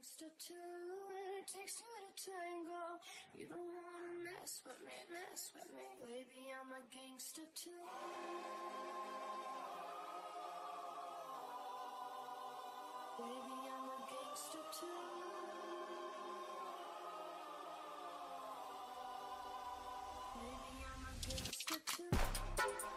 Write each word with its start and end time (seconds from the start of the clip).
gangster 0.00 0.32
too. 0.38 0.54
It 1.38 1.46
takes 1.46 1.76
two 1.76 1.84
to 1.84 2.30
tango. 2.32 2.96
You 3.34 3.46
don't 3.48 3.58
wanna 3.58 4.14
mess 4.24 4.62
with 4.64 4.80
me, 4.80 4.92
mess 5.12 5.52
with 5.52 5.68
me. 5.76 5.84
Baby, 6.00 6.48
I'm 6.56 6.72
a 6.72 6.80
gangster 6.88 7.44
too. 7.54 7.84
Baby, 13.18 13.56
I'm 13.68 13.88
a 13.92 14.00
gangster 14.08 14.64
too. 14.72 15.04
Baby, 20.40 20.72
I'm 20.88 21.04
a 21.04 21.14
gangster 21.28 21.80
too. 21.84 22.89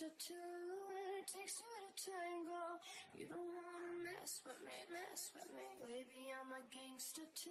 A 0.00 0.02
gangster 0.02 0.16
too. 0.18 0.34
It 1.18 1.26
takes 1.26 1.56
two 1.56 1.64
to 1.96 2.10
tango. 2.10 2.80
You 3.14 3.26
don't 3.28 3.38
wanna 3.38 3.92
mess 4.04 4.40
with 4.46 4.56
me, 4.64 4.72
mess 4.90 5.32
with 5.34 5.52
me. 5.52 5.66
Baby, 5.86 6.32
I'm 6.32 6.52
a 6.52 6.62
gangster 6.72 7.22
too. 7.34 7.50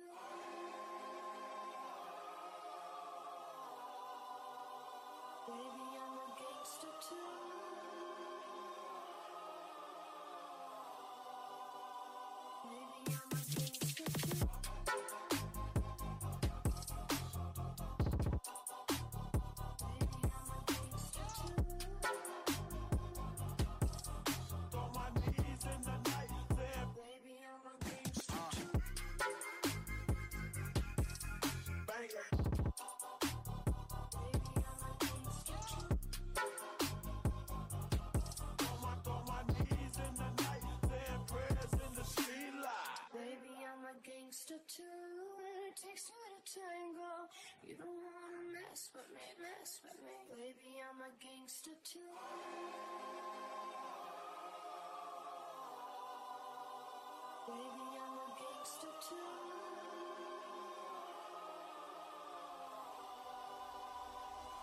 Baby, 5.47 5.87
I'm 6.01 6.17
a 6.17 6.29
gangster 6.39 6.93
too. 7.07 7.29
Baby, 12.65 13.13
I'm 13.13 13.31
a 13.31 13.41
gangster 13.55 13.98
a 44.49 44.51
gangster 44.51 44.65
too. 44.67 44.83
It 45.67 45.75
takes 45.75 46.05
two 46.05 46.13
to 46.13 46.59
tango. 46.59 47.29
You 47.63 47.75
don't 47.77 47.87
wanna 47.87 48.43
mess 48.53 48.89
with 48.95 49.09
me, 49.13 49.21
mess 49.39 49.81
with 49.83 50.01
me. 50.01 50.15
Baby, 50.29 50.81
I'm 50.81 51.01
a 51.01 51.11
gangster 51.21 51.71
too. 51.83 51.99
Baby, 57.47 57.85
I'm 58.01 58.17
a 58.17 58.29
gangster 58.39 58.93
too. 59.07 59.29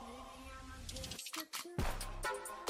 Baby, 0.00 0.50
I'm 0.50 0.68
a 0.70 0.80
gangster 0.92 1.46
too. 1.62 2.65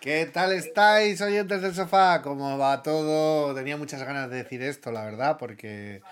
¿Qué 0.00 0.26
tal 0.26 0.52
estáis, 0.52 1.20
oyentes 1.20 1.60
del 1.60 1.74
sofá? 1.74 2.22
¿Cómo 2.22 2.56
va 2.56 2.84
todo? 2.84 3.52
Tenía 3.52 3.76
muchas 3.76 4.00
ganas 4.04 4.30
de 4.30 4.36
decir 4.36 4.62
esto, 4.62 4.92
la 4.92 5.04
verdad, 5.04 5.38
porque 5.38 6.02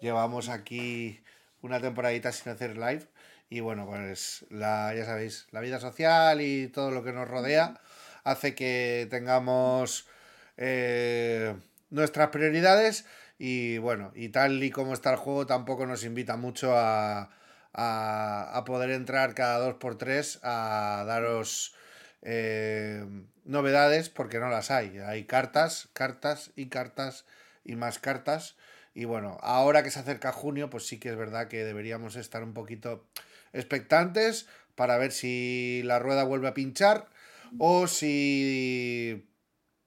llevamos 0.00 0.48
aquí 0.48 1.20
una 1.62 1.80
temporadita 1.80 2.32
sin 2.32 2.50
hacer 2.50 2.76
live. 2.76 3.06
Y 3.48 3.60
bueno, 3.60 3.86
pues 3.86 4.44
la, 4.50 4.92
ya 4.92 5.04
sabéis, 5.04 5.46
la 5.52 5.60
vida 5.60 5.78
social 5.78 6.40
y 6.40 6.66
todo 6.66 6.90
lo 6.90 7.04
que 7.04 7.12
nos 7.12 7.28
rodea 7.28 7.80
hace 8.24 8.56
que 8.56 9.06
tengamos 9.08 10.08
eh, 10.56 11.54
nuestras 11.90 12.30
prioridades. 12.30 13.06
Y 13.38 13.78
bueno, 13.78 14.10
y 14.16 14.30
tal 14.30 14.60
y 14.64 14.70
como 14.72 14.94
está 14.94 15.10
el 15.12 15.16
juego, 15.16 15.46
tampoco 15.46 15.86
nos 15.86 16.02
invita 16.02 16.36
mucho 16.36 16.76
a, 16.76 17.30
a, 17.72 18.50
a 18.52 18.64
poder 18.64 18.90
entrar 18.90 19.34
cada 19.34 19.58
dos 19.58 19.74
por 19.74 19.96
tres 19.96 20.40
a 20.42 21.04
daros 21.06 21.76
eh, 22.22 23.04
novedades 23.44 24.10
porque 24.10 24.38
no 24.38 24.48
las 24.48 24.70
hay. 24.70 24.98
Hay 24.98 25.24
cartas, 25.24 25.88
cartas 25.92 26.50
y 26.56 26.66
cartas 26.66 27.24
y 27.64 27.76
más 27.76 27.98
cartas. 27.98 28.56
Y 28.94 29.04
bueno, 29.04 29.38
ahora 29.42 29.82
que 29.82 29.90
se 29.90 30.00
acerca 30.00 30.32
junio, 30.32 30.70
pues 30.70 30.86
sí 30.86 30.98
que 30.98 31.10
es 31.10 31.16
verdad 31.16 31.48
que 31.48 31.64
deberíamos 31.64 32.16
estar 32.16 32.42
un 32.42 32.54
poquito 32.54 33.06
expectantes 33.52 34.46
para 34.74 34.98
ver 34.98 35.12
si 35.12 35.82
la 35.84 35.98
rueda 35.98 36.24
vuelve 36.24 36.48
a 36.48 36.54
pinchar 36.54 37.08
o 37.58 37.86
si 37.86 39.28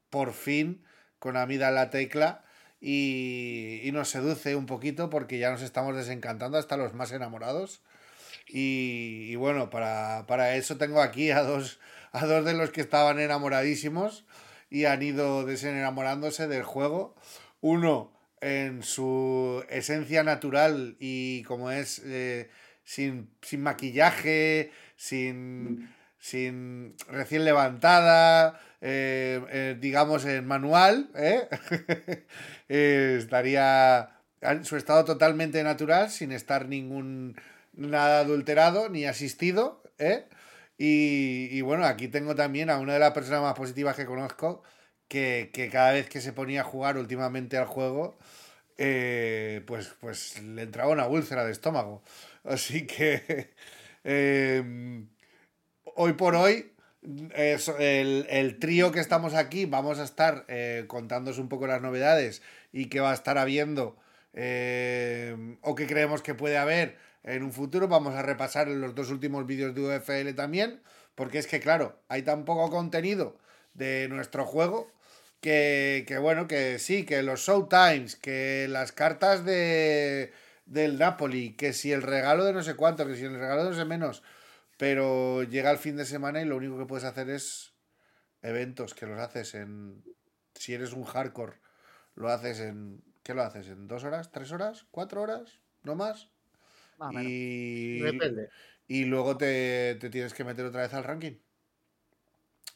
por 0.10 0.34
fin 0.34 0.84
Konami 1.20 1.58
da 1.58 1.72
la 1.72 1.90
tecla 1.90 2.44
y, 2.80 3.80
y 3.84 3.92
nos 3.92 4.10
seduce 4.10 4.56
un 4.56 4.66
poquito 4.66 5.10
porque 5.10 5.38
ya 5.38 5.52
nos 5.52 5.62
estamos 5.62 5.96
desencantando 5.96 6.58
hasta 6.58 6.78
los 6.78 6.94
más 6.94 7.12
enamorados. 7.12 7.82
Y, 8.48 9.28
y 9.30 9.36
bueno, 9.36 9.70
para, 9.70 10.26
para 10.28 10.56
eso 10.56 10.78
tengo 10.78 11.02
aquí 11.02 11.32
a 11.32 11.44
dos, 11.44 11.80
a 12.12 12.26
dos 12.26 12.46
de 12.46 12.54
los 12.54 12.72
que 12.72 12.82
estaban 12.82 13.20
enamoradísimos 13.20 14.26
y 14.70 14.86
han 14.86 15.02
ido 15.02 15.46
desenamorándose 15.46 16.48
del 16.48 16.64
juego. 16.64 17.16
Uno 17.62 18.12
en 18.42 18.84
su 18.84 19.64
esencia 19.70 20.24
natural 20.24 20.96
y 21.00 21.44
como 21.44 21.72
es 21.72 22.02
eh, 22.06 22.50
sin, 22.84 23.30
sin 23.42 23.62
maquillaje, 23.62 24.72
sin, 24.96 25.90
sin 26.18 26.96
recién 27.08 27.46
levantada, 27.46 28.60
eh, 28.82 29.42
eh, 29.50 29.78
digamos 29.80 30.26
en 30.26 30.48
manual, 30.48 31.12
estaría 32.68 34.10
en 34.42 34.66
su 34.66 34.76
estado 34.76 35.06
totalmente 35.06 35.64
natural, 35.64 36.10
sin 36.10 36.32
estar 36.32 36.68
ningún 36.68 37.36
nada 37.74 38.22
adulterado 38.22 38.90
ni 38.90 39.06
asistido, 39.06 39.84
¿eh? 40.00 40.26
Y, 40.84 41.62
bueno, 41.62 41.86
aquí 41.86 42.08
tengo 42.08 42.34
también 42.34 42.72
a 42.72 42.80
una 42.80 42.94
de 42.94 43.00
las 43.00 43.12
personas 43.12 43.44
más 43.44 43.54
positivas 43.54 43.96
que 43.96 44.08
conozco, 44.08 44.64
que, 45.08 45.52
cada 45.72 45.92
vez 45.92 46.10
que 46.10 46.22
se 46.22 46.34
ponía 46.34 46.62
a 46.62 46.64
jugar 46.64 46.98
últimamente 46.98 47.56
al 47.56 47.68
juego, 47.68 48.18
eh, 48.80 49.62
pues, 49.68 49.94
pues 50.00 50.42
le 50.42 50.64
entraba 50.64 50.92
una 50.92 51.06
úlcera 51.06 51.46
de 51.46 51.52
estómago. 51.52 52.02
Así 52.44 52.88
que 52.88 53.54
eh, 54.04 55.06
hoy 55.84 56.14
por 56.14 56.34
hoy, 56.34 56.74
el, 57.36 58.26
el 58.28 58.58
trío 58.58 58.92
que 58.92 59.02
estamos 59.02 59.36
aquí, 59.36 59.66
vamos 59.66 60.00
a 60.00 60.04
estar 60.04 60.46
eh, 60.48 60.86
contándoos 60.88 61.38
un 61.38 61.48
poco 61.48 61.68
las 61.68 61.84
novedades 61.84 62.42
y 62.72 62.88
qué 62.88 63.02
va 63.02 63.12
a 63.12 63.16
estar 63.16 63.38
habiendo 63.38 63.98
eh, 64.34 65.58
o 65.62 65.76
qué 65.76 65.86
creemos 65.86 66.24
que 66.24 66.34
puede 66.34 66.58
haber 66.58 66.98
en 67.24 67.44
un 67.44 67.54
futuro. 67.54 67.88
Vamos 67.88 68.16
a 68.16 68.22
repasar 68.22 68.68
los 68.68 68.96
dos 68.96 69.10
últimos 69.10 69.46
vídeos 69.46 69.76
de 69.76 69.82
UFL 69.82 70.34
también, 70.36 70.82
porque 71.16 71.40
es 71.40 71.48
que, 71.48 71.60
claro, 71.60 72.02
hay 72.08 72.24
tan 72.24 72.46
poco 72.46 72.70
contenido 72.70 73.38
de 73.74 74.08
nuestro 74.10 74.46
juego 74.46 74.92
que, 75.42 76.18
bueno, 76.22 76.48
que 76.48 76.80
sí, 76.80 77.06
que 77.06 77.24
los 77.24 77.42
Showtimes, 77.42 78.16
que 78.16 78.68
las 78.70 78.92
cartas 78.92 79.44
de, 79.44 80.32
del 80.66 81.00
Napoli, 81.00 81.54
que 81.56 81.74
si 81.74 81.92
el 81.92 82.04
regalo 82.04 82.46
de 82.46 82.54
no 82.54 82.64
sé 82.64 82.76
cuánto, 82.76 83.08
que 83.08 83.16
si 83.16 83.26
el 83.26 83.40
regalo 83.40 83.64
de 83.64 83.72
no 83.72 83.76
sé 83.76 83.86
menos, 83.86 84.24
pero 84.78 85.44
llega 85.44 85.72
el 85.72 85.78
fin 85.78 85.96
de 85.96 86.06
semana 86.06 86.42
y 86.42 86.46
lo 86.46 86.58
único 86.58 86.78
que 86.78 86.86
puedes 86.86 87.06
hacer 87.06 87.30
es 87.30 87.74
eventos 88.42 88.94
que 88.94 89.06
los 89.06 89.20
haces 89.20 89.56
en... 89.56 90.04
Si 90.56 90.74
eres 90.74 90.94
un 90.94 91.04
hardcore, 91.04 91.60
lo 92.16 92.30
haces 92.30 92.60
en... 92.60 93.04
¿Qué 93.24 93.34
lo 93.34 93.44
haces? 93.44 93.68
¿En 93.68 93.88
dos 93.88 94.04
horas? 94.04 94.32
¿Tres 94.32 94.52
horas? 94.52 94.86
¿Cuatro 94.90 95.22
horas? 95.22 95.60
¿No 95.84 95.96
más? 95.96 96.31
Y, 97.10 98.00
Depende. 98.00 98.50
y 98.88 99.06
luego 99.06 99.38
te, 99.38 99.96
te 100.00 100.10
tienes 100.10 100.34
que 100.34 100.44
meter 100.44 100.66
otra 100.66 100.82
vez 100.82 100.94
al 100.94 101.04
ranking. 101.04 101.38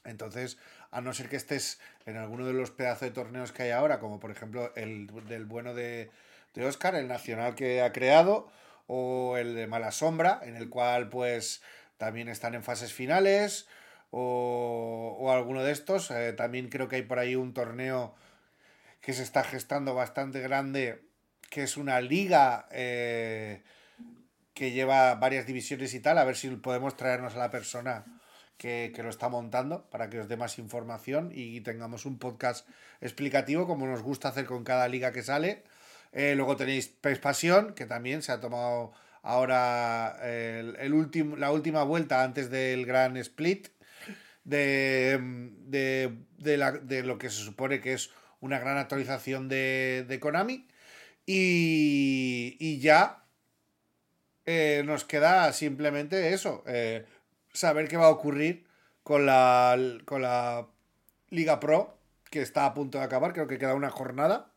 Entonces, 0.03 0.57
a 0.91 1.01
no 1.01 1.13
ser 1.13 1.29
que 1.29 1.35
estés 1.35 1.79
en 2.05 2.17
alguno 2.17 2.45
de 2.45 2.53
los 2.53 2.71
pedazos 2.71 3.01
de 3.01 3.11
torneos 3.11 3.51
que 3.51 3.63
hay 3.63 3.71
ahora, 3.71 3.99
como 3.99 4.19
por 4.19 4.31
ejemplo 4.31 4.71
el 4.75 5.07
del 5.27 5.45
bueno 5.45 5.73
de, 5.73 6.11
de 6.53 6.65
Oscar, 6.65 6.95
el 6.95 7.07
nacional 7.07 7.55
que 7.55 7.81
ha 7.81 7.91
creado, 7.91 8.51
o 8.87 9.37
el 9.37 9.55
de 9.55 9.67
Mala 9.67 9.91
Sombra, 9.91 10.39
en 10.43 10.55
el 10.55 10.69
cual 10.69 11.09
pues 11.09 11.63
también 11.97 12.29
están 12.29 12.53
en 12.53 12.63
fases 12.63 12.93
finales, 12.93 13.67
o, 14.11 15.17
o 15.19 15.31
alguno 15.31 15.63
de 15.63 15.71
estos. 15.71 16.11
Eh, 16.11 16.33
también 16.33 16.69
creo 16.69 16.87
que 16.87 16.97
hay 16.97 17.01
por 17.01 17.19
ahí 17.19 17.35
un 17.35 17.53
torneo 17.53 18.15
que 19.01 19.13
se 19.13 19.23
está 19.23 19.43
gestando 19.43 19.95
bastante 19.95 20.39
grande, 20.41 21.05
que 21.49 21.63
es 21.63 21.77
una 21.77 22.01
liga 22.01 22.67
eh, 22.71 23.63
que 24.55 24.71
lleva 24.71 25.13
varias 25.15 25.45
divisiones 25.45 25.93
y 25.93 25.99
tal, 25.99 26.17
a 26.17 26.23
ver 26.23 26.35
si 26.35 26.49
podemos 26.49 26.97
traernos 26.97 27.35
a 27.35 27.39
la 27.39 27.51
persona 27.51 28.05
que, 28.57 28.91
que 28.95 29.03
lo 29.03 29.09
está 29.09 29.29
montando 29.29 29.87
para 29.91 30.09
que 30.09 30.21
os 30.21 30.29
dé 30.29 30.37
más 30.37 30.57
información 30.57 31.29
y 31.33 31.59
tengamos 31.61 32.05
un 32.05 32.17
podcast 32.17 32.67
explicativo 33.01 33.67
como 33.67 33.85
nos 33.85 34.01
gusta 34.01 34.29
hacer 34.29 34.45
con 34.45 34.63
cada 34.63 34.87
liga 34.87 35.11
que 35.11 35.23
sale. 35.23 35.63
Eh, 36.13 36.33
luego 36.35 36.55
tenéis 36.55 36.87
PES 36.87 37.19
Pasión, 37.19 37.73
que 37.73 37.85
también 37.85 38.21
se 38.21 38.31
ha 38.31 38.39
tomado 38.39 38.93
ahora 39.21 40.17
el, 40.23 40.77
el 40.79 41.37
la 41.37 41.51
última 41.51 41.83
vuelta 41.83 42.23
antes 42.23 42.49
del 42.49 42.85
gran 42.85 43.17
split 43.17 43.67
de, 44.45 45.19
de, 45.65 46.17
de 46.37 47.03
lo 47.03 47.17
que 47.17 47.29
se 47.29 47.43
supone 47.43 47.81
que 47.81 47.91
es 47.93 48.11
una 48.39 48.59
gran 48.59 48.77
actualización 48.77 49.49
de, 49.49 50.05
de 50.07 50.19
Konami. 50.21 50.65
Y, 51.25 52.55
y 52.59 52.79
ya 52.79 53.24
eh, 54.45 54.83
nos 54.85 55.05
queda 55.05 55.51
simplemente 55.53 56.33
eso, 56.33 56.63
eh, 56.67 57.05
saber 57.53 57.87
qué 57.87 57.97
va 57.97 58.05
a 58.05 58.09
ocurrir 58.09 58.65
con 59.03 59.25
la, 59.25 59.77
con 60.05 60.21
la 60.21 60.67
Liga 61.29 61.59
Pro, 61.59 61.97
que 62.29 62.41
está 62.41 62.65
a 62.65 62.73
punto 62.73 62.97
de 62.97 63.03
acabar, 63.03 63.33
creo 63.33 63.47
que 63.47 63.57
queda 63.57 63.75
una 63.75 63.89
jornada. 63.89 64.51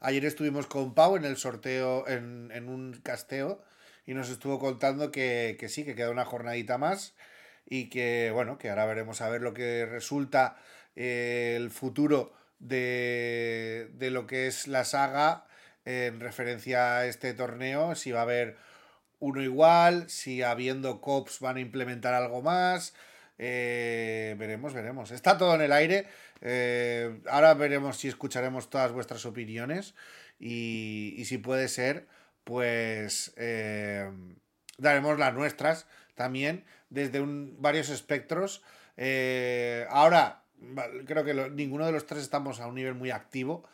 Ayer 0.00 0.24
estuvimos 0.24 0.66
con 0.66 0.94
Pau 0.94 1.16
en 1.16 1.24
el 1.24 1.36
sorteo, 1.36 2.06
en, 2.06 2.50
en 2.52 2.68
un 2.68 3.00
casteo, 3.02 3.62
y 4.06 4.14
nos 4.14 4.28
estuvo 4.28 4.58
contando 4.58 5.10
que, 5.10 5.56
que 5.58 5.68
sí, 5.68 5.84
que 5.84 5.94
queda 5.94 6.10
una 6.10 6.26
jornadita 6.26 6.76
más 6.76 7.14
y 7.66 7.88
que, 7.88 8.30
bueno, 8.32 8.58
que 8.58 8.68
ahora 8.68 8.84
veremos 8.84 9.22
a 9.22 9.30
ver 9.30 9.40
lo 9.40 9.54
que 9.54 9.86
resulta 9.86 10.56
eh, 10.94 11.54
el 11.56 11.70
futuro 11.70 12.34
de, 12.58 13.90
de 13.94 14.10
lo 14.10 14.26
que 14.26 14.46
es 14.46 14.68
la 14.68 14.84
saga 14.84 15.46
en 15.84 16.20
referencia 16.20 16.98
a 16.98 17.06
este 17.06 17.34
torneo, 17.34 17.94
si 17.94 18.12
va 18.12 18.20
a 18.20 18.22
haber 18.22 18.56
uno 19.20 19.42
igual, 19.42 20.08
si 20.10 20.42
habiendo 20.42 21.00
cops 21.00 21.40
van 21.40 21.56
a 21.56 21.60
implementar 21.60 22.14
algo 22.14 22.42
más. 22.42 22.94
eh, 23.38 24.36
veremos, 24.38 24.74
veremos. 24.74 25.10
Está 25.10 25.36
todo 25.38 25.54
en 25.54 25.62
el 25.62 25.72
aire. 25.72 26.06
eh, 26.40 27.20
ahora 27.30 27.54
veremos 27.54 27.96
si 27.96 28.08
escucharemos 28.08 28.70
todas 28.70 28.92
vuestras 28.92 29.24
opiniones 29.26 29.94
y, 30.38 31.14
y 31.16 31.24
si 31.24 31.38
puede 31.38 31.68
ser, 31.68 32.06
pues 32.44 33.32
eh, 33.36 34.10
daremos 34.78 35.18
las 35.18 35.34
nuestras 35.34 35.86
también 36.14 36.64
desde 36.90 37.20
un, 37.20 37.56
varios 37.60 37.88
espectros. 37.88 38.62
Ahora, 39.88 40.42
creo 41.06 41.24
que 41.24 41.34
ninguno 41.50 41.86
de 41.86 41.92
los 41.92 42.06
tres 42.06 42.22
estamos 42.22 42.60
a 42.60 42.66
un 42.66 42.76
nivel 42.76 42.94
muy 42.94 43.10
activo. 43.10 43.64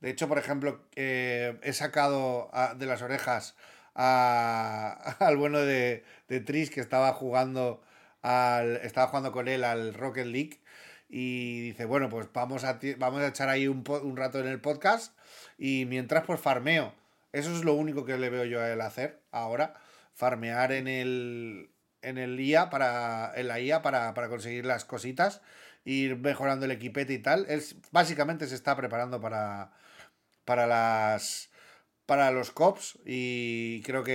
De 0.00 0.10
hecho, 0.10 0.28
por 0.28 0.38
ejemplo, 0.38 0.80
eh, 0.96 1.58
he 1.62 1.72
sacado 1.72 2.50
de 2.76 2.86
las 2.86 3.02
orejas 3.02 3.56
a- 3.94 5.16
al 5.20 5.36
bueno 5.36 5.58
de, 5.60 6.04
de 6.28 6.40
Tris 6.40 6.70
que 6.70 6.80
estaba 6.80 7.12
jugando 7.12 7.82
al, 8.22 8.76
estaba 8.78 9.08
jugando 9.08 9.32
con 9.32 9.48
él 9.48 9.64
al 9.64 9.94
Rocket 9.94 10.26
League 10.26 10.60
y 11.08 11.60
dice, 11.62 11.84
bueno, 11.84 12.08
pues 12.08 12.28
vamos 12.32 12.64
a, 12.64 12.78
vamos 12.98 13.20
a 13.22 13.28
echar 13.28 13.48
ahí 13.48 13.66
un, 13.66 13.84
un 14.02 14.16
rato 14.16 14.38
en 14.40 14.46
el 14.46 14.60
podcast 14.60 15.16
y 15.58 15.84
mientras 15.86 16.24
pues 16.24 16.40
farmeo. 16.40 16.94
Eso 17.32 17.52
es 17.52 17.64
lo 17.64 17.74
único 17.74 18.04
que 18.04 18.16
le 18.18 18.30
veo 18.30 18.44
yo 18.44 18.60
a 18.60 18.70
él 18.72 18.80
hacer 18.80 19.20
ahora, 19.32 19.74
farmear 20.14 20.72
en 20.72 20.88
el 20.88 21.70
en 22.02 22.16
el 22.18 22.38
IA 22.40 22.70
para 22.70 23.32
en 23.34 23.48
la 23.48 23.58
IA 23.60 23.82
para, 23.82 24.14
para 24.14 24.28
conseguir 24.28 24.64
las 24.64 24.84
cositas, 24.84 25.42
ir 25.84 26.16
mejorando 26.16 26.64
el 26.66 26.70
equipete 26.72 27.12
y 27.14 27.18
tal. 27.18 27.46
Es 27.48 27.76
básicamente 27.92 28.46
se 28.46 28.54
está 28.54 28.76
preparando 28.76 29.20
para 29.20 29.72
para 30.48 30.66
las 30.66 31.50
para 32.06 32.30
los 32.30 32.52
cops 32.52 32.98
y 33.04 33.82
creo 33.82 34.02
que 34.02 34.14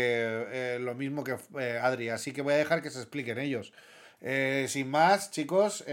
eh, 0.51 0.79
lo 0.81 0.95
mismo 0.95 1.23
que 1.23 1.35
eh, 1.59 1.79
Adri, 1.79 2.09
así 2.09 2.33
que 2.33 2.41
voy 2.41 2.55
a 2.55 2.57
dejar 2.57 2.81
que 2.81 2.89
se 2.89 2.97
expliquen 2.97 3.37
ellos. 3.37 3.71
Eh, 4.19 4.65
sin 4.67 4.89
más, 4.89 5.29
chicos, 5.29 5.85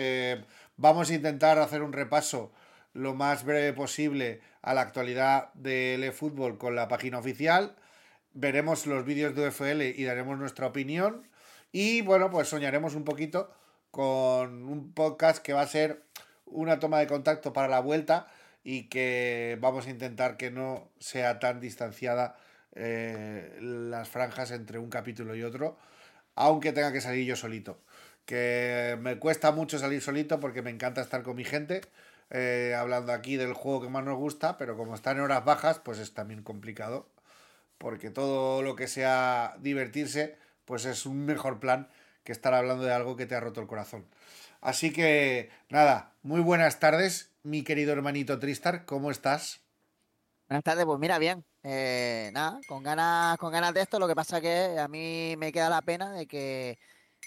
vamos 0.79 1.11
a 1.11 1.15
intentar 1.15 1.59
hacer 1.59 1.83
un 1.83 1.93
repaso 1.93 2.53
lo 2.95 3.13
más 3.13 3.45
breve 3.45 3.75
posible 3.75 4.41
a 4.63 4.73
la 4.73 4.81
actualidad 4.81 5.53
del 5.53 6.05
eFootball 6.05 6.57
con 6.57 6.75
la 6.75 6.89
página 6.89 7.19
oficial. 7.19 7.77
Veremos 8.33 8.87
los 8.87 9.05
vídeos 9.05 9.35
de 9.35 9.49
UFL 9.49 9.83
y 9.83 10.05
daremos 10.05 10.39
nuestra 10.39 10.69
opinión. 10.69 11.29
Y 11.71 12.01
bueno, 12.01 12.31
pues 12.31 12.49
soñaremos 12.49 12.95
un 12.95 13.05
poquito 13.05 13.53
con 13.91 14.63
un 14.63 14.95
podcast 14.95 15.43
que 15.43 15.53
va 15.53 15.61
a 15.61 15.67
ser 15.67 16.03
una 16.47 16.79
toma 16.79 16.99
de 16.99 17.07
contacto 17.07 17.53
para 17.53 17.69
la 17.69 17.81
vuelta 17.81 18.27
y 18.63 18.89
que 18.89 19.59
vamos 19.61 19.87
a 19.87 19.91
intentar 19.91 20.37
que 20.37 20.51
no 20.51 20.91
sea 20.99 21.39
tan 21.39 21.61
distanciada 21.61 22.37
eh, 22.75 23.59
las 23.61 24.09
franjas 24.09 24.51
entre 24.51 24.79
un 24.79 24.91
capítulo 24.91 25.35
y 25.35 25.43
otro, 25.43 25.79
aunque 26.35 26.73
tenga 26.73 26.93
que 26.93 27.01
salir 27.01 27.27
yo 27.27 27.37
solito. 27.37 27.79
Que 28.27 28.99
me 29.01 29.19
cuesta 29.19 29.51
mucho 29.53 29.79
salir 29.79 30.03
solito 30.03 30.41
porque 30.41 30.63
me 30.63 30.71
encanta 30.71 31.01
estar 31.01 31.23
con 31.23 31.37
mi 31.37 31.45
gente, 31.45 31.81
eh, 32.31 32.75
hablando 32.79 33.13
aquí 33.13 33.37
del 33.37 33.55
juego 33.55 33.83
que 33.83 33.89
más 33.89 34.05
nos 34.05 34.17
gusta, 34.19 34.59
pero 34.59 34.77
como 34.77 34.95
está 34.95 35.13
en 35.13 35.21
horas 35.21 35.45
bajas, 35.45 35.81
pues 35.81 35.99
es 35.99 36.15
también 36.15 36.43
complicado 36.43 37.09
porque 37.81 38.11
todo 38.11 38.61
lo 38.61 38.77
que 38.77 38.89
sea 38.89 39.57
divertirse, 39.61 40.37
pues 40.67 40.85
es 40.85 41.07
un 41.07 41.25
mejor 41.25 41.61
plan 41.61 41.89
que 42.25 42.33
estar 42.33 42.53
hablando 42.53 42.85
de 42.85 42.93
algo 42.93 43.17
que 43.17 43.25
te 43.25 43.35
ha 43.35 43.41
roto 43.41 43.63
el 43.63 43.67
corazón. 43.67 44.05
Así 44.63 44.93
que, 44.93 45.51
nada, 45.69 46.17
muy 46.23 46.41
buenas 46.41 46.81
tardes, 46.81 47.31
mi 47.43 47.63
querido 47.63 47.93
hermanito 47.93 48.39
Tristar, 48.39 48.85
¿cómo 48.87 49.11
estás? 49.11 49.61
Buenas 50.49 50.65
tardes, 50.65 50.85
pues 50.85 50.99
mira, 50.99 51.19
bien. 51.19 51.45
eh, 51.63 52.31
nada, 52.33 52.61
con 52.67 52.83
ganas, 52.83 53.39
con 53.39 53.53
ganas 53.53 53.73
de 53.73 53.83
esto. 53.83 53.99
Lo 54.01 54.09
que 54.09 54.17
pasa 54.17 54.41
que 54.41 54.79
a 54.79 54.89
mí 54.89 55.35
me 55.39 55.53
queda 55.53 55.69
la 55.71 55.81
pena 55.83 56.13
de 56.13 56.27
que 56.27 56.79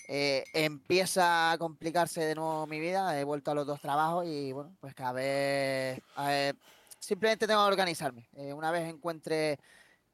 eh, 0.07 0.45
empieza 0.53 1.51
a 1.53 1.57
complicarse 1.57 2.21
de 2.21 2.35
nuevo 2.35 2.67
mi 2.67 2.79
vida. 2.79 3.19
He 3.19 3.23
vuelto 3.23 3.51
a 3.51 3.55
los 3.55 3.67
dos 3.67 3.81
trabajos 3.81 4.25
y 4.27 4.51
bueno, 4.53 4.75
pues 4.81 4.95
cada 4.95 5.13
vez 5.13 6.01
eh, 6.19 6.53
simplemente 6.99 7.47
tengo 7.47 7.61
que 7.63 7.67
organizarme. 7.71 8.29
Eh, 8.35 8.53
una 8.53 8.71
vez 8.71 8.89
encuentre 8.89 9.59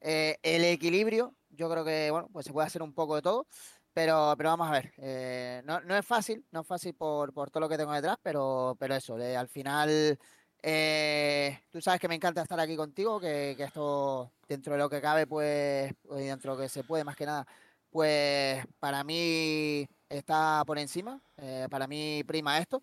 eh, 0.00 0.38
el 0.42 0.64
equilibrio, 0.64 1.34
yo 1.50 1.70
creo 1.70 1.84
que 1.84 2.10
bueno, 2.10 2.28
pues 2.32 2.46
se 2.46 2.52
puede 2.52 2.66
hacer 2.68 2.82
un 2.82 2.94
poco 2.94 3.16
de 3.16 3.22
todo. 3.22 3.46
Pero, 4.02 4.34
pero 4.38 4.48
vamos 4.50 4.66
a 4.68 4.72
ver, 4.72 4.92
eh, 4.96 5.60
no, 5.66 5.80
no 5.82 5.94
es 5.94 6.06
fácil, 6.06 6.46
no 6.52 6.60
es 6.62 6.66
fácil 6.66 6.94
por, 6.94 7.34
por 7.34 7.50
todo 7.50 7.60
lo 7.60 7.68
que 7.68 7.76
tengo 7.76 7.92
detrás, 7.92 8.16
pero, 8.22 8.74
pero 8.78 8.94
eso, 8.94 9.18
eh, 9.18 9.36
al 9.36 9.46
final 9.48 10.18
eh, 10.62 11.60
tú 11.70 11.82
sabes 11.82 12.00
que 12.00 12.08
me 12.08 12.14
encanta 12.14 12.40
estar 12.42 12.58
aquí 12.58 12.76
contigo, 12.76 13.20
que, 13.20 13.52
que 13.58 13.64
esto 13.64 14.32
dentro 14.48 14.72
de 14.72 14.78
lo 14.78 14.88
que 14.88 15.02
cabe, 15.02 15.26
pues, 15.26 15.92
dentro 16.08 16.52
de 16.52 16.56
lo 16.56 16.62
que 16.62 16.68
se 16.70 16.82
puede 16.82 17.04
más 17.04 17.14
que 17.16 17.26
nada, 17.26 17.46
pues 17.90 18.64
para 18.78 19.04
mí 19.04 19.86
está 20.08 20.62
por 20.66 20.78
encima, 20.78 21.20
eh, 21.36 21.66
para 21.70 21.86
mí 21.86 22.22
prima 22.26 22.58
esto. 22.58 22.80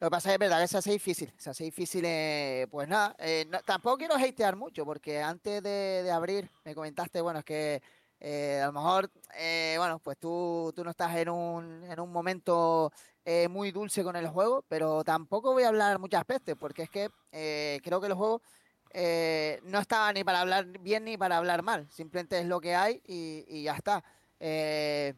Lo 0.00 0.06
que 0.06 0.10
pasa 0.12 0.28
es 0.30 0.34
es 0.34 0.38
verdad 0.38 0.60
que 0.60 0.68
se 0.68 0.78
hace 0.78 0.92
difícil, 0.92 1.34
se 1.36 1.50
hace 1.50 1.64
difícil, 1.64 2.04
eh, 2.06 2.68
pues 2.70 2.86
nada, 2.88 3.16
eh, 3.18 3.44
no- 3.48 3.60
tampoco 3.62 3.96
quiero 3.98 4.14
hatear 4.14 4.54
mucho, 4.54 4.84
porque 4.84 5.20
antes 5.20 5.60
de, 5.62 6.02
de 6.04 6.10
abrir 6.12 6.48
me 6.64 6.74
comentaste, 6.74 7.20
bueno, 7.20 7.40
es 7.40 7.44
que 7.44 7.82
eh, 8.20 8.60
a 8.62 8.66
lo 8.66 8.72
mejor, 8.72 9.10
eh, 9.36 9.74
bueno, 9.78 9.98
pues 9.98 10.18
tú, 10.18 10.72
tú 10.74 10.84
no 10.84 10.90
estás 10.90 11.16
en 11.16 11.28
un, 11.28 11.84
en 11.84 12.00
un 12.00 12.10
momento 12.10 12.92
eh, 13.24 13.48
muy 13.48 13.70
dulce 13.70 14.02
con 14.02 14.16
el 14.16 14.28
juego, 14.28 14.64
pero 14.68 15.04
tampoco 15.04 15.52
voy 15.52 15.64
a 15.64 15.68
hablar 15.68 15.98
muchas 15.98 16.26
veces, 16.26 16.56
porque 16.58 16.82
es 16.84 16.90
que 16.90 17.10
eh, 17.32 17.80
creo 17.84 18.00
que 18.00 18.08
el 18.08 18.14
juego 18.14 18.42
eh, 18.90 19.60
no 19.64 19.78
estaba 19.80 20.12
ni 20.12 20.24
para 20.24 20.40
hablar 20.40 20.66
bien 20.80 21.04
ni 21.04 21.16
para 21.16 21.36
hablar 21.36 21.62
mal, 21.62 21.88
simplemente 21.90 22.38
es 22.40 22.46
lo 22.46 22.60
que 22.60 22.74
hay 22.74 23.02
y, 23.06 23.44
y 23.48 23.62
ya 23.64 23.74
está. 23.74 24.02
Eh, 24.40 25.14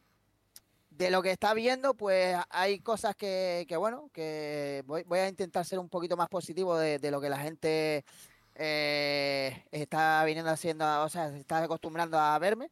de 0.90 1.10
lo 1.10 1.22
que 1.22 1.30
está 1.30 1.54
viendo, 1.54 1.94
pues 1.94 2.36
hay 2.50 2.80
cosas 2.80 3.16
que, 3.16 3.64
que 3.66 3.76
bueno, 3.76 4.10
que 4.12 4.82
voy, 4.86 5.02
voy 5.04 5.20
a 5.20 5.28
intentar 5.28 5.64
ser 5.64 5.78
un 5.78 5.88
poquito 5.88 6.16
más 6.16 6.28
positivo 6.28 6.76
de, 6.76 6.98
de 6.98 7.10
lo 7.10 7.20
que 7.22 7.30
la 7.30 7.38
gente 7.38 8.04
eh, 8.54 9.64
está 9.70 10.22
viniendo 10.24 10.50
haciendo, 10.50 11.02
o 11.02 11.08
sea, 11.08 11.30
se 11.30 11.38
está 11.38 11.62
acostumbrando 11.62 12.18
a 12.18 12.38
verme. 12.38 12.70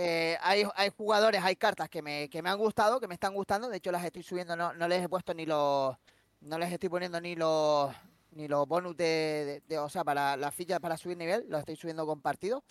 Eh, 0.00 0.36
hay, 0.42 0.62
hay 0.76 0.90
jugadores, 0.96 1.42
hay 1.42 1.56
cartas 1.56 1.88
que 1.88 2.02
me, 2.02 2.28
que 2.30 2.40
me 2.40 2.50
han 2.50 2.58
gustado, 2.58 3.00
que 3.00 3.08
me 3.08 3.14
están 3.14 3.34
gustando. 3.34 3.68
De 3.68 3.78
hecho, 3.78 3.90
las 3.90 4.04
estoy 4.04 4.22
subiendo, 4.22 4.54
no, 4.56 4.72
no 4.74 4.86
les 4.88 5.02
he 5.04 5.08
puesto 5.08 5.34
ni 5.34 5.44
los. 5.44 5.96
No 6.40 6.56
les 6.58 6.72
estoy 6.72 6.88
poniendo 6.88 7.20
ni 7.20 7.34
los 7.34 7.92
ni 8.32 8.46
los 8.46 8.68
bonus 8.68 8.96
de, 8.96 9.62
de- 9.66 9.78
o 9.78 9.88
sea, 9.88 10.04
para 10.04 10.36
las 10.36 10.54
fichas 10.54 10.78
para 10.80 10.96
subir 10.96 11.16
nivel, 11.16 11.46
los 11.48 11.58
estoy 11.60 11.74
subiendo 11.76 12.06
compartidos. 12.06 12.62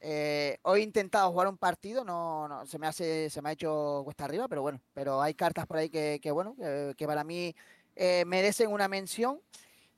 Eh, 0.00 0.58
hoy 0.62 0.80
he 0.80 0.84
intentado 0.84 1.30
jugar 1.32 1.48
un 1.48 1.58
partido, 1.58 2.04
no, 2.04 2.48
no, 2.48 2.66
se 2.66 2.78
me 2.78 2.86
hace, 2.88 3.30
se 3.30 3.42
me 3.42 3.50
ha 3.50 3.52
hecho 3.52 4.02
cuesta 4.04 4.24
arriba, 4.26 4.48
pero 4.48 4.62
bueno, 4.62 4.80
pero 4.94 5.22
hay 5.22 5.34
cartas 5.34 5.66
por 5.66 5.78
ahí 5.78 5.90
que, 5.90 6.20
que 6.22 6.30
bueno, 6.32 6.56
que, 6.56 6.94
que 6.96 7.06
para 7.06 7.24
mí 7.24 7.54
eh, 7.96 8.24
merecen 8.26 8.70
una 8.72 8.88
mención. 8.88 9.40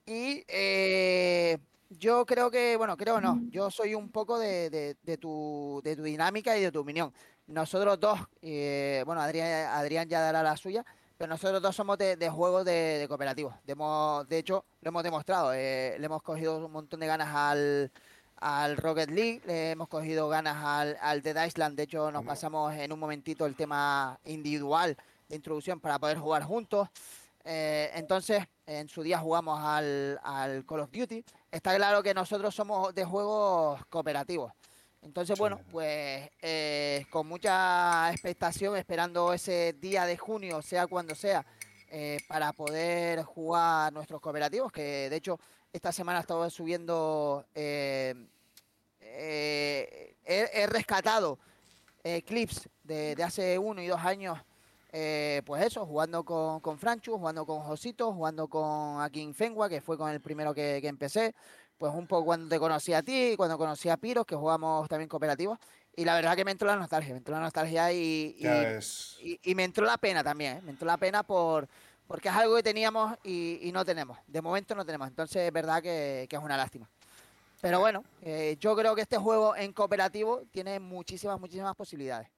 Y 0.07 0.45
eh, 0.49 1.59
yo 1.99 2.25
creo 2.27 2.51
que, 2.51 2.77
bueno, 2.77 2.97
creo 2.97 3.21
no, 3.21 3.41
yo 3.51 3.71
soy 3.71 3.95
un 3.95 4.11
poco 4.11 4.39
de, 4.39 4.71
de, 4.71 4.97
de 5.03 5.17
tu, 5.17 5.81
de 5.85 5.97
tu 5.97 6.03
dinámica 6.03 6.57
y 6.57 6.63
de 6.63 6.73
tu 6.73 6.81
opinión. 6.81 7.13
Nosotros 7.47 7.99
dos, 7.99 8.21
eh, 8.41 9.03
bueno, 9.07 9.21
Adrián, 9.21 9.69
Adrián 9.73 10.09
ya 10.09 10.21
dará 10.21 10.43
la 10.43 10.57
suya, 10.57 10.85
pero 11.19 11.29
nosotros 11.31 11.61
dos 11.61 11.77
somos 11.77 11.99
de, 11.99 12.17
juegos 12.31 12.65
de, 12.65 13.05
cooperativos. 13.09 13.55
De, 13.65 13.75
mo- 13.75 14.25
de 14.29 14.39
hecho, 14.39 14.65
lo 14.81 14.89
hemos 14.89 15.03
demostrado, 15.03 15.53
eh, 15.53 15.97
le 15.99 16.07
hemos 16.07 16.23
cogido 16.23 16.65
un 16.65 16.73
montón 16.73 17.01
de 17.01 17.07
ganas 17.07 17.29
al, 17.35 17.91
al 18.37 18.77
Rocket 18.77 19.11
League, 19.11 19.43
le 19.47 19.73
hemos 19.73 19.89
cogido 19.89 20.29
ganas 20.29 20.57
al, 20.65 20.97
al 21.01 21.23
Dead 21.23 21.47
Island, 21.47 21.77
de 21.77 21.85
hecho 21.85 22.11
nos 22.11 22.25
pasamos 22.25 22.75
en 22.75 22.93
un 22.93 22.99
momentito 22.99 23.47
el 23.47 23.55
tema 23.55 24.19
individual 24.25 24.97
de 25.29 25.37
introducción 25.37 25.81
para 25.81 25.99
poder 25.99 26.19
jugar 26.19 26.43
juntos. 26.45 26.89
Eh, 27.45 27.91
entonces, 27.95 28.45
en 28.67 28.89
su 28.89 29.03
día 29.03 29.19
jugamos 29.19 29.61
al, 29.61 30.19
al 30.23 30.65
Call 30.65 30.81
of 30.81 30.91
Duty. 30.93 31.25
Está 31.53 31.77
claro 31.77 32.03
que 32.03 32.15
nosotros 32.15 32.55
somos 32.55 32.95
de 32.95 33.05
juegos 33.05 33.85
cooperativos. 33.91 34.55
Entonces, 35.03 35.39
bueno, 35.39 35.61
pues 35.71 36.31
eh, 36.41 37.05
con 37.11 37.27
mucha 37.27 38.11
expectación, 38.11 38.75
esperando 38.79 39.35
ese 39.35 39.75
día 39.75 40.07
de 40.07 40.17
junio, 40.17 40.63
sea 40.63 40.87
cuando 40.87 41.15
sea, 41.15 41.45
eh, 41.91 42.17
para 42.27 42.55
poder 42.55 43.23
jugar 43.25 43.93
nuestros 43.93 44.19
cooperativos, 44.23 44.73
que 44.73 45.11
de 45.11 45.17
hecho 45.17 45.39
esta 45.71 45.93
semana 45.93 46.21
he 46.21 46.23
estado 46.23 46.49
subiendo, 46.49 47.45
eh, 47.55 48.15
he, 48.99 50.15
he 50.25 50.67
rescatado 50.69 51.39
clips 52.25 52.67
de, 52.83 53.15
de 53.15 53.23
hace 53.23 53.59
uno 53.59 53.83
y 53.83 53.89
dos 53.89 54.01
años, 54.01 54.39
eh, 54.93 55.43
pues 55.47 55.65
eso, 55.65 55.87
jugando 55.87 56.25
con, 56.25 56.61
con 56.61 56.79
Franchu, 56.79 57.17
jugando 57.19 57.47
con 57.47 57.61
Josito, 57.61 58.13
jugando 58.13 58.47
con 58.49 59.01
Akin 59.01 59.35
Fengua, 59.35 59.69
que 59.69 59.81
fue 59.81 59.97
con 59.99 60.11
el 60.11 60.21
primero 60.21 60.53
que, 60.55 60.79
que 60.83 60.89
empecé, 60.89 61.35
pues 61.79 61.93
un 61.95 62.07
poco 62.07 62.27
cuando 62.27 62.49
te 62.49 62.59
conocí 62.59 62.93
a 62.93 63.03
ti, 63.03 63.35
cuando 63.37 63.57
conocí 63.59 63.89
a 63.89 63.97
Piros, 63.97 64.27
que 64.27 64.37
jugamos 64.37 64.89
también 64.89 65.09
cooperativos, 65.09 65.59
y 65.97 66.05
la 66.05 66.15
verdad 66.15 66.37
que 66.37 66.45
me 66.45 66.51
entró 66.53 66.69
la 66.69 66.77
nostalgia, 66.77 67.13
me 67.13 67.19
entró 67.19 67.35
la 67.35 67.41
nostalgia 67.41 67.93
y, 67.93 68.37
y- 68.39 69.55
me 69.55 69.65
entró 69.65 69.85
la 69.87 69.97
pena 69.99 70.23
también, 70.23 70.59
¿eh? 70.59 70.61
me 70.63 70.71
entró 70.71 70.87
la 70.87 70.97
pena 70.97 71.23
por 71.23 71.69
porque 72.07 72.29
es 72.29 72.35
algo 72.35 72.57
que 72.57 72.63
teníamos 72.63 73.17
y, 73.25 73.59
y 73.63 73.73
no 73.73 73.85
tenemos. 73.85 74.19
De 74.27 74.43
momento 74.43 74.75
no 74.75 74.85
tenemos, 74.85 75.09
entonces 75.09 75.43
es 75.47 75.53
verdad 75.53 75.83
que, 75.83 76.27
que 76.29 76.37
es 76.37 76.43
una 76.43 76.57
lástima. 76.59 76.89
Pero 77.61 77.79
bueno, 77.81 78.05
eh, 78.23 78.57
yo 78.61 78.75
creo 78.77 78.95
que 78.95 79.03
este 79.03 79.17
juego 79.17 79.55
en 79.57 79.73
cooperativo 79.73 80.43
tiene 80.51 80.81
muchísimas, 80.81 81.39
muchísimas 81.41 81.75
posibilidades. 81.77 82.29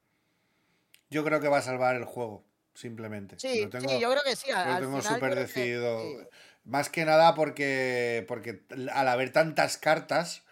Yo 1.14 1.24
creo 1.24 1.40
que 1.40 1.46
va 1.48 1.58
a 1.58 1.62
salvar 1.62 1.94
el 1.94 2.04
juego, 2.04 2.44
simplemente. 2.74 3.36
Sí, 3.38 3.62
Lo 3.62 3.70
tengo, 3.70 3.88
sí, 3.88 4.00
yo 4.00 4.10
creo 4.10 4.22
que 4.24 4.34
sí. 4.34 4.50
al- 4.50 4.74
lo 4.74 4.80
tengo 4.80 5.00
súper 5.02 5.34
que- 5.34 5.40
decidido. 5.40 6.00
sí. 6.02 6.16
Más 6.64 6.88
que 6.88 7.04
nada 7.04 7.34
porque, 7.36 8.24
porque 8.26 8.62
al 8.92 9.06
haber 9.06 9.30
tantas 9.32 9.76
cartas 9.78 10.42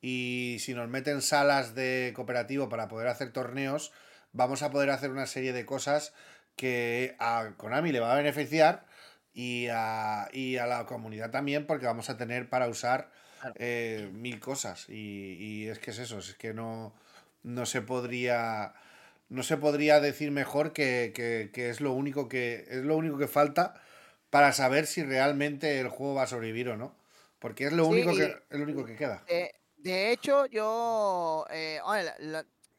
y 0.00 0.56
si 0.60 0.74
nos 0.74 0.88
meten 0.88 1.22
salas 1.22 1.74
de 1.76 2.12
cooperativo 2.16 2.68
para 2.68 2.88
poder 2.88 3.06
hacer 3.06 3.32
torneos, 3.32 3.92
vamos 4.32 4.62
a 4.62 4.70
poder 4.70 4.90
hacer 4.90 5.10
una 5.10 5.26
serie 5.26 5.52
de 5.52 5.64
cosas 5.66 6.14
que 6.56 7.14
a 7.20 7.52
Konami 7.56 7.92
le 7.92 8.00
va 8.00 8.12
a 8.12 8.16
beneficiar 8.16 8.86
y 9.34 9.68
a, 9.70 10.28
y 10.32 10.56
a 10.56 10.66
la 10.66 10.84
comunidad 10.86 11.30
también 11.30 11.64
porque 11.66 11.86
vamos 11.86 12.10
a 12.10 12.16
tener 12.16 12.48
para 12.48 12.66
usar 12.68 13.10
Claro. 13.40 13.54
eh, 13.56 14.10
mil 14.12 14.40
cosas. 14.40 14.88
Y, 14.88 15.34
y 15.38 15.68
es 15.68 15.78
que 15.78 15.92
es 15.92 15.98
eso, 16.00 16.18
es 16.18 16.34
que 16.34 16.52
no, 16.54 16.92
no 17.44 17.66
se 17.66 17.82
podría. 17.82 18.74
No 19.28 19.42
se 19.42 19.56
podría 19.56 20.00
decir 20.00 20.30
mejor 20.30 20.72
que, 20.72 21.12
que- 21.14 21.50
que 21.52 21.70
es 21.70 21.80
lo 21.80 21.92
único 21.92 22.28
que. 22.28 22.66
es 22.70 22.84
lo 22.84 22.96
único 22.96 23.18
que 23.18 23.28
falta 23.28 23.74
para 24.30 24.52
saber 24.52 24.86
si 24.86 25.02
realmente 25.04 25.80
el 25.80 25.88
juego 25.88 26.14
va 26.14 26.22
a 26.24 26.26
sobrevivir 26.26 26.68
o 26.70 26.76
no. 26.76 26.94
Porque 27.38 27.66
es 27.66 27.72
lo 27.72 27.86
Sí, 27.86 27.94
único 27.94 28.14
que, 28.16 28.24
es 28.50 28.58
lo 28.58 28.64
único 28.64 28.84
que 28.84 28.96
queda. 28.96 29.24
De, 29.26 29.54
de 29.76 30.12
hecho, 30.12 30.46
yo. 30.46 31.44
eh, 31.50 31.80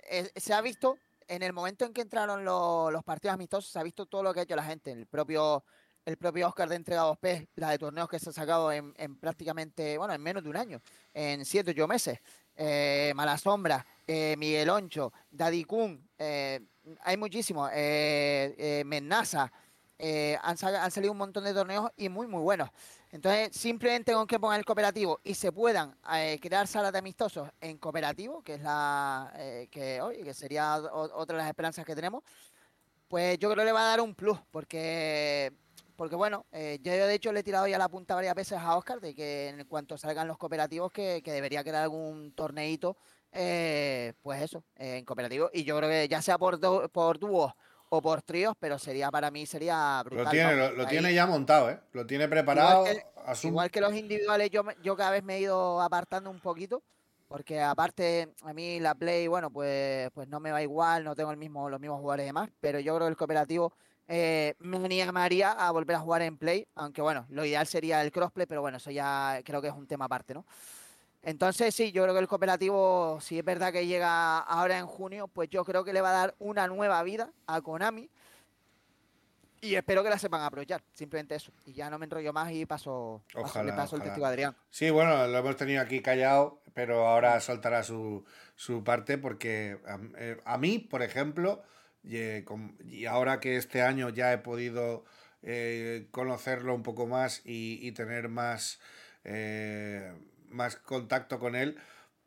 eh, 0.09 0.29
se 0.35 0.53
ha 0.53 0.61
visto, 0.61 0.97
en 1.27 1.43
el 1.43 1.53
momento 1.53 1.85
en 1.85 1.93
que 1.93 2.01
entraron 2.01 2.43
lo- 2.45 2.91
los 2.91 3.03
partidos 3.03 3.35
amistosos, 3.35 3.71
se 3.71 3.79
ha 3.79 3.83
visto 3.83 4.05
todo 4.05 4.23
lo 4.23 4.33
que 4.33 4.41
ha 4.41 4.43
hecho 4.43 4.55
la 4.55 4.63
gente. 4.63 4.91
El 4.91 5.05
propio, 5.07 5.63
el 6.05 6.17
propio 6.17 6.47
Oscar 6.47 6.69
de 6.69 6.75
Entrega 6.75 7.03
2P, 7.03 7.49
la 7.55 7.71
de 7.71 7.77
torneos 7.79 8.09
que 8.09 8.19
se 8.19 8.29
ha 8.29 8.33
sacado 8.33 8.71
en, 8.71 8.93
en 8.97 9.17
prácticamente, 9.19 9.97
bueno, 9.97 10.13
en 10.13 10.21
menos 10.21 10.43
de 10.43 10.49
un 10.49 10.57
año, 10.57 10.81
en 11.13 11.45
7 11.45 11.71
8 11.71 11.87
meses. 11.87 12.19
Eh, 12.55 13.13
Mala 13.15 13.37
Sombra, 13.37 13.85
eh, 14.11 14.35
Miguel 14.37 14.69
Oncho, 14.71 15.13
Daddy 15.29 15.63
Kun, 15.65 16.09
eh, 16.17 16.59
hay 17.01 17.15
muchísimos. 17.15 17.69
Eh, 17.73 18.55
eh, 18.57 18.83
Menaza. 18.83 19.51
han, 20.41 20.57
sa- 20.57 20.83
han 20.83 20.89
salido 20.89 21.11
un 21.11 21.19
montón 21.19 21.43
de 21.43 21.53
torneos 21.53 21.91
y 21.95 22.09
muy, 22.09 22.25
muy 22.25 22.41
buenos. 22.41 22.69
Entonces, 23.11 23.55
simplemente 23.55 24.13
con 24.13 24.25
que 24.25 24.39
pongan 24.39 24.57
el 24.57 24.65
cooperativo 24.65 25.19
y 25.23 25.35
se 25.35 25.51
puedan 25.51 25.95
crear 26.41 26.65
salas 26.67 26.91
de 26.91 26.97
amistosos 26.99 27.49
en 27.61 27.77
cooperativo, 27.77 28.41
que 28.41 28.55
es 28.55 28.61
la 28.61 29.31
que 29.69 30.01
hoy, 30.01 30.23
que 30.23 30.33
sería 30.33 30.77
otra 30.91 31.35
de 31.35 31.41
las 31.43 31.47
esperanzas 31.49 31.85
que 31.85 31.95
tenemos, 31.95 32.23
pues 33.07 33.37
yo 33.39 33.49
creo 33.49 33.61
que 33.61 33.65
le 33.65 33.71
va 33.71 33.81
a 33.81 33.89
dar 33.89 34.01
un 34.01 34.15
plus, 34.15 34.39
porque 34.51 35.51
porque 35.95 36.15
bueno, 36.15 36.45
yo 36.51 36.91
de 36.93 37.13
hecho 37.13 37.33
le 37.33 37.41
he 37.41 37.43
tirado 37.43 37.67
ya 37.67 37.77
la 37.77 37.89
punta 37.89 38.15
varias 38.15 38.33
veces 38.35 38.57
a 38.57 38.77
Oscar 38.77 39.01
de 39.01 39.13
que 39.13 39.49
en 39.49 39.65
cuanto 39.65 39.97
salgan 39.97 40.27
los 40.27 40.37
cooperativos 40.37 40.91
que, 40.91 41.21
que 41.21 41.31
debería 41.33 41.61
crear 41.61 41.83
algún 41.83 42.31
torneito, 42.31 42.95
eh, 43.31 44.13
pues 44.21 44.41
eso, 44.41 44.63
eh, 44.75 44.97
en 44.97 45.05
cooperativo. 45.05 45.49
Y 45.53 45.63
yo 45.63 45.77
creo 45.77 45.89
que 45.89 46.07
ya 46.07 46.21
sea 46.21 46.37
por, 46.37 46.59
do- 46.59 46.89
por 46.89 47.19
dúos 47.19 47.53
o 47.89 48.01
por 48.01 48.21
tríos, 48.21 48.53
pero 48.59 48.77
sería 48.77 49.09
para 49.11 49.31
mí 49.31 49.45
sería 49.45 50.01
brutal. 50.03 50.25
Lo 50.25 50.31
tiene, 50.31 50.55
lo, 50.55 50.87
tiene 50.87 51.13
ya 51.13 51.25
montado, 51.25 51.69
¿eh? 51.71 51.79
Lo 51.93 52.05
tiene 52.05 52.27
preparado. 52.27 52.83
que- 52.85 53.03
Igual 53.49 53.71
que 53.71 53.81
los 53.81 53.93
individuales, 53.93 54.49
yo, 54.49 54.63
yo 54.83 54.95
cada 54.95 55.11
vez 55.11 55.23
me 55.23 55.37
he 55.37 55.41
ido 55.41 55.81
apartando 55.81 56.29
un 56.29 56.39
poquito, 56.39 56.83
porque 57.27 57.61
aparte 57.61 58.33
a 58.43 58.53
mí 58.53 58.79
la 58.79 58.95
Play, 58.95 59.27
bueno, 59.27 59.51
pues, 59.51 60.09
pues 60.13 60.27
no 60.27 60.39
me 60.39 60.51
va 60.51 60.61
igual, 60.61 61.03
no 61.03 61.15
tengo 61.15 61.31
el 61.31 61.37
mismo, 61.37 61.69
los 61.69 61.79
mismos 61.79 61.99
jugadores 61.99 62.23
y 62.23 62.27
demás, 62.27 62.49
pero 62.59 62.79
yo 62.79 62.95
creo 62.95 63.07
que 63.07 63.11
el 63.11 63.17
cooperativo 63.17 63.73
eh, 64.07 64.55
me 64.59 64.77
animaría 64.77 65.51
a 65.51 65.69
volver 65.71 65.95
a 65.95 65.99
jugar 65.99 66.23
en 66.23 66.37
Play, 66.37 66.67
aunque 66.75 67.01
bueno, 67.03 67.27
lo 67.29 67.45
ideal 67.45 67.67
sería 67.67 68.01
el 68.01 68.11
crossplay, 68.11 68.47
pero 68.47 68.61
bueno, 68.61 68.77
eso 68.77 68.89
ya 68.89 69.39
creo 69.45 69.61
que 69.61 69.67
es 69.67 69.73
un 69.75 69.85
tema 69.85 70.05
aparte, 70.05 70.33
¿no? 70.33 70.45
Entonces 71.21 71.75
sí, 71.75 71.91
yo 71.91 72.03
creo 72.03 72.13
que 72.13 72.21
el 72.21 72.27
cooperativo, 72.27 73.19
si 73.21 73.39
es 73.39 73.45
verdad 73.45 73.73
que 73.73 73.85
llega 73.85 74.39
ahora 74.39 74.77
en 74.77 74.85
junio, 74.85 75.27
pues 75.27 75.49
yo 75.49 75.65
creo 75.65 75.83
que 75.83 75.93
le 75.93 76.01
va 76.01 76.09
a 76.09 76.13
dar 76.13 76.35
una 76.39 76.67
nueva 76.67 77.03
vida 77.03 77.31
a 77.47 77.61
Konami. 77.61 78.09
Y 79.61 79.75
espero 79.75 80.03
que 80.03 80.09
la 80.09 80.17
sepan 80.17 80.41
aprovechar, 80.41 80.81
simplemente 80.93 81.35
eso. 81.35 81.51
Y 81.65 81.73
ya 81.73 81.89
no 81.89 81.99
me 81.99 82.05
enrollo 82.05 82.31
más 82.31 82.49
y 82.53 82.65
paso, 82.65 83.21
Ojalá, 83.35 83.75
paso 83.75 83.97
el 83.97 84.03
testigo 84.03 84.25
a 84.25 84.29
Adrián. 84.29 84.55
Sí, 84.69 84.89
bueno, 84.89 85.27
lo 85.27 85.37
hemos 85.37 85.57
tenido 85.57 85.81
aquí 85.81 86.01
callado, 86.01 86.61
pero 86.73 87.05
ahora 87.05 87.37
soltará 87.41 87.83
su, 87.83 88.23
su 88.55 88.85
parte 88.85 89.17
porque 89.17 89.77
a, 89.85 89.99
eh, 90.17 90.37
a 90.45 90.57
mí, 90.57 90.79
por 90.79 91.01
ejemplo, 91.03 91.61
y, 92.03 92.15
eh, 92.17 92.45
y 92.85 93.05
ahora 93.05 93.41
que 93.41 93.57
este 93.57 93.81
año 93.81 94.07
ya 94.07 94.31
he 94.31 94.37
podido 94.37 95.03
eh, 95.41 96.07
conocerlo 96.11 96.73
un 96.73 96.83
poco 96.83 97.07
más 97.07 97.41
y, 97.45 97.79
y 97.85 97.91
tener 97.91 98.29
más, 98.29 98.79
eh, 99.23 100.13
más 100.49 100.75
contacto 100.75 101.39
con 101.39 101.55
él, 101.55 101.77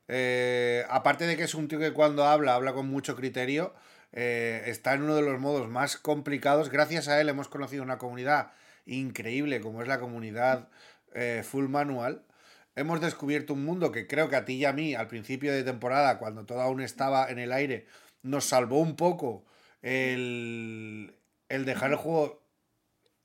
eh, 0.09 0.85
aparte 0.89 1.27
de 1.27 1.37
que 1.37 1.45
es 1.45 1.55
un 1.55 1.69
tío 1.69 1.79
que 1.79 1.93
cuando 1.93 2.25
habla, 2.25 2.55
habla 2.55 2.73
con 2.73 2.87
mucho 2.89 3.17
criterio, 3.17 3.75
eh, 4.13 4.63
está 4.67 4.95
en 4.95 5.03
uno 5.03 5.15
de 5.15 5.23
los 5.23 5.41
modos 5.41 5.69
más 5.69 5.97
complicados. 5.97 6.71
Gracias 6.71 7.09
a 7.09 7.21
él 7.21 7.29
hemos 7.29 7.49
conocido 7.49 7.83
una 7.83 7.99
comunidad 7.99 8.53
increíble 8.85 9.61
como 9.61 9.83
es 9.83 9.89
la 9.89 10.01
comunidad 10.01 10.69
eh, 11.15 11.43
Full 11.45 11.69
Manual. 11.69 12.25
Hemos 12.75 13.01
descubierto 13.01 13.55
un 13.55 13.65
mundo 13.65 13.93
que 13.93 14.07
creo 14.07 14.29
que 14.29 14.37
a 14.37 14.45
ti 14.45 14.55
y 14.55 14.65
a 14.65 14.73
mí 14.73 14.95
al 14.95 15.09
principio 15.09 15.53
de 15.53 15.63
temporada, 15.63 16.19
cuando 16.19 16.45
todo 16.45 16.61
aún 16.61 16.81
estaba 16.81 17.31
en 17.31 17.39
el 17.39 17.53
aire, 17.53 17.87
nos 18.23 18.45
salvó 18.47 18.81
un 18.81 18.97
poco 18.97 19.45
el, 19.83 21.15
el 21.49 21.65
dejar 21.65 21.91
el 21.91 21.97
juego 21.97 22.43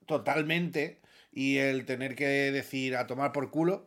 totalmente 0.06 1.02
y 1.32 1.58
el 1.58 1.86
tener 1.86 2.16
que 2.16 2.28
decir 2.52 2.96
a 2.96 3.08
tomar 3.08 3.32
por 3.32 3.52
culo 3.52 3.86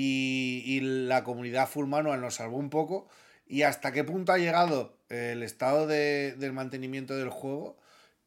y, 0.00 0.80
la 0.80 1.24
comunidad 1.24 1.68
full 1.68 1.88
nos 1.88 2.34
salvó 2.36 2.56
un 2.56 2.70
poco 2.70 3.08
y 3.46 3.62
hasta 3.62 3.92
qué 3.92 4.04
punto 4.04 4.32
ha 4.32 4.38
llegado 4.38 4.96
el 5.08 5.42
estado 5.42 5.86
de- 5.86 6.34
del 6.38 6.52
mantenimiento 6.52 7.16
del 7.16 7.30
juego 7.30 7.76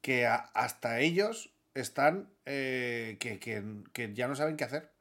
que 0.01 0.25
hasta 0.27 0.99
ellos 0.99 1.51
están 1.73 2.29
eh, 2.45 3.17
que, 3.19 3.39
que- 3.39 3.63
que 3.93 4.13
ya 4.13 4.27
no 4.27 4.35
saben 4.35 4.57
qué 4.57 4.63
hacer. 4.65 4.91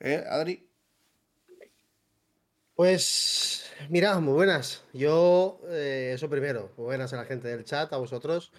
¿Eh, 0.00 0.24
Adri? 0.28 0.66
Pues 2.74 3.64
mira, 3.90 4.18
muy 4.20 4.34
buenas. 4.34 4.84
Yo, 4.92 5.60
eh, 5.68 6.12
eso 6.14 6.28
primero, 6.30 6.72
muy 6.76 6.86
buenas 6.86 7.12
a 7.12 7.16
la 7.16 7.24
gente 7.24 7.48
del 7.48 7.64
chat, 7.64 7.92
a 7.92 7.96
vosotros. 7.98 8.52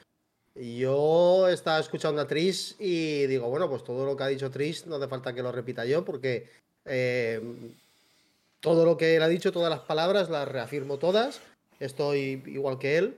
Yo 0.55 1.47
estaba 1.49 1.79
escuchando 1.79 2.21
a 2.21 2.27
Tris 2.27 2.75
y 2.79 3.27
digo, 3.27 3.49
bueno, 3.49 3.69
pues 3.69 3.83
todo 3.83 4.05
lo 4.05 4.17
que 4.17 4.23
ha 4.23 4.27
dicho 4.27 4.51
Tris 4.51 4.87
no 4.87 4.95
hace 4.95 5.07
falta 5.07 5.33
que 5.33 5.43
lo 5.43 5.51
repita 5.51 5.85
yo 5.85 6.03
porque 6.03 6.49
eh, 6.87 7.41
todo 8.59 8.85
lo 8.85 8.97
que 8.97 9.15
él 9.15 9.23
ha 9.23 9.27
dicho, 9.27 9.51
todas 9.51 9.69
las 9.69 9.81
palabras, 9.81 10.29
las 10.29 10.47
reafirmo 10.47 10.97
todas. 10.97 11.41
Estoy 11.79 12.41
igual 12.47 12.79
que 12.79 12.97
él. 12.97 13.17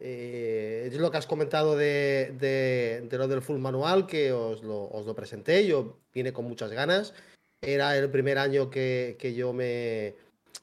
Eh, 0.00 0.88
es 0.92 0.98
lo 0.98 1.10
que 1.10 1.16
has 1.16 1.26
comentado 1.26 1.76
de, 1.76 2.34
de- 2.38 3.06
de 3.08 3.18
lo 3.18 3.28
del 3.28 3.40
full 3.42 3.58
manual, 3.58 4.06
que 4.06 4.32
os 4.32 4.62
lo, 4.62 4.84
os 4.90 5.06
lo 5.06 5.14
presenté. 5.14 5.66
Yo 5.66 5.98
vine 6.12 6.32
con 6.32 6.44
muchas 6.44 6.70
ganas. 6.72 7.14
Era 7.62 7.96
el 7.96 8.10
primer 8.10 8.38
año 8.38 8.68
que, 8.70 9.16
que 9.18 9.34
yo 9.34 9.52
me 9.52 10.14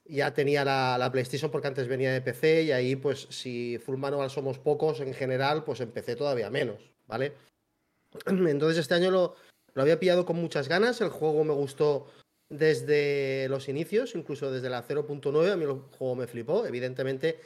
ya 0.05 0.33
tenía 0.33 0.63
la, 0.65 0.97
la 0.97 1.11
PlayStation 1.11 1.49
porque 1.51 1.67
antes 1.67 1.87
venía 1.87 2.11
de 2.11 2.21
PC 2.21 2.63
y 2.63 2.71
ahí 2.71 2.95
pues 2.95 3.27
si 3.29 3.77
full 3.79 3.97
manual 3.97 4.29
somos 4.29 4.59
pocos 4.59 4.99
en 4.99 5.13
general, 5.13 5.63
pues 5.63 5.79
empecé 5.79 6.15
todavía 6.15 6.49
menos, 6.49 6.91
¿vale? 7.07 7.33
Entonces 8.27 8.77
este 8.77 8.93
año 8.93 9.09
lo, 9.09 9.35
lo 9.73 9.81
había 9.81 9.99
pillado 9.99 10.25
con 10.25 10.35
muchas 10.35 10.67
ganas, 10.67 11.01
el 11.01 11.09
juego 11.09 11.43
me 11.43 11.53
gustó 11.53 12.07
desde 12.51 13.47
los 13.49 13.69
inicios, 13.69 14.13
incluso 14.13 14.51
desde 14.51 14.69
la 14.69 14.83
0.9, 14.83 15.51
a 15.51 15.55
mí 15.55 15.63
el 15.63 15.71
juego 15.97 16.15
me 16.15 16.27
flipó, 16.27 16.65
evidentemente 16.65 17.39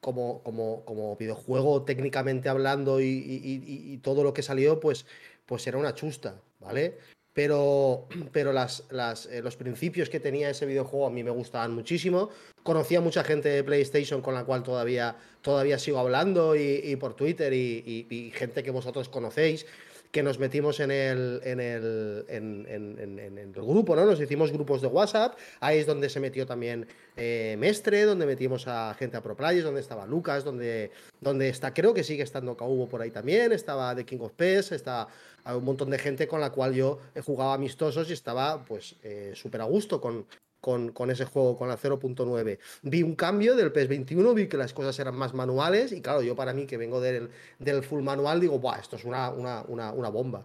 como, 0.00 0.42
como, 0.42 0.84
como 0.84 1.14
videojuego 1.16 1.82
técnicamente 1.82 2.48
hablando 2.48 3.00
y, 3.00 3.04
y- 3.04 3.92
y- 3.92 3.98
todo 3.98 4.24
lo 4.24 4.32
que 4.32 4.42
salió, 4.42 4.80
pues, 4.80 5.04
pues 5.44 5.66
era 5.66 5.76
una 5.78 5.94
chusta, 5.94 6.40
¿vale? 6.60 6.96
Pero, 7.34 8.08
pero 8.32 8.52
las, 8.52 8.84
las, 8.90 9.26
eh, 9.26 9.42
los 9.42 9.56
principios 9.56 10.08
que 10.08 10.20
tenía 10.20 10.48
ese 10.48 10.64
videojuego 10.64 11.06
a 11.06 11.10
mí 11.10 11.22
me 11.22 11.30
gustaban 11.30 11.74
muchísimo. 11.74 12.30
Conocía 12.62 13.02
mucha 13.02 13.24
gente 13.24 13.50
de 13.50 13.62
PlayStation 13.62 14.22
con 14.22 14.32
la 14.32 14.44
cual 14.44 14.62
todavía, 14.62 15.16
todavía 15.42 15.78
sigo 15.78 15.98
hablando 15.98 16.56
y, 16.56 16.96
por 16.96 17.14
Twitter 17.14 17.52
y 17.52 18.32
gente 18.34 18.62
que 18.62 18.70
vosotros 18.70 19.08
conocéis 19.08 19.66
que 20.10 20.22
nos 20.22 20.38
metimos 20.38 20.80
en 20.80 20.90
el, 20.90 21.40
en 21.44 21.60
el, 21.60 22.24
en, 22.28 23.38
el 23.38 23.52
grupo, 23.52 23.96
¿no? 23.96 24.04
Nos 24.04 24.20
hicimos 24.20 24.52
grupos 24.52 24.80
de 24.80 24.88
WhatsApp, 24.88 25.38
ahí 25.60 25.78
es 25.78 25.86
donde 25.86 26.08
se 26.08 26.20
metió 26.20 26.46
también 26.46 26.86
eh, 27.16 27.56
Mestre, 27.58 28.04
donde 28.04 28.26
metimos 28.26 28.66
a 28.68 28.94
gente 28.94 29.16
a 29.16 29.22
Pro 29.22 29.36
Players, 29.36 29.64
donde 29.64 29.80
estaba 29.80 30.06
Lucas, 30.06 30.44
donde, 30.44 30.90
donde 31.20 31.48
está, 31.48 31.72
creo 31.74 31.94
que 31.94 32.04
sigue 32.04 32.22
estando 32.22 32.56
Kaubo 32.56 32.88
por 32.88 33.02
ahí 33.02 33.10
también, 33.10 33.52
estaba 33.52 33.94
The 33.94 34.04
King 34.04 34.20
of 34.20 34.32
PES, 34.32 34.72
está 34.72 35.08
un 35.44 35.64
montón 35.64 35.90
de 35.90 35.98
gente 35.98 36.26
con 36.26 36.40
la 36.40 36.50
cual 36.50 36.74
yo 36.74 36.98
he 37.14 37.20
jugado 37.20 37.52
amistosos 37.52 38.10
y 38.10 38.12
estaba 38.12 38.64
pues 38.64 38.96
eh, 39.02 39.32
súper 39.34 39.60
a 39.60 39.64
gusto 39.64 40.00
con, 40.00 40.26
con, 40.66 41.10
ese 41.12 41.24
juego, 41.24 41.56
con 41.56 41.68
la 41.68 41.78
0.9. 41.78 42.58
Vi 42.82 43.02
un 43.04 43.14
cambio 43.14 43.54
del 43.54 43.72
PS21, 43.72 44.34
vi 44.34 44.48
que 44.48 44.56
las 44.56 44.72
cosas 44.72 44.98
eran 44.98 45.14
más 45.14 45.32
manuales 45.32 45.92
y 45.92 46.00
claro, 46.00 46.22
yo 46.22 46.34
para 46.34 46.52
mí 46.52 46.66
que 46.66 46.76
vengo 46.76 47.00
del, 47.00 47.30
del 47.60 47.84
full 47.84 48.02
manual 48.02 48.40
digo, 48.40 48.58
Buah, 48.58 48.80
esto 48.80 48.96
es 48.96 49.04
una, 49.04 49.30
una, 49.30 49.62
una, 49.62 50.08
bomba. 50.08 50.44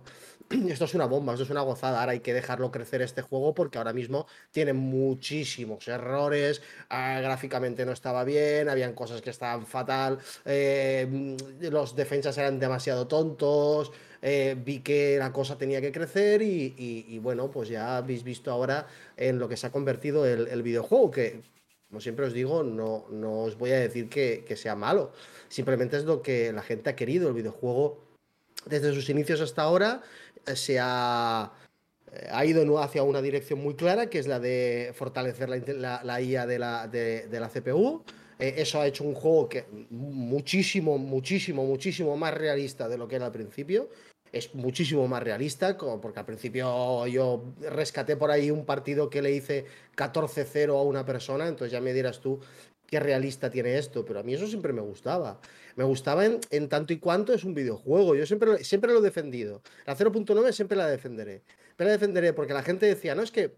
Esto 0.70 0.84
es 0.84 0.94
una 0.94 1.06
bomba, 1.06 1.32
esto 1.32 1.46
es 1.46 1.50
una 1.50 1.62
gozada. 1.62 2.02
Ahora 2.02 2.12
hay 2.12 2.20
que 2.20 2.34
dejarlo 2.34 2.72
crecer 2.72 3.02
este 3.02 3.22
juego 3.22 3.54
porque 3.54 3.78
ahora 3.78 3.94
mismo 3.94 4.28
tiene 4.52 4.74
muchísimos 4.74 5.88
errores. 5.88 6.62
ah, 6.90 7.20
gráficamente 7.22 7.86
no 7.86 7.94
estaba 7.94 8.26
bien, 8.26 8.68
habían 8.68 8.94
cosas 8.94 9.22
que 9.22 9.30
estaban 9.30 9.66
fatal. 9.66 10.20
eh, 10.44 11.38
los 11.62 11.96
defensas 11.96 12.38
eran 12.38 12.60
demasiado 12.60 13.08
tontos. 13.08 13.92
Eh, 14.22 14.56
vi 14.64 14.80
que 14.80 15.18
la 15.18 15.32
cosa 15.34 15.58
tenía 15.58 15.82
que 15.82 15.92
crecer 15.92 16.42
y, 16.42 16.74
y- 16.78 17.06
y 17.10 17.20
bueno, 17.20 17.50
pues 17.52 17.70
ya 17.70 17.98
habéis 17.98 18.24
visto 18.24 18.52
ahora 18.52 18.88
en 19.18 19.40
lo 19.40 19.48
que 19.50 19.58
se 19.58 19.68
ha 19.68 19.72
convertido 19.72 20.26
el, 20.26 20.48
el 20.48 20.62
videojuego, 20.64 21.12
que 21.12 21.42
como 21.90 22.00
siempre 22.00 22.26
os 22.26 22.34
digo, 22.34 22.64
no, 22.64 23.06
no 23.10 23.42
os 23.42 23.58
voy 23.58 23.72
a 23.72 23.80
decir 23.80 24.08
que, 24.08 24.46
que 24.48 24.56
sea 24.56 24.76
malo. 24.76 25.12
Simplemente 25.50 25.98
es 25.98 26.06
lo 26.06 26.22
que 26.22 26.54
la 26.54 26.62
gente 26.62 26.90
ha 26.90 26.96
querido. 26.96 27.28
El 27.28 27.34
videojuego, 27.34 28.00
desde 28.66 28.94
sus 28.94 29.10
inicios 29.10 29.42
hasta 29.42 29.64
ahora, 29.64 30.02
eh, 30.48 30.56
se 30.56 30.78
ha, 30.80 31.52
eh, 32.14 32.28
ha 32.32 32.46
ido 32.46 32.80
hacia 32.80 33.04
una 33.04 33.22
dirección 33.22 33.60
muy 33.60 33.76
clara, 33.76 34.10
que 34.10 34.20
es 34.20 34.28
la 34.28 34.40
de 34.40 34.92
fortalecer 34.96 35.50
la, 35.50 35.58
la- 35.74 36.02
la 36.06 36.22
IA 36.22 36.46
de 36.48 36.60
la, 36.60 36.88
de, 36.88 37.28
de 37.28 37.40
la 37.42 37.50
CPU. 37.50 38.04
Eh, 38.40 38.54
eso 38.58 38.80
ha 38.80 38.88
hecho 38.88 39.04
un 39.04 39.14
juego 39.14 39.50
que 39.50 39.66
muchísimo, 39.90 40.98
muchísimo, 40.98 41.66
muchísimo 41.66 42.16
más 42.16 42.34
realista 42.34 42.88
de 42.88 42.98
lo 42.98 43.08
que 43.10 43.18
era 43.18 43.26
al 43.26 43.32
principio. 43.34 43.90
Es 44.32 44.56
muchísimo 44.56 45.08
más 45.08 45.22
realista, 45.24 45.78
porque 45.78 46.20
al 46.20 46.26
principio 46.26 47.06
yo 47.08 47.54
rescaté 47.70 48.16
por 48.16 48.32
ahí 48.32 48.50
un 48.50 48.66
partido 48.66 49.10
que 49.10 49.22
le 49.22 49.32
hice 49.32 49.66
14-0 49.96 50.78
a 50.78 50.84
una 50.84 51.06
persona, 51.06 51.48
entonces 51.48 51.72
ya 51.74 51.82
me 51.82 51.92
dirás 51.94 52.22
tú 52.22 52.40
qué 52.88 53.00
realista 53.00 53.50
tiene 53.50 53.78
esto, 53.78 54.04
pero 54.06 54.20
a 54.20 54.24
mí 54.24 54.34
eso 54.34 54.48
siempre 54.48 54.74
me 54.74 54.82
gustaba. 54.82 55.40
Me 55.76 55.84
gustaba 55.86 56.26
en, 56.26 56.40
en 56.50 56.68
tanto 56.70 56.92
y 56.94 57.00
cuanto 57.00 57.34
es 57.34 57.44
un 57.46 57.54
videojuego, 57.54 58.16
yo 58.16 58.26
siempre, 58.26 58.50
lo- 58.50 58.58
siempre 58.58 58.92
lo 58.92 59.00
he 59.00 59.02
defendido. 59.02 59.62
La 59.86 59.96
0.9 59.96 60.52
siempre 60.52 60.78
la 60.78 60.88
defenderé. 60.88 61.42
Pero 61.78 61.88
la 61.90 61.94
defenderé 61.94 62.34
porque 62.34 62.54
la 62.54 62.64
gente 62.64 62.86
decía, 62.86 63.16
no, 63.16 63.22
es 63.24 63.32
que 63.32 63.58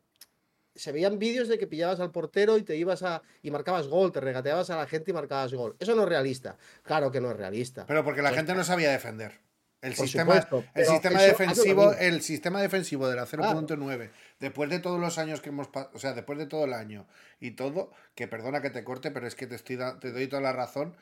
se 0.75 0.91
veían 0.91 1.19
vídeos 1.19 1.47
de 1.47 1.57
que 1.59 1.67
pillabas 1.67 1.99
al 1.99 2.11
portero 2.11 2.57
y 2.57 2.63
te 2.63 2.75
ibas 2.75 3.03
a 3.03 3.21
y 3.43 3.51
marcabas 3.51 3.87
gol, 3.87 4.11
te 4.11 4.19
regateabas 4.21 4.69
a 4.71 4.77
la 4.77 4.87
gente 4.87 5.11
y 5.11 5.13
marcabas 5.13 5.53
gol. 5.53 5.75
Eso 5.79 5.95
no 5.95 6.03
es 6.03 6.09
realista. 6.09 6.57
Claro 6.83 7.11
que 7.11 7.21
no 7.21 7.29
es 7.31 7.37
realista. 7.37 7.85
Pero 7.85 8.03
porque 8.03 8.21
la 8.23 8.29
Pues, 8.29 8.37
gente 8.39 8.55
no 8.55 8.63
sabía 8.63 8.91
defender. 8.91 9.39
El 9.83 9.93
Por 9.95 10.05
sistema, 10.07 10.41
supuesto, 10.41 10.63
el 10.75 10.85
sistema 10.85 11.19
eso- 11.19 11.27
defensivo, 11.37 11.93
el 11.93 12.21
sistema 12.21 12.61
defensivo 12.61 13.07
de 13.09 13.15
la 13.17 13.25
0.9, 13.25 14.09
después 14.39 14.69
de 14.69 14.79
todos 14.79 14.99
los 14.99 15.17
años 15.17 15.41
que 15.41 15.49
hemos, 15.49 15.69
o 15.93 15.99
sea, 15.99 16.13
después 16.13 16.39
de 16.39 16.45
todo 16.47 16.63
el 16.65 16.73
año 16.73 17.05
y 17.41 17.51
todo, 17.51 17.91
que 18.15 18.27
perdona 18.29 18.61
que 18.61 18.69
te 18.69 18.85
corte, 18.85 19.11
pero 19.11 19.27
es 19.27 19.35
que 19.35 19.45
te 19.45 19.55
estoy 19.55 19.77
te 19.99 20.11
doy 20.11 20.27
toda 20.27 20.41
la 20.41 20.53
razón, 20.53 20.95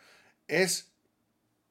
es 0.48 0.92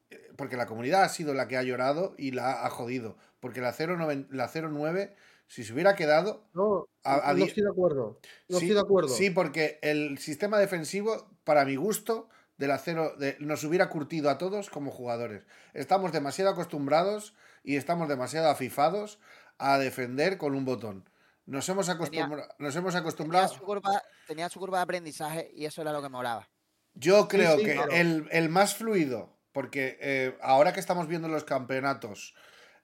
eh, 0.09 0.31
porque 0.37 0.55
la 0.55 0.65
comunidad 0.67 1.03
ha 1.03 1.09
sido 1.09 1.33
la 1.33 1.47
que 1.49 1.57
ha 1.57 1.63
llorado 1.63 2.15
y 2.17 2.31
la 2.31 2.65
ha 2.65 2.69
jodido, 2.69 3.17
porque 3.41 3.59
la 3.61 3.73
09, 3.73 4.25
la 4.29 4.47
09 4.47 5.13
si 5.47 5.65
se 5.65 5.73
hubiera 5.73 5.95
quedado 5.97 6.45
No, 6.53 6.87
A- 7.03 7.29
a 7.29 7.33
no 7.33 7.43
estoy 7.43 7.63
de 7.63 7.69
acuerdo. 7.69 8.19
No 8.47 8.57
sí, 8.59 8.65
estoy 8.67 8.75
de 8.75 8.79
acuerdo. 8.81 9.09
Sí, 9.09 9.29
porque 9.31 9.79
el 9.81 10.17
sistema 10.17 10.57
defensivo, 10.59 11.29
para 11.43 11.65
mi 11.65 11.75
gusto, 11.75 12.29
de 12.61 12.67
la 12.67 12.77
cero, 12.77 13.15
de- 13.17 13.37
nos 13.39 13.63
hubiera 13.63 13.89
curtido 13.89 14.29
a 14.29 14.37
todos 14.37 14.69
como 14.69 14.91
jugadores. 14.91 15.41
Estamos 15.73 16.11
demasiado 16.11 16.51
acostumbrados 16.51 17.33
y 17.63 17.75
estamos 17.75 18.07
demasiado 18.07 18.49
afifados 18.49 19.19
a 19.57 19.79
defender 19.79 20.37
con 20.37 20.53
un 20.53 20.63
botón. 20.63 21.09
Nos 21.47 21.67
hemos, 21.69 21.89
acostumbra- 21.89 22.53
nos 22.59 22.75
hemos 22.75 22.93
Tenía 22.93 22.99
acostumbrado. 23.01 23.47
su, 23.47 23.63
curva, 23.63 24.03
tenía 24.27 24.47
su 24.47 24.59
curva 24.59 24.77
de 24.77 24.83
aprendizaje 24.83 25.51
y 25.55 25.65
eso 25.65 25.81
era 25.81 25.91
lo 25.91 26.03
que 26.03 26.09
molaba. 26.09 26.47
Yo 26.93 27.27
creo 27.27 27.57
sí, 27.57 27.65
que 27.65 27.73
claro. 27.73 27.91
el, 27.91 28.27
el 28.31 28.49
más 28.49 28.75
fluido, 28.75 29.35
porque 29.53 29.97
eh, 29.99 30.37
ahora 30.43 30.71
que 30.71 30.79
estamos 30.79 31.07
viendo 31.07 31.27
los 31.29 31.43
campeonatos, 31.43 32.35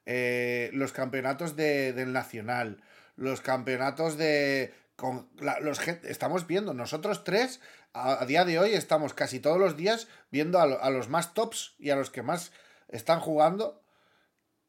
eh, 0.08 0.72
los 0.74 0.92
campeonatos 0.92 1.56
de- 1.56 1.94
del 1.94 2.14
Nacional, 2.14 2.82
los 3.16 3.42
campeonatos 3.42 4.18
de... 4.18 4.74
Con 4.96 5.30
la- 5.38 5.60
los, 5.60 5.80
estamos 5.88 6.48
viendo, 6.48 6.74
nosotros 6.74 7.24
tres, 7.24 7.62
a, 7.98 8.26
día 8.26 8.46
de 8.46 8.60
hoy 8.60 8.74
estamos 8.74 9.14
casi 9.14 9.40
todos 9.40 9.60
los 9.60 9.76
días 9.76 10.08
viendo 10.32 10.60
a 10.60 10.90
los 10.90 11.10
más 11.10 11.34
tops 11.34 11.76
y 11.80 11.90
a 11.90 11.96
los 11.96 12.10
que 12.10 12.22
más 12.22 12.52
están 12.88 13.20
jugando. 13.20 13.82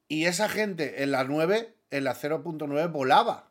Y 0.08 0.24
esa 0.24 0.48
gente 0.48 1.02
en 1.02 1.12
la 1.12 1.24
9, 1.24 1.74
en 1.90 2.04
la 2.04 2.14
0.9, 2.14 2.90
volaba. 2.90 3.50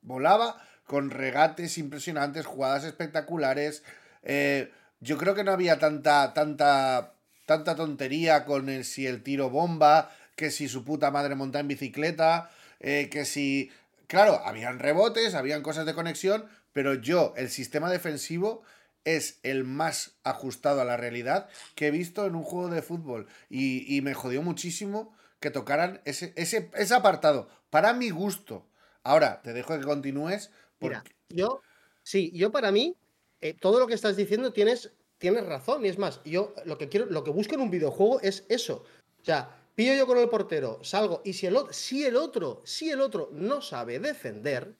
Volaba 0.00 0.62
con 0.86 1.10
regates 1.10 1.78
impresionantes, 1.78 2.46
jugadas 2.46 2.84
espectaculares. 2.84 3.82
eh, 4.22 4.72
yo 5.00 5.18
creo 5.18 5.34
que 5.34 5.44
no 5.44 5.52
había 5.52 5.78
tanta, 5.78 6.32
tanta, 6.32 7.12
tanta 7.44 7.76
tontería 7.76 8.46
con 8.46 8.70
el, 8.70 8.86
si 8.86 9.06
el 9.06 9.22
tiro 9.22 9.50
bomba, 9.50 10.10
que 10.34 10.50
si 10.50 10.66
su 10.66 10.82
puta 10.82 11.10
madre 11.10 11.34
monta 11.34 11.60
en 11.60 11.68
bicicleta, 11.68 12.50
eh, 12.80 13.08
que 13.10 13.24
si... 13.24 13.70
Claro, 14.06 14.40
habían 14.44 14.78
rebotes, 14.78 15.34
habían 15.34 15.62
cosas 15.62 15.84
de 15.84 15.94
conexión, 15.94 16.46
pero 16.72 16.94
yo, 16.94 17.34
el 17.36 17.50
sistema 17.50 17.90
defensivo 17.90 18.62
es 19.04 19.40
el 19.42 19.64
más 19.64 20.16
ajustado 20.24 20.80
a 20.80 20.84
la 20.84 20.96
realidad 20.96 21.48
que 21.74 21.88
he 21.88 21.90
visto 21.90 22.26
en 22.26 22.34
un 22.34 22.42
juego 22.42 22.68
de 22.68 22.82
fútbol. 22.82 23.26
Y, 23.48 23.94
y 23.94 24.00
me 24.02 24.14
jodió 24.14 24.42
muchísimo 24.42 25.14
que 25.40 25.50
tocaran 25.50 26.00
ese, 26.04 26.32
ese, 26.36 26.70
ese 26.74 26.94
apartado, 26.94 27.48
para 27.70 27.92
mi 27.92 28.10
gusto. 28.10 28.66
Ahora, 29.02 29.42
te 29.42 29.52
dejo 29.52 29.78
que 29.78 29.84
continúes. 29.84 30.50
Porque... 30.78 30.96
Mira, 30.96 31.04
yo, 31.28 31.60
sí, 32.02 32.30
yo 32.34 32.50
para 32.50 32.72
mí, 32.72 32.96
eh, 33.40 33.54
todo 33.54 33.78
lo 33.78 33.86
que 33.86 33.94
estás 33.94 34.16
diciendo 34.16 34.52
tienes, 34.52 34.92
tienes 35.18 35.44
razón. 35.44 35.84
Y 35.84 35.88
es 35.88 35.98
más, 35.98 36.22
yo 36.24 36.54
lo 36.64 36.78
que 36.78 36.88
quiero, 36.88 37.06
lo 37.06 37.24
que 37.24 37.30
busco 37.30 37.54
en 37.54 37.60
un 37.60 37.70
videojuego 37.70 38.20
es 38.20 38.46
eso. 38.48 38.84
O 39.20 39.24
sea, 39.24 39.54
pillo 39.74 39.94
yo 39.94 40.06
con 40.06 40.18
el 40.18 40.28
portero, 40.28 40.80
salgo, 40.82 41.20
y 41.24 41.32
si 41.34 41.46
el 41.46 41.56
otro, 41.56 41.72
si 41.72 42.04
el 42.04 42.16
otro, 42.16 42.62
si 42.64 42.90
el 42.90 43.00
otro 43.00 43.30
no 43.32 43.60
sabe 43.60 43.98
defender, 43.98 44.74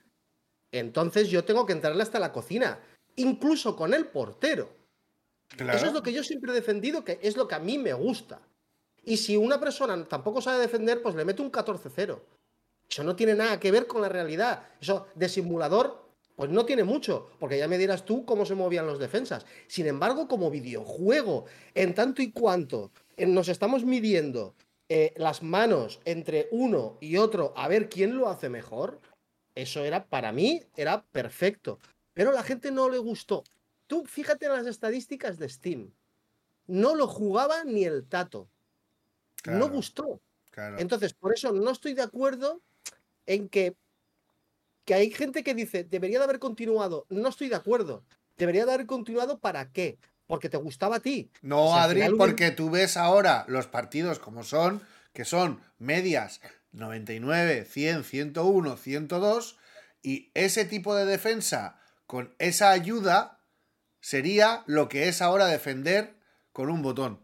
entonces 0.72 1.28
yo 1.28 1.44
tengo 1.44 1.66
que 1.66 1.72
entrarle 1.72 2.02
hasta 2.02 2.18
la 2.18 2.32
cocina, 2.32 2.80
incluso 3.16 3.76
con 3.76 3.94
el 3.94 4.06
portero. 4.06 4.70
Claro. 5.48 5.76
Eso 5.76 5.86
es 5.86 5.92
lo 5.92 6.02
que 6.02 6.12
yo 6.12 6.24
siempre 6.24 6.52
he 6.52 6.54
defendido, 6.54 7.04
que 7.04 7.18
es 7.22 7.36
lo 7.36 7.46
que 7.46 7.54
a 7.54 7.60
mí 7.60 7.78
me 7.78 7.92
gusta. 7.92 8.40
Y 9.04 9.18
si 9.18 9.36
una 9.36 9.60
persona 9.60 10.02
tampoco 10.04 10.40
sabe 10.40 10.60
defender, 10.60 11.02
pues 11.02 11.14
le 11.14 11.24
meto 11.24 11.42
un 11.42 11.52
14-0. 11.52 12.20
Eso 12.88 13.04
no 13.04 13.16
tiene 13.16 13.34
nada 13.34 13.60
que 13.60 13.70
ver 13.70 13.86
con 13.86 14.02
la 14.02 14.08
realidad. 14.08 14.66
Eso 14.80 15.08
de 15.14 15.28
simulador, 15.28 16.08
pues 16.36 16.50
no 16.50 16.64
tiene 16.64 16.84
mucho, 16.84 17.30
porque 17.38 17.58
ya 17.58 17.68
me 17.68 17.78
dirás 17.78 18.04
tú 18.04 18.24
cómo 18.24 18.44
se 18.46 18.54
movían 18.54 18.86
los 18.86 18.98
defensas. 18.98 19.46
Sin 19.66 19.86
embargo, 19.86 20.26
como 20.26 20.50
videojuego, 20.50 21.44
en 21.74 21.94
tanto 21.94 22.22
y 22.22 22.32
cuanto 22.32 22.90
eh, 23.16 23.26
nos 23.26 23.48
estamos 23.48 23.84
midiendo 23.84 24.54
eh, 24.88 25.14
las 25.16 25.42
manos 25.42 26.00
entre 26.04 26.48
uno 26.50 26.98
y 27.00 27.16
otro 27.16 27.52
a 27.56 27.68
ver 27.68 27.88
quién 27.88 28.16
lo 28.16 28.28
hace 28.28 28.48
mejor, 28.48 29.00
eso 29.54 29.84
era, 29.84 30.06
para 30.06 30.32
mí, 30.32 30.62
era 30.76 31.04
perfecto. 31.04 31.78
Pero 32.14 32.32
la 32.32 32.42
gente 32.42 32.70
no 32.70 32.88
le 32.88 32.98
gustó. 32.98 33.44
Tú 33.86 34.04
fíjate 34.06 34.46
en 34.46 34.52
las 34.52 34.66
estadísticas 34.66 35.38
de 35.38 35.48
Steam. 35.48 35.92
No 36.66 36.94
lo 36.94 37.06
jugaba 37.06 37.64
ni 37.64 37.84
el 37.84 38.06
tato. 38.06 38.48
No 39.44 39.68
gustó. 39.68 40.20
claro. 40.50 40.78
Entonces, 40.78 41.12
por 41.12 41.34
eso 41.34 41.52
no 41.52 41.70
estoy 41.70 41.92
de 41.92 42.02
acuerdo 42.02 42.62
en 43.26 43.48
que, 43.48 43.76
que 44.86 44.94
hay 44.94 45.10
gente 45.10 45.44
que 45.44 45.54
dice, 45.54 45.84
debería 45.84 46.18
de 46.18 46.24
haber 46.24 46.38
continuado. 46.38 47.04
No 47.10 47.28
estoy 47.28 47.50
de 47.50 47.56
acuerdo. 47.56 48.04
Debería 48.38 48.64
de 48.64 48.72
haber 48.72 48.86
continuado 48.86 49.38
para 49.38 49.70
qué? 49.70 49.98
Porque 50.26 50.48
te 50.48 50.56
gustaba 50.56 50.96
a 50.96 51.00
ti. 51.00 51.30
No, 51.42 51.74
al 51.74 51.90
Adri, 51.90 52.00
final 52.00 52.16
porque 52.16 52.50
tú 52.50 52.70
ves 52.70 52.96
ahora 52.96 53.44
los 53.48 53.66
partidos 53.66 54.18
como 54.18 54.44
son, 54.44 54.82
que 55.12 55.26
son 55.26 55.60
medias 55.78 56.40
99, 56.72 57.66
100, 57.66 58.04
101, 58.04 58.76
102, 58.76 59.58
y 60.02 60.30
ese 60.34 60.64
tipo 60.64 60.94
de 60.94 61.04
defensa 61.04 61.78
con 62.06 62.34
esa 62.38 62.70
ayuda 62.70 63.40
sería 64.00 64.62
lo 64.66 64.88
que 64.88 65.08
es 65.08 65.22
ahora 65.22 65.46
defender 65.46 66.14
con 66.52 66.68
un 66.70 66.82
botón. 66.82 67.20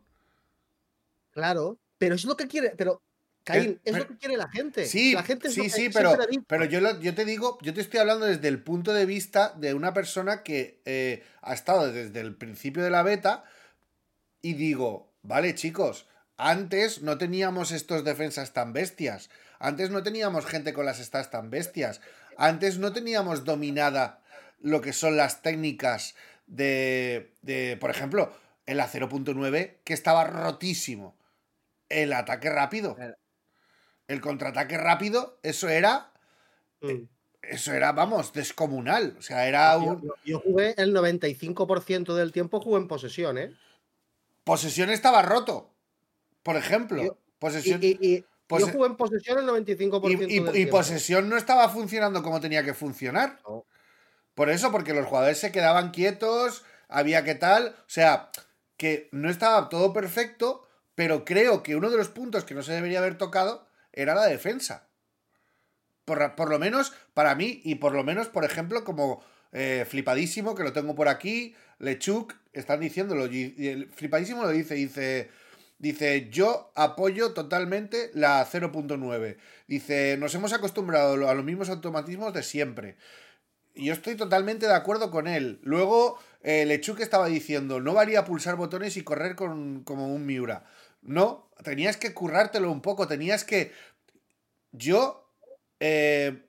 Claro, 1.32 1.78
pero 1.98 2.14
es 2.14 2.24
lo 2.24 2.36
que 2.36 2.48
quiere, 2.48 2.70
pero 2.76 3.02
Caín, 3.44 3.80
es 3.84 3.92
pero- 3.92 3.98
lo 4.04 4.08
que 4.08 4.16
quiere 4.16 4.36
la 4.36 4.48
gente. 4.48 4.86
Sí, 4.86 5.12
la 5.14 5.22
gente 5.22 5.48
es 5.48 5.56
lo 5.56 5.64
sí, 5.64 5.70
que 5.70 5.76
sí, 5.76 5.88
pero, 5.90 6.16
pero 6.46 6.64
yo, 6.64 6.80
lo- 6.80 7.00
yo 7.00 7.14
te 7.14 7.24
digo, 7.24 7.58
yo 7.62 7.72
te 7.72 7.80
estoy 7.80 8.00
hablando 8.00 8.26
desde 8.26 8.48
el 8.48 8.62
punto 8.62 8.92
de 8.92 9.06
vista 9.06 9.54
de 9.56 9.74
una 9.74 9.92
persona 9.94 10.42
que 10.42 10.80
eh, 10.84 11.22
ha 11.42 11.54
estado 11.54 11.90
desde 11.92 12.20
el 12.20 12.34
principio 12.36 12.82
de 12.82 12.90
la 12.90 13.02
beta 13.02 13.44
y 14.42 14.54
digo, 14.54 15.12
vale 15.22 15.54
chicos, 15.54 16.06
antes 16.36 17.02
no 17.02 17.18
teníamos 17.18 17.70
estos 17.70 18.04
defensas 18.04 18.52
tan 18.52 18.72
bestias, 18.72 19.30
antes 19.58 19.90
no 19.90 20.02
teníamos 20.02 20.46
gente 20.46 20.72
con 20.72 20.86
las 20.86 20.98
stats 20.98 21.30
tan 21.30 21.50
bestias, 21.50 22.00
antes 22.36 22.78
no 22.78 22.92
teníamos 22.92 23.44
dominada 23.44 24.19
lo 24.61 24.81
que 24.81 24.92
son 24.92 25.16
las 25.16 25.42
técnicas 25.42 26.14
de, 26.46 27.33
de 27.42 27.77
por 27.81 27.90
ejemplo, 27.90 28.33
en 28.66 28.77
la 28.77 28.88
0.9 28.88 29.77
que 29.85 29.92
estaba 29.94 30.25
rotísimo, 30.25 31.16
el 31.88 32.12
ataque 32.12 32.51
rápido. 32.51 32.96
El 34.09 34.20
contraataque 34.20 34.77
rápido, 34.77 35.38
eso 35.42 35.68
era, 35.68 36.12
Mm. 36.83 37.05
eso 37.42 37.73
era, 37.75 37.92
vamos, 37.92 38.33
descomunal. 38.33 39.14
O 39.18 39.23
sea, 39.23 39.46
era 39.46 39.75
Yo, 39.75 39.83
un... 39.83 40.03
yo- 40.03 40.14
yo 40.25 40.40
jugué 40.40 40.75
el 40.79 40.94
95% 40.94 42.14
del 42.14 42.33
tiempo 42.33 42.61
jugué 42.61 42.81
en 42.81 42.88
posesión, 42.88 43.37
¿eh? 43.38 43.53
Posesión 44.44 44.88
estaba 44.90 45.23
roto, 45.23 45.70
por 46.42 46.57
ejemplo. 46.57 47.03
Yo- 47.05 47.12
Y, 47.18 47.38
posesión... 47.38 47.81
y- 47.83 47.99
y 48.01 48.25
Pose- 48.46 48.66
yo 48.66 48.73
jugué 48.73 48.87
en 48.88 48.96
posesión 48.96 49.38
el 49.38 49.46
95% 49.46 50.11
Y, 50.11 50.16
del 50.16 50.31
y 50.49 50.53
tiempo. 50.53 50.77
posesión 50.79 51.29
no 51.29 51.37
estaba 51.37 51.68
funcionando 51.68 52.23
como 52.23 52.40
tenía 52.40 52.64
que 52.64 52.75
funcionar. 52.75 53.38
No. 53.46 53.64
Por 54.40 54.48
eso, 54.48 54.72
porque 54.72 54.94
los 54.94 55.05
jugadores 55.05 55.37
se 55.37 55.53
quedaban 55.53 55.90
quietos, 55.90 56.64
había 56.88 57.24
que 57.24 57.35
tal. 57.35 57.76
O 57.81 57.90
sea, 57.90 58.31
que 58.79 59.11
no 59.12 59.29
estaba 59.29 59.68
todo 59.68 59.92
perfecto, 59.92 60.66
pero 60.94 61.26
creo 61.26 61.62
que 61.62 61.76
uno 61.76 61.90
de 61.90 61.98
los 61.98 62.09
puntos 62.09 62.44
que 62.44 62.55
no 62.55 62.62
se 62.62 62.72
debería 62.72 63.00
haber 63.00 63.18
tocado 63.18 63.66
era 63.92 64.14
la 64.14 64.24
defensa. 64.24 64.88
Por, 66.07 66.37
por 66.37 66.48
lo 66.48 66.59
menos 66.59 66.94
para 67.12 67.35
mí, 67.35 67.61
y 67.64 67.74
por 67.74 67.92
lo 67.92 68.03
menos, 68.03 68.29
por 68.29 68.46
ejemplo, 68.46 68.83
como 68.83 69.22
eh, 69.53 69.85
flipadísimo, 69.87 70.55
que 70.55 70.64
lo 70.64 70.72
tengo 70.72 70.94
por 70.94 71.09
aquí, 71.09 71.55
Lechuk, 71.79 72.33
están 72.55 72.81
diciéndolo, 72.81 73.26
y, 73.26 73.90
flipadísimo 73.94 74.44
lo 74.44 74.48
dice, 74.48 74.74
dice. 74.74 75.31
Dice, 75.79 76.29
yo 76.31 76.72
apoyo 76.74 77.33
totalmente 77.33 78.11
la 78.12 78.46
0.9. 78.46 79.37
Dice, 79.66 80.16
nos 80.18 80.35
hemos 80.35 80.53
acostumbrado 80.53 81.26
a 81.29 81.35
los 81.35 81.44
mismos 81.44 81.70
automatismos 81.70 82.35
de 82.35 82.42
siempre. 82.42 82.96
Yo 83.74 83.92
estoy 83.92 84.16
totalmente 84.16 84.66
de 84.66 84.74
acuerdo 84.74 85.11
con 85.11 85.26
él. 85.26 85.61
Luego, 85.62 86.18
eh, 86.42 86.80
estaba 86.98 87.26
diciendo, 87.26 87.80
no 87.80 87.94
valía 87.94 88.24
pulsar 88.24 88.56
botones 88.56 88.96
y 88.96 89.02
correr 89.02 89.37
con, 89.37 89.85
como 89.85 90.12
un 90.12 90.26
Miura. 90.26 90.64
No, 91.02 91.50
tenías 91.62 91.96
que 91.96 92.12
currártelo 92.12 92.70
un 92.70 92.83
poco, 92.83 93.06
tenías 93.06 93.44
que... 93.44 93.72
Yo, 94.72 95.33
eh, 95.80 96.42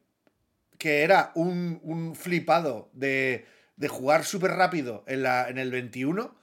que 0.77 1.03
era 1.03 1.31
un, 1.35 2.13
flipado 2.15 2.89
de, 2.93 3.45
de 3.75 3.87
jugar 3.87 4.25
súper 4.25 4.51
rápido 4.51 5.03
en, 5.07 5.23
la, 5.23 5.49
en 5.49 5.57
el 5.57 5.71
21, 5.71 6.35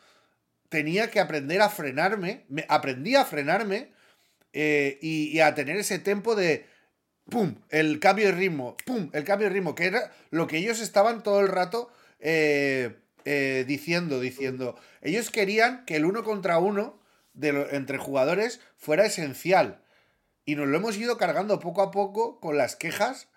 tenía 0.69 1.11
que 1.11 1.21
aprender 1.21 1.61
a 1.61 1.69
frenarme, 1.69 2.45
me, 2.49 2.65
aprendí 2.69 3.17
a 3.17 3.25
frenarme 3.25 3.93
eh, 4.53 4.99
y, 5.03 5.29
y 5.29 5.41
a 5.41 5.55
tener 5.55 5.77
ese 5.77 5.99
tempo 5.99 6.35
de 6.35 6.67
pum, 7.31 7.55
el 7.71 8.01
cambio 8.01 8.27
de 8.27 8.33
ritmo, 8.33 8.77
pum, 8.87 9.11
el 9.13 9.25
cambio 9.25 9.49
de 9.49 9.55
ritmo, 9.55 9.75
que 9.75 9.87
era 9.87 10.13
lo 10.31 10.47
que 10.47 10.59
ellos 10.59 10.81
estaban 10.81 11.23
todo 11.23 11.41
el 11.41 11.49
rato 11.49 11.91
eh, 12.21 12.97
eh, 13.25 13.65
diciendo, 13.67 14.21
diciendo. 14.21 14.77
Ellos 15.03 15.31
querían 15.31 15.85
que 15.85 15.97
el 15.97 16.05
uno 16.05 16.25
contra 16.25 16.59
uno 16.59 16.99
de 17.35 17.69
entre 17.73 17.99
jugadores 17.99 18.61
fuera 18.77 19.07
esencial. 19.07 19.83
Y 20.45 20.55
nos 20.57 20.67
lo 20.67 20.77
hemos 20.79 20.97
ido 20.97 21.19
cargando 21.19 21.61
poco 21.61 21.83
a 21.83 21.91
poco 21.91 22.41
con 22.41 22.57
las 22.57 22.75
quejas 22.75 23.29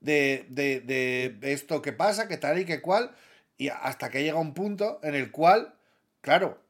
de, 0.00 0.46
de, 0.48 0.80
de 0.80 1.52
esto 1.52 1.82
que 1.82 1.92
pasa, 1.92 2.26
que 2.26 2.38
tal 2.38 2.58
y 2.58 2.64
que 2.64 2.80
cual, 2.80 3.14
y 3.58 3.68
hasta 3.68 4.08
que 4.08 4.22
llega 4.22 4.38
un 4.38 4.54
punto 4.54 5.00
en 5.02 5.14
el 5.14 5.30
cual, 5.30 5.74
claro, 6.22 6.62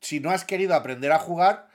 si 0.00 0.20
no 0.20 0.30
has 0.30 0.44
querido 0.44 0.74
aprender 0.74 1.10
a 1.12 1.18
jugar 1.18 1.68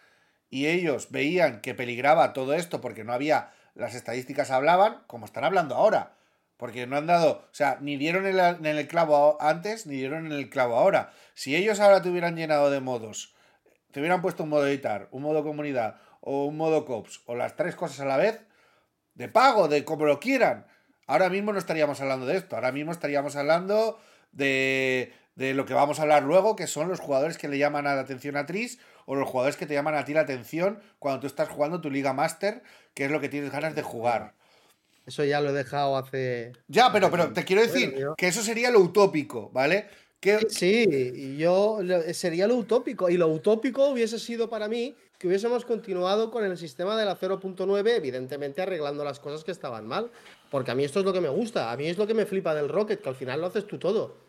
y 0.49 0.67
ellos 0.67 1.11
veían 1.11 1.61
que 1.61 1.73
peligraba 1.73 2.33
todo 2.33 2.53
esto 2.53 2.79
porque 2.79 3.03
no 3.03 3.11
había, 3.11 3.51
las 3.75 3.93
estadísticas 3.93 4.51
hablaban, 4.51 5.03
como 5.07 5.25
están 5.25 5.43
hablando 5.43 5.75
ahora, 5.75 6.13
porque 6.57 6.87
no 6.87 6.95
han 6.97 7.05
dado, 7.05 7.45
o 7.51 7.53
sea, 7.53 7.77
ni 7.81 7.97
dieron 7.97 8.25
en, 8.25 8.65
el 8.65 8.87
clavo 8.87 9.37
antes, 9.41 9.85
ni 9.85 9.95
dieron 9.95 10.25
en 10.25 10.31
el 10.31 10.49
clavo 10.49 10.77
ahora. 10.77 11.11
Si 11.33 11.55
ellos 11.55 11.79
ahora 11.79 12.01
te 12.01 12.09
hubieran 12.09 12.37
llenado 12.37 12.71
de 12.71 12.79
modos, 12.79 13.35
te 13.91 13.99
hubieran 13.99 14.21
puesto 14.21 14.43
un 14.43 14.49
modo 14.49 14.65
editar, 14.67 15.09
un 15.11 15.23
modo 15.23 15.43
comunidad 15.43 15.97
o 16.21 16.45
un 16.45 16.57
modo 16.57 16.85
cops, 16.85 17.21
o 17.25 17.35
las 17.35 17.55
tres 17.55 17.75
cosas 17.75 17.99
a 17.99 18.05
la 18.05 18.17
vez, 18.17 18.41
de 19.13 19.27
pago, 19.27 19.67
de 19.67 19.83
como 19.83 20.05
lo 20.05 20.19
quieran. 20.19 20.65
Ahora 21.07 21.29
mismo 21.29 21.53
no 21.53 21.59
estaríamos 21.59 22.01
hablando 22.01 22.25
de 22.25 22.37
esto, 22.37 22.55
ahora 22.55 22.71
mismo 22.71 22.91
estaríamos 22.91 23.35
hablando 23.35 23.99
de, 24.31 25.13
de 25.35 25.53
lo 25.53 25.65
que 25.65 25.73
vamos 25.73 25.99
a 25.99 26.03
hablar 26.03 26.23
luego, 26.23 26.55
que 26.55 26.67
son 26.67 26.87
los 26.87 26.99
jugadores 26.99 27.37
que 27.37 27.47
le 27.47 27.57
llaman 27.57 27.87
a 27.87 27.95
la 27.95 28.01
atención 28.01 28.37
a 28.37 28.45
Tris 28.45 28.79
o 29.05 29.15
los 29.15 29.27
jugadores 29.29 29.57
que 29.57 29.65
te 29.65 29.73
llaman 29.73 29.95
a 29.95 30.05
ti 30.05 30.13
la 30.13 30.21
atención 30.21 30.79
cuando 30.99 31.19
tú 31.19 31.27
estás 31.27 31.49
jugando 31.49 31.81
tu 31.81 31.91
Liga 31.91 32.13
Master, 32.13 32.63
que 32.93 33.05
es 33.05 33.11
lo 33.11 33.19
que 33.19 33.29
tienes 33.29 33.51
ganas 33.51 33.75
de 33.75 33.81
jugar. 33.81 34.33
Eso 35.05 35.23
ya 35.23 35.41
lo 35.41 35.49
he 35.49 35.53
dejado 35.53 35.97
hace. 35.97 36.53
Ya, 36.67 36.91
pero, 36.91 37.11
pero 37.11 37.31
te 37.31 37.43
quiero 37.43 37.61
decir 37.61 37.91
Bueno, 37.91 38.15
que 38.15 38.27
eso 38.27 38.41
sería 38.41 38.71
lo 38.71 38.79
utópico, 38.79 39.51
¿vale? 39.51 39.87
Que, 40.19 40.47
Sí, 40.49 40.85
y 40.89 41.37
yo 41.37 41.79
sería 42.13 42.47
lo 42.47 42.55
utópico. 42.55 43.09
Y 43.09 43.17
lo 43.17 43.27
utópico 43.27 43.89
hubiese 43.89 44.17
sido 44.17 44.49
para 44.49 44.67
mí 44.67 44.95
que 45.19 45.27
hubiésemos 45.27 45.63
continuado 45.63 46.31
con 46.31 46.43
el 46.43 46.57
sistema 46.57 46.97
de 46.97 47.05
la 47.05 47.17
0.9, 47.19 47.89
evidentemente 47.89 48.63
arreglando 48.63 49.03
las 49.03 49.19
cosas 49.19 49.43
que 49.43 49.51
estaban 49.51 49.85
mal. 49.85 50.09
Porque 50.49 50.71
a 50.71 50.75
mí 50.75 50.83
esto 50.83 50.99
es 50.99 51.05
lo 51.05 51.13
que 51.13 51.21
me 51.21 51.29
gusta. 51.29 51.71
A 51.71 51.77
mí 51.77 51.87
es 51.87 51.97
lo 51.97 52.07
que 52.07 52.15
me 52.15 52.25
flipa 52.25 52.55
del 52.55 52.69
Rocket, 52.69 53.01
que 53.01 53.09
al 53.09 53.15
final 53.15 53.41
lo 53.41 53.47
haces 53.47 53.67
tú 53.67 53.77
todo. 53.77 54.24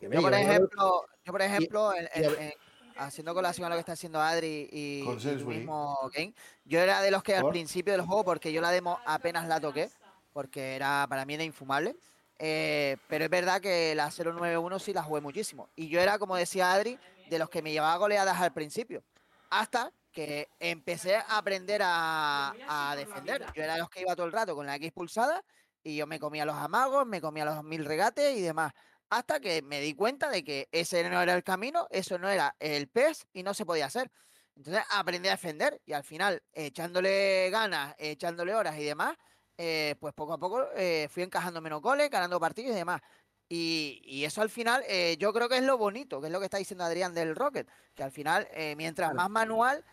Yo, 0.00 0.22
por 0.22 0.32
ejemplo, 0.50 1.06
yo, 1.24 1.32
por 1.32 1.42
ejemplo 1.42 1.94
en- 1.94 2.08
y 2.14 2.22
en- 2.38 2.52
haciendo 2.98 3.34
colación 3.34 3.66
a 3.66 3.68
lo 3.70 3.74
que 3.76 3.80
está 3.80 3.92
haciendo 3.92 4.20
Adri 4.20 4.68
y, 4.72 5.02
y 5.16 5.38
tú 5.38 5.44
mismo, 5.50 6.10
Kane, 6.14 6.34
yo 6.64 6.80
era 6.80 7.02
de 7.02 7.10
los 7.10 7.22
que 7.22 7.36
al 7.36 7.42
principio 7.50 7.92
del 7.92 8.02
juego, 8.02 8.24
porque 8.24 8.52
yo 8.52 8.60
la 8.62 8.70
demo 8.70 8.98
apenas 9.06 9.46
la 9.46 9.60
toqué, 9.60 9.90
porque 10.32 10.76
era 10.76 11.06
para 11.08 11.24
mí 11.26 11.34
era 11.34 11.44
infumable. 11.44 11.96
eh, 12.38 12.96
pero 13.08 13.24
es 13.24 13.30
verdad 13.30 13.60
que 13.62 13.94
la 13.94 14.10
091 14.10 14.78
sí 14.78 14.92
la 14.92 15.02
jugué 15.02 15.20
muchísimo. 15.22 15.68
Y 15.76 15.88
yo 15.88 16.00
era, 16.00 16.18
como 16.18 16.36
decía 16.36 16.72
Adri, 16.72 16.98
de 17.30 17.38
los 17.38 17.48
que 17.50 17.62
me 17.62 17.72
llevaba 17.72 17.96
goleadas 17.96 18.38
al 18.40 18.52
principio. 18.52 19.02
Hasta 19.50 19.90
que 20.12 20.48
empecé 20.60 21.16
a 21.16 21.38
aprender 21.38 21.80
a, 21.84 22.54
a 22.68 22.96
defender. 22.96 23.44
Yo 23.54 23.62
era 23.62 23.74
de 23.74 23.80
los 23.80 23.90
que 23.90 24.00
iba 24.02 24.14
todo 24.16 24.26
el 24.26 24.32
rato 24.32 24.54
con 24.54 24.66
la 24.66 24.76
X 24.76 24.92
pulsada 24.92 25.42
y 25.82 25.96
yo 25.96 26.06
me 26.06 26.18
comía 26.18 26.44
los 26.46 26.56
amagos, 26.56 27.06
me 27.06 27.20
comía 27.20 27.44
los 27.44 27.62
mil 27.64 27.84
regates 27.84 28.36
y 28.36 28.40
demás. 28.42 28.72
Hasta 29.08 29.40
que 29.40 29.62
me 29.62 29.80
di 29.80 29.94
cuenta 29.94 30.30
de 30.30 30.42
que 30.42 30.68
ese 30.72 31.08
no 31.08 31.20
era 31.22 31.34
el 31.34 31.44
camino, 31.44 31.86
eso 31.90 32.18
no 32.18 32.28
era 32.28 32.56
el 32.58 32.88
PES 32.88 33.28
y 33.32 33.42
no 33.42 33.54
se 33.54 33.64
podía 33.64 33.86
hacer. 33.86 34.10
Entonces 34.56 34.82
aprendí 34.90 35.28
a 35.28 35.32
defender 35.32 35.80
y 35.84 35.92
al 35.92 36.02
final, 36.02 36.42
echándole 36.52 37.50
ganas, 37.50 37.94
echándole 37.98 38.54
horas 38.54 38.78
y 38.78 38.84
demás, 38.84 39.16
eh, 39.58 39.94
pues 40.00 40.12
poco 40.14 40.32
a 40.32 40.38
poco 40.38 40.66
eh, 40.74 41.08
fui 41.10 41.22
encajando 41.22 41.60
menos 41.60 41.82
goles, 41.82 42.10
ganando 42.10 42.40
partidos 42.40 42.72
y 42.72 42.78
demás. 42.78 43.00
Y, 43.48 44.00
y 44.04 44.24
eso 44.24 44.42
al 44.42 44.50
final 44.50 44.82
eh, 44.88 45.16
yo 45.18 45.32
creo 45.32 45.48
que 45.48 45.58
es 45.58 45.62
lo 45.62 45.78
bonito, 45.78 46.20
que 46.20 46.26
es 46.26 46.32
lo 46.32 46.40
que 46.40 46.46
está 46.46 46.58
diciendo 46.58 46.84
Adrián 46.84 47.14
del 47.14 47.36
Rocket, 47.36 47.68
que 47.94 48.02
al 48.02 48.10
final, 48.10 48.48
mientras 48.76 49.14
más 49.14 49.30
manual, 49.30 49.84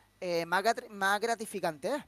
más, 0.47 0.63
más 0.89 1.19
gratificante 1.19 1.95
es. 1.95 2.04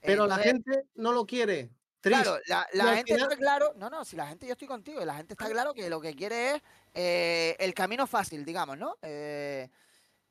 Pero 0.00 0.26
la 0.26 0.38
gente 0.38 0.86
no 0.94 1.12
lo 1.12 1.26
quiere. 1.26 1.70
Claro, 2.02 2.38
la, 2.46 2.66
gente 2.96 3.12
final- 3.14 3.30
está 3.30 3.36
claro, 3.36 3.72
no, 3.76 3.90
no, 3.90 4.04
si 4.04 4.16
la 4.16 4.26
gente, 4.26 4.46
yo 4.46 4.52
estoy 4.52 4.68
contigo, 4.68 5.04
la 5.04 5.14
gente 5.14 5.34
está 5.34 5.48
claro 5.50 5.74
que 5.74 5.90
lo 5.90 6.00
que 6.00 6.14
quiere 6.14 6.54
es 6.54 6.62
eh, 6.94 7.56
el 7.58 7.74
camino 7.74 8.06
fácil, 8.06 8.44
digamos, 8.44 8.78
¿no? 8.78 8.96
Eh, 9.02 9.68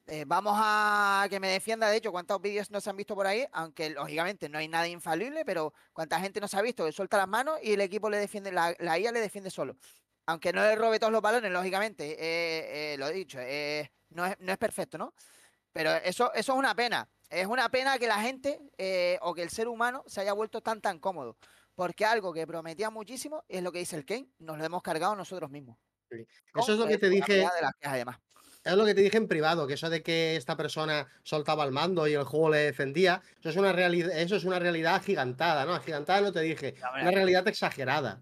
eh, 0.08 0.23
vamos 0.25 0.53
a 0.58 1.27
que 1.29 1.39
me 1.39 1.49
defienda, 1.49 1.88
de 1.89 1.97
hecho, 1.97 2.12
cuántos 2.12 2.41
vídeos 2.41 2.71
no 2.71 2.82
se 2.82 2.89
han 2.89 2.97
visto 2.97 3.13
por 3.15 3.27
ahí, 3.27 3.45
aunque 3.51 3.91
lógicamente 3.91 4.49
no 4.49 4.58
hay 4.58 4.67
nada 4.67 4.88
infalible, 4.88 5.45
pero 5.45 5.73
cuánta 5.93 6.19
gente 6.19 6.41
no 6.41 6.47
se 6.47 6.58
ha 6.58 6.62
visto 6.63 6.84
que 6.86 6.91
suelta 6.91 7.17
las 7.17 7.27
manos 7.27 7.60
y 7.62 7.73
el 7.73 7.82
equipo 7.82 8.10
le 8.10 8.17
defiende, 8.17 8.51
la, 8.51 8.73
la 8.79 8.97
IA 8.97 9.12
le 9.12 9.19
defiende 9.19 9.51
solo. 9.51 9.77
aunque 10.25 10.51
no 10.53 10.62
le 10.63 10.75
robe 10.75 10.99
todos 10.99 11.13
los 11.13 11.21
balones, 11.21 11.51
lógicamente, 11.51 12.95
lo 12.97 13.08
he 13.08 13.13
dicho, 13.13 13.38
no, 14.10 14.25
es, 14.25 14.36
no 14.39 14.51
es 14.51 14.58
perfecto, 14.58 14.97
¿no? 14.97 15.13
Pero 15.73 15.91
eso, 15.97 16.34
eso 16.34 16.53
es 16.53 16.60
una 16.60 16.75
pena. 16.75 17.08
Es 17.29 17.45
una 17.47 17.69
pena 17.69 17.99
que 17.99 18.08
la 18.08 18.21
gente 18.21 18.60
o 19.21 19.34
que 19.36 19.43
el 19.43 19.49
ser 19.51 19.67
humano 19.67 20.03
se 20.08 20.21
haya 20.21 20.34
vuelto 20.34 20.62
tan 20.62 20.82
tan 20.82 20.99
cómodo. 20.99 21.38
Porque 21.79 22.03
algo 22.03 22.33
que 22.33 22.45
prometía 22.45 22.89
muchísimo 22.89 23.45
es 23.47 23.63
lo 23.63 23.71
que 23.71 23.79
dice 23.79 23.95
el 23.95 24.03
Kane, 24.03 24.27
nos 24.39 24.57
lo 24.57 24.65
hemos 24.65 24.83
cargado 24.83 25.15
nosotros 25.15 25.49
mismos. 25.49 25.77
Eso 26.09 26.73
es 26.73 26.77
lo 26.77 26.85
que 26.85 26.97
te 26.97 27.07
dije. 27.07 27.47
Es 28.65 28.73
lo 28.73 28.85
que 28.85 28.93
te 28.93 29.01
dije 29.01 29.15
en 29.15 29.29
privado, 29.29 29.65
que 29.65 29.75
eso 29.75 29.89
de 29.89 30.03
que 30.03 30.35
esta 30.35 30.57
persona 30.57 31.07
soltaba 31.23 31.63
el 31.63 31.71
mando 31.71 32.05
y 32.05 32.15
el 32.15 32.25
juego 32.25 32.49
le 32.49 32.57
defendía, 32.57 33.21
eso 33.39 33.47
es 33.47 33.55
una 33.55 33.71
realidad, 33.71 34.11
eso 34.11 34.35
es 34.35 34.43
una 34.43 34.59
realidad 34.59 34.95
agigantada, 34.95 35.63
¿no? 35.63 35.73
Agigantada 35.73 36.19
no 36.19 36.33
te 36.33 36.41
dije, 36.41 36.75
una 37.01 37.11
realidad 37.11 37.47
exagerada. 37.47 38.21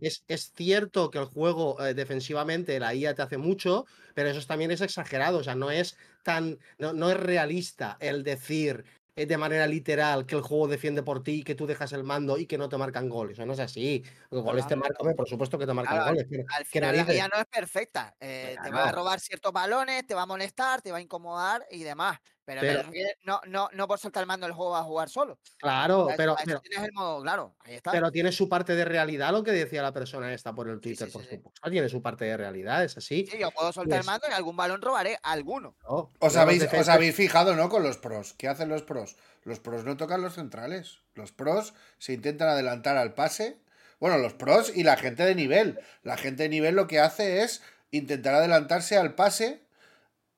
es, 0.00 0.22
es, 0.28 0.52
cierto 0.54 1.10
que 1.10 1.18
el 1.18 1.24
juego 1.24 1.84
eh, 1.84 1.94
defensivamente, 1.94 2.78
la 2.78 2.94
IA 2.94 3.16
te 3.16 3.22
hace 3.22 3.38
mucho, 3.38 3.86
pero 4.14 4.28
eso 4.28 4.46
también 4.46 4.70
es 4.70 4.82
exagerado, 4.82 5.38
o 5.38 5.42
sea, 5.42 5.56
no 5.56 5.72
es 5.72 5.96
tan, 6.22 6.60
no, 6.78 6.92
no 6.92 7.10
es 7.10 7.16
realista 7.16 7.96
el 7.98 8.22
decir 8.22 8.84
eh, 9.16 9.26
de 9.26 9.36
manera 9.38 9.66
literal 9.66 10.26
que 10.26 10.34
el 10.34 10.42
juego 10.42 10.68
defiende 10.68 11.02
por 11.02 11.22
ti, 11.22 11.44
que 11.44 11.54
tú 11.54 11.66
dejas 11.66 11.92
el 11.92 12.04
mando 12.04 12.36
y 12.38 12.46
que 12.46 12.58
no 12.58 12.68
te 12.68 12.76
marcan 12.76 13.08
goles. 13.08 13.38
Eso 13.38 13.46
no 13.46 13.52
es 13.52 13.60
así. 13.60 14.04
Los 14.30 14.42
goles 14.42 14.66
te 14.66 14.76
marcan, 14.76 15.14
por 15.14 15.28
supuesto 15.28 15.58
que 15.58 15.66
te 15.66 15.74
marcan 15.74 16.08
goles. 16.08 16.26
al 16.56 16.64
final 16.64 16.96
la 16.96 17.04
guía 17.04 17.28
no 17.28 17.40
es 17.40 17.46
perfecta. 17.46 18.16
Eh, 18.18 18.56
te 18.62 18.70
va 18.70 18.88
a 18.88 18.92
robar 18.92 19.20
ciertos 19.20 19.52
balones, 19.52 20.06
te 20.06 20.14
va 20.14 20.22
a 20.22 20.26
molestar, 20.26 20.82
te 20.82 20.90
va 20.90 20.98
a 20.98 21.00
incomodar 21.00 21.64
y 21.70 21.82
demás. 21.82 22.18
Pero, 22.44 22.90
no, 23.24 23.40
no, 23.46 23.70
no 23.72 23.88
por 23.88 23.98
soltar 23.98 24.22
el 24.22 24.26
mando 24.26 24.46
el 24.46 24.52
juego 24.52 24.72
va 24.72 24.80
a 24.80 24.84
jugar 24.84 25.08
solo. 25.08 25.38
Claro, 25.58 26.08
pero, 26.16 26.36
tienes 26.36 26.60
el 26.82 26.92
modo, 26.92 27.22
claro, 27.22 27.56
ahí 27.60 27.76
está. 27.76 27.90
Pero 27.90 28.10
tiene 28.10 28.32
su 28.32 28.48
parte 28.48 28.74
de 28.74 28.84
realidad 28.84 29.32
lo 29.32 29.42
que 29.42 29.52
decía 29.52 29.80
la 29.82 29.92
persona 29.92 30.32
esta 30.32 30.54
por 30.54 30.68
el 30.68 30.80
Twitter, 30.80 31.10
por 31.10 31.24
supuesto. 31.24 31.70
Tiene 31.70 31.88
su 31.88 32.02
parte 32.02 32.26
de 32.26 32.36
realidad, 32.36 32.84
es 32.84 32.96
así. 32.98 33.26
Sí, 33.30 33.38
yo 33.38 33.50
puedo 33.50 33.72
soltar 33.72 34.00
el 34.00 34.06
mando 34.06 34.26
y 34.28 34.32
algún 34.32 34.56
balón 34.56 34.82
robaré, 34.82 35.18
alguno. 35.22 35.76
os, 35.86 36.36
habéis, 36.36 36.70
os 36.72 36.88
habéis 36.88 37.14
fijado, 37.14 37.56
¿no? 37.56 37.68
Con 37.68 37.82
los 37.82 37.96
pros. 37.96 38.34
¿Qué 38.34 38.48
hacen 38.48 38.68
los 38.68 38.82
pros? 38.82 39.16
Los 39.44 39.60
pros 39.60 39.84
no 39.84 39.96
tocan 39.96 40.20
los 40.20 40.34
centrales. 40.34 41.00
Los 41.14 41.32
pros 41.32 41.74
se 41.98 42.12
intentan 42.12 42.48
adelantar 42.48 42.96
al 42.96 43.14
pase. 43.14 43.58
Bueno, 44.00 44.18
los 44.18 44.34
pros 44.34 44.74
y 44.74 44.82
la 44.82 44.96
gente 44.96 45.24
de 45.24 45.34
nivel. 45.34 45.80
La 46.02 46.16
gente 46.16 46.44
de 46.44 46.48
nivel 46.50 46.74
lo 46.74 46.86
que 46.86 47.00
hace 47.00 47.42
es 47.42 47.62
intentar 47.90 48.34
adelantarse 48.34 48.98
al 48.98 49.14
pase 49.14 49.62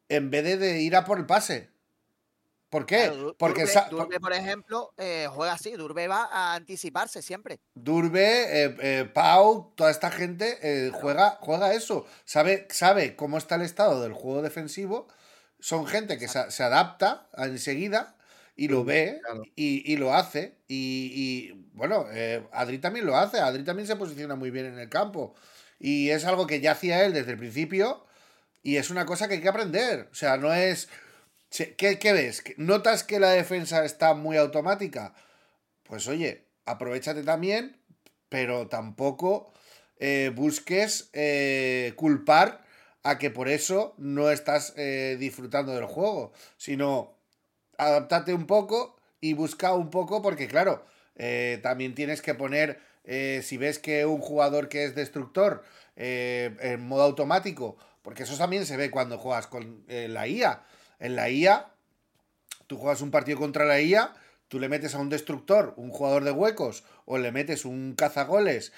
en 0.08 0.30
vez 0.30 0.58
de 0.58 0.80
ir 0.80 0.94
a 0.94 1.04
por 1.04 1.18
el 1.18 1.26
pase. 1.26 1.70
¿Por 2.68 2.84
qué? 2.84 3.12
Porque 3.38 3.64
Durbe, 3.90 4.18
por 4.18 4.32
ejemplo, 4.32 4.92
eh, 4.96 5.28
juega 5.30 5.52
así. 5.52 5.72
Durbe 5.72 6.08
va 6.08 6.28
a 6.32 6.54
anticiparse 6.54 7.22
siempre. 7.22 7.60
Durbe, 7.74 8.64
eh, 8.64 8.76
eh, 8.80 9.04
Pau, 9.04 9.72
toda 9.76 9.90
esta 9.90 10.10
gente 10.10 10.90
juega, 11.00 11.38
juega 11.40 11.74
eso. 11.74 12.06
Sabe, 12.24 12.66
sabe 12.70 13.14
cómo 13.14 13.38
está 13.38 13.54
el 13.54 13.62
estado 13.62 14.02
del 14.02 14.12
juego 14.12 14.42
defensivo. 14.42 15.06
Son 15.60 15.86
gente 15.86 16.18
que 16.18 16.28
se, 16.28 16.62
adapta 16.62 17.28
enseguida 17.38 18.16
y 18.56 18.68
lo 18.68 18.84
ve 18.84 19.20
y, 19.54 19.96
lo 19.96 20.12
hace. 20.12 20.58
Y, 20.66 21.52
bueno, 21.72 22.06
Adri 22.52 22.78
también 22.78 23.06
lo 23.06 23.16
hace. 23.16 23.38
Adri 23.38 23.62
también 23.62 23.86
se 23.86 23.96
posiciona 23.96 24.34
muy 24.34 24.50
bien 24.50 24.66
en 24.66 24.78
el 24.78 24.88
campo. 24.88 25.34
Y 25.78 26.10
es 26.10 26.24
algo 26.24 26.48
que 26.48 26.60
ya 26.60 26.72
hacía 26.72 27.04
él 27.04 27.12
desde 27.12 27.32
el 27.32 27.38
principio. 27.38 28.04
Y 28.62 28.78
es 28.78 28.90
una 28.90 29.06
cosa 29.06 29.28
que 29.28 29.34
hay 29.34 29.40
que 29.40 29.48
aprender. 29.48 30.08
O 30.10 30.14
sea, 30.14 30.36
no 30.36 30.52
es 30.52 30.88
¿Qué, 31.50 32.12
ves? 32.12 32.42
¿Notas 32.56 33.04
que 33.04 33.20
la 33.20 33.30
defensa 33.30 33.84
está 33.84 34.14
muy 34.14 34.36
automática? 34.36 35.14
Pues 35.84 36.06
oye, 36.08 36.44
aprovechate 36.64 37.22
también, 37.22 37.76
pero 38.28 38.68
tampoco 38.68 39.52
eh, 39.98 40.32
busques 40.34 41.08
eh, 41.12 41.94
culpar 41.96 42.64
a 43.04 43.18
que 43.18 43.30
por 43.30 43.48
eso 43.48 43.94
no 43.96 44.30
estás 44.30 44.74
eh, 44.76 45.16
disfrutando 45.18 45.72
del 45.72 45.86
juego, 45.86 46.32
sino 46.56 47.16
adaptate 47.78 48.34
un 48.34 48.46
poco 48.46 48.96
y 49.20 49.34
busca 49.34 49.72
un 49.72 49.90
poco, 49.90 50.22
porque 50.22 50.48
claro, 50.48 50.84
también 51.62 51.94
tienes 51.94 52.20
que 52.20 52.34
poner, 52.34 52.80
si 53.04 53.56
ves 53.56 53.78
que 53.78 54.04
un 54.04 54.20
jugador 54.20 54.68
que 54.68 54.84
es 54.84 54.94
destructor 54.94 55.62
en 55.96 56.86
modo 56.86 57.02
automático, 57.02 57.76
porque 58.02 58.24
eso 58.24 58.36
también 58.36 58.66
se 58.66 58.76
ve 58.76 58.90
cuando 58.90 59.18
juegas 59.18 59.46
con 59.46 59.84
la 59.88 60.26
IA 60.26 60.62
en 60.98 61.16
la 61.16 61.30
IA, 61.30 61.72
tú 62.66 62.78
juegas 62.78 63.00
un 63.00 63.10
partido 63.10 63.38
contra 63.38 63.64
la 63.64 63.80
IA, 63.80 64.14
tú 64.48 64.58
le 64.58 64.68
metes 64.68 64.94
a 64.94 64.98
un 64.98 65.08
destructor, 65.08 65.74
un 65.76 65.90
jugador 65.90 66.24
de 66.24 66.30
huecos, 66.30 66.84
o 67.04 67.18
le 67.18 67.32
metes 67.32 67.64
un 67.64 67.94
cazagoles 67.94 68.72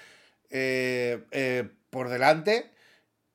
eh, 0.49 1.23
eh, 1.31 1.69
por 1.89 2.09
delante 2.09 2.71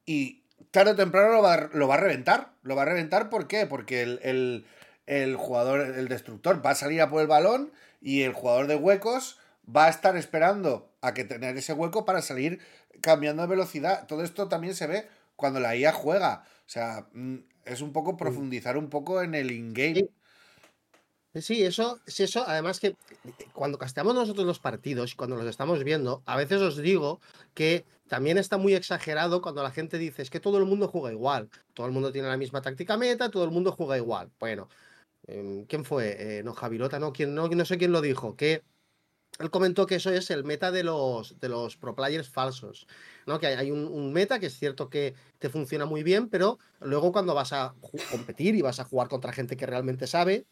y 0.04 0.44
tarde 0.70 0.92
o 0.92 0.96
temprano 0.96 1.32
lo 1.32 1.42
va, 1.42 1.94
a 1.94 1.98
reventar. 1.98 2.52
Lo 2.62 2.76
va 2.76 2.82
a 2.82 2.86
reventar, 2.86 3.30
¿por 3.30 3.46
qué? 3.46 3.66
Porque 3.66 4.02
el, 4.02 4.66
el, 5.06 5.36
jugador, 5.36 5.80
el 5.80 6.08
destructor 6.08 6.64
va 6.64 6.70
a 6.70 6.74
salir 6.74 7.00
a 7.00 7.08
por 7.08 7.20
el 7.20 7.26
balón 7.26 7.72
y 8.00 8.22
el 8.22 8.32
jugador 8.32 8.66
de 8.66 8.76
huecos 8.76 9.38
va 9.64 9.86
a 9.86 9.88
estar 9.88 10.16
esperando 10.16 10.92
a 11.00 11.14
que 11.14 11.24
tener 11.24 11.56
ese 11.56 11.72
hueco 11.72 12.04
para 12.04 12.22
salir 12.22 12.60
cambiando 13.00 13.42
de 13.42 13.48
velocidad. 13.48 14.06
Todo 14.06 14.24
esto 14.24 14.48
también 14.48 14.74
se 14.74 14.86
ve 14.86 15.08
cuando 15.36 15.60
la 15.60 15.76
IA 15.76 15.92
juega. 15.92 16.44
O 16.66 16.68
sea, 16.68 17.06
mm, 17.12 17.36
es 17.64 17.80
un 17.80 17.92
poco 17.92 18.16
profundizar 18.16 18.76
un 18.76 18.88
poco 18.88 19.22
en 19.22 19.34
el 19.34 19.50
in-game. 19.50 20.08
Sí, 21.34 21.64
eso, 21.64 21.98
eso, 22.06 22.44
además 22.46 22.78
que 22.78 22.94
cuando 23.52 23.76
casteamos 23.76 24.14
nosotros 24.14 24.46
los 24.46 24.60
partidos, 24.60 25.16
cuando 25.16 25.34
los 25.34 25.46
estamos 25.46 25.82
viendo, 25.82 26.22
a 26.26 26.36
veces 26.36 26.62
os 26.62 26.76
digo 26.76 27.20
que 27.54 27.84
también 28.08 28.38
está 28.38 28.56
muy 28.56 28.74
exagerado 28.74 29.42
cuando 29.42 29.62
la 29.62 29.72
gente 29.72 29.98
dice 29.98 30.22
es 30.22 30.30
que 30.30 30.38
todo 30.38 30.58
el 30.58 30.64
mundo 30.64 30.86
juega 30.86 31.10
igual, 31.10 31.50
todo 31.72 31.86
el 31.86 31.92
mundo 31.92 32.12
tiene 32.12 32.28
la 32.28 32.36
misma 32.36 32.62
táctica 32.62 32.96
meta, 32.96 33.30
todo 33.30 33.42
el 33.42 33.50
mundo 33.50 33.72
juega 33.72 33.96
igual. 33.96 34.30
Bueno, 34.38 34.68
em, 35.26 35.64
¿quién 35.66 35.84
fue? 35.84 36.38
Eh, 36.38 36.42
no, 36.44 36.54
Javirota, 36.54 37.00
no, 37.00 37.12
¿quién, 37.12 37.34
no, 37.34 37.48
no 37.48 37.64
sé 37.64 37.78
quién 37.78 37.90
lo 37.90 38.00
dijo, 38.00 38.36
que 38.36 38.62
él 39.40 39.50
comentó 39.50 39.86
que 39.86 39.96
eso 39.96 40.10
es 40.12 40.30
el 40.30 40.44
meta 40.44 40.70
de 40.70 40.84
los, 40.84 41.40
de 41.40 41.48
los 41.48 41.76
pro 41.76 41.96
players 41.96 42.28
falsos, 42.28 42.86
¿no? 43.26 43.38
Que 43.38 43.46
hay, 43.48 43.70
un, 43.70 44.12
meta 44.12 44.38
que 44.38 44.46
es 44.46 44.58
cierto 44.58 44.88
que 44.90 45.14
te 45.38 45.48
funciona 45.48 45.86
muy 45.86 46.02
bien, 46.02 46.28
pero 46.28 46.58
luego 46.80 47.12
cuando 47.12 47.34
vas 47.34 47.52
a 47.52 47.74
competir 48.10 48.54
y 48.54 48.62
vas 48.62 48.80
a 48.80 48.84
jugar 48.84 49.08
contra 49.08 49.32
gente 49.32 49.56
que 49.56 49.66
realmente 49.66 50.06
sabe, 50.06 50.46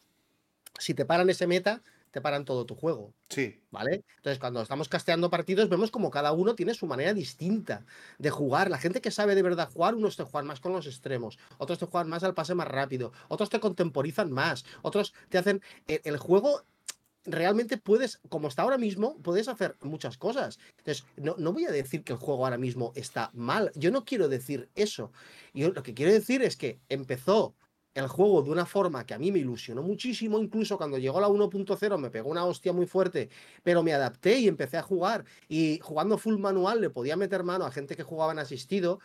si 0.79 0.95
te 0.95 1.05
paran 1.05 1.31
ese 1.31 1.47
meta, 1.47 1.83
te 2.13 2.21
paran 2.21 2.45
todo 2.45 2.67
tu 2.67 2.75
juego. 2.75 3.15
Sí. 3.31 3.61
¿Vale? 3.71 4.05
Entonces, 4.17 4.39
cuando 4.39 4.61
estamos 4.61 4.89
casteando 4.89 5.31
partidos, 5.31 5.69
vemos 5.71 5.91
como 5.91 6.11
cada 6.11 6.33
uno 6.33 6.55
tiene 6.55 6.75
su 6.75 6.87
manera 6.87 7.15
distinta 7.15 7.87
de 8.19 8.31
jugar. 8.31 8.71
La 8.71 8.79
gente 8.79 9.01
que 9.01 9.11
sabe 9.11 9.35
de 9.35 9.43
verdad 9.43 9.71
jugar, 9.73 9.95
unos 9.95 10.17
te 10.17 10.23
juegan 10.23 10.47
más 10.47 10.61
con 10.61 10.73
los 10.73 10.87
extremos, 10.87 11.39
otros 11.57 11.79
te 11.79 11.87
juegan 11.87 12.11
más 12.11 12.23
al 12.23 12.35
pase 12.35 12.55
más 12.55 12.69
rápido, 12.69 13.13
otros 13.29 13.49
te 13.49 13.61
contemporizan 13.61 14.31
más, 14.31 14.65
otros 14.83 15.15
te 15.31 15.39
hacen. 15.39 15.63
el 15.87 16.19
juego 16.19 16.63
realmente 17.25 17.77
puedes, 17.79 18.21
como 18.29 18.49
está 18.49 18.63
ahora 18.63 18.79
mismo, 18.79 19.19
puedes 19.23 19.49
hacer 19.49 19.77
muchas 19.81 20.19
cosas. 20.19 20.59
Entonces, 20.79 21.05
no, 21.17 21.35
no, 21.39 21.53
voy 21.53 21.67
a 21.67 21.71
decir 21.71 22.05
que 22.05 22.13
el 22.13 22.19
juego 22.19 22.45
ahora 22.45 22.59
mismo 22.59 22.93
está 22.95 23.31
mal. 23.35 23.71
Yo 23.75 23.91
no 23.91 24.05
quiero 24.05 24.29
decir 24.29 24.69
eso. 24.75 25.13
Yo 25.55 25.71
lo 25.73 25.83
que 25.83 25.95
quiero 25.95 26.13
decir 26.13 26.43
es 26.43 26.57
que 26.57 26.81
empezó 26.89 27.55
el 27.95 28.09
juego 28.09 28.43
de 28.43 28.51
una 28.51 28.65
forma 28.67 29.05
que 29.05 29.15
a 29.15 29.19
mí 29.19 29.31
me 29.31 29.39
ilusionó 29.41 29.83
muchísimo, 29.83 30.39
incluso 30.39 30.79
cuando 30.79 30.99
llegó 30.99 31.21
la 31.21 31.29
1.0 31.29 31.99
me 31.99 32.11
pegó 32.11 32.31
una 32.31 32.45
hostia 32.45 32.73
muy 32.73 32.87
fuerte, 32.87 33.29
pero 33.63 33.83
me 33.83 33.93
adapté 33.93 34.39
y 34.39 34.49
empecé 34.49 34.79
a 34.79 34.83
jugar 34.83 35.25
y 35.49 35.79
jugando 35.83 36.17
full 36.17 36.39
manual 36.39 36.81
le 36.81 36.91
podía 36.91 37.17
meter 37.17 37.45
mano 37.45 37.67
a 37.67 37.71
gente 37.71 37.95
que 37.95 38.03
jugaba 38.03 38.33
en 38.33 38.39
asistido, 38.39 38.99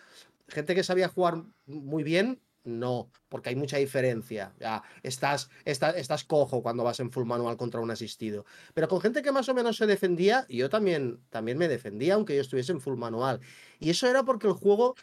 gente 0.47 0.73
que 0.73 0.83
sabía 0.83 1.09
jugar 1.09 1.43
muy 1.65 2.03
bien 2.03 2.39
no, 2.67 3.09
porque 3.29 3.49
hay 3.49 3.55
mucha 3.55 3.77
diferencia. 3.77 4.53
Ya, 4.59 4.83
estás, 5.01 5.49
estás, 5.63 5.95
estás 5.95 6.25
cojo 6.25 6.61
cuando 6.61 6.83
vas 6.83 6.99
en 6.99 7.11
full 7.11 7.25
manual 7.25 7.55
contra 7.55 7.79
un 7.79 7.89
asistido. 7.89 8.45
Pero 8.73 8.87
con 8.87 8.99
gente 9.01 9.21
que 9.21 9.31
más 9.31 9.47
o 9.49 9.53
menos 9.53 9.77
se 9.77 9.87
defendía, 9.87 10.45
yo 10.49 10.69
también, 10.69 11.19
también 11.29 11.57
me 11.57 11.67
defendía, 11.67 12.15
aunque 12.15 12.35
yo 12.35 12.41
estuviese 12.41 12.73
en 12.73 12.81
full 12.81 12.97
manual. 12.97 13.39
Y 13.79 13.89
eso 13.89 14.07
era 14.07 14.23
porque 14.23 14.47
el 14.47 14.53
juego 14.53 14.95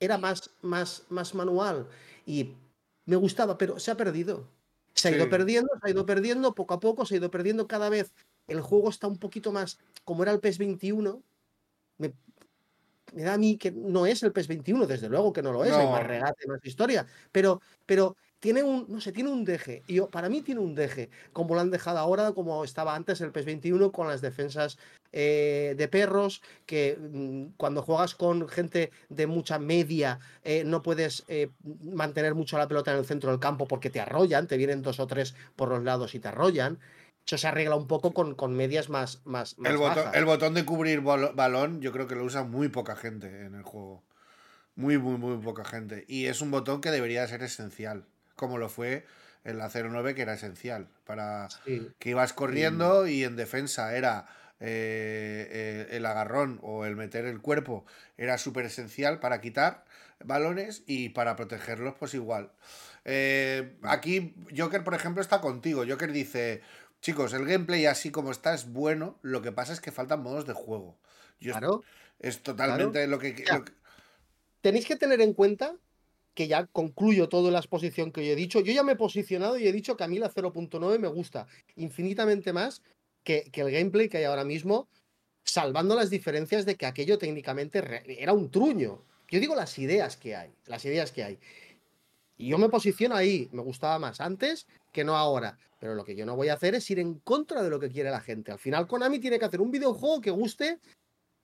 era 0.00 0.16
más, 0.16 0.50
más, 0.62 1.04
más 1.10 1.34
manual. 1.34 1.86
Y 2.24 2.54
me 3.04 3.16
gustaba, 3.16 3.58
pero 3.58 3.78
se 3.78 3.90
ha 3.90 3.96
perdido. 3.96 4.48
Se 4.94 5.08
ha 5.08 5.10
ido 5.12 5.28
perdiendo, 5.28 5.68
se 5.80 5.88
ha 5.88 5.90
ido 5.90 6.06
perdiendo, 6.06 6.54
poco 6.54 6.74
a 6.74 6.80
poco 6.80 7.06
se 7.06 7.14
ha 7.14 7.18
ido 7.18 7.30
perdiendo 7.30 7.68
cada 7.68 7.90
vez. 7.90 8.12
El 8.48 8.60
juego 8.60 8.88
está 8.88 9.06
un 9.06 9.18
poquito 9.18 9.52
más, 9.52 9.78
como 10.04 10.22
era 10.22 10.32
el 10.32 10.40
PES 10.40 10.58
21, 10.58 11.22
me, 11.98 12.14
me 13.12 13.22
da 13.22 13.34
a 13.34 13.38
mí 13.38 13.56
que 13.56 13.70
no 13.70 14.06
es 14.06 14.22
el 14.22 14.32
PES 14.32 14.48
21, 14.48 14.86
desde 14.86 15.08
luego 15.08 15.32
que 15.32 15.42
no 15.42 15.52
lo 15.52 15.64
es, 15.64 15.72
hay 15.72 15.86
más 15.86 16.06
regate, 16.06 16.46
más 16.46 16.60
historia, 16.64 17.06
pero, 17.32 17.60
pero 17.86 18.16
tiene 18.40 18.62
un, 18.62 18.86
no 18.88 19.00
sé, 19.00 19.12
tiene 19.12 19.30
un 19.30 19.44
deje, 19.44 19.82
y 19.86 20.00
para 20.00 20.28
mí 20.28 20.40
tiene 20.40 20.60
un 20.60 20.74
deje, 20.74 21.10
como 21.32 21.54
lo 21.54 21.60
han 21.60 21.70
dejado 21.70 21.98
ahora, 21.98 22.32
como 22.32 22.64
estaba 22.64 22.94
antes 22.94 23.20
el 23.20 23.32
PES 23.32 23.44
21 23.44 23.92
con 23.92 24.08
las 24.08 24.22
defensas 24.22 24.78
eh, 25.12 25.74
de 25.76 25.88
perros, 25.88 26.40
que 26.66 26.96
mm, 26.96 27.56
cuando 27.56 27.82
juegas 27.82 28.14
con 28.14 28.48
gente 28.48 28.92
de 29.08 29.26
mucha 29.26 29.58
media 29.58 30.20
eh, 30.44 30.62
no 30.64 30.82
puedes 30.82 31.24
eh, 31.26 31.50
mantener 31.82 32.34
mucho 32.34 32.56
la 32.58 32.68
pelota 32.68 32.92
en 32.92 32.98
el 32.98 33.04
centro 33.04 33.30
del 33.30 33.40
campo 33.40 33.66
porque 33.66 33.90
te 33.90 34.00
arrollan, 34.00 34.46
te 34.46 34.56
vienen 34.56 34.82
dos 34.82 35.00
o 35.00 35.06
tres 35.06 35.34
por 35.56 35.68
los 35.68 35.82
lados 35.82 36.14
y 36.14 36.20
te 36.20 36.28
arrollan. 36.28 36.78
Eso 37.30 37.38
se 37.38 37.46
arregla 37.46 37.76
un 37.76 37.86
poco 37.86 38.12
con, 38.12 38.34
con 38.34 38.56
medias 38.56 38.88
más, 38.88 39.20
más, 39.24 39.56
más 39.56 39.70
El 39.70 39.76
botón, 39.78 39.96
bajas. 39.98 40.14
el 40.16 40.24
botón 40.24 40.54
de 40.54 40.64
cubrir 40.64 41.00
balón, 41.00 41.80
yo 41.80 41.92
creo 41.92 42.08
que 42.08 42.16
lo 42.16 42.24
usa 42.24 42.42
muy 42.42 42.70
poca 42.70 42.96
gente 42.96 43.46
en 43.46 43.54
el 43.54 43.62
juego. 43.62 44.02
Muy, 44.74 44.98
muy, 44.98 45.16
muy 45.16 45.36
poca 45.40 45.64
gente. 45.64 46.04
Y 46.08 46.26
es 46.26 46.40
un 46.40 46.50
botón 46.50 46.80
que 46.80 46.90
debería 46.90 47.24
ser 47.28 47.44
esencial, 47.44 48.04
como 48.34 48.58
lo 48.58 48.68
fue 48.68 49.06
en 49.44 49.58
la 49.58 49.68
09, 49.70 50.16
que 50.16 50.22
era 50.22 50.34
esencial. 50.34 50.88
Para 51.06 51.48
Sí. 51.64 51.88
que 52.00 52.10
ibas 52.10 52.32
corriendo 52.32 53.06
y 53.06 53.22
en 53.22 53.36
defensa 53.36 53.94
era 53.96 54.26
eh, 54.58 55.46
eh, 55.50 55.96
el 55.96 56.06
agarrón 56.06 56.58
o 56.62 56.84
el 56.84 56.96
meter 56.96 57.26
el 57.26 57.40
cuerpo, 57.40 57.86
era 58.18 58.38
súper 58.38 58.66
esencial 58.66 59.20
para 59.20 59.40
quitar 59.40 59.84
balones 60.24 60.82
y 60.86 61.10
para 61.10 61.36
protegerlos, 61.36 61.94
pues 61.96 62.12
igual. 62.14 62.50
Eh, 63.04 63.76
aquí 63.82 64.34
Joker, 64.56 64.82
por 64.82 64.94
ejemplo, 64.94 65.22
está 65.22 65.40
contigo. 65.40 65.84
Joker 65.88 66.10
dice, 66.12 66.60
chicos, 67.00 67.32
el 67.32 67.44
gameplay 67.46 67.86
así 67.86 68.10
como 68.10 68.30
está 68.30 68.54
es 68.54 68.70
bueno, 68.72 69.18
lo 69.22 69.42
que 69.42 69.52
pasa 69.52 69.72
es 69.72 69.80
que 69.80 69.92
faltan 69.92 70.22
modos 70.22 70.46
de 70.46 70.52
juego. 70.52 70.96
Yo 71.40 71.52
Claro. 71.52 71.82
es 72.18 72.42
totalmente 72.42 73.06
lo 73.06 73.18
que... 73.18 73.34
Ya. 73.46 73.58
lo 73.58 73.64
que- 73.64 73.72
Tenéis 74.60 74.86
que 74.86 74.96
tener 74.96 75.20
en 75.22 75.32
cuenta 75.32 75.74
que 76.34 76.46
ya 76.46 76.66
concluyo 76.66 77.28
toda 77.28 77.50
la 77.50 77.58
exposición 77.58 78.12
que 78.12 78.24
yo 78.26 78.32
he 78.32 78.36
dicho. 78.36 78.60
Yo 78.60 78.72
ya 78.72 78.82
me 78.82 78.92
he 78.92 78.96
posicionado 78.96 79.58
y 79.58 79.66
he 79.66 79.72
dicho 79.72 79.96
que 79.96 80.04
a 80.04 80.08
mí 80.08 80.18
la 80.18 80.30
0.9 80.30 80.98
me 80.98 81.08
gusta 81.08 81.46
infinitamente 81.76 82.52
más 82.52 82.82
que, 83.24 83.50
que 83.50 83.62
el 83.62 83.70
gameplay 83.70 84.08
que 84.08 84.18
hay 84.18 84.24
ahora 84.24 84.44
mismo, 84.44 84.88
salvando 85.44 85.94
las 85.96 86.10
diferencias 86.10 86.66
de 86.66 86.76
que 86.76 86.86
aquello 86.86 87.16
técnicamente 87.18 87.82
era 88.22 88.32
un 88.34 88.50
truño. 88.50 89.02
Yo 89.28 89.40
digo 89.40 89.54
las 89.54 89.78
ideas 89.78 90.16
que 90.16 90.36
hay, 90.36 90.50
las 90.66 90.84
ideas 90.84 91.10
que 91.10 91.24
hay. 91.24 91.38
Y 92.40 92.48
yo 92.48 92.56
me 92.56 92.70
posiciono 92.70 93.14
ahí, 93.14 93.50
me 93.52 93.60
gustaba 93.60 93.98
más 93.98 94.18
antes 94.18 94.66
que 94.92 95.04
no 95.04 95.14
ahora. 95.14 95.58
Pero 95.78 95.94
lo 95.94 96.06
que 96.06 96.16
yo 96.16 96.24
no 96.24 96.36
voy 96.36 96.48
a 96.48 96.54
hacer 96.54 96.74
es 96.74 96.90
ir 96.90 96.98
en 96.98 97.18
contra 97.18 97.62
de 97.62 97.68
lo 97.68 97.78
que 97.78 97.90
quiere 97.90 98.10
la 98.10 98.22
gente. 98.22 98.50
Al 98.50 98.58
final 98.58 98.86
Konami 98.86 99.18
tiene 99.18 99.38
que 99.38 99.44
hacer 99.44 99.60
un 99.60 99.70
videojuego 99.70 100.22
que 100.22 100.30
guste, 100.30 100.78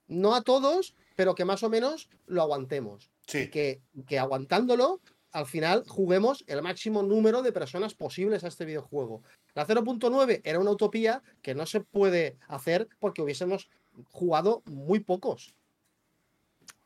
no 0.09 0.35
a 0.35 0.41
todos, 0.41 0.95
pero 1.15 1.35
que 1.35 1.45
más 1.45 1.63
o 1.63 1.69
menos 1.69 2.09
lo 2.25 2.41
aguantemos. 2.41 3.11
Y 3.31 3.49
que, 3.49 3.83
que 4.07 4.19
aguantándolo, 4.19 5.03
al 5.33 5.45
final 5.45 5.85
juguemos 5.87 6.45
el 6.47 6.63
máximo 6.63 7.03
número 7.03 7.43
de 7.43 7.53
personas 7.53 7.93
posibles 7.93 8.43
a 8.45 8.49
este 8.49 8.65
videojuego. 8.65 9.23
La 9.55 9.67
0.9 9.67 10.41
era 10.45 10.61
una 10.61 10.71
utopía 10.71 11.23
que 11.43 11.55
no 11.55 11.67
se 11.67 11.83
puede 11.83 12.39
hacer 12.49 12.89
porque 13.01 13.21
hubiésemos 13.21 13.69
jugado 14.13 14.63
muy 14.65 15.01
pocos. 15.01 15.55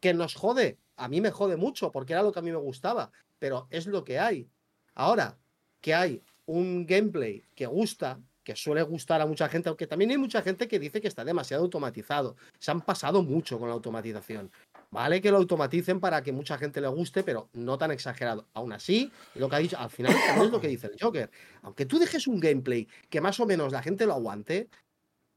Que 0.00 0.14
nos 0.14 0.34
jode, 0.34 0.78
a 0.96 1.06
mí 1.06 1.20
me 1.20 1.30
jode 1.30 1.56
mucho 1.56 1.92
porque 1.92 2.14
era 2.14 2.24
lo 2.24 2.32
que 2.32 2.40
a 2.40 2.42
mí 2.42 2.50
me 2.50 2.56
gustaba, 2.56 3.12
pero 3.40 3.66
es 3.70 3.87
lo 3.87 4.05
que 4.05 4.20
hay. 4.20 4.48
Ahora 4.94 5.37
que 5.81 5.94
hay 5.94 6.22
un 6.46 6.87
gameplay 6.87 7.42
que 7.57 7.66
gusta, 7.66 8.20
que 8.44 8.55
suele 8.55 8.83
gustar 8.83 9.20
a 9.20 9.26
mucha 9.26 9.48
gente, 9.48 9.68
aunque 9.68 9.87
también 9.87 10.11
hay 10.12 10.18
mucha 10.18 10.42
gente 10.42 10.68
que 10.68 10.79
dice 10.79 11.00
que 11.00 11.09
está 11.09 11.24
demasiado 11.24 11.64
automatizado. 11.64 12.37
Se 12.59 12.70
han 12.70 12.83
pasado 12.83 13.22
mucho 13.22 13.59
con 13.59 13.68
la 13.68 13.74
automatización. 13.74 14.53
Vale 14.90 15.20
que 15.20 15.31
lo 15.31 15.38
automaticen 15.38 16.00
para 16.00 16.22
que 16.22 16.33
mucha 16.33 16.59
gente 16.59 16.81
le 16.81 16.88
guste, 16.88 17.22
pero 17.22 17.48
no 17.53 17.79
tan 17.79 17.92
exagerado. 17.92 18.48
Aún 18.55 18.72
así, 18.72 19.11
lo 19.35 19.48
que 19.48 19.57
ha 19.57 19.59
dicho, 19.61 19.79
al 19.79 19.90
final 19.90 20.12
es 20.44 20.50
lo 20.50 20.61
que 20.61 20.68
dice 20.68 20.88
el 20.88 20.96
Joker. 21.00 21.31
Aunque 21.62 21.87
tú 21.87 21.98
dejes 21.98 22.26
un 22.26 22.40
gameplay 22.40 22.88
que 23.09 23.20
más 23.20 23.40
o 23.40 23.46
menos 23.46 23.72
la 23.72 23.83
gente 23.83 24.07
lo 24.07 24.14
aguante, 24.14 24.68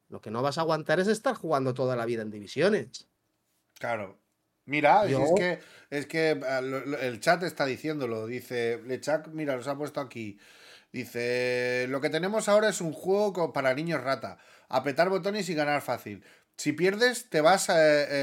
lo 0.09 0.21
que 0.21 0.31
no 0.31 0.41
vas 0.41 0.57
a 0.57 0.61
aguantar 0.61 0.99
es 0.99 1.07
estar 1.07 1.35
jugando 1.35 1.73
toda 1.73 1.95
la 1.95 2.05
vida 2.05 2.21
en 2.21 2.31
divisiones. 2.31 3.07
claro. 3.79 4.22
Mira, 4.65 5.05
si 5.07 5.21
es 5.21 5.31
que, 5.33 5.59
es 5.89 6.05
que 6.05 6.39
ah, 6.47 6.59
el 7.01 7.19
chat 7.19 7.43
está 7.43 7.65
diciéndolo. 7.65 8.27
Dice, 8.27 8.81
Lechak, 8.85 9.27
mira, 9.29 9.55
los 9.55 9.67
ha 9.67 9.75
puesto 9.77 9.99
aquí. 9.99 10.39
Dice, 10.91 11.87
lo 11.89 12.01
que 12.01 12.09
tenemos 12.09 12.47
ahora 12.47 12.69
es 12.69 12.79
un 12.81 12.93
juego 12.93 13.51
para 13.51 13.73
niños 13.73 14.01
rata. 14.03 14.37
Apretar 14.69 15.09
botones 15.09 15.49
y 15.49 15.55
ganar 15.55 15.81
fácil. 15.81 16.23
Si 16.55 16.71
pierdes, 16.73 17.29
te 17.29 17.41
vas, 17.41 17.69
eh, 17.69 17.73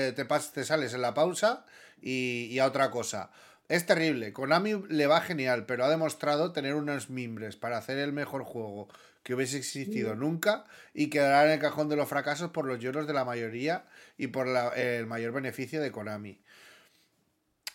eh, 0.08 0.12
te, 0.14 0.26
pas- 0.26 0.52
te 0.52 0.64
sales 0.64 0.94
en 0.94 1.02
la 1.02 1.14
pausa 1.14 1.66
y, 2.00 2.46
y 2.50 2.58
a 2.60 2.66
otra 2.66 2.90
cosa. 2.90 3.30
Es 3.68 3.86
terrible. 3.86 4.32
Konami 4.32 4.82
le 4.88 5.06
va 5.06 5.20
genial, 5.20 5.66
pero 5.66 5.84
ha 5.84 5.90
demostrado 5.90 6.52
tener 6.52 6.74
unos 6.74 7.10
mimbres 7.10 7.56
para 7.56 7.78
hacer 7.78 7.98
el 7.98 8.12
mejor 8.12 8.44
juego 8.44 8.88
que 9.22 9.34
hubiese 9.34 9.58
existido 9.58 10.14
nunca 10.14 10.64
y 10.94 11.10
quedará 11.10 11.44
en 11.46 11.52
el 11.52 11.58
cajón 11.60 11.88
de 11.88 11.96
los 11.96 12.08
fracasos 12.08 12.50
por 12.50 12.66
los 12.66 12.78
lloros 12.78 13.06
de 13.06 13.12
la 13.14 13.24
mayoría 13.24 13.86
y 14.16 14.28
por 14.28 14.46
la- 14.48 14.68
el 14.70 15.06
mayor 15.06 15.32
beneficio 15.32 15.80
de 15.80 15.92
Konami. 15.92 16.42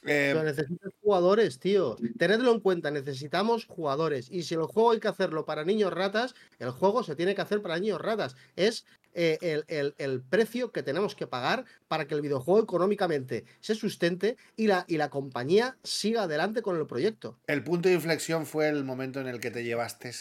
Eh, 0.08 0.30
Pero 0.34 0.44
necesitas 0.44 0.94
jugadores, 1.02 1.58
tío. 1.60 1.96
Tenedlo 2.20 2.52
en 2.52 2.60
cuenta, 2.60 2.92
necesitamos 2.92 3.66
jugadores. 3.66 4.30
Y 4.30 4.44
si 4.44 4.54
el 4.54 4.62
juego 4.64 4.92
hay 4.92 5.00
que 5.00 5.08
hacerlo 5.08 5.46
para 5.46 5.64
niños 5.66 5.92
ratas, 5.92 6.36
el 6.60 6.70
juego 6.70 7.04
se 7.04 7.16
tiene 7.16 7.34
que 7.34 7.42
hacer 7.42 7.62
para 7.64 7.80
niños 7.80 8.00
ratas. 8.02 8.36
Es 8.56 8.86
eh, 9.14 9.40
el, 9.42 9.64
el- 9.68 9.96
el 9.98 10.22
precio 10.22 10.72
que 10.72 10.84
tenemos 10.84 11.16
que 11.16 11.26
pagar 11.26 11.66
para 11.88 12.06
que 12.06 12.14
el 12.16 12.22
videojuego 12.22 12.62
económicamente 12.62 13.46
se 13.62 13.74
sustente 13.74 14.36
y 14.58 14.68
la, 14.68 14.84
y 14.88 14.98
la 14.98 15.10
compañía 15.10 15.78
siga 15.84 16.24
adelante 16.24 16.62
con 16.62 16.78
el 16.78 16.86
proyecto. 16.86 17.40
El 17.48 17.64
punto 17.64 17.88
de 17.90 17.96
inflexión 17.96 18.46
fue 18.46 18.68
el 18.70 18.84
momento 18.84 19.22
en 19.22 19.28
el 19.28 19.40
que 19.40 19.52
te 19.52 19.64
llevaste 19.64 20.12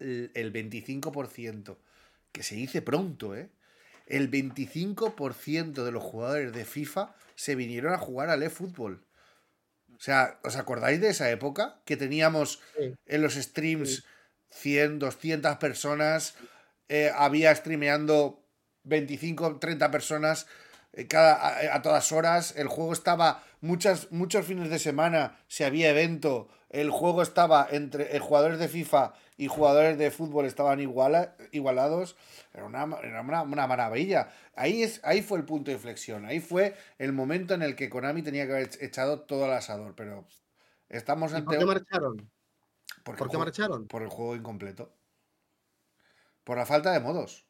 el 0.00 0.30
el 0.34 0.52
25%, 0.52 1.76
que 2.32 2.42
se 2.42 2.54
dice 2.54 2.82
pronto, 2.82 3.34
¿eh? 3.36 3.50
El 4.06 4.30
25% 4.30 5.84
de 5.84 5.92
los 5.92 6.02
jugadores 6.02 6.52
de 6.52 6.64
FIFA 6.64 7.14
se 7.34 7.54
vinieron 7.54 7.92
a 7.94 7.98
jugar 7.98 8.30
al 8.30 8.42
eFootball. 8.42 9.04
O 9.96 10.00
sea, 10.00 10.38
¿os 10.42 10.56
acordáis 10.56 11.00
de 11.00 11.10
esa 11.10 11.30
época? 11.30 11.80
Que 11.84 11.96
teníamos 11.96 12.60
Sí. 12.76 12.94
en 13.06 13.22
los 13.22 13.34
streams 13.34 14.04
100, 14.50 14.98
200 14.98 15.56
personas, 15.58 16.34
eh, 16.88 17.10
había 17.14 17.54
streameando 17.54 18.44
25, 18.84 19.58
30 19.58 19.90
personas 19.90 20.46
eh, 20.94 21.06
cada, 21.06 21.34
a, 21.34 21.76
a 21.76 21.82
todas 21.82 22.12
horas, 22.12 22.54
el 22.56 22.66
juego 22.68 22.92
estaba 22.92 23.42
muchas, 23.62 24.10
muchos 24.12 24.44
fines 24.44 24.68
de 24.68 24.78
semana, 24.78 25.38
si 25.48 25.64
había 25.64 25.88
evento, 25.88 26.48
el 26.72 26.90
juego 26.90 27.22
estaba 27.22 27.68
entre 27.70 28.16
eh, 28.16 28.18
jugadores 28.18 28.58
de 28.58 28.68
FIFA 28.68 29.12
y 29.36 29.46
jugadores 29.46 29.96
de 29.98 30.10
fútbol 30.10 30.46
estaban 30.46 30.80
iguala- 30.80 31.36
igualados, 31.52 32.16
era, 32.52 32.64
una, 32.64 32.84
era 33.02 33.20
una, 33.20 33.42
una 33.42 33.66
maravilla. 33.66 34.30
Ahí, 34.56 34.82
es, 34.82 35.00
ahí 35.04 35.22
fue 35.22 35.38
el 35.38 35.44
punto 35.44 35.70
de 35.70 35.76
inflexión, 35.76 36.24
ahí 36.24 36.40
fue 36.40 36.74
el 36.98 37.12
momento 37.12 37.54
en 37.54 37.62
el 37.62 37.76
que 37.76 37.88
Konami 37.90 38.22
tenía 38.22 38.46
que 38.46 38.52
haber 38.52 38.70
echado 38.80 39.20
todo 39.20 39.44
al 39.44 39.52
asador, 39.52 39.94
pero 39.94 40.26
estamos 40.88 41.32
¿Y 41.32 41.36
ante... 41.36 41.44
por 41.46 41.58
qué 41.58 41.64
marcharon? 41.66 42.30
porque 43.04 43.04
¿Por 43.04 43.12
el 43.12 43.16
qué 43.16 43.24
juego- 43.36 43.38
marcharon? 43.44 43.86
Por 43.88 44.02
el 44.02 44.08
juego 44.08 44.34
incompleto. 44.36 44.92
Por 46.44 46.56
la 46.58 46.66
falta 46.66 46.90
de 46.92 47.00
modos. 47.00 47.46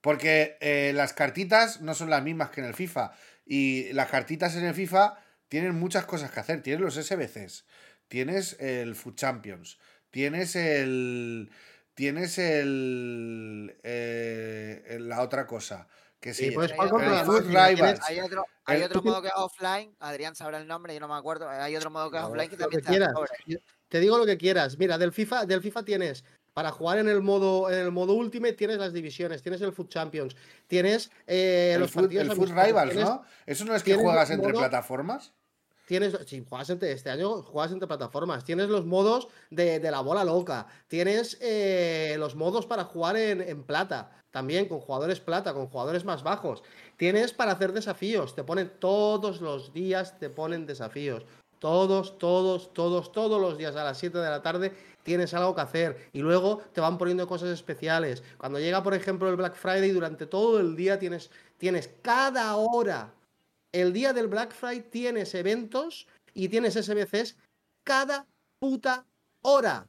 Porque 0.00 0.56
eh, 0.60 0.92
las 0.94 1.12
cartitas 1.12 1.80
no 1.82 1.94
son 1.94 2.08
las 2.10 2.22
mismas 2.22 2.50
que 2.50 2.60
en 2.60 2.66
el 2.66 2.74
FIFA. 2.74 3.12
Y 3.44 3.92
las 3.92 4.08
cartitas 4.08 4.56
en 4.56 4.64
el 4.64 4.74
FIFA 4.74 5.18
tienen 5.50 5.74
muchas 5.74 6.06
cosas 6.06 6.30
que 6.30 6.40
hacer. 6.40 6.62
Tienes 6.62 6.80
los 6.80 6.94
SBCs. 6.96 7.66
Tienes 8.08 8.56
el 8.60 8.94
Food 8.94 9.16
Champions. 9.16 9.78
Tienes 10.10 10.56
el. 10.56 11.50
Tienes 11.94 12.38
el. 12.38 13.76
eh, 13.82 14.96
la 15.00 15.20
otra 15.22 15.46
cosa. 15.46 15.86
Que 16.20 16.34
Sí, 16.34 16.50
puedes 16.50 16.72
jugar 16.72 16.90
contra. 16.90 17.20
Hay 18.06 18.20
otro, 18.20 18.44
hay 18.66 18.78
El- 18.78 18.84
otro 18.84 19.02
modo 19.02 19.22
que 19.22 19.28
es 19.28 19.34
offline, 19.36 19.94
Adrián 20.00 20.34
sabrá 20.36 20.58
el 20.58 20.66
nombre, 20.68 20.92
yo 20.94 21.00
no 21.00 21.08
me 21.08 21.14
acuerdo. 21.14 21.48
Hay 21.48 21.74
otro 21.76 21.90
modo 21.90 22.10
que 22.10 22.18
es 22.18 22.22
offline 22.22 22.50
que 22.50 22.56
lo 22.58 22.68
que 22.68 22.78
también 22.82 23.02
está 23.02 23.60
Te 23.88 24.00
digo 24.00 24.18
lo 24.18 24.26
que 24.26 24.36
quieras. 24.36 24.76
Mira, 24.78 24.98
del 24.98 25.12
FIFA, 25.12 25.46
del 25.46 25.62
FIFA 25.62 25.82
tienes 25.84 26.24
para 26.52 26.70
jugar 26.72 26.98
en 26.98 27.08
el 27.08 27.22
modo 27.22 27.70
en 27.70 27.78
el 27.78 27.90
modo 27.90 28.12
Ultimate 28.14 28.52
tienes 28.52 28.76
las 28.76 28.92
divisiones, 28.92 29.40
tienes 29.42 29.62
el 29.62 29.72
Food 29.72 29.88
Champions, 29.88 30.36
tienes 30.66 31.10
eh, 31.26 31.72
el 31.74 31.80
los 31.80 31.90
Food, 31.90 32.02
partidos 32.02 32.28
el 32.28 32.36
Food 32.36 32.48
Rivals, 32.50 32.90
tienes- 32.92 33.08
¿no? 33.08 33.24
Eso 33.46 33.64
no 33.64 33.74
es 33.74 33.82
que 33.82 33.94
juegas 33.94 34.30
entre 34.30 34.52
modo- 34.52 34.60
plataformas. 34.60 35.32
Tienes, 35.90 36.16
si 36.24 36.46
juegas 36.48 36.70
entre, 36.70 36.92
este 36.92 37.10
año 37.10 37.42
juegas 37.42 37.72
entre 37.72 37.88
plataformas, 37.88 38.44
tienes 38.44 38.68
los 38.68 38.86
modos 38.86 39.26
de, 39.50 39.80
la 39.90 39.98
bola 39.98 40.22
loca, 40.22 40.68
tienes 40.86 41.36
eh, 41.40 42.14
los 42.16 42.36
modos 42.36 42.64
para 42.64 42.84
jugar 42.84 43.16
en, 43.16 43.40
en 43.40 43.64
plata, 43.64 44.12
también 44.30 44.68
con 44.68 44.78
jugadores 44.78 45.18
plata, 45.18 45.52
con 45.52 45.66
jugadores 45.66 46.04
más 46.04 46.22
bajos, 46.22 46.62
tienes 46.96 47.32
para 47.32 47.50
hacer 47.50 47.72
desafíos, 47.72 48.36
te 48.36 48.44
ponen 48.44 48.70
todos 48.78 49.40
los 49.40 49.72
días, 49.72 50.16
te 50.20 50.30
ponen 50.30 50.64
desafíos, 50.64 51.24
todos, 51.58 52.18
todos, 52.18 52.72
todos, 52.72 53.10
todos 53.10 53.40
los 53.40 53.58
días 53.58 53.74
a 53.74 53.82
las 53.82 53.98
7 53.98 54.16
de 54.16 54.30
la 54.30 54.42
tarde 54.42 54.72
tienes 55.02 55.34
algo 55.34 55.56
que 55.56 55.62
hacer 55.62 56.08
y 56.12 56.20
luego 56.20 56.62
te 56.72 56.80
van 56.80 56.98
poniendo 56.98 57.26
cosas 57.26 57.48
especiales. 57.48 58.22
Cuando 58.38 58.60
llega, 58.60 58.84
por 58.84 58.94
ejemplo, 58.94 59.28
el 59.28 59.34
Black 59.34 59.56
Friday, 59.56 59.90
durante 59.90 60.26
todo 60.26 60.60
el 60.60 60.76
día 60.76 61.00
tienes, 61.00 61.32
tienes 61.58 61.90
cada 62.00 62.54
hora 62.54 63.12
el 63.72 63.92
día 63.92 64.12
del 64.12 64.26
Black 64.28 64.52
Friday 64.52 64.80
tienes 64.82 65.34
eventos 65.34 66.06
y 66.34 66.48
tienes 66.48 66.74
SBCs 66.76 67.36
cada 67.84 68.26
puta 68.58 69.04
hora. 69.42 69.86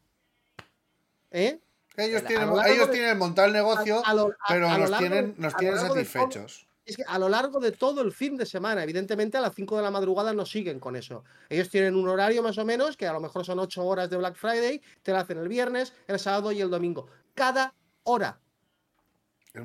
¿Eh? 1.32 1.60
Ellos 1.98 2.24
tienen, 2.26 2.50
ellos 2.68 2.88
de- 2.88 2.94
tienen 2.94 3.18
montado 3.18 3.48
el 3.48 3.54
negocio, 3.54 4.02
A- 4.06 4.10
a 4.12 4.14
lo- 4.14 4.28
a- 4.28 4.36
pero 4.48 4.68
nos 4.70 4.90
largo 4.90 4.98
tienen, 4.98 5.36
nos 5.38 5.54
todo- 5.56 5.78
satisfechos. 5.78 6.68
Es 6.86 6.98
que 6.98 7.04
a 7.08 7.20
lo 7.20 7.30
largo 7.30 7.60
de 7.60 7.72
todo 7.72 8.02
el 8.02 8.12
fin 8.12 8.38
de 8.38 8.46
semana, 8.46 8.82
evidentemente 8.84 9.38
a 9.38 9.42
las 9.42 9.54
5 9.54 9.78
de 9.78 9.84
la 9.84 9.92
madrugada 9.92 10.34
no 10.34 10.46
siguen 10.46 10.80
con 10.80 10.96
eso. 10.96 11.24
Ellos 11.48 11.70
tienen 11.70 11.96
un 11.96 12.08
horario 12.10 12.42
más 12.42 12.58
o 12.58 12.66
menos, 12.66 12.98
que 12.98 13.06
a 13.08 13.14
lo 13.14 13.20
mejor 13.20 13.46
son 13.46 13.60
8 13.60 13.86
horas 13.86 14.10
de 14.10 14.18
Black 14.18 14.36
Friday, 14.36 14.82
te 15.04 15.12
lo 15.12 15.20
hacen 15.20 15.38
el 15.38 15.48
viernes, 15.48 15.94
el 16.08 16.18
sábado 16.20 16.52
y 16.52 16.60
el 16.62 16.70
domingo. 16.70 17.08
cada 17.34 17.74
hora 18.04 18.40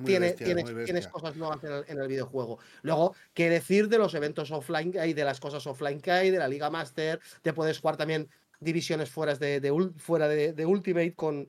tiene, 0.05 0.27
bestia, 0.27 0.47
tienes, 0.85 1.07
cosas 1.09 1.37
nuevas 1.37 1.63
en 1.65 1.73
el, 1.73 1.85
en 1.89 2.01
el 2.01 2.09
videojuego. 2.09 2.59
Luego, 2.83 3.15
¿qué 3.35 3.49
decir 3.49 3.89
de 3.89 3.99
los 3.99 4.15
eventos 4.15 4.51
offline 4.51 4.91
que 4.93 5.01
hay, 5.01 5.13
de 5.15 5.25
las 5.25 5.39
cosas 5.41 5.67
offline 5.67 6.01
que 6.01 6.11
hay, 6.11 6.31
de 6.31 6.39
la 6.39 6.49
Liga 6.49 6.71
Master? 6.71 7.21
Te 7.43 7.53
puedes 7.53 7.79
jugar 7.79 7.97
también 7.97 8.29
divisiones 8.61 9.11
fuera 9.11 9.35
de, 9.35 9.93
fuera 9.99 10.29
de, 10.29 10.53
de 10.53 10.67
Ultimate 10.67 11.15
con, 11.15 11.49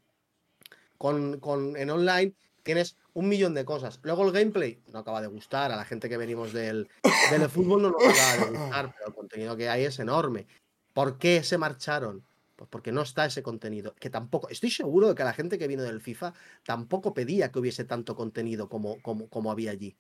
con, 0.98 1.40
con- 1.40 1.76
en 1.78 1.90
online. 1.90 2.34
Tienes 2.64 2.98
un 3.14 3.30
millón 3.30 3.54
de 3.54 3.64
cosas. 3.66 4.00
Luego 4.04 4.26
el 4.26 4.34
gameplay 4.34 4.82
no 4.92 5.00
acaba 5.00 5.22
de 5.22 5.28
gustar. 5.28 5.72
A 5.72 5.76
la 5.78 5.86
gente 5.86 6.10
que 6.10 6.18
venimos 6.18 6.52
del, 6.54 6.90
del 7.32 7.50
fútbol 7.50 7.82
no 7.82 7.92
nos 7.92 8.04
acaba 8.04 8.46
de 8.46 8.58
gustar, 8.58 8.94
pero 8.98 9.08
el 9.08 9.14
contenido 9.16 9.56
que 9.58 9.70
hay 9.70 9.86
es 9.86 9.98
enorme. 10.00 10.48
¿Por 10.94 11.18
qué 11.18 11.44
se 11.44 11.58
marcharon? 11.58 12.24
Pues 12.58 12.70
porque 12.70 12.92
no 12.92 13.04
está 13.04 13.26
ese 13.26 13.42
contenido. 13.42 13.96
Que 13.96 14.10
tampoco, 14.10 14.50
estoy 14.50 14.72
seguro 14.72 15.08
de 15.08 15.16
que 15.16 15.24
la 15.24 15.34
gente 15.34 15.58
que 15.58 15.68
vino 15.68 15.84
del 15.84 16.02
FIFA 16.02 16.34
tampoco 16.66 17.14
pedía 17.14 17.52
que 17.52 17.60
hubiese 17.60 17.86
tanto 17.86 18.16
contenido 18.16 18.68
como, 18.68 19.02
como, 19.02 19.30
como 19.30 19.52
había 19.52 19.72
allí. 19.72 19.96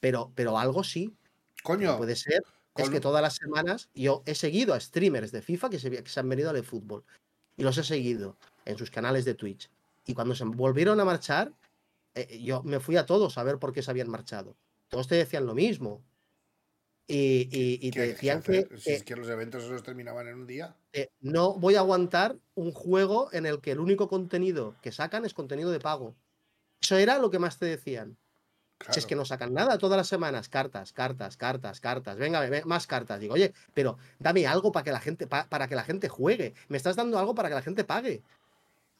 Pero, 0.00 0.32
pero 0.34 0.58
algo 0.58 0.84
sí. 0.84 1.14
Coño, 1.62 1.98
puede 1.98 2.16
ser 2.16 2.42
es 2.76 2.90
que 2.90 3.00
todas 3.00 3.20
las 3.20 3.34
semanas 3.34 3.90
yo 3.94 4.22
he 4.24 4.34
seguido 4.34 4.72
a 4.72 4.80
streamers 4.80 5.30
de 5.30 5.42
FIFA 5.42 5.70
que 5.70 5.78
se, 5.78 5.90
que 5.90 6.08
se 6.08 6.20
han 6.20 6.28
venido 6.28 6.50
al 6.50 6.64
fútbol. 6.64 7.04
Y 7.56 7.62
los 7.64 7.76
he 7.76 7.84
seguido 7.84 8.36
en 8.64 8.78
sus 8.78 8.90
canales 8.90 9.24
de 9.24 9.34
Twitch. 9.34 9.70
Y 10.06 10.14
cuando 10.14 10.34
se 10.34 10.44
volvieron 10.44 10.98
a 11.00 11.04
marchar, 11.04 11.52
eh, 12.14 12.40
yo 12.42 12.62
me 12.62 12.80
fui 12.80 12.96
a 12.96 13.06
todos 13.06 13.36
a 13.36 13.42
ver 13.42 13.58
por 13.58 13.72
qué 13.72 13.82
se 13.82 13.90
habían 13.90 14.08
marchado. 14.08 14.56
Todos 14.88 15.08
te 15.08 15.16
decían 15.16 15.46
lo 15.46 15.54
mismo. 15.54 16.02
Y, 17.14 17.48
y- 17.52 17.78
y 17.86 17.90
te 17.90 17.90
¿qué- 17.90 17.90
qué 17.90 18.06
decían 18.12 18.42
que, 18.42 18.58
hacer? 18.60 18.78
Si 18.78 18.84
que- 18.84 18.94
es 18.94 19.02
que 19.04 19.16
los 19.16 19.28
eventos 19.28 19.64
esos 19.64 19.82
terminaban 19.82 20.28
en 20.28 20.34
un 20.34 20.46
día. 20.46 20.74
eh, 20.94 21.10
no 21.20 21.52
voy 21.54 21.74
a 21.74 21.80
aguantar 21.80 22.36
un 22.54 22.72
juego 22.72 23.28
en 23.32 23.44
el 23.44 23.60
que 23.60 23.72
el 23.72 23.80
único 23.80 24.08
contenido 24.08 24.76
que 24.80 24.92
sacan 24.92 25.24
es 25.26 25.34
contenido 25.34 25.70
de 25.70 25.78
pago. 25.80 26.14
Eso 26.80 26.96
era 26.96 27.18
lo 27.18 27.30
que 27.30 27.38
más 27.38 27.58
te 27.58 27.66
decían. 27.66 28.16
Si 28.90 28.98
es 28.98 29.06
que 29.06 29.14
no 29.14 29.24
sacan 29.24 29.52
nada 29.54 29.78
todas 29.78 29.96
las 29.96 30.08
semanas, 30.08 30.48
cartas, 30.48 30.92
cartas, 30.92 31.36
cartas, 31.36 31.80
cartas, 31.80 32.16
venga, 32.16 32.40
ve- 32.40 32.64
más 32.64 32.86
cartas. 32.88 33.20
Digo, 33.20 33.34
oye, 33.34 33.52
pero 33.74 33.96
dame 34.18 34.44
algo 34.46 34.72
para 34.72 34.82
que 34.84 34.90
la 34.90 34.98
gente, 34.98 35.26
pa- 35.28 35.46
para 35.48 35.68
que 35.68 35.76
la 35.76 35.84
gente 35.84 36.08
juegue. 36.08 36.54
Me 36.68 36.78
estás 36.78 36.96
dando 36.96 37.16
algo 37.18 37.34
para 37.34 37.48
que 37.48 37.54
la 37.54 37.62
gente 37.62 37.84
pague. 37.84 38.22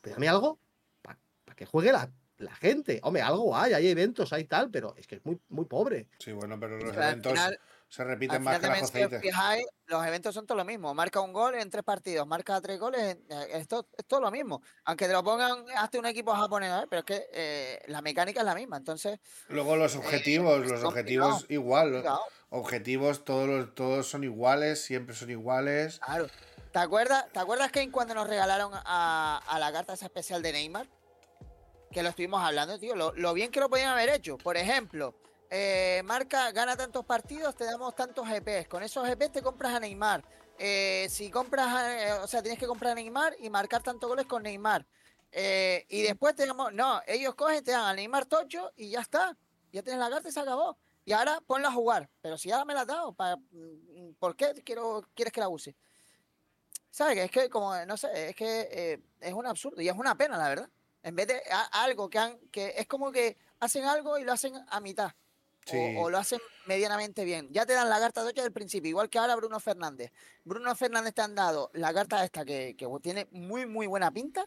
Pero 0.02 0.14
dame 0.16 0.28
algo 0.28 0.58
para 1.02 1.18
que 1.56 1.66
juegue 1.66 1.90
la, 1.92 2.08
la 2.38 2.54
gente. 2.54 3.00
Hombre, 3.02 3.22
algo 3.22 3.56
hay, 3.56 3.72
hay 3.72 3.88
eventos, 3.88 4.32
hay 4.32 4.44
tal, 4.44 4.70
pero 4.70 4.94
es 4.96 5.06
que 5.08 5.16
es 5.16 5.24
muy, 5.24 5.40
muy 5.48 5.64
pobre. 5.64 6.06
Sí, 6.18 6.30
bueno, 6.30 6.60
pero 6.60 6.76
los 6.78 6.90
Pero 6.90 7.02
eventos 7.02 7.32
final- 7.32 7.58
se 7.92 8.02
Al 8.02 8.08
repiten 8.08 8.42
más 8.42 8.58
que 8.58 8.66
la 8.68 8.74
también, 8.74 8.86
si 8.86 8.98
os 8.98 9.04
aceite. 9.04 9.20
fijáis, 9.20 9.66
los 9.86 10.06
eventos 10.06 10.34
son 10.34 10.46
todo 10.46 10.56
lo 10.56 10.64
mismo. 10.64 10.94
Marca 10.94 11.20
un 11.20 11.32
gol 11.32 11.54
en 11.56 11.68
tres 11.68 11.84
partidos, 11.84 12.26
marca 12.26 12.58
tres 12.62 12.80
goles, 12.80 13.18
eh, 13.28 13.48
esto 13.52 13.86
es 13.98 14.06
todo 14.06 14.20
lo 14.22 14.30
mismo. 14.30 14.62
Aunque 14.84 15.06
te 15.06 15.12
lo 15.12 15.22
pongan 15.22 15.64
hasta 15.76 15.98
un 15.98 16.06
equipo 16.06 16.32
japonés, 16.34 16.72
¿eh? 16.72 16.86
pero 16.88 17.00
es 17.00 17.04
que 17.04 17.26
eh, 17.32 17.82
la 17.88 18.00
mecánica 18.00 18.40
es 18.40 18.46
la 18.46 18.54
misma. 18.54 18.78
Entonces, 18.78 19.18
Luego 19.48 19.76
los 19.76 19.94
objetivos, 19.96 20.66
los 20.66 20.82
objetivos 20.84 21.44
igual. 21.50 21.92
los 22.02 22.20
Objetivos 22.48 23.24
todos, 23.24 23.74
todos 23.74 24.08
son 24.08 24.24
iguales, 24.24 24.82
siempre 24.82 25.14
son 25.14 25.30
iguales. 25.30 25.98
claro. 26.00 26.28
¿Te 26.72 26.78
acuerdas, 26.78 27.26
¿Te 27.32 27.38
acuerdas 27.38 27.70
que 27.70 27.90
cuando 27.90 28.14
nos 28.14 28.26
regalaron 28.26 28.72
a, 28.74 29.42
a 29.46 29.58
la 29.58 29.70
carta 29.72 29.92
esa 29.92 30.06
especial 30.06 30.40
de 30.40 30.52
Neymar? 30.52 30.86
Que 31.90 32.02
lo 32.02 32.08
estuvimos 32.08 32.42
hablando, 32.42 32.78
tío. 32.78 32.96
Lo, 32.96 33.12
lo 33.14 33.34
bien 33.34 33.50
que 33.50 33.60
lo 33.60 33.68
podían 33.68 33.90
haber 33.92 34.08
hecho. 34.08 34.38
Por 34.38 34.56
ejemplo, 34.56 35.14
eh, 35.54 36.02
marca, 36.06 36.50
gana 36.50 36.78
tantos 36.78 37.04
partidos, 37.04 37.54
te 37.54 37.66
damos 37.66 37.94
tantos 37.94 38.26
GPs. 38.26 38.68
Con 38.68 38.82
esos 38.82 39.06
GPs 39.06 39.32
te 39.32 39.42
compras 39.42 39.74
a 39.74 39.80
Neymar. 39.80 40.24
Eh, 40.58 41.06
si 41.10 41.30
compras, 41.30 41.68
eh, 41.90 42.12
o 42.22 42.26
sea, 42.26 42.40
tienes 42.40 42.58
que 42.58 42.66
comprar 42.66 42.92
a 42.92 42.94
Neymar 42.94 43.36
y 43.38 43.50
marcar 43.50 43.82
tantos 43.82 44.08
goles 44.08 44.24
con 44.24 44.44
Neymar. 44.44 44.86
Y 45.30 46.02
después 46.02 46.34
te 46.34 46.46
damos, 46.46 46.72
no, 46.72 47.02
ellos 47.06 47.34
cogen, 47.34 47.62
te 47.62 47.72
dan 47.72 47.84
a 47.84 47.92
Neymar 47.92 48.24
Tocho 48.24 48.72
y 48.76 48.88
ya 48.88 49.00
está. 49.00 49.36
Ya 49.72 49.82
tienes 49.82 50.00
la 50.00 50.08
carta 50.08 50.26
y 50.26 50.32
se 50.32 50.40
acabó. 50.40 50.78
Y 51.04 51.12
ahora 51.12 51.42
ponla 51.46 51.68
a 51.68 51.72
jugar. 51.72 52.08
Pero 52.22 52.38
si 52.38 52.50
ahora 52.50 52.64
me 52.64 52.72
la 52.72 52.80
has 52.80 52.86
dado, 52.86 53.14
mm, 53.50 54.14
¿por 54.18 54.34
qué 54.34 54.54
quiero, 54.64 55.06
quieres 55.14 55.34
que 55.34 55.40
la 55.40 55.50
use? 55.50 55.76
¿Sabes? 56.90 57.18
Es 57.18 57.30
que, 57.30 57.50
como, 57.50 57.76
no 57.84 57.98
sé, 57.98 58.30
es 58.30 58.34
que 58.34 59.02
es 59.20 59.32
un 59.34 59.46
absurdo 59.46 59.82
y 59.82 59.88
es 59.90 59.94
una 59.94 60.14
pena, 60.14 60.38
la 60.38 60.48
verdad. 60.48 60.70
En 61.02 61.14
vez 61.14 61.26
de 61.26 61.42
algo 61.72 62.08
que 62.08 62.18
han, 62.18 62.38
que 62.50 62.72
es 62.74 62.86
como 62.86 63.12
que 63.12 63.36
hacen 63.60 63.84
algo 63.84 64.16
y 64.16 64.24
lo 64.24 64.32
hacen 64.32 64.54
a 64.68 64.80
mitad. 64.80 65.12
O- 65.66 65.70
Sí. 65.70 65.94
O, 65.98 66.10
lo 66.10 66.18
hacen 66.18 66.40
medianamente 66.66 67.24
bien. 67.24 67.48
Ya 67.50 67.64
te 67.66 67.72
dan 67.72 67.88
la 67.88 67.98
carta 68.00 68.22
tocha 68.24 68.42
del 68.42 68.52
principio, 68.52 68.88
igual 68.90 69.08
que 69.08 69.18
ahora 69.18 69.36
Bruno 69.36 69.60
Fernández. 69.60 70.12
Bruno 70.44 70.74
Fernández 70.74 71.14
te 71.14 71.22
han 71.22 71.34
dado 71.34 71.70
la 71.74 71.92
carta 71.94 72.24
esta 72.24 72.44
que, 72.44 72.74
que 72.76 72.86
tiene 73.02 73.28
muy, 73.30 73.66
muy 73.66 73.86
buena 73.86 74.10
pinta. 74.12 74.44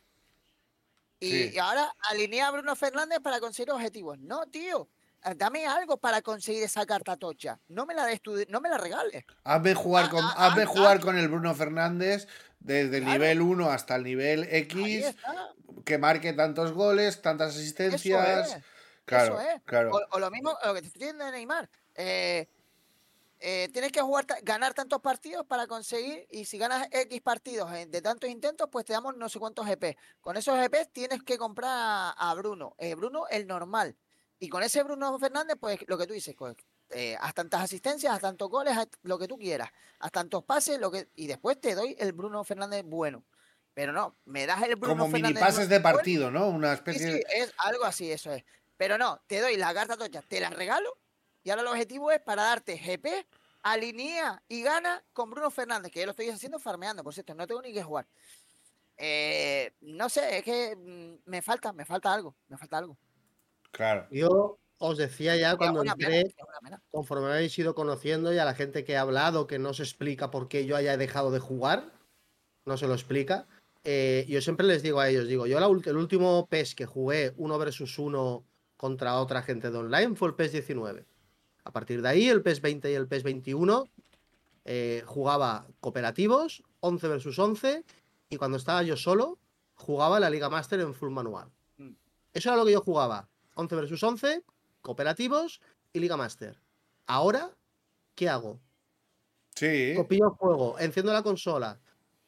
Y, 1.20 1.30
Sí. 1.32 1.52
y 1.54 1.58
ahora 1.60 1.96
alinea 2.12 2.48
a 2.48 2.52
Bruno 2.52 2.76
Fernández 2.76 3.20
para 3.22 3.40
conseguir 3.40 3.72
objetivos. 3.72 4.20
No, 4.20 4.46
tío. 4.48 4.90
eh, 5.24 5.34
Dame 5.36 5.66
algo 5.66 5.98
para 5.98 6.22
conseguir 6.22 6.64
esa 6.64 6.86
carta 6.86 7.16
tocha. 7.18 7.60
No 7.70 7.86
me 7.86 7.94
la 7.96 8.06
des 8.06 8.22
tú, 8.22 8.36
no 8.50 8.60
me 8.62 8.70
la 8.70 8.78
regales. 8.78 9.24
Hazme 9.44 9.74
jugar 9.74 10.06
Ah, 10.06 10.10
con, 10.10 10.24
ah, 10.26 10.34
hazme 10.38 10.64
ah, 10.64 10.68
jugar 10.68 10.98
ah. 10.98 11.04
con 11.04 11.18
el 11.18 11.28
Bruno 11.30 11.56
Fernández 11.56 12.28
desde 12.60 12.98
el 12.98 13.06
nivel 13.06 13.42
1 13.42 13.72
hasta 13.72 13.96
el 13.96 14.04
nivel 14.04 14.44
X, 14.52 15.16
que 15.86 15.98
marque 15.98 16.34
tantos 16.34 16.74
goles, 16.74 17.22
tantas 17.22 17.52
Eso 17.52 17.60
asistencias. 17.60 18.56
es. 18.58 18.64
Claro, 19.06 19.40
Eso 19.40 19.50
es. 19.50 19.62
claro. 19.64 19.92
O, 19.92 20.02
o 20.16 20.20
lo 20.20 20.32
mismo, 20.32 20.58
lo 20.66 20.74
que 20.74 20.82
te 20.82 20.88
estoy 20.88 21.00
diciendo 21.02 21.26
de 21.26 21.32
Neymar. 21.32 21.70
eh, 21.96 22.48
eh, 23.40 23.70
tienes 23.74 23.92
que 23.92 24.02
jugar, 24.02 24.26
ganar 24.44 24.74
tantos 24.74 25.02
partidos 25.02 25.46
para 25.46 25.68
conseguir, 25.68 26.26
y 26.32 26.46
si 26.46 26.58
ganas 26.58 26.88
X 26.90 27.22
partidos 27.22 27.72
en- 27.74 27.92
de 27.92 28.02
tantos 28.02 28.30
intentos, 28.30 28.70
pues 28.72 28.86
te 28.86 28.94
damos 28.94 29.16
no 29.18 29.30
sé 29.30 29.40
cuántos 29.40 29.66
GP. 29.68 29.98
Con 30.22 30.38
esos 30.38 30.58
GP 30.58 30.86
tienes 30.92 31.22
que 31.22 31.38
comprar 31.38 31.70
a, 31.72 32.10
a 32.12 32.34
Bruno. 32.34 32.76
eh, 32.80 32.96
Bruno, 32.96 33.28
el 33.30 33.46
normal. 33.46 33.96
Y 34.40 34.50
con 34.50 34.64
ese 34.64 34.84
Bruno 34.84 35.18
Fernández, 35.20 35.58
pues 35.60 35.80
lo 35.88 35.98
que 35.98 36.08
tú 36.08 36.14
dices, 36.14 36.34
pues, 36.36 36.56
eh, 36.90 37.18
haz 37.20 37.34
tantas 37.34 37.62
asistencias, 37.62 38.14
haz 38.14 38.22
tantos 38.22 38.50
goles, 38.50 38.76
haz 38.78 38.88
lo 39.04 39.20
que 39.20 39.28
tú 39.28 39.38
quieras, 39.38 39.70
haz 40.00 40.12
tantos 40.12 40.44
pases, 40.44 40.80
lo 40.80 40.90
que 40.90 41.10
y 41.16 41.28
después 41.28 41.60
te 41.60 41.76
doy 41.76 41.96
el 42.00 42.14
Bruno 42.14 42.44
Fernández 42.46 42.84
bueno. 42.86 43.24
Pero 43.74 43.92
no, 43.92 44.16
me 44.26 44.46
das 44.46 44.64
el 44.64 44.76
Bruno 44.78 44.96
Como 44.96 45.08
mini 45.08 45.34
Fernández 45.34 45.42
pases 45.44 45.70
de 45.70 45.82
partido, 45.82 46.32
¿no? 46.32 46.48
Una 46.48 46.74
especie 46.74 47.12
sí, 47.18 47.24
es 47.36 47.54
algo 47.58 47.84
así, 47.84 48.10
eso 48.12 48.32
es. 48.32 48.44
Pero 48.78 48.98
no, 48.98 49.22
te 49.28 49.42
doy 49.42 49.58
la 49.58 49.74
carta 49.74 49.98
tocha, 49.98 50.22
te 50.22 50.40
la 50.40 50.50
regalo 50.50 50.98
y 51.44 51.52
ahora 51.52 51.62
el 51.62 51.68
objetivo 51.68 52.12
es 52.12 52.20
para 52.22 52.44
darte 52.44 52.78
GP, 52.78 53.28
alinea 53.62 54.42
y 54.48 54.64
gana 54.64 55.04
con 55.14 55.30
Bruno 55.30 55.52
Fernández, 55.52 55.92
que 55.92 56.00
yo 56.00 56.06
lo 56.06 56.12
estoy 56.12 56.30
haciendo 56.30 56.60
farmeando, 56.60 57.04
por 57.04 57.14
cierto, 57.14 57.36
no 57.36 57.46
tengo 57.46 57.62
ni 57.62 57.72
que 57.72 57.84
jugar. 57.84 58.08
Eh, 58.98 59.74
no 59.82 60.10
sé, 60.10 60.40
es 60.40 60.44
que 60.44 60.76
mm, 60.76 61.30
me 61.30 61.42
falta, 61.44 61.72
me 61.72 61.86
falta 61.86 62.12
algo, 62.12 62.36
me 62.48 62.58
falta 62.58 62.80
algo. 62.80 62.98
Claro. 63.72 64.08
Yo 64.10 64.58
os 64.80 64.98
decía 64.98 65.36
ya 65.36 65.56
cuando 65.56 65.84
entré, 65.84 66.34
pena. 66.64 66.82
conforme 66.90 67.28
me 67.28 67.34
habéis 67.34 67.58
ido 67.60 67.76
conociendo 67.76 68.34
y 68.34 68.40
a 68.40 68.46
la 68.46 68.56
gente 68.56 68.84
que 68.84 68.94
he 68.94 68.98
hablado 68.98 69.48
que 69.48 69.60
no 69.60 69.74
se 69.74 69.84
explica 69.84 70.32
por 70.32 70.48
qué 70.48 70.66
yo 70.66 70.76
haya 70.76 70.98
dejado 70.98 71.30
de 71.30 71.40
jugar, 71.40 71.92
no 72.66 72.78
se 72.78 72.88
lo 72.88 72.94
explica. 72.94 73.48
eh, 73.84 74.26
yo 74.28 74.42
siempre 74.42 74.66
les 74.66 74.82
digo 74.82 75.00
a 75.00 75.10
ellos, 75.10 75.28
digo, 75.28 75.46
yo 75.46 75.60
la 75.60 75.68
el 75.68 75.98
último 75.98 76.48
PES 76.48 76.74
que 76.74 76.88
jugué 76.88 77.34
uno 77.38 77.60
versus 77.60 78.00
uno 78.00 78.44
contra 78.86 79.20
otra 79.20 79.42
gente 79.42 79.72
de 79.72 79.78
online 79.80 80.16
fue 80.16 80.28
el 80.28 80.36
PES 80.36 80.52
19. 80.52 81.08
A 81.64 81.72
partir 81.72 82.04
de 82.04 82.08
ahí, 82.08 82.30
el 82.30 82.44
PES 82.44 82.62
20 82.62 82.92
y 82.92 82.94
el 82.94 83.08
PES 83.08 83.24
21 83.24 83.90
eh, 84.64 85.02
jugaba 85.08 85.66
cooperativos, 85.80 86.62
11 86.82 87.08
versus 87.08 87.40
11, 87.40 87.84
y 88.30 88.38
cuando 88.38 88.58
estaba 88.58 88.84
yo 88.84 88.96
solo, 88.96 89.40
jugaba 89.74 90.20
la 90.20 90.30
Liga 90.30 90.52
Master 90.52 90.82
en 90.82 90.94
full 90.94 91.10
manual. 91.10 91.50
Mm. 91.78 91.94
Eso 92.32 92.50
era 92.50 92.58
lo 92.58 92.66
que 92.66 92.74
yo 92.74 92.82
jugaba. 92.82 93.28
11 93.56 93.76
versus 93.76 94.04
11, 94.04 94.44
cooperativos 94.84 95.62
y 95.92 96.00
Liga 96.00 96.16
Master. 96.16 96.62
Ahora, 97.08 97.58
¿qué 98.14 98.30
hago? 98.30 98.60
Sí. 99.56 99.94
Copio 99.96 100.26
el 100.28 100.32
juego, 100.34 100.78
enciendo 100.78 101.12
la 101.12 101.24
consola, 101.24 101.80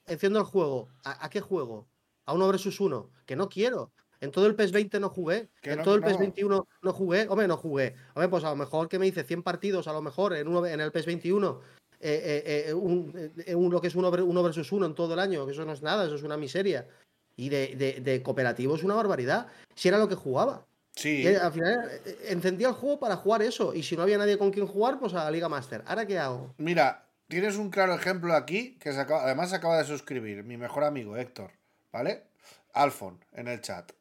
enciendo 0.07 0.39
el 0.39 0.45
juego. 0.45 0.89
¿A, 1.03 1.23
a 1.23 1.29
qué 1.29 1.39
juego? 1.39 1.87
A 2.25 2.33
uno 2.33 2.47
versus 2.47 2.79
uno, 2.79 3.11
que 3.27 3.35
no 3.35 3.47
quiero. 3.47 3.91
En 4.21 4.31
todo 4.31 4.45
el 4.47 4.55
PES 4.55 4.71
20 4.71 4.99
no 4.99 5.09
jugué, 5.09 5.47
en 5.63 5.77
no, 5.77 5.83
todo 5.83 5.95
el 5.95 6.01
que 6.01 6.07
PES 6.07 6.13
no. 6.15 6.19
21 6.21 6.67
no 6.81 6.93
jugué. 6.93 7.27
Hombre, 7.29 7.47
no 7.47 7.57
jugué. 7.57 7.95
Hombre, 8.15 8.29
pues 8.29 8.43
a 8.43 8.49
lo 8.49 8.55
mejor 8.55 8.87
que 8.89 8.97
me 8.99 9.07
hice 9.07 9.23
100 9.23 9.43
partidos, 9.43 9.87
a 9.87 9.93
lo 9.93 10.01
mejor 10.01 10.35
en, 10.35 10.47
uno, 10.47 10.65
en 10.65 10.79
el 10.79 10.91
PES 10.91 11.05
21, 11.05 11.61
eh, 11.99 12.43
eh, 12.45 12.65
eh, 12.69 12.73
un, 12.73 13.31
eh, 13.45 13.55
un- 13.55 13.71
lo 13.71 13.81
que 13.81 13.87
es 13.87 13.95
uno, 13.95 14.09
uno 14.09 14.43
versus 14.43 14.71
uno 14.71 14.85
en 14.85 14.95
todo 14.95 15.13
el 15.13 15.19
año, 15.19 15.45
que 15.45 15.51
eso 15.51 15.65
no 15.65 15.73
es 15.73 15.81
nada, 15.81 16.05
eso 16.05 16.15
es 16.15 16.23
una 16.23 16.37
miseria. 16.37 16.87
Y 17.35 17.49
de, 17.49 17.75
de, 17.75 18.01
de 18.01 18.23
cooperativo 18.23 18.75
es 18.75 18.83
una 18.83 18.95
barbaridad. 18.95 19.47
Si 19.75 19.87
era 19.87 19.97
lo 19.99 20.07
que 20.07 20.15
jugaba. 20.15 20.65
Sí. 20.95 21.21
Y 21.21 21.27
al 21.35 21.51
final 21.51 21.91
encendía 22.27 22.69
el 22.69 22.73
juego 22.73 22.99
para 22.99 23.15
jugar 23.17 23.43
eso. 23.43 23.75
Y 23.75 23.83
si 23.83 23.95
no 23.95 24.01
había 24.01 24.17
nadie 24.17 24.39
con 24.39 24.49
quien 24.51 24.65
jugar, 24.65 24.97
pues 24.99 25.13
a 25.13 25.23
la 25.25 25.29
Liga 25.31 25.47
Master. 25.47 25.83
¿Ahora 25.85 26.07
qué 26.07 26.17
hago? 26.17 26.55
Mira, 26.57 27.05
tienes 27.27 27.55
un 27.57 27.69
claro 27.69 27.93
ejemplo 27.93 28.33
aquí 28.33 28.79
que 28.79 28.91
se 28.91 28.99
acaba- 28.99 29.23
además 29.23 29.51
se 29.51 29.57
acaba 29.57 29.77
de 29.77 29.83
suscribir, 29.85 30.43
mi 30.43 30.57
mejor 30.57 30.83
amigo 30.83 31.15
Héctor, 31.15 31.51
¿vale? 31.91 32.23
Alfon, 32.73 33.23
en 33.33 33.47
el 33.47 33.61
chat. 33.61 33.91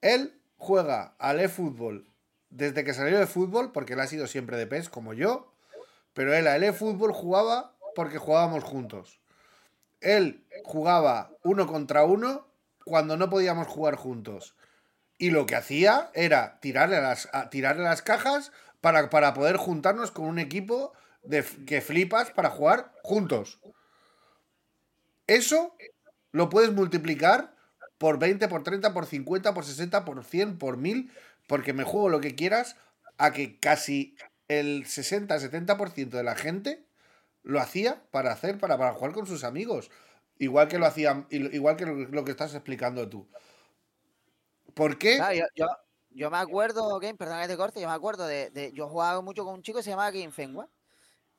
Él 0.00 0.40
juega 0.56 1.14
al 1.18 1.40
eFootball 1.40 2.06
desde 2.50 2.84
que 2.84 2.94
salió 2.94 3.18
de 3.18 3.26
fútbol, 3.26 3.72
porque 3.72 3.92
él 3.92 4.00
ha 4.00 4.06
sido 4.06 4.26
siempre 4.26 4.56
de 4.56 4.66
PES, 4.66 4.88
como 4.88 5.12
yo, 5.12 5.52
pero 6.14 6.34
él 6.34 6.46
al 6.46 6.64
eFootball 6.64 7.12
jugaba 7.12 7.76
porque 7.94 8.18
jugábamos 8.18 8.64
juntos. 8.64 9.20
Él 10.00 10.46
jugaba 10.64 11.30
uno 11.42 11.66
contra 11.66 12.04
uno 12.04 12.46
cuando 12.84 13.16
no 13.16 13.28
podíamos 13.28 13.66
jugar 13.66 13.96
juntos. 13.96 14.54
Y 15.18 15.30
lo 15.30 15.46
que 15.46 15.56
hacía 15.56 16.10
era 16.14 16.60
tirarle 16.60 17.00
las, 17.02 17.28
a- 17.32 17.50
tirarle 17.50 17.82
las 17.82 18.02
cajas 18.02 18.52
para, 18.80 19.10
para 19.10 19.34
poder 19.34 19.56
juntarnos 19.56 20.10
con 20.12 20.26
un 20.26 20.38
equipo 20.38 20.92
de, 21.22 21.44
que 21.66 21.80
flipas 21.80 22.30
para 22.30 22.50
jugar 22.50 22.92
juntos. 23.02 23.58
Eso 25.26 25.76
lo 26.32 26.48
puedes 26.48 26.72
multiplicar 26.72 27.54
por 27.98 28.18
20, 28.18 28.48
por 28.48 28.62
30, 28.62 28.92
por 28.94 29.06
50, 29.06 29.54
por 29.54 29.64
60, 29.64 30.04
por 30.04 30.24
100, 30.24 30.58
por 30.58 30.76
1000, 30.76 31.10
porque 31.46 31.72
me 31.72 31.84
juego 31.84 32.08
lo 32.08 32.20
que 32.20 32.34
quieras, 32.34 32.76
a 33.18 33.32
que 33.32 33.58
casi 33.58 34.16
el 34.48 34.86
60-70% 34.86 36.16
de 36.16 36.22
la 36.22 36.36
gente 36.36 36.84
lo 37.42 37.60
hacía 37.60 38.02
para 38.10 38.32
hacer, 38.32 38.58
para, 38.58 38.78
para 38.78 38.92
jugar 38.94 39.12
con 39.12 39.26
sus 39.26 39.44
amigos. 39.44 39.90
Igual 40.38 40.68
que 40.68 40.78
lo 40.78 40.86
hacían, 40.86 41.26
igual 41.30 41.76
que 41.76 41.86
lo, 41.86 42.24
que 42.24 42.30
estás 42.30 42.54
explicando 42.54 43.08
tú. 43.08 43.26
¿Por 44.74 44.98
qué? 44.98 45.18
Yo, 45.36 45.44
yo, 45.56 45.66
yo 46.10 46.30
me 46.30 46.36
acuerdo, 46.38 46.98
Game, 47.00 47.16
perdón 47.16 47.40
que 47.42 47.48
te 47.48 47.56
corte, 47.56 47.80
yo 47.80 47.88
me 47.88 47.94
acuerdo 47.94 48.26
de, 48.26 48.50
de- 48.50 48.72
yo 48.72 48.88
jugaba 48.88 49.20
mucho 49.22 49.44
con 49.44 49.54
un 49.54 49.62
chico 49.62 49.78
que 49.78 49.82
se 49.82 49.90
llamaba 49.90 50.10
Game 50.10 50.30
Fengua. 50.30 50.68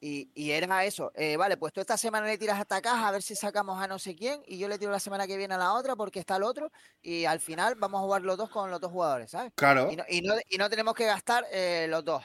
Y, 0.02 0.32
y 0.34 0.52
era 0.52 0.86
eso, 0.86 1.12
eh, 1.14 1.36
vale, 1.36 1.58
pues 1.58 1.74
tú 1.74 1.82
esta 1.82 1.98
semana 1.98 2.26
le 2.26 2.38
tiras 2.38 2.58
a 2.58 2.62
esta 2.62 2.82
caja 2.82 3.10
a 3.10 3.12
ver 3.12 3.22
si 3.22 3.36
sacamos 3.36 3.82
a 3.82 3.88
no 3.88 4.00
sé 4.00 4.16
quién, 4.16 4.42
y 4.46 4.58
yo 4.58 4.70
le 4.70 4.80
tiro 4.80 4.92
la 4.92 5.00
semana 5.00 5.28
que 5.28 5.36
viene 5.36 5.56
a 5.56 5.58
la 5.58 5.74
otra 5.74 5.98
porque 5.98 6.20
está 6.22 6.38
el 6.38 6.44
otro, 6.44 6.72
y 7.02 7.26
al 7.26 7.42
final 7.42 7.76
vamos 7.76 8.00
a 8.00 8.04
jugar 8.04 8.22
los 8.22 8.38
dos 8.38 8.50
con 8.50 8.72
los 8.72 8.80
dos 8.80 8.94
jugadores, 8.94 9.32
¿sabes? 9.32 9.52
Claro. 9.56 9.92
Y 9.92 9.98
no, 9.98 10.06
y 10.08 10.22
no, 10.22 10.36
y 10.48 10.58
no 10.58 10.70
tenemos 10.70 10.96
que 10.96 11.06
gastar 11.06 11.46
eh, 11.52 11.86
los 11.90 12.06
dos. 12.06 12.24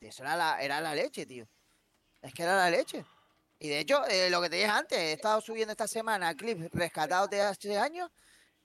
Eso 0.00 0.22
era 0.22 0.36
la, 0.36 0.62
era 0.62 0.80
la 0.80 0.94
leche, 0.94 1.26
tío. 1.26 1.46
Es 2.22 2.32
que 2.32 2.44
era 2.44 2.56
la 2.56 2.70
leche. 2.70 3.04
Y 3.58 3.68
de 3.68 3.80
hecho, 3.80 4.04
eh, 4.06 4.30
lo 4.30 4.40
que 4.40 4.48
te 4.48 4.56
dije 4.56 4.68
antes, 4.68 4.98
he 4.98 5.12
estado 5.12 5.40
subiendo 5.42 5.72
esta 5.72 5.86
semana 5.86 6.34
clips 6.34 6.70
rescatados 6.72 7.28
de 7.28 7.42
hace 7.42 7.76
años. 7.76 8.10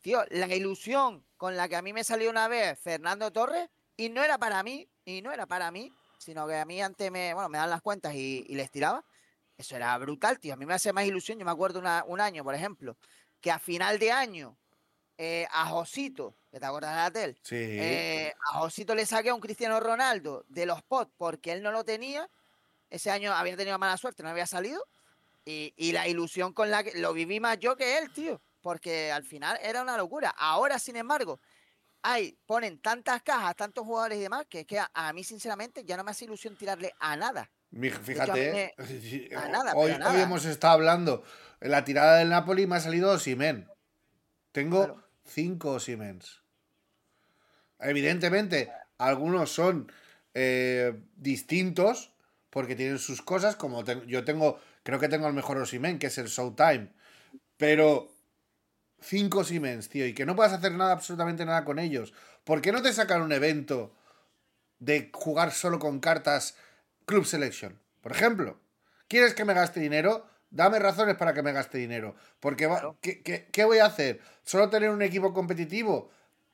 Tío, 0.02 0.24
la 0.30 0.48
ilusión 0.56 1.26
con 1.36 1.58
la 1.58 1.68
que 1.68 1.76
a 1.76 1.82
mí 1.82 1.91
me 1.91 2.04
salió 2.04 2.30
una 2.30 2.48
vez 2.48 2.80
Fernando 2.80 3.30
Torres, 3.32 3.70
y 3.98 4.10
no 4.10 4.24
era 4.24 4.38
para 4.38 4.64
mí, 4.64 4.89
y 5.04 5.22
no 5.22 5.32
era 5.34 5.45
para 5.45 5.70
mí, 5.70 5.91
sino 6.18 6.47
que 6.47 6.55
a 6.55 6.65
mí 6.65 6.82
antes 6.82 7.11
me, 7.11 7.34
bueno, 7.34 7.49
me 7.49 7.57
dan 7.57 7.70
las 7.70 7.82
cuentas 7.82 8.13
y, 8.15 8.45
y 8.47 8.55
les 8.55 8.72
tiraba. 8.72 9.03
Eso 9.57 9.76
era 9.76 9.97
brutal, 9.97 10.39
tío. 10.39 10.53
A 10.53 10.57
mí 10.57 10.65
me 10.65 10.74
hace 10.74 10.93
más 10.93 11.05
ilusión. 11.05 11.39
Yo 11.39 11.45
me 11.45 11.51
acuerdo 11.51 11.80
una- 11.80 12.03
un 12.07 12.22
año, 12.22 12.43
por 12.43 12.53
ejemplo, 12.53 12.97
que 13.41 13.51
a 13.51 13.59
final 13.59 13.97
de 13.99 14.11
año, 14.11 14.57
eh, 15.18 15.47
a 15.51 15.65
Josito, 15.68 16.36
que 16.51 16.59
te 16.59 16.65
acuerdas 16.65 16.91
de 16.91 16.97
la 16.97 17.11
tel, 17.11 17.39
Sí. 17.41 17.55
eh, 17.55 18.34
a 18.51 18.59
Josito 18.59 18.93
le 18.93 19.05
saqué 19.05 19.30
a 19.30 19.34
un 19.34 19.41
Cristiano 19.41 19.80
Ronaldo 19.80 20.45
de 20.47 20.65
los 20.68 20.84
pots 20.84 21.11
porque 21.18 21.51
él 21.53 21.63
no 21.63 21.72
lo 21.72 21.84
tenía. 21.84 22.30
Ese 22.89 23.09
año 23.09 23.34
había 23.34 23.57
tenido 23.57 23.78
mala 23.80 23.97
suerte, 23.97 24.22
no 24.24 24.30
había 24.30 24.45
salido. 24.45 24.86
Y, 25.43 25.74
y 25.78 25.91
la 25.91 26.07
ilusión 26.07 26.53
con 26.53 26.70
la 26.70 26.84
que 26.84 26.99
lo 26.99 27.13
viví 27.13 27.39
más 27.39 27.57
yo 27.57 27.76
que 27.78 27.97
él, 27.97 28.11
tío. 28.11 28.41
Porque 28.61 29.11
al 29.11 29.24
final 29.24 29.57
era 29.61 29.82
una 29.82 29.97
locura. 29.97 30.30
Ahora, 30.38 30.78
sin 30.78 30.97
embargo, 30.97 31.39
hay, 32.10 32.38
ponen 32.45 32.80
tantas 32.80 33.22
cajas, 33.22 33.55
tantos 33.58 33.86
jugadores 33.86 34.18
y 34.18 34.22
demás, 34.22 34.45
que 34.49 34.62
es 34.62 34.66
que 34.66 34.80
a, 34.80 34.89
a 34.93 35.12
mí, 35.12 35.24
sinceramente, 35.26 35.84
ya 35.84 35.97
no 35.97 36.03
me 36.05 36.12
hace 36.12 36.24
ilusión 36.24 36.55
tirarle 36.55 36.93
a 36.99 37.18
nada. 37.18 37.51
Hecho, 37.72 37.95
a 37.97 37.99
Fíjate, 37.99 38.74
me- 38.80 39.36
a 39.36 39.47
nada, 39.49 39.74
hoy, 39.76 39.91
hemos 40.22 40.45
estado 40.45 40.74
hablando. 40.74 41.24
En 41.60 41.72
la 41.72 41.84
tirada 41.84 42.18
del 42.20 42.30
Napoli 42.30 42.66
me 42.66 42.78
ha 42.78 42.80
salido 42.80 43.12
Osimen. 43.12 43.68
Tengo 44.53 44.86
Claro. 44.86 45.03
cinco 45.26 45.72
Osimens. 45.72 46.43
Evidentemente, 47.80 48.72
algunos 48.97 49.51
son 49.51 49.91
eh, 50.34 50.97
distintos 51.18 52.14
porque 52.49 52.76
tienen 52.76 52.99
sus 52.99 53.22
cosas. 53.22 53.58
Como 53.58 53.84
yo 53.84 54.24
tengo, 54.24 54.60
creo 54.84 54.99
que 54.99 55.10
tengo 55.10 55.28
el 55.28 55.34
mejor 55.34 55.58
Osimen, 55.58 55.99
que 55.99 56.08
es 56.08 56.18
el 56.18 56.28
Showtime. 56.28 56.93
Pero 57.58 58.16
cinco 59.00 59.43
Siemens, 59.43 59.89
tío, 59.89 60.06
y 60.06 60.14
que 60.14 60.26
no 60.26 60.36
puedas 60.36 60.54
hacer 60.54 60.72
nada, 60.74 60.93
absolutamente 60.93 61.45
nada 61.45 61.64
con 61.66 61.80
ellos. 61.80 62.14
¿Por 62.43 62.62
qué 62.62 62.72
no 62.72 62.82
te 62.82 62.93
sacan 62.93 63.22
un 63.22 63.32
evento 63.32 63.93
de 64.80 65.10
jugar 65.14 65.52
solo 65.52 65.80
con 65.80 66.00
cartas 66.00 66.56
Club 67.06 67.26
Selection? 67.26 67.80
Por 68.02 68.12
ejemplo, 68.12 68.60
¿quieres 69.08 69.34
que 69.34 69.45
me 69.45 69.54
gaste 69.54 69.80
dinero? 69.80 70.26
Dame 70.50 70.80
razones 70.80 71.16
para 71.16 71.34
que 71.34 71.43
me 71.43 71.52
gaste 71.52 71.78
dinero. 71.78 72.16
Porque 72.39 72.68
va- 72.68 72.76
Claro. 72.80 72.98
¿qué, 73.02 73.22
qué, 73.22 73.48
qué 73.52 73.66
voy 73.66 73.80
a 73.80 73.86
hacer? 73.86 74.22
¿Solo 74.43 74.70
tener 74.70 74.89
un 74.89 75.02
equipo 75.02 75.34
competitivo? 75.34 76.10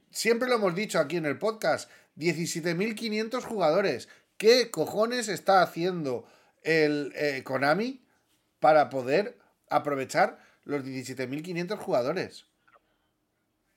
Siempre 0.10 0.50
lo 0.50 0.56
hemos 0.56 0.74
dicho 0.76 1.00
aquí 1.00 1.18
en 1.18 1.26
el 1.26 1.38
podcast. 1.38 1.90
17.500 2.18 3.44
jugadores. 3.44 4.10
¿Qué 4.38 4.72
cojones 4.72 5.28
está 5.28 5.62
haciendo 5.62 6.26
el 6.64 7.12
eh, 7.16 7.44
Konami 7.44 8.04
para 8.60 8.90
poder 8.90 9.38
aprovechar 9.70 10.40
los 10.66 10.84
17.500 10.84 11.78
jugadores? 11.78 12.46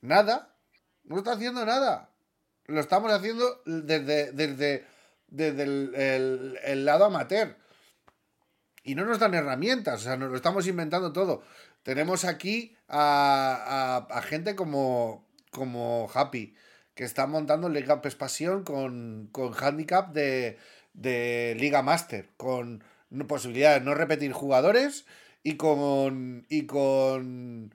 Nada. 0.01 0.55
No 1.05 1.19
está 1.19 1.33
haciendo 1.33 1.65
nada. 1.65 2.11
Lo 2.67 2.81
estamos 2.81 3.13
haciendo 3.13 3.63
desde, 3.65 4.33
desde, 4.33 4.85
desde 5.29 5.63
el, 5.63 6.59
el- 6.65 6.85
lado 6.85 7.05
amateur. 7.05 7.57
Y 8.83 8.95
no 8.95 9.05
nos 9.05 9.19
dan 9.19 9.35
herramientas, 9.35 10.01
o 10.01 10.05
sea, 10.05 10.17
nos 10.17 10.31
lo 10.31 10.37
estamos 10.37 10.67
inventando 10.67 11.13
todo. 11.13 11.43
Tenemos 11.83 12.25
aquí 12.25 12.77
a, 12.89 14.07
a- 14.11 14.19
a 14.19 14.23
gente 14.23 14.55
como, 14.57 15.27
como 15.51 16.09
Happy, 16.13 16.55
que 16.95 17.05
está 17.05 17.27
montando 17.27 17.69
Liga 17.69 18.01
PES 18.03 18.15
Pasión 18.17 18.65
con, 18.65 19.29
con 19.33 19.55
handicap 19.55 20.13
de, 20.13 20.59
de 20.93 21.57
Liga 21.59 21.83
Master, 21.83 22.31
con 22.37 22.83
posibilidad 23.29 23.75
de 23.75 23.85
no 23.85 23.95
repetir 23.95 24.33
jugadores 24.33 25.05
y 25.47 25.57
con, 25.57 26.45
y 26.49 26.67
con 26.67 27.73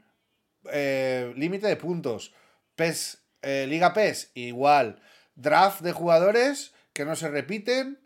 eh, 0.74 1.34
límite 1.38 1.68
de 1.68 1.78
puntos. 1.78 2.34
PES, 2.76 3.24
eh, 3.42 3.66
Liga 3.68 3.94
PES, 3.94 4.32
igual. 4.36 5.02
Draft 5.36 5.80
de 5.82 5.94
jugadores 5.94 6.74
que 6.92 7.06
no 7.06 7.16
se 7.16 7.30
repiten 7.30 8.00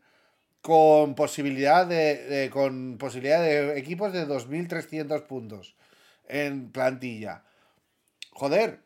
con 0.62 1.16
posibilidad 1.16 1.88
de, 1.88 2.50
con 2.54 2.98
posibilidad 3.00 3.42
de 3.42 3.80
equipos 3.80 4.14
de 4.14 4.28
2.300 4.28 5.24
puntos 5.26 5.76
en 6.28 6.72
plantilla. 6.72 7.44
Joder. 8.32 8.82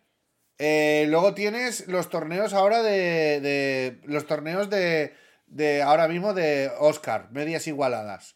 Eh, 0.57 1.05
luego 1.09 1.33
tienes 1.33 1.87
los 1.87 2.09
torneos 2.09 2.53
ahora 2.53 2.83
de, 2.83 3.41
de- 3.41 3.99
los 4.05 4.27
torneos 4.27 4.69
de, 4.69 5.13
de 5.47 5.81
ahora 5.81 6.07
mismo 6.07 6.33
de 6.33 6.71
Oscar, 6.79 7.29
medias 7.31 7.67
igualadas. 7.67 8.35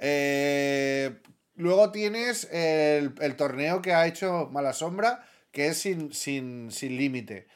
Eh, 0.00 1.16
luego 1.56 1.90
tienes 1.92 2.44
el, 2.52 3.14
el 3.20 3.36
torneo 3.36 3.82
que 3.82 3.92
ha 3.92 4.06
hecho 4.06 4.48
Mala 4.52 4.72
Sombra, 4.72 5.24
que 5.52 5.68
es 5.68 5.78
sin, 5.78 6.12
sin, 6.12 6.70
sin 6.70 6.96
límite. 6.96 7.48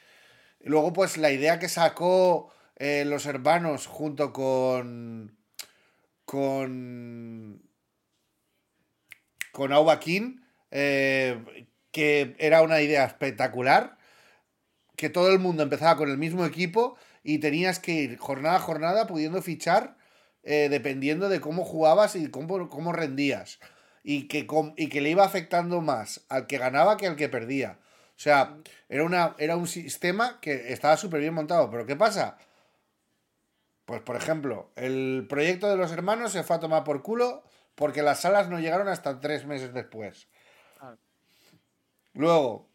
Luego, 0.60 0.92
pues 0.92 1.16
la 1.16 1.30
idea 1.30 1.58
que 1.58 1.68
sacó 1.68 2.52
eh, 2.76 3.04
los 3.06 3.26
hermanos 3.26 3.86
junto 3.86 4.32
con. 4.32 5.36
con. 6.24 7.62
con 9.52 9.98
King, 10.00 10.40
eh, 10.70 11.66
que 11.92 12.36
era 12.38 12.62
una 12.62 12.80
idea 12.80 13.04
espectacular. 13.04 13.98
Que 14.96 15.08
todo 15.08 15.32
el 15.32 15.38
mundo 15.38 15.62
empezaba 15.62 15.96
con 15.96 16.10
el 16.10 16.18
mismo 16.18 16.44
equipo 16.44 16.96
y 17.22 17.38
tenías 17.38 17.78
que 17.78 17.92
ir 17.92 18.18
jornada 18.18 18.56
a 18.56 18.60
jornada 18.60 19.06
pudiendo 19.06 19.40
fichar 19.40 19.96
eh, 20.42 20.68
dependiendo 20.70 21.28
de 21.28 21.40
cómo 21.40 21.64
jugabas 21.64 22.16
y 22.16 22.30
cómo, 22.30 22.68
cómo 22.68 22.92
rendías. 22.92 23.58
Y 24.02 24.28
que, 24.28 24.46
y 24.76 24.88
que 24.88 25.00
le 25.00 25.10
iba 25.10 25.24
afectando 25.24 25.80
más 25.80 26.24
al 26.28 26.46
que 26.46 26.58
ganaba 26.58 26.96
que 26.96 27.06
al 27.06 27.16
que 27.16 27.28
perdía. 27.28 27.78
O 28.16 28.22
sea, 28.22 28.56
era, 28.88 29.04
una, 29.04 29.34
era 29.38 29.56
un 29.56 29.66
sistema 29.66 30.40
que 30.40 30.72
estaba 30.72 30.96
súper 30.96 31.20
bien 31.20 31.34
montado. 31.34 31.70
Pero 31.70 31.86
¿qué 31.86 31.96
pasa? 31.96 32.38
Pues, 33.84 34.02
por 34.02 34.16
ejemplo, 34.16 34.70
el 34.76 35.26
proyecto 35.28 35.68
de 35.68 35.76
los 35.76 35.90
hermanos 35.90 36.32
se 36.32 36.42
fue 36.42 36.56
a 36.56 36.60
tomar 36.60 36.84
por 36.84 37.02
culo 37.02 37.42
porque 37.74 38.02
las 38.02 38.20
salas 38.20 38.48
no 38.48 38.60
llegaron 38.60 38.88
hasta 38.88 39.20
tres 39.20 39.46
meses 39.46 39.72
después. 39.72 40.28
Luego, 42.12 42.68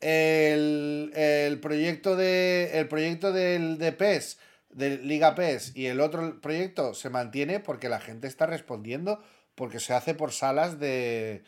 el, 0.00 1.12
el 1.14 1.60
proyecto 1.60 2.16
de 2.16 2.78
el 2.78 2.88
proyecto 2.88 3.32
del 3.32 3.78
de 3.78 3.92
PES, 3.92 4.38
de 4.70 4.98
Liga 4.98 5.34
PES, 5.34 5.76
y 5.76 5.86
el 5.86 6.00
otro 6.00 6.40
proyecto 6.40 6.94
se 6.94 7.10
mantiene 7.10 7.60
porque 7.60 7.88
la 7.88 8.00
gente 8.00 8.26
está 8.26 8.46
respondiendo, 8.46 9.22
porque 9.54 9.80
se 9.80 9.94
hace 9.94 10.14
por 10.14 10.32
salas 10.32 10.78
de, 10.78 11.44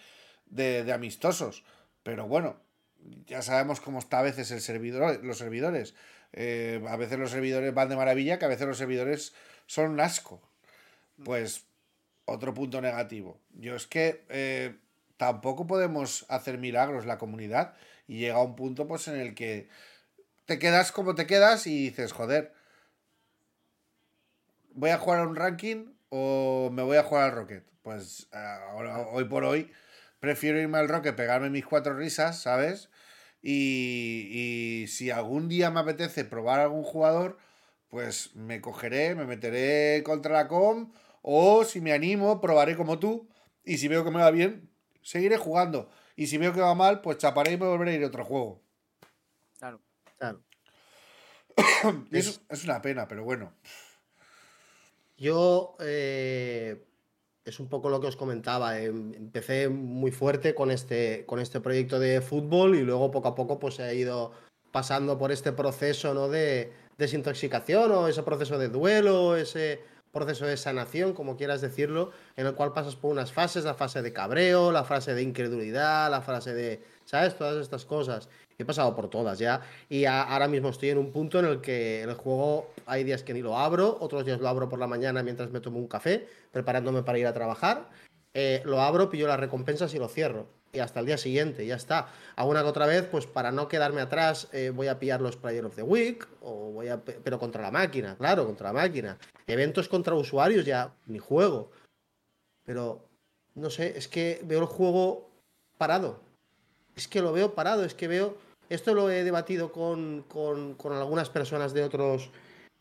de, 0.47 0.85
de 0.85 0.93
amistosos. 0.93 1.65
Pero 2.03 2.27
bueno, 2.27 2.57
ya 3.27 3.43
sabemos 3.43 3.81
cómo 3.81 3.99
está 3.99 4.21
a 4.21 4.23
veces 4.23 4.51
el 4.51 4.61
servidor, 4.61 5.25
los 5.25 5.39
servidores. 5.39 5.95
Eh, 6.33 6.83
a 6.89 6.97
veces 6.97 7.19
los 7.19 7.31
servidores 7.31 7.73
van 7.73 7.89
de 7.89 7.97
maravilla, 7.97 8.39
que 8.39 8.45
a 8.45 8.49
veces 8.49 8.67
los 8.67 8.79
servidores 8.79 9.35
son 9.67 9.91
un 9.91 10.01
asco. 10.01 10.41
Pues 11.25 11.65
otro 12.25 12.55
punto 12.55 12.81
negativo. 12.81 13.39
Yo 13.53 13.77
es 13.77 13.87
que 13.87 14.25
eh, 14.29 14.77
tampoco 15.17 15.67
podemos 15.67 16.27
hacer 16.29 16.59
milagros 16.59 17.07
la 17.07 17.19
comunidad 17.19 17.75
y 18.09 18.19
llega 18.19 18.43
un 18.43 18.57
punto 18.57 18.87
pues 18.87 19.09
en 19.09 19.17
el 19.17 19.35
que 19.35 19.69
te 20.47 20.59
quedas 20.59 20.93
como 20.93 21.15
te 21.15 21.27
quedas 21.27 21.67
y 21.67 21.85
dices, 21.85 22.13
joder, 22.13 22.53
¿voy 24.73 24.91
a 24.91 24.99
jugar 24.99 25.21
a 25.21 25.29
un 25.29 25.37
ranking 25.37 25.94
o 26.17 26.71
me 26.71 26.85
voy 26.85 26.97
a 26.97 27.03
jugar 27.03 27.25
al 27.25 27.33
Rocket? 27.33 27.65
Pues 27.83 28.29
ahora, 28.33 29.01
hoy 29.09 29.25
por 29.25 29.43
hoy 29.43 29.73
prefiero 30.21 30.61
irme 30.61 30.79
al 30.79 30.89
Rocket, 30.89 31.17
pegarme 31.17 31.51
mis 31.51 31.67
cuatro 31.67 31.95
risas, 31.95 32.41
¿sabes? 32.41 32.89
Y, 33.43 34.29
y 34.31 34.87
si 34.87 35.11
algún 35.11 35.49
día 35.49 35.73
me 35.73 35.81
apetece 35.81 36.25
probar 36.25 36.61
algún 36.61 36.85
jugador, 36.85 37.37
pues 37.89 38.35
me 38.37 38.61
cogeré, 38.61 39.17
me 39.17 39.27
meteré 39.27 40.05
contra 40.05 40.35
la 40.35 40.47
com 40.47 40.93
o 41.23 41.65
si 41.65 41.81
me 41.81 41.93
animo, 41.93 42.41
probaré 42.41 42.77
como 42.77 43.01
tú 43.01 43.29
y 43.65 43.79
si 43.79 43.89
veo 43.89 44.05
que 44.05 44.13
me 44.13 44.21
va 44.21 44.31
bien, 44.31 44.71
seguiré 45.03 45.37
jugando. 45.37 45.91
Y 46.15 46.29
si 46.29 46.39
veo 46.39 46.53
que 46.53 46.61
va 46.61 46.77
mal, 46.77 47.01
pues 47.01 47.19
chaparé 47.19 47.53
y 47.53 47.59
me 47.59 47.67
volveré 47.67 47.91
a 47.91 47.95
ir 47.97 48.05
a 48.05 48.07
otro 48.07 48.25
juego. 48.25 48.63
Claro. 49.59 49.81
Claro. 50.19 50.45
Es 52.13 52.65
una 52.65 52.81
pena, 52.81 53.09
pero 53.09 53.25
bueno. 53.25 53.53
Yo, 55.29 55.75
eh, 55.81 56.85
es 57.47 57.59
un 57.59 57.71
poco 57.71 57.89
lo 57.89 57.99
que 57.99 58.09
os 58.09 58.17
comentaba, 58.17 58.79
em- 58.79 59.15
empecé 59.15 59.71
muy 59.71 60.11
fuerte 60.11 60.55
con 60.55 60.71
este, 60.71 61.25
con 61.25 61.41
este 61.41 61.63
proyecto 61.63 61.99
de 61.99 62.21
fútbol 62.21 62.75
y 62.75 62.83
luego 62.83 63.11
poco 63.11 63.29
a 63.29 63.35
poco 63.35 63.59
pues 63.59 63.79
he 63.79 63.95
ido 63.97 64.33
pasando 64.71 65.17
por 65.17 65.33
este 65.33 65.53
proceso 65.53 66.13
¿no? 66.13 66.29
de 66.29 66.75
desintoxicación 66.99 67.91
o 67.93 68.07
ese 68.07 68.23
proceso 68.23 68.59
de 68.59 68.69
duelo, 68.69 69.35
ese 69.35 69.81
proceso 70.13 70.45
de 70.45 70.59
sanación, 70.59 71.15
como 71.15 71.39
quieras 71.39 71.63
decirlo, 71.63 72.11
en 72.37 72.47
el 72.47 72.55
cual 72.55 72.75
pasas 72.75 72.95
por 72.95 73.11
unas 73.11 73.33
fases, 73.33 73.65
la 73.65 73.73
fase 73.73 74.03
de 74.03 74.13
cabreo, 74.13 74.73
la 74.73 74.85
fase 74.85 75.15
de 75.15 75.23
incredulidad, 75.23 76.11
la 76.11 76.21
fase 76.21 76.53
de, 76.53 76.83
¿sabes? 77.07 77.35
Todas 77.35 77.57
estas 77.63 77.87
cosas. 77.87 78.29
He 78.59 78.65
pasado 78.65 78.95
por 78.95 79.09
todas 79.11 79.39
ya. 79.39 79.63
Y 79.89 80.05
ahora 80.05 80.49
mismo 80.49 80.69
estoy 80.69 80.91
en 80.91 80.99
un 80.99 81.11
punto 81.11 81.39
en 81.41 81.47
el 81.47 81.61
que 81.61 82.03
el 82.03 82.15
juego 82.15 82.71
hay 82.87 83.05
días 83.05 83.23
que 83.23 83.35
ni 83.35 83.43
lo 83.43 83.59
abro, 83.59 83.97
otros 84.01 84.25
días 84.25 84.41
lo 84.41 84.49
abro 84.49 84.69
por 84.69 84.79
la 84.79 84.87
mañana 84.87 85.23
mientras 85.23 85.51
me 85.51 85.61
tomo 85.61 85.79
un 85.79 85.89
café, 85.89 86.29
preparándome 86.53 87.03
para 87.03 87.19
ir 87.19 87.27
a 87.27 87.33
trabajar. 87.35 87.89
Eh, 88.33 88.63
lo 88.65 88.81
abro, 88.81 89.11
pillo 89.11 89.27
las 89.27 89.41
recompensas 89.41 89.95
y 89.95 89.99
lo 89.99 90.09
cierro. 90.09 90.47
Y 90.73 90.81
hasta 90.81 90.99
el 90.99 91.07
día 91.07 91.19
siguiente, 91.19 91.65
ya 91.67 91.77
está. 91.77 92.09
Alguna 92.35 92.63
que 92.63 92.69
otra 92.69 92.87
vez, 92.87 93.07
pues 93.09 93.27
para 93.27 93.53
no 93.53 93.69
quedarme 93.69 94.01
atrás, 94.01 94.49
eh, 94.53 94.71
voy 94.75 94.89
a 94.89 94.99
pillar 94.99 95.21
los 95.21 95.37
Player 95.37 95.65
of 95.65 95.77
the 95.77 95.85
Week, 95.85 96.27
o 96.41 96.73
voy 96.73 96.89
a, 96.89 96.97
pe- 96.97 97.21
pero 97.23 97.39
contra 97.39 97.63
la 97.63 97.71
máquina, 97.71 98.17
claro, 98.17 98.45
contra 98.45 98.73
la 98.73 98.81
máquina. 98.81 99.17
Eventos 99.47 99.89
contra 99.89 100.17
usuarios 100.17 100.65
ya 100.65 100.93
ni 101.07 101.21
juego. 101.21 101.71
Pero, 102.65 103.07
no 103.55 103.71
sé, 103.71 103.97
es 103.97 104.09
que 104.09 104.41
veo 104.43 104.61
el 104.61 104.67
juego 104.67 105.31
parado. 105.79 106.19
Es 106.97 107.07
que 107.07 107.21
lo 107.23 107.33
veo 107.33 107.55
parado, 107.55 107.85
es 107.85 107.95
que 107.95 108.09
veo. 108.09 108.37
Esto 108.75 108.95
lo 108.95 109.11
he 109.11 109.25
debatido 109.25 109.73
con, 109.73 110.25
con- 110.29 110.75
con 110.75 110.93
algunas 110.93 111.31
personas 111.31 111.73
de 111.73 111.83
otros, 111.85 112.31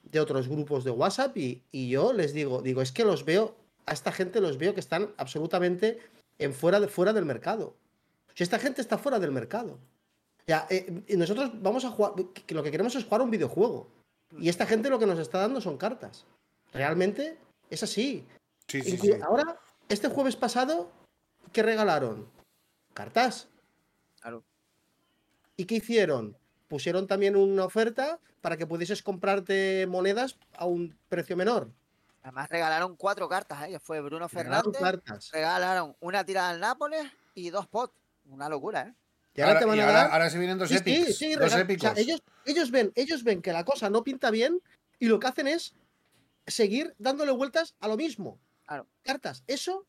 de 0.04 0.20
otros 0.20 0.48
grupos 0.48 0.84
de 0.84 0.92
WhatsApp 0.92 1.36
y, 1.38 1.64
y 1.72 1.90
yo 1.90 2.14
les 2.14 2.34
digo, 2.34 2.62
digo, 2.62 2.82
es 2.82 2.92
que 2.92 3.06
los 3.06 3.26
veo, 3.26 3.56
a 3.86 3.94
esta 3.94 4.12
gente 4.12 4.42
los 4.42 4.58
veo 4.58 4.74
que 4.74 4.80
están 4.80 5.10
absolutamente 5.18 6.00
en 6.40 6.54
fuera, 6.54 6.80
de, 6.80 6.88
fuera 6.88 7.14
del 7.14 7.26
mercado. 7.26 7.76
Si 8.34 8.44
esta 8.44 8.60
gente 8.60 8.82
está 8.82 8.98
fuera 8.98 9.20
del 9.20 9.32
mercado. 9.32 9.78
Ya, 10.48 10.68
eh, 10.70 11.04
y 11.08 11.16
nosotros 11.16 11.52
vamos 11.62 11.86
a 11.86 11.92
jugar, 11.92 12.14
que 12.34 12.56
lo 12.56 12.64
que 12.64 12.72
queremos 12.72 12.96
es 12.96 13.06
jugar 13.06 13.22
un 13.22 13.30
videojuego. 13.32 13.88
Y 14.40 14.50
esta 14.50 14.66
gente 14.66 14.90
lo 14.90 14.98
que 15.00 15.06
nos 15.06 15.20
está 15.20 15.40
dando 15.40 15.62
son 15.62 15.78
cartas. 15.78 16.26
Realmente 16.74 17.38
es 17.70 17.84
así. 17.84 18.26
Sí, 18.68 18.82
sí, 18.82 18.98
Inclu- 18.98 19.16
sí. 19.16 19.22
Ahora, 19.22 19.60
este 19.90 20.08
jueves 20.10 20.36
pasado, 20.36 20.90
¿qué 21.52 21.62
regalaron? 21.62 22.28
Cartas. 22.94 23.48
¿Y 25.56 25.66
qué 25.66 25.76
hicieron? 25.76 26.38
Pusieron 26.68 27.08
también 27.08 27.36
una 27.36 27.66
oferta 27.66 28.20
para 28.42 28.58
que 28.58 28.66
pudieses 28.68 29.04
comprarte 29.04 29.86
monedas 29.88 30.38
a 30.54 30.66
un 30.66 30.98
precio 31.10 31.38
menor. 31.38 31.72
Además 32.24 32.50
regalaron 32.50 32.96
cuatro 32.96 33.28
cartas, 33.28 33.64
¿eh? 33.64 33.70
que 33.72 33.80
fue 33.80 34.00
Bruno 34.02 34.28
Regalaron 34.28 34.74
Fernández. 34.74 35.02
cartas. 35.04 35.30
Regalaron 35.32 35.96
una 36.00 36.26
tirada 36.26 36.50
al 36.50 36.60
Nápoles 36.60 37.06
y 37.36 37.50
dos 37.50 37.68
pots. 37.68 37.94
Una 38.26 38.48
locura, 38.48 38.84
¿eh? 38.88 38.94
Y 39.36 39.42
ahora, 39.42 39.52
Ahora, 39.54 39.60
te 39.60 39.66
van 39.66 39.78
y 39.78 39.80
a 39.82 39.86
ahora- 39.88 39.98
dar. 40.04 40.12
ahora 40.12 40.30
se 40.30 40.38
vienen 40.38 40.58
dos 40.58 40.70
Sí, 40.70 40.78
sí, 40.78 40.92
épicos. 40.94 41.16
sí, 41.18 41.34
dos 41.34 41.40
rega- 41.42 41.46
o 41.46 41.50
sea, 41.50 41.60
épicos. 41.62 41.98
ellos, 41.98 42.24
ellos, 42.46 42.72
ven, 42.72 42.92
ellos 42.96 43.24
ven 43.24 43.42
que 43.42 43.52
la 43.52 43.66
cosa 43.66 43.90
no 43.90 44.04
pinta 44.04 44.32
bien 44.32 44.62
y 45.00 45.08
lo 45.08 45.20
que 45.20 45.28
hacen 45.28 45.48
es 45.48 45.74
seguir 46.48 46.96
dándole 47.00 47.32
vueltas 47.34 47.76
a 47.82 47.88
lo 47.88 47.98
mismo. 47.98 48.40
Claro. 48.66 48.88
Cartas. 49.02 49.44
Eso. 49.48 49.86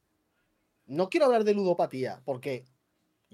No 0.87 1.09
quiero 1.09 1.27
hablar 1.27 1.45
de 1.45 1.55
ludopatía, 1.55 2.21
porque 2.25 2.65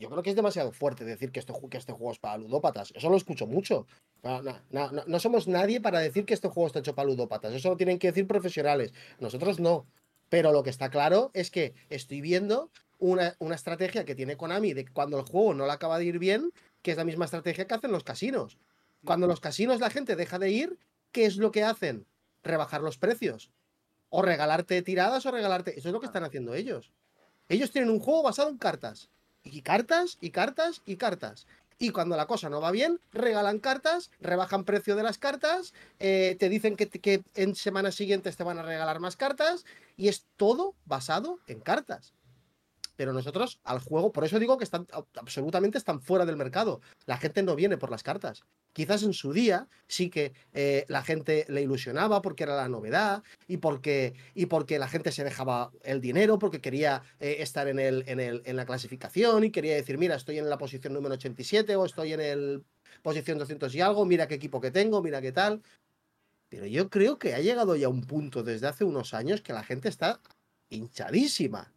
yo 0.00 0.08
creo 0.08 0.22
que 0.22 0.30
es 0.30 0.36
demasiado 0.36 0.72
fuerte 0.72 1.04
decir 1.04 1.30
que 1.30 1.38
este, 1.40 1.52
que 1.70 1.76
este 1.76 1.92
juego 1.92 2.12
es 2.12 2.18
para 2.18 2.38
ludópatas. 2.38 2.92
Eso 2.96 3.10
lo 3.10 3.16
escucho 3.16 3.46
mucho. 3.46 3.86
No, 4.22 4.42
no, 4.42 4.90
no, 5.06 5.20
somos 5.20 5.46
nadie 5.46 5.80
para 5.80 6.00
decir 6.00 6.24
que 6.24 6.34
este 6.34 6.48
juego 6.48 6.66
está 6.66 6.80
hecho 6.80 6.94
para 6.94 7.08
ludópatas. 7.08 7.52
Eso 7.52 7.68
lo 7.68 7.76
tienen 7.76 7.98
que 7.98 8.08
decir 8.08 8.26
profesionales. 8.26 8.92
Nosotros 9.18 9.60
no. 9.60 9.86
Pero 10.30 10.52
lo 10.52 10.62
que 10.62 10.70
está 10.70 10.90
claro 10.90 11.30
es 11.34 11.50
que 11.50 11.74
estoy 11.90 12.20
viendo 12.20 12.70
una, 12.98 13.36
una 13.38 13.54
estrategia 13.54 14.04
que 14.04 14.14
tiene 14.14 14.36
Konami 14.36 14.72
de 14.72 14.86
que 14.86 14.92
cuando 14.92 15.18
el 15.18 15.26
juego 15.26 15.54
no 15.54 15.66
le 15.66 15.72
acaba 15.72 15.98
de 15.98 16.06
ir 16.06 16.18
bien, 16.18 16.52
que 16.82 16.92
es 16.92 16.96
la 16.96 17.04
misma 17.04 17.26
estrategia 17.26 17.66
que 17.66 17.74
hacen 17.74 17.92
los 17.92 18.04
casinos. 18.04 18.58
Cuando 19.04 19.26
los 19.26 19.40
casinos 19.40 19.80
la 19.80 19.90
gente 19.90 20.16
deja 20.16 20.38
de 20.38 20.50
ir, 20.50 20.78
¿qué 21.12 21.26
es 21.26 21.36
lo 21.36 21.52
que 21.52 21.62
hacen? 21.62 22.06
Rebajar 22.42 22.80
los 22.80 22.98
precios. 22.98 23.50
O 24.08 24.22
regalarte 24.22 24.82
tiradas 24.82 25.26
o 25.26 25.30
regalarte. 25.30 25.78
Eso 25.78 25.88
es 25.88 25.92
lo 25.92 26.00
que 26.00 26.06
están 26.06 26.24
haciendo 26.24 26.54
ellos. 26.54 26.92
Ellos 27.48 27.70
tienen 27.70 27.90
un 27.90 28.00
juego 28.00 28.22
basado 28.22 28.48
en 28.48 28.58
cartas. 28.58 29.10
Y 29.42 29.62
cartas, 29.62 30.18
y 30.20 30.30
cartas, 30.30 30.82
y 30.84 30.96
cartas. 30.96 31.46
Y 31.78 31.90
cuando 31.90 32.16
la 32.16 32.26
cosa 32.26 32.50
no 32.50 32.60
va 32.60 32.70
bien, 32.70 33.00
regalan 33.12 33.58
cartas, 33.58 34.10
rebajan 34.20 34.64
precio 34.64 34.96
de 34.96 35.02
las 35.02 35.16
cartas, 35.16 35.72
eh, 35.98 36.36
te 36.38 36.50
dicen 36.50 36.76
que, 36.76 36.88
que 36.88 37.22
en 37.34 37.54
semanas 37.54 37.94
siguientes 37.94 38.36
te 38.36 38.44
van 38.44 38.58
a 38.58 38.62
regalar 38.62 39.00
más 39.00 39.16
cartas, 39.16 39.64
y 39.96 40.08
es 40.08 40.26
todo 40.36 40.74
basado 40.84 41.40
en 41.46 41.60
cartas. 41.60 42.12
Pero 43.00 43.14
nosotros 43.14 43.60
al 43.64 43.78
juego, 43.78 44.12
por 44.12 44.24
eso 44.26 44.38
digo 44.38 44.58
que 44.58 44.64
están 44.64 44.86
ab- 44.88 45.06
absolutamente 45.16 45.78
están 45.78 46.02
fuera 46.02 46.26
del 46.26 46.36
mercado. 46.36 46.82
La 47.06 47.16
gente 47.16 47.42
no 47.42 47.56
viene 47.56 47.78
por 47.78 47.90
las 47.90 48.02
cartas. 48.02 48.42
Quizás 48.74 49.02
en 49.04 49.14
su 49.14 49.32
día 49.32 49.68
sí 49.88 50.10
que 50.10 50.34
eh, 50.52 50.84
la 50.86 51.02
gente 51.02 51.46
le 51.48 51.62
ilusionaba 51.62 52.20
porque 52.20 52.42
era 52.42 52.56
la 52.56 52.68
novedad 52.68 53.22
y 53.48 53.56
porque, 53.56 54.12
y 54.34 54.44
porque 54.46 54.78
la 54.78 54.86
gente 54.86 55.12
se 55.12 55.24
dejaba 55.24 55.72
el 55.82 56.02
dinero 56.02 56.38
porque 56.38 56.60
quería 56.60 57.02
eh, 57.20 57.36
estar 57.38 57.68
en, 57.68 57.78
el, 57.78 58.04
en, 58.06 58.20
el, 58.20 58.42
en 58.44 58.56
la 58.56 58.66
clasificación 58.66 59.44
y 59.44 59.50
quería 59.50 59.76
decir, 59.76 59.96
mira, 59.96 60.14
estoy 60.16 60.38
en 60.38 60.50
la 60.50 60.58
posición 60.58 60.92
número 60.92 61.14
87 61.14 61.76
o 61.76 61.86
estoy 61.86 62.12
en 62.12 62.20
el 62.20 62.64
posición 63.00 63.38
200 63.38 63.74
y 63.76 63.80
algo, 63.80 64.04
mira 64.04 64.28
qué 64.28 64.34
equipo 64.34 64.60
que 64.60 64.70
tengo, 64.70 65.00
mira 65.00 65.22
qué 65.22 65.32
tal. 65.32 65.62
Pero 66.50 66.66
yo 66.66 66.90
creo 66.90 67.18
que 67.18 67.32
ha 67.32 67.40
llegado 67.40 67.76
ya 67.76 67.88
un 67.88 68.02
punto 68.02 68.42
desde 68.42 68.66
hace 68.66 68.84
unos 68.84 69.14
años 69.14 69.40
que 69.40 69.54
la 69.54 69.62
gente 69.64 69.88
está 69.88 70.20
hinchadísima 70.68 71.72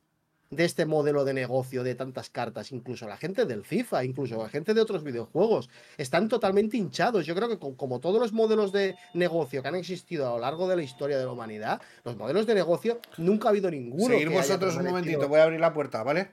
de 0.55 0.65
este 0.65 0.85
modelo 0.85 1.25
de 1.25 1.33
negocio 1.33 1.83
de 1.83 1.95
tantas 1.95 2.29
cartas, 2.29 2.71
incluso 2.71 3.07
la 3.07 3.17
gente 3.17 3.45
del 3.45 3.63
FIFA, 3.63 4.03
incluso 4.05 4.37
la 4.41 4.49
gente 4.49 4.73
de 4.73 4.81
otros 4.81 5.03
videojuegos, 5.03 5.69
están 5.97 6.27
totalmente 6.29 6.77
hinchados. 6.77 7.25
Yo 7.25 7.35
creo 7.35 7.49
que 7.49 7.59
co- 7.59 7.75
como 7.75 7.99
todos 7.99 8.19
los 8.19 8.33
modelos 8.33 8.71
de 8.71 8.95
negocio 9.13 9.61
que 9.61 9.67
han 9.67 9.75
existido 9.75 10.27
a 10.27 10.31
lo 10.31 10.39
largo 10.39 10.67
de 10.67 10.75
la 10.75 10.83
historia 10.83 11.17
de 11.17 11.25
la 11.25 11.31
humanidad, 11.31 11.81
los 12.03 12.15
modelos 12.17 12.45
de 12.47 12.55
negocio 12.55 12.99
nunca 13.17 13.47
ha 13.47 13.51
habido 13.51 13.69
ninguno. 13.71 14.13
Seguir 14.13 14.29
que 14.29 14.35
vosotros 14.35 14.75
un 14.75 14.85
momentito, 14.85 15.27
voy 15.27 15.39
a 15.39 15.43
abrir 15.43 15.59
la 15.59 15.73
puerta, 15.73 16.03
¿vale? 16.03 16.29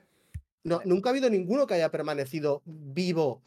no, 0.63 0.81
nunca 0.85 1.09
ha 1.09 1.13
habido 1.13 1.31
ninguno 1.31 1.67
que 1.67 1.75
haya 1.75 1.91
permanecido 1.91 2.63
vivo 2.67 3.43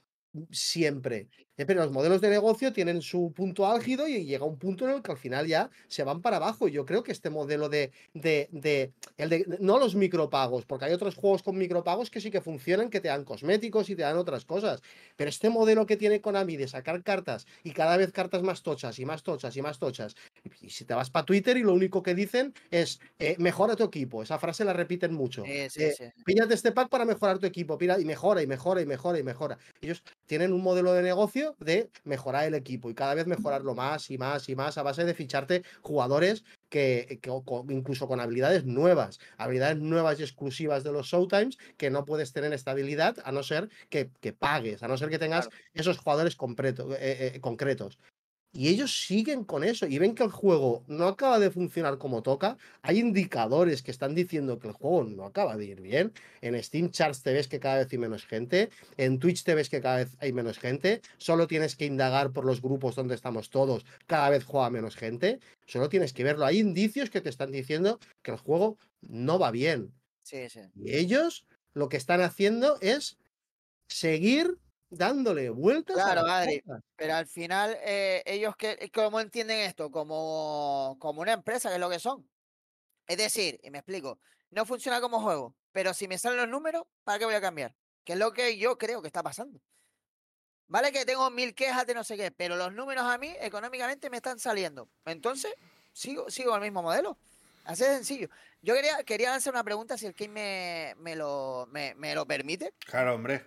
siempre. 0.52 1.30
Pero 1.56 1.76
los 1.82 1.92
modelos 1.92 2.22
de 2.22 2.30
negocio 2.30 2.74
tienen 2.74 3.02
su 3.02 3.32
punto 3.36 3.68
álgido 3.68 4.08
y 4.08 4.26
llega 4.26 4.46
un 4.46 4.58
punto 4.58 4.86
en 4.88 4.96
el 4.96 5.02
que 5.02 5.12
al 5.12 5.18
final 5.18 5.48
ya 5.48 5.70
se 5.88 6.04
van 6.04 6.22
para 6.22 6.38
abajo. 6.38 6.68
Y 6.68 6.72
yo 6.72 6.86
creo 6.86 7.04
que 7.04 7.12
este 7.12 7.30
modelo 7.30 7.70
de, 7.70 7.92
de, 8.14 8.50
de, 8.52 8.94
el 9.18 9.30
de 9.30 9.46
no 9.60 9.78
los 9.80 9.96
micropagos, 9.96 10.66
porque 10.66 10.86
hay 10.86 10.94
otros 10.94 11.16
juegos 11.16 11.44
con 11.44 11.58
micropagos 11.58 12.10
que 12.10 12.22
sí 12.22 12.32
que 12.32 12.42
funcionan, 12.42 12.90
que 12.90 13.00
te 13.02 13.08
dan 13.10 13.24
cosméticos 13.24 13.90
y 13.90 13.96
te 13.96 14.02
dan 14.04 14.18
otras 14.18 14.46
cosas. 14.46 14.82
Pero 15.16 15.30
este 15.30 15.50
modelo 15.50 15.86
que 15.86 15.98
tiene 15.98 16.22
Konami 16.22 16.58
de 16.58 16.68
sacar 16.68 17.04
cartas 17.04 17.46
y 17.64 17.72
cada 17.72 17.98
vez 17.98 18.12
cartas 18.12 18.42
más 18.44 18.64
tochas 18.64 18.98
y 19.00 19.06
más 19.06 19.24
tochas 19.24 19.56
y 19.56 19.62
más 19.62 19.80
tochas. 19.80 20.16
Y 20.62 20.70
si 20.70 20.86
te 20.86 20.94
vas 20.94 21.10
para 21.10 21.26
Twitter 21.26 21.58
y 21.58 21.64
lo 21.64 21.74
único 21.74 22.04
que 22.04 22.16
dicen 22.16 22.54
es 22.72 23.00
eh, 23.20 23.36
mejora 23.40 23.76
tu 23.76 23.84
equipo. 23.84 24.24
Esa 24.24 24.40
frase 24.40 24.66
la 24.66 24.74
repiten 24.74 25.14
mucho. 25.14 25.44
Sí, 25.46 25.70
sí, 25.70 25.84
Eh, 25.84 25.94
sí. 25.98 26.06
píllate 26.26 26.54
este 26.54 26.72
pack 26.72 26.90
para 26.90 27.06
mejorar 27.06 27.40
tu 27.40 27.46
equipo, 27.46 27.78
pira- 27.78 28.00
y 28.00 28.06
mejora, 28.06 28.42
y 28.42 28.48
mejora, 28.48 28.82
y 28.82 28.86
mejora, 28.86 29.20
y 29.20 29.24
mejora. 29.24 29.58
Ellos 29.82 30.04
tienen 30.26 30.54
un 30.54 30.62
modelo 30.62 30.94
de 30.94 31.02
negocio 31.04 31.43
de 31.60 31.90
mejorar 32.04 32.46
el 32.46 32.54
equipo 32.56 32.90
y 32.90 32.94
cada 32.96 33.14
vez 33.14 33.28
mejorarlo 33.28 33.76
más 33.76 34.10
y 34.12 34.18
más 34.18 34.50
y 34.50 34.56
más 34.56 34.78
a 34.78 34.84
base 34.84 35.06
de 35.06 35.14
ficharte 35.14 35.64
jugadores 35.82 36.44
que, 36.70 37.20
que- 37.22 37.30
o 37.30 37.44
con- 37.44 37.70
incluso 37.72 38.08
con 38.08 38.20
habilidades 38.20 38.66
nuevas, 38.66 39.20
habilidades 39.38 39.78
nuevas 39.78 40.20
y 40.20 40.24
exclusivas 40.24 40.84
de 40.84 40.92
los 40.92 41.08
Showtimes 41.08 41.58
que 41.78 41.90
no 41.92 42.06
puedes 42.06 42.34
tener 42.34 42.52
esta 42.54 42.72
habilidad 42.72 43.18
a 43.24 43.32
no 43.32 43.44
ser 43.44 43.70
que, 43.90 44.10
que 44.22 44.34
pagues, 44.34 44.82
a 44.84 44.88
no 44.88 44.98
ser 44.98 45.10
que 45.10 45.20
tengas 45.20 45.48
Claro. 45.48 45.64
esos 45.74 45.98
jugadores 45.98 46.36
completo- 46.36 46.94
eh, 46.96 47.34
eh, 47.36 47.40
concretos. 47.42 48.00
Y 48.56 48.68
ellos 48.68 49.06
siguen 49.08 49.46
con 49.46 49.64
eso 49.64 49.88
y 49.88 49.98
ven 49.98 50.14
que 50.14 50.24
el 50.24 50.30
juego 50.30 50.84
no 50.88 51.08
acaba 51.08 51.40
de 51.40 51.50
funcionar 51.50 51.98
como 51.98 52.22
toca. 52.22 52.56
Hay 52.84 53.00
indicadores 53.00 53.82
que 53.82 53.90
están 53.90 54.14
diciendo 54.14 54.60
que 54.60 54.68
el 54.68 54.74
juego 54.74 55.06
no 55.06 55.26
acaba 55.26 55.58
de 55.58 55.66
ir 55.66 55.82
bien. 55.82 56.14
En 56.42 56.62
Steam 56.64 56.92
Charts 56.92 57.24
te 57.24 57.34
ves 57.34 57.48
que 57.48 57.60
cada 57.60 57.78
vez 57.78 57.92
hay 57.92 57.98
menos 57.98 58.28
gente. 58.28 58.70
En 58.98 59.18
Twitch 59.18 59.44
te 59.44 59.56
ves 59.56 59.70
que 59.70 59.82
cada 59.82 59.98
vez 59.98 60.16
hay 60.20 60.34
menos 60.34 60.60
gente. 60.60 61.02
Solo 61.18 61.48
tienes 61.48 61.76
que 61.76 61.88
indagar 61.88 62.32
por 62.32 62.46
los 62.46 62.62
grupos 62.62 62.96
donde 62.96 63.16
estamos 63.16 63.50
todos. 63.50 63.88
Cada 64.06 64.30
vez 64.30 64.44
juega 64.44 64.70
menos 64.70 64.96
gente. 64.96 65.40
Solo 65.66 65.90
tienes 65.90 66.14
que 66.14 66.24
verlo. 66.24 66.46
Hay 66.46 66.60
indicios 66.60 67.10
que 67.10 67.22
te 67.22 67.30
están 67.30 67.52
diciendo 67.52 68.00
que 68.22 68.30
el 68.30 68.38
juego 68.38 68.78
no 69.02 69.40
va 69.40 69.50
bien. 69.50 69.96
Sí, 70.22 70.48
sí. 70.50 70.62
Y 70.76 70.96
ellos 70.96 71.48
lo 71.74 71.90
que 71.90 71.98
están 71.98 72.22
haciendo 72.22 72.78
es 72.82 73.18
seguir 73.88 74.60
dándole 74.98 75.50
vueltas. 75.50 75.98
a 75.98 76.04
Claro, 76.04 76.22
las 76.24 76.44
Adri, 76.44 76.62
cosas. 76.62 76.82
pero 76.96 77.16
al 77.16 77.28
final 77.28 77.78
eh, 77.82 78.24
ellos 78.26 78.56
que, 78.56 78.90
¿cómo 78.94 79.20
entienden 79.20 79.60
esto? 79.60 79.92
Como, 79.92 80.98
como 81.00 81.22
una 81.22 81.34
empresa, 81.34 81.70
que 81.70 81.76
es 81.76 81.82
lo 81.82 81.90
que 81.90 82.00
son. 82.00 82.30
Es 83.08 83.18
decir, 83.18 83.60
y 83.64 83.70
me 83.72 83.80
explico, 83.80 84.20
no 84.52 84.66
funciona 84.66 85.02
como 85.02 85.22
juego, 85.22 85.56
pero 85.72 85.94
si 85.94 86.08
me 86.08 86.18
salen 86.18 86.40
los 86.40 86.50
números, 86.50 86.84
¿para 87.04 87.20
qué 87.20 87.26
voy 87.26 87.36
a 87.36 87.42
cambiar? 87.42 87.76
Que 88.04 88.14
es 88.14 88.20
lo 88.20 88.34
que 88.34 88.58
yo 88.58 88.78
creo 88.78 89.02
que 89.02 89.08
está 89.08 89.24
pasando. 89.24 89.60
Vale 90.68 90.92
que 90.92 91.06
tengo 91.06 91.30
mil 91.30 91.54
quejas 91.54 91.86
de 91.86 91.94
no 91.94 92.04
sé 92.04 92.18
qué, 92.18 92.32
pero 92.32 92.56
los 92.56 92.74
números 92.74 93.04
a 93.06 93.18
mí 93.18 93.36
económicamente 93.40 94.10
me 94.10 94.18
están 94.18 94.40
saliendo. 94.40 94.90
Entonces, 95.06 95.54
sigo, 95.92 96.30
sigo 96.30 96.56
el 96.56 96.62
mismo 96.62 96.82
modelo. 96.82 97.18
Así 97.66 97.84
de 97.84 97.90
sencillo. 97.96 98.30
Yo 98.62 98.74
quería, 98.74 99.04
quería 99.04 99.30
lanzar 99.32 99.54
una 99.54 99.64
pregunta, 99.64 99.98
si 99.98 100.06
el 100.06 100.16
King 100.16 100.30
me, 100.30 100.96
me, 100.98 101.16
lo, 101.16 101.68
me, 101.72 101.94
me 101.96 102.16
lo 102.16 102.26
permite. 102.26 102.74
Claro, 102.86 103.16
hombre. 103.16 103.46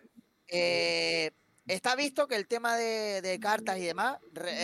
Eh, 0.48 1.32
está 1.66 1.96
visto 1.96 2.28
que 2.28 2.36
el 2.36 2.46
tema 2.46 2.76
de, 2.76 3.38
cartas 3.40 3.78
y 3.78 3.84
demás, 3.84 4.18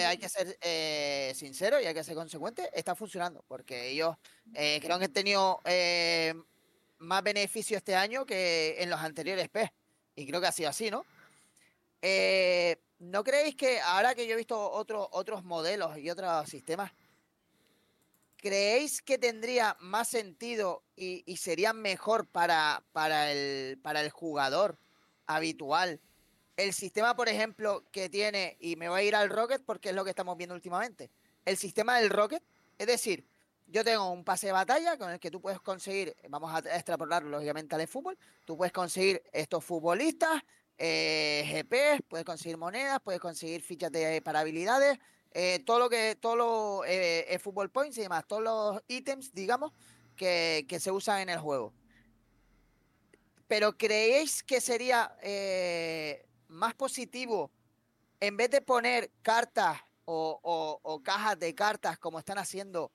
hay 0.06 0.18
que 0.18 0.28
ser 0.28 0.56
eh, 0.60 1.32
sincero 1.34 1.80
y 1.80 1.86
hay 1.86 1.94
que 1.94 2.04
ser 2.04 2.14
consecuente, 2.14 2.70
está 2.72 2.94
funcionando, 2.94 3.44
porque 3.48 3.88
ellos 3.88 4.16
eh, 4.54 4.78
creo 4.80 4.98
que 4.98 5.04
han 5.06 5.12
tenido 5.12 5.60
más 6.98 7.22
beneficio 7.22 7.76
este 7.76 7.96
año 7.96 8.24
que 8.24 8.76
en 8.78 8.90
los 8.90 9.00
anteriores 9.00 9.48
P. 9.48 9.72
Y 10.14 10.26
creo 10.26 10.40
que 10.40 10.46
ha 10.46 10.52
sido 10.52 10.68
así, 10.68 10.90
¿no? 10.90 11.04
¿No 12.98 13.24
creéis 13.24 13.56
que 13.56 13.80
ahora 13.80 14.14
que 14.14 14.26
yo 14.26 14.34
he 14.34 14.36
visto 14.36 14.70
otros 14.70 15.08
otros 15.10 15.42
modelos 15.42 15.98
y 15.98 16.08
otros 16.10 16.48
sistemas, 16.48 16.92
¿creéis 18.36 19.02
que 19.02 19.18
tendría 19.18 19.76
más 19.80 20.08
sentido 20.08 20.84
y, 20.94 21.24
y 21.26 21.38
sería 21.38 21.72
mejor 21.72 22.28
para, 22.28 22.84
para, 22.92 23.32
el, 23.32 23.78
para 23.78 24.02
el 24.02 24.10
jugador 24.10 24.78
habitual. 25.26 26.00
El 26.56 26.72
sistema, 26.72 27.16
por 27.16 27.28
ejemplo, 27.28 27.84
que 27.90 28.08
tiene, 28.08 28.56
y 28.60 28.76
me 28.76 28.88
voy 28.88 29.00
a 29.00 29.04
ir 29.04 29.16
al 29.16 29.30
Rocket 29.30 29.62
porque 29.64 29.90
es 29.90 29.94
lo 29.94 30.04
que 30.04 30.10
estamos 30.10 30.36
viendo 30.36 30.54
últimamente, 30.54 31.10
el 31.44 31.56
sistema 31.56 31.98
del 31.98 32.10
Rocket, 32.10 32.42
es 32.78 32.86
decir, 32.86 33.26
yo 33.66 33.84
tengo 33.84 34.10
un 34.10 34.22
pase 34.22 34.48
de 34.48 34.52
batalla 34.52 34.98
con 34.98 35.10
el 35.10 35.18
que 35.18 35.30
tú 35.30 35.40
puedes 35.40 35.60
conseguir, 35.60 36.14
vamos 36.28 36.52
a 36.52 36.58
extrapolarlo 36.76 37.30
lógicamente 37.30 37.74
al 37.74 37.88
fútbol, 37.88 38.18
tú 38.44 38.56
puedes 38.56 38.72
conseguir 38.72 39.22
estos 39.32 39.64
futbolistas, 39.64 40.42
eh, 40.76 41.44
GPs, 41.46 42.02
puedes 42.08 42.26
conseguir 42.26 42.58
monedas, 42.58 43.00
puedes 43.02 43.20
conseguir 43.20 43.62
fichas 43.62 43.90
de, 43.90 44.20
para 44.20 44.40
habilidades, 44.40 44.98
eh, 45.34 45.60
todo 45.64 45.78
lo 45.78 45.88
que, 45.88 46.16
todo 46.20 46.36
lo, 46.36 46.84
eh, 46.84 47.32
eh, 47.32 47.38
fútbol 47.38 47.70
points 47.70 47.96
y 47.96 48.02
demás, 48.02 48.26
todos 48.26 48.42
los 48.42 48.82
ítems, 48.88 49.32
digamos, 49.32 49.72
que, 50.16 50.66
que 50.68 50.78
se 50.78 50.90
usan 50.90 51.20
en 51.20 51.30
el 51.30 51.38
juego. 51.38 51.72
Pero 53.52 53.76
¿creéis 53.76 54.42
que 54.42 54.62
sería 54.62 55.14
eh, 55.20 56.24
más 56.48 56.72
positivo 56.72 57.50
en 58.18 58.34
vez 58.34 58.48
de 58.48 58.62
poner 58.62 59.10
cartas 59.20 59.78
o, 60.06 61.02
cajas 61.04 61.38
de 61.38 61.54
cartas 61.54 61.98
como 61.98 62.18
están 62.18 62.38
haciendo? 62.38 62.90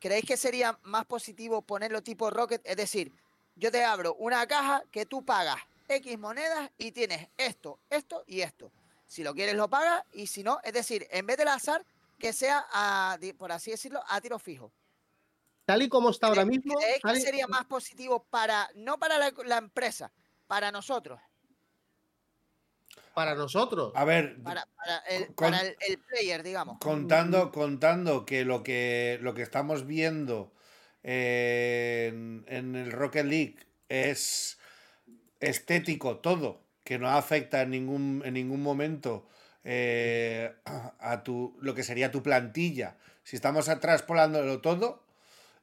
¿Creéis 0.00 0.24
que 0.24 0.38
sería 0.38 0.78
más 0.84 1.04
positivo 1.04 1.60
ponerlo 1.60 2.02
tipo 2.02 2.30
Rocket? 2.30 2.62
Es 2.64 2.78
decir, 2.78 3.12
yo 3.56 3.70
te 3.70 3.84
abro 3.84 4.14
una 4.14 4.46
caja 4.46 4.82
que 4.90 5.04
tú 5.04 5.22
pagas 5.22 5.60
X 5.86 6.18
monedas 6.18 6.70
y 6.78 6.90
tienes 6.92 7.28
esto, 7.36 7.78
esto 7.90 8.24
y 8.26 8.40
esto. 8.40 8.72
Si 9.06 9.22
lo 9.22 9.34
quieres 9.34 9.54
lo 9.54 9.68
pagas 9.68 10.02
y 10.14 10.28
si 10.28 10.42
no, 10.42 10.60
es 10.64 10.72
decir, 10.72 11.06
en 11.10 11.26
vez 11.26 11.36
del 11.36 11.48
azar, 11.48 11.84
que 12.18 12.32
sea, 12.32 12.66
a, 12.72 13.18
por 13.36 13.52
así 13.52 13.72
decirlo, 13.72 14.02
a 14.08 14.18
tiro 14.22 14.38
fijo. 14.38 14.72
Tal 15.64 15.82
y 15.82 15.88
como 15.88 16.10
está 16.10 16.26
ahora 16.26 16.42
¿Cre- 16.44 16.50
mismo, 16.50 16.74
¿Creéis 16.78 17.02
tal 17.02 17.14
que 17.14 17.20
y- 17.20 17.22
sería 17.22 17.46
más 17.46 17.64
positivo 17.64 18.24
para, 18.30 18.68
no 18.74 18.98
para 18.98 19.18
la, 19.18 19.32
la 19.44 19.56
empresa, 19.58 20.12
para 20.46 20.70
nosotros, 20.70 21.20
para 23.14 23.34
nosotros. 23.34 23.92
A 23.94 24.04
ver, 24.04 24.42
para, 24.42 24.66
para 24.76 24.98
el, 24.98 25.26
Con- 25.34 25.36
para 25.36 25.60
el- 25.62 25.76
el 25.80 25.98
player, 25.98 26.42
digamos? 26.42 26.78
contando, 26.80 27.50
contando 27.52 28.26
que 28.26 28.44
lo 28.44 28.62
que 28.62 29.18
lo 29.22 29.34
que 29.34 29.42
estamos 29.42 29.86
viendo 29.86 30.52
eh, 31.02 32.08
en, 32.12 32.44
en 32.48 32.76
el 32.76 32.92
Rocket 32.92 33.24
League 33.26 33.56
es 33.88 34.58
estético 35.40 36.18
todo, 36.18 36.60
que 36.84 36.98
no 36.98 37.08
afecta 37.08 37.62
en 37.62 37.70
ningún, 37.70 38.22
en 38.24 38.34
ningún 38.34 38.62
momento 38.62 39.28
eh, 39.62 40.54
a 40.64 41.22
tu, 41.22 41.56
lo 41.60 41.74
que 41.74 41.82
sería 41.82 42.10
tu 42.10 42.22
plantilla. 42.22 42.96
Si 43.22 43.36
estamos 43.36 43.66
traspolándolo 43.80 44.60
todo, 44.60 45.03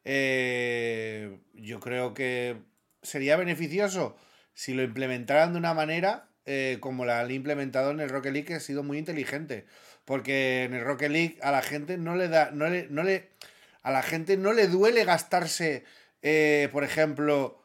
eh, 0.04 1.40
yo 1.54 1.80
creo 1.80 2.14
que 2.14 2.58
sería 3.02 3.38
beneficioso 3.38 4.16
si 4.54 4.74
lo 4.74 4.84
implementaran 4.84 5.54
de 5.54 5.60
una 5.60 5.74
manera 5.74 6.32
eh, 6.46 6.80
como 6.82 7.06
la 7.06 7.20
han 7.20 7.30
implementado 7.30 7.92
en 7.92 8.00
el 8.00 8.10
Rocket 8.10 8.34
League, 8.34 8.48
que 8.48 8.56
ha 8.56 8.60
sido 8.60 8.84
muy 8.84 8.98
inteligente. 8.98 9.66
Porque 10.06 10.64
en 10.64 10.74
el 10.74 10.84
Rocket 10.84 11.12
League 11.12 11.38
a 11.42 11.52
la 11.52 11.62
gente 11.62 11.98
no 11.98 12.16
le 12.16 12.28
da, 12.28 12.52
no 12.52 12.68
le, 12.68 12.88
no 12.90 13.04
le, 13.04 13.30
a 13.84 13.92
la 13.92 14.02
gente 14.02 14.38
no 14.38 14.52
le 14.52 14.68
duele 14.68 15.06
gastarse, 15.06 15.86
eh, 16.22 16.70
por 16.72 16.84
ejemplo, 16.84 17.62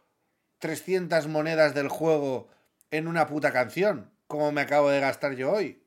300 0.58 1.26
monedas 1.28 1.74
del 1.74 1.88
juego 1.88 2.48
en 2.90 3.08
una 3.08 3.26
puta 3.26 3.52
canción, 3.52 4.10
como 4.26 4.52
me 4.52 4.60
acabo 4.60 4.90
de 4.90 5.00
gastar 5.00 5.34
yo 5.34 5.52
hoy. 5.52 5.82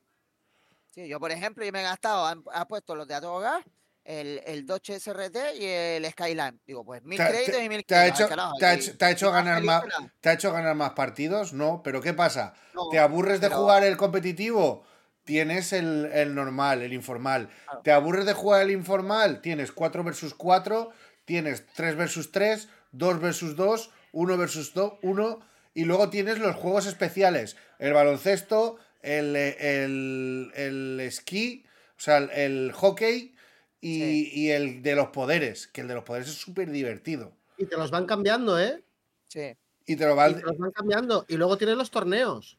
Sí, 0.90 1.06
yo, 1.06 1.20
por 1.20 1.30
ejemplo, 1.30 1.64
yo 1.64 1.72
me 1.72 1.80
he 1.80 1.84
gastado, 1.84 2.42
puesto 2.68 2.96
los 2.96 3.06
de 3.06 3.14
A 3.14 3.20
Todo 3.20 3.38
Gas, 3.38 3.64
el, 4.04 4.40
el 4.46 4.66
Dodge 4.66 4.98
SRT 4.98 5.36
y 5.58 5.64
el 5.66 6.10
Skyline. 6.10 6.60
Digo, 6.66 6.84
pues 6.84 7.02
mil 7.04 7.18
créditos 7.18 7.62
y 7.62 7.68
mil 7.68 7.84
te 7.84 7.94
ha 7.94 8.00
créditos, 8.12 8.30
hecho, 8.30 8.52
te 8.58 8.66
ha 8.66 8.74
hecho- 8.74 8.96
te 8.98 9.04
ha 9.04 9.10
y 9.10 9.12
hecho 9.12 9.30
ganar 9.30 9.62
más. 9.62 9.84
¿Te 10.20 10.28
ha 10.28 10.32
hecho 10.32 10.52
ganar 10.52 10.74
más 10.74 10.90
partidos? 10.92 11.52
No, 11.52 11.82
pero 11.82 12.00
¿qué 12.00 12.14
pasa? 12.14 12.54
No, 12.74 12.88
¿Te 12.90 12.98
aburres 12.98 13.40
de 13.40 13.48
pero- 13.48 13.60
jugar 13.60 13.84
el 13.84 13.96
competitivo? 13.96 14.84
Tienes 15.24 15.72
el, 15.72 16.06
el 16.12 16.34
normal, 16.34 16.82
el 16.82 16.92
informal. 16.92 17.48
Claro. 17.64 17.80
¿Te 17.82 17.92
aburres 17.92 18.24
de 18.26 18.32
jugar 18.32 18.62
el 18.62 18.70
informal? 18.70 19.40
Tienes 19.42 19.70
4 19.70 20.02
versus 20.02 20.34
4, 20.34 20.90
tienes 21.24 21.66
3 21.74 21.94
versus 21.94 22.32
3, 22.32 22.68
2 22.92 23.20
versus 23.20 23.54
2, 23.54 23.90
1 24.12 24.36
versus 24.38 24.72
1, 25.02 25.40
y 25.74 25.84
luego 25.84 26.08
tienes 26.10 26.38
los 26.38 26.56
juegos 26.56 26.86
especiales, 26.86 27.56
el 27.78 27.92
baloncesto, 27.92 28.78
el, 29.02 29.36
el, 29.36 30.50
el 30.56 31.00
esquí, 31.00 31.64
o 31.96 32.00
sea, 32.00 32.16
el 32.18 32.72
hockey 32.72 33.34
y, 33.80 34.00
Sí. 34.00 34.30
y 34.34 34.50
el 34.50 34.82
de 34.82 34.94
los 34.94 35.08
poderes, 35.08 35.66
que 35.66 35.80
el 35.80 35.88
de 35.88 35.94
los 35.94 36.04
poderes 36.04 36.28
es 36.28 36.34
súper 36.34 36.70
divertido. 36.70 37.32
Y 37.56 37.66
te 37.66 37.76
los 37.76 37.90
van 37.90 38.06
cambiando, 38.06 38.58
¿eh? 38.58 38.82
Sí. 39.28 39.56
Y 39.86 39.96
te 39.96 40.06
lo 40.06 40.12
Y 40.12 40.16
van... 40.16 40.34
te 40.36 40.42
los 40.42 40.58
van 40.58 40.70
cambiando. 40.72 41.24
Y 41.28 41.36
luego 41.36 41.56
tienes 41.58 41.76
los 41.76 41.90
torneos. 41.90 42.58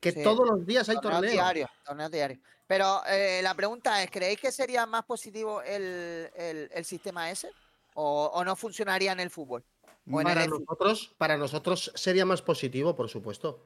Que 0.00 0.12
Sí. 0.12 0.22
todos 0.22 0.46
los 0.48 0.64
días 0.66 0.88
hay 0.88 0.96
Torneos 0.96 1.14
torneos. 1.22 1.32
diarios, 1.32 1.70
torneos 1.84 2.10
diarios. 2.10 2.40
Pero 2.66 3.02
eh, 3.06 3.40
la 3.42 3.54
pregunta 3.54 4.02
es, 4.02 4.10
¿creéis 4.10 4.38
que 4.38 4.52
sería 4.52 4.86
más 4.86 5.04
positivo 5.04 5.60
el, 5.62 6.30
el- 6.36 6.70
el 6.72 6.84
sistema 6.84 7.30
ese? 7.30 7.50
¿O, 7.94 8.26
o 8.32 8.44
no 8.44 8.54
funcionaría 8.54 9.12
en 9.12 9.20
el 9.20 9.30
fútbol? 9.30 9.64
Para 10.10 10.44
el 10.44 10.50
nosotros, 10.50 11.14
para 11.18 11.36
nosotros 11.36 11.90
sería 11.94 12.24
más 12.24 12.40
positivo, 12.42 12.94
por 12.94 13.08
supuesto. 13.08 13.64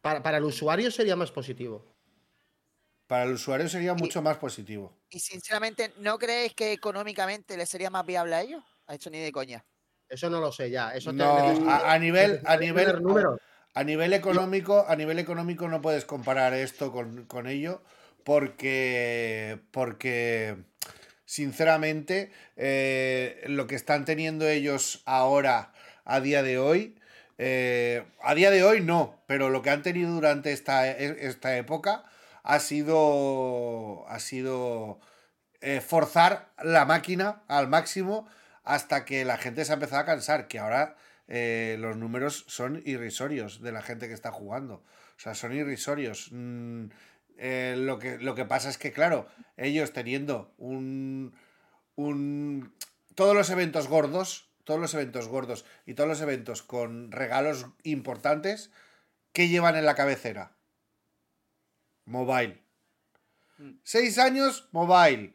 Para, 0.00 0.22
para 0.22 0.38
el 0.38 0.44
usuario 0.44 0.90
sería 0.90 1.14
más 1.16 1.30
positivo. 1.30 1.84
Para 3.06 3.24
el 3.24 3.32
usuario 3.32 3.68
sería 3.68 3.94
mucho 3.94 4.22
más 4.22 4.36
positivo. 4.38 4.92
Y 5.10 5.20
sinceramente, 5.20 5.92
¿no 5.98 6.18
creéis 6.18 6.54
que 6.54 6.72
económicamente 6.72 7.56
les 7.56 7.68
sería 7.68 7.90
más 7.90 8.04
viable 8.04 8.34
a 8.34 8.42
ellos? 8.42 8.64
A 8.86 8.94
hecho 8.94 9.10
ni 9.10 9.18
de 9.20 9.32
coña. 9.32 9.64
Eso 10.08 10.30
no 10.30 10.40
lo 10.40 10.52
sé 10.52 10.70
ya. 10.70 10.94
Eso 10.94 11.12
te- 11.12 11.16
No, 11.18 11.26
a, 11.26 11.92
a 11.92 11.98
nivel, 11.98 12.40
a 12.44 12.56
nivel, 12.56 12.88
a 13.74 13.84
nivel 13.84 14.12
económico, 14.12 14.84
a 14.88 14.96
nivel 14.96 15.18
económico 15.18 15.68
no 15.68 15.80
puedes 15.82 16.04
comparar 16.04 16.54
esto 16.54 16.92
con, 16.92 17.26
con 17.26 17.46
ello 17.46 17.82
porque, 18.24 19.60
porque 19.70 20.56
sinceramente 21.24 22.32
eh, 22.56 23.42
lo 23.46 23.66
que 23.66 23.74
están 23.74 24.04
teniendo 24.04 24.48
ellos 24.48 25.02
ahora 25.06 25.72
a 26.04 26.20
día 26.20 26.42
de 26.42 26.58
hoy, 26.58 26.98
eh, 27.38 28.04
a 28.22 28.34
día 28.34 28.50
de 28.50 28.62
hoy 28.64 28.80
no, 28.80 29.22
pero 29.26 29.50
lo 29.50 29.62
que 29.62 29.70
han 29.70 29.82
tenido 29.82 30.12
durante 30.12 30.52
esta, 30.52 30.88
e- 30.90 31.26
esta 31.26 31.56
época 31.56 32.04
ha 32.46 32.60
sido, 32.60 34.06
ha 34.08 34.20
sido 34.20 35.00
eh, 35.60 35.80
forzar 35.80 36.52
la 36.62 36.84
máquina 36.84 37.42
al 37.48 37.66
máximo 37.66 38.28
hasta 38.62 39.04
que 39.04 39.24
la 39.24 39.36
gente 39.36 39.64
se 39.64 39.72
ha 39.72 39.74
empezado 39.74 40.02
a 40.02 40.06
cansar, 40.06 40.46
que 40.46 40.60
ahora 40.60 40.96
eh, 41.26 41.76
los 41.80 41.96
números 41.96 42.44
son 42.46 42.82
irrisorios 42.84 43.60
de 43.62 43.72
la 43.72 43.82
gente 43.82 44.06
que 44.06 44.14
está 44.14 44.30
jugando. 44.30 44.84
O 45.16 45.20
sea, 45.20 45.34
son 45.34 45.54
irrisorios. 45.54 46.28
Mm, 46.30 46.86
eh, 47.36 47.74
lo, 47.78 47.98
que, 47.98 48.18
lo 48.18 48.36
que 48.36 48.44
pasa 48.44 48.68
es 48.68 48.78
que, 48.78 48.92
claro, 48.92 49.26
ellos 49.56 49.92
teniendo 49.92 50.54
un, 50.56 51.34
un... 51.96 52.74
Todos 53.16 53.34
los 53.34 53.50
eventos 53.50 53.88
gordos, 53.88 54.50
todos 54.62 54.78
los 54.78 54.94
eventos 54.94 55.26
gordos 55.26 55.64
y 55.84 55.94
todos 55.94 56.08
los 56.08 56.20
eventos 56.20 56.62
con 56.62 57.10
regalos 57.10 57.66
importantes, 57.82 58.70
¿qué 59.32 59.48
llevan 59.48 59.74
en 59.74 59.86
la 59.86 59.96
cabecera? 59.96 60.55
Mobile. 62.06 62.62
Seis 63.82 64.18
años, 64.18 64.68
mobile. 64.72 65.34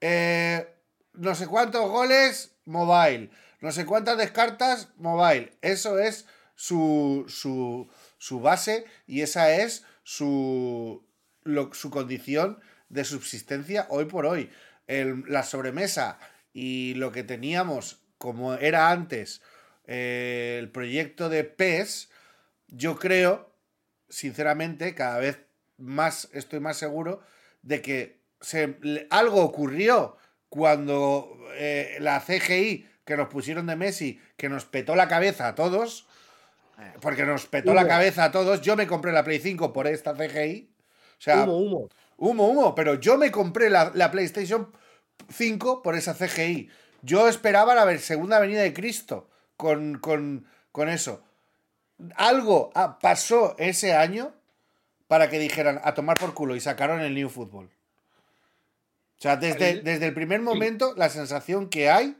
Eh, 0.00 0.66
no 1.14 1.34
sé 1.34 1.46
cuántos 1.46 1.90
goles, 1.90 2.56
mobile. 2.64 3.30
No 3.60 3.72
sé 3.72 3.86
cuántas 3.86 4.18
descartas, 4.18 4.88
mobile. 4.96 5.56
Eso 5.62 5.98
es 5.98 6.26
su, 6.54 7.24
su, 7.28 7.88
su 8.18 8.40
base 8.40 8.84
y 9.06 9.22
esa 9.22 9.54
es 9.54 9.84
su, 10.02 11.06
lo- 11.42 11.72
su 11.72 11.90
condición 11.90 12.60
de 12.88 13.04
subsistencia 13.04 13.86
hoy 13.90 14.04
por 14.06 14.26
hoy. 14.26 14.50
El- 14.86 15.24
la 15.28 15.42
sobremesa 15.42 16.18
y 16.52 16.94
lo 16.94 17.10
que 17.12 17.22
teníamos 17.24 18.00
como 18.18 18.54
era 18.54 18.90
antes 18.90 19.42
eh, 19.86 20.56
el 20.60 20.70
proyecto 20.70 21.28
de 21.28 21.42
PES, 21.44 22.10
yo 22.68 22.96
creo, 22.96 23.52
sinceramente, 24.08 24.94
cada 24.94 25.18
vez 25.18 25.38
más 25.82 26.28
estoy 26.32 26.60
más 26.60 26.76
seguro 26.76 27.20
de 27.62 27.82
que 27.82 28.20
se, 28.40 28.78
le- 28.80 29.06
algo 29.10 29.42
ocurrió 29.42 30.16
cuando 30.48 31.36
eh, 31.54 31.96
la 32.00 32.20
CGI 32.20 32.88
que 33.04 33.16
nos 33.16 33.28
pusieron 33.28 33.66
de 33.66 33.76
Messi, 33.76 34.20
que 34.36 34.48
nos 34.48 34.64
petó 34.64 34.94
la 34.94 35.08
cabeza 35.08 35.48
a 35.48 35.54
todos, 35.54 36.06
porque 37.00 37.24
nos 37.24 37.46
petó 37.46 37.74
la 37.74 37.86
cabeza 37.88 38.24
a 38.24 38.30
todos, 38.32 38.60
yo 38.60 38.76
me 38.76 38.86
compré 38.86 39.12
la 39.12 39.24
Play 39.24 39.40
5 39.40 39.72
por 39.72 39.86
esta 39.86 40.14
CGI. 40.14 40.70
O 41.18 41.20
sea, 41.22 41.42
Humo, 41.44 41.58
humo. 41.58 41.88
Humo, 42.16 42.48
humo, 42.48 42.74
pero 42.74 42.94
yo 42.94 43.16
me 43.18 43.30
compré 43.30 43.70
la, 43.70 43.90
la 43.94 44.10
PlayStation 44.10 44.72
5 45.28 45.82
por 45.82 45.96
esa 45.96 46.14
CGI. 46.14 46.68
Yo 47.02 47.28
esperaba 47.28 47.74
la 47.74 47.98
segunda 47.98 48.38
venida 48.38 48.62
de 48.62 48.72
Cristo 48.72 49.28
con, 49.56 49.98
con, 49.98 50.46
con 50.70 50.88
eso. 50.88 51.24
Algo 52.16 52.70
ah, 52.74 52.98
pasó 53.00 53.54
ese 53.58 53.94
año 53.94 54.34
para 55.12 55.28
que 55.28 55.38
dijeran 55.38 55.78
a 55.84 55.92
tomar 55.92 56.16
por 56.16 56.32
culo 56.32 56.56
y 56.56 56.60
sacaron 56.60 57.02
el 57.02 57.14
New 57.14 57.28
Football. 57.28 57.66
O 57.66 59.20
sea, 59.20 59.36
desde, 59.36 59.74
desde 59.82 60.06
el 60.06 60.14
primer 60.14 60.40
momento 60.40 60.94
la 60.96 61.10
sensación 61.10 61.68
que 61.68 61.90
hay 61.90 62.16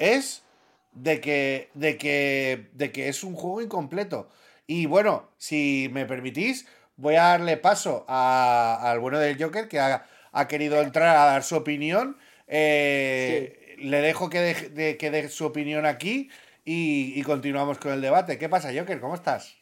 es 0.00 0.42
de 0.90 1.20
que, 1.20 1.68
de 1.74 1.96
que, 1.96 2.70
de 2.72 2.90
que 2.90 3.08
es 3.08 3.22
un 3.22 3.36
juego 3.36 3.62
incompleto. 3.62 4.28
Y 4.66 4.86
bueno, 4.86 5.28
si 5.38 5.88
me 5.92 6.06
permitís, 6.06 6.66
voy 6.96 7.14
a 7.14 7.22
darle 7.22 7.56
paso 7.56 8.04
a- 8.08 8.80
al 8.90 8.98
bueno 8.98 9.20
del 9.20 9.40
Joker 9.40 9.68
que 9.68 9.78
ha, 9.78 10.04
ha 10.32 10.48
querido 10.48 10.82
entrar 10.82 11.16
a 11.16 11.26
dar 11.26 11.44
su 11.44 11.54
opinión. 11.54 12.16
Eh, 12.48 13.76
Le 13.78 14.00
dejo 14.00 14.28
que 14.28 14.40
deje- 14.40 14.70
de- 14.70 14.96
que 14.96 15.12
dé 15.12 15.28
su 15.28 15.46
opinión 15.46 15.86
aquí 15.86 16.30
y, 16.64 17.12
y 17.14 17.22
continuamos 17.22 17.78
con 17.78 17.92
el 17.92 18.00
debate. 18.00 18.38
¿Qué 18.38 18.48
pasa, 18.48 18.72
Joker? 18.76 18.98
¿Cómo 18.98 19.14
estás? 19.14 19.54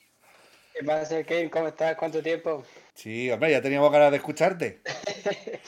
¿Qué 0.73 0.85
pasa, 0.85 1.23
Kane? 1.23 1.51
¿Cómo 1.51 1.69
estás? 1.69 1.97
¿Cuánto 1.97 2.23
tiempo? 2.23 2.65
Sí, 2.95 3.31
hombre, 3.31 3.51
ya 3.51 3.61
teníamos 3.61 3.93
ganas 3.93 4.11
de 4.11 4.17
escucharte. 4.17 4.81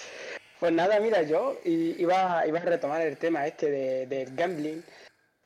Pues 0.60 0.72
nada, 0.72 0.98
mira, 0.98 1.20
yo 1.22 1.58
iba 1.64 2.40
a 2.40 2.44
retomar 2.46 3.02
el 3.02 3.18
tema 3.18 3.46
este 3.46 3.70
de, 3.70 4.06
del 4.06 4.34
gambling 4.34 4.82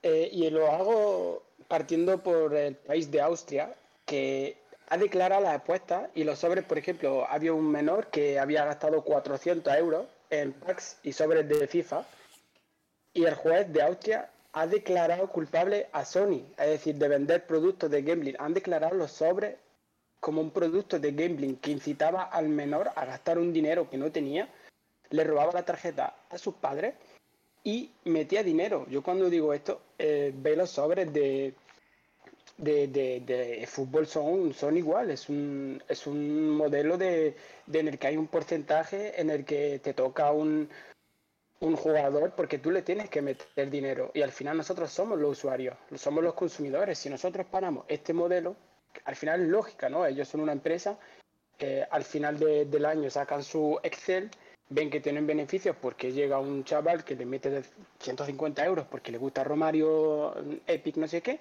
eh, 0.03 0.29
y 0.31 0.49
lo 0.51 0.71
hago 0.71 1.43
partiendo 1.67 2.23
por 2.23 2.55
el 2.55 2.77
país 2.77 3.11
de 3.11 3.21
Austria, 3.21 3.75
que 4.07 4.59
ha 4.89 4.97
declarado 4.97 5.43
las 5.43 5.57
apuestas 5.57 6.09
y 6.15 6.23
los 6.23 6.39
sobres, 6.39 6.65
por 6.65 6.79
ejemplo, 6.79 7.27
había 7.29 7.53
un 7.53 7.69
menor 7.69 8.09
que 8.11 8.39
había 8.39 8.65
gastado 8.65 9.03
400 9.03 9.75
euros 9.75 10.07
en 10.31 10.53
packs 10.53 10.99
y 11.03 11.13
sobres 11.13 11.49
de 11.49 11.67
FIFA 11.67 12.05
y 13.13 13.25
el 13.25 13.35
juez 13.35 13.73
de 13.73 13.83
Austria 13.83 14.31
ha 14.53 14.67
declarado 14.67 15.29
culpable 15.31 15.89
a 15.93 16.05
Sony, 16.05 16.43
es 16.59 16.67
decir, 16.69 16.95
de 16.97 17.09
vender 17.09 17.47
productos 17.47 17.91
de 17.91 18.03
gambling. 18.03 18.37
Han 18.39 18.55
declarado 18.55 18.95
los 18.95 19.13
sobres 19.13 19.57
como 20.21 20.41
un 20.41 20.51
producto 20.51 20.99
de 20.99 21.13
gambling 21.13 21.57
que 21.57 21.71
incitaba 21.71 22.23
al 22.25 22.49
menor 22.49 22.91
a 22.97 23.05
gastar 23.05 23.39
un 23.39 23.53
dinero 23.53 23.89
que 23.89 23.99
no 23.99 24.11
tenía, 24.11 24.49
le 25.11 25.25
robaba 25.25 25.53
la 25.53 25.65
tarjeta 25.65 26.15
a 26.31 26.39
sus 26.39 26.55
padres 26.55 26.95
y 27.63 27.91
metía 28.05 28.43
dinero. 28.43 28.87
Yo 28.91 29.03
cuando 29.03 29.31
digo 29.31 29.53
esto, 29.55 29.81
eh, 29.99 30.33
ve 30.35 30.57
los 30.57 30.71
sobres 30.71 31.13
de, 31.13 31.55
de, 32.57 32.89
de- 32.89 33.21
de 33.21 33.67
fútbol 33.67 34.07
son, 34.07 34.53
son 34.55 34.77
igual, 34.77 35.11
es 35.11 35.29
un, 35.29 35.83
es 35.89 36.07
un 36.07 36.51
modelo 36.51 36.97
de, 36.99 37.37
de 37.67 37.79
en 37.81 37.89
el 37.89 37.99
que 37.99 38.09
hay 38.09 38.17
un 38.17 38.27
porcentaje 38.27 39.21
en 39.21 39.31
el 39.31 39.45
que 39.45 39.79
te 39.79 39.95
toca 39.95 40.33
un, 40.33 40.69
un 41.61 41.77
jugador 41.77 42.33
porque 42.37 42.59
tú 42.59 42.71
le 42.71 42.83
tienes 42.83 43.11
que 43.11 43.21
meter 43.23 43.71
dinero 43.71 44.11
y 44.15 44.23
al 44.23 44.33
final 44.33 44.57
nosotros 44.57 44.91
somos 44.91 45.19
los 45.19 45.33
usuarios, 45.33 45.77
somos 45.97 46.23
los 46.23 46.35
consumidores. 46.35 46.99
Si 46.99 47.11
nosotros 47.11 47.47
paramos 47.51 47.85
este 47.89 48.13
modelo, 48.13 48.57
al 49.05 49.17
final 49.17 49.43
es 49.43 49.49
lógica, 49.49 49.89
¿no? 49.89 50.07
Ellos 50.07 50.29
son 50.29 50.41
una 50.41 50.53
empresa 50.53 50.99
que 51.57 51.85
al 51.91 52.05
final 52.05 52.39
de- 52.39 52.65
del 52.67 52.85
año 52.85 53.11
sacan 53.11 53.43
su 53.43 53.79
Excel, 53.83 54.31
ven 54.71 54.91
que 54.91 55.01
tienen 55.01 55.27
beneficios 55.27 55.75
porque 55.81 56.13
llega 56.13 56.39
un 56.39 56.63
chaval 56.63 57.05
que 57.05 57.17
le 57.17 57.27
mete 57.27 57.51
de 57.51 57.65
150 57.99 58.65
euros 58.65 58.87
porque 58.87 59.11
le 59.11 59.19
gusta 59.19 59.43
Romario, 59.43 60.35
Epic, 60.67 60.97
no 60.97 61.09
sé 61.09 61.23
qué, 61.23 61.41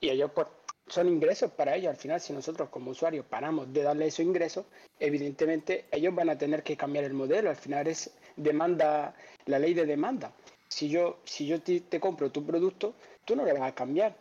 y 0.00 0.08
ellos 0.10 0.30
pues 0.34 0.48
son 0.88 1.08
ingresos 1.08 1.52
para 1.52 1.76
ellos. 1.76 1.90
Al 1.90 1.96
final, 1.96 2.20
si 2.20 2.32
nosotros 2.32 2.68
como 2.70 2.90
usuarios 2.90 3.24
paramos 3.26 3.72
de 3.72 3.82
darle 3.82 4.06
esos 4.06 4.24
ingresos, 4.24 4.66
evidentemente 4.98 5.86
ellos 5.92 6.12
van 6.14 6.30
a 6.30 6.38
tener 6.38 6.62
que 6.64 6.76
cambiar 6.76 7.04
el 7.04 7.14
modelo. 7.14 7.50
Al 7.50 7.56
final 7.56 7.86
es 7.86 8.10
demanda, 8.36 9.14
la 9.46 9.58
ley 9.58 9.74
de 9.74 9.86
demanda. 9.86 10.32
Si 10.68 10.88
yo, 10.88 11.18
si 11.24 11.46
yo 11.46 11.60
te, 11.60 12.00
compro 12.00 12.30
tu 12.30 12.44
producto, 12.44 12.94
tú 13.24 13.36
no 13.36 13.44
lo 13.44 13.52
vas 13.52 13.70
a 13.70 13.74
cambiar. 13.74 14.16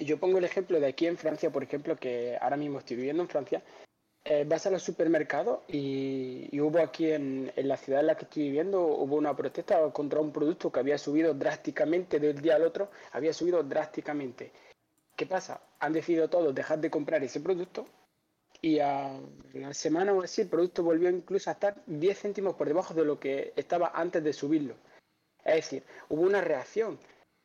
Yo 0.00 0.18
pongo 0.18 0.38
el 0.38 0.44
ejemplo 0.44 0.80
de 0.80 0.86
aquí 0.86 1.06
en 1.06 1.16
Francia, 1.16 1.50
por 1.50 1.62
ejemplo, 1.62 1.96
que 1.96 2.36
ahora 2.40 2.56
mismo 2.56 2.78
estoy 2.78 2.96
viviendo 2.96 3.22
en 3.22 3.28
Francia. 3.28 3.62
Eh, 4.24 4.44
vas 4.46 4.66
a 4.66 4.70
los 4.70 4.82
supermercados 4.82 5.60
y, 5.68 6.48
y 6.52 6.60
hubo 6.60 6.78
aquí 6.78 7.10
en, 7.10 7.52
en 7.56 7.68
la 7.68 7.76
ciudad 7.76 8.00
en 8.00 8.08
la 8.08 8.16
que 8.16 8.24
estoy 8.26 8.44
viviendo, 8.44 8.82
hubo 8.82 9.16
una 9.16 9.34
protesta 9.34 9.90
contra 9.92 10.20
un 10.20 10.30
producto 10.30 10.70
que 10.70 10.80
había 10.80 10.98
subido 10.98 11.32
drásticamente 11.32 12.20
del 12.20 12.40
día 12.40 12.56
al 12.56 12.64
otro, 12.64 12.90
había 13.12 13.32
subido 13.32 13.62
drásticamente. 13.62 14.52
¿Qué 15.16 15.26
pasa? 15.26 15.62
Han 15.78 15.94
decidido 15.94 16.28
todos 16.28 16.54
dejar 16.54 16.80
de 16.80 16.90
comprar 16.90 17.22
ese 17.24 17.40
producto 17.40 17.86
y 18.62 18.78
a 18.80 19.18
la 19.54 19.72
semana 19.74 20.12
o 20.12 20.22
así 20.22 20.42
el 20.42 20.48
producto 20.48 20.82
volvió 20.82 21.08
incluso 21.10 21.50
a 21.50 21.54
estar 21.54 21.82
10 21.86 22.18
céntimos 22.18 22.54
por 22.54 22.68
debajo 22.68 22.94
de 22.94 23.04
lo 23.04 23.18
que 23.18 23.52
estaba 23.56 23.92
antes 23.94 24.22
de 24.22 24.32
subirlo. 24.32 24.74
Es 25.44 25.54
decir, 25.56 25.82
hubo 26.08 26.22
una 26.22 26.40
reacción. 26.40 26.98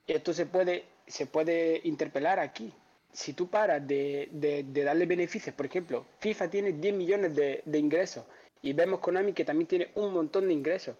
Esto 0.07 0.33
se 0.33 0.45
puede, 0.45 0.85
se 1.07 1.25
puede 1.25 1.81
interpelar 1.85 2.39
aquí. 2.39 2.71
Si 3.13 3.33
tú 3.33 3.47
paras 3.49 3.87
de, 3.87 4.27
de- 4.31 4.83
darle 4.83 5.05
beneficios, 5.05 5.55
por 5.55 5.65
ejemplo, 5.65 6.05
FIFA 6.19 6.49
tiene 6.49 6.71
10 6.73 6.93
millones 6.95 7.35
de, 7.35 7.61
de 7.65 7.79
ingresos 7.79 8.25
y 8.61 8.73
vemos 8.73 8.99
Konami 8.99 9.31
que 9.33 9.45
también 9.45 9.67
tiene 9.67 9.89
un 9.95 10.13
montón 10.13 10.47
de 10.47 10.53
ingresos. 10.53 10.95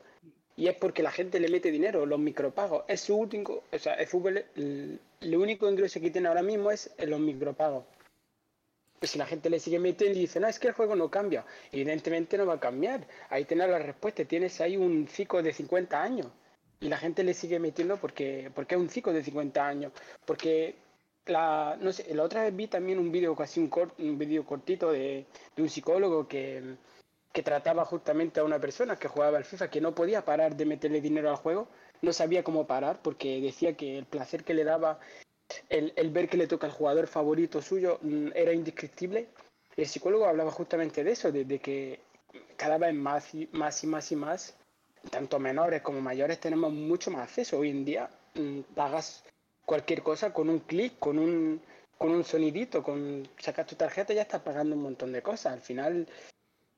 Y 0.57 0.67
es 0.67 0.75
porque 0.77 1.03
la 1.03 1.11
gente 1.11 1.37
le 1.41 1.49
mete 1.49 1.69
dinero, 1.69 2.05
los 2.05 2.17
micropagos. 2.19 2.85
Es 2.87 3.01
su 3.01 3.15
único, 3.17 3.63
o 3.69 3.77
sea, 3.77 3.95
el 3.95 4.07
fútbol, 4.07 4.37
el, 4.55 4.99
el 5.19 5.35
único 5.35 5.69
ingreso 5.69 5.99
que 5.99 6.09
tiene 6.11 6.29
ahora 6.29 6.41
mismo 6.43 6.71
es 6.71 6.89
los 7.05 7.19
micropagos. 7.19 7.83
Si 9.07 9.17
la 9.17 9.25
gente 9.25 9.49
le 9.49 9.59
sigue 9.59 9.79
metiendo 9.79 10.17
y 10.17 10.21
dice, 10.21 10.39
no, 10.39 10.47
es 10.47 10.59
que 10.59 10.67
el 10.67 10.73
juego 10.73 10.95
no 10.95 11.09
cambia, 11.09 11.45
evidentemente 11.71 12.37
no 12.37 12.45
va 12.45 12.55
a 12.55 12.59
cambiar. 12.59 13.07
Ahí 13.29 13.45
tienes 13.45 13.69
la 13.69 13.79
respuesta, 13.79 14.25
tienes 14.25 14.59
ahí 14.61 14.77
un 14.77 15.07
ciclo 15.07 15.41
de 15.41 15.53
50 15.53 16.01
años. 16.01 16.27
Y 16.79 16.89
la 16.89 16.97
gente 16.97 17.23
le 17.23 17.33
sigue 17.33 17.59
metiendo 17.59 17.97
porque, 17.97 18.51
porque 18.53 18.75
es 18.75 18.81
un 18.81 18.89
ciclo 18.89 19.13
de 19.13 19.23
50 19.23 19.65
años. 19.65 19.91
Porque 20.25 20.75
la, 21.25 21.77
no 21.79 21.91
sé, 21.91 22.13
la 22.13 22.23
otra 22.23 22.43
vez 22.43 22.55
vi 22.55 22.67
también 22.67 22.99
un 22.99 23.11
vídeo 23.11 23.35
casi 23.35 23.59
un, 23.59 23.67
cort, 23.69 23.99
un 23.99 24.17
vídeo 24.17 24.45
cortito 24.45 24.91
de, 24.91 25.25
de 25.55 25.61
un 25.63 25.69
psicólogo 25.69 26.27
que, 26.27 26.75
que 27.35 27.43
trataba 27.43 27.83
justamente 27.85 28.39
a 28.39 28.45
una 28.45 28.59
persona 28.59 28.95
que 28.97 29.09
jugaba 29.09 29.37
al 29.37 29.43
FIFA 29.43 29.69
que 29.69 29.81
no 29.81 29.93
podía 29.93 30.23
parar 30.23 30.55
de 30.55 30.65
meterle 30.65 31.01
dinero 31.01 31.29
al 31.29 31.35
juego, 31.35 31.67
no 32.01 32.13
sabía 32.13 32.43
cómo 32.43 32.65
parar 32.65 33.01
porque 33.01 33.41
decía 33.41 33.75
que 33.75 33.97
el 33.97 34.05
placer 34.05 34.45
que 34.45 34.53
le 34.53 34.63
daba 34.63 34.99
el, 35.69 35.93
el 35.95 36.09
ver 36.09 36.29
que 36.29 36.37
le 36.37 36.47
toca 36.47 36.67
al 36.67 36.73
jugador 36.73 37.07
favorito 37.07 37.61
suyo 37.61 37.99
mm, 38.01 38.29
era 38.35 38.53
indescriptible. 38.53 39.27
El 39.75 39.87
psicólogo 39.87 40.25
hablaba 40.25 40.51
justamente 40.51 41.03
de 41.03 41.11
eso, 41.11 41.31
de, 41.31 41.59
que 41.59 41.99
cada 42.55 42.77
vez 42.77 42.93
más 42.93 43.33
y 43.33 43.49
más 43.51 43.83
y 43.83 43.87
más 43.87 44.11
y 44.11 44.15
más, 44.15 44.55
tanto 45.09 45.39
menores 45.39 45.81
como 45.81 46.01
mayores, 46.01 46.39
tenemos 46.39 46.71
mucho 46.71 47.11
más 47.11 47.23
acceso. 47.23 47.59
Hoy 47.59 47.69
en 47.69 47.85
día 47.85 48.09
mm, 48.35 48.61
pagas 48.73 49.23
cualquier 49.65 50.01
cosa 50.01 50.33
con 50.33 50.49
un 50.49 50.59
clic, 50.59 50.97
con 50.99 51.19
un, 51.19 51.61
con 51.97 52.11
un 52.11 52.23
sonidito, 52.23 52.83
con 52.83 53.27
sacas 53.37 53.67
tu 53.67 53.75
tarjeta 53.75 54.13
y 54.13 54.17
ya 54.17 54.21
estás 54.23 54.41
pagando 54.41 54.75
un 54.75 54.83
montón 54.83 55.11
de 55.11 55.21
cosas. 55.21 55.53
Al 55.53 55.61
final, 55.61 56.07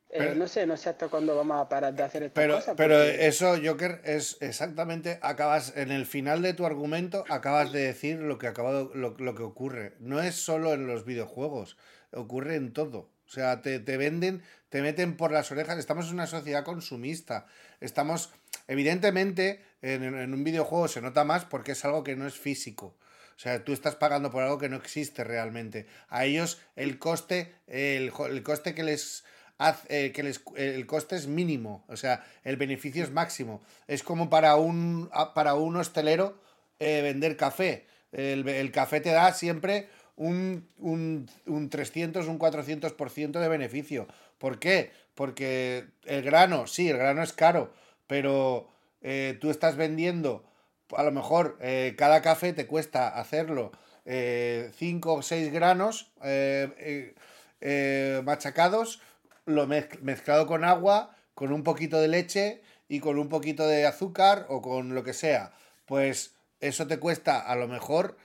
eh, 0.10 0.16
Pero- 0.20 0.36
no 0.36 0.48
sé, 0.48 0.66
no 0.66 0.78
sé 0.78 0.90
hasta 0.90 1.08
cuándo 1.10 1.36
vamos 1.36 1.60
a 1.60 1.68
parar 1.68 1.94
de 1.94 2.04
hacer 2.04 2.24
estas 2.24 2.42
Pero, 2.42 2.56
cosas. 2.56 2.76
pero 2.78 2.96
porque- 2.98 3.28
eso, 3.28 3.56
Joker, 3.64 4.02
es 4.06 4.38
exactamente, 4.42 5.20
acabas, 5.22 5.74
en 5.76 5.92
el 5.92 6.06
final 6.06 6.42
de 6.42 6.54
tu 6.54 6.66
argumento, 6.66 7.24
acabas 7.30 7.72
de 7.72 7.82
decir 7.82 8.20
lo 8.20 8.38
que, 8.38 8.48
acabado, 8.48 8.92
lo, 8.94 9.16
lo 9.18 9.36
que 9.36 9.44
ocurre. 9.44 9.94
No 10.00 10.22
es 10.22 10.36
solo 10.36 10.74
en 10.74 10.88
los 10.88 11.04
videojuegos, 11.06 11.78
ocurre 12.12 12.56
en 12.56 12.72
todo. 12.74 13.10
O 13.26 13.30
sea, 13.30 13.62
te, 13.62 13.80
te 13.80 13.98
venden, 13.98 14.42
te 14.70 14.82
meten 14.82 15.18
por 15.18 15.32
las 15.34 15.52
orejas. 15.52 15.78
Estamos 15.78 16.08
en 16.08 16.14
una 16.14 16.28
sociedad 16.28 16.64
consumista. 16.64 17.46
Estamos, 17.82 18.32
evidentemente, 18.70 19.62
en, 19.82 20.04
en 20.04 20.34
un 20.34 20.44
videojuego 20.46 20.88
se 20.88 21.02
nota 21.02 21.26
más 21.26 21.44
porque 21.44 21.74
es 21.74 21.84
algo 21.84 22.04
que 22.06 22.16
no 22.16 22.26
es 22.28 22.36
físico. 22.36 22.96
O 23.36 23.40
sea, 23.40 23.64
tú 23.64 23.74
estás 23.74 23.96
pagando 23.96 24.32
por 24.32 24.44
algo 24.44 24.58
que 24.58 24.70
no 24.70 24.78
existe 24.78 25.24
realmente. 25.26 25.88
A 26.08 26.24
ellos 26.26 26.60
el 26.78 26.98
coste, 27.00 27.54
el, 27.68 28.12
el 28.30 28.44
coste 28.44 28.74
que 28.74 28.84
les 28.84 29.26
hace, 29.58 30.06
eh, 30.06 30.12
que 30.12 30.24
les, 30.24 30.42
el 30.56 30.86
coste 30.86 31.16
es 31.16 31.28
mínimo. 31.28 31.84
O 31.88 31.98
sea, 31.98 32.26
el 32.44 32.58
beneficio 32.58 33.04
es 33.04 33.12
máximo. 33.12 33.62
Es 33.88 34.04
como 34.04 34.30
para 34.30 34.56
un, 34.56 35.10
para 35.34 35.56
un 35.56 35.76
hostelero 35.76 36.38
eh, 36.80 37.02
vender 37.02 37.38
café. 37.38 37.88
El, 38.12 38.72
café 38.72 39.02
te 39.02 39.12
da 39.12 39.34
siempre 39.34 39.90
un, 40.16 40.68
un, 40.78 41.30
un 41.46 41.70
300, 41.70 42.28
un 42.28 42.40
400% 42.40 43.40
de 43.40 43.48
beneficio. 43.48 44.08
¿Por 44.38 44.60
qué? 44.60 44.92
Porque 45.14 45.88
el 46.06 46.22
grano, 46.22 46.68
sí, 46.68 46.90
el 46.90 46.98
grano 46.98 47.22
es 47.22 47.34
caro, 47.34 47.74
pero 48.08 48.70
eh, 49.02 49.38
tú 49.42 49.50
estás 49.50 49.76
vendiendo, 49.76 50.46
a 50.96 51.04
lo 51.04 51.12
mejor 51.12 51.60
cada 51.98 52.22
café 52.22 52.54
te 52.54 52.66
cuesta 52.66 53.10
hacerlo 53.10 53.72
5 54.06 55.14
o 55.14 55.22
6 55.22 55.52
granos 55.52 56.12
machacados, 58.24 59.02
lo 59.48 59.66
mezclado 59.66 60.46
con 60.46 60.64
agua, 60.64 61.16
con 61.34 61.52
un 61.52 61.64
poquito 61.64 62.00
de 62.00 62.08
leche 62.08 62.62
y 62.88 63.00
con 63.00 63.18
un 63.18 63.30
poquito 63.30 63.68
de 63.68 63.88
azúcar 63.88 64.46
o 64.50 64.62
con 64.62 64.94
lo 64.94 65.04
que 65.04 65.14
sea. 65.14 65.54
Pues 65.88 66.36
eso 66.60 66.86
te 66.86 67.00
cuesta 67.00 67.40
a 67.40 67.56
lo 67.56 67.68
mejor 67.68 68.18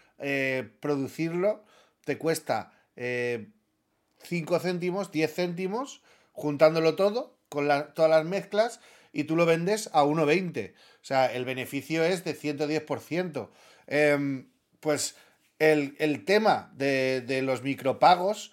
producirlo, 0.80 1.64
te 2.04 2.18
cuesta 2.18 2.72
5 2.96 4.58
céntimos, 4.60 5.10
10 5.10 5.34
céntimos, 5.34 6.02
juntándolo 6.32 6.94
todo, 6.94 7.38
con 7.48 7.68
todas 7.94 8.10
las 8.10 8.24
mezclas, 8.24 8.80
y 9.12 9.24
tú 9.24 9.36
lo 9.36 9.46
vendes 9.46 9.90
a 9.92 10.04
1,20. 10.04 10.72
O 10.72 11.04
sea, 11.04 11.32
el 11.32 11.44
beneficio 11.44 12.04
es 12.04 12.24
de 12.24 12.34
110%. 12.34 13.50
Em, 13.86 14.48
pues 14.80 15.16
el, 15.58 16.24
tema 16.24 16.72
de, 16.74 17.40
los 17.42 17.62
micropagos 17.62 18.52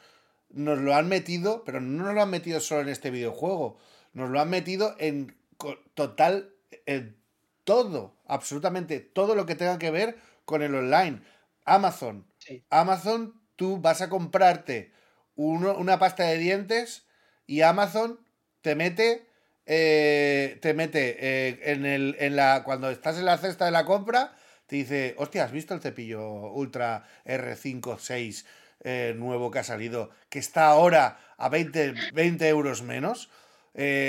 nos 0.49 0.79
lo 0.79 0.95
han 0.95 1.07
metido, 1.07 1.63
pero 1.63 1.79
no 1.79 2.03
nos 2.03 2.13
lo 2.13 2.21
han 2.21 2.29
metido 2.29 2.59
solo 2.59 2.81
en 2.81 2.89
este 2.89 3.11
videojuego, 3.11 3.77
nos 4.13 4.29
lo 4.29 4.39
han 4.39 4.49
metido 4.49 4.95
en 4.99 5.37
total, 5.93 6.53
en 6.85 7.17
todo, 7.63 8.15
absolutamente 8.25 8.99
todo 8.99 9.35
lo 9.35 9.45
que 9.45 9.55
tenga 9.55 9.77
que 9.77 9.91
ver 9.91 10.17
con 10.45 10.61
el 10.61 10.73
online. 10.75 11.21
Amazon. 11.65 12.25
Amazon, 12.69 13.39
tú 13.55 13.79
vas 13.79 14.01
a 14.01 14.09
comprarte 14.09 14.91
una 15.35 15.99
pasta 15.99 16.23
de 16.23 16.37
dientes 16.37 17.05
y 17.45 17.61
Amazon 17.61 18.19
te 18.61 18.75
mete 18.75 19.29
eh, 19.71 20.57
te 20.63 20.73
mete 20.73 21.15
eh, 21.19 21.59
en, 21.71 21.85
el, 21.85 22.15
en 22.19 22.35
la. 22.35 22.63
Cuando 22.63 22.89
estás 22.89 23.19
en 23.19 23.25
la 23.25 23.37
cesta 23.37 23.65
de 23.65 23.71
la 23.71 23.85
compra, 23.85 24.35
te 24.65 24.77
dice, 24.77 25.13
hostia, 25.19 25.43
¿has 25.43 25.51
visto 25.51 25.75
el 25.75 25.79
cepillo 25.79 26.51
Ultra 26.53 27.05
R56 27.23 28.45
eh, 28.81 29.13
nuevo 29.15 29.51
que 29.51 29.59
ha 29.59 29.63
salido? 29.63 30.09
Que 30.29 30.39
está 30.39 30.67
ahora 30.67 31.19
a 31.37 31.49
20, 31.49 31.93
20 32.13 32.47
euros 32.47 32.81
menos. 32.81 33.29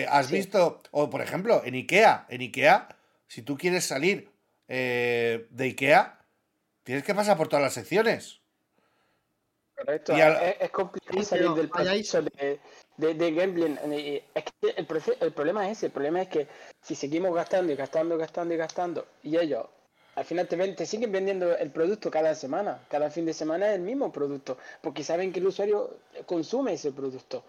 ¿Has 0.09 0.31
visto? 0.31 0.83
O 0.91 1.11
por 1.11 1.21
ejemplo, 1.21 1.63
en 1.65 1.75
IKEA. 1.75 2.27
En 2.29 2.41
IKEA, 2.41 2.89
si 3.29 3.43
tú 3.43 3.57
quieres 3.57 3.85
salir 3.85 4.31
de 4.67 5.47
IKEA, 5.59 6.19
tienes 6.83 7.05
que 7.05 7.15
pasar 7.15 7.37
por 7.37 7.49
todas 7.49 7.63
las 7.63 7.75
secciones. 7.75 8.41
Correcto. 9.81 10.13
Es, 10.15 10.71
complicado 10.71 11.23
salir 11.23 11.51
del 11.51 11.69
proceso 11.71 12.23
de, 12.23 12.59
de, 13.15 13.33
gambling. 13.33 13.79
Es 14.35 14.45
que 14.45 14.71
el, 14.77 14.87
el, 15.21 15.33
problema 15.33 15.67
es 15.67 15.79
ese, 15.79 15.87
el 15.87 15.93
problema 15.93 16.21
es 16.21 16.29
que 16.29 16.49
si 16.83 16.95
seguimos 16.95 17.35
gastando 17.35 17.73
y 17.73 17.77
gastando, 17.77 18.19
gastando 18.19 18.55
y 18.55 18.57
gastando, 18.59 19.07
y 19.23 19.39
ellos 19.39 19.67
al 20.21 20.27
final 20.27 20.47
te, 20.47 20.85
siguen 20.85 21.13
vendiendo 21.13 21.57
el 21.57 21.71
producto 21.71 22.11
cada 22.11 22.35
semana, 22.35 22.79
cada 22.91 23.11
fin 23.11 23.25
de 23.25 23.33
semana 23.33 23.71
es 23.71 23.77
el 23.77 23.81
mismo 23.81 24.13
producto, 24.13 24.59
porque 24.83 25.03
saben 25.03 25.33
que 25.33 25.41
el 25.41 25.47
usuario 25.47 25.97
consume 26.27 26.75
ese 26.75 26.93
producto. 26.93 27.43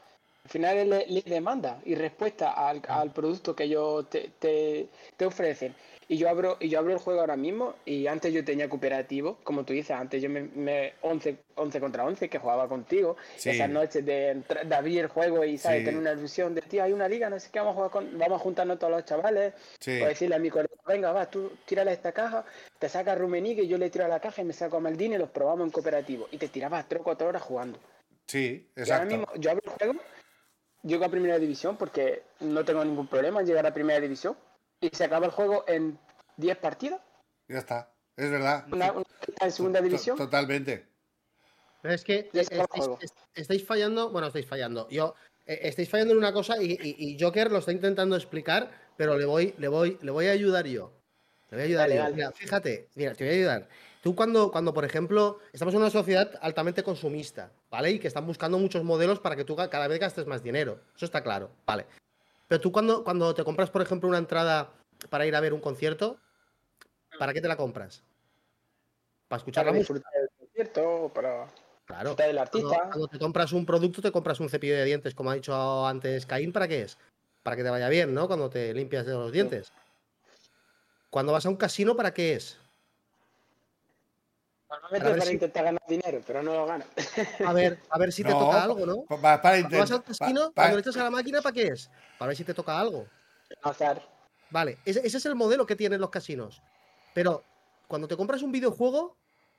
Al 0.43 0.49
final 0.49 0.89
le, 0.89 1.21
demanda 1.25 1.79
y 1.85 1.95
respuesta 1.95 2.51
al, 2.51 2.81
al 2.87 3.11
producto 3.11 3.55
que 3.55 3.65
ellos 3.65 4.09
te, 4.09 4.31
te, 4.39 4.89
te 5.15 5.25
ofrecen. 5.25 5.75
Y 6.11 6.17
yo 6.17 6.27
abro, 6.27 6.57
y 6.59 6.67
yo 6.67 6.79
abro 6.79 6.91
el 6.91 6.99
juego 6.99 7.21
ahora 7.21 7.37
mismo 7.37 7.75
y 7.85 8.05
antes 8.07 8.33
yo 8.33 8.43
tenía 8.43 8.67
cooperativo, 8.67 9.37
como 9.43 9.63
tú 9.63 9.71
dices, 9.71 9.91
antes 9.91 10.21
yo 10.21 10.29
me, 10.29 10.41
me 10.41 10.95
11, 11.03 11.37
11 11.55 11.79
contra 11.79 12.03
11 12.03 12.27
que 12.27 12.37
jugaba 12.37 12.67
contigo, 12.67 13.15
esas 13.41 13.69
noches 13.69 14.05
de, 14.05 14.43
de, 14.65 14.75
abrir 14.75 14.99
el 14.99 15.07
juego 15.07 15.45
y 15.45 15.57
¿sabes? 15.57 15.85
tener 15.85 15.97
una 15.97 16.11
ilusión 16.11 16.53
de, 16.53 16.63
tío, 16.63 16.83
hay 16.83 16.91
una 16.91 17.07
liga, 17.07 17.29
no 17.29 17.39
sé 17.39 17.49
qué, 17.49 17.59
vamos 17.59 17.71
a 17.71 17.75
jugar 17.75 17.91
con, 17.91 18.17
vamos 18.19 18.41
a 18.41 18.43
juntarnos 18.43 18.77
todos 18.77 18.91
los 18.91 19.05
chavales, 19.05 19.53
o 19.87 20.05
decirle 20.05 20.35
a 20.35 20.39
mi 20.39 20.49
colega, 20.49 20.73
venga, 20.85 21.13
va, 21.13 21.29
tú 21.29 21.49
tírale 21.65 21.93
esta 21.93 22.11
caja, 22.11 22.43
te 22.77 22.89
sacas 22.89 23.17
Rumenique 23.17 23.63
y 23.63 23.69
yo 23.69 23.77
le 23.77 23.89
tiro 23.89 24.03
a 24.03 24.09
la 24.09 24.19
caja 24.19 24.41
y 24.41 24.43
me 24.43 24.51
saco 24.51 24.75
a 24.75 24.79
Maldini 24.81 25.15
y 25.15 25.17
los 25.17 25.29
probamos 25.29 25.65
en 25.65 25.71
cooperativo. 25.71 26.27
Y 26.31 26.37
te 26.37 26.49
tirabas 26.49 26.89
3 26.89 26.99
o 26.99 27.03
4 27.05 27.25
horas 27.25 27.41
jugando. 27.41 27.79
Sí, 28.25 28.67
exacto. 28.75 28.93
ahora 28.93 29.05
mismo 29.05 29.27
yo 29.39 29.51
abro 29.51 29.63
el 29.63 29.71
juego, 29.71 30.01
llego 30.83 31.05
a 31.05 31.09
primera 31.09 31.39
división 31.39 31.77
porque 31.77 32.23
no 32.39 32.65
tengo 32.65 32.83
ningún 32.83 33.07
problema 33.07 33.41
en 33.41 33.45
llegar 33.45 33.65
a 33.65 33.73
primera 33.73 33.99
división 33.99 34.35
y 34.79 34.89
se 34.89 35.03
acaba 35.03 35.25
el 35.25 35.31
juego 35.31 35.63
en 35.67 35.97
10 36.37 36.57
partidas. 36.57 37.01
Ya 37.47 37.59
está, 37.59 37.91
es 38.17 38.29
verdad. 38.31 38.65
Una, 38.71 38.93
en 39.41 39.51
segunda 39.51 39.81
división. 39.81 40.17
Totalmente. 40.17 40.85
es 41.83 42.03
que 42.03 42.29
estáis, 43.33 43.65
fallando, 43.65 44.09
bueno, 44.09 44.27
estáis 44.27 44.47
fallando. 44.47 44.87
Yo 44.89 45.15
eh, 45.45 45.59
estáis 45.63 45.89
fallando 45.89 46.13
en 46.13 46.17
una 46.17 46.33
cosa 46.33 46.55
y, 46.61 47.17
Joker 47.19 47.51
lo 47.51 47.59
está 47.59 47.71
intentando 47.71 48.15
explicar, 48.15 48.71
pero 48.97 49.17
le 49.17 49.25
voy, 49.25 49.53
le 49.57 49.67
voy, 49.67 49.97
le 50.01 50.11
voy 50.11 50.27
a 50.27 50.31
ayudar 50.31 50.65
yo. 50.65 50.93
Le 51.49 51.57
voy 51.57 51.75
a 51.75 51.83
ayudar 51.83 52.15
yo. 52.15 52.31
fíjate, 52.31 52.89
mira, 52.95 53.13
te 53.13 53.25
voy 53.25 53.33
a 53.33 53.37
ayudar. 53.37 53.67
Tú 54.01 54.15
cuando, 54.15 54.51
cuando, 54.51 54.73
por 54.73 54.83
ejemplo, 54.83 55.37
estamos 55.53 55.75
en 55.75 55.81
una 55.81 55.91
sociedad 55.91 56.31
altamente 56.41 56.81
consumista, 56.81 57.51
¿vale? 57.69 57.91
Y 57.91 57.99
que 57.99 58.07
están 58.07 58.25
buscando 58.25 58.57
muchos 58.57 58.83
modelos 58.83 59.19
para 59.19 59.35
que 59.35 59.45
tú 59.45 59.55
cada 59.55 59.87
vez 59.87 59.99
gastes 59.99 60.25
más 60.25 60.41
dinero. 60.41 60.79
Eso 60.95 61.05
está 61.05 61.21
claro, 61.21 61.51
¿vale? 61.67 61.85
Pero 62.47 62.59
tú 62.59 62.71
cuando, 62.71 63.03
cuando 63.03 63.35
te 63.35 63.43
compras, 63.43 63.69
por 63.69 63.83
ejemplo, 63.83 64.09
una 64.09 64.17
entrada 64.17 64.73
para 65.09 65.27
ir 65.27 65.35
a 65.35 65.39
ver 65.39 65.53
un 65.53 65.61
concierto, 65.61 66.17
¿para 67.19 67.31
qué 67.31 67.41
te 67.41 67.47
la 67.47 67.55
compras? 67.55 68.03
Para 69.27 69.37
escuchar 69.37 69.67
la 69.67 69.73
música. 69.73 70.01
del 70.13 70.29
concierto, 70.37 71.11
para 71.13 71.47
claro. 71.85 72.15
del 72.15 72.39
artista. 72.39 72.89
Cuando, 72.89 73.07
te 73.07 73.19
compras 73.19 73.53
un 73.53 73.67
producto, 73.67 74.01
te 74.01 74.11
compras 74.11 74.39
un 74.39 74.49
cepillo 74.49 74.75
de 74.75 74.85
dientes, 74.85 75.13
como 75.13 75.29
ha 75.29 75.35
dicho 75.35 75.85
antes 75.85 76.25
Caín, 76.25 76.51
¿para 76.51 76.67
qué 76.67 76.81
es? 76.81 76.97
Para 77.43 77.55
que 77.55 77.63
te 77.63 77.69
vaya 77.69 77.87
bien, 77.87 78.15
¿no? 78.15 78.27
Cuando 78.27 78.49
te 78.49 78.73
limpias 78.73 79.05
de 79.05 79.13
los 79.13 79.31
dientes. 79.31 79.71
Cuando 81.11 81.33
vas 81.33 81.45
a 81.45 81.49
un 81.49 81.55
casino, 81.55 81.95
¿para 81.95 82.13
qué 82.13 82.33
es? 82.33 82.60
Normalmente 84.71 85.19
para, 85.19 85.31
intentar 85.33 85.63
ganar 85.65 85.81
dinero, 85.85 86.21
pero 86.25 86.41
no 86.41 86.53
lo 86.53 86.65
gano. 86.65 86.85
A 87.45 87.51
ver, 87.51 87.79
a 87.89 87.99
ver 87.99 88.13
si 88.13 88.23
te 88.23 88.31
toca 88.31 88.63
algo, 88.63 88.85
¿no? 88.85 89.03
Para, 89.03 89.41
cuando 89.41 89.77
vas 89.77 89.91
al 89.91 90.03
casino, 90.03 90.53
cuando 90.55 90.77
le 90.77 90.81
echas 90.81 90.95
a 90.95 91.03
la 91.03 91.11
máquina, 91.11 91.41
¿para 91.41 91.53
qué 91.53 91.63
es? 91.67 91.89
Para 92.17 92.29
ver 92.29 92.37
si 92.37 92.45
te 92.45 92.53
toca 92.53 92.79
algo. 92.79 93.05
Azar. 93.63 94.01
Vale, 94.49 94.77
ese, 94.85 95.05
es 95.05 95.25
el 95.25 95.35
modelo 95.35 95.65
que 95.65 95.75
tienen 95.75 95.99
los 95.99 96.09
casinos. 96.09 96.61
Pero 97.13 97.43
cuando 97.87 98.07
te 98.07 98.15
compras 98.15 98.43
un 98.43 98.53
videojuego, 98.53 99.17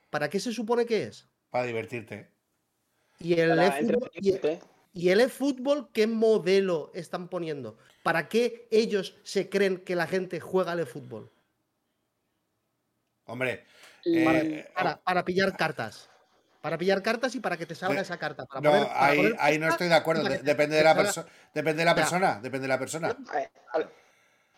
¿para 0.09 0.31
qué 0.31 0.39
se 0.39 0.51
supone 0.51 0.87
que 0.87 1.03
es? 1.03 1.27
Para 1.51 1.65
divertirte. 1.65 2.31
¿Y 3.19 3.39
el 3.39 3.59
eFootball, 3.59 4.11
y, 4.93 5.09
el 5.09 5.21
eFootball 5.21 5.89
qué 5.93 6.07
modelo 6.07 6.91
están 6.95 7.27
poniendo? 7.27 7.77
¿Para 8.01 8.27
qué 8.29 8.67
ellos 8.71 9.15
se 9.23 9.47
creen 9.47 9.77
que 9.77 9.95
la 9.95 10.07
gente 10.07 10.39
juega 10.39 10.71
al 10.71 10.79
eFootball? 10.79 11.29
Hombre, 13.25 13.65
eh, 14.05 14.67
para, 15.03 15.25
pillar 15.25 15.55
cartas. 15.55 16.09
Para 16.61 16.77
pillar 16.77 17.01
cartas 17.01 17.35
y 17.35 17.39
para 17.39 17.57
que 17.57 17.65
te 17.65 17.75
salga 17.75 18.01
esa 18.01 18.17
carta. 18.17 18.45
no, 18.61 18.89
ahí, 18.93 19.59
no 19.59 19.69
estoy 19.69 19.89
de 19.89 19.95
acuerdo. 19.95 20.23
Depende 20.23 20.77
de, 20.77 20.83
la 20.83 20.93
depende 21.53 21.81
de 21.81 21.85
la 21.85 21.95
persona. 21.95 22.39
Depende 22.41 22.63
de 22.63 22.67
la 22.67 22.79
persona. 22.79 23.15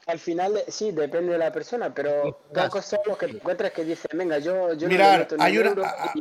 Al 0.08 0.20
final, 0.20 0.64
sí, 0.68 0.91
depende 0.91 1.32
de 1.32 1.39
la 1.39 1.52
persona, 1.52 1.91
pero 1.91 2.46
son 2.84 3.00
los 3.08 3.18
que 3.18 3.26
te 3.28 3.38
encuentras 3.38 3.72
que 3.72 3.84
dicen, 3.84 4.16
venga, 4.16 4.38
yo, 4.38 4.74
yo 4.74 4.88
mirar, 4.88 5.28
no 5.36 5.43
hay 5.43 5.58
una, 5.58 5.74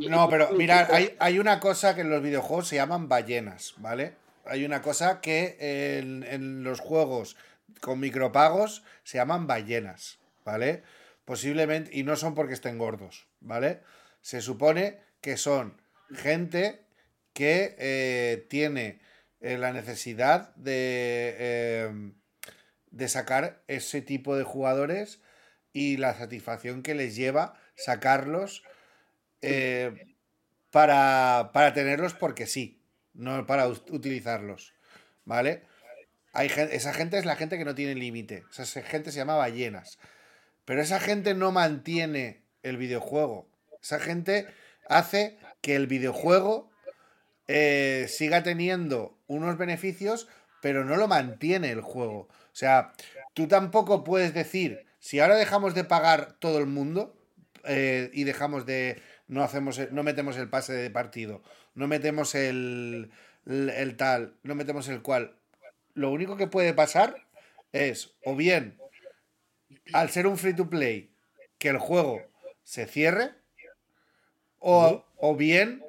No, 0.09 0.29
pero 0.31 0.53
mirar, 0.53 0.89
hay, 0.91 1.14
hay, 1.18 1.39
una 1.39 1.61
cosa 1.61 1.95
que 1.95 2.01
en 2.01 2.09
los 2.09 2.22
videojuegos 2.22 2.68
se 2.68 2.77
llaman 2.77 3.11
ballenas, 3.11 3.75
¿vale? 3.77 4.14
Hay 4.47 4.64
una 4.64 4.81
cosa 4.81 5.20
que 5.20 5.57
en, 5.99 6.22
en 6.22 6.64
los 6.64 6.81
juegos 6.81 7.37
con 7.83 8.01
micropagos 8.01 8.85
se 9.03 9.18
llaman 9.18 9.47
ballenas, 9.47 10.18
¿vale? 10.47 10.83
Posiblemente, 11.25 11.91
y 11.93 12.03
no 12.03 12.16
son 12.16 12.35
porque 12.35 12.55
estén 12.55 12.79
gordos, 12.79 13.29
¿vale? 13.41 13.81
Se 14.20 14.41
supone 14.41 14.99
que 15.20 15.37
son 15.37 15.81
gente 16.12 16.87
que 17.33 17.75
eh, 17.79 18.47
tiene 18.49 19.01
eh, 19.41 19.59
la 19.59 19.72
necesidad 19.72 20.55
de... 20.57 21.35
Eh, 21.39 22.12
de 22.95 23.09
sacar 23.09 23.62
ese 23.66 24.03
tipo 24.03 24.37
de 24.37 24.45
jugadores 24.45 25.20
y 25.72 25.97
la 25.97 26.14
satisfacción 26.14 26.83
que 26.83 26.95
les 26.95 27.16
lleva 27.16 27.59
sacarlos 27.75 28.62
eh, 29.43 30.14
para, 30.70 31.51
tenerlos 31.75 32.14
porque 32.14 32.47
sí, 32.47 32.81
no 33.12 33.47
para 33.47 33.66
utilizarlos. 33.68 34.75
¿Vale? 35.25 35.62
Hay, 36.33 36.47
esa 36.47 36.93
gente 36.95 37.18
es 37.18 37.25
la 37.25 37.37
gente 37.37 37.59
que 37.59 37.64
no 37.64 37.75
tiene 37.75 37.95
límite. 37.95 38.45
Esa 38.57 38.83
gente 38.83 39.11
se 39.11 39.18
llama 39.18 39.37
ballenas. 39.37 39.99
Pero 40.64 40.80
esa 40.82 41.00
gente 41.00 41.34
no 41.34 41.52
mantiene 41.52 42.42
el 42.62 42.76
videojuego. 42.76 43.48
Esa 43.82 44.00
gente 44.00 44.46
hace 44.88 45.38
que 45.60 45.76
el 45.76 45.86
videojuego 45.86 46.70
eh, 47.48 48.06
siga 48.08 48.42
teniendo 48.42 49.18
unos 49.26 49.58
beneficios, 49.58 50.28
pero 50.62 50.84
no 50.84 50.96
lo 50.96 51.08
mantiene 51.08 51.70
el 51.70 51.82
juego. 51.82 52.28
O 52.28 52.56
sea, 52.56 52.92
tú 53.34 53.48
tampoco 53.48 54.04
puedes 54.04 54.32
decir, 54.32 54.86
si 54.98 55.20
ahora 55.20 55.36
dejamos 55.36 55.74
de 55.74 55.84
pagar 55.84 56.34
todo 56.38 56.58
el 56.58 56.66
mundo 56.66 57.14
eh, 57.64 58.10
y 58.14 58.24
dejamos 58.24 58.64
de, 58.64 59.02
no 59.28 59.42
hacemos 59.42 59.80
no 59.90 60.02
metemos 60.02 60.36
el 60.38 60.48
pase 60.48 60.72
de 60.72 60.90
partido, 60.90 61.42
no 61.74 61.88
metemos 61.88 62.34
el, 62.34 63.10
el 63.46 63.96
tal, 63.96 64.36
no 64.42 64.54
metemos 64.54 64.88
el 64.88 65.02
cual. 65.02 65.36
Lo 65.92 66.10
único 66.10 66.36
que 66.36 66.46
puede 66.46 66.72
pasar 66.72 67.26
es, 67.72 68.14
o 68.24 68.34
bien, 68.34 68.78
al 69.93 70.11
ser 70.11 70.26
un 70.26 70.39
free 70.39 70.55
to 70.55 70.68
play, 70.70 71.12
que 71.59 71.68
el 71.68 71.78
juego 71.78 72.22
se 72.62 72.87
cierre, 72.87 73.32
o, 74.59 75.05
o 75.18 75.37
bien 75.37 75.85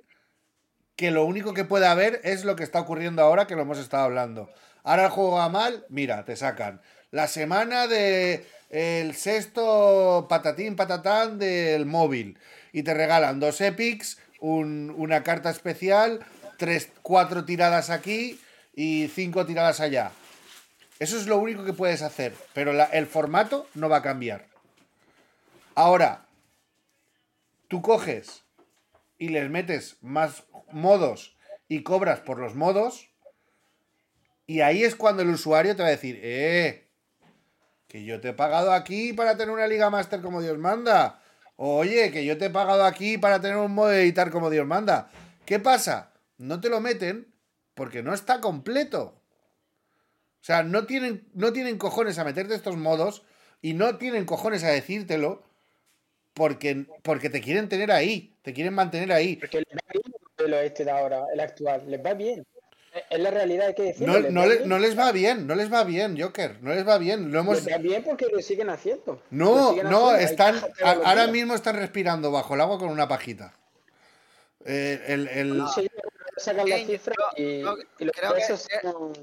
que 0.96 1.12
lo 1.12 1.26
único 1.26 1.54
que 1.54 1.66
puede 1.66 1.88
haber 1.88 2.22
es 2.24 2.46
lo 2.46 2.56
que 2.56 2.64
está 2.64 2.80
ocurriendo 2.80 3.22
ahora, 3.22 3.48
que 3.48 3.56
lo 3.56 3.62
hemos 3.62 3.78
estado 3.78 4.04
hablando. 4.04 4.50
Ahora 4.84 5.06
el 5.06 5.10
juego 5.12 5.32
va 5.34 5.50
mal, 5.50 5.86
mira, 5.90 6.24
te 6.26 6.36
sacan. 6.36 6.82
La 7.12 7.28
semana 7.28 7.88
de 7.88 8.46
el 8.70 9.16
sexto 9.16 10.28
patatín 10.30 10.76
patatán 10.76 11.38
del 11.40 11.86
móvil 11.86 12.38
y 12.74 12.84
te 12.84 12.94
regalan 12.94 13.40
dos 13.40 13.62
epics, 13.62 14.18
un- 14.40 14.94
una 14.98 15.24
carta 15.24 15.50
especial, 15.50 16.26
tres, 16.58 16.90
cuatro 17.02 17.46
tiradas 17.46 17.90
aquí 17.90 18.40
y 18.74 19.08
cinco 19.14 19.46
tiradas 19.46 19.80
allá. 19.80 20.12
Eso 21.00 21.18
es 21.18 21.28
lo 21.28 21.38
único 21.38 21.66
que 21.66 21.74
puedes 21.74 22.02
hacer, 22.02 22.34
pero 22.54 22.72
el 22.72 23.08
formato 23.08 23.68
no 23.74 23.90
va 23.90 23.98
a 23.98 24.02
cambiar. 24.02 24.48
Ahora, 25.76 26.26
tú 27.68 27.82
coges 27.82 28.44
y 29.18 29.30
les 29.30 29.50
metes 29.50 29.98
más 30.02 30.44
modos 30.72 31.36
y 31.68 31.84
cobras 31.84 32.20
por 32.20 32.40
los 32.40 32.56
modos, 32.56 33.10
y 34.48 34.62
ahí 34.62 34.84
es 34.84 34.96
cuando 34.96 35.24
el 35.24 35.30
usuario 35.30 35.76
te 35.76 35.82
va 35.82 35.88
a 35.88 35.92
decir, 35.92 36.20
eh, 36.22 36.88
que 37.88 38.04
yo 38.04 38.22
te 38.22 38.30
he 38.30 38.34
pagado 38.34 38.74
aquí 38.74 39.14
para 39.14 39.38
tener 39.38 39.54
una 39.54 39.68
Liga 39.68 39.90
Master 39.90 40.22
como 40.22 40.42
Dios 40.42 40.58
manda. 40.58 41.22
Oye, 41.56 42.12
que 42.12 42.26
yo 42.26 42.38
te 42.38 42.46
he 42.46 42.50
pagado 42.50 42.86
aquí 42.86 43.18
para 43.18 43.42
tener 43.42 43.58
un 43.58 43.74
modo 43.74 43.90
de 43.90 44.04
editar 44.04 44.30
como 44.30 44.50
Dios 44.50 44.68
manda. 44.68 45.10
¿Qué 45.46 45.60
pasa? 45.60 46.12
No 46.38 46.60
te 46.60 46.70
lo 46.70 46.80
meten 46.80 47.34
porque 47.74 48.04
no 48.04 48.14
está 48.14 48.42
completo. 48.42 49.22
O 50.46 50.48
sea, 50.48 50.62
no 50.62 50.86
tienen, 50.86 51.28
no 51.34 51.52
tienen 51.52 51.80
cojones 51.80 52.20
a 52.20 52.24
meterte 52.24 52.54
estos 52.54 52.78
modos 52.78 53.24
y 53.64 53.74
no 53.74 53.98
tienen 53.98 54.26
cojones 54.26 54.64
a 54.64 54.68
decírtelo 54.68 55.42
porque, 56.36 56.86
porque 57.02 57.32
te 57.32 57.42
quieren 57.42 57.68
tener 57.68 57.92
ahí, 57.92 58.36
te 58.44 58.54
quieren 58.54 58.76
mantener 58.76 59.12
ahí. 59.12 59.38
Porque 59.38 59.58
les 59.68 59.76
va 59.76 59.82
bien 59.92 60.04
el 60.06 60.22
modelo 60.38 60.60
este 60.62 60.86
de 60.86 60.92
ahora, 60.92 61.24
el 61.34 61.40
actual. 61.40 61.90
Les 61.90 62.00
va 62.06 62.14
bien. 62.14 62.46
Es- 63.10 63.20
la 63.20 63.32
realidad, 63.32 63.70
hay 63.70 63.74
que 63.74 63.82
decirlo. 63.86 64.14
No, 64.14 64.20
les 64.20 64.32
no 64.32 64.42
va 64.42 64.46
le- 64.46 64.56
bien. 64.58 64.70
no 64.70 64.78
les 64.78 65.00
va 65.00 65.12
bien, 65.12 65.48
no 65.48 65.56
les 65.56 65.74
va 65.74 65.84
bien, 65.84 66.22
Joker, 66.22 66.62
no 66.62 66.76
les 66.76 66.88
va 66.88 67.00
bien. 67.00 67.32
Lo 67.32 67.40
hemos... 67.40 67.64
Les 67.66 67.74
va 67.74 67.80
bien 67.80 68.04
porque 68.04 68.28
lo 68.32 68.40
siguen 68.40 68.70
haciendo. 68.70 69.24
No, 69.32 69.72
siguen 69.72 69.90
no, 69.90 70.10
haciendo, 70.12 70.32
están, 70.32 70.56
a- 70.84 70.92
ahora 70.92 71.22
días. 71.24 71.32
mismo 71.32 71.56
están 71.56 71.76
respirando 71.78 72.30
bajo 72.30 72.54
el 72.54 72.62
agua 72.62 72.78
con 72.78 72.90
una 72.90 73.08
pajita. 73.08 73.56
Eh, 74.64 75.02
el, 75.08 75.28
el- 75.28 75.58
No 75.58 75.68
sacan 76.38 76.70
las 76.70 76.86
cifras 76.86 77.18
y, 77.36 77.42
y 77.42 77.62
los 77.64 78.12
creo 78.16 78.36
que- 78.36 78.58
son- 78.84 79.14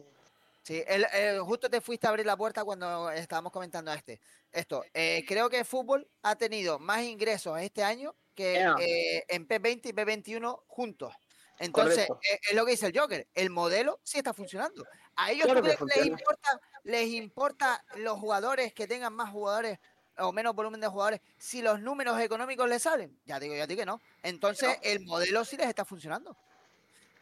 Sí, 0.62 0.82
el- 0.86 1.06
el- 1.12 1.40
justo 1.40 1.68
te 1.68 1.80
fuiste 1.80 2.06
a 2.06 2.10
abrir 2.10 2.24
la 2.24 2.36
puerta 2.36 2.64
cuando 2.64 3.10
estábamos 3.10 3.50
comentando 3.52 3.92
este. 3.92 4.20
Esto, 4.52 4.84
eh, 4.94 5.24
creo 5.26 5.50
que 5.50 5.58
el 5.58 5.64
fútbol 5.64 6.08
ha 6.22 6.36
tenido 6.36 6.78
más 6.78 7.02
ingresos 7.02 7.58
este 7.60 7.82
año 7.82 8.14
que 8.34 8.60
eh, 8.78 9.24
en 9.28 9.46
P20 9.48 9.88
y 9.88 9.92
P21 9.92 10.62
juntos. 10.68 11.12
Entonces, 11.58 12.08
eh, 12.08 12.38
es 12.50 12.54
lo 12.56 12.64
que 12.64 12.72
dice 12.72 12.86
el 12.86 12.98
Joker, 12.98 13.28
el 13.34 13.50
modelo 13.50 14.00
sí 14.04 14.18
está 14.18 14.32
funcionando. 14.32 14.84
A 15.16 15.30
ellos 15.32 15.44
Claro 15.46 15.60
¿tú 15.60 15.66
que 15.68 15.76
crees 15.76 15.92
que 15.94 16.00
les 16.00 16.06
importa, 16.08 16.60
les 16.84 17.08
importa 17.08 17.84
los 17.96 18.18
jugadores 18.18 18.72
que 18.72 18.86
tengan 18.86 19.12
más 19.14 19.30
jugadores 19.30 19.78
o 20.18 20.32
menos 20.32 20.54
volumen 20.54 20.80
de 20.80 20.88
jugadores 20.88 21.20
si 21.38 21.60
los 21.62 21.80
números 21.80 22.20
económicos 22.20 22.68
les 22.68 22.82
salen? 22.82 23.20
Ya 23.24 23.38
digo 23.38 23.54
yo 23.54 23.64
a 23.64 23.66
ti 23.66 23.76
que 23.76 23.84
no. 23.86 24.00
Entonces, 24.22 24.78
el 24.82 25.04
modelo 25.04 25.44
sí 25.44 25.56
les 25.56 25.68
está 25.68 25.84
funcionando 25.84 26.36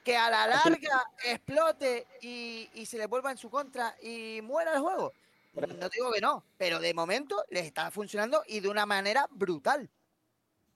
que 0.05 0.16
a 0.16 0.30
la 0.30 0.46
larga 0.46 1.05
explote 1.24 2.07
y, 2.22 2.68
y 2.74 2.86
se 2.86 2.98
le 2.98 3.07
vuelva 3.07 3.30
en 3.30 3.38
su 3.38 3.51
contra 3.51 3.94
y 4.03 4.40
muera 4.42 4.74
el 4.74 4.80
juego. 4.80 5.12
No 5.53 5.88
digo 5.88 6.12
que 6.12 6.20
no, 6.20 6.44
pero 6.57 6.78
de 6.78 6.94
momento 6.94 7.44
les 7.51 7.66
está 7.66 7.90
funcionando 7.90 8.42
y 8.46 8.61
de 8.61 8.68
una 8.68 8.86
manera 8.86 9.26
brutal. 9.30 9.90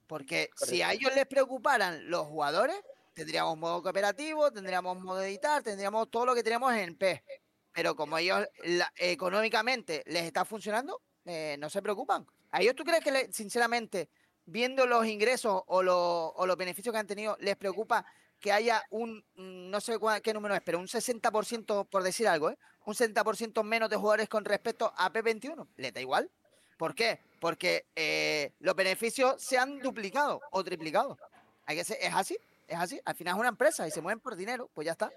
Porque 0.07 0.49
si 0.55 0.81
a 0.81 0.93
ellos 0.93 1.15
les 1.15 1.25
preocuparan 1.25 2.09
los 2.09 2.27
jugadores, 2.27 2.75
tendríamos 3.13 3.57
modo 3.57 3.81
cooperativo, 3.81 4.51
tendríamos 4.51 4.99
modo 5.01 5.23
editar, 5.23 5.63
tendríamos 5.63 6.11
todo 6.11 6.25
lo 6.27 6.35
que 6.35 6.43
tenemos 6.43 6.73
en 6.73 6.95
P. 6.95 7.23
Pero 7.71 7.95
como 7.95 8.17
ellos 8.17 8.47
la- 8.63 8.91
económicamente 8.97 10.03
les 10.05 10.23
está 10.23 10.45
funcionando, 10.45 11.01
eh, 11.25 11.55
no 11.59 11.69
se 11.69 11.81
preocupan. 11.81 12.27
¿A 12.51 12.61
ellos 12.61 12.75
tú 12.75 12.83
crees 12.83 13.03
que, 13.03 13.11
le- 13.11 13.33
sinceramente, 13.33 14.09
viendo 14.45 14.85
los 14.85 15.05
ingresos 15.07 15.63
o, 15.65 16.33
o 16.35 16.45
los 16.45 16.57
beneficios 16.57 16.93
que 16.93 16.99
han 16.99 17.07
tenido, 17.07 17.35
les 17.39 17.55
preocupa 17.55 18.05
que 18.39 18.51
haya 18.51 18.83
un, 18.89 19.19
mm, 19.35 19.69
no 19.69 19.81
sé 19.81 19.97
cuál- 19.97 20.21
qué 20.21 20.33
número 20.33 20.53
es, 20.55 20.61
pero 20.61 20.79
un 20.79 20.87
60%, 20.87 21.85
por 21.85 22.03
decir 22.03 22.27
algo, 22.27 22.49
¿eh? 22.51 22.57
un 22.85 22.93
60% 22.93 23.63
menos 23.63 23.89
de 23.89 23.95
jugadores 23.95 24.29
con 24.29 24.45
respecto 24.45 24.93
a 24.97 25.11
P21? 25.11 25.67
¿Les 25.77 25.93
da 25.93 26.01
igual? 26.01 26.29
¿Por 26.77 26.93
qué? 26.93 27.19
Porque 27.39 27.85
eh, 27.95 28.51
los 28.59 28.75
beneficios 28.75 29.41
se 29.41 29.57
han 29.57 29.79
duplicado 29.79 30.41
o 30.51 30.63
triplicado. 30.63 31.17
Hay 31.65 31.77
que 31.77 31.83
ser- 31.83 31.97
es 32.01 32.13
así, 32.13 32.37
es 32.67 32.77
así. 32.77 32.99
Al 33.05 33.15
final 33.15 33.35
es 33.35 33.39
una 33.39 33.49
empresa 33.49 33.87
y 33.87 33.91
se 33.91 34.01
mueven 34.01 34.19
por 34.19 34.35
dinero, 34.35 34.69
pues 34.73 34.85
ya 34.85 34.91
está. 34.91 35.11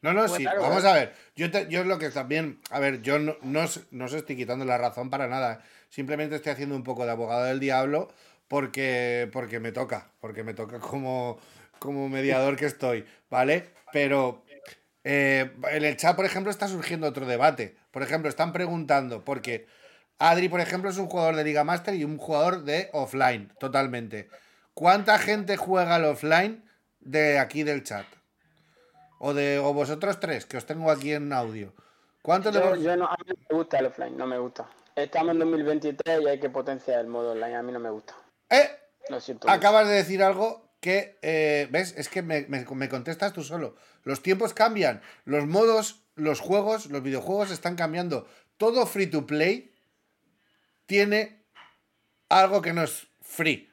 No, 0.00 0.12
no, 0.12 0.20
Pues 0.26 0.32
sí, 0.34 0.42
claro, 0.44 0.62
vamos 0.62 0.84
a 0.84 0.92
ver. 0.92 1.12
Yo, 1.34 1.50
te- 1.50 1.66
yo 1.68 1.82
lo 1.82 1.98
que 1.98 2.10
también. 2.10 2.60
A 2.70 2.78
ver, 2.78 3.02
yo 3.02 3.18
no, 3.18 3.36
no, 3.42 3.64
no 3.90 4.04
os 4.04 4.12
estoy 4.12 4.36
quitando 4.36 4.64
la 4.64 4.78
razón 4.78 5.10
para 5.10 5.26
nada. 5.26 5.64
Simplemente 5.88 6.36
estoy 6.36 6.52
haciendo 6.52 6.76
un 6.76 6.84
poco 6.84 7.04
de 7.04 7.10
abogado 7.10 7.44
del 7.46 7.58
diablo 7.58 8.08
porque, 8.48 9.28
porque 9.32 9.60
me 9.60 9.72
toca. 9.72 10.10
Porque 10.20 10.42
me 10.42 10.54
toca 10.54 10.80
como, 10.80 11.38
como 11.78 12.08
mediador 12.08 12.56
que 12.56 12.66
estoy, 12.66 13.04
¿vale? 13.30 13.70
Pero 13.92 14.42
eh, 15.04 15.52
en 15.70 15.84
el 15.84 15.96
chat, 15.96 16.16
por 16.16 16.24
ejemplo, 16.24 16.50
está 16.50 16.66
surgiendo 16.68 17.06
otro 17.06 17.26
debate. 17.26 17.76
Por 17.90 18.02
ejemplo, 18.02 18.28
están 18.28 18.52
preguntando, 18.52 19.24
porque 19.24 19.66
Adri, 20.18 20.48
por 20.48 20.60
ejemplo, 20.60 20.90
es 20.90 20.98
un 20.98 21.06
jugador 21.08 21.36
de 21.36 21.44
Liga 21.44 21.64
Master 21.64 21.94
y 21.94 22.04
un 22.04 22.18
jugador 22.18 22.64
de 22.64 22.90
offline, 22.92 23.52
totalmente. 23.60 24.28
¿Cuánta 24.74 25.18
gente 25.18 25.56
juega 25.56 25.94
al 25.96 26.04
offline 26.04 26.64
de 27.00 27.38
aquí 27.38 27.62
del 27.62 27.82
chat? 27.84 28.06
O 29.20 29.34
de 29.34 29.58
o 29.58 29.72
vosotros 29.74 30.20
tres, 30.20 30.46
que 30.46 30.56
os 30.56 30.66
tengo 30.66 30.90
aquí 30.90 31.12
en 31.12 31.32
audio. 31.32 31.74
¿Cuántos 32.22 32.52
de 32.54 32.60
Yo, 32.60 32.68
vos- 32.70 32.80
yo 32.80 32.96
no, 32.96 33.06
a 33.06 33.16
mí 33.16 33.24
no 33.28 33.34
me 33.50 33.56
gusta 33.56 33.78
el 33.78 33.86
offline, 33.86 34.16
no 34.16 34.26
me 34.26 34.38
gusta. 34.38 34.68
Estamos 34.94 35.32
en 35.32 35.38
2023 35.40 36.20
y 36.22 36.28
hay 36.28 36.38
que 36.40 36.50
potenciar 36.50 37.00
el 37.00 37.06
modo 37.08 37.32
online, 37.32 37.56
a 37.56 37.62
mí 37.62 37.72
no 37.72 37.80
me 37.80 37.90
gusta. 37.90 38.14
¡Eh! 38.50 38.70
Lo 39.08 39.20
siento. 39.20 39.46
mucho. 39.46 39.56
Acabas 39.56 39.88
de 39.88 39.94
decir 39.94 40.22
algo 40.22 40.68
que, 40.80 41.18
eh, 41.22 41.66
¿ves? 41.70 41.94
Es 41.96 42.08
que 42.08 42.22
me, 42.22 42.42
me- 42.48 42.64
me 42.64 42.88
contestas 42.88 43.32
tú 43.32 43.42
solo. 43.42 43.76
Los 44.04 44.22
tiempos 44.22 44.54
cambian, 44.54 45.02
los 45.24 45.46
modos, 45.46 46.02
los 46.14 46.40
juegos, 46.40 46.86
los 46.86 47.02
videojuegos 47.02 47.50
están 47.50 47.74
cambiando. 47.76 48.28
Todo 48.58 48.86
free 48.86 49.06
to 49.06 49.26
play 49.26 49.72
tiene 50.86 51.42
algo 52.28 52.62
que 52.62 52.72
no 52.72 52.82
es 52.82 53.06
free. 53.20 53.70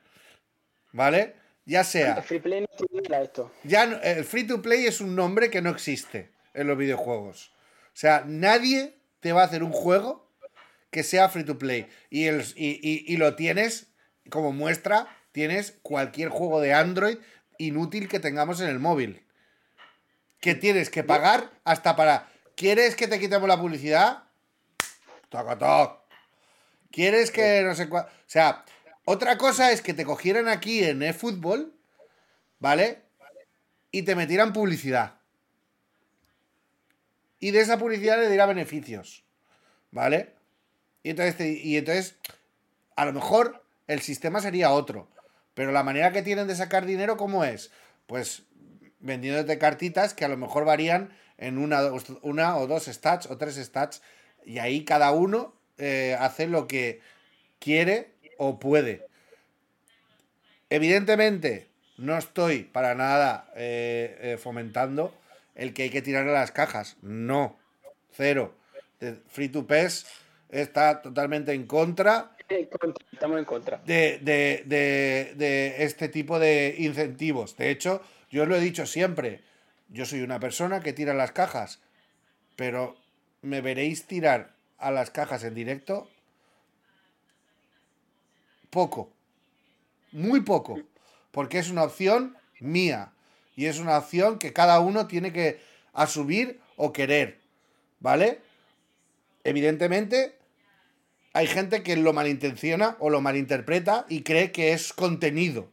¿Vale? 0.91 1.35
Ya 1.65 1.83
sea... 1.83 2.15
El 2.15 2.23
free 2.23 2.39
play 2.39 2.61
no 2.61 2.67
tiene 2.87 3.09
nada 3.09 3.23
esto. 3.23 3.51
Ya 3.63 3.85
no- 3.85 3.99
el 4.01 4.23
free 4.23 4.45
to 4.47 4.61
play 4.61 4.85
es 4.85 5.01
un 5.01 5.15
nombre 5.15 5.49
que 5.49 5.61
no 5.61 5.69
existe 5.69 6.31
en 6.53 6.67
los 6.67 6.77
videojuegos. 6.77 7.51
O 7.87 7.97
sea, 7.97 8.23
nadie 8.25 8.97
te 9.19 9.33
va 9.33 9.41
a 9.41 9.45
hacer 9.45 9.63
un 9.63 9.71
juego 9.71 10.31
que 10.91 11.03
sea 11.03 11.27
free 11.29 11.43
to 11.43 11.57
play. 11.57 11.87
Y, 12.09 12.25
el, 12.25 12.41
y, 12.55 12.79
y- 12.81 13.03
y 13.13 13.17
lo 13.17 13.35
tienes, 13.35 13.87
como 14.29 14.51
muestra, 14.51 15.07
tienes 15.31 15.77
cualquier 15.81 16.29
juego 16.29 16.61
de 16.61 16.73
Android 16.73 17.17
inútil 17.57 18.07
que 18.07 18.19
tengamos 18.19 18.59
en 18.61 18.67
el 18.69 18.79
móvil. 18.79 19.23
Que 20.39 20.55
tienes 20.55 20.89
que 20.89 21.03
pagar 21.03 21.51
hasta 21.63 21.95
para... 21.95 22.29
¿Quieres 22.55 22.95
que 22.95 23.07
te 23.07 23.19
quitemos 23.19 23.47
la 23.47 23.59
publicidad? 23.59 24.23
Toc, 25.29 25.57
toc. 25.59 25.99
¿Quieres 26.91 27.31
que 27.31 27.61
no 27.63 27.75
sé 27.75 27.89
cuál? 27.89 28.05
O 28.05 28.09
sea, 28.27 28.63
otra 29.03 29.37
cosa 29.37 29.71
es 29.71 29.81
que 29.81 29.93
te 29.93 30.05
cogieran 30.05 30.47
aquí 30.47 30.83
en 30.83 31.03
eFootball, 31.03 31.73
¿vale? 32.59 33.01
Y 33.91 34.03
te 34.03 34.15
metieran 34.15 34.53
publicidad. 34.53 35.15
Y 37.39 37.51
de 37.51 37.59
esa 37.59 37.77
publicidad 37.77 38.17
le 38.17 38.29
diera 38.29 38.45
beneficios, 38.45 39.23
¿vale? 39.91 40.33
Y 41.03 41.09
entonces, 41.09 41.35
te- 41.35 41.51
y 41.51 41.75
entonces, 41.77 42.15
a 42.95 43.05
lo 43.05 43.11
mejor 43.13 43.64
el 43.87 44.01
sistema 44.01 44.41
sería 44.41 44.71
otro. 44.71 45.07
Pero 45.53 45.71
la 45.71 45.83
manera 45.83 46.11
que 46.11 46.21
tienen 46.21 46.47
de 46.47 46.55
sacar 46.55 46.85
dinero, 46.85 47.17
¿cómo 47.17 47.43
es? 47.43 47.71
Pues 48.07 48.43
vendiéndote 48.99 49.57
cartitas 49.57 50.13
que 50.13 50.25
a 50.25 50.27
lo 50.27 50.37
mejor 50.37 50.65
varían 50.65 51.15
en 51.37 51.57
una, 51.57 51.81
una 52.21 52.57
o 52.57 52.67
dos 52.67 52.85
stats 52.85 53.27
o 53.27 53.37
tres 53.37 53.55
stats. 53.55 54.01
Y 54.45 54.59
ahí 54.59 54.83
cada 54.83 55.11
uno 55.11 55.55
eh, 55.77 56.15
hace 56.19 56.47
lo 56.47 56.67
que 56.67 57.01
quiere 57.59 58.11
o 58.37 58.59
puede. 58.59 59.07
Evidentemente, 60.69 61.69
no 61.97 62.17
estoy 62.17 62.63
para 62.63 62.95
nada 62.95 63.51
eh, 63.55 64.17
eh, 64.21 64.37
fomentando 64.37 65.13
el 65.55 65.73
que 65.73 65.83
hay 65.83 65.89
que 65.89 66.01
tirar 66.01 66.27
a 66.27 66.33
las 66.33 66.51
cajas. 66.51 66.97
No, 67.01 67.57
cero. 68.11 68.55
Free 69.27 69.49
to 69.49 69.67
PES 69.67 70.05
está 70.49 71.01
totalmente 71.01 71.53
en 71.53 71.65
contra 71.65 72.34
Estamos 73.11 73.39
en 73.39 73.45
contra. 73.45 73.77
de, 73.85 74.19
de- 74.19 74.63
de- 74.65 75.33
de 75.35 75.83
este 75.83 76.09
tipo 76.09 76.37
de 76.39 76.75
incentivos. 76.77 77.57
De 77.57 77.69
hecho, 77.71 78.01
yo 78.29 78.43
os 78.43 78.47
lo 78.49 78.55
he 78.55 78.59
dicho 78.61 78.85
siempre, 78.85 79.41
yo 79.89 80.05
soy 80.05 80.21
una 80.21 80.39
persona 80.39 80.81
que 80.81 80.93
tira 80.93 81.13
las 81.13 81.31
cajas, 81.31 81.79
pero 82.55 82.95
me 83.41 83.61
veréis 83.61 84.05
tirar 84.05 84.53
a 84.77 84.91
las 84.91 85.09
cajas 85.09 85.43
en 85.43 85.55
directo 85.55 86.09
poco, 88.69 89.11
muy 90.11 90.41
poco, 90.41 90.79
porque 91.31 91.59
es 91.59 91.69
una 91.69 91.83
opción 91.83 92.35
mía 92.59 93.11
y 93.55 93.65
es 93.67 93.79
una 93.79 93.97
opción 93.97 94.37
que 94.37 94.53
cada 94.53 94.79
uno 94.79 95.07
tiene 95.07 95.31
que 95.31 95.59
asumir 95.93 96.59
o 96.75 96.91
querer, 96.91 97.39
¿vale? 97.99 98.41
Evidentemente, 99.43 100.35
hay 101.35 101.47
gente 101.47 101.83
que 101.83 101.97
lo 101.97 102.13
malintenciona 102.13 102.95
o 102.99 103.09
lo 103.09 103.19
malinterpreta 103.19 104.05
y 104.07 104.21
cree 104.21 104.53
que 104.53 104.71
es 104.71 104.93
contenido, 104.93 105.67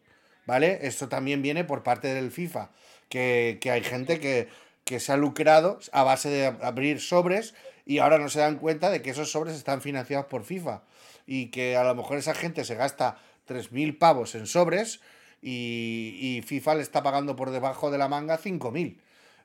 ¿vale? 0.44 0.80
Esto 0.82 1.09
también 1.09 1.40
viene 1.40 1.62
por 1.62 1.84
parte 1.84 2.12
del 2.12 2.32
FIFA, 2.32 2.70
que, 3.09 3.59
que 3.60 3.70
hay 3.70 3.84
gente 3.84 4.18
que, 4.18 4.48
que 4.84 4.98
se 4.98 5.12
ha 5.12 5.16
lucrado 5.16 5.78
a 5.93 6.02
base 6.02 6.30
de 6.30 6.47
abrir 6.47 7.01
sobres 7.01 7.55
y 7.86 7.98
ahora 7.98 8.18
no 8.18 8.28
se 8.28 8.40
dan 8.40 8.59
cuenta 8.59 8.90
de 8.90 9.02
que 9.02 9.10
esos 9.10 9.30
sobres 9.30 9.55
están 9.55 9.80
financiados 9.80 10.26
por 10.26 10.43
FIFA 10.43 10.82
y 11.28 11.52
que 11.52 11.76
a 11.76 11.84
lo 11.84 11.94
mejor 11.94 12.18
esa 12.18 12.34
gente 12.34 12.64
se 12.64 12.74
gasta 12.74 13.18
3.000 13.47 13.98
pavos 13.98 14.34
en 14.34 14.48
sobres 14.48 15.01
y, 15.40 16.43
FIFA 16.44 16.74
le 16.74 16.82
está 16.82 17.05
pagando 17.05 17.36
por 17.36 17.51
debajo 17.51 17.93
de 17.93 17.98
la 17.98 18.09
manga 18.09 18.36
5.000. 18.36 18.98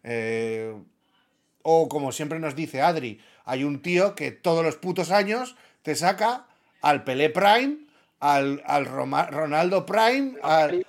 Eh, 0.04 0.74
o 1.62 1.88
como 1.90 2.12
siempre 2.12 2.40
nos 2.40 2.56
dice 2.56 2.82
Adri, 2.82 3.20
hay 3.46 3.64
un 3.64 3.84
tío 3.84 4.16
que 4.16 4.32
todos 4.32 4.66
los 4.66 4.78
putos 4.78 5.12
años 5.12 5.56
te 5.88 5.96
saca 5.96 6.46
al 6.82 7.06
Pelé 7.06 7.30
Prime, 7.30 7.78
al, 8.20 8.62
al 8.66 8.86
Roma- 8.86 9.28
Ronaldo 9.28 9.86
Prime, 9.86 10.34
al- 10.44 10.86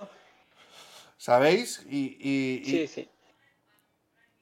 ¿sabéis? 1.16 1.86
Y, 1.88 2.16
y- 2.20 2.62
y- 2.64 2.64
Sí, 2.64 2.86
sí. 2.88 3.08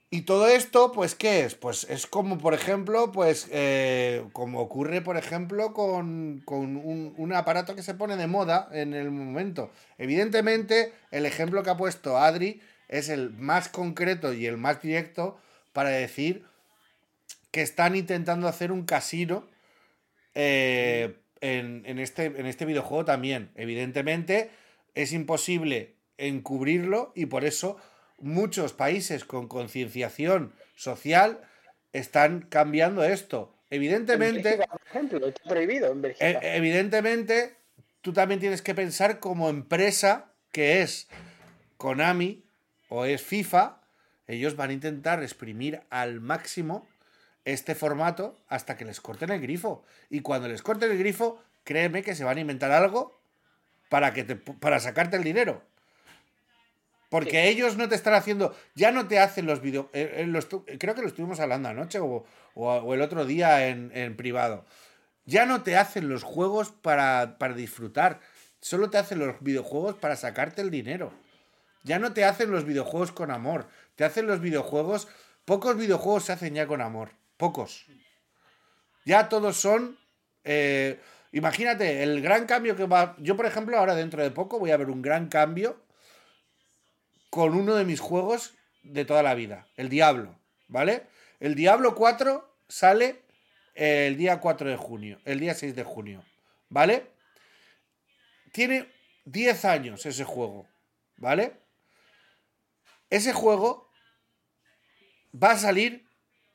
y 0.09 0.23
todo 0.23 0.49
esto, 0.49 0.93
pues, 0.93 1.15
¿qué 1.15 1.41
es? 1.45 1.57
Pues 1.57 1.85
es 1.91 2.07
como, 2.07 2.39
por 2.39 2.55
ejemplo, 2.55 3.13
pues, 3.13 3.49
eh, 3.51 4.25
como 4.33 4.61
ocurre, 4.61 5.03
por 5.03 5.19
ejemplo, 5.19 5.75
con, 5.75 6.41
con 6.47 6.79
un, 6.79 7.13
un 7.19 7.33
aparato 7.35 7.75
que 7.77 7.83
se 7.83 7.93
pone 7.93 8.17
de 8.17 8.27
moda 8.27 8.71
en 8.73 8.95
el 8.95 9.11
momento. 9.11 9.71
Evidentemente, 9.99 10.95
el 11.11 11.27
ejemplo 11.27 11.63
que 11.63 11.69
ha 11.69 11.77
puesto 11.77 12.17
Adri 12.17 12.63
es 12.89 13.11
el 13.11 13.29
más 13.35 13.69
concreto 13.69 14.33
y 14.33 14.47
el 14.47 14.57
más 14.57 14.81
directo 14.81 15.39
para 15.75 15.91
decir 15.91 16.47
que 17.51 17.61
están 17.61 17.95
intentando 17.95 18.49
hacer 18.49 18.73
un 18.73 18.87
casino 18.87 19.55
eh, 20.37 21.17
en, 21.41 21.83
en 21.87 21.99
este, 21.99 22.27
en 22.27 22.47
este 22.47 22.67
videojuego 22.67 23.05
también. 23.05 23.51
Evidentemente, 23.57 24.51
es 24.95 25.13
imposible 25.13 25.95
encubrirlo 26.19 27.13
y 27.15 27.27
por 27.27 27.45
eso 27.45 27.79
muchos 28.19 28.73
países 28.73 29.25
con 29.25 29.49
concienciación 29.49 30.53
social 30.75 31.41
están 31.93 32.43
cambiando 32.43 33.03
esto. 33.03 33.55
En 33.71 33.79
Evidentemente, 33.79 34.43
Bélgica, 34.43 34.67
por 34.69 34.81
ejemplo, 34.87 35.27
está 35.27 35.43
prohibido 35.49 35.91
en 35.91 36.03
Bélgica. 36.03 36.31
e- 36.31 36.57
evidentemente, 36.57 37.57
tú 38.03 38.13
también 38.13 38.39
tienes 38.39 38.63
que 38.63 38.75
pensar 38.75 39.19
como 39.19 39.49
empresa 39.49 40.33
que 40.53 40.83
es 40.83 41.09
Konami 41.77 42.45
o 42.89 43.05
es 43.05 43.23
FIFA, 43.23 43.81
ellos 44.29 44.57
van 44.57 44.71
a 44.71 44.73
intentar 44.75 45.23
exprimir 45.23 45.81
al 45.91 46.21
máximo 46.21 46.87
este 47.47 47.75
formato 47.75 48.37
hasta 48.49 48.77
que 48.77 48.85
les 48.85 49.01
corten 49.01 49.31
el 49.31 49.41
grifo. 49.41 49.83
Y 50.11 50.21
cuando 50.21 50.49
les 50.49 50.61
corten 50.61 50.91
el 50.91 50.99
grifo, 50.99 51.41
créeme 51.65 52.03
que 52.03 52.15
se 52.15 52.25
van 52.25 52.37
a 52.37 52.41
inventar 52.41 52.73
algo 52.73 53.19
para, 53.89 54.13
que 54.13 54.25
te, 54.25 54.37
para 54.37 54.79
sacarte 54.81 55.17
el 55.17 55.25
dinero. 55.25 55.63
Porque 57.09 57.49
ellos 57.49 57.77
no 57.77 57.89
te 57.89 57.95
están 57.95 58.15
haciendo, 58.15 58.55
ya 58.75 58.91
no 58.91 59.07
te 59.07 59.21
hacen 59.21 59.47
los 59.47 59.61
vídeos, 59.63 59.87
creo 59.93 60.95
que 60.95 61.03
lo 61.03 61.07
estuvimos 61.07 61.39
hablando 61.39 61.69
anoche 61.69 62.01
o, 62.01 62.25
o- 62.55 62.69
o 62.73 62.95
el 62.95 63.01
otro 63.01 63.25
día 63.25 63.69
en, 63.69 63.93
en 63.95 64.17
privado. 64.17 64.65
Ya 65.25 65.47
no 65.47 65.63
te 65.63 65.77
hacen 65.77 66.09
los 66.09 66.25
juegos 66.25 66.71
para, 66.73 67.39
para 67.39 67.55
disfrutar, 67.55 68.21
solo 68.61 68.91
te 68.91 68.99
hacen 68.99 69.21
los 69.21 69.41
videojuegos 69.41 69.95
para 69.95 70.17
sacarte 70.17 70.63
el 70.63 70.71
dinero. 70.71 71.13
Ya 71.85 72.01
no 72.01 72.13
te 72.13 72.25
hacen 72.25 72.51
los 72.51 72.65
videojuegos 72.65 73.13
con 73.13 73.31
amor, 73.31 73.69
te 73.95 74.05
hacen 74.05 74.27
los 74.27 74.41
videojuegos, 74.41 75.07
pocos 75.45 75.77
videojuegos 75.77 76.25
se 76.25 76.33
hacen 76.33 76.55
ya 76.55 76.67
con 76.67 76.81
amor, 76.81 77.11
pocos. 77.37 77.87
Ya 79.05 79.29
todos 79.29 79.57
son, 79.57 79.99
eh, 80.45 81.01
imagínate, 81.33 82.03
el 82.03 82.21
gran 82.23 82.47
cambio 82.47 82.77
que 82.77 82.87
va, 82.87 83.15
yo 83.19 83.37
por 83.37 83.47
ejemplo 83.47 83.79
ahora 83.79 83.95
dentro 83.95 84.23
de 84.23 84.31
poco 84.31 84.59
voy 84.59 84.71
a 84.71 84.77
ver 84.77 84.91
un 84.91 85.03
gran 85.03 85.29
cambio 85.29 85.81
con 87.31 87.55
uno 87.55 87.75
de 87.75 87.85
mis 87.85 88.01
juegos 88.01 88.55
de 88.83 89.05
toda 89.05 89.23
la 89.23 89.35
vida, 89.35 89.67
el 89.77 89.89
Diablo, 89.89 90.39
¿vale? 90.69 91.07
El 91.41 91.55
Diablo 91.55 91.95
4 91.95 92.57
sale 92.69 93.23
el 93.75 94.17
día 94.17 94.41
4 94.41 94.71
de 94.71 94.77
junio, 94.77 95.21
el 95.25 95.39
día 95.39 95.55
6 95.55 95.77
de 95.77 95.85
junio, 95.85 96.25
¿vale? 96.71 97.11
Tiene 98.53 98.91
10 99.27 99.65
años 99.67 100.07
ese 100.07 100.25
juego, 100.25 100.67
¿vale? 101.17 101.59
Ese 103.11 103.33
juego 103.33 103.91
va 105.33 105.53
a 105.53 105.59
salir 105.59 106.06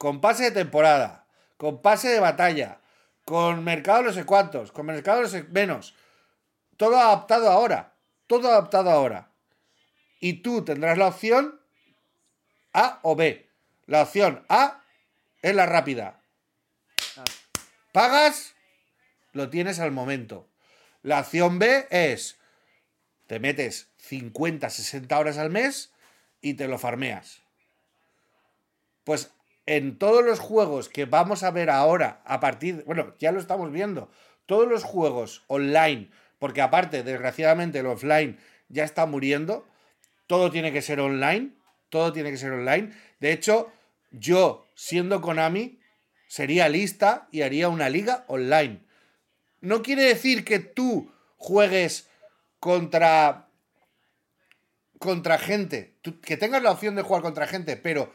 con 0.02 0.19
pase 0.19 0.45
de 0.45 0.52
temporada, 0.52 1.28
con 1.57 1.84
pase 1.84 2.10
de 2.10 2.19
batalla, 2.19 2.82
con 3.23 3.64
mercado 3.64 4.02
no 4.02 4.11
sé 4.11 4.26
cuántos, 4.26 4.72
con 4.72 4.88
mercado 4.88 5.22
no 5.22 5.28
sé 5.28 5.44
menos. 5.44 5.94
Todo 6.76 6.98
adaptado 6.98 7.52
ahora, 7.52 7.94
todo 8.26 8.49
adaptado 8.49 8.90
ahora. 8.90 9.30
Y 10.19 10.41
tú 10.41 10.65
tendrás 10.65 10.98
la 10.98 11.06
opción 11.06 11.61
A 12.73 12.98
o 13.03 13.15
B. 13.15 13.48
La 13.86 14.02
opción 14.02 14.44
A 14.49 14.82
es 15.44 15.53
la 15.53 15.68
rápida. 15.68 16.19
Pagas, 17.91 18.56
lo 19.34 19.52
tienes 19.52 19.80
al 19.80 19.91
momento. 19.91 20.48
La 21.03 21.19
opción 21.19 21.60
B 21.60 21.86
es, 21.91 22.40
te 23.28 23.40
metes 23.40 23.91
50, 23.98 24.68
60 24.68 25.19
horas 25.19 25.38
al 25.38 25.52
mes 25.52 25.94
y 26.41 26.56
te 26.56 26.68
lo 26.68 26.80
farmeas. 26.80 27.44
Pues 29.03 29.32
en 29.72 29.98
todos 29.98 30.26
los 30.26 30.39
juegos 30.39 30.89
que 30.89 31.06
vamos 31.06 31.43
a 31.43 31.52
ver 31.52 31.69
ahora, 31.69 32.22
a 32.26 32.41
partir, 32.41 32.84
bueno, 32.85 33.14
ya 33.19 33.31
lo 33.31 33.39
estamos 33.39 33.72
viendo, 33.72 34.11
todos 34.45 34.68
los 34.68 34.84
juegos 34.84 35.45
online, 35.48 36.10
porque 36.39 36.61
aparte, 36.61 37.03
desgraciadamente, 37.03 37.80
el 37.80 37.85
offline 37.85 38.38
ya 38.68 38.84
está 38.84 39.06
muriendo, 39.06 39.65
todo 40.27 40.52
tiene 40.52 40.73
que 40.73 40.81
ser 40.81 40.99
online, 40.99 41.52
todo 41.88 42.11
tiene 42.11 42.31
que 42.31 42.38
ser 42.38 42.52
online. 42.52 42.91
De 43.22 43.31
hecho, 43.31 43.72
yo, 44.11 44.68
siendo 44.76 45.22
Konami, 45.22 45.80
sería 46.27 46.68
lista 46.68 47.30
y 47.31 47.43
haría 47.43 47.69
una 47.69 47.88
liga 47.88 48.26
online. 48.27 48.81
No 49.61 49.81
quiere 49.81 50.03
decir 50.03 50.43
que 50.43 50.60
tú 50.60 51.14
juegues 51.38 52.10
contra 52.60 53.48
contra 54.99 55.39
gente, 55.39 55.95
que 56.22 56.38
tengas 56.38 56.61
la 56.61 56.72
opción 56.72 56.95
de 56.95 57.02
jugar 57.03 57.23
contra 57.23 57.48
gente, 57.48 57.77
pero 57.77 58.11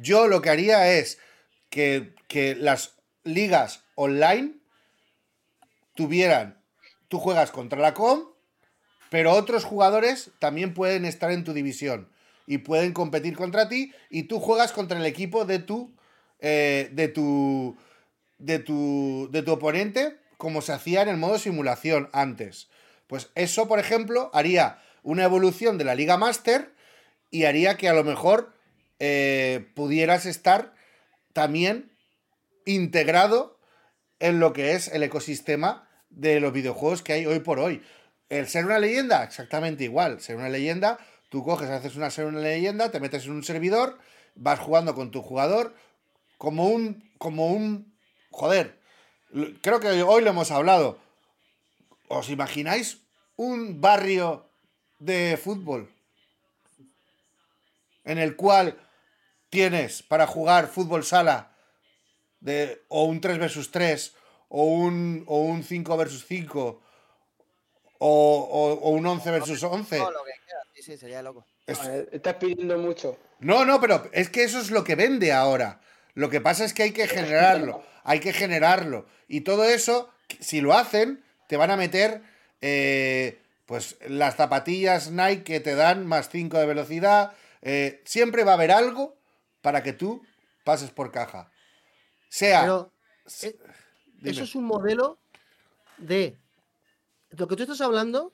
yo 0.00 0.28
lo 0.28 0.40
que 0.42 0.50
haría 0.50 0.92
es 0.92 1.18
que, 1.68 2.14
las 2.58 2.94
ligas 3.22 3.84
online 3.94 4.54
tuvieran, 5.94 6.62
tú 7.08 7.18
juegas 7.18 7.50
contra 7.50 7.78
la 7.78 7.94
com, 7.94 8.24
pero 9.10 9.32
otros 9.32 9.64
jugadores 9.64 10.30
también 10.38 10.74
pueden 10.74 11.04
estar 11.04 11.30
en 11.30 11.44
tu 11.44 11.52
división 11.52 12.08
y 12.46 12.58
pueden 12.58 12.92
competir 12.92 13.36
contra 13.36 13.68
ti 13.68 13.92
y 14.08 14.24
tú 14.24 14.40
juegas 14.40 14.72
contra 14.72 14.98
el 14.98 15.06
equipo 15.06 15.44
de 15.44 15.58
tu 15.58 15.94
eh, 16.38 16.88
de 16.92 17.08
tu 17.08 17.76
de 18.38 18.58
tu 18.58 19.28
de 19.30 19.42
tu 19.42 19.52
oponente 19.52 20.18
como 20.38 20.62
se 20.62 20.72
hacía 20.72 21.02
en 21.02 21.08
el 21.08 21.16
modo 21.18 21.38
simulación 21.38 22.08
antes. 22.12 22.70
Pues 23.06 23.30
eso, 23.34 23.68
por 23.68 23.78
ejemplo, 23.78 24.30
haría 24.32 24.78
una 25.02 25.24
evolución 25.24 25.76
de 25.76 25.84
la 25.84 25.94
Liga 25.94 26.16
Master 26.16 26.72
y 27.30 27.44
haría 27.44 27.76
que 27.76 27.88
a 27.88 27.92
lo 27.92 28.04
mejor 28.04 28.54
eh, 29.00 29.66
pudieras 29.74 30.26
estar 30.26 30.74
también 31.32 31.90
integrado 32.66 33.58
en 34.18 34.38
lo 34.38 34.52
que 34.52 34.74
es 34.74 34.88
el 34.88 35.02
ecosistema 35.02 35.88
de 36.10 36.38
los 36.38 36.52
videojuegos 36.52 37.02
que 37.02 37.14
hay 37.14 37.26
hoy 37.26 37.40
por 37.40 37.58
hoy. 37.58 37.82
El 38.28 38.46
ser 38.46 38.66
una 38.66 38.78
leyenda, 38.78 39.24
exactamente 39.24 39.84
igual. 39.84 40.20
Ser 40.20 40.36
una 40.36 40.50
leyenda, 40.50 40.98
tú 41.30 41.42
coges, 41.42 41.70
haces 41.70 41.96
una 41.96 42.10
ser 42.10 42.26
una 42.26 42.40
leyenda, 42.40 42.90
te 42.90 43.00
metes 43.00 43.24
en 43.24 43.32
un 43.32 43.42
servidor, 43.42 43.98
vas 44.34 44.60
jugando 44.60 44.94
con 44.94 45.10
tu 45.10 45.22
jugador 45.22 45.74
como 46.36 46.68
un. 46.68 47.10
como 47.18 47.48
un. 47.48 47.92
Joder. 48.30 48.78
Creo 49.62 49.80
que 49.80 50.02
hoy 50.02 50.22
lo 50.22 50.30
hemos 50.30 50.50
hablado. 50.50 50.98
¿Os 52.08 52.28
imagináis 52.28 52.98
un 53.36 53.80
barrio 53.80 54.46
de 54.98 55.38
fútbol? 55.42 55.90
En 58.04 58.18
el 58.18 58.36
cual 58.36 58.76
tienes 59.50 60.02
para 60.02 60.26
jugar 60.26 60.68
fútbol 60.68 61.04
sala 61.04 61.52
de, 62.40 62.82
o 62.88 63.04
un 63.04 63.20
3 63.20 63.38
versus 63.38 63.70
3 63.70 64.14
o 64.48 64.64
un, 64.64 65.24
o 65.26 65.40
un 65.40 65.62
5 65.62 65.96
versus 65.96 66.24
5 66.26 66.80
o, 67.98 68.08
o- 68.50 68.72
o 68.74 68.90
un 68.90 69.06
11 69.06 69.30
versus 69.30 69.62
11. 69.62 69.98
Todo 69.98 70.10
lo 70.10 70.24
que 70.24 70.32
quiera. 70.44 70.60
Sí, 70.74 70.82
sí, 70.82 70.96
sería 70.96 71.22
loco. 71.22 71.44
Es- 71.66 71.78
Joder, 71.78 72.08
Estás 72.12 72.34
pidiendo 72.36 72.78
mucho. 72.78 73.18
No, 73.40 73.64
no, 73.64 73.80
pero 73.80 74.08
es 74.12 74.30
que 74.30 74.44
eso 74.44 74.58
es 74.60 74.70
lo 74.70 74.84
que 74.84 74.94
vende 74.94 75.32
ahora. 75.32 75.80
Lo 76.14 76.30
que 76.30 76.40
pasa 76.40 76.64
es 76.64 76.72
que 76.74 76.82
hay 76.84 76.92
que 76.92 77.06
generarlo, 77.06 77.82
hay 78.04 78.20
que 78.20 78.32
generarlo. 78.32 79.06
Y 79.28 79.42
todo 79.42 79.64
eso, 79.64 80.10
si 80.40 80.60
lo 80.60 80.74
hacen, 80.74 81.22
te 81.46 81.56
van 81.56 81.70
a 81.70 81.76
meter 81.76 82.22
eh, 82.60 83.38
pues 83.66 83.96
las 84.08 84.34
zapatillas 84.36 85.10
Nike 85.10 85.44
que 85.44 85.60
te 85.60 85.74
dan 85.74 86.06
más 86.06 86.28
5 86.28 86.58
de 86.58 86.66
velocidad. 86.66 87.32
eh, 87.62 88.00
siempre 88.04 88.42
va 88.44 88.52
a 88.52 88.54
haber 88.54 88.72
algo 88.72 89.16
para 89.62 89.82
que 89.82 89.92
tú 89.92 90.22
pases 90.64 90.90
por 90.90 91.10
caja. 91.10 91.50
Sea... 92.28 92.62
Pero 92.62 92.92
eh, 93.42 93.56
eso 94.24 94.44
es 94.44 94.54
un 94.54 94.64
modelo 94.64 95.18
de. 95.98 96.36
Lo 97.30 97.46
que 97.46 97.56
tú 97.56 97.62
estás 97.62 97.80
hablando, 97.80 98.32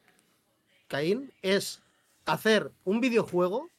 Caín, 0.88 1.32
es 1.42 1.80
hacer 2.24 2.72
un 2.84 3.00
videojuego 3.00 3.70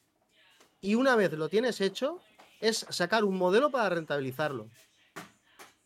y 0.80 0.94
una 0.94 1.16
vez 1.16 1.32
lo 1.32 1.48
tienes 1.48 1.80
hecho, 1.80 2.20
es 2.60 2.86
sacar 2.88 3.24
un 3.24 3.36
modelo 3.36 3.70
para 3.70 3.88
rentabilizarlo. 3.88 4.68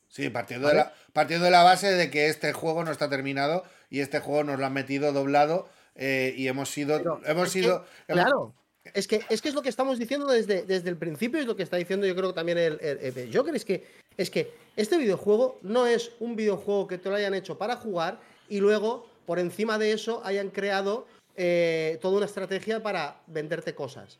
Sí, 0.08 0.28
partiendo 0.28 0.68
de, 0.68 0.74
la, 0.74 0.94
partiendo 1.14 1.46
de 1.46 1.50
la 1.50 1.62
base 1.62 1.90
de 1.90 2.10
que 2.10 2.28
este 2.28 2.52
juego 2.52 2.84
no 2.84 2.90
está 2.90 3.08
terminado 3.08 3.64
y 3.88 4.00
este 4.00 4.20
juego 4.20 4.44
nos 4.44 4.58
lo 4.58 4.66
han 4.66 4.74
metido 4.74 5.12
doblado 5.12 5.70
eh, 5.94 6.34
y 6.36 6.48
hemos 6.48 6.68
sido... 6.68 6.98
Pero 6.98 7.20
hemos 7.24 7.44
que, 7.44 7.50
sido 7.50 7.86
hemos- 8.08 8.22
Claro. 8.22 8.54
Es 8.84 9.06
que, 9.06 9.20
es 9.28 9.40
que 9.40 9.48
es 9.48 9.54
lo 9.54 9.62
que 9.62 9.68
estamos 9.68 9.98
diciendo 9.98 10.26
desde, 10.26 10.62
desde 10.64 10.90
el 10.90 10.96
principio, 10.96 11.38
es 11.38 11.46
lo 11.46 11.54
que 11.54 11.62
está 11.62 11.76
diciendo 11.76 12.04
yo 12.06 12.16
creo 12.16 12.34
también 12.34 12.58
el, 12.58 13.30
Joker, 13.32 13.54
es 13.54 13.64
que, 13.64 13.86
es 14.16 14.28
que 14.28 14.52
este 14.76 14.98
videojuego 14.98 15.58
no 15.62 15.86
es 15.86 16.10
un 16.18 16.34
videojuego 16.34 16.88
que 16.88 16.98
te 16.98 17.08
lo 17.08 17.14
hayan 17.14 17.34
hecho 17.34 17.56
para 17.56 17.76
jugar 17.76 18.20
y 18.48 18.58
luego, 18.58 19.08
por 19.24 19.38
encima 19.38 19.78
de 19.78 19.92
eso, 19.92 20.20
hayan 20.24 20.50
creado 20.50 21.06
eh, 21.36 21.98
toda 22.02 22.16
una 22.16 22.26
estrategia 22.26 22.82
para 22.82 23.22
venderte 23.28 23.74
cosas. 23.74 24.18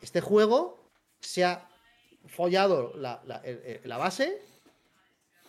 Este 0.00 0.20
juego 0.20 0.78
se 1.20 1.44
ha 1.44 1.68
follado 2.26 2.92
la 2.96 3.98
base 3.98 4.40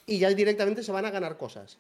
y 0.08 0.18
ya 0.18 0.30
directamente 0.30 0.84
se 0.84 0.92
van 0.92 1.06
a 1.06 1.12
ganar 1.12 1.38
cosas. 1.38 1.78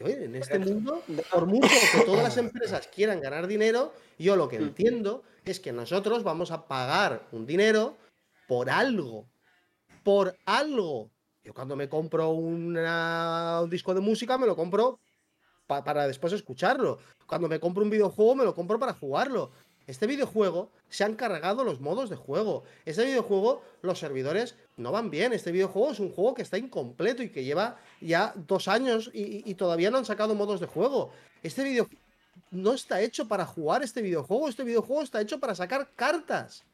En 0.00 0.34
este 0.34 0.58
mundo, 0.58 1.02
por 1.30 1.46
mucho 1.46 1.68
que 1.92 2.04
todas 2.04 2.22
las 2.22 2.36
empresas 2.38 2.86
quieran 2.88 3.20
ganar 3.20 3.46
dinero, 3.46 3.92
yo 4.18 4.34
lo 4.36 4.48
que 4.48 4.56
entiendo 4.56 5.22
es 5.44 5.60
que 5.60 5.72
nosotros 5.72 6.22
vamos 6.22 6.50
a 6.50 6.66
pagar 6.66 7.28
un 7.32 7.44
dinero 7.46 7.96
por 8.48 8.70
algo. 8.70 9.26
Por 10.02 10.36
algo. 10.46 11.10
Yo 11.44 11.52
cuando 11.54 11.76
me 11.76 11.88
compro 11.88 12.30
una- 12.30 13.60
un 13.62 13.70
disco 13.70 13.92
de 13.94 14.00
música, 14.00 14.38
me 14.38 14.46
lo 14.46 14.56
compro 14.56 15.00
pa- 15.66 15.84
para 15.84 16.06
después 16.06 16.32
escucharlo. 16.32 16.98
Cuando 17.26 17.48
me 17.48 17.60
compro 17.60 17.82
un 17.84 17.90
videojuego, 17.90 18.34
me 18.34 18.44
lo 18.44 18.54
compro 18.54 18.78
para 18.78 18.94
jugarlo. 18.94 19.50
Este 19.90 20.06
videojuego 20.06 20.70
se 20.88 21.02
han 21.02 21.16
cargado 21.16 21.64
los 21.64 21.80
modos 21.80 22.10
de 22.10 22.14
juego. 22.14 22.62
Este 22.84 23.04
videojuego, 23.04 23.60
los 23.82 23.98
servidores 23.98 24.54
no 24.76 24.92
van 24.92 25.10
bien. 25.10 25.32
Este 25.32 25.50
videojuego 25.50 25.90
es 25.90 25.98
un 25.98 26.12
juego 26.12 26.32
que 26.32 26.42
está 26.42 26.56
incompleto 26.58 27.24
y 27.24 27.30
que 27.30 27.42
lleva 27.42 27.76
ya 28.00 28.32
dos 28.36 28.68
años 28.68 29.10
y, 29.12 29.52
todavía 29.54 29.90
no 29.90 29.98
han 29.98 30.04
sacado 30.04 30.36
modos 30.36 30.60
de 30.60 30.66
juego. 30.68 31.10
Este 31.42 31.64
video 31.64 31.88
no 32.52 32.72
está 32.72 33.00
hecho 33.00 33.26
para 33.26 33.44
jugar 33.44 33.82
este 33.82 34.00
videojuego. 34.00 34.48
Este 34.48 34.62
videojuego 34.62 35.02
está 35.02 35.20
hecho 35.20 35.40
para 35.40 35.56
sacar 35.56 35.90
cartas. 35.96 36.64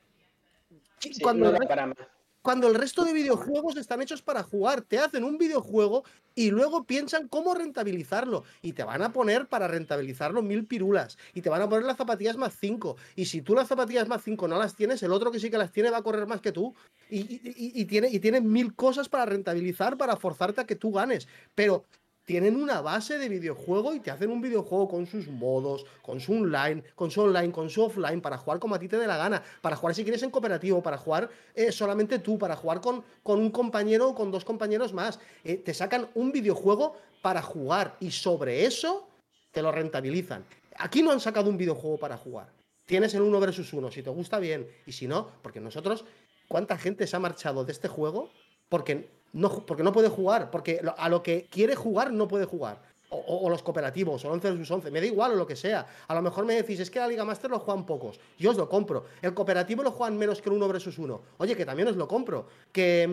Y 1.03 1.15
Sí, 1.15 1.23
cuando 1.23 1.47
no 1.47 1.51
el 1.53 1.55
da 1.55 1.61
re- 1.61 1.67
para 1.69 1.87
más. 1.87 1.97
Cuando 2.47 2.69
el 2.69 2.77
resto 2.77 3.05
de 3.05 3.13
videojuegos 3.13 3.77
están 3.77 4.01
hechos 4.03 4.23
para 4.23 4.45
jugar. 4.45 4.81
Te 4.83 5.01
hacen 5.01 5.25
un 5.25 5.37
videojuego 5.37 6.05
y 6.37 6.53
luego 6.53 6.85
piensan 6.85 7.27
cómo 7.27 7.55
rentabilizarlo. 7.57 8.45
Y 8.63 8.73
te 8.73 8.85
van 8.85 9.03
a 9.03 9.13
poner 9.13 9.49
para 9.49 9.67
rentabilizarlo 9.67 10.43
mil 10.43 10.65
pirulas. 10.65 11.19
Y 11.35 11.43
te 11.43 11.51
van 11.51 11.63
a 11.63 11.69
poner 11.69 11.85
las 11.85 11.97
zapatillas 11.97 12.37
más 12.37 12.55
5. 12.57 12.97
Y 13.17 13.25
si 13.25 13.43
tú 13.43 13.57
las 13.57 13.67
zapatillas 13.67 14.07
más 14.07 14.23
5 14.23 14.47
no 14.47 14.59
las 14.59 14.77
tienes, 14.77 15.03
el 15.03 15.11
otro 15.11 15.33
que 15.33 15.41
sí 15.41 15.51
que 15.51 15.59
las 15.59 15.73
tiene 15.73 15.91
va 15.91 15.97
a 15.97 16.03
correr 16.03 16.29
más 16.29 16.41
que 16.41 16.53
tú. 16.53 16.73
Y, 17.11 17.41
y- 17.81 17.85
tiene, 17.87 18.11
y 18.13 18.21
tiene 18.21 18.41
mil 18.41 18.77
cosas 18.77 19.09
para 19.09 19.27
rentabilizar, 19.27 19.97
para 19.97 20.15
forzarte 20.17 20.61
a 20.61 20.67
que 20.67 20.77
tú 20.77 20.93
ganes. 20.93 21.27
Pero 21.57 21.83
tienen 22.27 22.57
una 22.57 22.81
base 22.81 23.19
de 23.19 23.29
videojuego 23.29 23.95
y 23.95 24.01
te 24.01 24.11
hacen 24.11 24.31
un 24.31 24.43
videojuego 24.43 24.89
con 24.89 25.07
sus 25.07 25.29
modos, 25.29 25.87
con 26.03 26.21
su 26.21 26.35
online, 26.35 26.83
con 26.97 27.11
su 27.11 27.23
online, 27.23 27.53
con 27.53 27.71
su 27.71 27.83
offline, 27.83 28.21
para 28.21 28.37
jugar 28.37 28.59
como 28.59 28.75
a 28.75 28.81
ti 28.81 28.89
te 28.89 28.99
dé 28.99 29.07
la 29.07 29.17
gana, 29.17 29.43
para 29.63 29.77
jugar 29.77 29.95
si 29.95 30.03
quieres 30.03 30.25
en 30.25 30.31
cooperativo, 30.31 30.83
para 30.83 30.99
jugar 30.99 31.31
eh, 31.55 31.71
solamente 31.71 32.19
tú, 32.19 32.37
para 32.37 32.57
jugar 32.57 32.81
con, 32.81 33.05
con 33.23 33.39
un 33.39 33.51
compañero 33.51 34.11
o 34.11 34.15
con 34.15 34.33
dos 34.33 34.45
compañeros 34.45 34.93
más. 34.93 35.21
Eh, 35.45 35.57
te 35.57 35.73
sacan 35.73 36.09
un 36.15 36.33
videojuego 36.33 36.97
para 37.23 37.41
jugar 37.43 37.97
y 38.01 38.11
sobre 38.11 38.67
eso 38.67 39.09
te 39.53 39.63
lo 39.63 39.71
rentabilizan. 39.71 40.45
Aquí 40.79 41.03
no 41.03 41.13
han 41.13 41.21
sacado 41.21 41.49
un 41.49 41.57
videojuego 41.57 41.97
para 41.97 42.17
jugar. 42.17 42.53
Tienes 42.87 43.15
el 43.15 43.23
uno 43.23 43.39
versus 43.39 43.73
uno, 43.73 43.91
si 43.93 44.03
te 44.03 44.11
gusta 44.11 44.41
bien, 44.41 44.69
y 44.85 44.93
si 44.93 45.07
no, 45.07 45.31
porque 45.43 45.61
nosotros, 45.61 46.05
¿cuánta 46.49 46.77
gente 46.77 47.07
se 47.07 47.15
ha 47.15 47.21
marchado 47.21 47.65
de 47.65 47.73
este 47.73 47.87
juego 47.87 48.31
porque 48.69 49.09
no, 49.33 49.65
porque 49.67 49.83
no 49.83 49.93
puede 49.93 50.09
jugar? 50.09 50.51
Porque 50.51 50.81
a 50.97 51.09
lo 51.09 51.23
que 51.23 51.47
quiere 51.51 51.75
jugar 51.75 52.13
no 52.13 52.27
puede 52.29 52.45
jugar. 52.45 52.81
O, 53.09 53.19
o- 53.19 53.47
o 53.47 53.51
los 53.51 53.63
cooperativos, 53.63 54.25
o 54.25 54.27
el 54.29 54.33
11 54.35 54.51
versus 54.51 54.71
11, 54.71 54.91
me 54.91 55.01
da 55.01 55.07
igual 55.07 55.33
o 55.33 55.37
lo 55.37 55.47
que 55.47 55.55
sea. 55.55 55.87
A 56.09 56.15
lo 56.15 56.23
mejor 56.23 56.45
me 56.45 56.55
decís, 56.55 56.81
es 56.81 56.91
que 56.91 56.99
la 56.99 57.07
Liga 57.07 57.25
Master 57.25 57.49
lo 57.51 57.61
juegan 57.61 57.87
pocos. 57.87 58.19
Yo 58.37 58.51
os 58.51 58.57
lo 58.57 58.69
compro. 58.69 59.05
El 59.23 59.33
cooperativo 59.33 59.85
lo 59.85 59.93
juegan 59.93 60.19
menos 60.19 60.43
que 60.43 60.49
el 60.49 60.57
1 60.57 60.67
versus 60.69 60.99
1. 60.99 61.23
Oye, 61.39 61.55
que 61.57 61.65
también 61.65 61.87
os 61.89 61.95
lo 61.97 62.09
compro. 62.09 62.49
Que 62.73 63.07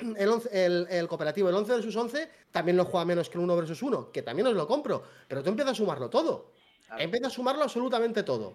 mm, 0.00 0.12
el, 0.16 0.28
11 0.30 0.64
el- 0.64 0.86
el 0.88 1.06
cooperativo, 1.06 1.50
el 1.50 1.54
11 1.54 1.72
versus 1.72 1.94
11, 1.96 2.30
también 2.50 2.78
lo 2.78 2.86
juega 2.86 3.04
menos 3.04 3.28
que 3.28 3.36
el 3.36 3.44
1 3.44 3.56
versus 3.56 3.82
1. 3.82 4.10
Que 4.10 4.22
también 4.22 4.46
os 4.48 4.54
lo 4.54 4.66
compro. 4.66 5.02
Pero 5.28 5.42
tú 5.42 5.50
empiezas 5.50 5.72
a 5.72 5.76
sumarlo 5.76 6.08
todo. 6.08 6.52
Empieza 6.98 7.26
a 7.26 7.30
sumarlo 7.30 7.62
absolutamente 7.64 8.22
todo. 8.22 8.54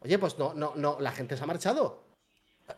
Oye, 0.00 0.18
pues 0.18 0.38
no, 0.38 0.54
no, 0.54 0.72
no, 0.76 0.96
la 1.00 1.12
gente 1.12 1.36
se 1.36 1.42
ha 1.42 1.46
marchado. 1.46 2.03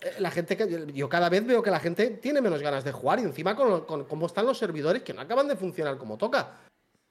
Eh, 0.00 0.14
La 0.18 0.30
gente 0.30 0.56
que 0.56 0.86
yo 0.92 1.08
cada 1.08 1.28
vez 1.28 1.46
veo 1.46 1.62
que 1.62 1.70
la 1.70 1.80
gente 1.80 2.08
tiene 2.10 2.40
menos 2.40 2.60
ganas 2.60 2.84
de 2.84 2.92
jugar 2.92 3.18
y 3.20 3.22
encima 3.22 3.54
con, 3.54 3.84
con 3.84 4.04
cómo 4.04 4.26
están 4.26 4.46
los 4.46 4.58
servidores 4.58 5.02
que 5.02 5.14
no 5.14 5.20
acaban 5.20 5.48
de 5.48 5.56
funcionar 5.56 5.96
como 5.98 6.16
toca. 6.18 6.54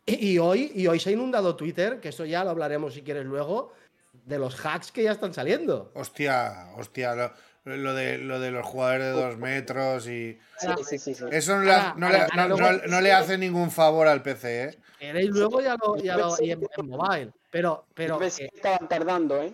Y, 0.06 0.34
y 0.34 0.40
hoy, 0.40 0.72
y 0.76 0.86
hoy 0.88 1.00
se 1.00 1.10
ha 1.10 1.14
inundado 1.14 1.56
Twitter, 1.56 2.00
que 2.00 2.10
eso 2.10 2.26
ya 2.26 2.44
lo 2.44 2.52
hablaremos 2.52 2.94
si 2.94 3.02
quieres 3.02 3.26
luego, 3.26 3.74
de 4.14 4.38
los 4.38 4.64
hacks 4.66 4.92
que 4.92 5.04
ya 5.04 5.12
están 5.14 5.34
saliendo. 5.34 5.92
Hostia, 5.96 6.70
hostia, 6.78 7.16
lo, 7.64 7.78
lo 7.78 7.94
de, 7.94 8.18
lo 8.20 8.40
de 8.40 8.52
los 8.52 8.66
jugadores 8.66 9.06
de 9.08 9.12
dos 9.22 9.38
metros 9.38 10.08
y... 10.08 10.38
Sí, 10.60 10.68
sí, 10.88 10.98
sí, 11.00 11.14
sí. 11.16 11.24
Eso 11.32 11.56
no 11.56 11.64
le, 11.64 11.72
Ahora, 11.74 11.94
no 11.98 12.10
le- 12.10 12.18
ahora, 12.22 12.48
no- 12.48 12.58
luego- 12.58 12.72
no- 12.84 12.88
no 12.88 13.02
le 13.02 13.12
hace 13.14 13.38
ningún 13.38 13.72
favor 13.72 14.08
al 14.08 14.22
PC, 14.22 14.64
¿eh? 14.66 14.78
Queréis 15.00 15.30
luego 15.32 15.62
ya 15.62 15.76
lo, 15.84 15.98
ya 15.98 16.18
lo- 16.18 16.36
y 16.40 16.52
en, 16.52 16.62
en 16.78 16.88
mobile. 16.90 17.32
Pero, 17.52 17.86
pero 17.94 18.20
Ves 18.20 18.38
que 18.38 18.46
estaban 18.54 18.88
tardando, 18.88 19.42
¿eh? 19.42 19.54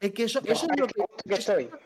es 0.00 0.12
que 0.12 0.24
eso, 0.24 0.40
eso 0.44 0.66
es 0.70 0.80
lo 0.80 0.86
que, 0.86 1.04
estoy. 1.34 1.64
Eso 1.64 1.78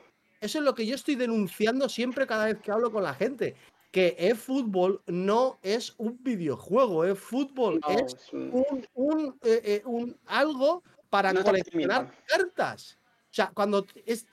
es 0.55 0.64
lo 0.64 0.74
que 0.74 0.86
yo 0.86 0.94
estoy 0.94 1.14
denunciando 1.16 1.89
siempre 1.89 2.27
cada 2.27 2.47
vez 2.47 2.59
que 2.62 2.70
hablo 2.70 2.90
con 2.93 3.02
la 3.02 3.14
gente. 3.14 3.55
Que 3.90 4.14
eFootball 4.18 5.01
no 5.06 5.59
es 5.62 5.94
un 5.98 6.18
videojuego, 6.23 7.05
eFootball 7.05 7.81
No, 7.81 7.89
es 7.90 8.16
un- 8.32 8.86
un, 8.94 9.39
eh, 9.43 9.60
eh, 9.64 9.82
un- 9.86 10.16
algo 10.27 10.82
para 11.09 11.32
No 11.32 11.43
coleccionar 11.43 12.12
cartas. 12.27 12.98
O 13.31 13.35
sea, 13.36 13.51
cuando 13.52 13.85
es, 14.06 14.27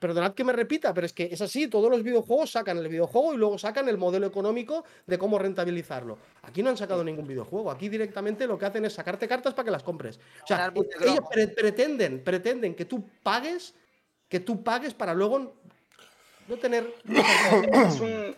perdonad 0.00 0.34
que 0.34 0.42
me 0.42 0.52
repita, 0.52 0.92
pero 0.92 1.06
es 1.06 1.12
que 1.12 1.28
es 1.30 1.40
así, 1.40 1.68
todos 1.68 1.88
los 1.88 2.02
videojuegos 2.02 2.50
sacan 2.50 2.76
el 2.78 2.88
videojuego 2.88 3.34
y 3.34 3.36
luego 3.36 3.56
sacan 3.56 3.88
el 3.88 3.98
modelo 3.98 4.26
económico 4.26 4.84
de 5.06 5.16
cómo 5.16 5.38
rentabilizarlo. 5.38 6.18
Aquí 6.42 6.60
no 6.60 6.70
han 6.70 6.76
sacado 6.76 7.04
ningún 7.04 7.26
videojuego, 7.28 7.70
aquí 7.70 7.88
directamente 7.88 8.48
lo 8.48 8.58
que 8.58 8.66
hacen 8.66 8.84
es 8.84 8.94
sacarte 8.94 9.28
cartas 9.28 9.54
para 9.54 9.66
que 9.66 9.70
las 9.70 9.84
compres. 9.84 10.18
O 10.42 10.46
sea, 10.46 10.72
ellos 11.00 11.20
pre- 11.30 11.48
pretenden, 11.48 12.22
pretenden 12.24 12.74
que 12.74 12.84
tú 12.84 13.04
pagues, 13.22 13.74
que 14.32 14.40
tú 14.40 14.64
pagues 14.64 14.94
para 14.94 15.12
luego 15.12 15.52
no 16.48 16.56
tener 16.56 16.94
es 17.86 18.00
un 18.00 18.34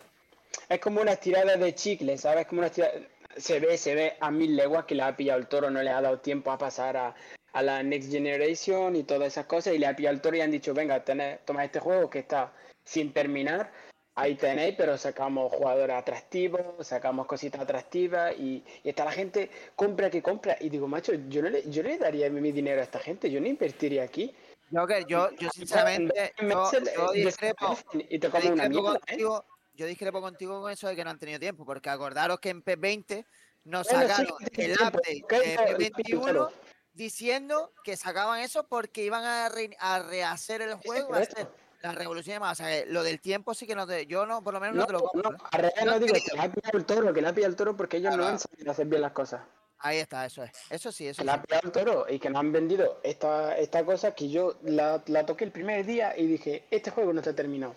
es 0.69 0.81
como 0.81 1.01
una 1.01 1.13
estirada 1.13 1.57
de 1.57 1.73
chicle, 1.73 2.19
¿sabes? 2.19 2.47
Como 2.47 2.59
una 2.61 2.67
estirada... 2.67 2.95
Se 3.37 3.61
ve, 3.61 3.79
se 3.79 3.95
ve 3.95 4.15
a 4.19 4.31
mil 4.31 4.57
leguas 4.57 4.87
que 4.87 4.97
le 4.97 5.03
ha 5.03 5.17
pillado 5.17 5.39
el 5.39 5.47
toro, 5.47 5.71
no 5.71 5.83
le 5.83 5.91
ha 5.91 6.01
dado 6.01 6.19
tiempo 6.19 6.51
a 6.51 6.59
pasar 6.59 6.97
a, 6.97 7.15
a 7.53 7.63
la 7.63 7.83
Next 7.83 8.11
Generation 8.11 8.97
y 8.97 9.05
todas 9.05 9.29
esas 9.29 9.47
cosas, 9.47 9.75
y 9.75 9.79
le 9.79 9.87
ha 9.87 9.95
pillado 9.95 10.15
el 10.15 10.21
toro 10.21 10.37
y 10.37 10.41
han 10.41 10.51
dicho, 10.51 10.75
venga, 10.75 11.05
tened, 11.05 11.39
toma 11.45 11.65
este 11.65 11.81
juego 11.81 12.11
que 12.11 12.21
está 12.21 12.53
sin 12.85 13.13
terminar, 13.13 13.73
ahí 14.15 14.37
tenéis, 14.37 14.75
pero 14.77 14.97
sacamos 14.97 15.53
jugadores 15.53 15.97
atractivos, 15.97 16.87
sacamos 16.87 17.27
cositas 17.27 17.61
atractivas, 17.61 18.35
y, 18.39 18.63
y 18.85 18.89
está 18.89 19.05
la 19.05 19.13
gente, 19.13 19.51
compra 19.75 20.11
que 20.11 20.23
compra, 20.23 20.57
y 20.61 20.69
digo, 20.69 20.87
macho, 20.87 21.13
yo 21.29 21.43
no 21.43 21.51
le, 21.51 21.69
yo 21.69 21.83
no 21.83 21.89
le 21.89 21.99
daría 21.99 22.31
mi 22.31 22.53
dinero 22.53 22.81
a 22.81 22.85
esta 22.85 23.01
gente, 23.01 23.31
yo 23.31 23.41
no 23.41 23.49
invertiría 23.49 24.05
aquí. 24.05 24.33
Joker, 24.75 25.07
yo, 25.07 25.31
yo 25.39 25.49
sinceramente, 25.51 26.33
En 26.39 26.51
yo, 26.51 26.71
yo 26.97 27.13
discrepo, 27.13 27.79
y 27.93 28.19
te 28.19 28.29
comen 28.31 28.53
una 28.55 28.69
mierda, 28.69 28.89
¿eh? 28.95 28.99
contigo, 29.07 29.47
yo 29.75 29.87
discrepo 29.87 30.21
contigo 30.21 30.61
con 30.61 30.71
eso 30.73 30.89
de 30.89 30.97
que 30.97 31.05
no 31.05 31.11
han 31.11 31.19
tenido 31.19 31.39
tiempo, 31.39 31.65
porque 31.65 31.91
acordaros 31.91 32.41
que 32.41 32.51
en 32.51 32.65
P20 32.65 33.25
nos 33.65 33.87
Bueno, 33.89 34.03
sí, 34.03 34.07
sacaron 34.09 34.37
tienen 34.53 34.71
el 34.71 34.77
update 34.87 35.25
de 35.29 35.59
hay- 35.59 35.75
P21 35.91 36.23
claro. 36.23 36.53
diciendo 36.93 37.73
que 37.83 37.97
sacaban 37.97 38.41
eso 38.41 38.67
porque 38.69 39.05
iban 39.05 39.25
a, 39.25 39.49
re- 39.49 39.77
a 39.79 40.01
rehacer 40.01 40.63
el 40.63 40.75
juego, 40.75 41.15
a 41.15 41.19
hacer 41.19 41.49
La 41.83 41.93
revolución 41.93 42.41
más, 42.41 42.53
o 42.61 42.65
sea, 42.65 42.69
que 42.85 42.91
lo 42.91 43.03
del 43.03 43.21
tiempo 43.21 43.53
sí 43.55 43.67
que 43.67 43.75
no 43.75 43.87
te, 43.87 44.07
yo 44.07 44.25
no, 44.27 44.43
por 44.43 44.55
lo 44.55 44.61
menos 44.61 44.75
no, 44.77 44.81
No, 44.83 44.87
te 44.87 44.93
lo 44.95 44.99
no, 45.01 45.05
compro. 45.11 45.31
¿eh? 45.33 45.49
al 45.53 45.61
revés 45.61 45.75
Yo 45.79 45.85
no 45.91 45.99
digo 46.01 46.15
que 46.15 46.35
le 46.37 46.41
ha 46.41 46.53
pillado 46.53 46.79
el 46.79 46.85
toro, 46.87 47.13
que 47.13 47.21
le 47.23 47.29
ha 47.29 47.33
pillado 47.35 47.51
el 47.51 47.57
toro 47.57 47.77
porque 47.77 47.97
ellos 47.99 48.11
no 48.13 48.17
Claro. 48.19 48.33
han 48.33 48.39
sabido 48.39 48.71
hacer 48.71 48.87
bien 48.87 49.03
las 49.03 49.13
cosas. 49.13 49.43
Ahí 49.79 49.99
está, 49.99 50.25
eso 50.27 50.43
es. 50.43 50.53
Eso 50.71 50.91
sí, 50.93 51.07
eso 51.09 51.23
le 51.25 51.31
ha 51.33 51.43
sí. 51.63 51.71
toro 51.73 52.07
y 52.09 52.19
que 52.19 52.31
nos 52.31 52.41
han 52.41 52.53
vendido 52.53 53.01
esta, 53.03 53.57
esta 53.59 53.85
cosa 53.85 54.15
que 54.15 54.31
yo 54.31 54.59
la, 54.63 55.03
la 55.07 55.27
toqué 55.27 55.45
el 55.45 55.53
primer 55.53 55.85
día 55.85 56.17
y 56.17 56.27
dije, 56.27 56.65
este 56.71 56.91
juego 56.91 57.13
no 57.13 57.21
está 57.21 57.35
terminado. 57.35 57.75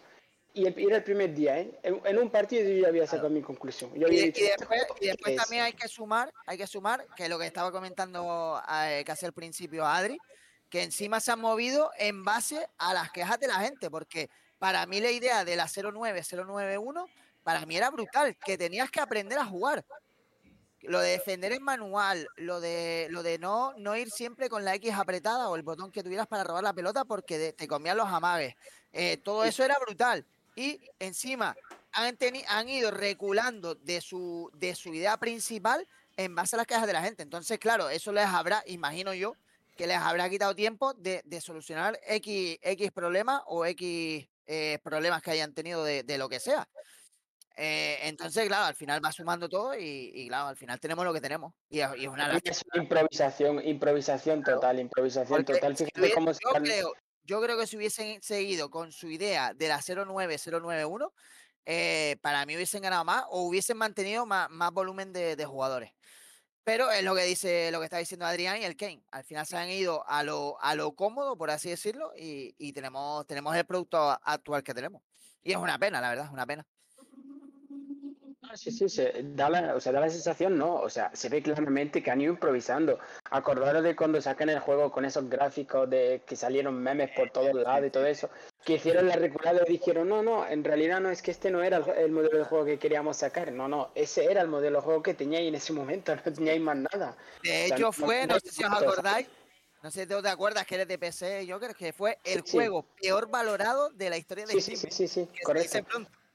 Y, 0.54 0.66
el- 0.66 0.80
y 0.80 0.86
era 0.86 0.98
el 0.98 1.04
primer 1.04 1.34
día, 1.36 1.60
¿eh? 1.60 1.80
En, 1.84 2.02
en 2.04 2.18
un 2.18 2.30
partido 2.32 2.68
yo 2.68 2.82
ya 2.82 2.88
había 2.88 3.06
sacado 3.06 3.30
mi 3.30 3.42
conclusión. 3.42 3.92
Yo 3.94 4.02
Y, 4.02 4.04
había 4.06 4.20
de- 4.22 4.26
dicho, 4.28 4.42
y 4.42 4.46
"Este 4.46 4.58
después, 4.60 4.82
y 5.02 5.08
después 5.08 5.26
¿qué 5.26 5.32
es?". 5.36 5.42
también 5.44 5.64
hay 5.66 5.74
que 5.74 5.88
sumar, 5.88 6.34
hay 6.46 6.58
que 6.58 6.66
sumar 6.68 7.06
que 7.16 7.30
lo 7.30 7.38
que 7.38 7.46
estaba 7.46 7.72
comentando 7.72 8.62
eh, 8.86 9.04
casi 9.06 9.26
al 9.26 9.34
principio 9.34 9.86
Adri, 9.86 10.18
que 10.70 10.84
encima 10.84 11.20
se 11.20 11.32
han 11.32 11.40
movido 11.42 11.92
en 11.98 12.24
base 12.24 12.68
a 12.78 12.94
las 12.94 13.12
quejas 13.12 13.40
de 13.40 13.48
la 13.48 13.56
gente, 13.60 13.90
porque 13.92 14.30
para 14.58 14.86
mí 14.86 15.00
la 15.00 15.12
idea 15.12 15.46
de 15.46 15.56
la 15.56 15.68
09, 15.68 16.22
091, 16.24 17.06
para 17.44 17.66
mí 17.66 17.78
era 17.78 17.90
brutal, 17.92 18.36
que 18.44 18.58
tenías 18.58 18.90
que 18.90 19.00
aprender 19.00 19.38
a 19.38 19.46
jugar. 19.46 19.86
Lo 20.84 21.00
de 21.00 21.10
defender 21.12 21.52
en 21.54 21.64
manual, 21.64 22.28
lo 22.36 22.60
de, 22.60 23.08
lo 23.10 23.24
de 23.24 23.40
no, 23.40 23.74
no 23.78 23.96
ir 23.98 24.12
siempre 24.12 24.48
con 24.50 24.64
la 24.64 24.76
X 24.76 24.94
apretada 24.94 25.50
o 25.50 25.56
el 25.56 25.64
botón 25.64 25.92
que 25.92 26.04
tuvieras 26.04 26.28
para 26.28 26.44
robar 26.44 26.64
la 26.64 26.74
pelota 26.74 27.04
porque 27.04 27.38
de- 27.38 27.54
te 27.54 27.68
comían 27.68 27.98
los 27.98 28.08
amagues. 28.08 28.56
Eh, 28.94 29.18
todo 29.18 29.44
eso 29.44 29.64
era 29.64 29.78
brutal. 29.80 30.24
Y 30.56 30.80
encima 31.00 31.56
han, 31.92 32.18
han 32.48 32.70
ido 32.70 32.92
reculando 32.92 33.76
de 33.76 34.02
su, 34.02 34.50
de 34.54 34.76
su 34.76 34.94
idea 34.94 35.18
principal 35.18 35.88
en 36.16 36.34
base 36.36 36.56
a 36.56 36.58
las 36.58 36.68
quejas 36.68 36.88
de 36.88 36.94
la 36.94 37.02
gente. 37.04 37.24
Entonces, 37.24 37.60
claro, 37.60 37.90
eso 37.90 38.12
les 38.12 38.26
habrá, 38.26 38.64
imagino 38.68 39.14
yo, 39.14 39.36
que 39.76 39.86
les 39.88 39.98
habrá 39.98 40.30
quitado 40.30 40.56
tiempo 40.56 40.94
de, 40.94 41.22
de 41.26 41.42
solucionar 41.42 42.00
X, 42.08 42.58
X 42.62 42.92
problemas 42.92 43.42
o 43.46 43.66
X 43.66 44.28
eh, 44.48 44.80
problemas 44.84 45.22
que 45.22 45.32
hayan 45.32 45.54
tenido 45.54 45.84
de, 45.84 46.02
de 46.04 46.18
lo 46.18 46.30
que 46.30 46.40
sea. 46.40 46.68
Eh, 47.60 47.98
entonces, 48.08 48.46
claro, 48.46 48.66
al 48.66 48.76
final 48.76 49.04
va 49.04 49.12
sumando 49.12 49.50
todo 49.50 49.74
y, 49.76 50.12
y, 50.14 50.28
claro, 50.28 50.50
al 50.50 50.58
final 50.58 50.80
tenemos 50.80 51.04
lo 51.04 51.12
que 51.12 51.20
tenemos. 51.22 51.54
Y, 51.70 51.80
es- 51.80 51.90
y 51.98 52.04
es 52.04 52.08
una 52.08 52.38
es 52.38 52.62
una 52.72 52.84
improvisación, 52.84 53.66
improvisación 53.68 54.44
total, 54.44 54.80
improvisación 54.80 55.40
Porque 55.44 55.54
total. 55.54 55.76
si 55.76 55.86
Fíjate 55.86 56.02
hubiese- 56.02 56.14
cómo 56.14 56.34
se 56.34 56.40
yo, 56.44 56.54
creo, 56.54 56.94
yo 57.24 57.42
creo 57.42 57.58
que 57.58 57.66
si 57.66 57.76
hubiesen 57.76 58.22
seguido 58.22 58.70
con 58.70 58.92
su 58.92 59.10
idea 59.10 59.54
de 59.56 59.68
la 59.70 59.82
09091, 59.82 61.12
eh, 61.66 62.18
para 62.22 62.46
mí 62.46 62.56
hubiesen 62.56 62.84
ganado 62.84 63.04
más 63.04 63.24
o 63.30 63.42
hubiesen 63.42 63.76
mantenido 63.78 64.28
más, 64.28 64.52
más 64.52 64.72
volumen 64.72 65.12
de, 65.12 65.36
de 65.36 65.46
jugadores. 65.46 65.92
Pero 66.64 66.92
es 66.92 67.04
lo 67.04 67.16
que 67.16 67.24
dice, 67.24 67.72
lo 67.72 67.80
que 67.80 67.86
está 67.86 67.98
diciendo 67.98 68.26
Adrián 68.28 68.62
y 68.62 68.66
el 68.66 68.76
Kane. 68.76 69.02
Al 69.12 69.24
final 69.24 69.48
se 69.48 69.58
han 69.58 69.70
ido 69.72 70.08
a 70.08 70.22
lo, 70.22 70.62
a 70.62 70.76
lo 70.76 70.94
cómodo, 70.94 71.38
por 71.38 71.50
así 71.50 71.70
decirlo, 71.70 72.12
y, 72.16 72.54
y 72.60 72.72
tenemos, 72.74 73.26
tenemos 73.26 73.56
el 73.56 73.66
producto 73.66 73.98
actual 74.22 74.64
que 74.64 74.74
tenemos. 74.76 75.02
Y 75.42 75.52
es 75.54 75.58
una 75.58 75.80
pena, 75.80 76.02
la 76.02 76.10
verdad, 76.10 76.26
es 76.26 76.32
una 76.32 76.46
pena. 76.46 76.68
Ah, 78.50 78.56
Sí, 78.56 78.72
sí, 78.72 78.88
se 78.88 79.14
da 79.36 79.50
la, 79.50 79.76
o 79.76 79.80
sea, 79.82 79.92
da 79.92 80.00
la 80.00 80.10
sensación, 80.10 80.58
no, 80.58 80.76
o 80.76 80.90
sea, 80.90 81.12
se 81.14 81.28
ve 81.28 81.42
claramente 81.42 82.02
que 82.02 82.12
han 82.12 82.22
ido 82.22 82.32
improvisando. 82.32 82.98
Acordaros 83.30 83.84
de 83.84 83.96
cuando 83.96 84.22
sacan 84.22 84.50
el 84.50 84.60
juego 84.60 84.90
con 84.92 85.04
esos 85.04 85.30
gráficos 85.30 85.90
de 85.90 86.22
que 86.26 86.36
salieron 86.38 86.82
memes 86.82 87.10
por 87.12 87.30
todos 87.30 87.54
lados 87.54 87.88
y 87.88 87.90
todo 87.90 88.06
eso, 88.06 88.30
que 88.64 88.76
hicieron 88.76 89.08
la 89.08 89.16
reculada 89.18 89.62
y 89.68 89.72
dijeron, 89.74 90.08
no, 90.08 90.24
no, 90.24 90.48
en 90.48 90.64
realidad 90.64 91.02
no 91.02 91.10
es 91.10 91.22
que 91.22 91.32
este 91.32 91.52
no 91.52 91.62
era 91.62 91.78
el, 91.98 92.12
modelo 92.12 92.38
de 92.38 92.46
juego 92.46 92.64
que 92.64 92.80
queríamos 92.80 93.18
sacar, 93.18 93.52
no, 93.52 93.68
no, 93.68 93.92
ese 93.96 94.26
era 94.26 94.42
el 94.42 94.48
modelo 94.48 94.78
de 94.78 94.84
juego 94.86 95.04
que 95.04 95.14
teníais 95.14 95.48
en 95.48 95.56
ese 95.56 95.74
momento, 95.74 96.16
no 96.16 96.22
teníais 96.22 96.62
más 96.62 96.78
nada. 96.78 97.18
De 97.44 97.66
O 97.66 97.68
sea, 97.68 97.76
hecho, 97.76 97.86
no- 97.86 97.92
fue, 97.92 98.28
no 98.28 98.40
sé 98.40 98.52
si 98.52 98.64
os 98.64 98.72
acordáis, 98.72 99.28
no 99.84 99.92
sé 99.92 100.02
si 100.04 100.08
te 100.08 100.30
acuerdas 100.30 100.66
que 100.66 100.76
eres 100.76 100.88
de 100.88 100.98
PC, 100.98 101.46
yo 101.46 101.60
creo 101.60 101.74
que 101.74 101.92
fue 101.92 102.18
el 102.24 102.44
Sí. 102.46 102.54
juego 102.54 102.86
peor 103.02 103.30
valorado 103.30 103.90
de 103.90 104.10
la 104.10 104.18
historia 104.18 104.46
de 104.46 104.54
Sí, 104.54 104.62
sí, 104.62 104.76
Steam. 104.78 104.92
sí, 104.92 105.08
sí, 105.08 105.28
sí, 105.28 105.30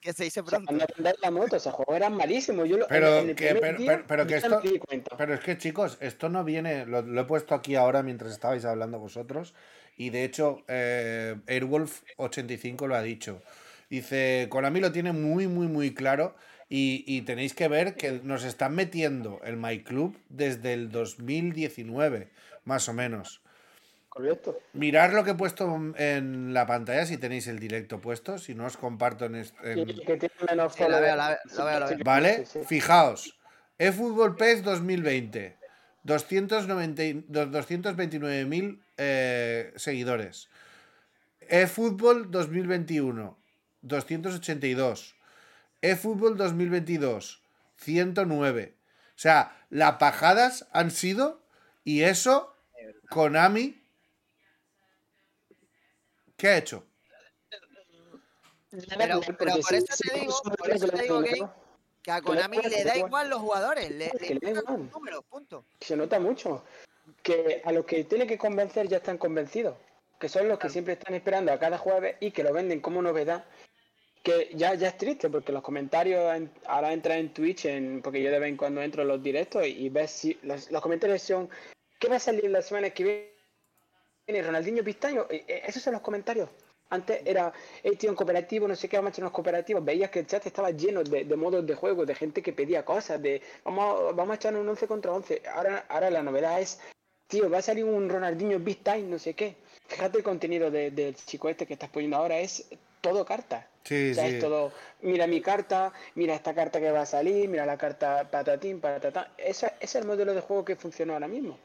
que 0.03 0.13
se 0.13 0.25
dice 0.25 0.43
pronto. 0.43 0.75
O 0.75 0.77
sea, 0.77 1.15
la 1.23 1.31
moto, 1.31 1.57
ese 1.57 1.71
juego 1.71 1.95
era 1.95 2.11
malísimo. 2.11 2.67
Yo 2.67 2.87
Pero 2.89 3.21
en 3.21 3.31
el 3.31 3.37
que, 3.37 3.53
primer 3.55 3.61
pero, 3.61 3.79
día 3.79 3.87
pero- 3.93 4.05
pero 4.07 4.27
que 4.27 4.37
esto, 4.37 4.61
pero 5.17 5.35
es 5.35 5.41
que 5.41 5.57
chicos, 5.57 5.97
esto 6.01 6.29
no 6.29 6.45
viene, 6.45 6.85
lo, 6.85 7.03
lo 7.03 7.21
he 7.21 7.25
puesto 7.25 7.55
aquí 7.55 7.77
ahora 7.77 8.03
mientras 8.03 8.33
estabais 8.33 8.65
hablando 8.65 8.99
vosotros 8.99 9.55
y 9.97 10.11
de 10.11 10.25
hecho 10.25 10.65
eh, 10.69 11.37
Airwolf85 11.47 12.87
lo 12.87 12.97
ha 12.97 13.03
dicho. 13.03 13.41
Dice, 13.89 14.47
Konami 14.51 14.81
lo 14.81 14.91
tiene 14.91 15.13
muy, 15.13 15.47
muy, 15.47 15.69
muy 15.69 15.95
claro 15.95 16.35
y, 16.69 17.05
y 17.07 17.23
tenéis 17.23 17.55
que 17.55 17.69
ver 17.69 17.95
que 17.95 18.21
nos 18.25 18.43
están 18.45 18.75
metiendo 18.75 19.41
el 19.45 19.57
My 19.57 19.83
Club 19.83 20.19
desde 20.31 20.73
el 20.73 20.91
2019, 20.91 22.29
más 22.65 22.89
o 22.89 22.95
menos. 22.95 23.42
Correcto. 24.15 24.61
Mirar 24.75 25.15
lo 25.15 25.25
que 25.25 25.31
he 25.31 25.35
puesto 25.35 25.65
en 25.97 26.53
la 26.53 26.67
pantalla 26.67 27.07
si 27.07 27.17
tenéis 27.17 27.47
el 27.47 27.59
directo 27.59 27.99
puesto, 27.99 28.37
si 28.37 28.55
no 28.55 28.67
os 28.67 28.77
comparto 28.77 29.25
en, 29.25 29.37
est- 29.37 29.55
en- 29.65 29.87
que 29.87 30.17
tiene 30.19 30.35
menos 30.51 30.75
Sí, 30.75 30.83
la 30.87 31.01
veo, 31.01 31.17
la 31.17 31.29
veo, 31.31 31.39
la 31.57 31.65
veo, 31.65 31.81
la 31.81 31.87
veo. 31.87 31.99
¿Vale? 32.05 32.45
Sí, 32.45 32.59
sí. 32.61 32.65
Fijaos. 32.67 33.39
eFootball 33.79 34.37
PES 34.37 34.63
2020. 34.65 35.57
290 36.05 37.05
y- 37.05 37.25
dos- 37.27 37.51
229.000 37.51 38.83
eh, 38.99 39.73
seguidores. 39.77 40.49
eFootball 41.49 42.31
2021. 42.31 43.39
282. 43.83 45.15
eFootball 45.81 46.37
2022. 46.37 47.41
109. 47.79 48.75
O 49.09 49.19
sea, 49.23 49.57
las 49.71 49.95
pajadas 49.97 50.67
han 50.73 50.91
sido. 50.91 51.41
Y 51.85 52.03
eso, 52.03 52.55
Konami. 53.09 53.82
¿Qué 56.43 56.49
ha 56.49 56.59
hecho? 56.59 56.85
Pero, 58.99 59.21
por 59.31 59.75
eso 59.75 59.95
te 59.97 60.19
digo, 60.19 60.35
por 60.59 60.71
eso 60.73 60.89
te 60.89 61.03
digo 61.03 61.23
que, 61.23 61.47
que 62.03 62.11
a 62.11 62.21
Konami 62.21 62.57
le 62.57 62.83
da 62.83 62.97
igual 62.97 63.31
los 63.31 63.39
jugadores, 63.39 63.89
le, 63.93 64.11
le 64.19 64.35
le 64.43 64.53
da 64.53 64.63
los 64.67 64.91
números, 64.93 65.25
punto. 65.31 65.65
se 65.81 65.97
nota 65.97 66.19
mucho 66.19 66.65
que 67.23 67.63
a 67.65 67.71
los 67.71 67.85
que 67.87 68.03
tiene 68.03 68.27
que 68.27 68.37
convencer 68.39 68.89
ya 68.89 68.97
están 68.97 69.19
convencidos, 69.19 69.77
que 70.19 70.29
son 70.29 70.49
los 70.49 70.59
que 70.59 70.69
siempre 70.69 70.95
están 70.95 71.15
esperando 71.15 71.53
a 71.53 71.61
cada 71.61 71.79
jueves 71.79 72.17
y 72.19 72.33
que 72.33 72.43
lo 72.43 72.53
venden 72.53 72.81
como 72.81 73.01
novedad, 73.03 73.45
que 74.25 74.51
ya, 74.55 74.75
ya 74.75 74.89
es 74.89 74.97
triste 74.99 75.31
porque 75.31 75.53
los 75.53 75.63
comentarios 75.63 76.35
en- 76.35 76.51
ahora 76.67 76.93
entran 76.93 77.19
en 77.19 77.33
Twitch, 77.33 77.67
en, 77.67 78.03
porque 78.03 78.21
yo 78.21 78.33
de 78.33 78.41
vez 78.41 78.49
en 78.49 78.57
cuando 78.57 78.83
entro 78.83 79.03
en 79.03 79.09
los 79.09 79.23
directos 79.23 79.65
y, 79.65 79.87
y 79.87 79.89
ves 79.91 80.11
si 80.11 80.37
los, 80.43 80.73
los 80.73 80.83
comentarios 80.83 81.23
son 81.23 81.49
¿qué 82.01 82.09
va 82.09 82.17
a 82.17 82.19
salir 82.19 82.51
la 82.51 82.63
semana 82.63 82.91
que 82.91 83.05
viene? 83.05 83.32
Ronaldinho 84.29 84.85
Pistaño, 84.85 85.27
Eh, 85.29 85.45
eh, 85.49 85.63
esos 85.67 85.83
son 85.83 85.95
los 85.95 86.03
comentarios. 86.03 86.49
Antes 86.91 87.23
era, 87.25 87.53
el 87.83 87.97
tío 87.97 88.11
en 88.11 88.17
cooperativo, 88.17 88.69
no 88.69 88.77
sé 88.77 88.87
qué, 88.89 88.97
vamos 88.99 89.09
a 89.09 89.13
echar 89.13 89.23
unos 89.25 89.33
cooperativos. 89.33 89.83
Veías 89.85 90.11
que 90.11 90.21
el 90.21 90.27
chat 90.27 90.45
estaba 90.47 90.71
lleno 90.71 91.03
de, 91.03 91.25
de 91.25 91.37
modos 91.37 91.67
de 91.67 91.75
juego, 91.75 92.05
de 92.05 92.15
gente 92.15 92.43
que 92.43 92.53
pedía 92.53 92.85
cosas, 92.85 93.21
de 93.23 93.41
vamos, 93.65 94.15
vamos 94.15 94.33
a 94.33 94.35
echar 94.37 94.55
un 94.55 94.69
11 94.69 94.87
contra 94.87 95.11
11. 95.13 95.43
Ahora, 95.55 95.87
ahora 95.89 96.11
la 96.11 96.23
novedad 96.23 96.61
es, 96.61 96.81
tío, 97.29 97.49
va 97.49 97.59
a 97.59 97.63
salir 97.63 97.85
un 97.85 98.11
Ronaldinho 98.11 98.59
Big 98.59 98.85
Time, 98.85 99.05
no 99.05 99.19
sé 99.19 99.33
qué. 99.33 99.57
Fíjate 99.89 100.19
el 100.19 100.25
contenido 100.25 100.71
de- 100.71 100.91
del 100.91 101.15
chico 101.17 101.49
este 101.49 101.67
que 101.67 101.73
estás 101.73 101.89
poniendo 101.89 102.19
ahora, 102.19 102.39
es 102.39 102.69
todo 103.01 103.25
carta. 103.25 103.69
Sí, 103.85 104.11
O 104.11 104.15
sea, 104.15 104.29
sí. 104.29 104.35
es 104.35 104.41
todo, 104.41 104.71
mira 105.01 105.27
mi 105.27 105.41
carta, 105.41 105.93
mira 106.15 106.35
esta 106.35 106.55
carta 106.55 106.79
que 106.79 106.91
va 106.91 107.01
a 107.01 107.07
salir, 107.07 107.49
mira 107.49 107.65
la 107.65 107.79
carta 107.79 108.29
patatín, 108.31 108.81
patatán. 108.83 109.27
Ese, 109.39 109.67
ese 109.67 109.75
es 109.81 109.95
el 109.97 110.05
modelo 110.05 110.35
de 110.35 110.43
juego 110.43 110.63
que 110.65 110.77
funciona 110.77 111.15
ahora 111.15 111.27
mismo. 111.27 111.59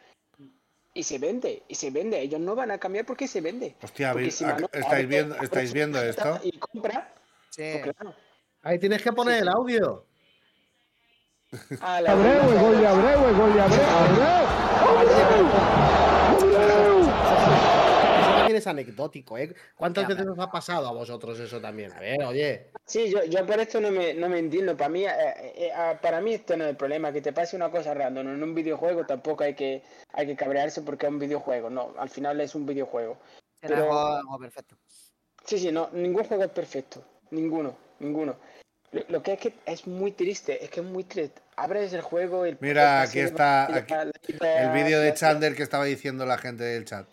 Y 0.97 1.03
se 1.03 1.19
vende, 1.19 1.61
y 1.67 1.75
se 1.75 1.91
vende. 1.91 2.19
Ellos 2.19 2.39
no 2.39 2.55
van 2.55 2.71
a 2.71 2.79
cambiar 2.79 3.05
porque 3.05 3.27
se 3.27 3.39
vende. 3.39 3.75
Hostia, 3.83 4.13
Porque 4.13 4.25
vi- 4.25 4.31
si 4.31 4.43
ac- 4.43 4.47
Manolo 4.47 4.69
¿estáis 4.73 5.07
viendo- 5.07 5.35
estáis 5.35 5.71
viendo 5.73 6.01
esto? 6.01 6.39
Y 6.43 6.57
compra, 6.57 7.13
Sí. 7.51 7.61
pues 7.83 7.95
claro. 7.95 8.15
Ahí 8.63 8.79
tienes 8.79 9.03
que 9.03 9.13
poner 9.13 9.43
el 9.43 9.47
audio. 9.49 10.03
A 11.81 12.01
la 12.01 12.11
Abreu, 12.13 12.51
el 12.51 12.59
gol 12.59 12.79
de 12.81 12.87
Abreu, 12.87 13.25
el 13.29 13.35
gol 13.35 13.53
de 13.53 13.61
Abreu. 13.61 13.77
Eso 15.03 15.21
también 15.29 16.16
es 18.57 18.67
anecdótico, 18.67 19.37
¿eh? 19.37 19.55
¿Cuántas 19.75 20.03
Ya, 20.03 20.09
veces 20.15 20.27
os 20.27 20.39
ha 20.39 20.51
pasado 20.51 20.87
a 20.87 20.91
vosotros 20.91 21.39
eso 21.39 21.59
también? 21.61 21.91
A 21.93 21.99
ver, 21.99 22.23
oye. 22.23 22.71
Sí, 22.85 23.09
yo, 23.09 23.23
yo 23.25 23.45
por 23.45 23.59
esto 23.59 23.79
no 23.81 23.91
me, 23.91 24.13
no 24.13 24.27
me 24.29 24.39
entiendo. 24.39 24.75
Para 24.75 24.89
mí, 24.89 25.05
eh, 25.05 25.11
eh, 25.55 25.71
ah, 25.75 25.97
para 26.01 26.21
mí 26.21 26.33
este 26.33 26.57
no 26.57 26.63
es 26.65 26.71
el 26.71 26.77
problema. 26.77 27.11
Que 27.11 27.21
te 27.21 27.33
pase 27.33 27.55
una 27.55 27.69
cosa 27.71 27.93
random 27.93 28.27
en 28.29 28.43
un 28.43 28.53
videojuego 28.55 29.05
tampoco 29.05 29.43
hay 29.43 29.53
que, 29.55 29.83
hay 30.13 30.27
que 30.27 30.35
cabrearse 30.35 30.81
porque 30.81 31.05
es 31.05 31.11
un 31.11 31.19
videojuego. 31.19 31.69
No, 31.69 31.93
al 31.97 32.09
final 32.09 32.39
es 32.41 32.55
un 32.55 32.65
videojuego. 32.65 33.17
Pero- 33.59 33.75
el 33.75 33.81
juego- 33.83 34.19
el 34.35 34.39
perfecto. 34.41 34.75
Sí, 35.45 35.57
sí, 35.57 35.71
no, 35.71 35.89
ningún 35.93 36.23
juego 36.25 36.43
es 36.43 36.51
perfecto. 36.51 37.03
Ninguno, 37.31 37.77
ninguno. 37.99 38.35
Lo, 38.91 39.01
lo 39.09 39.23
que 39.23 39.33
es 39.33 39.39
que 39.39 39.53
es 39.65 39.85
muy 39.87 40.11
triste, 40.13 40.63
es 40.63 40.69
que 40.69 40.79
es 40.79 40.85
muy 40.85 41.03
triste. 41.03 41.41
Abres 41.57 41.91
el 41.93 42.01
juego 42.01 42.45
y... 42.47 42.55
Mira, 42.59 43.01
aquí 43.01 43.19
está 43.19 43.67
la- 43.69 43.77
aquí 43.77 43.93
la- 43.93 44.05
la- 44.39 44.63
el 44.63 44.71
vídeo 44.83 44.99
de 45.01 45.13
Chander 45.13 45.55
que 45.55 45.63
estaba 45.63 45.85
diciendo 45.85 46.25
la 46.25 46.37
gente 46.37 46.63
del 46.63 46.85
chat. 46.85 47.07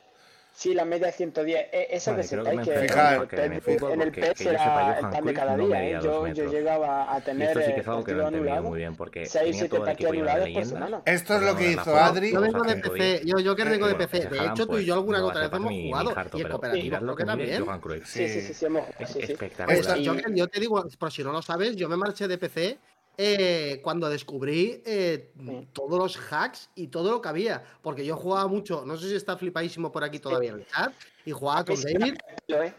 Sí, 0.57 0.73
la 0.73 0.85
media 0.85 1.11
110. 1.11 1.67
Eh, 1.73 1.89
Eso 1.91 2.13
Vale, 2.13 2.23
que 2.23 2.29
creo 2.29 2.45
que 2.45 2.51
que, 2.71 2.89
Fijaos. 2.89 3.33
en 3.33 3.39
el 3.41 3.45
en 3.45 3.53
el 3.55 3.61
fútbol, 3.61 3.93
en 3.93 4.13
PES 4.13 4.35
que 4.35 4.49
era 4.51 4.99
el 4.99 5.11
pan 5.11 5.25
de 5.25 5.35
cada 5.35 5.57
no 5.57 5.67
día. 5.67 5.85
¿eh? 5.91 5.99
Yo, 6.01 6.29
yo 6.29 6.51
llegaba 6.51 7.13
a 7.13 7.19
Y 7.19 7.23
tener 7.23 7.49
esto 7.49 7.61
sí 7.61 7.71
eh, 7.71 7.75
que 7.75 7.81
es 7.81 7.89
algo 7.89 8.05
que 8.05 8.11
entendido 8.13 8.39
anulados, 8.39 8.71
muy 8.71 8.79
bien, 8.79 8.95
porque 8.95 9.27
6, 9.27 9.33
tenía 9.33 9.53
7 9.53 9.69
todo 9.69 9.79
el 9.79 9.85
partidos 9.85 10.13
equipo 10.13 10.15
lleno 10.15 10.25
de 10.25 10.31
anulados 10.31 10.39
por 10.39 10.63
leyendas. 10.63 10.89
semana. 10.91 11.03
Esto 11.07 11.35
es 11.35 11.43
lo 11.43 11.57
que 11.57 11.71
hizo 11.73 11.97
Adri. 11.97 12.33
Yo 12.33 12.41
vengo 12.41 12.63
de 12.63 12.77
PC, 12.77 13.23
yo, 13.25 13.39
yo 13.41 13.57
que 13.57 13.65
vengo 13.65 13.89
de 13.89 13.95
PC. 13.97 14.29
De 14.29 14.39
hecho, 14.47 14.55
tú 14.55 14.63
y 14.63 14.67
pues, 14.67 14.87
yo 14.87 14.95
alguna 14.95 15.25
otra 15.25 15.41
vez 15.49 15.53
hemos 15.53 15.73
jugado. 15.73 16.11
Y 16.11 16.15
pero 16.43 16.49
cooperativo 16.51 16.97
creo 16.97 17.01
lo 17.03 17.17
que 17.17 17.25
también. 17.25 17.65
Sí, 18.05 18.29
sí, 18.29 18.41
sí, 18.41 18.55
sí, 18.55 18.67
hemos 18.67 18.85
Es 19.01 19.09
sí, 19.11 19.21
sí. 19.27 19.33
espectacular. 19.33 19.99
Y- 19.99 20.07
Joker, 20.07 20.35
yo 20.35 20.47
te 20.47 20.61
digo, 20.61 20.85
por 20.99 21.11
si 21.11 21.25
no 21.25 21.33
lo 21.33 21.43
sabes, 21.43 21.75
yo 21.75 21.89
me 21.89 21.97
marché 21.97 22.29
de 22.29 22.39
PC 22.39 22.79
eh, 23.17 23.81
cuando 23.83 24.09
descubrí 24.09 24.83
eh, 24.85 25.31
Sí. 25.39 25.69
todos 25.73 25.99
los 25.99 26.17
hacks 26.33 26.71
y 26.75 26.89
todo 26.89 27.11
lo 27.13 27.21
que 27.23 27.29
había. 27.29 27.63
Porque 27.83 28.05
yo 28.05 28.17
jugaba 28.17 28.47
mucho, 28.49 28.85
no 28.85 28.97
sé 28.97 29.09
si 29.09 29.15
está 29.17 29.37
flipadísimo 29.37 29.93
por 29.93 30.05
aquí 30.05 30.19
todavía 30.19 30.51
en 30.51 30.57
el 30.61 30.67
chat, 30.67 30.93
y 31.25 31.31
jugaba 31.33 31.65
con 31.65 31.77
Sí, 31.77 31.85
me 31.95 31.99
David. 32.01 32.19
caer 32.19 32.35
el 32.37 32.45
pelo, 32.47 32.63
¿eh? 32.65 32.75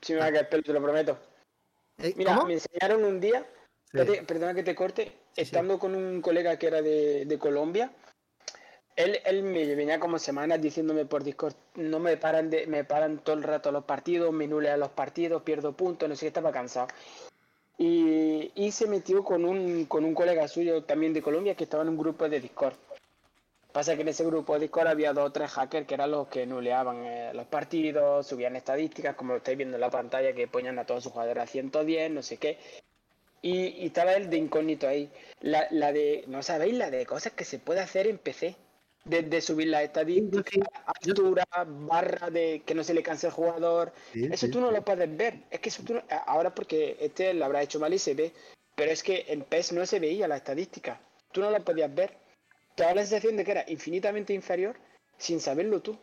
Sí 0.00 0.12
me 0.14 0.18
va 0.20 0.26
a 0.26 0.32
caer 0.32 0.44
el 0.44 0.48
pelo, 0.48 0.62
te 0.62 0.72
lo 0.72 0.82
prometo. 0.82 1.18
Eh, 1.98 2.14
Mira, 2.16 2.34
¿Cómo? 2.34 2.46
me 2.46 2.54
enseñaron 2.54 3.04
un 3.04 3.20
día, 3.20 3.46
perdona 3.92 4.54
que 4.54 4.62
te 4.62 4.74
corte, 4.74 5.12
estando 5.36 5.78
con 5.78 5.94
un 5.94 6.20
colega 6.20 6.58
que 6.58 6.66
era 6.66 6.82
de, 6.82 7.26
de 7.26 7.38
Colombia, 7.38 7.92
él, 8.96 9.20
él 9.24 9.42
me 9.42 9.74
venía 9.74 9.98
como 10.00 10.18
semanas 10.18 10.60
diciéndome 10.60 11.06
por 11.06 11.24
Discord, 11.24 11.54
no 11.76 11.98
me 11.98 12.16
paran 12.16 12.50
de, 12.50 12.66
me 12.66 12.84
paran 12.84 13.18
todo 13.18 13.36
el 13.36 13.42
rato 13.42 13.72
los 13.72 13.84
partidos, 13.84 14.32
me 14.32 14.46
nulean 14.46 14.80
los 14.80 14.90
partidos, 14.90 15.42
pierdo 15.42 15.72
puntos, 15.76 16.08
no 16.08 16.14
sé 16.14 16.20
qué, 16.22 16.26
estaba 16.28 16.52
cansado. 16.52 16.88
Y, 17.78 18.70
se 18.70 18.86
metió 18.86 19.22
con 19.24 19.44
un, 19.44 19.84
con 19.86 20.04
un 20.04 20.14
colega 20.14 20.48
suyo 20.48 20.84
también 20.84 21.12
de 21.12 21.22
Colombia 21.22 21.54
que 21.54 21.64
estaba 21.64 21.82
en 21.82 21.90
un 21.90 21.98
grupo 21.98 22.28
de 22.28 22.40
Discord. 22.40 22.74
Pasa 23.72 23.96
que 23.96 24.02
en 24.02 24.08
ese 24.08 24.24
grupo 24.24 24.54
de 24.54 24.60
Discord 24.60 24.88
había 24.88 25.12
dos 25.12 25.28
o 25.28 25.32
tres 25.32 25.50
hackers 25.50 25.86
que 25.86 25.94
eran 25.94 26.10
los 26.10 26.28
que 26.28 26.46
nuleaban 26.46 27.04
eh, 27.04 27.32
los 27.34 27.46
partidos, 27.46 28.26
subían 28.26 28.54
estadísticas, 28.56 29.16
como 29.16 29.36
estáis 29.36 29.56
viendo 29.56 29.76
en 29.76 29.80
la 29.80 29.90
pantalla, 29.90 30.34
que 30.34 30.46
ponían 30.46 30.78
a 30.78 30.84
todos 30.84 31.04
sus 31.04 31.12
jugadores 31.12 31.42
a 31.42 31.46
110, 31.46 32.10
no 32.10 32.22
sé 32.22 32.36
qué. 32.36 32.58
Y, 33.40 33.68
y 33.82 33.86
estaba 33.86 34.14
él 34.14 34.30
de 34.30 34.36
incógnito 34.36 34.86
ahí. 34.86 35.10
La, 35.40 35.66
la 35.70 35.92
de, 35.92 36.24
¿no 36.28 36.42
sabéis? 36.42 36.74
La 36.74 36.90
de 36.90 37.06
cosas 37.06 37.32
que 37.32 37.44
se 37.44 37.58
puede 37.58 37.80
hacer 37.80 38.06
en 38.06 38.18
PC. 38.18 38.56
Desde 39.04 39.40
subir 39.40 39.66
las 39.68 39.82
estadísticas, 39.82 40.62
altura, 40.86 41.44
barra 41.66 42.30
de 42.30 42.62
que 42.64 42.74
no 42.74 42.84
se 42.84 42.94
le 42.94 43.02
canse 43.02 43.26
el 43.26 43.32
jugador. 43.32 43.92
Sí, 44.12 44.28
Eso 44.30 44.48
tú 44.48 44.60
no 44.60 44.70
lo 44.70 44.84
puedes 44.84 45.16
ver. 45.16 45.42
Es 45.50 45.58
que 45.60 45.70
eso 45.70 45.82
tú 45.84 45.94
no- 45.94 46.02
ahora 46.26 46.54
porque 46.54 46.96
este 47.00 47.34
lo 47.34 47.44
habrá 47.44 47.62
hecho 47.62 47.80
mal 47.80 47.92
y 47.92 47.98
se 47.98 48.14
ve. 48.14 48.32
Pero 48.76 48.90
es 48.92 49.02
que 49.02 49.24
en 49.28 49.42
PES 49.42 49.72
no 49.72 49.84
se 49.86 49.98
veía 49.98 50.28
la 50.28 50.36
estadística. 50.36 51.00
Tú 51.32 51.40
no 51.40 51.50
la 51.50 51.60
podías 51.60 51.92
ver. 51.92 52.16
Te 52.76 52.84
daba 52.84 52.94
la 52.96 53.02
sensación 53.02 53.36
de 53.36 53.44
que 53.44 53.50
era 53.50 53.64
infinitamente 53.68 54.32
inferior 54.34 54.76
sin 55.18 55.40
saberlo 55.40 55.80
tú. 55.82 55.98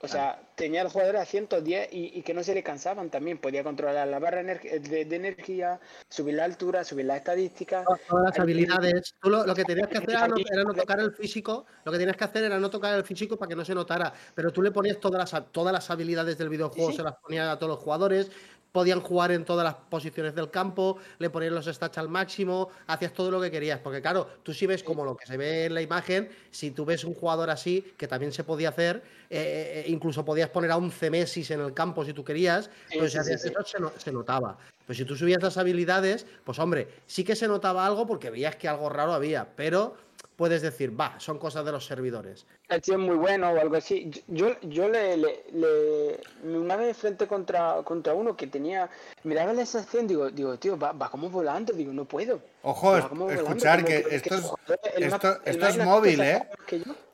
O 0.00 0.06
sea, 0.08 0.40
tenía 0.58 0.82
el 0.82 0.88
jugador 0.88 1.16
a 1.16 1.24
110 1.24 1.88
y, 1.92 2.18
y 2.18 2.22
que 2.22 2.34
no 2.34 2.42
se 2.42 2.52
le 2.54 2.62
cansaban 2.62 3.08
también. 3.08 3.38
Podía 3.38 3.64
controlar 3.64 4.06
la 4.08 4.18
barra 4.18 4.42
de, 4.42 5.04
de 5.06 5.16
energía, 5.16 5.80
subir 6.10 6.34
la 6.34 6.44
altura, 6.44 6.84
subir 6.84 7.06
las 7.06 7.16
estadísticas. 7.18 7.86
To- 7.86 7.96
Todas 8.08 8.24
las 8.26 8.38
habilidades. 8.38 9.14
Tú 9.22 9.30
lo, 9.30 9.46
lo 9.46 9.54
que 9.54 9.64
tenías 9.64 9.88
que 9.88 9.98
hacer 9.98 10.10
era 10.10 10.28
no, 10.28 10.36
Hay- 10.36 10.44
era 10.52 10.64
no 10.64 10.74
tocar 10.74 11.00
el 11.00 11.12
físico. 11.12 11.64
Lo 11.84 11.92
que 11.92 11.98
tenías 11.98 12.16
que 12.16 12.24
hacer 12.24 12.44
era 12.44 12.58
no 12.58 12.68
tocar 12.68 12.94
el 12.94 13.04
físico 13.04 13.38
para 13.38 13.48
que 13.48 13.56
no 13.56 13.64
se 13.64 13.74
notara. 13.74 14.12
Pero 14.34 14.52
tú 14.52 14.60
le 14.60 14.70
ponías 14.70 14.98
todas 15.00 15.32
las, 15.32 15.52
todas 15.52 15.72
las 15.72 15.88
habilidades 15.90 16.36
del 16.36 16.48
videojuego, 16.50 16.88
Sí, 16.90 16.92
sí. 16.92 16.96
se 16.98 17.02
las 17.04 17.14
ponías 17.16 17.48
a 17.48 17.58
todos 17.58 17.70
los 17.70 17.78
jugadores. 17.78 18.30
Podían 18.70 19.00
jugar 19.00 19.32
en 19.32 19.46
todas 19.46 19.64
las 19.64 19.74
posiciones 19.74 20.34
del 20.34 20.50
campo, 20.50 20.98
le 21.18 21.30
ponías 21.30 21.52
los 21.52 21.64
stats 21.64 21.96
al 21.96 22.10
máximo, 22.10 22.68
hacías 22.86 23.14
todo 23.14 23.30
lo 23.30 23.40
que 23.40 23.50
querías. 23.50 23.80
Porque, 23.80 24.02
claro, 24.02 24.28
tú 24.42 24.52
si 24.52 24.66
ves 24.66 24.82
como 24.82 25.06
lo 25.06 25.16
que 25.16 25.24
se 25.24 25.38
ve 25.38 25.64
en 25.64 25.74
la 25.74 25.80
imagen, 25.80 26.28
si 26.50 26.70
tú 26.70 26.84
ves 26.84 27.02
un 27.04 27.14
jugador 27.14 27.48
así, 27.48 27.94
que 27.96 28.06
también 28.06 28.30
se 28.30 28.44
podía 28.44 28.68
hacer, 28.68 29.02
eh, 29.30 29.84
eh, 29.86 29.90
incluso 29.90 30.22
podías 30.22 30.47
poner 30.48 30.70
a 30.70 30.76
11 30.76 31.10
Messi 31.10 31.44
en 31.52 31.60
el 31.60 31.74
campo 31.74 32.04
si 32.04 32.12
tú 32.12 32.24
querías, 32.24 32.66
Sí, 32.88 32.96
pero 32.98 33.04
si 33.04 33.10
sí, 33.10 33.12
sí, 33.12 33.18
hacías 33.20 33.42
sí. 33.42 33.48
eso 33.48 33.64
se, 33.64 33.80
no- 33.80 33.92
se 33.96 34.12
notaba. 34.12 34.58
Pues 34.86 34.96
si 34.98 35.04
tú 35.04 35.14
subías 35.16 35.42
las 35.42 35.56
habilidades, 35.58 36.26
pues 36.44 36.58
hombre, 36.58 36.88
sí 37.06 37.22
que 37.24 37.36
se 37.36 37.46
notaba 37.48 37.84
algo 37.86 38.06
porque 38.06 38.30
veías 38.30 38.56
que 38.56 38.68
algo 38.68 38.88
raro 38.88 39.12
había, 39.12 39.46
pero 39.54 39.94
puedes 40.38 40.62
decir, 40.62 40.98
va, 40.98 41.18
son 41.18 41.36
cosas 41.36 41.64
de 41.64 41.72
los 41.72 41.84
servidores. 41.84 42.46
el 42.68 42.80
tío 42.80 42.94
es 42.94 43.00
muy 43.00 43.16
bueno 43.16 43.50
o 43.50 43.60
algo 43.60 43.74
así. 43.74 44.08
Yo, 44.28 44.54
yo 44.62 44.88
le, 44.88 45.16
le, 45.16 45.42
le- 45.52 46.20
una 46.56 46.76
vez 46.76 46.96
frente 46.96 47.26
contra, 47.26 47.82
contra 47.82 48.14
uno 48.14 48.36
que 48.36 48.46
tenía, 48.46 48.88
miraba 49.24 49.52
la 49.52 49.66
sensación, 49.66 50.06
digo, 50.06 50.30
digo, 50.30 50.56
tío, 50.56 50.78
va, 50.78 50.92
va 50.92 51.10
como 51.10 51.28
volando, 51.28 51.72
digo, 51.72 51.92
no 51.92 52.04
puedo. 52.04 52.40
Ojo, 52.62 52.96
escuchar 53.30 53.84
que 53.84 54.04
que 54.04 54.14
esto 54.14 54.36
es, 54.36 55.10
más- 55.10 55.20
esto, 55.44 55.66
es 55.66 55.76
móvil, 55.78 56.20
¿eh? 56.20 56.48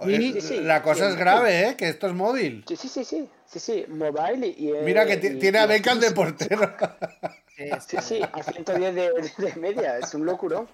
Sí, 0.05 0.41
sí, 0.43 0.61
La 0.61 0.83
cosa 0.83 1.07
sí, 1.07 1.13
es 1.13 1.17
grave, 1.19 1.69
¿eh? 1.71 1.77
Que 1.77 1.89
esto 1.89 2.07
es 2.09 2.13
móvil. 2.13 2.63
Sí, 2.69 2.77
sí, 2.77 2.89
sí, 2.89 3.05
sí, 3.05 3.27
sí, 3.47 3.59
sí, 3.59 3.87
mobile 3.89 4.47
y... 4.49 4.71
Mira 4.85 5.07
que 5.07 5.17
ti- 5.17 5.29
y- 5.29 5.39
tiene 5.39 5.61
a 5.61 5.65
y- 5.65 5.69
Beckham 5.69 5.99
de 5.99 6.11
portero. 6.21 6.77
Sí, 7.57 7.71
Sí, 7.89 7.97
sí, 8.03 8.21
a 8.23 8.43
110 8.43 8.95
de, 8.95 9.11
de 9.39 9.55
media, 9.57 9.97
es 9.99 10.13
un 10.13 10.27
locurón. 10.27 10.69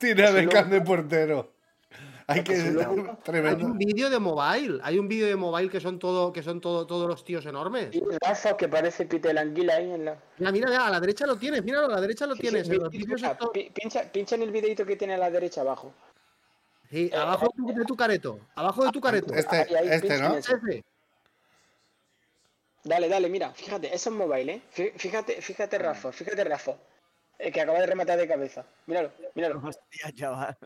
Tiene 0.00 0.26
a 0.26 0.30
Beckham 0.30 0.70
de 0.70 0.80
portero. 0.80 1.52
Hay 2.26 2.42
que 2.44 2.56
loco. 2.70 2.94
Hay 3.10 3.16
tremendo. 3.24 3.66
un 3.66 3.76
vídeo 3.76 4.08
de 4.08 4.18
mobile, 4.18 4.78
hay 4.82 4.98
un 4.98 5.08
vídeo 5.08 5.26
de 5.26 5.36
mobile 5.36 5.68
que 5.68 5.80
son 5.80 5.98
todo, 5.98 6.32
que 6.32 6.42
son 6.42 6.60
todo, 6.60 6.86
todos 6.86 7.06
los 7.08 7.24
tíos 7.24 7.44
enormes. 7.44 7.88
Y 7.94 8.02
Rafa 8.22 8.56
que 8.56 8.68
parece 8.68 9.04
Peter 9.04 9.36
Anguila 9.36 9.74
ahí 9.74 9.90
en 9.90 10.04
la... 10.04 10.16
Mira, 10.38 10.52
mira, 10.52 10.68
mira, 10.68 10.86
a 10.86 10.90
la 10.90 11.00
derecha 11.00 11.26
lo 11.26 11.36
tienes, 11.36 11.62
míralo, 11.64 11.86
a 11.86 11.90
la 11.96 12.00
derecha 12.00 12.26
lo 12.26 12.34
Sí, 12.36 12.42
tienes. 12.42 12.66
sí, 12.68 12.78
pincha, 12.90 13.32
esto- 13.32 13.52
pincha, 13.74 14.02
pincha 14.12 14.34
en 14.36 14.42
el 14.42 14.52
videito 14.52 14.86
que 14.86 14.94
tiene 14.96 15.14
a 15.14 15.18
la 15.18 15.30
derecha 15.30 15.60
abajo. 15.62 15.92
Sí, 16.88 17.10
abajo 17.12 17.46
de 17.56 17.62
tu- 17.72 17.78
de 17.80 17.84
tu 17.84 17.96
careto, 17.96 18.38
abajo 18.54 18.84
de 18.84 18.90
tu 18.92 19.00
careto. 19.00 19.34
Este, 19.34 19.56
Ahí, 19.56 19.74
ahí, 19.74 19.88
este, 19.90 20.18
¿no? 20.18 20.36
ese. 20.36 20.84
Dale, 22.84 23.08
dale, 23.08 23.28
mira, 23.28 23.52
fíjate, 23.52 23.92
eso 23.94 24.10
es 24.10 24.16
mobile, 24.16 24.52
¿eh? 24.54 24.62
Fí- 24.74 24.92
Fíjate, 24.96 25.42
fíjate, 25.42 25.78
Rafa, 25.78 26.12
fíjate, 26.12 26.44
Rafa. 26.44 26.76
El 27.40 27.52
que 27.52 27.60
acaba 27.60 27.80
de 27.80 27.86
rematar 27.86 28.18
de 28.18 28.28
cabeza. 28.28 28.64
Míralo, 28.86 29.10
míralo. 29.34 29.60
Hostia, 29.64 30.12
chaval. 30.14 30.56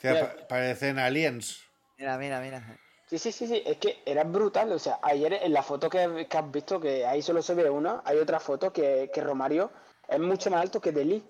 Que 0.00 0.12
parecen 0.48 0.98
aliens. 0.98 1.62
Mira, 1.96 2.18
mira, 2.18 2.40
mira. 2.40 2.78
Sí, 3.06 3.18
sí, 3.18 3.30
sí, 3.30 3.46
sí, 3.46 3.62
es 3.64 3.76
que 3.78 4.02
era 4.04 4.24
brutal. 4.24 4.72
O 4.72 4.78
sea, 4.78 4.98
ayer 5.02 5.32
en 5.34 5.52
la 5.52 5.62
foto 5.62 5.88
que, 5.88 6.26
que 6.28 6.38
has 6.38 6.50
visto, 6.50 6.80
que 6.80 7.06
ahí 7.06 7.22
solo 7.22 7.40
se 7.42 7.54
ve 7.54 7.70
una, 7.70 8.02
hay 8.04 8.18
otra 8.18 8.40
foto 8.40 8.72
que, 8.72 9.10
que 9.14 9.20
Romario 9.20 9.70
es 10.08 10.18
mucho 10.18 10.50
más 10.50 10.62
alto 10.62 10.80
que 10.80 10.92
Deli. 10.92 11.22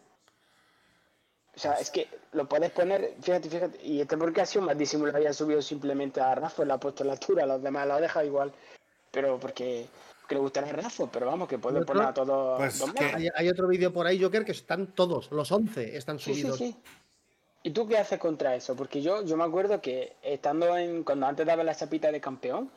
O 1.54 1.58
sea, 1.58 1.74
es 1.74 1.90
que 1.90 2.08
lo 2.32 2.46
puedes 2.48 2.70
poner, 2.70 3.14
fíjate, 3.22 3.48
fíjate, 3.48 3.82
y 3.82 4.00
este 4.00 4.16
porque 4.16 4.42
ha 4.42 4.46
sido 4.46 4.66
más 4.66 4.76
disimulado, 4.76 5.16
había 5.16 5.32
subido 5.32 5.62
simplemente 5.62 6.20
a 6.20 6.34
Rafa, 6.34 6.64
le 6.64 6.72
ha 6.74 6.78
puesto 6.78 7.02
la 7.04 7.12
altura, 7.12 7.46
los 7.46 7.62
demás 7.62 7.86
lo 7.86 7.94
ha 7.94 8.00
dejado 8.00 8.26
igual. 8.26 8.52
Pero 9.10 9.38
porque, 9.40 9.86
porque 10.26 10.34
le 10.34 10.40
gustará 10.40 10.68
a 10.68 10.72
Rafa, 10.72 11.06
pero 11.08 11.26
vamos, 11.26 11.46
que 11.46 11.56
puede 11.56 11.84
poner 11.84 12.02
a 12.02 12.12
todos 12.12 12.58
Pues 12.58 12.80
dos 12.80 12.92
que-. 12.92 13.04
Hay, 13.04 13.28
hay 13.32 13.48
otro 13.48 13.68
vídeo 13.68 13.92
por 13.92 14.08
ahí, 14.08 14.20
Joker, 14.20 14.44
que 14.44 14.50
están 14.50 14.92
todos, 14.92 15.30
los 15.30 15.52
11 15.52 15.96
están 15.96 16.18
Sí, 16.18 16.34
sí, 16.34 16.40
subidos. 16.40 16.58
sí. 16.58 16.76
¿Y 17.62 17.70
tú 17.70 17.86
qué 17.86 17.96
haces 17.96 18.18
contra 18.18 18.56
eso? 18.56 18.74
Porque 18.74 19.00
yo, 19.00 19.24
yo 19.24 19.36
me 19.36 19.44
acuerdo 19.44 19.80
que 19.80 20.16
estando 20.22 20.76
en, 20.76 21.04
cuando 21.04 21.26
antes 21.26 21.46
daba 21.46 21.62
la 21.62 21.76
chapita 21.76 22.10
de 22.10 22.20
campeón, 22.20 22.72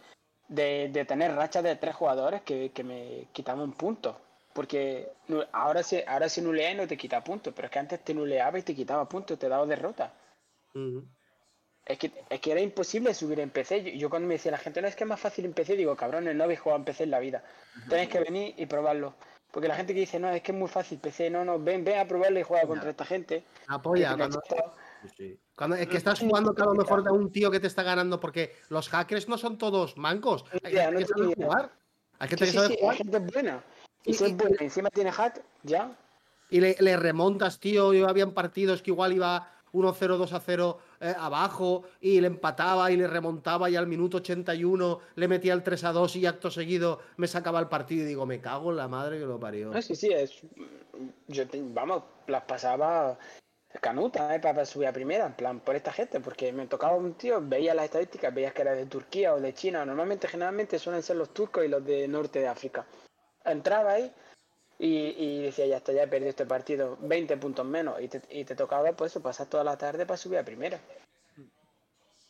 de, 0.47 0.89
de 0.93 1.05
tener 1.05 1.33
rachas 1.33 1.63
de 1.63 1.75
tres 1.75 1.95
jugadores 1.95 2.43
que, 2.43 2.69
que 2.69 2.83
me 2.83 3.25
quitaban 3.33 3.71
puntos. 3.73 4.15
Porque 4.53 5.11
ahora 5.51 5.81
si, 5.81 6.03
ahora 6.05 6.29
si 6.29 6.41
nuleas 6.41 6.75
no 6.75 6.85
te 6.85 6.97
quita 6.97 7.23
puntos, 7.23 7.51
pero 7.55 7.65
es 7.65 7.71
que 7.71 7.79
antes 7.79 8.03
te 8.03 8.13
nuleaba 8.13 8.59
y 8.59 8.63
te 8.63 8.75
quitaba 8.75 9.09
puntos, 9.09 9.39
te 9.39 9.49
daba 9.49 9.65
derrota. 9.65 10.13
Ujú. 10.75 11.03
Es 11.89 11.97
que, 11.97 12.11
es 12.29 12.39
que 12.39 12.51
era 12.51 12.61
imposible 12.61 13.15
subir 13.15 13.39
en 13.39 13.49
PC. 13.49 13.83
Yo, 13.83 13.89
yo 13.97 14.09
cuando 14.11 14.27
me 14.27 14.35
decía 14.35 14.51
la 14.51 14.59
gente, 14.59 14.79
no 14.79 14.87
es 14.87 14.95
que 14.95 15.05
es 15.05 15.07
más 15.09 15.19
fácil 15.19 15.45
en 15.45 15.53
PC, 15.53 15.75
digo, 15.75 15.95
cabrones, 15.95 16.35
no 16.35 16.43
habéis 16.43 16.59
jugado 16.59 16.77
en 16.79 16.85
PC 16.85 17.05
en 17.05 17.09
la 17.11 17.19
vida. 17.19 17.43
Tenéis 17.89 18.09
que 18.09 18.19
venir 18.19 18.53
y 18.57 18.67
probarlo. 18.67 19.15
Porque 19.51 19.67
la 19.67 19.75
gente 19.75 19.95
que 19.95 20.01
dice, 20.01 20.19
no, 20.19 20.29
es 20.29 20.43
que 20.43 20.51
es 20.51 20.57
muy 20.57 20.67
fácil 20.69 20.99
PC, 20.99 21.31
no, 21.31 21.43
no, 21.43 21.57
ven, 21.57 21.83
ven 21.83 21.97
a 21.97 22.07
probarlo 22.07 22.39
y 22.39 22.43
juega 22.43 22.67
contra 22.67 22.91
esta 22.91 23.05
gente. 23.05 23.43
Apoya, 23.67 24.15
cuando, 24.15 24.39
cachas. 24.39 24.63
cuando- 25.55 25.75
es 25.77 25.87
que 25.87 25.97
estás 25.97 26.19
jugando 26.19 26.53
que 26.53 26.61
a 26.61 26.65
lo 26.65 26.75
mejor 26.75 27.03
de 27.03 27.09
un 27.09 27.31
tío 27.31 27.49
que 27.49 27.59
te 27.59 27.65
está 27.65 27.81
ganando, 27.81 28.19
porque 28.19 28.55
los 28.69 28.87
hackers 28.89 29.27
no 29.27 29.39
son 29.39 29.57
todos 29.57 29.97
mancos. 29.97 30.45
Hay 30.63 30.73
Ya, 30.73 30.83
gente 30.91 30.91
no 30.93 30.99
que 30.99 31.05
sabe 31.07 31.33
jugar. 31.35 31.71
Hay 32.19 32.27
Sí, 32.27 32.29
gente 32.29 32.45
que 32.45 32.51
sí, 32.51 32.57
sabe 32.57 32.67
sí, 32.67 32.73
hay 32.73 32.79
jugar 32.81 32.95
gente 32.97 33.19
buena. 33.19 33.63
Y 34.05 34.11
Y- 34.11 34.13
si 34.13 34.25
es 34.25 34.37
buena, 34.37 34.57
y 34.59 34.63
encima 34.65 34.89
tiene 34.91 35.11
hack, 35.11 35.41
ya. 35.63 35.97
y 36.51 36.59
le, 36.61 36.75
le 36.79 36.97
remontas, 36.97 37.59
tío. 37.59 37.91
Y 37.95 38.03
habían 38.03 38.33
partidos 38.35 38.83
que 38.83 38.91
igual 38.91 39.13
iba 39.13 39.51
1-0, 39.71 40.17
2-0 40.17 40.77
eh, 41.01 41.13
abajo 41.17 41.83
y 42.01 42.19
le 42.21 42.27
empataba 42.27 42.91
y 42.91 42.97
le 42.97 43.07
remontaba 43.07 43.69
y 43.69 43.75
al 43.75 43.87
minuto 43.87 44.17
81 44.17 44.99
le 45.15 45.27
metía 45.27 45.53
el 45.53 45.63
3-2 45.63 46.15
y 46.17 46.25
acto 46.25 46.51
seguido 46.51 46.99
me 47.17 47.27
sacaba 47.27 47.59
el 47.59 47.67
partido 47.67 48.03
y 48.03 48.07
digo, 48.07 48.25
me 48.25 48.41
cago 48.41 48.71
en 48.71 48.77
la 48.77 48.87
madre 48.87 49.19
que 49.19 49.25
lo 49.25 49.39
parió. 49.39 49.71
No, 49.71 49.81
sí, 49.81 49.95
sí, 49.95 50.11
es. 50.11 50.41
Yo, 51.27 51.47
te- 51.47 51.61
vamos, 51.63 52.03
las 52.27 52.43
pasaba 52.43 53.17
canuta, 53.81 54.35
¿eh? 54.35 54.39
Para 54.39 54.65
subir 54.65 54.87
a 54.87 54.93
primera, 54.93 55.25
en 55.27 55.33
plan, 55.33 55.59
por 55.59 55.75
esta 55.75 55.93
gente, 55.93 56.19
porque 56.19 56.51
me 56.51 56.65
tocaba 56.67 56.95
un 56.95 57.13
tío, 57.13 57.39
veía 57.41 57.73
las 57.73 57.85
estadísticas, 57.85 58.33
veías 58.33 58.53
que 58.53 58.63
era 58.63 58.73
de 58.73 58.85
Turquía 58.87 59.33
o 59.33 59.39
de 59.39 59.53
China. 59.53 59.85
Normalmente, 59.85 60.27
generalmente 60.27 60.79
suelen 60.79 61.03
ser 61.03 61.15
los 61.17 61.33
turcos 61.33 61.63
y 61.63 61.67
los 61.67 61.85
de 61.85 62.07
norte 62.07 62.39
de 62.39 62.47
África. 62.47 62.85
Entraba 63.45 63.91
ahí 63.93 64.11
y, 64.79 65.09
y 65.17 65.43
decía, 65.43 65.65
ya 65.67 65.77
está, 65.77 65.91
ya 65.91 66.03
he 66.03 66.07
perdido 66.07 66.29
este 66.29 66.45
partido, 66.45 66.97
20 67.01 67.37
puntos 67.37 67.65
menos. 67.65 68.01
Y 68.01 68.07
te, 68.07 68.21
y 68.29 68.45
te 68.45 68.55
tocaba, 68.55 68.91
pues, 68.93 69.11
eso, 69.11 69.21
pasar 69.21 69.47
toda 69.47 69.63
la 69.63 69.77
tarde 69.77 70.05
para 70.05 70.17
subir 70.17 70.39
a 70.39 70.45
primera. 70.45 70.79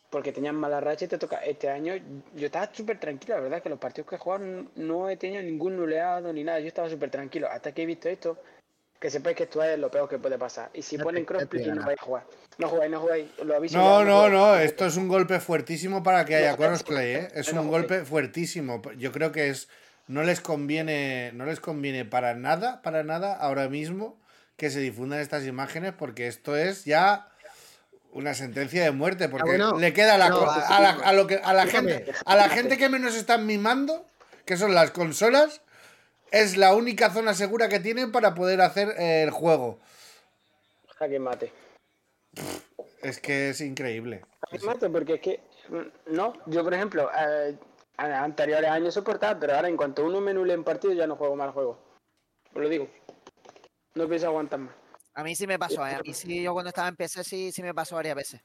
porque 0.09 0.31
tenían 0.31 0.55
mala 0.55 0.79
racha 0.81 1.05
y 1.05 1.07
te 1.07 1.19
toca. 1.19 1.37
Este 1.37 1.69
año 1.69 1.93
yo 2.35 2.47
estaba 2.47 2.73
súper 2.73 2.99
tranquilo, 2.99 3.35
la 3.35 3.41
verdad, 3.41 3.61
que 3.61 3.69
los 3.69 3.77
partidos 3.79 4.09
que 4.09 4.15
he 4.15 4.19
jugado 4.19 4.43
no 4.75 5.09
he 5.09 5.17
tenido 5.17 5.43
ningún 5.43 5.77
nuleado 5.77 6.33
ni 6.33 6.43
nada. 6.43 6.59
Yo 6.59 6.67
estaba 6.67 6.89
súper 6.89 7.11
tranquilo. 7.11 7.47
Hasta 7.47 7.71
que 7.71 7.83
he 7.83 7.85
visto 7.85 8.09
esto, 8.09 8.39
que 8.99 9.11
sepáis 9.11 9.37
que 9.37 9.43
esto 9.43 9.63
es 9.63 9.77
lo 9.77 9.91
peor 9.91 10.09
que 10.09 10.17
puede 10.17 10.39
pasar. 10.39 10.71
Y 10.73 10.81
si 10.81 10.97
ponen 10.97 11.25
crossplay, 11.25 11.67
no 11.67 11.85
vais 11.85 11.99
a 11.99 12.03
jugar. 12.03 12.23
No 12.57 12.67
jugáis, 12.67 12.91
no 12.91 12.99
jugáis. 13.01 13.27
Lo 13.43 13.55
aviso 13.55 13.77
No, 13.77 14.03
no, 14.03 14.27
no, 14.29 14.55
esto 14.57 14.85
es 14.87 14.97
un 14.97 15.07
golpe 15.07 15.39
fuertísimo 15.39 16.01
para 16.01 16.25
que 16.25 16.35
haya 16.35 16.57
crossplay, 16.57 17.13
¿eh? 17.13 17.27
Es 17.35 17.53
un 17.53 17.67
golpe 17.67 18.03
fuertísimo. 18.03 18.81
Yo 18.97 19.11
creo 19.11 19.31
que 19.31 19.49
es 19.49 19.69
no 20.09 20.23
les 20.23 20.41
conviene 20.41 21.31
no 21.33 21.45
les 21.45 21.59
conviene 21.59 22.03
para 22.03 22.33
nada, 22.33 22.81
para 22.81 23.03
nada 23.03 23.33
ahora 23.35 23.69
mismo 23.69 24.19
que 24.57 24.69
se 24.69 24.79
difundan 24.79 25.19
estas 25.19 25.45
imágenes 25.45 25.93
porque 25.93 26.27
esto 26.27 26.57
es 26.57 26.83
ya 26.83 27.29
una 28.11 28.33
sentencia 28.33 28.83
de 28.83 28.91
muerte 28.91 29.29
porque 29.29 29.45
bueno, 29.51 29.77
le 29.77 29.93
queda 29.93 30.15
a 30.15 30.17
la, 30.17 30.29
no, 30.29 30.49
a 30.49 30.79
la- 30.81 30.89
a 30.89 31.13
lo 31.13 31.27
que 31.27 31.35
a 31.37 31.53
la 31.53 31.67
gente 31.67 32.05
a 32.25 32.35
la 32.35 32.49
gente 32.49 32.77
que 32.77 32.89
menos 32.89 33.15
están 33.15 33.45
mimando, 33.45 34.05
que 34.45 34.57
son 34.57 34.73
las 34.73 34.89
consolas, 34.91 35.61
es 36.31 36.57
la 36.57 36.73
única 36.73 37.11
zona 37.11 37.33
segura 37.35 37.69
que 37.69 37.79
tienen 37.79 38.11
para 38.11 38.33
poder 38.33 38.61
hacer 38.61 38.89
eh, 38.97 39.21
el 39.23 39.29
juego. 39.29 39.79
Jaque 40.97 41.19
mate. 41.19 41.53
Es 43.03 43.19
que 43.19 43.49
es 43.51 43.61
increíble. 43.61 44.21
Jaque 44.49 44.65
mate, 44.65 44.89
porque 44.89 45.13
es 45.13 45.21
que. 45.21 45.39
mm, 45.69 46.13
No, 46.15 46.33
yo 46.47 46.63
por 46.63 46.73
ejemplo, 46.73 47.09
eh, 47.17 47.55
anteriores 47.99 48.69
años 48.69 48.93
soportaba, 48.93 49.39
pero 49.39 49.55
ahora 49.55 49.67
en 49.69 49.77
cuanto 49.77 50.05
uno 50.05 50.21
me 50.21 50.33
nule 50.33 50.53
en 50.53 50.63
partido 50.63 50.93
ya 50.93 51.07
no 51.07 51.15
juego 51.15 51.35
más 51.35 51.47
el 51.47 51.53
juego. 51.53 51.79
Os 52.53 52.61
lo 52.61 52.69
digo. 52.69 52.89
No 53.95 54.07
pienso 54.07 54.27
aguantar 54.27 54.59
más. 54.59 54.75
A 55.13 55.23
mí 55.23 55.35
sí 55.35 55.45
me 55.47 55.59
pasó, 55.59 55.85
¿eh? 55.85 55.95
a 55.95 55.99
mí 56.01 56.13
sí, 56.13 56.41
yo 56.41 56.53
cuando 56.53 56.69
estaba 56.69 56.87
en 56.87 56.95
PC 56.95 57.23
sí, 57.23 57.51
sí 57.51 57.61
me 57.61 57.73
pasó 57.73 57.95
varias 57.95 58.15
veces. 58.15 58.41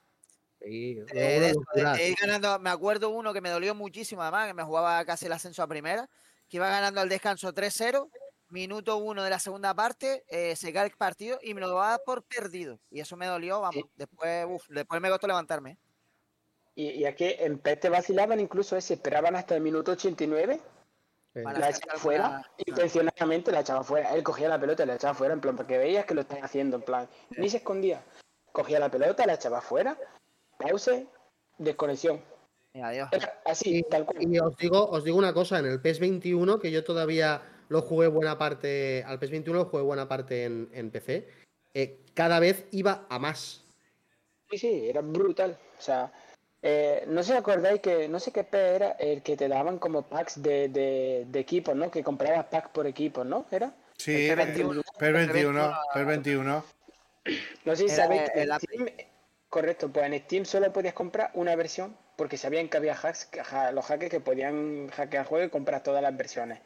Sí, 0.61 0.99
Eh, 1.13 1.41
de 1.41 1.55
de- 1.75 1.93
de 1.99 2.09
ir 2.09 2.17
ganando, 2.21 2.59
me 2.59 2.71
acuerdo 2.71 3.11
uno 3.11 3.33
que 3.33 3.41
me 3.41 3.51
dolió 3.51 3.75
muchísimo, 3.75 4.23
además, 4.23 4.49
que 4.49 4.55
me 4.55 4.63
jugaba 4.65 5.05
casi 5.05 5.27
el 5.27 5.33
ascenso 5.33 5.63
a 5.63 5.67
primera, 5.69 6.09
que 6.49 6.57
iba 6.57 6.69
ganando 6.69 7.01
al 7.01 7.09
descanso 7.09 7.53
3-0, 7.53 8.09
minuto 8.49 8.97
1 8.97 9.23
de 9.23 9.31
la 9.31 9.39
segunda 9.39 9.75
parte, 9.75 10.25
eh, 10.29 10.57
se 10.57 10.73
cae 10.73 10.87
el 10.87 10.93
partido 10.97 11.39
y 11.43 11.53
me 11.55 11.61
lo 11.61 11.69
daba 11.69 11.99
por 11.99 12.23
perdido. 12.25 12.81
Y 12.91 13.01
eso 13.01 13.17
me 13.17 13.27
dolió, 13.27 13.61
vamos. 13.61 13.85
Después, 13.95 14.47
uf, 14.49 14.63
después 14.69 15.01
me 15.01 15.11
costó 15.11 15.27
levantarme. 15.27 15.79
Y, 16.75 16.91
y 16.91 17.05
aquí 17.05 17.35
en 17.39 17.59
PES 17.59 17.81
te 17.81 17.89
vacilaban 17.89 18.41
incluso 18.41 18.77
ese, 18.77 18.95
esperaban 18.95 19.37
hasta 19.37 19.55
el 19.55 19.63
minuto 19.63 19.93
89, 19.93 20.61
Sí. 21.35 21.43
Para 21.43 21.59
la 21.59 21.71
echaba 21.71 21.99
fuera, 21.99 22.51
intencionadamente 22.65 23.51
la 23.51 23.61
echaba 23.61 23.83
fuera. 23.83 24.15
Él 24.15 24.23
cogía 24.23 24.49
la 24.49 24.61
pelota 24.61 24.85
y 24.85 24.87
la 24.87 24.95
echaba 24.95 25.15
fuera, 25.15 25.35
en 25.35 25.41
plan, 25.41 25.57
porque 25.57 25.79
veías 25.79 26.05
que 26.05 26.15
lo 26.15 26.21
están 26.21 26.45
haciendo, 26.45 26.77
en 26.77 26.83
plan, 26.83 27.09
ni 27.31 27.51
se 27.51 27.57
escondía. 27.57 28.05
Cogía 28.53 28.79
la 28.79 28.89
pelota, 28.89 29.27
la 29.27 29.35
echaba 29.35 29.61
fuera, 29.61 29.99
pause, 30.59 31.09
desconexión. 31.59 32.23
Y 32.73 32.81
adiós. 32.81 33.09
Era 33.11 33.41
así, 33.47 33.79
Y, 33.79 33.83
tal 33.83 34.07
cual. 34.07 34.23
y 34.23 34.39
os 34.39 34.57
digo, 34.57 34.89
os 34.89 35.03
digo 35.03 35.19
una 35.19 35.35
cosa, 35.35 35.59
en 35.59 35.67
el 35.67 35.81
PES 35.81 35.99
21, 35.99 36.61
que 36.61 36.71
yo 36.71 36.85
todavía 36.85 37.43
lo 37.69 37.83
jugué 37.83 38.07
buena 38.07 38.39
parte, 38.39 39.03
al 39.05 39.19
PES 39.19 39.31
21 39.33 39.59
lo 39.59 39.65
jugué 39.65 39.83
buena 39.83 40.07
parte 40.07 40.45
en, 40.45 40.71
en 40.73 40.93
PC, 40.93 41.29
eh, 41.75 41.99
cada 42.15 42.39
vez 42.39 42.69
iba 42.71 43.07
a 43.09 43.19
más. 43.19 43.65
Sí, 44.51 44.59
sí, 44.59 44.89
era 44.89 45.01
brutal. 45.01 45.59
O 45.77 45.83
sea, 45.83 46.13
eh, 46.67 47.05
no 47.09 47.23
sé 47.23 47.33
si 47.33 47.37
acordáis 47.39 47.81
que, 47.83 48.09
no 48.09 48.19
sé 48.19 48.33
qué 48.33 48.43
PES 48.43 48.75
era 48.77 48.91
el 48.93 49.23
que 49.23 49.37
te 49.37 49.49
daban 49.49 49.79
como 49.79 50.01
packs 50.03 50.43
de, 50.43 50.71
de, 50.71 51.25
de 51.29 51.39
equipos, 51.39 51.77
¿no? 51.77 51.91
Que 51.91 52.03
comprabas 52.03 52.47
packs 52.47 52.71
por 52.71 52.87
equipos, 52.87 53.27
¿no? 53.27 53.45
¿Era? 53.51 53.75
Sí, 53.99 54.29
El 54.31 54.39
P21, 54.39 54.83
PES 54.99 55.13
21, 55.13 55.67
el 55.67 55.75
PES 55.93 56.07
21. 56.07 56.65
No 57.67 57.77
sé 57.77 57.89
si 57.89 57.95
Era 57.95 58.03
sabéis 58.05 58.31
que 58.31 58.41
el. 58.43 58.53
Steam, 58.55 58.87
correcto, 59.51 59.91
pues 59.93 60.07
en 60.07 60.19
Steam 60.21 60.45
solo 60.47 60.73
podías 60.73 60.95
comprar 60.95 61.31
una 61.35 61.55
versión 61.55 61.97
porque 62.17 62.39
sabían 62.39 62.69
que 62.71 62.79
había 62.79 62.95
hacks, 62.95 63.27
que- 63.27 63.45
ja- 63.45 63.71
los 63.73 63.85
hackers 63.85 64.11
que 64.11 64.21
podían 64.21 64.89
hackear 64.89 65.25
el 65.25 65.29
juego 65.29 65.45
y 65.47 65.51
comprar 65.51 65.83
todas 65.83 66.03
las 66.03 66.17
versiones. 66.17 66.61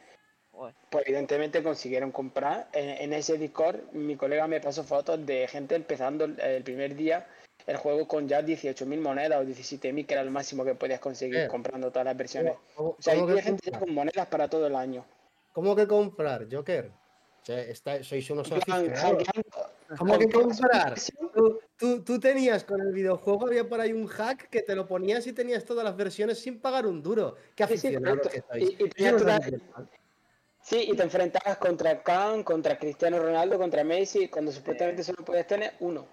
Pues 0.89 1.05
evidentemente 1.05 1.61
consiguieron 1.61 2.11
comprar. 2.11 2.67
En, 2.73 2.89
en 2.89 3.13
ese 3.13 3.37
Discord 3.37 3.91
mi 3.91 4.15
colega 4.15 4.47
me 4.47 4.61
pasó 4.61 4.83
fotos 4.83 5.25
de 5.25 5.47
gente 5.47 5.75
empezando 5.75 6.23
el 6.25 6.63
primer 6.63 6.95
día 6.95 7.27
el 7.67 7.77
juego 7.77 8.07
con 8.07 8.27
ya 8.27 8.41
18.000 8.41 8.99
monedas 8.99 9.39
o 9.41 9.43
17.000 9.45 10.05
que 10.05 10.13
era 10.13 10.23
lo 10.23 10.31
máximo 10.31 10.63
que 10.65 10.75
podías 10.75 10.99
conseguir 10.99 11.37
Eh. 11.41 11.47
comprando 11.47 11.89
todas 11.91 12.05
las 12.05 12.17
versiones. 12.17 12.53
¿Cómo, 12.75 12.89
O 12.89 13.01
sea, 13.01 13.13
hay 13.13 13.41
gente 13.41 13.69
ya 13.71 13.79
con 13.79 13.93
monedas 13.93 14.27
para 14.27 14.49
todo 14.49 14.67
el 14.67 14.75
año. 14.75 15.05
¿Cómo 15.53 15.75
que 15.75 15.87
comprar, 15.87 16.47
Joker? 16.51 16.91
O 17.41 17.45
sea, 17.45 17.59
está- 17.61 18.03
sois 18.03 18.29
unos 18.29 18.51
aficionados. 18.51 19.23
¿Cómo 19.97 20.17
que 20.19 20.29
comprar? 20.29 20.95
Tú, 21.33 21.59
tú- 21.77 22.03
tú 22.03 22.19
tenías 22.19 22.63
con 22.63 22.79
el 22.81 22.91
videojuego, 22.93 23.47
había 23.47 23.67
por 23.67 23.79
ahí 23.81 23.91
un 23.93 24.05
hack 24.07 24.49
que 24.49 24.61
te 24.61 24.75
lo 24.75 24.87
ponías 24.87 25.25
y 25.25 25.33
tenías 25.33 25.63
todas 25.65 25.83
las 25.83 25.95
versiones 25.95 26.39
sin 26.39 26.59
pagar 26.59 26.85
un 26.85 27.01
duro. 27.01 27.35
Qué 27.55 27.65
Sí, 27.65 27.77
sí, 27.77 27.87
aficionados 27.87 28.27
que 28.27 28.41
sois. 28.47 28.69
Y- 28.77 28.89
tenías. 28.89 29.23
Sí, 30.61 30.89
y 30.91 30.95
te 30.95 31.03
enfrentabas 31.03 31.57
contra 31.57 32.03
Khan, 32.03 32.43
contra 32.43 32.77
Cristiano 32.77 33.17
Ronaldo, 33.17 33.57
contra 33.57 33.83
Messi, 33.83 34.27
cuando 34.27 34.51
supuestamente 34.51 35.03
solo 35.03 35.23
podías 35.25 35.47
tener 35.47 35.73
uno. 35.79 36.05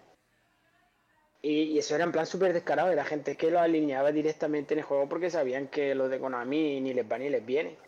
Y, 1.46 1.62
y 1.62 1.78
eso 1.78 1.94
era 1.94 2.02
en 2.02 2.10
plan 2.10 2.26
súper 2.26 2.52
descarado, 2.52 2.92
y 2.92 2.96
la 2.96 3.04
gente 3.04 3.36
que 3.36 3.52
lo 3.52 3.60
alineaba 3.60 4.10
directamente 4.10 4.74
en 4.74 4.80
el 4.80 4.84
juego 4.84 5.08
porque 5.08 5.30
sabían 5.30 5.68
que 5.68 5.94
los 5.94 6.10
de 6.10 6.18
Konami 6.18 6.80
ni 6.80 6.92
les 6.92 7.08
va 7.08 7.18
ni 7.18 7.30
les 7.30 7.46
viene. 7.46 7.78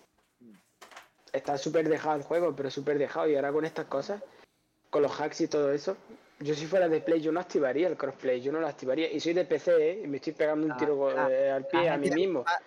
Está 1.33 1.59
súper 1.59 1.89
dejado 1.89 2.15
el 2.15 2.23
juego, 2.23 2.55
pero 2.55 2.71
súper 2.71 2.99
dejado. 2.99 3.29
Y 3.29 3.35
ahora 3.35 3.51
con 3.51 3.65
estas 3.65 3.87
cosas, 3.87 4.23
con 4.91 5.03
los 5.03 5.21
hacks 5.21 5.41
y 5.41 5.49
todo 5.49 5.73
eso, 5.73 5.97
yo 6.39 6.55
si 6.55 6.67
fuera 6.67 6.89
de 6.89 7.01
Play, 7.01 7.21
yo 7.21 7.33
no 7.33 7.41
activaría 7.41 7.89
el 7.89 7.97
crossplay, 7.97 8.41
yo 8.41 8.53
no 8.53 8.61
lo 8.61 8.69
activaría. 8.69 9.11
Y 9.11 9.19
soy 9.19 9.33
de 9.33 9.45
PC, 9.45 9.91
¿eh? 9.91 10.03
y 10.05 10.07
me 10.07 10.19
estoy 10.19 10.35
pegando 10.35 10.65
un 10.65 10.71
Ah, 10.73 10.77
tiro 10.79 11.09
ah, 11.09 11.29
eh, 11.29 11.51
al 11.51 11.67
pie 11.67 11.85
la 11.87 11.95
a 11.95 11.99
mí 11.99 12.11
mismo. 12.13 12.45
Ah, 12.47 12.61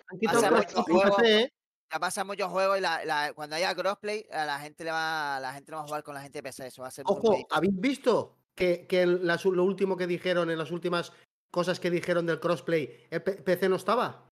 ¿eh? 1.26 1.54
Ya 1.90 2.00
pasan 2.00 2.28
muchos 2.28 2.50
juegos 2.52 2.78
y 2.78 2.82
la, 2.82 3.06
la- 3.06 3.32
cuando 3.34 3.56
haya 3.56 3.74
crossplay, 3.74 4.28
a 4.30 4.44
la 4.44 4.60
gente 4.60 4.84
le 4.84 4.92
va, 4.92 5.40
la 5.40 5.54
gente 5.54 5.72
no 5.72 5.78
va 5.78 5.84
a 5.84 5.88
jugar 5.88 6.04
con 6.04 6.16
la 6.16 6.22
gente 6.22 6.40
de 6.40 6.44
PC. 6.44 6.68
Eso 6.68 6.82
va 6.82 6.90
a 6.90 6.92
ser 6.92 7.06
Ojo. 7.08 7.48
¿habéis 7.50 7.80
visto 7.80 8.41
que, 8.56 8.86
que 8.88 9.06
las- 9.06 9.46
lo 9.46 9.64
último 9.64 9.98
que 9.98 10.08
dijeron, 10.08 10.50
en 10.50 10.58
las 10.58 10.72
últimas 10.72 11.14
cosas 11.52 11.80
que 11.80 11.90
dijeron 11.90 12.26
del 12.26 12.40
crossplay, 12.40 13.08
el 13.10 13.22
P- 13.24 13.34
PC 13.42 13.70
no 13.70 13.76
estaba? 13.76 14.28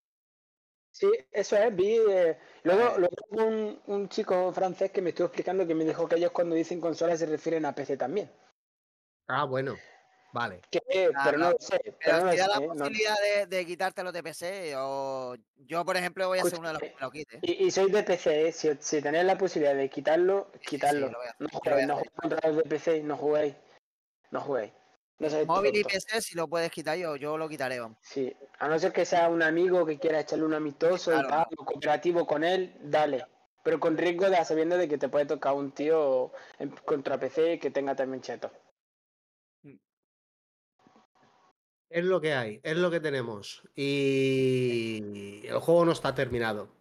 Sí, 0.92 1.10
eso 1.32 1.56
es, 1.56 1.76
vi. 1.76 1.98
eh, 2.10 2.38
Luego, 2.64 2.98
luego 2.98 3.16
un, 3.32 3.82
un 3.88 4.10
chico 4.10 4.52
francés 4.52 4.92
que 4.92 5.02
me 5.02 5.10
estuvo 5.12 5.28
explicando 5.28 5.66
que 5.68 5.76
me 5.76 5.86
dijo 5.86 6.08
que 6.08 6.16
ellos 6.16 6.32
cuando 6.32 6.56
dicen 6.56 6.82
consola 6.82 7.16
se 7.16 7.26
refieren 7.26 7.66
a 7.66 7.74
PC 7.76 7.96
también. 7.98 8.30
Ah, 9.28 9.44
bueno. 9.46 9.76
Vale. 10.32 10.62
Que, 10.70 10.80
pero 10.88 11.12
Claro, 11.12 11.38
no 11.40 11.52
lo 11.52 11.58
sé. 11.60 11.80
Pero, 11.84 11.94
Pero 12.00 12.20
no 12.20 12.26
lo 12.26 12.32
si 12.32 12.38
la 12.38 12.46
¿eh? 12.46 12.68
No- 12.68 12.74
posibilidad 12.76 13.16
de, 13.22 13.46
de 13.48 13.66
quitarte 13.66 14.04
los 14.04 14.14
de 14.14 14.22
PC, 14.24 14.74
o 14.78 15.36
yo, 15.58 15.84
por 15.86 15.98
ejemplo, 15.98 16.28
voy 16.28 16.40
a 16.40 16.44
ser 16.44 16.60
uno 16.60 16.68
de 16.68 16.74
los 16.74 16.82
que 16.84 16.94
me 16.94 17.02
lo 17.02 17.12
quite. 17.12 17.40
Y, 17.42 17.66
y 17.66 17.72
soy 17.72 17.92
de 17.92 18.04
PC, 18.04 18.48
¿eh? 18.48 18.52
si, 18.52 18.70
si 18.80 19.02
tenéis 19.02 19.26
la 19.26 19.38
posibilidad 19.38 19.76
de 19.76 19.90
quitarlo, 19.90 20.52
quitarlo. 20.66 21.08
hacer, 21.08 21.18
no 21.40 21.48
a 21.48 21.60
no 21.60 21.60
hacer. 21.60 21.90
juguéis 21.90 22.12
contra 22.16 22.50
los 22.50 22.58
de 22.58 22.64
PC, 22.64 23.04
no 23.04 23.18
juguéis. 23.18 23.56
No 24.32 24.42
juguéis. 24.42 24.72
No 25.20 25.46
Móvil 25.46 25.76
y. 25.76 25.84
PC, 25.84 26.22
si 26.22 26.36
lo 26.36 26.48
puedes 26.48 26.72
quitar 26.72 26.98
yo, 26.98 27.18
yo 27.18 27.38
lo 27.38 27.50
quitaré, 27.50 27.80
vamos. 27.80 27.98
Sí, 28.02 28.34
a 28.58 28.70
no 28.70 28.80
ser 28.80 28.94
que 28.94 29.06
sea 29.06 29.28
un 29.28 29.44
amigo 29.44 29.86
que 29.86 30.00
quiera 30.00 30.22
echarle 30.22 30.46
un 30.46 30.54
amistoso 30.54 31.12
Claro, 31.12 31.28
y 31.28 31.32
tal, 31.32 31.48
o 31.58 31.66
cooperativo 31.66 32.26
con 32.26 32.44
él, 32.46 32.78
dale. 32.84 33.26
Pero 33.62 33.82
con 33.82 33.98
riesgo 33.98 34.30
de 34.30 34.44
sabiendo 34.46 34.78
de 34.78 34.88
que 34.88 34.98
te 34.98 35.10
puede 35.10 35.26
tocar 35.26 35.54
un 35.54 35.72
tío 35.74 36.32
en- 36.58 36.70
contra 36.70 37.20
PC 37.20 37.60
que 37.60 37.70
tenga 37.70 37.96
también 37.96 38.22
cheto. 38.22 38.50
Es 41.90 42.06
lo 42.06 42.22
que 42.22 42.34
hay, 42.34 42.62
es 42.64 42.78
lo 42.78 42.92
que 42.92 43.00
tenemos. 43.00 43.64
Y 43.76 45.42
el 45.48 45.58
juego 45.60 45.86
no 45.86 45.92
está 45.92 46.14
terminado. 46.14 46.79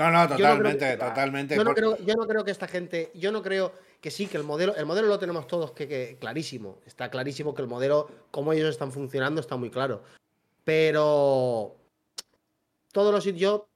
No, 0.00 0.10
no, 0.10 0.22
Yo 0.22 0.28
no 0.28 0.36
creo 0.36 0.38
totalmente, 0.38 0.90
que- 0.90 0.96
totalmente. 0.96 1.56
Yo 1.56 1.64
no, 1.64 1.74
creo, 1.74 1.98
yo 1.98 2.14
no 2.14 2.26
creo 2.26 2.42
que 2.42 2.50
esta 2.50 2.66
gente, 2.66 3.10
yo 3.14 3.30
no 3.32 3.42
creo 3.42 3.72
que 4.00 4.10
sí, 4.10 4.26
que 4.26 4.38
el 4.38 4.44
modelo, 4.44 4.74
el 4.76 4.86
modelo 4.86 5.08
lo 5.08 5.18
tenemos 5.18 5.46
todos 5.46 5.72
que, 5.72 5.86
que 5.86 6.16
clarísimo. 6.18 6.78
Está 6.86 7.10
clarísimo 7.10 7.54
que 7.54 7.60
el 7.60 7.68
modelo, 7.68 8.08
como 8.30 8.54
ellos 8.54 8.70
están 8.70 8.92
funcionando, 8.92 9.42
está 9.42 9.56
muy 9.56 9.68
claro. 9.70 10.02
Pero 10.64 11.76
todos 12.92 13.12
los 13.12 13.24
yo 13.36 13.68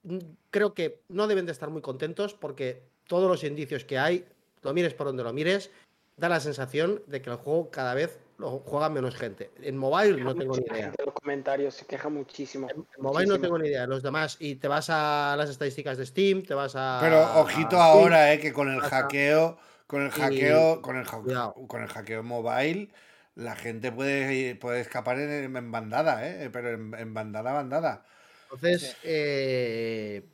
creo 0.50 0.72
que 0.72 1.02
no 1.08 1.26
deben 1.26 1.44
de 1.44 1.52
estar 1.52 1.68
muy 1.68 1.82
contentos 1.82 2.32
porque 2.32 2.82
todos 3.06 3.28
los 3.28 3.44
indicios 3.44 3.84
que 3.84 3.98
hay, 3.98 4.24
lo 4.62 4.72
mires 4.72 4.94
por 4.94 5.06
donde 5.06 5.24
lo 5.24 5.32
mires, 5.34 5.70
da 6.16 6.28
la 6.30 6.40
sensación 6.40 7.02
de 7.06 7.20
que 7.20 7.28
el 7.28 7.36
juego 7.36 7.70
cada 7.70 7.92
vez 7.92 8.18
lo 8.38 8.58
juega 8.60 8.88
menos 8.88 9.14
gente. 9.14 9.50
En 9.62 9.76
mobile 9.76 10.22
no 10.22 10.34
tengo 10.34 10.56
ni 10.56 10.64
idea. 10.64 10.84
gente 10.86 11.02
en 11.02 11.06
los 11.06 11.14
comentarios 11.14 11.74
se 11.74 11.86
queja 11.86 12.08
muchísimo. 12.08 12.68
En 12.70 12.84
mobile 12.98 13.26
no 13.26 13.40
tengo 13.40 13.58
ni 13.58 13.68
idea. 13.68 13.86
Los 13.86 14.02
demás, 14.02 14.36
y 14.40 14.56
te 14.56 14.68
vas 14.68 14.90
a 14.90 15.34
las 15.38 15.50
estadísticas 15.50 15.98
de 15.98 16.06
Steam, 16.06 16.42
te 16.42 16.54
vas 16.54 16.74
a. 16.76 16.98
Pero 17.00 17.22
ojito 17.40 17.78
a 17.78 17.86
ahora, 17.86 18.32
eh, 18.32 18.40
que 18.40 18.52
con 18.52 18.68
el 18.68 18.80
hackeo, 18.80 19.58
con 19.86 20.02
el 20.02 20.08
Y- 20.08 20.20
hackeo, 20.20 20.82
con 20.82 20.96
el, 20.96 21.06
ha- 21.06 21.20
Cuidado. 21.20 21.54
con 21.68 21.82
el 21.82 21.88
hackeo 21.88 22.22
mobile, 22.22 22.90
la 23.36 23.54
gente 23.56 23.92
puede, 23.92 24.54
puede 24.56 24.80
escapar 24.80 25.18
en, 25.18 25.56
en 25.56 25.70
bandada, 25.70 26.26
eh, 26.28 26.50
pero 26.50 26.70
en, 26.70 26.94
en 26.94 27.14
bandada, 27.14 27.52
bandada. 27.52 28.04
Entonces, 28.44 28.96
eh, 29.02 30.28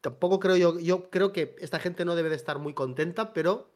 tampoco 0.00 0.40
creo 0.40 0.56
yo, 0.56 0.78
yo 0.80 1.10
creo 1.10 1.32
que 1.32 1.54
esta 1.60 1.78
gente 1.78 2.04
no 2.04 2.14
debe 2.16 2.28
de 2.30 2.36
estar 2.36 2.58
muy 2.58 2.74
contenta, 2.74 3.32
pero 3.32 3.70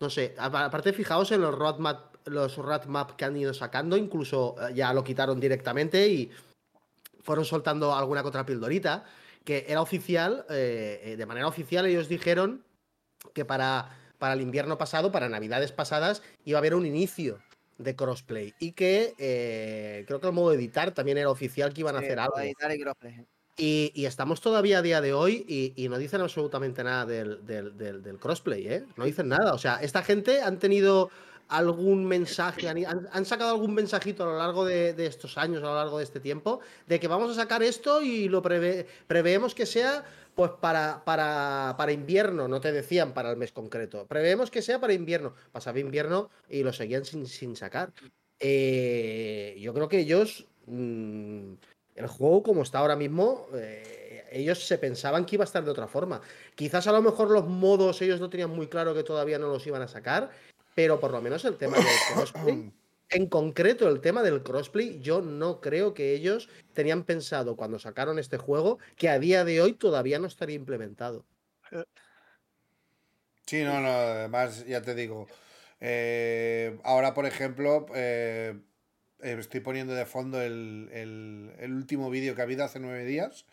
no 0.00 0.10
sé, 0.10 0.34
aparte 0.38 0.92
fijaos 0.92 1.30
en 1.32 1.40
los 1.40 1.54
roadmap, 1.54 2.11
los 2.26 2.56
roadmap 2.56 3.12
que 3.12 3.24
han 3.24 3.36
ido 3.36 3.52
sacando, 3.54 3.96
incluso 3.96 4.56
eh, 4.68 4.74
ya 4.74 4.92
lo 4.92 5.02
quitaron 5.04 5.40
directamente 5.40 6.08
y 6.08 6.30
fueron 7.22 7.44
soltando 7.44 7.94
alguna 7.94 8.22
contrapildorita, 8.22 9.04
que 9.44 9.64
era 9.68 9.80
oficial, 9.80 10.44
eh, 10.50 11.00
eh, 11.04 11.16
de 11.16 11.26
manera 11.26 11.46
oficial 11.46 11.86
ellos 11.86 12.08
dijeron 12.08 12.64
que 13.34 13.44
para, 13.44 13.96
para 14.18 14.34
el 14.34 14.40
invierno 14.40 14.78
pasado, 14.78 15.12
para 15.12 15.28
navidades 15.28 15.72
pasadas, 15.72 16.22
iba 16.44 16.58
a 16.58 16.60
haber 16.60 16.74
un 16.74 16.86
inicio 16.86 17.38
de 17.78 17.96
crossplay 17.96 18.54
y 18.60 18.72
que 18.72 19.14
eh, 19.18 20.04
creo 20.06 20.20
que 20.20 20.26
el 20.28 20.32
modo 20.32 20.50
de 20.50 20.56
editar 20.56 20.92
también 20.92 21.18
era 21.18 21.30
oficial 21.30 21.72
que 21.72 21.80
iban 21.80 21.96
a 21.96 22.00
Sí, 22.00 22.04
hacer 22.06 22.18
algo. 22.20 22.38
editar 22.38 22.72
y 22.74 22.80
crossplay. 22.80 23.26
Y, 23.56 23.92
y 23.94 24.06
estamos 24.06 24.40
todavía 24.40 24.78
a 24.78 24.82
día 24.82 25.00
de 25.00 25.12
hoy 25.12 25.44
y, 25.46 25.74
y 25.76 25.88
no 25.88 25.98
dicen 25.98 26.20
absolutamente 26.22 26.82
nada 26.82 27.04
del, 27.04 27.44
del- 27.44 27.76
del- 27.76 28.02
del 28.02 28.18
crossplay, 28.18 28.66
¿eh? 28.66 28.84
No 28.96 29.04
dicen 29.04 29.28
nada. 29.28 29.52
O 29.52 29.58
sea, 29.58 29.76
esta 29.82 30.02
gente 30.02 30.40
han 30.40 30.58
tenido 30.58 31.10
algún 31.56 32.04
mensaje, 32.06 32.68
han, 32.68 33.24
sacado 33.24 33.50
algún 33.50 33.74
mensajito 33.74 34.24
a 34.24 34.26
lo 34.26 34.38
largo 34.38 34.64
de, 34.64 34.94
de 34.94 35.06
estos 35.06 35.36
años, 35.38 35.62
a 35.62 35.66
lo 35.66 35.74
largo 35.74 35.98
de 35.98 36.04
este 36.04 36.20
tiempo, 36.20 36.60
de 36.86 36.98
que 36.98 37.08
vamos 37.08 37.30
a 37.30 37.34
sacar 37.34 37.62
esto 37.62 38.02
y 38.02 38.28
lo 38.28 38.42
preve- 38.42 38.86
preveemos 39.06 39.54
que 39.54 39.66
sea 39.66 40.04
pues 40.34 40.50
para, 40.60 41.04
para, 41.04 41.74
para 41.76 41.92
invierno, 41.92 42.48
no 42.48 42.60
te 42.60 42.72
decían 42.72 43.12
para 43.12 43.30
el 43.30 43.36
mes 43.36 43.52
concreto. 43.52 44.06
Preveemos 44.06 44.50
que 44.50 44.62
sea 44.62 44.80
para 44.80 44.94
invierno. 44.94 45.34
Pasaba 45.52 45.78
invierno 45.78 46.30
y 46.48 46.62
lo 46.62 46.72
seguían 46.72 47.04
sin, 47.04 47.26
sin 47.26 47.54
sacar. 47.54 47.92
Eh, 48.40 49.56
yo 49.60 49.74
creo 49.74 49.88
que 49.88 50.00
ellos, 50.00 50.46
mm, 50.66 51.52
el 51.96 52.06
juego 52.06 52.42
como 52.42 52.62
está 52.62 52.78
ahora 52.78 52.96
mismo, 52.96 53.46
eh, 53.54 54.24
ellos 54.32 54.66
se 54.66 54.78
pensaban 54.78 55.26
que 55.26 55.36
iba 55.36 55.44
a 55.44 55.46
estar 55.46 55.64
de 55.64 55.70
otra 55.70 55.86
forma. 55.86 56.22
Quizás 56.54 56.86
a 56.86 56.92
lo 56.92 57.02
mejor 57.02 57.30
los 57.30 57.46
modos 57.46 58.00
ellos 58.00 58.18
no 58.18 58.30
tenían 58.30 58.50
muy 58.50 58.68
claro 58.68 58.94
que 58.94 59.04
todavía 59.04 59.38
no 59.38 59.48
los 59.48 59.66
iban 59.66 59.82
a 59.82 59.88
sacar, 59.88 60.30
pero 60.74 61.00
por 61.00 61.10
lo 61.12 61.20
menos 61.22 61.44
el 61.44 61.56
tema 61.58 61.76
del 61.78 61.86
crossplay, 62.14 62.72
en 63.10 63.26
concreto 63.28 63.88
el 63.88 64.00
tema 64.00 64.22
del 64.22 64.42
crossplay, 64.42 65.00
yo 65.00 65.20
no 65.22 65.60
creo 65.60 65.94
que 65.94 66.14
ellos 66.14 66.48
tenían 66.72 67.04
pensado 67.04 67.56
cuando 67.56 67.78
sacaron 67.78 68.18
este 68.18 68.38
juego 68.38 68.78
que 68.96 69.08
a 69.10 69.18
día 69.18 69.44
de 69.44 69.60
hoy 69.60 69.74
todavía 69.74 70.18
no 70.18 70.26
estaría 70.26 70.56
implementado. 70.56 71.26
Sí, 73.46 73.62
no, 73.64 73.80
no, 73.80 73.88
además 73.88 74.64
ya 74.66 74.82
te 74.82 74.94
digo. 74.94 75.26
eh, 75.80 76.78
ahora, 76.84 77.12
por 77.14 77.26
ejemplo, 77.26 77.86
eh, 77.94 78.60
eh, 79.20 79.36
estoy 79.38 79.60
poniendo 79.60 79.94
de 79.94 80.06
fondo 80.06 80.40
el, 80.40 80.88
el- 80.92 81.52
el 81.58 81.72
último 81.74 82.08
vídeo 82.10 82.34
que 82.34 82.40
ha 82.40 82.44
habido 82.44 82.64
hace 82.64 82.78
nueve 82.80 83.04
días 83.04 83.46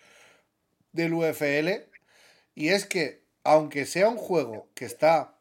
del 0.91 1.13
UFL. 1.13 1.89
Y 2.55 2.69
es 2.69 2.85
que, 2.85 3.23
aunque 3.43 3.85
sea 3.85 4.09
un 4.09 4.17
juego 4.17 4.69
que 4.75 4.85
está 4.85 5.38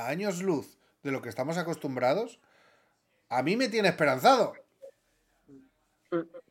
a 0.00 0.08
años 0.08 0.42
luz 0.42 0.78
de 1.02 1.10
lo 1.12 1.22
que 1.22 1.28
estamos 1.28 1.56
acostumbrados, 1.58 2.38
a 3.28 3.42
mí 3.42 3.56
me 3.56 3.68
tiene 3.68 3.88
esperanzado. 3.88 4.52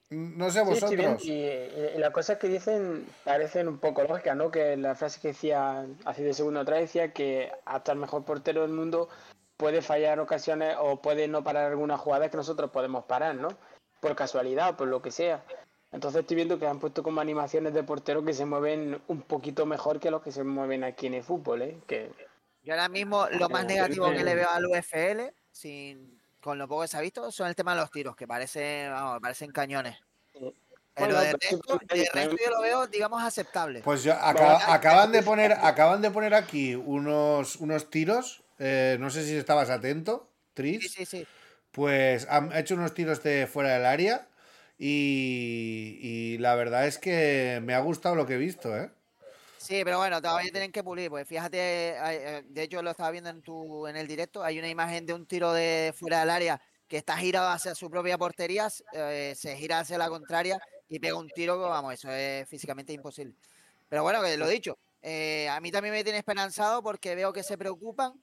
No 0.09 0.49
sé 0.49 0.59
Sí, 0.61 0.65
vosotros. 0.65 1.25
Y, 1.25 1.31
y- 1.33 1.91
y 1.95 1.97
las 1.99 2.11
cosas 2.11 2.37
que 2.37 2.47
dicen 2.47 3.05
parecen 3.23 3.67
un 3.67 3.77
poco 3.77 4.01
lógicas, 4.03 4.35
¿no? 4.35 4.49
Que 4.49 4.75
la 4.77 4.95
frase 4.95 5.19
que 5.21 5.29
decía 5.29 5.85
hace 6.05 6.23
de 6.23 6.33
segundo 6.33 6.61
atrás 6.61 6.79
decía 6.79 7.13
que 7.13 7.51
hasta 7.65 7.91
el 7.91 7.99
mejor 7.99 8.23
portero 8.25 8.61
del 8.61 8.71
mundo 8.71 9.09
puede 9.57 9.81
fallar 9.81 10.19
ocasiones 10.19 10.75
o 10.79 11.01
puede 11.01 11.27
no 11.27 11.43
parar 11.43 11.65
algunas 11.69 11.99
jugadas 11.99 12.31
que 12.31 12.37
nosotros 12.37 12.71
podemos 12.71 13.03
parar, 13.05 13.35
¿no? 13.35 13.49
Por 13.99 14.15
casualidad 14.15 14.69
o 14.71 14.77
por 14.77 14.87
lo 14.87 15.01
que 15.01 15.11
sea. 15.11 15.43
Entonces 15.91 16.21
estoy 16.21 16.35
viendo 16.37 16.57
que 16.57 16.65
han 16.67 16.79
puesto 16.79 17.03
como 17.03 17.19
animaciones 17.19 17.73
de 17.73 17.83
porteros 17.83 18.23
que 18.23 18.33
se 18.33 18.45
mueven 18.45 19.01
un 19.07 19.21
poquito 19.23 19.65
mejor 19.65 19.99
que 19.99 20.11
los 20.11 20.21
que 20.23 20.31
se 20.31 20.43
mueven 20.43 20.83
aquí 20.83 21.07
en 21.07 21.15
el 21.15 21.23
fútbol, 21.23 21.61
¿eh? 21.63 21.77
Que 21.87 22.09
Yo 22.63 22.73
ahora 22.73 22.89
mismo 22.89 23.27
lo 23.31 23.49
más 23.49 23.65
negativo 23.65 24.11
que 24.11 24.23
le 24.23 24.35
veo 24.35 24.49
al 24.49 24.65
UFL, 24.65 25.33
sin, 25.51 26.19
con 26.41 26.57
lo 26.57 26.67
poco 26.67 26.81
que 26.81 26.87
se 26.87 26.97
ha 26.97 27.01
visto, 27.01 27.31
son 27.31 27.47
el 27.47 27.55
tema 27.55 27.73
de 27.73 27.81
los 27.81 27.91
tiros, 27.91 28.15
que 28.15 28.27
parecen, 28.27 28.91
vamos, 28.91 29.19
parecen 29.21 29.51
cañones. 29.51 29.97
Pero 30.93 31.19
de 31.19 31.31
resto, 31.31 31.79
de 31.87 32.09
yo 32.13 32.49
lo 32.51 32.61
veo, 32.61 32.87
digamos, 32.87 33.23
aceptable. 33.23 33.81
Pues 33.81 34.03
yo, 34.03 34.13
acaban 34.13 35.11
de 35.11 35.23
poner, 35.23 35.53
acaban 35.53 36.01
de 36.01 36.11
poner 36.11 36.33
aquí 36.33 36.75
unos, 36.75 37.55
unos 37.57 37.89
tiros. 37.89 38.43
eh, 38.59 38.97
no 38.99 39.09
sé 39.09 39.25
si 39.25 39.35
estabas 39.35 39.69
atento, 39.69 40.29
Tris. 40.53 40.81
Sí, 40.81 40.89
sí, 40.89 41.05
sí. 41.05 41.27
Pues 41.71 42.27
han 42.29 42.51
hecho 42.51 42.75
unos 42.75 42.93
tiros 42.93 43.23
de 43.23 43.47
fuera 43.47 43.73
del 43.73 43.85
área. 43.85 44.27
Y, 44.77 45.99
y 46.01 46.37
la 46.39 46.55
verdad 46.55 46.87
es 46.87 46.97
que 46.97 47.59
me 47.63 47.73
ha 47.73 47.79
gustado 47.79 48.15
lo 48.15 48.25
que 48.25 48.35
he 48.35 48.37
visto, 48.37 48.77
¿eh? 48.77 48.89
Sí, 49.61 49.81
pero 49.83 49.97
bueno, 49.97 50.21
todavía 50.21 50.51
tienen 50.51 50.71
que 50.71 50.83
pulir, 50.85 51.09
pues 51.09 51.27
fíjate, 51.27 51.57
eh, 51.97 52.43
de 52.45 52.63
hecho 52.63 52.81
lo 52.81 52.91
estaba 52.91 53.11
viendo 53.11 53.29
en 53.29 53.41
tu 53.41 53.87
en 53.87 53.97
el 53.97 54.07
directo, 54.07 54.41
hay 54.41 54.57
una 54.57 54.69
imagen 54.69 55.05
de 55.05 55.13
un 55.13 55.25
tiro 55.27 55.51
de 55.51 55.93
fuera 55.93 56.21
del 56.21 56.29
área 56.29 56.61
que 56.87 56.95
está 56.95 57.17
girado 57.17 57.49
hacia 57.49 57.75
su 57.75 57.89
propia 57.89 58.17
portería, 58.17 58.69
eh, 58.93 59.33
se 59.35 59.57
gira 59.57 59.79
hacia 59.79 59.97
la 59.97 60.07
contraria 60.07 60.57
y 60.87 60.99
pega 60.99 61.17
un 61.17 61.27
tiro 61.29 61.55
que, 61.61 61.63
vamos, 61.69 61.93
eso 61.93 62.09
es 62.09 62.47
físicamente 62.47 62.93
imposible. 62.93 63.35
Pero 63.89 64.03
bueno, 64.03 64.21
que 64.21 64.37
lo 64.37 64.47
dicho, 64.47 64.79
eh, 65.01 65.49
a 65.49 65.59
mí 65.59 65.71
también 65.71 65.93
me 65.93 66.03
tiene 66.05 66.19
esperanzado 66.19 66.81
porque 66.81 67.15
veo 67.15 67.33
que 67.33 67.43
se 67.43 67.57
preocupan 67.57 68.13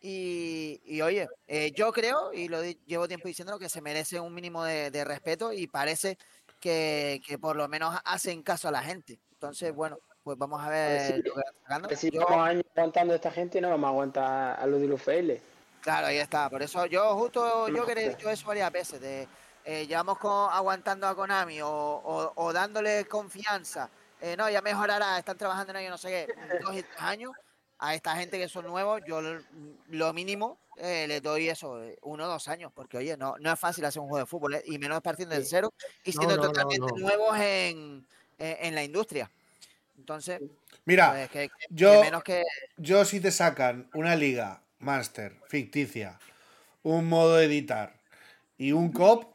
y, 0.00 0.80
y, 0.84 1.02
oye, 1.02 1.28
eh, 1.46 1.72
yo 1.72 1.92
creo, 1.92 2.32
y 2.32 2.48
lo 2.48 2.62
llevo 2.64 3.06
tiempo 3.06 3.28
diciendo 3.28 3.58
que 3.58 3.68
se 3.68 3.80
merece 3.82 4.18
un 4.18 4.34
mínimo 4.34 4.64
de, 4.64 4.90
de 4.90 5.04
respeto 5.04 5.52
y 5.52 5.66
parece 5.68 6.18
que, 6.58 7.20
que 7.26 7.38
por 7.38 7.56
lo 7.56 7.68
menos 7.68 7.96
hacen 8.04 8.42
caso 8.42 8.68
a 8.68 8.72
la 8.72 8.82
gente. 8.82 9.20
Entonces, 9.32 9.72
bueno, 9.74 9.98
pues 10.30 10.38
vamos 10.38 10.62
a 10.62 10.68
ver 10.68 11.00
sí, 11.16 11.22
lo 11.24 11.34
que 11.34 11.40
sacando. 11.62 11.96
si 11.96 12.10
Yo- 12.12 12.28
años 12.28 12.62
aguantando 12.76 13.12
a 13.14 13.16
esta 13.16 13.32
gente, 13.32 13.60
no 13.60 13.68
vamos 13.70 13.88
a 13.88 13.90
aguantar 13.90 14.60
a 14.60 14.66
los 14.66 14.80
del 14.80 14.92
UFL. 14.92 15.40
Claro, 15.80 16.06
ahí 16.06 16.18
está. 16.18 16.48
Por 16.48 16.62
eso 16.62 16.86
yo 16.86 17.16
justo 17.16 17.66
yo 17.68 17.84
que 17.84 17.92
he 17.92 18.08
dicho 18.10 18.30
eso 18.30 18.46
varias 18.46 18.70
veces. 18.70 19.00
De, 19.00 19.26
eh, 19.64 19.86
llevamos 19.88 20.18
con, 20.18 20.48
aguantando 20.52 21.08
a 21.08 21.16
Konami 21.16 21.60
o, 21.62 21.68
o- 21.68 22.32
o 22.36 22.52
dándole 22.52 23.06
confianza. 23.06 23.90
eh, 24.20 24.36
no, 24.36 24.48
ya 24.50 24.60
mejorará, 24.62 25.18
están 25.18 25.36
trabajando 25.36 25.72
en 25.72 25.78
ello, 25.78 25.90
no 25.90 25.98
sé 25.98 26.08
qué, 26.08 26.34
dos 26.62 26.76
y 26.76 26.82
tres 26.82 27.00
años. 27.00 27.32
A 27.82 27.94
esta 27.94 28.14
gente 28.14 28.38
que 28.38 28.46
son 28.46 28.66
nuevos, 28.66 29.00
yo 29.06 29.22
lo, 29.22 30.12
mínimo 30.12 30.58
eh, 30.76 31.06
le 31.08 31.22
doy 31.22 31.48
eso, 31.48 31.82
eh, 31.82 31.98
uno 32.02 32.24
o 32.24 32.28
dos 32.28 32.46
años, 32.46 32.70
porque 32.74 32.98
oye, 32.98 33.16
no, 33.16 33.36
no 33.40 33.50
es 33.50 33.58
fácil 33.58 33.84
hacer 33.86 34.00
un 34.02 34.08
juego 34.08 34.22
de 34.24 34.26
fútbol, 34.30 34.60
y 34.66 34.78
menos 34.78 35.00
partiendo 35.00 35.34
del 35.34 35.46
cero 35.46 35.72
y 36.04 36.12
siendo 36.12 36.36
no, 36.36 36.42
no, 36.42 36.48
totalmente 36.48 36.92
no. 36.92 36.98
nuevos 36.98 37.34
en, 37.38 38.06
en, 38.38 38.56
en 38.66 38.74
la 38.74 38.84
industria. 38.84 39.30
Entonces, 40.00 40.40
Mira, 40.86 41.10
pues, 41.10 41.28
que, 41.28 41.38
que- 41.48 41.54
que 41.68 41.74
yo- 41.74 42.00
menos 42.00 42.22
que 42.24 42.42
yo 42.78 43.04
si 43.04 43.20
te 43.20 43.30
sacan 43.30 43.88
una 43.92 44.16
liga 44.16 44.62
master 44.78 45.36
ficticia, 45.46 46.18
un 46.82 47.06
modo 47.06 47.36
de 47.36 47.44
editar 47.44 47.92
y 48.56 48.72
un 48.72 48.90
cop, 48.92 49.34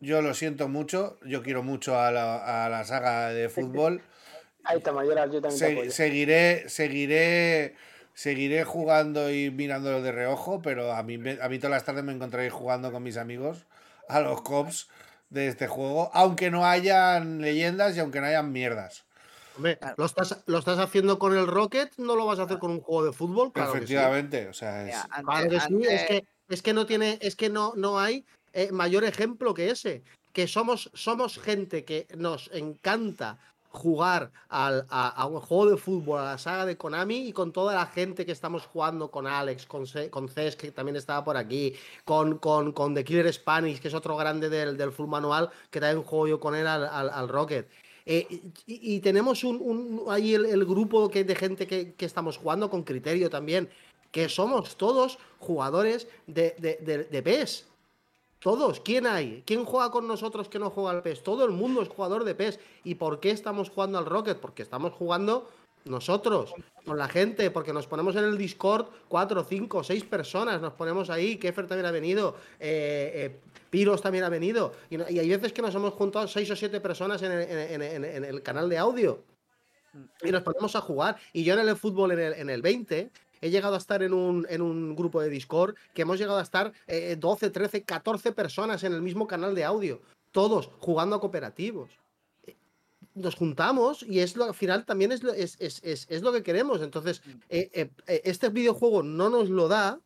yo 0.00 0.20
lo 0.20 0.34
siento 0.34 0.68
mucho, 0.68 1.18
yo 1.24 1.42
quiero 1.42 1.62
mucho 1.62 1.98
a 1.98 2.12
la, 2.12 2.66
a 2.66 2.68
la 2.68 2.84
saga 2.84 3.30
de 3.30 3.48
fútbol. 3.48 4.02
Ahí 4.64 4.78
está, 4.78 4.92
Mayoral, 4.92 5.32
yo 5.32 5.40
también 5.40 5.58
Se- 5.58 5.90
seguiré, 5.90 6.68
seguiré, 6.68 7.74
seguiré 8.12 8.64
jugando 8.64 9.32
y 9.32 9.50
mirándolo 9.50 10.02
de 10.02 10.12
reojo, 10.12 10.60
pero 10.60 10.92
a 10.92 11.02
mí, 11.02 11.16
me- 11.16 11.38
a 11.40 11.48
mí 11.48 11.58
todas 11.58 11.70
las 11.72 11.84
tardes 11.84 12.04
me 12.04 12.12
encontraré 12.12 12.50
jugando 12.50 12.92
con 12.92 13.02
mis 13.02 13.16
amigos 13.16 13.64
a 14.08 14.20
los 14.20 14.42
cops 14.42 14.88
de 15.30 15.48
este 15.48 15.66
juego, 15.68 16.10
aunque 16.12 16.50
no 16.50 16.66
hayan 16.66 17.40
leyendas 17.40 17.96
y 17.96 18.00
aunque 18.00 18.20
no 18.20 18.26
hayan 18.26 18.52
mierdas. 18.52 19.04
Hombre, 19.58 19.76
Claro. 19.76 19.94
lo 19.98 20.04
estás, 20.06 20.42
lo 20.46 20.58
estás 20.58 20.78
haciendo 20.78 21.18
con 21.18 21.36
el 21.36 21.46
Rocket, 21.48 21.92
no 21.98 22.14
lo 22.14 22.26
vas 22.26 22.38
a 22.38 22.44
hacer 22.44 22.58
con 22.60 22.70
un 22.70 22.80
juego 22.80 23.04
de 23.04 23.12
fútbol, 23.12 23.52
claro 23.52 23.72
que 23.72 23.78
sí. 23.80 23.84
Efectivamente, 23.94 24.48
o 24.48 24.52
sea, 24.54 24.82
es- 24.82 24.86
mira, 24.86 25.08
antes- 25.10 25.24
Claro 25.24 25.50
que 25.50 25.60
sí, 25.88 25.94
es 25.94 26.04
que, 26.06 26.24
es 26.48 26.62
que 26.62 26.72
no 26.72 26.86
tiene, 26.86 27.18
es 27.20 27.34
que 27.36 27.50
no, 27.50 27.72
no 27.76 27.98
hay 27.98 28.24
eh, 28.54 28.70
mayor 28.72 29.04
ejemplo 29.04 29.52
que 29.54 29.70
ese. 29.70 30.02
Que 30.32 30.46
somos, 30.48 30.90
somos 30.94 31.38
gente 31.38 31.84
que 31.84 32.06
nos 32.16 32.50
encanta 32.52 33.38
jugar 33.70 34.30
al- 34.48 34.86
a, 34.88 35.08
a 35.08 35.26
un 35.26 35.40
juego 35.40 35.70
de 35.70 35.76
fútbol, 35.76 36.20
a 36.20 36.24
la 36.24 36.38
saga 36.38 36.64
de 36.64 36.76
Konami, 36.76 37.28
y 37.28 37.32
con 37.32 37.52
toda 37.52 37.74
la 37.74 37.86
gente 37.86 38.24
que 38.24 38.32
estamos 38.32 38.64
jugando, 38.64 39.10
con 39.10 39.26
Alex, 39.26 39.66
con, 39.66 39.84
con 40.10 40.28
Ces, 40.28 40.56
que 40.56 40.70
también 40.72 40.96
estaba 40.96 41.22
por 41.24 41.36
aquí, 41.36 41.74
con, 42.04 42.38
con, 42.38 42.72
con 42.72 42.94
The 42.94 43.04
Killer 43.04 43.30
Spanish, 43.32 43.80
que 43.80 43.88
es 43.88 43.94
otro 43.94 44.16
grande 44.16 44.48
del, 44.48 44.76
del 44.76 44.92
full 44.92 45.08
manual, 45.08 45.50
que 45.70 45.80
también 45.80 46.02
juego 46.04 46.26
yo 46.28 46.40
con 46.40 46.54
él 46.54 46.66
al, 46.66 46.84
al- 46.86 47.10
al 47.10 47.28
Rocket. 47.28 47.68
Eh, 48.10 48.40
y, 48.66 49.00
tenemos 49.00 49.44
un, 49.44 50.02
ahí 50.08 50.32
el, 50.32 50.64
grupo 50.64 51.10
que, 51.10 51.24
de 51.24 51.34
gente 51.34 51.66
que, 51.66 51.92
que 51.92 52.06
estamos 52.06 52.38
jugando 52.38 52.70
con 52.70 52.82
criterio 52.82 53.28
también, 53.28 53.68
que 54.10 54.30
somos 54.30 54.76
todos 54.76 55.18
jugadores 55.38 56.08
de, 56.26 56.56
de, 56.58 56.78
de- 56.80 57.04
de 57.04 57.22
PES. 57.22 57.66
Todos, 58.38 58.80
¿quién 58.80 59.06
hay? 59.06 59.42
¿Quién 59.44 59.66
juega 59.66 59.90
con 59.90 60.08
nosotros 60.08 60.48
que 60.48 60.58
no 60.58 60.70
juega 60.70 60.92
al 60.92 61.02
PES? 61.02 61.22
Todo 61.22 61.44
el 61.44 61.50
mundo 61.50 61.82
es 61.82 61.90
jugador 61.90 62.24
de 62.24 62.34
PES. 62.34 62.58
¿Y 62.82 62.94
por 62.94 63.20
qué 63.20 63.30
estamos 63.30 63.68
jugando 63.68 63.98
al 63.98 64.06
Rocket? 64.06 64.38
Porque 64.38 64.62
estamos 64.62 64.94
jugando 64.94 65.50
nosotros, 65.84 66.54
con 66.84 66.98
la 66.98 67.08
gente, 67.08 67.50
porque 67.50 67.72
nos 67.72 67.86
ponemos 67.86 68.16
en 68.16 68.24
el 68.24 68.38
Discord 68.38 68.86
cuatro, 69.08 69.44
cinco, 69.44 69.82
seis 69.84 70.04
personas, 70.04 70.60
nos 70.60 70.72
ponemos 70.74 71.10
ahí, 71.10 71.36
Kefer 71.36 71.66
también 71.66 71.86
ha 71.86 71.90
venido, 71.90 72.36
eh, 72.60 73.12
eh, 73.14 73.40
Piros 73.70 74.00
también 74.02 74.24
ha 74.24 74.28
venido, 74.28 74.72
y, 74.90 74.96
hay 75.00 75.28
veces 75.28 75.52
que 75.52 75.62
nos 75.62 75.74
hemos 75.74 75.92
juntado 75.94 76.26
seis 76.28 76.50
o 76.50 76.56
siete 76.56 76.80
personas 76.80 77.22
en 77.22 77.32
el, 77.32 78.42
canal 78.42 78.68
de 78.68 78.78
audio 78.78 79.22
y 80.22 80.30
nos 80.30 80.42
ponemos 80.42 80.74
a 80.76 80.80
jugar. 80.80 81.16
Y 81.32 81.44
yo 81.44 81.54
en 81.54 81.68
el 81.68 81.76
fútbol, 81.76 82.12
en 82.12 82.18
el, 82.20 82.32
en 82.34 82.50
el 82.50 82.62
20, 82.62 83.10
he 83.40 83.50
llegado 83.50 83.74
a 83.74 83.78
estar 83.78 84.02
en 84.02 84.12
un, 84.14 84.46
en 84.48 84.62
un 84.62 84.94
grupo 84.96 85.20
de 85.20 85.28
Discord 85.28 85.74
que 85.94 86.02
hemos 86.02 86.18
llegado 86.18 86.38
a 86.38 86.42
estar 86.42 86.72
eh, 86.86 87.16
12, 87.18 87.50
13, 87.50 87.82
14 87.84 88.32
personas 88.32 88.82
en 88.84 88.92
el 88.92 89.02
mismo 89.02 89.26
canal 89.26 89.54
de 89.54 89.64
audio. 89.64 90.00
todos 90.32 90.70
jugando 90.78 91.16
a 91.16 91.20
cooperativos. 91.20 91.90
Eh, 92.46 92.54
Nos 93.14 93.34
juntamos 93.34 94.02
y 94.02 94.20
es 94.20 94.36
lo, 94.36 94.44
al 94.44 94.54
final 94.54 94.84
también 94.84 95.12
es 95.12 95.22
lo, 95.22 95.32
es, 95.32 95.56
es- 95.60 95.80
es- 95.82 96.22
lo 96.22 96.32
que 96.32 96.42
queremos. 96.42 96.80
Entonces, 96.82 97.22
eh, 97.48 97.70
eh, 98.06 98.20
este 98.24 98.48
videojuego 98.50 99.02
no 99.02 99.28
nos 99.30 99.48
lo 99.50 99.68
da. 99.68 100.00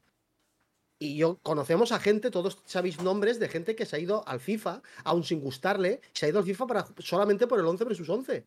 Y 1.02 1.16
yo 1.16 1.38
conocemos 1.42 1.90
a 1.90 1.98
gente, 1.98 2.30
todos 2.30 2.58
sabéis 2.64 3.02
nombres 3.02 3.40
de 3.40 3.48
gente 3.48 3.74
que 3.74 3.86
se 3.86 3.96
ha 3.96 3.98
ido 3.98 4.22
al 4.28 4.38
FIFA, 4.38 4.82
aún 5.02 5.24
sin 5.24 5.40
gustarle, 5.40 6.00
se 6.12 6.26
ha 6.26 6.28
ido 6.28 6.38
al 6.38 6.44
FIFA 6.44 6.66
para, 6.68 6.86
solamente 6.98 7.48
por 7.48 7.58
el 7.58 7.66
11 7.66 7.82
versus 7.82 8.08
11. 8.08 8.44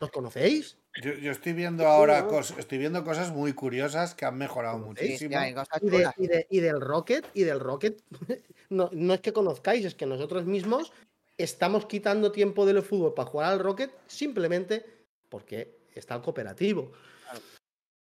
¿Los 0.00 0.10
conocéis? 0.10 0.78
Yo, 1.02 1.12
yo 1.12 1.30
estoy 1.30 1.52
viendo 1.52 1.86
ahora 1.86 2.26
cos- 2.26 2.56
estoy 2.58 2.78
viendo 2.78 3.04
cosas 3.04 3.30
muy 3.32 3.52
curiosas 3.52 4.14
que 4.14 4.24
han 4.24 4.38
mejorado 4.38 4.78
muchísimo. 4.78 5.38
hay 5.38 5.52
cosas 5.52 5.78
Y, 5.82 5.90
de- 5.90 5.96
chulas. 5.98 6.14
y 6.16 6.26
de- 6.26 6.46
y 6.48 6.60
del 6.60 6.80
Rocket, 6.80 7.26
y 7.34 7.42
del 7.44 7.60
Rocket, 7.60 8.02
no, 8.70 8.88
no 8.92 9.12
es 9.14 9.20
que 9.20 9.34
conozcáis, 9.34 9.84
es 9.84 9.94
que 9.94 10.06
nosotros 10.06 10.46
mismos 10.46 10.92
estamos 11.36 11.84
quitando 11.84 12.32
tiempo 12.32 12.64
del 12.64 12.80
fútbol 12.82 13.12
para 13.12 13.28
jugar 13.28 13.52
al 13.52 13.58
Rocket 13.58 13.90
simplemente 14.06 14.86
porque 15.28 15.76
está 15.94 16.14
el 16.14 16.22
cooperativo. 16.22 16.92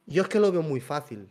Yo 0.05 0.23
es 0.23 0.29
que 0.29 0.39
lo 0.39 0.49
veo 0.49 0.61
muy 0.61 0.79
fácil. 0.79 1.29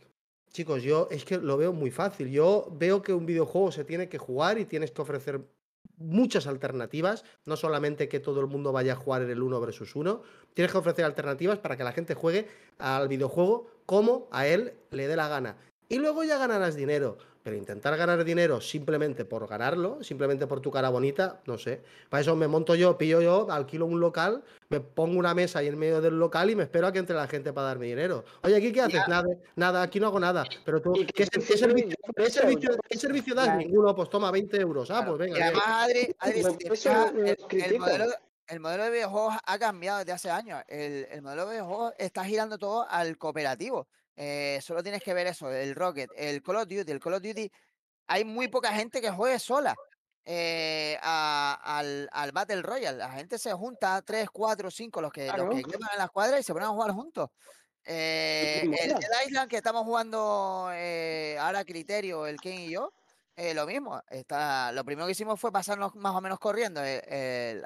Chicos, 0.53 0.83
yo 0.83 1.09
es 1.11 1.25
que 1.25 1.39
lo 1.39 1.57
veo 1.57 1.73
muy 1.73 1.91
fácil. 1.91 2.29
Yo 2.31 2.69
veo 2.73 3.03
que 3.03 3.13
un 3.13 3.27
videojuego 3.27 3.71
se 3.71 3.85
tiene 3.85 4.09
que 4.09 4.19
jugar 4.19 4.59
y 4.59 4.65
tienes 4.65 4.91
que 4.91 5.03
ofrecer 5.03 5.47
muchas 5.97 6.47
alternativas, 6.47 7.25
no 7.45 7.57
solamente 7.57 8.09
que 8.09 8.21
todo 8.21 8.41
el 8.41 8.47
mundo 8.47 8.73
vaya 8.73 8.95
a 8.95 8.97
jugar 8.97 9.23
en 9.23 9.31
el 9.31 9.43
1 9.43 9.61
versus 9.61 9.95
1, 9.95 10.23
tienes 10.55 10.73
que 10.73 10.79
ofrecer 10.79 11.05
alternativas 11.05 11.59
para 11.59 11.77
que 11.77 11.85
la 11.85 11.93
gente 11.93 12.15
juegue 12.15 12.49
al 12.79 13.07
videojuego 13.07 13.67
como 13.87 14.27
a 14.33 14.47
él 14.47 14.73
le 14.91 15.07
dé 15.07 15.15
la 15.15 15.29
gana. 15.29 15.57
Y 15.89 15.99
luego 15.99 16.25
ya 16.25 16.39
ganarás 16.39 16.75
dinero, 16.75 17.19
pero 17.43 17.57
intentar 17.57 17.97
ganar 17.97 18.23
dinero 18.25 18.61
simplemente 18.61 19.25
por 19.25 19.49
ganarlo, 19.49 20.03
simplemente 20.03 20.47
por 20.47 20.61
tu 20.61 20.71
cara 20.71 20.91
bonita, 20.91 21.41
no 21.47 21.57
sé. 21.57 21.81
Para 22.09 22.21
eso 22.21 22.37
me 22.37 22.47
monto 22.49 22.75
yo, 22.75 22.99
pillo 22.99 23.21
yo, 23.23 23.47
alquilo 23.51 23.87
un 23.87 23.99
local, 23.99 24.43
me 24.69 24.81
pongo 24.81 25.19
una 25.19 25.33
mesa 25.35 25.61
ahí 25.61 25.69
en 25.69 25.79
medio 25.79 26.01
del 26.01 26.19
local 26.19 26.51
y 26.51 26.57
me 26.57 26.65
espero 26.65 26.87
a 26.87 26.93
que 26.93 26.99
entre 26.99 27.17
la 27.17 27.27
gente 27.27 27.53
para 27.53 27.69
darme 27.69 27.87
dinero. 27.87 28.25
Oye, 28.43 28.57
¿aquí 28.57 28.73
qué 28.73 28.83
haces? 28.83 29.01
Nada, 29.09 29.27
nada, 29.57 29.83
aquí 29.83 29.99
no 30.01 30.09
hago 30.09 30.21
nada. 30.21 30.45
Pero 30.65 30.83
tú, 30.83 30.93
¿qué, 30.93 31.25
servicio, 31.27 31.97
qué 32.17 32.31
servicio- 32.31 32.77
qué 32.89 32.99
servicio 32.99 33.35
das? 33.35 33.57
Ninguno, 33.57 33.95
pues 33.97 34.11
toma 34.11 34.31
20 34.31 34.61
euros. 34.61 34.91
Ah, 34.91 35.05
pues 35.07 35.19
venga. 35.19 35.39
Y 35.39 35.43
además, 35.43 35.63
Adri, 35.67 36.15
Adri, 36.19 36.43
Pues 36.67 36.81
si 36.81 36.89
te 36.89 37.21
el, 37.21 37.27
el 37.29 37.37
critico. 37.49 37.79
modelo, 37.87 38.05
el 38.49 38.61
modelo 38.61 38.85
de 38.85 38.91
videojuegos 38.91 39.35
ha 39.47 39.59
cambiado 39.59 39.99
desde 40.01 40.13
hace 40.13 40.31
años. 40.31 40.63
El, 40.69 41.07
el 41.11 41.23
modelo 41.23 41.47
de 41.47 41.53
videojuegos 41.53 41.95
está 41.99 42.25
girando 42.25 42.59
todo 42.59 42.87
al 42.89 43.17
cooperativo. 43.17 43.87
Eh, 44.23 44.61
solo 44.61 44.83
tienes 44.83 45.03
que 45.03 45.15
ver 45.15 45.27
eso, 45.29 45.51
el 45.51 45.75
Rocket, 45.75 46.11
el 46.15 46.43
Call 46.43 46.57
of 46.57 46.69
Duty. 46.69 46.91
El 46.93 47.01
Call 47.01 47.15
of 47.15 47.23
Duty, 47.23 47.51
hay 48.07 48.25
muy 48.27 48.49
poca 48.49 48.71
gente 48.75 49.01
que 49.01 49.11
juegue 49.11 49.39
sola 49.39 49.75
eh, 50.27 50.99
a- 51.01 51.59
al, 51.79 52.07
al 52.13 52.31
Battle 52.31 52.61
Royale. 52.61 52.99
La 52.99 53.11
gente 53.13 53.39
se 53.39 53.51
junta, 53.55 54.03
3, 54.03 54.29
4, 54.31 54.71
5, 54.71 55.01
los 55.01 55.11
que, 55.11 55.27
los 55.39 55.55
que 55.57 55.63
quepan 55.73 55.89
en 55.95 55.99
las 55.99 56.11
cuadras 56.11 56.39
y 56.41 56.43
se 56.43 56.53
ponen 56.53 56.69
a 56.69 56.73
jugar 56.73 56.91
juntos. 56.91 57.31
Eh, 57.83 58.61
el 58.83 59.27
Island 59.27 59.49
que 59.49 59.57
estamos 59.57 59.85
jugando 59.85 60.69
eh, 60.75 61.39
ahora 61.41 61.65
Criterio, 61.65 62.27
el 62.27 62.39
Ken 62.39 62.61
y 62.61 62.71
yo, 62.71 62.93
lo 63.55 63.65
mismo. 63.67 64.03
Está, 64.11 64.71
lo 64.73 64.85
primero 64.85 65.07
que 65.07 65.13
hicimos 65.13 65.41
fue 65.41 65.51
pasarnos 65.51 65.95
más 65.95 66.15
o 66.15 66.21
menos 66.21 66.39
corriendo 66.39 66.83
a 66.83 66.85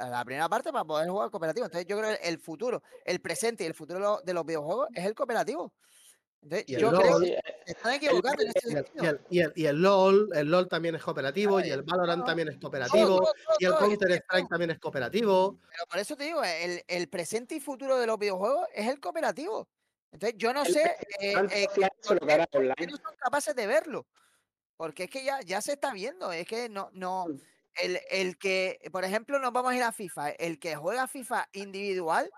la 0.08 0.22
primera 0.24 0.48
parte 0.48 0.70
para 0.70 0.84
poder 0.84 1.08
jugar 1.08 1.30
cooperativo. 1.32 1.66
Entonces 1.66 1.88
yo 1.88 1.98
creo 1.98 2.16
que 2.16 2.28
el 2.28 2.38
futuro, 2.38 2.80
el 3.04 3.20
presente 3.20 3.64
y 3.64 3.66
el 3.66 3.74
futuro 3.74 4.20
de 4.24 4.32
los 4.34 4.46
videojuegos 4.46 4.86
es 4.94 5.04
el 5.04 5.16
cooperativo. 5.16 5.72
Entonces, 6.44 6.68
Y 6.68 6.74
el 6.74 6.80
yo 6.82 6.90
LOL. 6.92 7.00
creo 7.02 7.18
Sí, 7.20 7.24
que 7.24 7.52
se 7.64 7.72
están 7.72 7.92
equivocando 7.94 8.42
en 8.42 8.48
ese 8.54 8.58
Y 8.68 8.70
el, 8.70 8.76
sentido. 8.84 9.04
y 9.04 9.08
el- 9.08 9.20
y 9.30 9.40
el- 9.40 9.52
y 9.56 9.66
el 9.66 9.76
LOL, 9.82 10.28
el 10.34 10.50
LOL 10.50 10.68
también 10.68 10.94
es 10.94 11.02
cooperativo, 11.02 11.58
y 11.60 11.70
el 11.70 11.82
Valorant 11.82 12.24
también 12.26 12.48
es 12.48 12.58
cooperativo, 12.58 13.28
y 13.58 13.64
el 13.64 13.74
Counter 13.74 14.10
Strike 14.12 14.48
también 14.48 14.70
es 14.70 14.78
cooperativo. 14.78 15.58
Pero 15.70 15.86
por 15.88 15.98
eso 15.98 16.16
te 16.16 16.24
digo, 16.24 16.44
el, 16.44 16.82
el 16.86 17.08
presente 17.08 17.54
y 17.54 17.60
futuro 17.60 17.98
de 17.98 18.06
los 18.06 18.18
videojuegos 18.18 18.66
es 18.74 18.86
el 18.88 19.00
cooperativo. 19.00 19.68
Entonces, 20.12 20.36
yo 20.38 20.52
no 20.52 20.64
sé 20.64 20.82
eh, 21.18 21.34
eh, 21.50 21.66
que 21.74 22.86
no 22.86 22.96
son 22.96 23.16
capaces 23.18 23.56
de 23.56 23.66
verlo. 23.66 24.06
Porque 24.76 25.04
es 25.04 25.10
que 25.10 25.24
ya, 25.24 25.40
ya 25.40 25.60
se 25.62 25.72
está 25.72 25.92
viendo. 25.92 26.30
Es 26.32 26.46
que 26.46 26.68
no, 26.68 26.90
no. 26.92 27.26
Mm. 27.28 27.40
El, 27.82 28.00
el 28.10 28.38
que, 28.38 28.78
por 28.92 29.04
ejemplo, 29.04 29.38
nos 29.40 29.52
vamos 29.52 29.72
a 29.72 29.76
ir 29.76 29.82
a 29.82 29.90
FIFA. 29.92 30.30
El 30.30 30.58
que 30.60 30.76
juega 30.76 31.08
FIFA 31.08 31.48
individual 31.52 32.30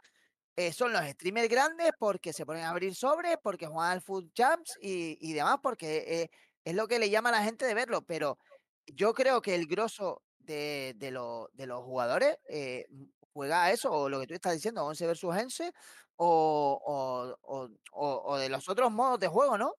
eh, 0.56 0.72
son 0.72 0.92
los 0.92 1.04
streamers 1.04 1.48
grandes 1.48 1.90
porque 1.98 2.32
se 2.32 2.46
ponen 2.46 2.64
a 2.64 2.70
abrir 2.70 2.94
sobres, 2.94 3.36
porque 3.42 3.66
juegan 3.66 3.92
al 3.92 4.00
Food 4.02 4.30
Champs 4.34 4.78
y, 4.80 5.18
y 5.20 5.32
demás, 5.34 5.58
porque 5.62 6.22
eh, 6.22 6.30
es 6.64 6.74
lo 6.74 6.88
que 6.88 6.98
le 6.98 7.10
llama 7.10 7.28
a 7.30 7.32
la 7.32 7.42
gente 7.44 7.66
de 7.66 7.74
verlo. 7.74 8.02
Pero 8.06 8.38
yo 8.86 9.12
creo 9.14 9.42
que 9.42 9.54
el 9.54 9.66
grosso 9.66 10.22
de, 10.38 10.94
de, 10.96 11.10
lo- 11.10 11.48
de 11.52 11.66
los 11.66 11.82
jugadores 11.84 12.38
eh, 12.48 12.86
juega 13.32 13.64
a 13.64 13.72
eso, 13.72 13.90
o 13.92 14.08
lo 14.08 14.20
que 14.20 14.26
tú 14.26 14.34
estás 14.34 14.54
diciendo, 14.54 14.84
11 14.84 15.06
versus 15.06 15.30
11, 15.34 15.72
o, 16.16 16.80
o, 16.84 17.36
o- 17.42 17.68
o- 17.92 18.22
o 18.32 18.36
de 18.38 18.48
los 18.48 18.68
otros 18.68 18.90
modos 18.92 19.18
de 19.20 19.28
juego, 19.28 19.58
¿no? 19.58 19.74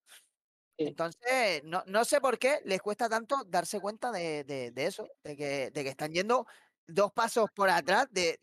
Entonces, 0.78 1.64
no, 1.64 1.84
no 1.88 2.06
sé 2.06 2.22
por 2.22 2.38
qué 2.40 2.60
les 2.66 2.82
cuesta 2.82 3.10
tanto 3.10 3.44
darse 3.48 3.80
cuenta 3.82 4.12
de, 4.12 4.44
de- 4.44 4.72
de 4.72 4.86
eso, 4.86 5.08
de 5.24 5.36
que, 5.36 5.72
de 5.72 5.84
que 5.84 5.90
están 5.90 6.14
yendo 6.14 6.46
dos 6.88 7.12
pasos 7.14 7.50
por 7.56 7.70
atrás 7.70 8.08
de, 8.12 8.38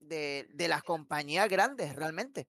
de, 0.00 0.46
de 0.50 0.68
las 0.68 0.82
compañías 0.82 1.48
grandes, 1.48 1.94
realmente. 1.94 2.48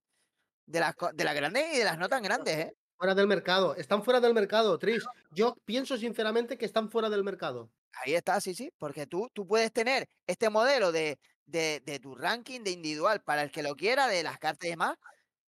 De 0.66 0.80
las, 0.80 0.96
de 1.14 1.24
las 1.24 1.36
grandes 1.36 1.74
y 1.76 1.80
de 1.80 1.84
las 1.84 1.98
no 1.98 2.08
tan 2.10 2.24
grandes, 2.24 2.58
¿eh? 2.58 2.74
Fuera 2.98 3.16
del 3.16 3.28
mercado. 3.28 3.76
Están 3.76 4.04
fuera 4.04 4.20
del 4.20 4.34
mercado, 4.34 4.78
Tris. 4.78 5.04
Yo 5.32 5.56
pienso 5.66 5.98
sinceramente 5.98 6.58
que 6.58 6.66
están 6.66 6.90
fuera 6.90 7.10
del 7.10 7.24
mercado. 7.24 7.72
Ahí 7.94 8.14
está, 8.14 8.40
sí, 8.40 8.54
sí, 8.54 8.72
porque 8.78 9.06
tú, 9.08 9.28
tú 9.34 9.46
puedes 9.46 9.74
tener 9.74 10.08
este 10.28 10.50
modelo 10.50 10.92
de, 10.92 11.20
de, 11.46 11.82
de 11.86 12.00
tu 12.00 12.16
ranking 12.16 12.62
de 12.64 12.72
individual 12.72 13.22
para 13.24 13.42
el 13.44 13.52
que 13.52 13.64
lo 13.64 13.76
quiera, 13.76 14.08
de 14.08 14.24
las 14.24 14.38
cartas 14.40 14.68
y 14.68 14.72
demás, 14.72 14.96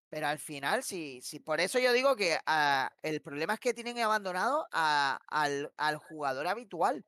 pero 0.09 0.27
al 0.27 0.39
final, 0.39 0.83
sí, 0.83 1.21
sí, 1.23 1.39
por 1.39 1.61
eso 1.61 1.79
yo 1.79 1.93
digo 1.93 2.15
que 2.15 2.37
ah, 2.45 2.91
el 3.01 3.21
problema 3.21 3.53
es 3.55 3.59
que 3.59 3.73
tienen 3.73 3.99
abandonado 3.99 4.67
a- 4.71 5.19
al, 5.27 5.71
al 5.77 5.97
jugador 5.97 6.47
habitual, 6.47 7.05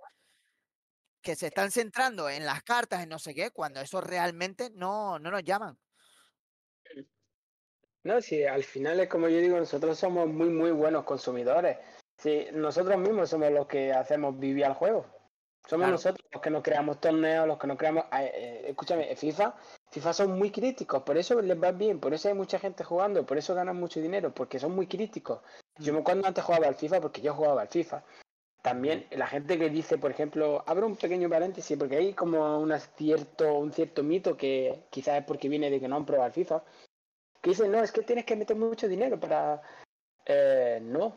que 1.25 1.35
se 1.35 1.47
están 1.47 1.71
centrando 1.71 2.29
en 2.29 2.45
las 2.45 2.61
cartas, 2.61 3.01
en 3.01 3.09
no 3.09 3.17
sé 3.17 3.33
qué, 3.33 3.49
cuando 3.49 3.81
eso 3.81 3.99
realmente 3.99 4.69
no, 4.75 5.17
no 5.17 5.31
nos 5.31 5.43
llaman. 5.43 5.75
No, 8.03 8.21
sí, 8.21 8.45
al 8.45 8.63
final 8.63 8.99
es 8.99 9.09
como 9.09 9.27
yo 9.27 9.39
digo, 9.39 9.57
nosotros 9.57 9.97
somos 9.97 10.27
muy, 10.27 10.49
muy 10.49 10.69
buenos 10.69 11.03
consumidores. 11.03 11.77
Sí, 12.19 12.45
nosotros 12.53 12.99
mismos 12.99 13.31
somos 13.31 13.51
los 13.51 13.65
que 13.65 13.91
hacemos 13.91 14.37
vivir 14.37 14.65
al 14.65 14.75
juego. 14.75 15.07
Somos 15.67 15.85
Claro. 15.85 15.93
nosotros 15.93 16.27
los 16.31 16.41
que 16.43 16.51
nos 16.51 16.61
creamos 16.61 17.01
torneos, 17.01 17.47
los 17.47 17.57
que 17.57 17.67
nos 17.67 17.77
creamos... 17.77 18.05
eh, 18.13 18.31
eh, 18.35 18.65
escúchame, 18.67 19.11
eh, 19.11 19.15
FIFA, 19.15 19.55
FIFA 19.89 20.13
son 20.13 20.37
muy 20.37 20.51
críticos, 20.51 21.01
por 21.01 21.17
eso 21.17 21.41
les 21.41 21.59
va 21.59 21.71
bien, 21.71 21.99
por 21.99 22.13
eso 22.13 22.27
hay 22.27 22.35
mucha 22.35 22.59
gente 22.59 22.83
jugando, 22.83 23.25
por 23.25 23.39
eso 23.39 23.55
ganan 23.55 23.77
mucho 23.77 23.99
dinero, 23.99 24.31
porque 24.31 24.59
son 24.59 24.75
muy 24.75 24.85
críticos. 24.85 25.41
Yo 25.79 25.91
me 25.91 26.03
cuando 26.03 26.27
antes 26.27 26.43
jugaba 26.43 26.67
al 26.67 26.75
FIFA, 26.75 27.01
porque 27.01 27.21
yo 27.21 27.33
jugaba 27.33 27.63
al 27.63 27.67
FIFA, 27.67 28.03
también 28.65 29.05
la 29.11 29.27
gente 29.27 29.59
que 29.59 29.69
dice, 29.69 29.99
por 29.99 30.09
ejemplo, 30.09 30.63
abro 30.65 30.87
un 30.87 30.95
pequeño 30.95 31.29
paréntesis, 31.29 31.77
porque 31.77 31.97
hay 31.97 32.13
como 32.15 32.59
una 32.59 32.79
cierto, 32.79 33.59
un 33.59 33.71
cierto 33.71 34.01
mito 34.01 34.35
que 34.35 34.85
quizás 34.89 35.19
es 35.19 35.23
porque 35.23 35.47
viene 35.47 35.69
de 35.69 35.79
que 35.79 35.87
no 35.87 35.97
han 35.97 36.05
probado 36.07 36.29
el 36.29 36.33
FIFA, 36.33 36.63
que 37.43 37.51
dicen, 37.51 37.71
no, 37.71 37.83
es 37.83 37.91
que 37.91 38.01
tienes 38.01 38.25
que 38.25 38.35
meter 38.35 38.57
mucho 38.57 38.87
dinero 38.87 39.19
para... 39.19 39.61
Eh, 40.25 40.79
no, 40.81 41.15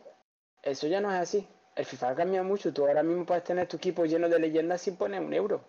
eso 0.61 0.85
ya 0.85 1.01
no 1.01 1.11
es 1.11 1.21
así. 1.21 1.47
El 1.75 1.85
FIFA 1.85 2.09
ha 2.09 2.15
cambiado 2.15 2.45
mucho. 2.45 2.71
Tú 2.71 2.85
ahora 2.85 3.01
mismo 3.01 3.25
puedes 3.25 3.43
tener 3.43 3.67
tu 3.67 3.77
equipo 3.77 4.05
lleno 4.05 4.29
de 4.29 4.37
leyendas 4.37 4.81
sin 4.81 4.95
poner 4.95 5.19
un 5.19 5.33
euro. 5.33 5.65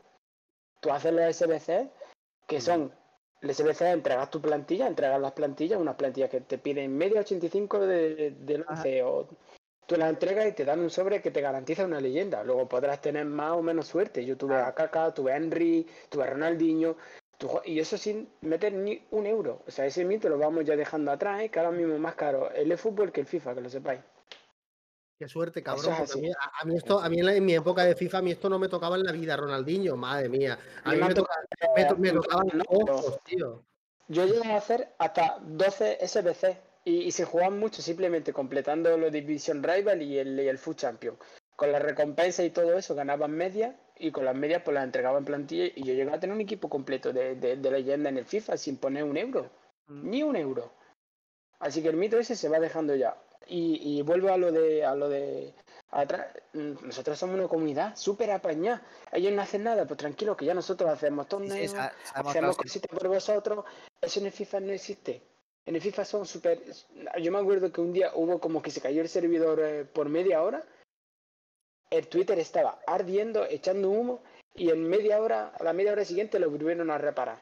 Tú 0.80 0.90
haces 0.92 1.14
los 1.14 1.34
SBC, 1.34 1.90
que 2.46 2.60
son... 2.60 2.92
El 3.40 3.54
SBC 3.54 3.80
entregas 3.80 4.30
tu 4.30 4.42
plantilla, 4.42 4.86
entregas 4.86 5.18
las 5.18 5.32
plantillas, 5.32 5.80
unas 5.80 5.96
plantillas 5.96 6.28
que 6.28 6.42
te 6.42 6.58
piden 6.58 6.94
media 6.94 7.20
85 7.20 7.86
de, 7.86 8.32
de 8.32 8.58
lance, 8.58 9.02
o 9.02 9.26
tú 9.90 9.96
las 9.96 10.08
entregas 10.10 10.46
y 10.46 10.52
te 10.52 10.64
dan 10.64 10.78
un 10.78 10.88
sobre 10.88 11.20
que 11.20 11.32
te 11.32 11.40
garantiza 11.40 11.84
una 11.84 12.00
leyenda. 12.00 12.44
Luego 12.44 12.68
podrás 12.68 13.00
tener 13.00 13.24
más 13.24 13.50
o 13.52 13.60
menos 13.62 13.88
suerte. 13.88 14.24
Yo 14.24 14.36
tuve 14.36 14.54
a 14.54 14.72
Kaká, 14.72 15.12
tuve 15.12 15.32
a 15.32 15.36
Henry, 15.36 15.84
tuve 16.08 16.22
a 16.22 16.26
Ronaldinho, 16.28 16.96
y 17.64 17.80
eso 17.80 17.98
sin 17.98 18.28
meter 18.42 18.72
ni 18.72 19.04
un 19.10 19.26
euro. 19.26 19.62
O 19.66 19.70
sea, 19.72 19.86
ese 19.86 20.04
mito 20.04 20.28
lo 20.28 20.38
vamos 20.38 20.64
ya 20.64 20.76
dejando 20.76 21.10
atrás, 21.10 21.40
¿eh? 21.40 21.48
que 21.50 21.58
ahora 21.58 21.72
mismo 21.72 21.94
es 21.94 22.00
más 22.00 22.14
caro 22.14 22.52
el 22.52 22.70
eFootball 22.70 23.10
que 23.10 23.22
el 23.22 23.26
FIFA, 23.26 23.54
que 23.56 23.60
lo 23.62 23.68
sepáis. 23.68 24.00
Qué 25.18 25.26
suerte, 25.26 25.60
cabrón. 25.60 25.92
es 25.92 26.14
a, 26.14 26.18
mí, 26.18 26.30
a- 26.30 26.60
a 26.60 26.64
mí 26.64 26.76
esto, 26.76 27.00
a 27.00 27.08
mí 27.08 27.18
en, 27.18 27.44
mi 27.44 27.54
época 27.54 27.82
de 27.84 27.96
FIFA, 27.96 28.18
a 28.18 28.22
mí 28.22 28.30
esto 28.30 28.48
no 28.48 28.60
me 28.60 28.68
tocaba 28.68 28.94
en 28.94 29.02
la 29.02 29.10
vida, 29.10 29.36
Ronaldinho, 29.36 29.96
madre 29.96 30.28
mía. 30.28 30.56
A 30.84 30.90
mí 30.92 30.98
me 30.98 31.06
me, 31.06 31.10
ha 31.10 31.14
toca- 31.14 31.34
tocado, 31.74 31.96
me, 31.96 32.12
me 32.12 32.16
tocaban 32.16 32.62
ojos, 32.68 33.18
tío. 33.24 33.64
Yo 34.06 34.24
llegué 34.24 34.52
a 34.52 34.56
hacer 34.56 34.94
hasta 34.98 35.38
12 35.40 35.98
SBC 36.00 36.69
y, 36.84 37.02
y 37.02 37.10
se 37.12 37.24
jugaban 37.24 37.58
mucho 37.58 37.82
simplemente 37.82 38.32
completando 38.32 38.96
los 38.96 39.12
Division 39.12 39.62
Rival 39.62 40.02
y 40.02 40.18
el, 40.18 40.38
y 40.40 40.48
el 40.48 40.58
Food 40.58 40.76
Champion. 40.76 41.16
Con 41.56 41.72
la 41.72 41.78
recompensa 41.78 42.42
y 42.42 42.50
todo 42.50 42.76
eso 42.78 42.94
ganaban 42.94 43.32
media 43.32 43.78
y 43.98 44.10
con 44.12 44.24
las 44.24 44.34
medias 44.34 44.62
pues 44.62 44.74
las 44.74 44.84
entregaba 44.84 45.18
en 45.18 45.26
plantilla 45.26 45.66
y 45.66 45.84
yo 45.84 45.92
llegué 45.92 46.10
a 46.10 46.18
tener 46.18 46.34
un 46.34 46.40
equipo 46.40 46.68
completo 46.70 47.12
de, 47.12 47.34
de, 47.36 47.56
de 47.56 47.70
leyenda 47.70 48.08
en 48.08 48.16
el 48.16 48.24
FIFA 48.24 48.56
sin 48.56 48.78
poner 48.78 49.04
un 49.04 49.16
euro. 49.16 49.50
Ni 49.88 50.22
un 50.22 50.36
euro. 50.36 50.72
Así 51.58 51.82
que 51.82 51.88
el 51.88 51.96
mito 51.96 52.18
ese 52.18 52.34
se 52.36 52.48
va 52.48 52.58
dejando 52.60 52.94
ya. 52.94 53.16
Y, 53.46 53.98
y 53.98 54.02
vuelvo 54.02 54.28
a 54.32 54.36
lo 54.36 54.52
de 54.52 54.84
a 54.84 54.94
lo 54.94 55.08
de 55.08 55.52
atrás. 55.90 56.28
Mm, 56.54 56.86
Nosotros 56.86 57.18
somos 57.18 57.34
una 57.36 57.48
comunidad 57.48 57.96
súper 57.96 58.30
apañada. 58.30 58.82
Ellos 59.12 59.32
no 59.32 59.42
hacen 59.42 59.64
nada, 59.64 59.84
pues 59.86 59.98
tranquilo, 59.98 60.36
que 60.36 60.44
ya 60.46 60.54
nosotros 60.54 60.88
hacemos 60.88 61.26
Sí, 61.26 61.32
sí, 61.32 61.36
torneos, 61.48 61.70
sa- 61.72 61.92
sabemos 62.04 62.30
hacemos 62.30 62.56
cositas 62.56 62.90
por 62.98 63.08
vosotros. 63.08 63.64
Eso 64.00 64.20
en 64.20 64.26
el 64.26 64.32
FIFA 64.32 64.60
no 64.60 64.72
existe. 64.72 65.22
En 65.66 65.74
el 65.76 65.82
FIFA 65.82 66.04
son 66.04 66.26
súper. 66.26 66.62
Yo 67.20 67.32
me 67.32 67.38
acuerdo 67.38 67.70
que 67.72 67.80
un 67.80 67.92
día 67.92 68.12
hubo 68.14 68.40
como 68.40 68.62
que 68.62 68.70
se 68.70 68.80
cayó 68.80 69.02
el 69.02 69.08
servidor 69.08 69.60
eh, 69.60 69.84
por 69.84 70.08
media 70.08 70.42
hora. 70.42 70.64
El 71.90 72.08
Twitter 72.08 72.38
estaba 72.38 72.80
ardiendo, 72.86 73.44
echando 73.46 73.90
humo, 73.90 74.22
y 74.54 74.70
en 74.70 74.88
media 74.88 75.20
hora, 75.20 75.48
a 75.48 75.62
la 75.64 75.72
media 75.72 75.92
hora 75.92 76.04
siguiente 76.04 76.38
lo 76.38 76.50
volvieron 76.50 76.90
a 76.90 76.98
reparar. 76.98 77.38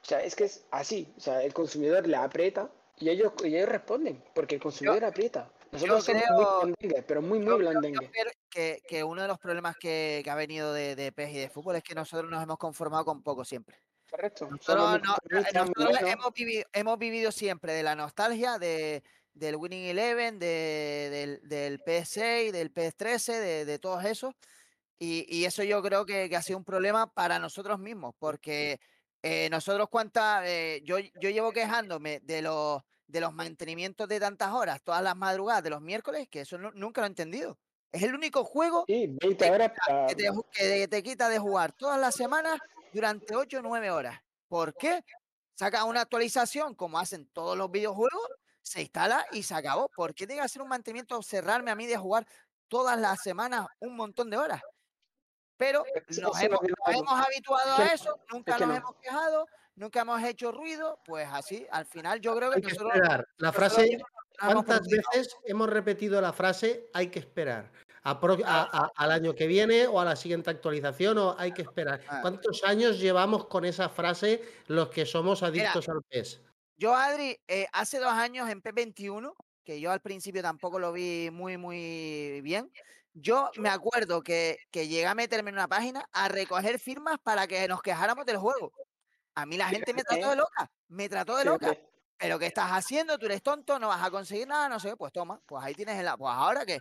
O 0.00 0.04
sea, 0.04 0.22
es 0.22 0.34
que 0.34 0.44
es 0.44 0.64
así. 0.70 1.12
O 1.16 1.20
sea, 1.20 1.42
el 1.42 1.52
consumidor 1.54 2.06
le 2.06 2.16
aprieta 2.16 2.70
y 2.98 3.08
ellos, 3.10 3.32
y 3.44 3.54
ellos 3.54 3.68
responden, 3.68 4.22
porque 4.34 4.56
el 4.56 4.60
consumidor 4.60 5.04
aprieta. 5.04 5.50
Nosotros 5.70 6.04
somos 6.04 6.22
creo- 6.22 6.62
muy 6.66 7.02
pero 7.06 7.22
muy, 7.22 7.38
muy. 7.38 7.64
Pierre, 8.10 8.32
que, 8.50 8.82
que 8.86 9.04
uno 9.04 9.22
de 9.22 9.28
los 9.28 9.38
problemas 9.38 9.76
que, 9.76 10.20
que 10.22 10.30
ha 10.30 10.34
venido 10.34 10.72
de, 10.74 10.96
de 10.96 11.12
PES 11.12 11.30
y 11.30 11.38
de 11.38 11.48
fútbol 11.48 11.76
es 11.76 11.82
que 11.82 11.94
nosotros 11.94 12.30
nos 12.30 12.42
hemos 12.42 12.58
conformado 12.58 13.04
con 13.06 13.22
poco 13.22 13.44
siempre. 13.44 13.78
Correcto. 14.12 14.46
Nosotros, 14.50 15.00
no- 15.02 15.14
conformistas, 15.14 15.68
nosotros 15.70 16.00
hemos, 16.02 16.32
vivido, 16.34 16.64
hemos 16.74 16.98
vivido 16.98 17.32
siempre 17.32 17.72
de 17.72 17.82
la 17.82 17.96
nostalgia 17.96 18.58
de, 18.58 19.02
del 19.32 19.56
Winning 19.56 19.86
Eleven, 19.86 20.38
de, 20.38 21.08
del, 21.10 21.48
del 21.48 21.80
PS6, 21.82 22.52
del 22.52 22.72
PS13, 22.74 23.40
de, 23.40 23.64
de 23.64 23.78
todos 23.78 24.04
esos. 24.04 24.34
Y, 24.98 25.24
y 25.34 25.46
eso 25.46 25.64
yo 25.64 25.82
creo 25.82 26.04
que, 26.04 26.28
que 26.28 26.36
ha 26.36 26.42
sido 26.42 26.58
un 26.58 26.64
problema 26.64 27.06
para 27.12 27.38
nosotros 27.38 27.78
mismos, 27.78 28.14
porque 28.18 28.80
eh, 29.22 29.48
nosotros 29.50 29.88
cuántas, 29.90 30.44
eh, 30.46 30.82
yo, 30.84 30.98
yo 30.98 31.30
llevo 31.30 31.50
quejándome 31.52 32.20
de 32.20 32.42
los, 32.42 32.82
de 33.06 33.20
los 33.22 33.32
mantenimientos 33.32 34.06
de 34.08 34.20
tantas 34.20 34.52
horas, 34.52 34.82
todas 34.82 35.02
las 35.02 35.16
madrugadas 35.16 35.64
de 35.64 35.70
los 35.70 35.80
miércoles, 35.80 36.28
que 36.28 36.42
eso 36.42 36.58
nu- 36.58 36.70
nunca 36.74 37.00
lo 37.00 37.06
he 37.06 37.08
entendido. 37.08 37.58
Es 37.90 38.02
el 38.02 38.14
único 38.14 38.44
juego 38.44 38.84
Sí, 38.86 39.06
20 39.22 39.50
horas 39.50 39.72
para... 39.86 40.06
que 40.06 40.14
te, 40.16 40.28
que 40.52 40.86
te 40.88 41.02
quita 41.02 41.28
de 41.30 41.38
jugar 41.38 41.72
todas 41.72 41.98
las 41.98 42.14
semanas 42.14 42.58
durante 42.92 43.34
8 43.34 43.58
o 43.58 43.62
9 43.62 43.90
horas. 43.90 44.20
¿Por 44.48 44.74
qué? 44.74 45.04
Saca 45.54 45.84
una 45.84 46.02
actualización, 46.02 46.74
como 46.74 46.98
hacen 46.98 47.26
todos 47.32 47.56
los 47.56 47.70
videojuegos, 47.70 48.28
se 48.62 48.82
instala 48.82 49.26
y 49.32 49.42
se 49.42 49.54
acabó. 49.54 49.88
¿Por 49.88 50.14
qué 50.14 50.26
tiene 50.26 50.40
que 50.40 50.46
hacer 50.46 50.62
un 50.62 50.68
mantenimiento, 50.68 51.22
cerrarme 51.22 51.70
a 51.70 51.74
mí 51.76 51.86
de 51.86 51.96
jugar 51.96 52.26
todas 52.68 52.98
las 52.98 53.20
semanas 53.22 53.66
un 53.80 53.96
montón 53.96 54.30
de 54.30 54.36
horas? 54.36 54.62
Pero 55.56 55.84
Eso- 56.08 56.22
nos 56.22 56.40
hemos, 56.40 56.60
nos 56.62 56.96
hemos 56.96 57.12
habituado 57.26 57.76
a 57.76 57.86
eso, 57.86 58.18
nunca 58.32 58.58
nos 58.58 58.68
no. 58.68 58.74
hemos 58.76 58.96
quejado, 59.00 59.46
nunca 59.76 60.00
hemos 60.00 60.22
hecho 60.24 60.50
ruido, 60.52 60.98
pues 61.04 61.28
así, 61.30 61.66
al 61.70 61.86
final 61.86 62.20
yo 62.20 62.34
creo 62.36 62.50
que 62.50 62.56
Hay 62.56 62.62
que 62.62 62.68
nosotros, 62.68 62.94
esperar. 62.94 63.28
La 63.36 63.52
frase, 63.52 63.98
¿cuántas 64.40 64.80
veces 64.88 65.36
hemos 65.44 65.68
repetido 65.68 66.20
la 66.20 66.32
frase 66.32 66.88
hay 66.94 67.08
que 67.08 67.20
esperar? 67.20 67.70
A 68.04 68.18
pro- 68.18 68.36
a- 68.44 68.62
a- 68.72 68.90
al 68.96 69.12
año 69.12 69.34
que 69.34 69.46
viene 69.46 69.86
o 69.86 70.00
a 70.00 70.04
la 70.04 70.16
siguiente 70.16 70.50
actualización 70.50 71.18
o 71.18 71.36
hay 71.38 71.52
que 71.52 71.62
esperar. 71.62 72.00
¿Cuántos 72.20 72.64
años 72.64 72.98
llevamos 72.98 73.46
con 73.46 73.64
esa 73.64 73.88
frase 73.88 74.42
los 74.66 74.88
que 74.88 75.06
somos 75.06 75.42
adictos 75.42 75.88
al 75.88 76.02
PES? 76.02 76.40
Yo, 76.76 76.94
Adri, 76.96 77.38
eh, 77.46 77.66
hace 77.72 77.98
dos 78.00 78.12
años 78.12 78.48
en 78.50 78.60
P21, 78.60 79.34
que 79.64 79.80
yo 79.80 79.92
al 79.92 80.00
principio 80.00 80.42
tampoco 80.42 80.80
lo 80.80 80.90
vi 80.92 81.30
muy, 81.30 81.56
muy 81.58 82.40
bien, 82.42 82.72
yo 83.14 83.50
me 83.58 83.68
acuerdo 83.68 84.22
que, 84.22 84.56
que 84.72 84.88
llegué 84.88 85.06
a 85.06 85.14
meterme 85.14 85.50
en 85.50 85.56
una 85.56 85.68
página 85.68 86.04
a 86.12 86.28
recoger 86.28 86.80
firmas 86.80 87.18
para 87.22 87.46
que 87.46 87.68
nos 87.68 87.82
quejáramos 87.82 88.26
del 88.26 88.38
juego. 88.38 88.72
A 89.36 89.46
mí 89.46 89.56
la 89.56 89.68
gente 89.68 89.94
me 89.94 90.02
trató 90.02 90.30
de 90.30 90.36
loca, 90.36 90.72
me 90.88 91.08
trató 91.08 91.36
de 91.36 91.44
loca. 91.44 91.76
¿Pero 92.22 92.38
qué 92.38 92.46
estás 92.46 92.70
haciendo? 92.70 93.18
Tú 93.18 93.26
eres 93.26 93.42
tonto, 93.42 93.80
no 93.80 93.88
vas 93.88 94.00
a 94.06 94.10
conseguir 94.10 94.46
nada, 94.46 94.68
no 94.68 94.78
sé, 94.78 94.96
pues 94.96 95.12
toma, 95.12 95.40
pues 95.44 95.64
ahí 95.64 95.74
tienes 95.74 95.98
el... 95.98 96.06
Pues 96.16 96.32
ahora 96.32 96.64
qué. 96.64 96.78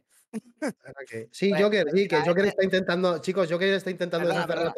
¿Verdad 0.61 1.01
que- 1.09 1.27
Sí, 1.31 1.49
Pues, 1.49 1.63
Joker, 1.63 1.88
sí, 1.91 2.07
que 2.07 2.18
Joker 2.18 2.35
gente- 2.35 2.49
está 2.49 2.63
intentando, 2.63 3.18
chicos, 3.18 3.51
Joker 3.51 3.73
está 3.73 3.89
intentando 3.89 4.27
Perdona, 4.27 4.45
perdona, 4.47 4.73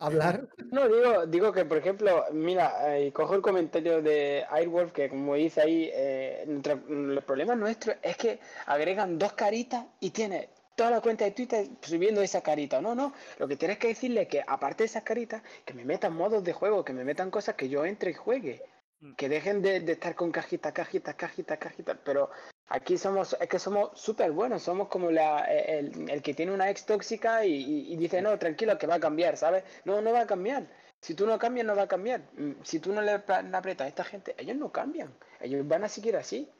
hablar. 0.00 0.48
No, 0.72 0.88
digo, 0.88 1.26
digo 1.26 1.52
que, 1.52 1.64
por 1.64 1.78
ejemplo, 1.78 2.24
mira, 2.32 2.98
eh, 2.98 3.12
cojo 3.12 3.36
el 3.36 3.42
comentario 3.42 4.02
de 4.02 4.44
Airwolf, 4.50 4.90
que 4.92 5.08
como 5.08 5.36
dice 5.36 5.60
ahí, 5.62 5.88
eh, 5.94 6.44
nuestra- 6.48 6.72
el 6.88 7.22
problema 7.24 7.54
nuestro 7.54 7.94
es 8.02 8.16
que 8.16 8.40
agregan 8.66 9.18
dos 9.20 9.34
caritas 9.34 9.84
y 10.00 10.10
tiene 10.10 10.48
toda 10.74 10.90
la 10.90 11.00
cuenta 11.00 11.24
de 11.26 11.30
Twitter 11.30 11.68
subiendo 11.80 12.20
esa 12.22 12.40
carita. 12.42 12.80
No, 12.80 12.94
no, 12.96 13.12
lo 13.38 13.46
que 13.48 13.56
tienes 13.56 13.78
que 13.78 13.88
decirle 13.88 14.22
es 14.22 14.28
que, 14.28 14.42
aparte 14.46 14.82
de 14.82 14.86
esas 14.86 15.04
caritas, 15.04 15.42
que 15.64 15.74
me 15.74 15.84
metan 15.84 16.12
modos 16.14 16.42
de 16.42 16.52
juego, 16.52 16.84
que 16.84 16.92
me 16.92 17.04
metan 17.04 17.30
cosas 17.30 17.54
que 17.54 17.68
yo 17.68 17.84
entre 17.84 18.10
y 18.10 18.14
juegue. 18.14 18.62
Mm. 19.00 19.14
Que 19.14 19.28
dejen 19.28 19.62
de, 19.62 19.80
de 19.80 19.92
estar 19.92 20.14
con 20.14 20.30
cajitas, 20.32 20.72
cajitas, 20.72 21.14
cajitas, 21.14 21.58
cajitas. 21.58 21.98
Pero 22.04 22.30
aquí 22.68 22.98
somos, 22.98 23.36
es 23.40 23.48
que 23.48 23.58
somos 23.58 23.98
súper 24.00 24.32
buenos, 24.32 24.62
somos 24.62 24.88
como 24.88 25.10
la, 25.10 25.40
el, 25.44 26.08
el 26.10 26.22
que 26.22 26.34
tiene 26.34 26.52
una 26.52 26.70
ex 26.70 26.84
tóxica 26.86 27.44
y, 27.44 27.54
y- 27.54 27.92
y 27.92 27.96
dice, 27.96 28.20
no, 28.22 28.38
tranquilo, 28.38 28.76
que 28.78 28.86
va 28.86 28.96
a 28.96 29.00
cambiar, 29.00 29.36
¿sabes? 29.36 29.64
No, 29.84 30.00
no 30.00 30.12
va 30.12 30.22
a 30.22 30.26
cambiar. 30.26 30.66
Si 31.00 31.14
tú 31.14 31.26
no 31.26 31.38
cambias, 31.38 31.64
no 31.66 31.76
va 31.76 31.82
a 31.82 31.88
cambiar. 31.88 32.22
Mm, 32.36 32.54
Si 32.64 32.80
tú 32.80 32.92
no 32.92 33.00
le, 33.02 33.12
aprietas 33.12 33.84
a 33.84 33.88
esta 33.88 34.04
gente, 34.04 34.34
ellos 34.38 34.56
no 34.56 34.72
cambian. 34.72 35.14
Ellos 35.40 35.66
van 35.66 35.84
a 35.84 35.88
seguir 35.88 36.16
así. 36.16 36.50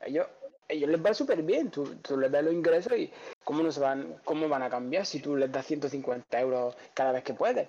Ellos, 0.00 0.26
ellos 0.68 0.88
les 0.90 1.04
va 1.04 1.12
súper 1.14 1.42
bien. 1.42 1.70
Tú, 1.70 1.96
tú 1.96 2.16
les 2.18 2.30
das 2.32 2.42
los 2.42 2.54
ingresos 2.54 2.94
y 2.96 3.12
¿cómo, 3.44 3.62
no 3.62 3.70
se 3.70 3.80
van, 3.80 4.18
¿cómo 4.24 4.48
van 4.48 4.62
a 4.62 4.70
cambiar 4.70 5.04
si 5.04 5.20
tú 5.20 5.36
les 5.36 5.52
das 5.52 5.66
150 5.66 6.40
euros 6.40 6.74
cada 6.94 7.12
vez 7.12 7.22
que 7.22 7.34
puedes? 7.34 7.68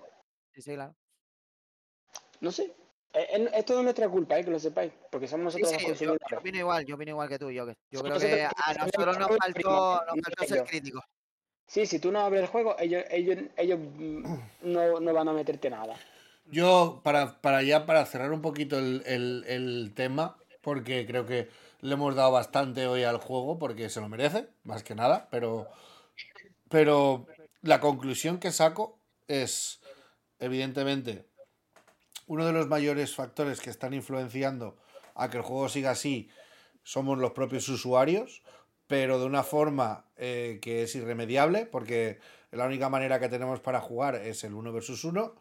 Sí, 0.54 0.62
sí, 0.62 0.74
claro. 0.76 0.96
No 2.42 2.52
sé. 2.52 2.74
Eh, 3.14 3.28
eh, 3.30 3.50
Es, 3.54 3.66
todo 3.66 3.84
nuestra 3.84 4.10
culpa, 4.10 4.40
eh, 4.40 4.44
que 4.46 4.52
lo 4.52 4.60
sepáis, 4.60 4.92
porque 5.12 5.28
somos 5.28 5.46
nosotros 5.46 5.70
sí, 5.70 5.86
los 5.86 5.94
yo, 6.02 6.08
yo 6.08 6.14
consumidores. 6.14 6.40
opino 6.40 6.58
igual, 6.58 6.86
yo 6.86 6.96
opino 6.96 7.12
igual 7.12 7.30
que 7.30 7.40
tú, 7.40 7.52
yo, 7.52 7.68
yo 7.68 7.74
creo 7.92 8.02
nosotros 8.04 8.30
que 8.30 8.44
a 8.46 8.74
nosotros 8.74 9.18
nos 9.20 9.38
faltó, 9.38 10.02
nos 10.06 10.26
faltó 10.26 10.44
ser 10.46 10.64
críticos. 10.64 11.04
Sí, 11.68 11.86
si 11.86 12.00
tú 12.00 12.12
no 12.12 12.20
abres 12.20 12.42
el 12.42 12.48
juego, 12.48 12.76
ellos, 12.80 13.04
ellos, 13.10 13.38
ellos 13.58 13.80
no, 14.64 15.00
no 15.00 15.14
van 15.14 15.28
a 15.28 15.34
meterte 15.34 15.70
nada. 15.70 15.96
Yo, 16.52 17.02
para, 17.04 17.40
para 17.42 17.64
ya, 17.64 17.86
para 17.86 18.06
cerrar 18.06 18.32
un 18.32 18.42
poquito 18.42 18.78
el, 18.78 19.04
el- 19.06 19.44
el 19.48 19.94
tema, 19.96 20.38
porque 20.62 21.06
creo 21.06 21.26
que 21.26 21.50
le 21.82 21.94
hemos 21.94 22.16
dado 22.16 22.32
bastante 22.32 22.86
hoy 22.88 23.04
al 23.04 23.18
juego, 23.18 23.60
porque 23.60 23.90
se 23.90 24.02
lo 24.02 24.10
merece, 24.10 24.50
más 24.64 24.84
que 24.84 24.96
nada, 24.96 25.28
pero, 25.32 25.68
pero 26.70 27.26
la 27.62 27.80
conclusión 27.80 28.40
que 28.40 28.52
saco 28.52 29.00
es, 29.28 29.82
evidentemente, 30.40 31.26
uno 32.34 32.48
de 32.48 32.52
los 32.52 32.68
mayores 32.68 33.16
factores 33.16 33.62
que 33.62 33.70
están 33.70 33.94
influenciando 33.94 34.76
a 35.14 35.30
que 35.30 35.38
el 35.38 35.44
juego 35.44 35.70
siga 35.70 35.92
así 35.92 36.30
somos 36.82 37.20
los 37.20 37.32
propios 37.32 37.70
usuarios, 37.70 38.42
pero 38.88 39.20
de 39.20 39.26
una 39.26 39.44
forma 39.44 40.06
eh, 40.18 40.60
que 40.62 40.82
es 40.84 40.96
irremediable, 40.96 41.68
porque 41.68 42.20
la 42.52 42.66
única 42.66 42.90
manera 42.90 43.20
que 43.20 43.30
tenemos 43.30 43.60
para 43.60 43.82
jugar 43.82 44.16
es 44.16 44.44
el 44.44 44.56
1 44.56 44.74
versus 44.74 45.04
1 45.04 45.36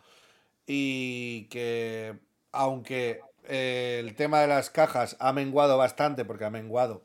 y 0.66 1.48
que 1.48 2.18
aunque 2.52 3.20
eh, 3.48 3.96
el 4.00 4.14
tema 4.14 4.40
de 4.42 4.48
las 4.48 4.68
cajas 4.68 5.16
ha 5.18 5.32
menguado 5.32 5.78
bastante, 5.78 6.26
porque 6.26 6.44
ha 6.44 6.50
menguado, 6.50 7.02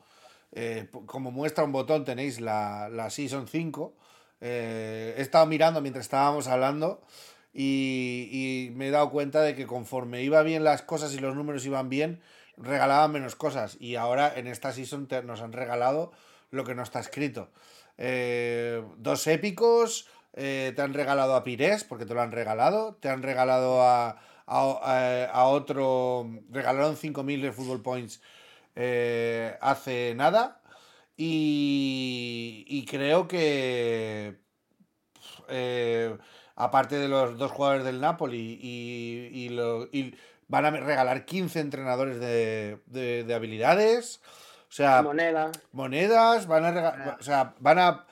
eh, 0.52 0.88
como 1.06 1.30
muestra 1.30 1.64
un 1.64 1.72
botón 1.72 2.04
tenéis 2.04 2.40
la, 2.40 2.90
la 2.90 3.08
Season 3.08 3.48
5, 3.48 3.96
eh, 4.42 5.14
he 5.16 5.22
estado 5.22 5.46
mirando 5.46 5.80
mientras 5.80 6.04
estábamos 6.04 6.46
hablando 6.46 7.00
y, 7.60 8.70
me 8.76 8.88
he 8.88 8.90
dado 8.90 9.10
cuenta 9.10 9.42
de 9.42 9.54
que 9.56 9.66
conforme 9.66 10.22
iba 10.22 10.42
bien 10.42 10.62
las 10.62 10.82
cosas 10.82 11.12
y 11.14 11.18
los 11.18 11.34
números 11.34 11.66
iban 11.66 11.88
bien, 11.88 12.20
regalaban 12.56 13.10
menos 13.12 13.34
cosas. 13.34 13.76
Y 13.80 13.96
ahora 13.96 14.32
en 14.36 14.46
esta 14.46 14.72
Season 14.72 15.08
nos 15.24 15.40
han 15.40 15.52
regalado 15.52 16.12
lo 16.50 16.64
que 16.64 16.74
no 16.76 16.82
está 16.82 17.00
escrito. 17.00 17.50
Eh, 17.96 18.82
dos 18.98 19.26
épicos, 19.26 20.06
eh, 20.34 20.72
te 20.76 20.82
han 20.82 20.94
regalado 20.94 21.34
a 21.34 21.42
Pires, 21.42 21.82
porque 21.82 22.06
te 22.06 22.14
lo 22.14 22.22
han 22.22 22.30
regalado, 22.32 22.94
te 22.94 23.08
han 23.08 23.22
regalado 23.22 23.82
a- 23.82 24.20
a 24.46 25.44
otro, 25.48 26.30
regalaron 26.50 26.96
5.000 26.96 27.42
de 27.42 27.52
Football 27.52 27.82
Points 27.82 28.22
eh, 28.76 29.56
hace 29.60 30.14
nada. 30.14 30.62
Y, 31.16 32.64
y 32.68 32.84
creo 32.86 33.26
que 33.26 34.38
eh, 35.48 36.16
aparte 36.60 36.96
de 36.98 37.06
los 37.08 37.38
dos 37.38 37.52
jugadores 37.52 37.84
del 37.84 38.00
Napoli 38.00 38.58
y, 38.60 39.30
y 39.32 39.48
lo- 39.50 39.88
y 39.92 40.14
van 40.48 40.64
a 40.64 40.70
regalar 40.70 41.24
15 41.24 41.60
entrenadores 41.60 42.18
de, 42.18 42.78
de- 42.86 43.22
de 43.24 43.34
habilidades. 43.34 44.20
O 44.68 44.72
sea, 44.72 45.00
Moneda. 45.02 45.52
monedas, 45.72 46.46
van 46.46 46.64
a 46.64 46.72
rega- 46.72 47.16
o 47.20 47.22
sea, 47.22 47.54
van 47.60 47.78
a 47.78 48.04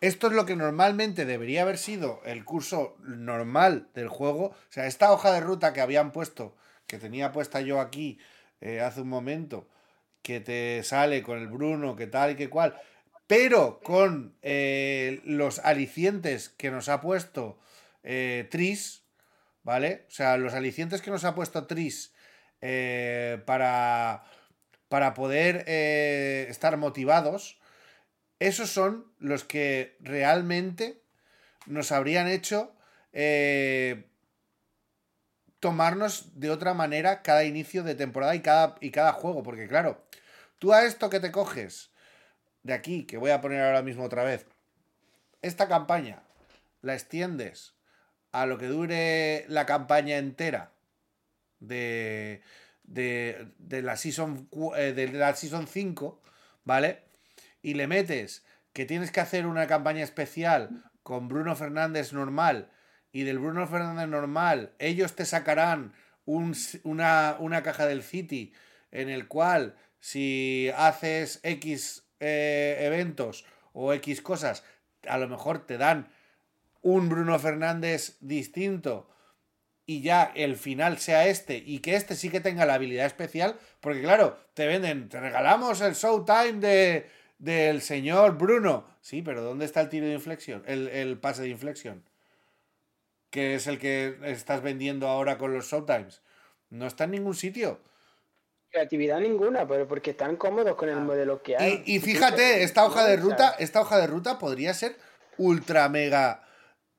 esto 0.00 0.26
es 0.26 0.34
lo 0.34 0.44
que 0.44 0.54
normalmente 0.54 1.24
debería 1.24 1.62
haber 1.62 1.78
sido 1.78 2.20
el 2.26 2.44
curso 2.44 2.94
normal 3.00 3.88
del 3.94 4.08
juego. 4.08 4.48
O 4.48 4.54
sea, 4.68 4.86
esta 4.86 5.10
hoja 5.12 5.32
de 5.32 5.40
ruta 5.40 5.72
que 5.72 5.80
habían 5.80 6.12
puesto, 6.12 6.54
que 6.86 6.98
tenía 6.98 7.32
puesta 7.32 7.62
yo 7.62 7.80
aquí 7.80 8.18
eh, 8.60 8.80
hace 8.82 9.00
un 9.00 9.08
momento, 9.08 9.66
que 10.20 10.40
te 10.40 10.82
sale 10.82 11.22
con 11.22 11.38
el 11.38 11.48
Bruno, 11.48 11.96
que 11.96 12.06
tal 12.06 12.32
y 12.32 12.36
que 12.36 12.50
cual, 12.50 12.78
pero 13.26 13.80
con 13.82 14.34
eh, 14.42 15.22
los 15.24 15.58
alicientes 15.60 16.50
que 16.50 16.70
nos 16.70 16.90
ha 16.90 17.00
puesto 17.00 17.56
eh, 18.04 18.46
Tris, 18.50 19.02
¿vale? 19.62 20.04
O 20.08 20.10
sea, 20.10 20.36
los 20.36 20.52
alicientes 20.52 21.00
que 21.00 21.10
nos 21.10 21.24
ha 21.24 21.34
puesto 21.34 21.66
Tris 21.66 22.12
eh, 22.60 23.42
para, 23.46 24.24
para 24.88 25.14
poder 25.14 25.64
eh, 25.66 26.46
estar 26.50 26.76
motivados, 26.76 27.58
esos 28.38 28.70
son 28.70 29.10
los 29.18 29.44
que 29.44 29.96
realmente 30.00 31.02
nos 31.66 31.92
habrían 31.92 32.28
hecho 32.28 32.76
tomarnos 35.60 36.38
de 36.38 36.50
otra 36.50 36.74
manera 36.74 37.22
cada 37.22 37.44
inicio 37.44 37.84
de 37.84 37.94
temporada 37.94 38.34
y 38.34 38.40
cada, 38.40 38.74
y 38.80 38.90
cada 38.90 39.12
juego. 39.12 39.42
Porque 39.42 39.66
claro, 39.66 40.04
tú 40.58 40.74
a 40.74 40.84
esto 40.84 41.08
que 41.08 41.20
te 41.20 41.32
coges 41.32 41.90
de 42.64 42.74
aquí, 42.74 43.06
que 43.06 43.16
voy 43.16 43.30
a 43.30 43.40
poner 43.40 43.62
ahora 43.62 43.82
mismo 43.82 44.04
otra 44.04 44.24
vez, 44.24 44.46
esta 45.40 45.68
campaña 45.68 46.22
la 46.82 46.94
extiendes 46.94 47.74
a 48.34 48.46
lo 48.46 48.58
que 48.58 48.66
dure 48.66 49.44
la 49.46 49.64
campaña 49.64 50.18
entera 50.18 50.72
de, 51.60 52.42
de, 52.82 53.46
de 53.58 53.80
la, 53.80 53.96
season, 53.96 54.48
eh, 54.76 54.92
de 54.92 55.06
la 55.12 55.36
Season 55.36 55.68
5, 55.68 56.20
¿vale? 56.64 57.04
Y 57.62 57.74
le 57.74 57.86
metes 57.86 58.44
que 58.72 58.86
tienes 58.86 59.12
que 59.12 59.20
hacer 59.20 59.46
una 59.46 59.68
campaña 59.68 60.02
especial 60.02 60.90
con 61.04 61.28
Bruno 61.28 61.54
Fernández 61.54 62.12
normal 62.12 62.72
y 63.12 63.22
del 63.22 63.38
Bruno 63.38 63.68
Fernández 63.68 64.08
normal 64.08 64.72
ellos 64.80 65.14
te 65.14 65.26
sacarán 65.26 65.92
un 66.24 66.56
una, 66.82 67.36
una 67.38 67.62
caja 67.62 67.86
del 67.86 68.02
City 68.02 68.52
en 68.90 69.10
el 69.10 69.28
cual 69.28 69.76
si 70.00 70.72
haces 70.76 71.38
X 71.44 72.02
eh, 72.18 72.78
eventos 72.80 73.44
o 73.72 73.92
X 73.92 74.22
cosas, 74.22 74.64
a 75.06 75.18
lo 75.18 75.28
mejor 75.28 75.64
te 75.66 75.78
dan 75.78 76.08
un 76.84 77.08
Bruno 77.08 77.38
Fernández 77.38 78.18
distinto 78.20 79.08
y 79.86 80.02
ya 80.02 80.32
el 80.34 80.56
final 80.56 80.98
sea 80.98 81.26
este 81.26 81.56
y 81.56 81.80
que 81.80 81.96
este 81.96 82.14
sí 82.14 82.30
que 82.30 82.40
tenga 82.40 82.66
la 82.66 82.74
habilidad 82.74 83.06
especial, 83.06 83.58
porque 83.80 84.02
claro, 84.02 84.38
te 84.54 84.66
venden, 84.66 85.08
te 85.08 85.18
regalamos 85.18 85.80
el 85.80 85.94
Showtime 85.94 86.60
de, 86.60 87.10
del 87.38 87.80
señor 87.80 88.36
Bruno. 88.36 88.86
Sí, 89.00 89.22
pero 89.22 89.42
¿dónde 89.42 89.64
está 89.64 89.80
el 89.80 89.88
tiro 89.88 90.06
de 90.06 90.12
inflexión? 90.12 90.62
El, 90.66 90.88
el 90.88 91.18
pase 91.18 91.42
de 91.42 91.48
inflexión. 91.48 92.04
Que 93.30 93.54
es 93.54 93.66
el 93.66 93.78
que 93.78 94.18
estás 94.24 94.62
vendiendo 94.62 95.08
ahora 95.08 95.38
con 95.38 95.52
los 95.54 95.66
Showtimes. 95.66 96.22
No 96.68 96.86
está 96.86 97.04
en 97.04 97.12
ningún 97.12 97.34
sitio. 97.34 97.80
Creatividad 98.70 99.20
ninguna, 99.20 99.66
pero 99.66 99.88
porque 99.88 100.10
están 100.10 100.36
cómodos 100.36 100.76
con 100.76 100.90
el 100.90 101.00
modelo 101.00 101.42
que 101.42 101.56
hay. 101.56 101.82
Y, 101.86 101.96
y 101.96 102.00
fíjate, 102.00 102.62
esta 102.62 102.84
hoja 102.84 103.06
de 103.06 103.16
ruta, 103.16 103.54
esta 103.58 103.80
hoja 103.80 103.98
de 103.98 104.06
ruta 104.06 104.38
podría 104.38 104.74
ser 104.74 104.96
ultra 105.38 105.88
mega 105.88 106.44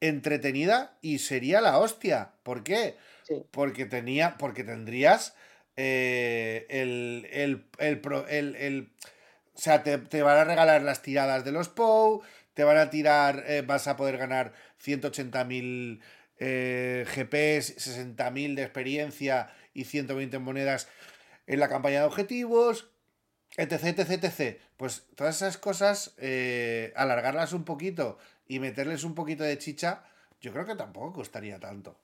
entretenida 0.08 0.98
y 1.02 1.20
sería 1.20 1.62
la 1.62 1.78
hostia. 1.80 2.32
¿Por 2.44 2.64
qué? 2.64 2.96
Sí. 3.24 3.44
Porque 3.52 3.86
tenía, 3.86 4.38
porque 4.38 4.64
tendrías 4.64 5.36
eh, 5.78 6.66
el, 6.70 7.28
el, 7.32 7.66
el, 7.80 8.00
pro- 8.02 8.28
el- 8.28 8.56
el- 8.56 8.92
o 9.54 9.58
sea, 9.60 9.84
te, 9.84 9.98
te 9.98 10.22
van 10.22 10.38
a 10.38 10.44
regalar 10.44 10.82
las 10.82 11.02
tiradas 11.02 11.46
de 11.46 11.52
los 11.52 11.70
POU, 11.70 12.22
te 12.54 12.64
van 12.64 12.78
a 12.78 12.90
tirar, 12.90 13.44
eh, 13.48 13.62
vas 13.66 13.88
a 13.88 13.96
poder 13.96 14.18
ganar 14.18 14.54
180.000 14.78 16.02
eh, 16.40 17.06
GPs, 17.16 17.78
60.000 17.78 18.56
de 18.56 18.64
experiencia 18.64 19.50
y 19.74 19.86
120 19.86 20.40
monedas 20.40 20.88
en 21.48 21.60
la 21.60 21.70
campaña 21.70 22.00
de 22.02 22.06
objetivos, 22.06 22.90
etc, 23.58 23.84
etc, 23.98 24.24
etc. 24.24 24.60
Pues 24.78 25.04
todas 25.16 25.38
esas 25.38 25.58
cosas, 25.58 26.14
eh, 26.18 26.92
alargarlas 26.96 27.54
un 27.54 27.64
poquito 27.64 28.18
y 28.48 28.60
meterles 28.60 29.04
un 29.04 29.16
poquito 29.16 29.44
de 29.44 29.58
chicha, 29.58 30.06
yo 30.42 30.52
creo 30.54 30.66
que 30.66 30.76
tampoco 30.76 31.14
costaría 31.14 31.60
tanto. 31.60 32.00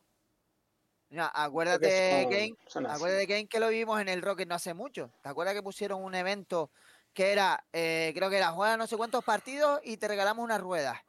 Mira, 1.09 1.29
Creo 1.69 1.91
acuérdate, 1.91 2.37
así. 2.85 2.87
acuérdate, 2.87 3.27
Kane, 3.27 3.47
que 3.47 3.59
lo 3.59 3.67
vimos 3.69 3.99
en 3.99 4.07
el 4.07 4.21
Rocket 4.21 4.47
no 4.47 4.55
hace 4.55 4.73
mucho. 4.73 5.13
¿Te 5.21 5.27
acuerdas 5.29 5.53
que 5.55 5.63
pusieron 5.63 6.01
un 6.03 6.15
evento 6.15 6.71
que 7.13 7.31
era, 7.33 7.67
eh, 7.73 8.13
creo 8.15 8.29
que 8.29 8.37
era 8.37 8.51
juega 8.51 8.77
no 8.77 8.87
sé 8.87 8.95
cuántos 8.95 9.23
partidos 9.23 9.81
y 9.83 9.97
te 9.97 10.07
regalamos 10.07 10.43
unas 10.43 10.61
ruedas? 10.61 10.99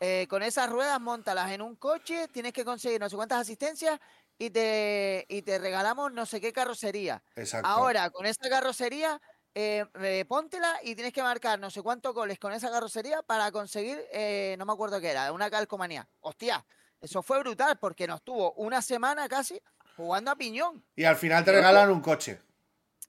Eh, 0.00 0.26
con 0.28 0.44
esas 0.44 0.70
ruedas, 0.70 1.00
montalas 1.00 1.50
en 1.50 1.60
un 1.62 1.74
coche, 1.74 2.28
tienes 2.28 2.52
que 2.52 2.64
conseguir 2.64 3.00
no 3.00 3.10
sé 3.10 3.16
cuántas 3.16 3.40
asistencias 3.40 3.98
y 4.38 4.50
te, 4.50 5.26
y 5.28 5.42
te 5.42 5.58
regalamos 5.58 6.12
no 6.12 6.24
sé 6.24 6.40
qué 6.40 6.52
carrocería. 6.52 7.24
Exacto. 7.36 7.80
Ahora, 7.80 8.10
con 8.10 8.26
esa 8.26 8.48
carrocería, 8.48 9.20
eh, 9.54 9.84
eh, 10.02 10.24
póntela 10.28 10.78
y 10.82 10.94
tienes 10.94 11.12
que 11.12 11.22
marcar 11.22 11.58
no 11.58 11.70
sé 11.70 11.82
cuántos 11.82 12.14
goles 12.14 12.38
con 12.38 12.52
esa 12.52 12.70
carrocería 12.70 13.22
para 13.22 13.50
conseguir, 13.50 14.00
eh, 14.12 14.54
no 14.58 14.66
me 14.66 14.72
acuerdo 14.72 15.00
qué 15.00 15.10
era, 15.10 15.32
una 15.32 15.50
calcomanía. 15.50 16.08
Hostia, 16.20 16.64
eso 17.00 17.22
fue 17.22 17.38
brutal 17.40 17.78
porque 17.78 18.06
nos 18.06 18.22
tuvo 18.22 18.52
una 18.52 18.82
semana 18.82 19.28
casi 19.28 19.60
jugando 19.96 20.30
a 20.30 20.36
piñón. 20.36 20.84
Y 20.94 21.04
al 21.04 21.16
final 21.16 21.44
te 21.44 21.52
regalan 21.52 21.90
un 21.90 22.00
coche. 22.00 22.40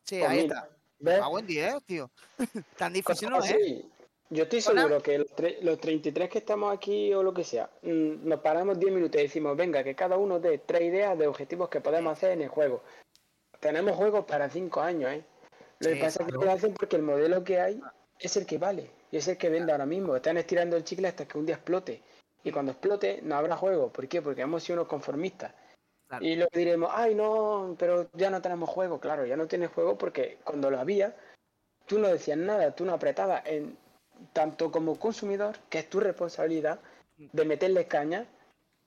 Sí, 0.04 0.20
Pues 0.20 0.30
ahí 0.30 0.44
mira, 0.44 0.56
está. 0.60 0.70
¿ves? 1.00 1.22
A 1.22 1.28
buen 1.28 1.46
día, 1.46 1.80
tío. 1.86 2.10
Tan 2.78 2.94
difícil 2.94 3.30
no 3.30 3.40
es. 3.40 3.46
así. 3.46 3.90
Yo 4.32 4.44
estoy 4.44 4.64
Hola. 4.68 4.82
seguro 4.82 5.02
que 5.02 5.18
los, 5.18 5.28
los 5.62 5.80
33 5.80 6.30
que 6.30 6.38
estamos 6.38 6.72
aquí 6.72 7.12
o 7.16 7.24
lo 7.24 7.34
que 7.34 7.44
sea, 7.44 7.70
mm, 7.82 8.28
nos 8.28 8.40
paramos 8.42 8.80
10 8.80 8.94
minutos 8.94 9.20
y 9.20 9.24
decimos, 9.24 9.58
venga, 9.58 9.84
que 9.84 9.96
cada 9.96 10.18
uno 10.18 10.40
dé 10.40 10.60
tres 10.60 10.84
ideas 10.84 11.18
de 11.18 11.26
objetivos 11.26 11.68
que 11.70 11.82
podemos 11.82 12.14
hacer 12.14 12.32
en 12.32 12.44
el 12.44 12.50
juego. 12.50 12.84
Tenemos 13.60 13.96
juegos 13.96 14.26
para 14.26 14.50
5 14.50 14.82
años, 14.82 15.12
¿eh? 15.12 15.24
Lo 15.80 15.90
que 15.90 15.96
Sí, 15.96 16.02
pasa 16.02 16.24
es 16.24 16.28
que 16.28 16.34
lo 16.34 16.52
hacen 16.52 16.74
porque 16.74 16.96
el 16.96 17.02
modelo 17.04 17.44
que 17.44 17.60
hay 17.60 17.82
es 18.20 18.38
el 18.38 18.46
que 18.46 18.58
vale 18.58 18.92
y 19.12 19.18
es 19.18 19.28
el 19.28 19.38
que 19.38 19.50
vende 19.50 19.72
ahora 19.72 19.86
mismo. 19.86 20.16
Están 20.16 20.38
estirando 20.38 20.76
el 20.78 20.84
chicle 20.84 21.08
hasta 21.08 21.28
que 21.28 21.38
un 21.38 21.46
día 21.46 21.56
explote. 21.56 22.02
Y 22.44 22.52
cuando 22.52 22.72
explote 22.72 23.22
no 23.24 23.36
habrá 23.36 23.56
juego. 23.56 23.92
¿Por 23.92 24.08
qué? 24.08 24.22
Porque 24.22 24.42
hemos 24.42 24.64
sido 24.64 24.80
unos 24.80 24.88
conformistas. 24.88 25.54
Claro. 26.08 26.26
Y 26.26 26.36
luego 26.36 26.50
diremos, 26.54 26.90
ay 26.94 27.16
no, 27.16 27.76
pero 27.78 28.10
ya 28.14 28.30
no 28.30 28.42
tenemos 28.42 28.70
juego. 28.70 29.00
Claro, 29.00 29.26
ya 29.26 29.38
no 29.38 29.48
tienes 29.48 29.72
juego 29.72 29.98
porque 29.98 30.40
cuando 30.44 30.72
lo 30.72 30.80
había, 30.80 31.16
tú 31.86 32.00
no 32.00 32.08
decías 32.08 32.38
nada, 32.38 32.72
tú 32.76 32.86
no 32.86 32.94
apretabas 32.94 33.46
en 33.46 33.78
tanto 34.34 34.72
como 34.72 34.98
consumidor, 35.00 35.56
que 35.70 35.80
es 35.80 35.90
tu 35.90 36.00
responsabilidad 36.00 36.80
de 37.18 37.46
meterle 37.46 37.88
caña 37.88 38.26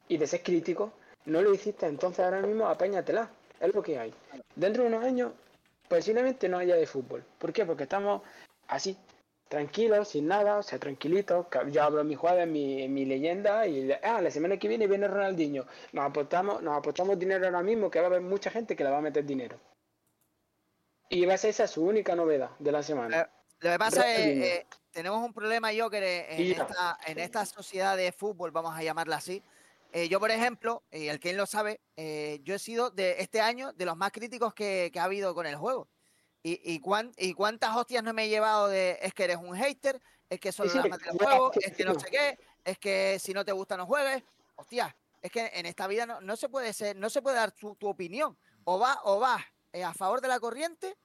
y 0.08 0.16
de 0.16 0.26
ser 0.26 0.42
crítico, 0.42 0.92
no 1.26 1.42
lo 1.42 1.54
hiciste, 1.54 1.86
entonces 1.86 2.24
ahora 2.24 2.42
mismo 2.42 2.66
apéñatela, 2.66 3.30
es 3.60 3.74
lo 3.74 3.82
que 3.82 3.98
hay. 3.98 4.12
Dentro 4.56 4.82
de 4.82 4.88
unos 4.88 5.04
años, 5.04 5.32
posiblemente 5.92 6.48
no 6.48 6.56
haya 6.56 6.74
de 6.74 6.86
fútbol. 6.86 7.22
¿Por 7.38 7.52
qué? 7.52 7.66
Porque 7.66 7.82
estamos 7.82 8.22
así, 8.68 8.96
tranquilos, 9.46 10.08
sin 10.08 10.26
nada, 10.26 10.56
o 10.56 10.62
sea, 10.62 10.78
tranquilitos. 10.78 11.46
Yo 11.70 11.82
hablo 11.82 12.02
mi 12.02 12.14
jugador, 12.14 12.46
mi, 12.46 12.88
mi 12.88 13.04
leyenda, 13.04 13.66
y 13.66 13.92
ah, 14.02 14.22
la 14.22 14.30
semana 14.30 14.56
que 14.56 14.68
viene 14.68 14.86
viene 14.86 15.06
Ronaldinho. 15.06 15.66
Nos 15.92 16.06
apostamos, 16.06 16.62
nos 16.62 16.78
apostamos 16.78 17.18
dinero 17.18 17.44
ahora 17.44 17.62
mismo, 17.62 17.90
que 17.90 17.98
va 17.98 18.06
a 18.06 18.08
haber 18.08 18.22
mucha 18.22 18.50
gente 18.50 18.74
que 18.74 18.84
le 18.84 18.90
va 18.90 18.98
a 18.98 19.02
meter 19.02 19.26
dinero. 19.26 19.60
Y 21.10 21.26
va 21.26 21.34
a 21.34 21.36
ser 21.36 21.50
esa 21.50 21.66
su 21.66 21.84
única 21.84 22.16
novedad 22.16 22.52
de 22.58 22.72
la 22.72 22.82
semana. 22.82 23.20
Eh, 23.20 23.26
Lo 23.60 23.70
que 23.72 23.78
pasa 23.78 24.10
es 24.10 24.16
que 24.16 24.66
tenemos 24.92 25.22
un 25.22 25.34
problema, 25.34 25.74
yo 25.74 25.90
que 25.90 26.26
en 26.30 26.52
esta, 26.52 26.98
en 27.06 27.18
esta 27.18 27.44
sociedad 27.44 27.98
de 27.98 28.12
fútbol, 28.12 28.50
vamos 28.50 28.74
a 28.74 28.82
llamarla 28.82 29.16
así. 29.16 29.42
Eh, 29.92 30.08
yo, 30.08 30.18
por 30.20 30.30
ejemplo, 30.30 30.84
y 30.90 31.08
el 31.08 31.20
que 31.20 31.32
lo 31.34 31.46
sabe, 31.46 31.80
eh, 31.96 32.40
yo 32.42 32.54
he 32.54 32.58
sido 32.58 32.90
de 32.90 33.16
este 33.20 33.40
año 33.40 33.72
de 33.72 33.84
los 33.84 33.96
más 33.96 34.10
críticos 34.12 34.54
que, 34.54 34.90
que 34.92 34.98
ha 35.00 35.04
habido 35.04 35.34
con 35.34 35.46
el 35.46 35.56
juego. 35.56 35.88
Y, 36.42 36.60
y, 36.64 36.80
cuán- 36.80 37.12
y 37.16 37.34
cuántas 37.34 37.76
hostias 37.76 38.02
no 38.02 38.12
me 38.12 38.24
he 38.24 38.28
llevado 38.28 38.68
de 38.68 38.98
es 39.02 39.14
que 39.14 39.24
eres 39.24 39.36
un 39.36 39.54
hater, 39.56 40.00
es 40.28 40.40
que 40.40 40.50
solo 40.50 40.70
Sí, 40.72 40.78
matas 40.88 40.98
del 41.00 41.12
juego, 41.26 41.52
es 41.60 41.76
que 41.76 41.84
no 41.84 41.98
sé 41.98 42.06
qué, 42.10 42.38
es 42.64 42.78
que 42.78 43.18
si 43.20 43.32
no 43.32 43.44
te 43.44 43.52
gusta 43.52 43.76
no 43.76 43.86
juegues. 43.86 44.24
Hostia, 44.56 44.96
es 45.20 45.30
que 45.30 45.50
en 45.54 45.66
esta 45.66 45.86
vida 45.86 46.04
no, 46.06 46.20
no 46.20 46.36
se 46.36 46.48
puede 46.48 46.72
ser, 46.72 46.96
no 46.96 47.10
se 47.10 47.22
puede 47.22 47.36
dar 47.36 47.52
tu, 47.52 47.76
tu 47.76 47.88
opinión. 47.88 48.36
O 48.64 48.78
vas 48.78 48.98
o 49.04 49.20
vas 49.20 49.42
eh, 49.72 49.84
a 49.84 49.92
favor 49.94 50.20
de 50.20 50.28
la 50.28 50.40
corriente 50.40 50.96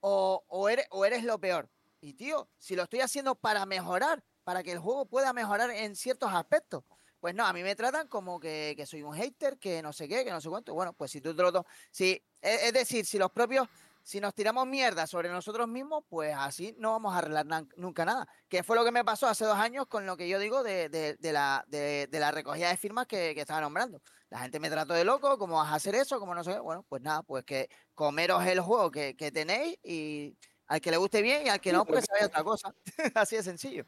o, 0.00 0.44
o 0.48 0.68
eres, 0.68 0.86
o 0.90 1.04
eres 1.04 1.24
lo 1.24 1.38
peor. 1.40 1.70
Y 2.00 2.14
tío, 2.14 2.48
si 2.58 2.76
lo 2.76 2.84
estoy 2.84 3.00
haciendo 3.00 3.34
para 3.34 3.66
mejorar, 3.66 4.22
para 4.44 4.62
que 4.62 4.72
el 4.72 4.78
juego 4.78 5.06
pueda 5.06 5.32
mejorar 5.32 5.70
en 5.70 5.96
ciertos 5.96 6.32
aspectos, 6.32 6.84
pues 7.20 7.34
no, 7.34 7.44
a 7.46 7.52
mí 7.52 7.62
me 7.62 7.74
tratan 7.76 8.08
como 8.08 8.38
que, 8.38 8.74
que 8.76 8.86
soy 8.86 9.02
un 9.02 9.14
hater, 9.14 9.58
que 9.58 9.82
no 9.82 9.92
sé 9.92 10.08
qué, 10.08 10.24
que 10.24 10.30
no 10.30 10.40
sé 10.40 10.48
cuánto. 10.48 10.74
Bueno, 10.74 10.92
pues 10.92 11.10
si 11.10 11.20
tú 11.20 11.34
te 11.34 11.42
lo 11.42 11.66
si, 11.90 12.22
es, 12.40 12.62
es 12.64 12.72
decir, 12.72 13.04
si 13.04 13.18
los 13.18 13.30
propios, 13.30 13.68
si 14.02 14.20
nos 14.20 14.34
tiramos 14.34 14.66
mierda 14.66 15.06
sobre 15.06 15.28
nosotros 15.28 15.68
mismos, 15.68 16.04
pues 16.08 16.34
así 16.36 16.74
no 16.78 16.92
vamos 16.92 17.14
a 17.14 17.18
arreglar 17.18 17.46
nunca 17.76 18.04
nada. 18.04 18.26
Que 18.48 18.62
fue 18.62 18.76
lo 18.76 18.84
que 18.84 18.92
me 18.92 19.04
pasó 19.04 19.26
hace 19.26 19.44
dos 19.44 19.58
años 19.58 19.86
con 19.86 20.06
lo 20.06 20.16
que 20.16 20.28
yo 20.28 20.38
digo 20.38 20.62
de, 20.62 20.88
de- 20.88 21.16
de 21.16 21.32
la, 21.32 21.64
de, 21.68 22.06
de 22.10 22.20
la 22.20 22.30
recogida 22.30 22.68
de 22.70 22.76
firmas 22.76 23.06
que, 23.06 23.34
que 23.34 23.40
estaba 23.42 23.60
nombrando. 23.60 24.00
La 24.30 24.38
gente 24.40 24.60
me 24.60 24.70
trató 24.70 24.94
de 24.94 25.04
loco, 25.04 25.36
¿cómo 25.38 25.56
vas 25.56 25.72
a 25.72 25.74
hacer 25.74 25.94
eso? 25.94 26.18
¿Cómo 26.20 26.34
no 26.34 26.44
sé 26.44 26.52
qué? 26.52 26.58
Bueno, 26.60 26.84
pues 26.88 27.02
nada, 27.02 27.22
pues 27.22 27.44
que 27.44 27.68
comeros 27.94 28.44
el 28.46 28.60
juego 28.60 28.90
que, 28.90 29.16
que 29.16 29.30
tenéis 29.32 29.76
y 29.82 30.36
al 30.68 30.80
que 30.80 30.90
le 30.90 30.96
guste 30.98 31.20
bien 31.22 31.46
y 31.46 31.48
al 31.50 31.60
que 31.60 31.72
no, 31.72 31.84
pues 31.84 32.04
se 32.06 32.12
vaya 32.12 32.26
otra 32.26 32.44
cosa. 32.44 32.74
Así 33.14 33.36
de 33.36 33.42
sencillo. 33.42 33.84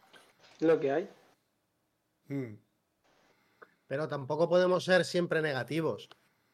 Lo 0.60 0.78
que 0.80 0.90
hay. 0.92 1.10
Mm. 2.28 2.54
Pero 3.90 4.06
tampoco 4.06 4.48
podemos 4.48 4.84
ser 4.84 5.04
siempre 5.04 5.42
negativos. 5.42 6.08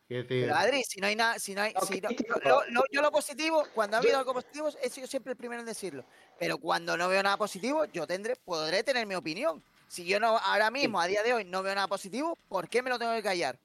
Pero 0.08 0.54
Adri, 0.54 0.82
si 0.84 1.00
no 1.02 1.06
hay 1.06 1.16
nada, 1.16 1.38
si 1.38 1.54
no 1.54 1.60
hay, 1.60 1.74
si 1.86 2.00
no- 2.00 2.08
crítico. 2.08 2.40
lo- 2.42 2.64
lo- 2.70 2.84
yo 2.90 3.02
lo 3.02 3.10
positivo, 3.12 3.62
cuando 3.74 3.98
ha 3.98 4.00
Yo- 4.00 4.04
habido 4.06 4.18
algo 4.20 4.32
positivo, 4.32 4.70
he 4.82 4.88
sido 4.88 5.06
siempre 5.06 5.32
el 5.32 5.36
primero 5.36 5.60
en 5.60 5.66
decirlo. 5.66 6.06
Pero 6.38 6.56
cuando 6.56 6.96
no 6.96 7.08
veo 7.10 7.22
nada 7.22 7.36
positivo, 7.36 7.84
yo 7.92 8.06
tendré, 8.06 8.36
podré 8.36 8.82
tener 8.82 9.06
mi 9.06 9.16
opinión. 9.16 9.62
Si 9.86 10.06
yo 10.06 10.18
no, 10.18 10.38
ahora 10.38 10.70
mismo, 10.70 10.98
a 10.98 11.06
día 11.06 11.22
de 11.22 11.34
hoy, 11.34 11.44
no 11.44 11.62
veo 11.62 11.74
nada 11.74 11.88
positivo, 11.88 12.38
¿por 12.48 12.70
qué 12.70 12.80
me 12.80 12.88
lo 12.88 12.98
tengo 12.98 13.12
que 13.12 13.22
callar? 13.22 13.58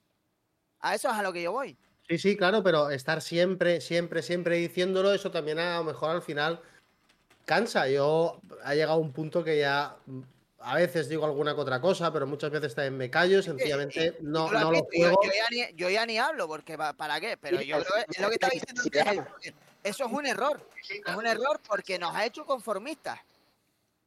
A 0.81 0.93
eso 0.93 1.09
es 1.09 1.15
a 1.15 1.23
lo 1.23 1.31
que 1.31 1.41
yo 1.43 1.53
voy. 1.53 1.77
Sí, 2.09 2.17
sí, 2.17 2.35
claro, 2.35 2.61
pero 2.63 2.89
estar 2.89 3.21
siempre, 3.21 3.79
siempre, 3.79 4.21
siempre 4.21 4.57
diciéndolo, 4.57 5.13
eso 5.13 5.31
también 5.31 5.59
a 5.59 5.77
lo 5.77 5.85
mejor 5.85 6.09
al 6.09 6.21
final 6.21 6.59
cansa. 7.45 7.87
Yo 7.87 8.41
ha 8.65 8.75
llegado 8.75 8.97
un 8.97 9.13
punto 9.13 9.45
que 9.45 9.59
ya 9.59 9.95
a 10.63 10.75
veces 10.75 11.09
digo 11.09 11.25
alguna 11.25 11.53
que 11.55 11.61
otra 11.61 11.79
cosa, 11.81 12.11
pero 12.11 12.25
muchas 12.27 12.51
veces 12.51 12.73
también 12.75 12.97
me 12.97 13.09
callo, 13.09 13.41
sencillamente 13.41 14.17
no, 14.21 14.51
lo 14.51 14.59
no 14.59 14.71
lo 14.71 14.77
yo- 14.79 14.87
juego. 14.93 15.19
Yo, 15.23 15.31
ya 15.31 15.47
ni, 15.49 15.75
yo 15.75 15.89
ya 15.89 16.05
ni 16.05 16.17
hablo, 16.17 16.47
porque 16.47 16.77
pa- 16.77 16.93
¿para 16.93 17.19
qué? 17.19 17.37
Pero 17.37 17.61
yo 17.61 17.77
creo 17.83 17.93
que 18.05 18.11
es 18.11 18.19
lo 18.19 18.27
que 18.29 18.35
está 18.35 18.49
diciendo 18.49 18.81
porque 19.29 19.53
Eso 19.83 20.05
es 20.05 20.11
un 20.11 20.25
error. 20.25 20.67
Es 21.05 21.15
un 21.15 21.25
error 21.25 21.59
porque 21.67 21.97
nos 21.99 22.15
ha 22.15 22.25
hecho 22.25 22.45
conformistas. 22.45 23.19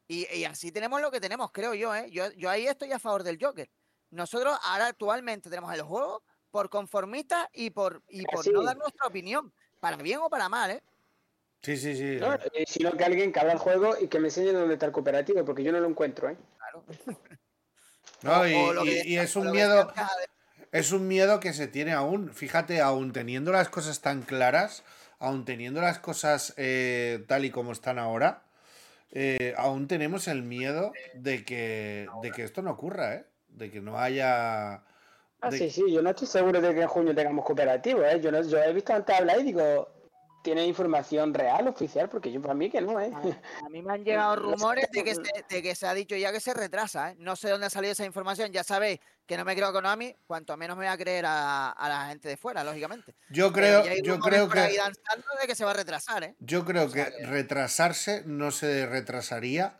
Y, 0.07 0.27
y 0.35 0.45
así 0.45 0.71
tenemos 0.71 1.01
lo 1.01 1.09
que 1.11 1.19
tenemos, 1.19 1.51
creo 1.51 1.73
yo, 1.73 1.93
¿eh? 1.95 2.09
Yo, 2.11 2.31
yo 2.33 2.49
ahí 2.49 2.67
estoy 2.67 2.91
a 2.91 2.99
favor 2.99 3.23
del 3.23 3.37
Joker. 3.41 3.67
Nosotros 4.11 4.57
ahora 4.63 4.87
actualmente 4.87 5.49
tenemos 5.49 5.73
el 5.73 5.81
juego 5.81 6.21
por 6.51 6.69
conformistas 6.69 7.47
y 7.53 7.71
por, 7.71 8.01
y 8.07 8.23
por 8.23 8.41
Así. 8.41 8.51
no 8.51 8.61
dar 8.63 8.77
nuestra 8.77 9.07
opinión, 9.07 9.51
para 9.79 9.97
bien 9.97 10.19
o 10.19 10.29
para 10.29 10.47
mal, 10.47 10.71
¿eh? 10.71 10.83
Sí, 11.65 11.77
sí, 11.77 11.95
sí. 11.95 12.17
¿no? 12.19 12.35
Eh, 12.35 12.63
sino 12.67 12.91
que 12.91 13.03
alguien 13.03 13.31
que 13.33 13.39
abra 13.39 13.53
el 13.53 13.57
juego 13.57 13.95
y 13.99 14.07
que 14.07 14.19
me 14.19 14.27
enseñe 14.27 14.51
dónde 14.51 14.75
está 14.75 14.85
el 14.85 14.91
cooperativo, 14.91 15.43
porque 15.43 15.63
yo 15.63 15.71
no 15.71 15.79
lo 15.79 15.87
encuentro, 15.87 16.29
¿eh? 16.29 16.37
Claro. 16.59 16.83
No, 18.21 18.47
y, 18.47 19.17
es 19.17 19.35
un 19.35 19.51
miedo. 19.51 19.93
Es 20.71 20.91
un 20.91 21.07
miedo 21.07 21.39
que 21.39 21.53
se 21.53 21.67
tiene 21.67 21.91
aún. 21.91 22.31
Fíjate, 22.33 22.81
aún 22.81 23.13
teniendo 23.13 23.51
las 23.51 23.69
cosas 23.69 24.01
tan 24.01 24.23
claras, 24.23 24.83
aún 25.19 25.45
teniendo 25.45 25.79
las 25.79 25.99
cosas 25.99 26.53
eh, 26.57 27.23
tal 27.27 27.45
y 27.45 27.51
como 27.51 27.71
están 27.71 27.99
ahora, 27.99 28.43
eh, 29.11 29.53
aún 29.57 29.87
tenemos 29.87 30.27
el 30.27 30.41
miedo 30.41 30.91
de 31.13 31.45
que, 31.45 32.07
de 32.23 32.31
que 32.31 32.43
esto 32.43 32.63
no 32.63 32.71
ocurra, 32.71 33.15
¿eh? 33.15 33.25
De 33.49 33.69
que 33.69 33.79
no 33.79 33.99
haya. 33.99 34.83
Ah, 35.41 35.49
de- 35.51 35.57
sí, 35.57 35.69
sí, 35.69 35.91
yo 35.91 36.01
no 36.01 36.09
estoy 36.09 36.27
seguro 36.27 36.61
de 36.61 36.73
que 36.73 36.81
en 36.81 36.87
junio 36.87 37.13
tengamos 37.13 37.45
cooperativo, 37.45 38.03
¿eh? 38.03 38.19
Yo, 38.21 38.31
no, 38.31 38.41
yo 38.41 38.57
he 38.57 38.73
visto 38.73 38.93
antes 38.93 39.15
hablar 39.15 39.39
y 39.39 39.43
digo, 39.43 39.94
¿tiene 40.45 40.65
información 40.65 41.33
real, 41.33 41.67
oficial? 41.67 42.07
Porque 42.07 42.31
yo 42.31 42.39
para 42.41 42.53
mí 42.53 42.69
que 42.69 42.79
no, 42.79 43.01
¿eh? 43.01 43.11
A 43.65 43.67
mí 43.69 43.81
me 43.81 43.93
han 43.93 44.03
llegado 44.05 44.35
rumores 44.37 44.87
de 44.91 45.03
que, 45.03 45.13
se, 45.15 45.21
de 45.49 45.61
que 45.61 45.75
se 45.75 45.87
ha 45.87 45.93
dicho 45.93 46.15
ya 46.15 46.31
que 46.31 46.39
se 46.39 46.53
retrasa. 46.53 47.11
¿eh? 47.11 47.15
No 47.19 47.35
sé 47.35 47.49
dónde 47.49 47.65
ha 47.65 47.69
salido 47.69 47.91
esa 47.91 48.05
información. 48.05 48.51
Ya 48.53 48.63
sabéis 48.63 48.99
que 49.25 49.35
no 49.37 49.43
me 49.43 49.55
creo 49.55 49.67
a 49.67 49.73
Konami, 49.73 50.15
cuanto 50.27 50.55
menos 50.55 50.77
me 50.77 50.85
voy 50.85 50.93
a 50.93 50.97
creer 50.97 51.25
a, 51.25 51.71
a 51.71 51.89
la 51.89 52.07
gente 52.09 52.29
de 52.29 52.37
fuera, 52.37 52.63
lógicamente. 52.63 53.15
Yo 53.29 53.51
creo, 53.51 53.83
yo 54.03 54.19
creo 54.19 54.47
por 54.47 54.59
ahí 54.59 54.73
que. 54.73 54.77
danzando 54.77 55.25
de 55.41 55.47
que 55.47 55.55
se 55.55 55.65
va 55.65 55.71
a 55.71 55.73
retrasar, 55.73 56.23
¿eh? 56.23 56.35
Yo 56.39 56.63
creo 56.63 56.85
O 56.85 56.89
sea 56.89 57.05
que 57.09 57.17
que- 57.17 57.25
retrasarse 57.25 58.21
no 58.27 58.51
se 58.51 58.85
retrasaría, 58.85 59.79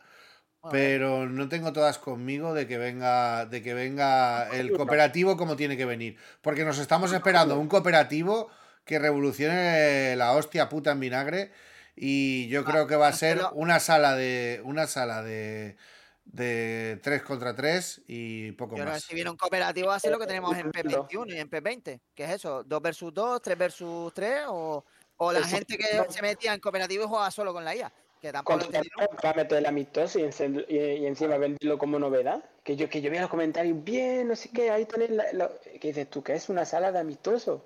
Bueno, 0.62 0.72
pero 0.72 1.26
no 1.28 1.48
tengo 1.48 1.72
todas 1.72 1.98
conmigo 1.98 2.54
de 2.54 2.66
que 2.66 2.76
venga, 2.76 3.46
de 3.46 3.62
que 3.62 3.72
venga 3.72 4.48
el 4.48 4.72
cooperativo 4.76 5.36
como 5.36 5.54
tiene 5.54 5.76
que 5.76 5.84
venir. 5.84 6.18
Porque 6.42 6.64
nos 6.64 6.78
estamos 6.78 7.12
esperando 7.12 7.56
un 7.56 7.68
cooperativo 7.68 8.50
que 8.86 8.98
revolucione 8.98 10.16
la 10.16 10.32
hostia 10.32 10.70
puta 10.70 10.92
en 10.92 11.00
vinagre. 11.00 11.50
Y 11.96 12.48
yo 12.48 12.60
Ah, 12.60 12.70
creo 12.70 12.86
que 12.86 12.96
va 12.96 13.08
a 13.08 13.12
ser 13.12 13.40
una 13.52 13.80
sala 13.80 14.14
de. 14.14 14.60
una 14.64 14.86
sala 14.86 15.22
de. 15.22 15.76
de 16.24 16.98
3 17.02 17.22
contra 17.22 17.54
3 17.54 18.02
y 18.08 18.52
poco 18.52 18.76
Yo 18.76 18.84
no 18.84 18.90
sé 18.90 18.94
más. 18.96 19.02
si 19.04 19.14
viene 19.14 19.30
un 19.30 19.36
cooperativo 19.36 19.90
a 19.90 19.98
ser 20.00 20.10
lo 20.12 20.18
que 20.18 20.26
tenemos 20.26 20.56
en 20.56 20.66
Entiendo. 20.66 21.06
P21 21.08 21.34
y 21.34 21.38
en 21.38 21.50
P20. 21.50 22.00
¿Qué 22.14 22.24
es 22.24 22.30
eso? 22.30 22.64
¿2 22.64 22.82
versus 22.82 23.14
2, 23.14 23.40
3 23.42 23.56
versus 23.58 24.12
3? 24.14 24.40
¿O, 24.48 24.84
o 25.18 25.32
la 25.32 25.38
Eso- 25.40 25.48
gente 25.48 25.78
que 25.78 25.86
se 26.08 26.22
metía 26.22 26.52
en 26.52 26.60
cooperativo 26.60 27.04
y 27.04 27.06
jugaba 27.06 27.30
solo 27.30 27.52
con 27.52 27.64
la 27.64 27.74
IA? 27.76 27.92
Que 28.20 28.32
tampoco 28.32 28.58
lo 28.58 29.34
meter 29.34 29.58
el 29.58 29.66
amistoso 29.66 30.18
y, 30.18 30.22
encend- 30.22 30.64
y, 30.68 30.76
y 30.78 31.06
encima 31.06 31.36
venderlo 31.38 31.78
como 31.78 31.98
novedad. 31.98 32.42
Que 32.64 32.74
yo, 32.76 32.88
que 32.90 33.00
yo 33.00 33.10
vea 33.10 33.20
los 33.20 33.30
comentarios, 33.30 33.82
bien, 33.84 34.26
no 34.28 34.34
sé 34.36 34.50
qué, 34.52 34.70
ahí 34.70 34.84
tenéis 34.86 35.10
la, 35.10 35.24
la- 35.32 35.50
¿Qué 35.80 35.88
dices 35.88 36.10
tú? 36.10 36.22
¿Que 36.24 36.34
es 36.34 36.48
una 36.48 36.64
sala 36.64 36.90
de 36.92 36.98
amistoso? 36.98 37.64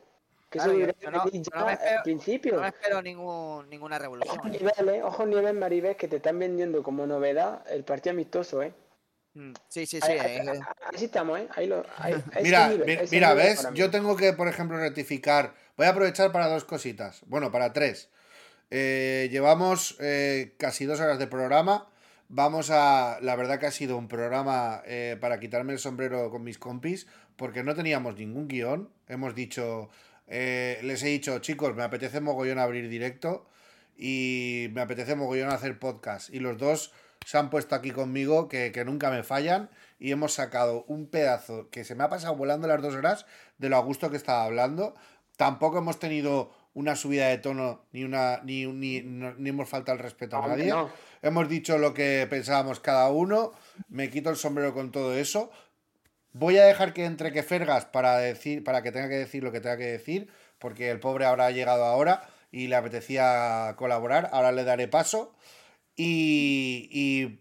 Que 0.50 0.58
Claro, 0.58 0.72
eso 0.72 0.80
yo- 0.80 0.86
debería 0.86 1.00
yo 1.02 1.10
no- 1.12 1.24
venir 1.24 1.42
yo 1.42 1.50
ya 1.54 1.60
no 1.60 1.66
me 1.66 1.72
al 1.72 1.78
espero- 1.78 2.02
principio. 2.02 2.54
No 2.56 2.60
me 2.62 2.68
espero 2.68 3.02
ningún, 3.02 3.70
ninguna 3.70 3.98
revolución. 3.98 4.36
Ojo 4.38 4.48
¿eh? 4.48 4.50
niveles, 4.50 5.04
ojo 5.04 5.26
nivel 5.26 5.54
Maribes 5.56 5.96
que 5.96 6.08
te 6.08 6.16
están 6.16 6.38
vendiendo 6.38 6.82
como 6.82 7.06
novedad 7.06 7.62
el 7.70 7.84
partido 7.84 8.12
amistoso, 8.12 8.62
¿eh? 8.62 8.72
Mm, 9.34 9.52
Sí, 9.68 9.86
sí, 9.86 10.00
sí. 10.00 10.10
Ahí, 10.10 10.18
eh, 10.18 10.40
ahí- 10.50 10.58
ahí 10.96 11.04
estamos, 11.04 11.38
¿eh? 11.38 11.46
Ahí 11.54 11.68
lo, 11.68 11.84
Mira, 12.42 12.68
nivel, 12.68 13.08
mira, 13.12 13.32
¿ves? 13.34 13.64
Yo 13.74 13.90
tengo 13.92 14.16
que, 14.16 14.32
por 14.32 14.48
ejemplo, 14.48 14.76
rectificar. 14.76 15.54
Voy 15.76 15.86
a 15.86 15.90
aprovechar 15.90 16.32
para 16.32 16.48
dos 16.48 16.64
cositas. 16.64 17.22
Bueno, 17.26 17.52
para 17.52 17.72
tres. 17.72 18.08
Eh, 18.70 19.28
llevamos 19.30 19.96
eh, 20.00 20.54
casi 20.58 20.84
dos 20.84 21.00
horas 21.00 21.18
de 21.20 21.26
programa. 21.28 21.86
Vamos 22.28 22.70
a. 22.70 23.18
La 23.22 23.36
verdad 23.36 23.58
que 23.60 23.66
ha 23.66 23.70
sido 23.70 23.96
un 23.96 24.08
programa 24.08 24.82
eh, 24.84 25.16
para 25.20 25.38
quitarme 25.40 25.72
el 25.72 25.78
sombrero 25.78 26.30
con 26.30 26.42
mis 26.44 26.58
compis, 26.58 27.06
porque 27.36 27.62
no 27.62 27.74
teníamos 27.76 28.16
ningún 28.16 28.48
guion. 28.48 28.90
Hemos 29.08 29.34
dicho. 29.36 29.90
Eh, 30.30 30.78
les 30.82 31.02
he 31.02 31.08
dicho, 31.08 31.38
chicos, 31.40 31.74
me 31.76 31.82
apetece 31.82 32.20
mogollón 32.20 32.58
abrir 32.58 32.88
directo 32.88 33.46
y 33.96 34.68
me 34.72 34.80
apetece 34.80 35.14
mogollón 35.14 35.50
hacer 35.50 35.78
podcast. 35.78 36.32
Y 36.32 36.40
los 36.40 36.56
dos 36.56 36.92
se 37.26 37.36
han 37.36 37.50
puesto 37.50 37.74
aquí 37.74 37.90
conmigo, 37.90 38.48
que, 38.48 38.72
que 38.72 38.84
nunca 38.84 39.10
me 39.10 39.22
fallan, 39.22 39.68
y 39.98 40.10
hemos 40.12 40.32
sacado 40.32 40.84
un 40.88 41.06
pedazo 41.06 41.68
que 41.70 41.84
se 41.84 41.94
me 41.94 42.04
ha 42.04 42.08
pasado 42.08 42.34
volando 42.34 42.66
las 42.66 42.80
dos 42.80 42.94
horas 42.94 43.26
de 43.58 43.68
lo 43.68 43.76
a 43.76 43.80
gusto 43.80 44.10
que 44.10 44.16
estaba 44.16 44.44
hablando. 44.44 44.94
Tampoco 45.36 45.78
hemos 45.78 45.98
tenido 45.98 46.50
una 46.72 46.94
subida 46.96 47.26
de 47.28 47.38
tono 47.38 47.82
ni 47.92 48.04
una 48.04 48.40
ni, 48.44 48.64
ni, 48.66 49.02
no- 49.02 49.34
ni 49.34 49.50
hemos 49.50 49.68
faltado 49.68 49.98
el 49.98 50.02
respeto 50.04 50.36
a 50.36 50.40
nadie. 50.48 50.70
no. 50.70 50.90
Hemos 51.22 51.48
dicho 51.50 51.76
lo 51.76 51.92
que 51.92 52.26
pensábamos 52.30 52.80
cada 52.80 53.10
uno. 53.10 53.52
Me 53.90 54.08
quito 54.08 54.30
el 54.30 54.36
sombrero 54.36 54.72
con 54.72 54.90
todo 54.90 55.14
eso. 55.14 55.50
Voy 56.32 56.58
a 56.58 56.64
dejar 56.64 56.92
que 56.92 57.04
entre 57.04 57.32
que 57.32 57.42
Fergas 57.42 57.86
para 57.86 58.18
decir, 58.18 58.62
para 58.62 58.82
que 58.82 58.92
tenga 58.92 59.08
que 59.08 59.16
decir 59.16 59.42
lo 59.42 59.52
que 59.52 59.60
tenga 59.60 59.76
que 59.76 59.86
decir, 59.86 60.28
porque 60.58 60.90
el 60.90 61.00
pobre 61.00 61.26
habrá 61.26 61.50
llegado 61.50 61.84
ahora 61.84 62.28
y 62.52 62.68
le 62.68 62.76
apetecía 62.76 63.74
colaborar. 63.76 64.30
Ahora 64.32 64.52
le 64.52 64.64
daré 64.64 64.88
paso. 64.88 65.34
Y, 65.96 66.88
y 66.92 67.40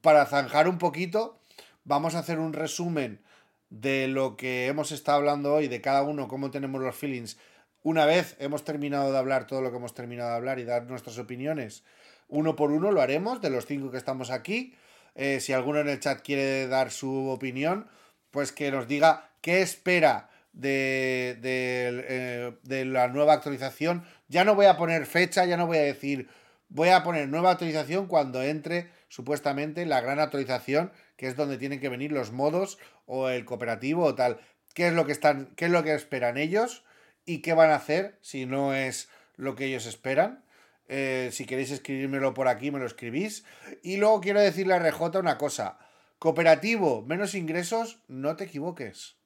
para 0.00 0.26
zanjar 0.26 0.68
un 0.68 0.78
poquito, 0.78 1.38
vamos 1.84 2.14
a 2.14 2.20
hacer 2.20 2.38
un 2.38 2.52
resumen 2.52 3.20
de 3.68 4.08
lo 4.08 4.36
que 4.36 4.66
hemos 4.66 4.90
estado 4.90 5.18
hablando 5.18 5.54
hoy, 5.54 5.68
de 5.68 5.80
cada 5.80 6.02
uno, 6.02 6.28
cómo 6.28 6.50
tenemos 6.50 6.80
los 6.80 6.96
feelings. 6.96 7.38
Una 7.82 8.04
vez 8.04 8.36
hemos 8.38 8.64
terminado 8.64 9.12
de 9.12 9.18
hablar 9.18 9.46
todo 9.46 9.62
lo 9.62 9.70
que 9.70 9.76
hemos 9.76 9.94
terminado 9.94 10.30
de 10.30 10.36
hablar 10.36 10.58
y 10.58 10.64
dar 10.64 10.84
nuestras 10.86 11.18
opiniones, 11.18 11.84
uno 12.28 12.56
por 12.56 12.72
uno 12.72 12.92
lo 12.92 13.00
haremos, 13.00 13.40
de 13.40 13.50
los 13.50 13.66
cinco 13.66 13.90
que 13.90 13.96
estamos 13.96 14.30
aquí. 14.30 14.74
Eh, 15.14 15.40
si 15.40 15.52
alguno 15.52 15.80
en 15.80 15.88
el 15.88 15.98
chat 15.98 16.20
quiere 16.20 16.68
dar 16.68 16.90
su 16.90 17.28
opinión, 17.28 17.88
pues 18.30 18.52
que 18.52 18.70
nos 18.70 18.88
diga 18.88 19.30
qué 19.40 19.62
espera 19.62 20.30
de, 20.52 21.38
de, 21.40 22.04
eh, 22.08 22.52
de 22.62 22.84
la 22.84 23.08
nueva 23.08 23.34
actualización. 23.34 24.04
Ya 24.28 24.44
no 24.44 24.54
voy 24.54 24.66
a 24.66 24.76
poner 24.76 25.06
fecha, 25.06 25.44
ya 25.44 25.56
no 25.56 25.66
voy 25.66 25.78
a 25.78 25.82
decir, 25.82 26.28
voy 26.68 26.90
a 26.90 27.02
poner 27.02 27.28
nueva 27.28 27.52
actualización 27.52 28.06
cuando 28.06 28.42
entre 28.42 28.90
supuestamente 29.08 29.84
la 29.86 30.00
gran 30.00 30.20
actualización, 30.20 30.92
que 31.16 31.26
es 31.26 31.36
donde 31.36 31.58
tienen 31.58 31.80
que 31.80 31.88
venir 31.88 32.12
los 32.12 32.32
modos 32.32 32.78
o 33.06 33.28
el 33.28 33.44
cooperativo 33.44 34.04
o 34.04 34.14
tal. 34.14 34.40
¿Qué 34.74 34.86
es 34.86 34.92
lo 34.92 35.04
que 35.04 35.12
están, 35.12 35.52
qué 35.56 35.66
es 35.66 35.70
lo 35.70 35.82
que 35.82 35.94
esperan 35.94 36.38
ellos 36.38 36.84
y 37.26 37.42
qué 37.42 37.54
van 37.54 37.70
a 37.70 37.76
hacer 37.76 38.18
si 38.20 38.46
no 38.46 38.74
es 38.74 39.08
lo 39.36 39.56
que 39.56 39.66
ellos 39.66 39.86
esperan? 39.86 40.44
Eh, 40.88 41.30
si 41.32 41.44
queréis 41.44 41.70
escribírmelo 41.70 42.34
por 42.34 42.48
aquí, 42.48 42.70
me 42.70 42.78
lo 42.78 42.86
escribís. 42.86 43.44
Y 43.82 43.96
luego 43.96 44.20
quiero 44.20 44.40
decirle 44.40 44.74
a 44.74 44.78
RJ 44.78 45.18
una 45.18 45.38
cosa. 45.38 45.78
Cooperativo, 46.20 47.00
menos 47.00 47.34
ingresos, 47.34 47.98
no 48.06 48.36
te 48.36 48.44
equivoques. 48.44 49.16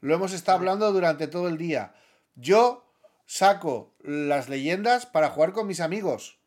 Lo 0.00 0.14
hemos 0.14 0.32
estado 0.32 0.56
hablando 0.56 0.90
durante 0.90 1.28
todo 1.28 1.48
el 1.48 1.58
día. 1.58 1.94
Yo 2.34 2.90
saco 3.26 3.94
las 4.00 4.48
leyendas 4.48 5.04
para 5.04 5.28
jugar 5.28 5.52
con 5.52 5.66
mis 5.66 5.80
amigos. 5.80 6.38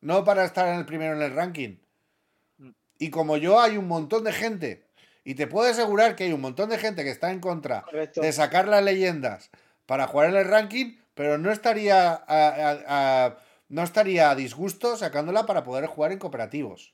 No 0.00 0.24
para 0.24 0.44
estar 0.44 0.66
en 0.66 0.74
el 0.80 0.86
primero 0.86 1.14
en 1.14 1.22
el 1.22 1.34
ranking. 1.36 1.76
Y 2.98 3.10
como 3.10 3.36
yo 3.36 3.60
hay 3.60 3.76
un 3.76 3.86
montón 3.86 4.24
de 4.24 4.32
gente. 4.32 4.88
Y 5.22 5.36
te 5.36 5.46
puedo 5.46 5.70
asegurar 5.70 6.16
que 6.16 6.24
hay 6.24 6.32
un 6.32 6.40
montón 6.40 6.68
de 6.68 6.76
gente 6.78 7.04
que 7.04 7.10
está 7.10 7.30
en 7.30 7.38
contra 7.38 7.82
Correcto. 7.82 8.22
de 8.22 8.32
sacar 8.32 8.66
las 8.66 8.82
leyendas 8.82 9.50
para 9.86 10.08
jugar 10.08 10.30
en 10.30 10.36
el 10.36 10.48
ranking, 10.48 10.96
pero 11.14 11.38
no 11.38 11.52
estaría 11.52 12.10
a, 12.10 12.18
a- 12.26 13.26
a- 13.26 13.36
no 13.68 13.84
estaría 13.84 14.30
a 14.30 14.34
disgusto 14.34 14.96
sacándola 14.96 15.46
para 15.46 15.62
poder 15.62 15.86
jugar 15.86 16.10
en 16.10 16.18
cooperativos. 16.18 16.93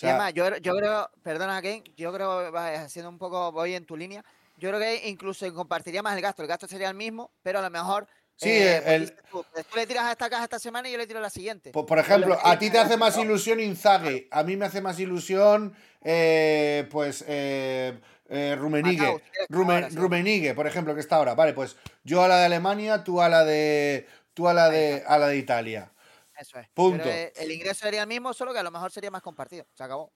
Sea, 0.00 0.10
además, 0.10 0.32
yo, 0.32 0.56
yo 0.56 0.74
creo, 0.76 1.10
perdona, 1.22 1.60
Ken, 1.60 1.84
yo 1.94 2.10
creo 2.12 2.56
haciendo 2.56 3.10
un 3.10 3.18
poco, 3.18 3.52
voy 3.52 3.74
en 3.74 3.84
tu 3.84 3.96
línea. 3.98 4.24
Yo 4.56 4.70
creo 4.70 4.80
que 4.80 5.08
incluso 5.08 5.52
compartiría 5.52 6.02
más 6.02 6.16
el 6.16 6.22
gasto. 6.22 6.40
El 6.40 6.48
gasto 6.48 6.66
sería 6.66 6.88
el 6.88 6.94
mismo, 6.94 7.30
pero 7.42 7.58
a 7.58 7.62
lo 7.62 7.68
mejor. 7.70 8.06
Sí, 8.36 8.48
eh, 8.50 8.80
pues 8.82 8.94
el- 8.94 9.00
dices 9.02 9.16
tú, 9.30 9.44
tú 9.52 9.76
le 9.76 9.86
tiras 9.86 10.04
a 10.06 10.12
esta 10.12 10.30
caja 10.30 10.44
esta 10.44 10.58
semana 10.58 10.88
y 10.88 10.92
yo 10.92 10.98
le 10.98 11.06
tiro 11.06 11.18
a 11.18 11.22
la 11.22 11.28
siguiente. 11.28 11.70
por, 11.72 11.84
por 11.84 11.98
ejemplo, 11.98 12.38
a 12.42 12.58
ti 12.58 12.70
te 12.70 12.78
hace 12.78 12.96
más 12.96 13.14
ilusión 13.18 13.60
Inzaghi, 13.60 14.26
a 14.30 14.42
mí 14.42 14.56
me 14.56 14.64
hace 14.64 14.80
más 14.80 14.98
ilusión, 14.98 15.74
eh, 16.02 16.88
pues, 16.90 17.22
eh, 17.28 18.00
eh, 18.30 18.56
Rummenigge, 18.58 19.02
Macao, 19.02 19.18
si 19.18 19.30
quieres 19.30 19.48
que 19.48 19.54
Rumen- 19.54 19.74
ahora 19.74 19.90
sí. 19.90 19.96
Rummenigge, 19.96 20.54
por 20.54 20.66
ejemplo, 20.66 20.94
que 20.94 21.00
está 21.00 21.16
ahora. 21.16 21.34
Vale, 21.34 21.52
pues 21.52 21.76
yo 22.04 22.22
a 22.22 22.28
la 22.28 22.38
de 22.38 22.46
Alemania, 22.46 23.04
tú 23.04 23.20
a 23.20 23.28
la 23.28 23.44
de, 23.44 24.06
tú 24.32 24.48
a 24.48 24.54
la 24.54 24.70
de, 24.70 25.04
a 25.06 25.18
la 25.18 25.26
de 25.28 25.36
Italia. 25.36 25.92
Eso 26.40 26.58
es. 26.58 26.68
punto. 26.70 27.04
Pero, 27.04 27.14
eh, 27.14 27.32
el 27.36 27.52
ingreso 27.52 27.84
sería 27.84 28.02
el 28.02 28.08
mismo, 28.08 28.32
solo 28.32 28.52
que 28.54 28.58
a 28.60 28.62
lo 28.62 28.70
mejor 28.70 28.90
sería 28.90 29.10
más 29.10 29.20
compartido. 29.22 29.66
Se 29.74 29.84
acabó. 29.84 30.10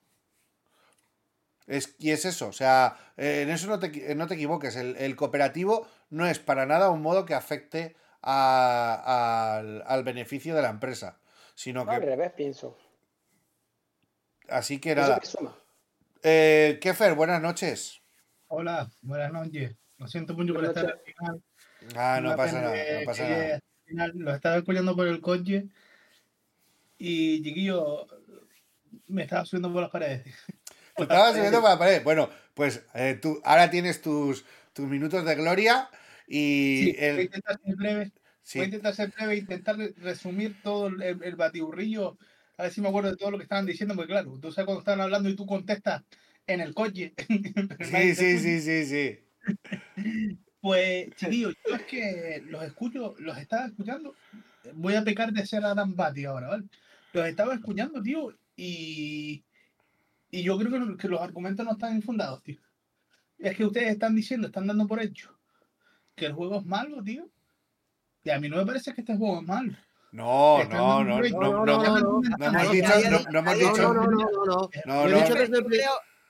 Es, 1.66 1.94
y 1.98 2.10
es 2.10 2.24
eso, 2.24 2.48
o 2.48 2.52
sea, 2.52 2.96
eh, 3.16 3.42
en 3.42 3.51
eso 3.51 3.66
no 3.68 3.78
te, 3.78 4.14
no 4.14 4.26
te 4.26 4.34
equivoques. 4.34 4.76
El, 4.76 4.96
el 4.96 5.16
cooperativo 5.16 5.86
no 6.10 6.26
es 6.26 6.38
para 6.38 6.66
nada 6.66 6.90
un 6.90 7.01
modo 7.02 7.24
que 7.24 7.34
afecte 7.34 7.96
a- 8.22 9.56
al, 9.59 9.82
al 9.86 10.05
beneficio 10.05 10.55
de 10.55 10.62
la 10.62 10.70
empresa. 10.70 11.20
sino 11.55 11.84
No, 11.84 11.90
al 11.90 12.01
que... 12.01 12.06
revés, 12.06 12.32
pienso. 12.32 12.76
Así 14.48 14.78
que 14.78 14.94
nada. 14.94 15.20
Eh, 16.22 16.78
Kefer, 16.80 17.14
buenas 17.14 17.40
noches. 17.40 18.02
Hola, 18.48 18.90
buenas 19.02 19.32
noches. 19.32 19.74
Lo 19.98 20.06
siento 20.09 20.34
mucho 20.34 20.55
por 20.55 20.64
estar 20.64 20.86
al 20.86 21.01
final. 21.01 21.42
Ah, 21.96 22.20
no 22.22 22.36
pasa 22.36 22.60
nada, 22.60 22.76
no 22.76 23.05
pasa 23.06 23.26
que 23.26 23.30
nada. 23.30 23.55
al 23.55 23.62
final 23.84 24.12
Lo 24.16 24.34
estaba 24.34 24.56
escuchando 24.56 24.96
por 24.96 25.06
el 25.06 25.20
coche 25.20 25.68
y 26.98 27.42
chiquillo 27.42 28.06
me 29.08 29.22
estaba 29.22 29.44
subiendo 29.44 29.72
por 29.72 29.82
las 29.82 29.90
paredes. 29.90 30.24
Te 30.96 31.04
estabas 31.04 31.34
subiendo 31.36 31.60
para 31.60 31.74
la 31.74 31.78
pared. 31.78 32.04
Bueno, 32.04 32.30
pues 32.54 32.84
eh, 32.94 33.18
tú 33.20 33.40
ahora 33.44 33.70
tienes 33.70 34.00
tus, 34.00 34.44
tus 34.72 34.86
minutos 34.86 35.24
de 35.24 35.34
gloria 35.34 35.90
y 36.26 36.84
Sí, 36.84 36.96
voy 37.14 37.22
a 37.22 37.24
intentar 37.24 37.58
ser 37.60 37.76
breve. 37.76 38.12
sí. 38.42 38.58
Voy 38.58 38.62
a 38.64 38.66
intentar 38.66 38.94
ser 38.94 39.10
breve 39.10 39.36
intentar 39.36 39.76
re- 39.76 39.94
resumir 39.96 40.60
todo 40.62 40.86
el, 40.88 41.02
el 41.22 41.36
batiburrillo. 41.36 42.18
A 42.56 42.64
ver 42.64 42.72
si 42.72 42.80
me 42.80 42.88
acuerdo 42.88 43.10
de 43.10 43.16
todo 43.16 43.30
lo 43.32 43.38
que 43.38 43.44
estaban 43.44 43.66
diciendo, 43.66 43.94
porque 43.96 44.12
claro, 44.12 44.38
tú 44.40 44.52
sabes 44.52 44.66
cuando 44.66 44.80
estaban 44.80 45.00
hablando 45.00 45.28
y 45.28 45.36
tú 45.36 45.46
contestas 45.46 46.02
en 46.46 46.60
el 46.60 46.74
coche. 46.74 47.14
Sí, 47.80 48.14
sí, 48.16 48.38
sí, 48.38 48.60
sí, 48.60 48.86
sí. 48.86 49.30
Pues, 50.60 51.14
chiquillos, 51.16 51.54
yo 51.66 51.74
es 51.76 51.84
que 51.84 52.42
los 52.46 52.62
escucho, 52.64 53.14
los 53.18 53.36
estaba 53.38 53.66
escuchando. 53.66 54.18
Voy 54.73 54.95
a 54.95 55.05
pecar 55.05 55.32
de 55.32 55.47
ser 55.47 55.65
Adam 55.65 55.95
Batty 55.95 56.24
ahora, 56.24 56.49
¿vale? 56.49 56.65
Los 57.12 57.27
estaba 57.27 57.55
escuchando, 57.55 58.03
tío, 58.03 58.32
y, 58.57 59.45
y 60.31 60.43
yo 60.43 60.59
creo 60.59 60.70
que, 60.73 60.78
lo- 60.78 60.97
que 60.97 61.09
los 61.09 61.20
argumentos 61.20 61.65
no 61.65 61.73
están 61.73 61.95
infundados, 61.95 62.43
tío. 62.43 62.61
Es 63.39 63.57
que 63.57 63.65
ustedes 63.66 63.91
están 63.91 64.15
diciendo, 64.15 64.47
están 64.47 64.66
dando 64.66 64.86
por 64.86 65.01
hecho 65.03 65.36
que 66.16 66.27
el 66.27 66.32
juego 66.32 66.59
es 66.61 66.65
malo, 66.65 67.03
tío. 67.03 67.28
Y 68.23 68.31
a 68.31 68.39
mí 68.41 68.49
no 68.49 68.57
me 68.57 68.65
parece 68.66 68.95
que 68.95 69.03
este 69.03 69.16
juego 69.16 69.41
es 69.41 69.47
malo. 69.47 69.73
No, 70.12 70.62
no, 70.65 71.03
no, 71.05 71.05
no, 71.05 71.20
no, 71.20 71.65
no, 71.65 71.65
no, 71.65 71.99
no, 71.99 72.20
no 72.39 72.47
hemos 72.47 72.73
dicho, 72.73 73.11
no, 73.11 73.19
no 73.31 73.39
hemos 73.41 73.59
No, 73.59 73.59
dicho, 73.59 73.77
no, 73.77 73.95
no, 73.95 74.07
no, 74.07 74.19
no. 74.47 74.70
no, 74.86 75.09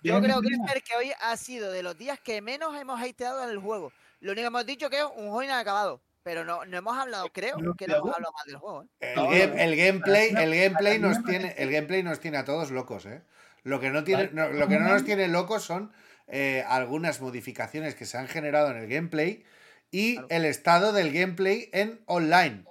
Yo 0.02 0.20
creo, 0.20 0.40
que 0.42 0.96
hoy 0.98 1.12
ha 1.20 1.36
sido 1.36 1.70
de 1.70 1.82
los 1.82 1.96
días 1.96 2.18
que 2.20 2.40
menos 2.42 2.74
hemos 2.76 3.00
hateado 3.00 3.44
en 3.44 3.50
el 3.50 3.58
juego. 3.58 3.92
Lo 4.20 4.32
único 4.32 4.42
que 4.42 4.46
hemos 4.46 4.66
dicho 4.66 4.90
que 4.90 4.98
es 4.98 5.04
un 5.04 5.28
juego 5.28 5.42
inacabado. 5.42 6.00
Pero 6.24 6.42
no, 6.44 6.64
no 6.64 6.76
hemos 6.78 6.96
hablado, 6.96 7.28
creo, 7.32 7.58
No, 7.58 7.74
que 7.74 7.86
no 7.86 7.96
hemos 7.96 8.14
hablado 8.14 8.32
más 8.32 8.44
del 8.46 8.56
juego. 8.56 8.82
¿eh? 8.82 8.86
El, 9.00 9.14
No, 9.14 9.28
game- 9.28 9.46
no, 9.46 9.58
el 9.62 9.76
gameplay, 9.76 10.28
el 10.30 10.54
gameplay 10.58 10.98
nos 10.98 11.22
tiene, 11.22 11.54
el 11.58 11.70
gameplay 11.70 12.02
nos 12.02 12.18
tiene 12.18 12.38
a 12.38 12.44
todos 12.46 12.70
locos, 12.70 13.04
¿eh? 13.04 13.22
Lo 13.62 13.78
que 13.78 13.90
no 13.90 14.04
tiene, 14.04 14.30
no- 14.32 14.48
lo 14.48 14.66
que 14.66 14.78
no 14.78 14.88
nos 14.88 15.04
tiene 15.04 15.28
locos 15.28 15.62
son 15.64 15.92
eh, 16.26 16.64
algunas 16.66 17.20
modificaciones 17.20 17.94
que 17.94 18.06
se 18.06 18.16
han 18.16 18.26
generado 18.26 18.70
en 18.70 18.78
el 18.78 18.88
gameplay 18.88 19.44
y 19.90 20.18
el 20.30 20.46
estado 20.46 20.94
del 20.94 21.12
gameplay 21.12 21.68
en 21.74 22.00
online. 22.06 22.64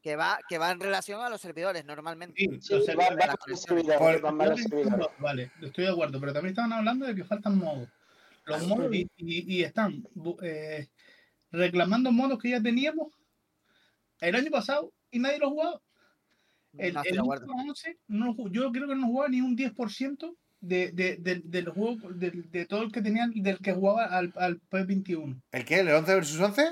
Que 0.00 0.14
va, 0.14 0.38
que 0.48 0.58
va 0.58 0.70
en 0.70 0.78
relación 0.78 1.20
a 1.22 1.28
los 1.28 1.40
servidores, 1.40 1.84
normalmente. 1.84 2.36
Sí, 2.38 2.46
Sí, 2.60 2.74
los 2.74 2.88
va, 2.96 3.08
servidores- 3.08 4.22
va 4.24 4.54
entiendo, 4.54 5.10
Vale, 5.18 5.50
estoy 5.60 5.86
de 5.86 5.90
acuerdo, 5.90 6.20
pero 6.20 6.32
también 6.32 6.52
estaban 6.52 6.72
hablando 6.72 7.04
de 7.04 7.16
que 7.16 7.24
faltan 7.24 7.58
modos. 7.58 7.88
Los 8.46 8.66
modos 8.66 8.94
y, 8.94 9.08
y- 9.16 9.56
y 9.56 9.62
están 9.64 10.04
eh, 10.42 10.86
reclamando 11.50 12.12
modos 12.12 12.38
que 12.40 12.50
ya 12.50 12.62
teníamos 12.62 13.12
el 14.20 14.34
año 14.36 14.50
pasado 14.50 14.92
y 15.10 15.18
nadie 15.18 15.38
los 15.38 15.50
jugaba. 15.50 15.80
El, 16.78 16.94
No 16.94 17.02
el 17.04 17.12
de 17.12 17.18
acuerdo. 17.18 17.46
último 17.46 17.70
11 17.70 17.98
no 18.08 18.34
yo 18.50 18.70
creo 18.70 18.86
que 18.88 18.94
no 18.94 19.06
jugaba 19.06 19.28
ni 19.28 19.40
un 19.40 19.56
10% 19.56 20.36
de, 20.60 20.92
de, 20.92 21.16
de, 21.16 21.40
del 21.44 21.68
juego, 21.70 22.10
de, 22.12 22.30
de 22.30 22.66
todo 22.66 22.82
el 22.82 22.92
que 22.92 23.02
tenía, 23.02 23.26
del 23.34 23.58
que 23.58 23.72
jugaba 23.72 24.04
al, 24.06 24.32
al 24.36 24.60
P21. 24.70 25.40
¿El 25.52 25.64
qué? 25.64 25.80
¿El 25.80 25.88
11 25.90 26.14
versus 26.14 26.40
11? 26.40 26.66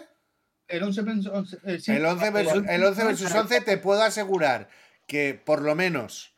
El 0.69 0.83
11, 0.83 1.03
pen- 1.05 1.27
11 1.27 1.59
eh, 1.65 1.79
sí, 1.81 1.93
el 1.93 2.05
11 2.05 2.31
versus, 2.31 2.55
el- 2.65 2.69
el 2.71 2.85
11 2.85 3.05
versus 3.05 3.35
11 3.35 3.61
te 3.63 3.79
puedo 3.79 4.03
asegurar 4.03 4.69
que 5.07 5.35
por 5.35 5.61
lo 5.63 5.75
menos, 5.75 6.35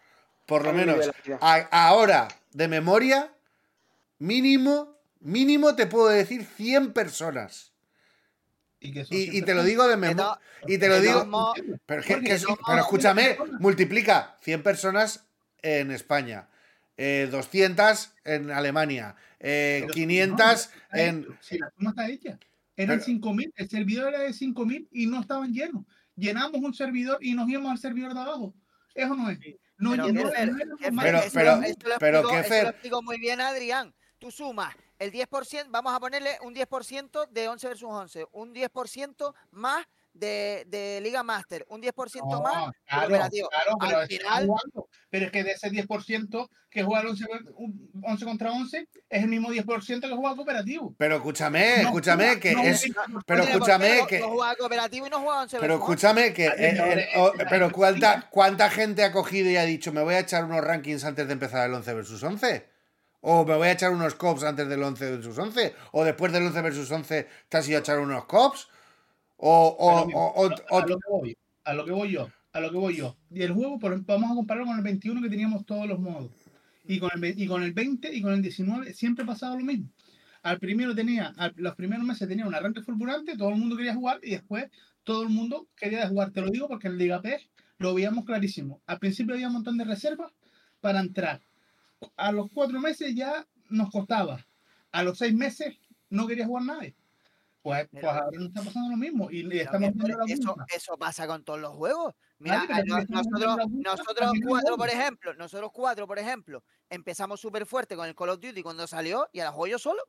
por 0.46 0.64
lo 0.64 0.72
menos, 0.72 1.08
a- 1.40 1.68
ahora 1.88 2.28
de 2.52 2.68
memoria, 2.68 3.32
mínimo, 4.18 4.95
mínimo 5.20 5.74
te 5.76 5.86
puedo 5.86 6.08
decir 6.08 6.44
100 6.44 6.92
personas. 6.92 7.72
y, 8.80 8.92
que 8.92 9.04
Y, 9.10 9.38
y 9.38 9.42
te 9.42 9.54
lo 9.54 9.64
digo 9.64 9.86
de 9.88 9.96
memoria. 9.96 10.38
Y 10.66 10.78
te 10.78 10.88
lo 10.88 11.00
digo. 11.00 11.54
Pero, 11.86 12.02
que- 12.02 12.20
que 12.20 12.38
pero 12.66 12.80
escúchame, 12.80 13.22
100 13.24 13.36
personas. 13.36 13.60
multiplica 13.60 14.36
100 14.42 14.62
personas 14.62 15.26
en 15.62 15.90
España, 15.90 16.48
eh, 16.96 17.28
200 17.30 18.12
en 18.24 18.50
Alemania, 18.50 19.16
eh, 19.40 19.80
Pero- 19.82 19.94
500 19.94 20.70
no, 20.92 20.98
en. 21.00 21.26
Si 21.40 21.58
la 21.58 21.70
suma 21.76 21.90
está 21.90 22.08
hecha. 22.08 22.38
Eran 22.76 22.98
Pero- 22.98 23.06
5.000, 23.20 23.52
el 23.56 23.68
servidor 23.70 24.08
era 24.14 24.22
de 24.22 24.32
5.000 24.34 24.86
y 24.92 25.06
no 25.06 25.20
estaban 25.20 25.52
llenos. 25.52 25.84
Llenamos 26.14 26.60
un 26.60 26.74
servidor 26.74 27.18
y 27.22 27.32
nos 27.34 27.48
íbamos 27.48 27.70
al 27.72 27.78
servidor 27.78 28.12
de 28.14 28.20
abajo. 28.20 28.54
Eso 28.94 29.14
no 29.14 29.30
es. 29.30 29.38
No, 29.78 29.90
Pero, 29.90 30.06
llenó- 30.06 30.30
Kefer, 30.30 30.48
no. 30.66 30.76
Pero- 31.02 31.18
eso 31.18 31.30
pero- 31.34 31.60
pero, 31.98 32.22
lo 32.22 32.30
explico 32.70 33.02
muy 33.02 33.18
bien, 33.18 33.40
Adrián. 33.40 33.94
Tú 34.18 34.30
sumas 34.30 34.74
el 34.98 35.12
10%, 35.12 35.66
vamos 35.68 35.92
a 35.94 36.00
ponerle 36.00 36.38
un 36.42 36.54
10% 36.54 37.28
de 37.28 37.48
11 37.48 37.68
versus 37.68 37.88
11, 37.90 38.26
un 38.32 38.54
10% 38.54 39.34
más 39.50 39.84
de, 40.14 40.64
de 40.68 40.98
Liga 41.02 41.22
Master, 41.22 41.66
un 41.68 41.82
10% 41.82 42.42
más 42.42 42.54
No, 42.56 42.66
de 42.68 42.72
claro, 42.86 43.06
operativo. 43.06 43.48
claro, 43.50 43.76
pero, 43.78 43.96
Al 43.98 44.02
es 44.04 44.08
que 44.08 44.16
final- 44.16 44.48
pero 45.10 45.26
es 45.26 45.32
que 45.32 45.44
de 45.44 45.50
ese 45.52 45.70
10% 45.70 46.48
que 46.70 46.82
juega 46.82 47.02
el 47.02 47.08
11, 47.08 47.24
ver- 47.30 47.52
un 47.56 47.90
11 48.02 48.24
contra 48.24 48.50
11 48.52 48.88
es 49.10 49.22
el 49.22 49.28
mismo 49.28 49.50
10% 49.50 50.08
que 50.08 50.14
juega 50.16 50.34
cooperativo. 50.34 50.94
Pero 50.96 51.16
escúchame, 51.16 51.82
No 51.82 51.88
escúchame, 51.88 52.24
juega- 52.24 52.40
que 52.40 52.52
no 52.54 52.62
es. 52.62 52.80
juega- 52.94 53.20
Pero 53.26 53.42
escúchame, 53.42 53.98
¿por 53.98 54.08
qué 54.08 54.16
que. 54.16 54.20
No, 54.22 54.28
no 54.28 54.34
juega 54.36 54.56
cooperativo 54.56 55.06
y 55.06 55.10
no 55.10 55.20
juega 55.20 55.42
11 55.42 55.58
Pero 55.60 55.74
versus 55.74 55.88
11? 55.90 55.92
escúchame, 56.06 56.32
que. 56.32 56.48
Vale, 56.48 56.68
eh, 56.68 56.72
pero 56.74 56.92
el- 56.92 56.98
es- 57.00 57.16
o- 57.16 57.34
es- 57.34 57.46
pero 57.50 57.66
es- 57.66 57.72
¿cuánta, 57.74 58.30
¿cuánta 58.30 58.70
gente 58.70 59.04
ha 59.04 59.12
cogido 59.12 59.50
y 59.50 59.56
ha 59.58 59.64
dicho, 59.64 59.92
me 59.92 60.02
voy 60.02 60.14
a 60.14 60.20
echar 60.20 60.46
unos 60.46 60.62
rankings 60.64 61.04
antes 61.04 61.26
de 61.26 61.32
empezar 61.34 61.68
el 61.68 61.74
11 61.74 61.92
versus 61.92 62.22
11? 62.22 62.66
O 63.28 63.44
me 63.44 63.56
voy 63.56 63.68
a 63.68 63.72
echar 63.72 63.90
unos 63.92 64.14
cops 64.14 64.44
antes 64.44 64.68
del 64.68 64.82
11 64.82 65.10
versus 65.16 65.36
11? 65.36 65.74
O 65.92 66.04
después 66.04 66.32
del 66.32 66.44
11 66.46 66.62
versus 66.62 66.90
11 66.90 67.26
te 67.48 67.56
has 67.56 67.68
ido 67.68 67.78
a 67.78 67.80
echar 67.80 67.98
unos 67.98 68.24
cops? 68.26 68.68
O, 69.36 69.76
o, 69.78 70.06
Pero, 70.06 70.18
o- 70.18 70.32
o- 70.42 70.46
o- 70.46 70.78
a 70.78 70.86
lo 70.86 70.98
que 70.98 71.08
voy, 71.10 71.36
a 71.64 71.72
lo 71.74 71.84
que 71.84 71.90
voy 71.92 72.10
yo, 72.12 72.28
a 72.52 72.60
lo 72.60 72.70
que 72.70 72.76
voy 72.78 72.96
yo. 72.96 73.16
Y 73.30 73.42
el 73.42 73.52
juego, 73.52 73.78
por 73.78 73.92
ejemplo, 73.92 74.14
vamos 74.14 74.30
a 74.30 74.34
compararlo 74.36 74.66
con 74.68 74.76
el 74.78 74.84
21 74.84 75.20
que 75.22 75.28
teníamos 75.28 75.66
todos 75.66 75.86
los 75.88 75.98
modos. 75.98 76.30
Y 76.84 77.00
con 77.00 77.10
el, 77.14 77.40
y 77.40 77.46
con 77.48 77.62
el 77.64 77.72
20 77.72 78.14
y 78.14 78.22
con 78.22 78.32
el 78.32 78.42
19 78.42 78.94
siempre 78.94 79.24
pasaba 79.24 79.56
lo 79.56 79.64
mismo. 79.64 79.90
Al 80.42 80.60
primero 80.60 80.94
tenía, 80.94 81.34
al- 81.36 81.52
los 81.56 81.74
primeros 81.74 82.04
meses 82.06 82.28
tenía 82.28 82.46
un 82.46 82.54
arranque 82.54 82.80
fulgurante, 82.82 83.36
todo 83.36 83.48
el 83.48 83.56
mundo 83.56 83.76
quería 83.76 83.94
jugar 83.94 84.20
y 84.22 84.30
después 84.30 84.66
todo 85.02 85.24
el 85.24 85.30
mundo 85.30 85.66
quería 85.74 86.08
jugar. 86.08 86.30
Te 86.30 86.40
lo 86.42 86.48
digo 86.50 86.68
porque 86.68 86.86
en 86.86 86.96
Liga 86.96 87.20
P 87.20 87.36
lo 87.78 87.92
veíamos 87.92 88.24
clarísimo. 88.24 88.80
Al 88.86 89.00
principio 89.00 89.34
había 89.34 89.48
un 89.48 89.54
montón 89.54 89.76
de 89.76 89.84
reservas 89.84 90.30
para 90.80 91.00
entrar. 91.00 91.40
A 92.16 92.32
los 92.32 92.48
cuatro 92.52 92.80
meses 92.80 93.14
ya 93.14 93.46
nos 93.68 93.90
costaba. 93.90 94.46
A 94.92 95.02
los 95.02 95.18
seis 95.18 95.34
meses 95.34 95.76
no 96.10 96.26
quería 96.26 96.46
jugar 96.46 96.64
nadie. 96.64 96.96
Pues, 97.62 97.88
pues 97.90 98.04
ahora 98.04 98.28
nos 98.38 98.48
está 98.48 98.62
pasando 98.62 98.90
lo 98.90 98.96
mismo 98.96 99.28
y 99.28 99.40
estamos 99.58 99.92
eso, 100.28 100.54
eso 100.72 100.96
pasa 100.96 101.26
con 101.26 101.42
todos 101.42 101.58
los 101.58 101.72
juegos. 101.74 102.14
Mira, 102.38 102.64
no- 102.86 102.98
nosotros, 103.08 103.56
nosotros 103.72 104.32
cuatro, 104.46 104.76
por 104.76 104.88
ejemplo, 104.88 105.34
nosotros 105.34 105.70
cuatro, 105.72 106.06
por 106.06 106.18
ejemplo, 106.20 106.62
empezamos 106.88 107.40
súper 107.40 107.66
fuerte 107.66 107.96
con 107.96 108.06
el 108.06 108.14
Call 108.14 108.28
of 108.28 108.40
Duty 108.40 108.62
cuando 108.62 108.86
salió 108.86 109.28
y 109.32 109.40
ahora 109.40 109.50
juego 109.50 109.66
yo 109.66 109.78
solo. 109.80 110.00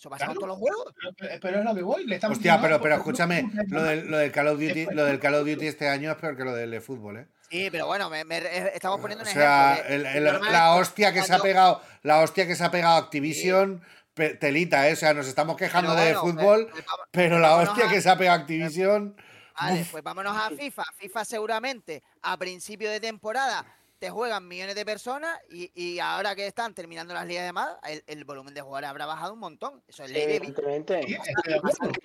Eso 0.00 0.08
pasa 0.08 0.24
Claro. 0.24 0.40
con 0.40 0.48
todos 0.48 0.48
los 0.48 0.58
juegos. 0.58 0.94
Pero, 1.18 1.38
pero 1.42 1.58
es 1.58 1.64
lo 1.66 1.74
que 1.74 1.82
voy. 1.82 2.06
Le 2.06 2.14
estamos 2.14 2.38
Hostia, 2.38 2.52
diciendo, 2.54 2.78
pero, 2.78 2.82
pero 2.82 2.94
escúchame, 2.96 3.50
lo 3.68 3.82
del, 3.82 4.10
lo 4.10 4.16
del 4.16 4.32
Call 4.32 4.48
of 4.48 4.58
Duty, 4.58 4.86
lo 4.92 5.04
del 5.04 5.20
Call 5.20 5.34
of 5.34 5.46
Duty 5.46 5.66
este 5.66 5.88
año 5.90 6.10
es 6.10 6.16
peor 6.16 6.38
que 6.38 6.44
lo 6.44 6.54
del 6.54 6.70
de 6.70 6.80
fútbol, 6.80 7.18
¿eh? 7.18 7.26
Sí, 7.50 7.68
pero 7.70 7.86
bueno, 7.86 8.08
me, 8.08 8.24
me- 8.24 8.38
estamos 8.74 8.98
poniendo 8.98 9.24
O 9.24 9.28
un 9.28 9.32
sea, 9.34 9.74
ejemplo. 9.74 9.94
el- 9.94 10.06
el- 10.06 10.24
la 10.24 10.40
que 10.40 10.80
hostia 10.80 11.12
que 11.12 11.22
se 11.22 11.34
ha 11.34 11.38
pegado, 11.40 11.82
la 12.02 12.20
hostia 12.20 12.46
que 12.46 12.56
se 12.56 12.64
ha 12.64 12.70
pegado 12.70 12.96
Activision, 12.96 13.82
pe- 14.14 14.36
telita, 14.36 14.88
¿eh? 14.88 14.94
O 14.94 14.96
sea, 14.96 15.12
nos 15.12 15.26
estamos 15.28 15.58
quejando 15.58 15.94
Pero 15.94 16.02
de 16.06 16.14
bueno, 16.16 16.20
fútbol, 16.32 16.68
pues- 16.70 16.84
pues 16.86 16.98
pero 17.10 17.38
la 17.38 17.56
hostia 17.56 17.86
a- 17.86 17.90
que 17.90 18.00
se 18.00 18.08
ha 18.08 18.16
pegado 18.16 18.40
Activision. 18.40 19.14
Vale, 19.60 19.82
Uf. 19.82 19.90
pues 19.90 20.02
vámonos 20.02 20.34
a 20.34 20.48
FIFA. 20.48 20.84
FIFA 20.96 21.24
seguramente 21.26 22.02
a 22.22 22.38
principio 22.38 22.88
de 22.90 23.00
temporada 23.00 23.66
te 24.00 24.08
juegan 24.08 24.48
millones 24.48 24.74
de 24.74 24.84
personas 24.86 25.38
y, 25.50 25.70
y 25.74 25.98
ahora 25.98 26.34
que 26.34 26.46
están 26.46 26.72
terminando 26.74 27.12
las 27.12 27.26
ligas 27.26 27.44
de 27.44 27.52
más, 27.52 27.76
el, 27.86 28.02
el 28.06 28.24
volumen 28.24 28.54
de 28.54 28.62
jugadores 28.62 28.88
habrá 28.88 29.04
bajado 29.04 29.34
un 29.34 29.40
montón. 29.40 29.82
Eso 29.86 30.04
es 30.04 30.10
ley 30.10 30.26
de 30.26 30.40
vida. 30.40 30.54
Evidentemente. 30.56 31.18
Pasa 31.60 31.86
es 31.86 31.98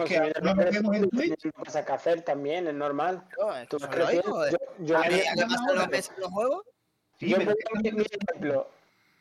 que- 0.00 0.18
no 0.42 0.54
no 0.54 0.54
nos 0.54 0.70
vemos 0.74 0.96
en 0.96 1.10
Twitch. 1.10 1.52
cosas 1.52 1.86
que 1.86 1.92
hacer 1.92 2.22
también, 2.22 2.66
es 2.66 2.74
normal. 2.74 3.24
Vas 3.38 3.62
es 3.62 3.82
eh. 3.84 4.22
Yo, 4.24 4.46
yo 4.80 5.00
que 5.00 5.74
los 5.74 5.88
meses 5.88 6.12
los 6.18 6.30
juegos, 6.30 6.64
Sí, 7.18 7.26
mi 7.26 8.02
ejemplo. 8.02 8.68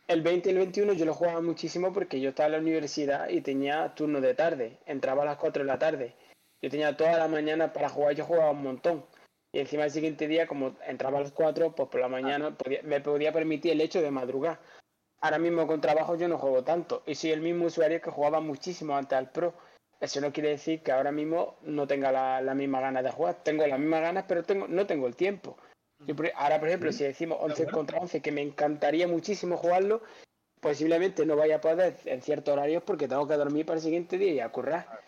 El 0.07 0.21
20 0.21 0.49
y 0.49 0.51
el 0.53 0.57
21 0.57 0.93
yo 0.93 1.05
lo 1.05 1.13
jugaba 1.13 1.41
muchísimo 1.41 1.93
porque 1.93 2.19
yo 2.19 2.29
estaba 2.29 2.47
en 2.47 2.51
la 2.53 2.57
universidad 2.59 3.29
y 3.29 3.41
tenía 3.41 3.93
turno 3.93 4.21
de 4.21 4.33
tarde. 4.33 4.79
Entraba 4.87 5.21
a 5.21 5.25
las 5.25 5.37
4 5.37 5.63
de 5.63 5.67
la 5.67 5.77
tarde. 5.77 6.15
Yo 6.63 6.69
tenía 6.71 6.97
toda 6.97 7.15
la 7.17 7.27
mañana 7.27 7.71
para 7.71 7.89
jugar, 7.89 8.15
yo 8.15 8.25
jugaba 8.25 8.49
un 8.51 8.63
montón. 8.63 9.05
Y 9.55 9.59
encima 9.59 9.85
el 9.85 9.91
siguiente 9.91 10.27
día, 10.27 10.47
como 10.47 10.75
entraba 10.85 11.19
a 11.19 11.21
las 11.21 11.31
4, 11.31 11.73
pues 11.73 11.87
por 11.87 12.01
la 12.01 12.09
mañana 12.09 12.57
podía- 12.57 12.81
me 12.83 12.99
podía 12.99 13.31
permitir 13.31 13.71
el 13.71 13.79
hecho 13.79 14.01
de 14.01 14.11
madrugar. 14.11 14.59
Ahora 15.21 15.39
mismo 15.39 15.65
con 15.65 15.79
trabajo 15.79 16.17
yo 16.17 16.27
no 16.27 16.37
juego 16.37 16.65
tanto. 16.65 17.03
Y 17.05 17.15
soy 17.15 17.31
el 17.31 17.39
mismo 17.39 17.67
usuario 17.67 18.01
que 18.01 18.11
jugaba 18.11 18.41
muchísimo 18.41 18.97
antes 18.97 19.17
al 19.17 19.31
Pro. 19.31 19.53
eso 20.01 20.19
no 20.19 20.33
quiere 20.33 20.49
decir 20.49 20.83
que 20.83 20.91
ahora 20.91 21.13
mismo 21.13 21.55
no 21.61 21.87
tenga 21.87 22.11
la, 22.11 22.41
la 22.41 22.53
misma 22.53 22.81
ganas 22.81 23.01
de 23.05 23.11
jugar. 23.11 23.35
Tengo 23.43 23.65
las 23.65 23.79
mismas 23.79 24.01
ganas, 24.01 24.25
pero 24.27 24.43
tengo, 24.43 24.67
no 24.67 24.85
tengo 24.85 25.07
el 25.07 25.15
tiempo. 25.15 25.57
Yo 26.05 26.17
por- 26.17 26.29
ahora, 26.35 26.59
por 26.59 26.67
ejemplo, 26.67 26.91
si 26.91 27.05
decimos 27.05 27.37
11 27.39 27.61
acuerdo. 27.63 27.71
contra 27.77 27.99
11, 27.99 28.21
que 28.21 28.33
me 28.33 28.41
encantaría 28.41 29.07
muchísimo 29.07 29.55
jugarlo, 29.55 30.01
posiblemente 30.59 31.25
no 31.25 31.37
vaya 31.37 31.55
a 31.55 31.61
poder 31.61 31.95
en 32.03 32.21
ciertos 32.21 32.51
horarios 32.53 32.83
porque 32.83 33.07
tengo 33.07 33.25
que 33.25 33.35
dormir 33.37 33.65
para 33.65 33.77
el 33.77 33.83
siguiente 33.83 34.17
día 34.17 34.33
y 34.33 34.39
a 34.41 34.49
currar. 34.49 34.99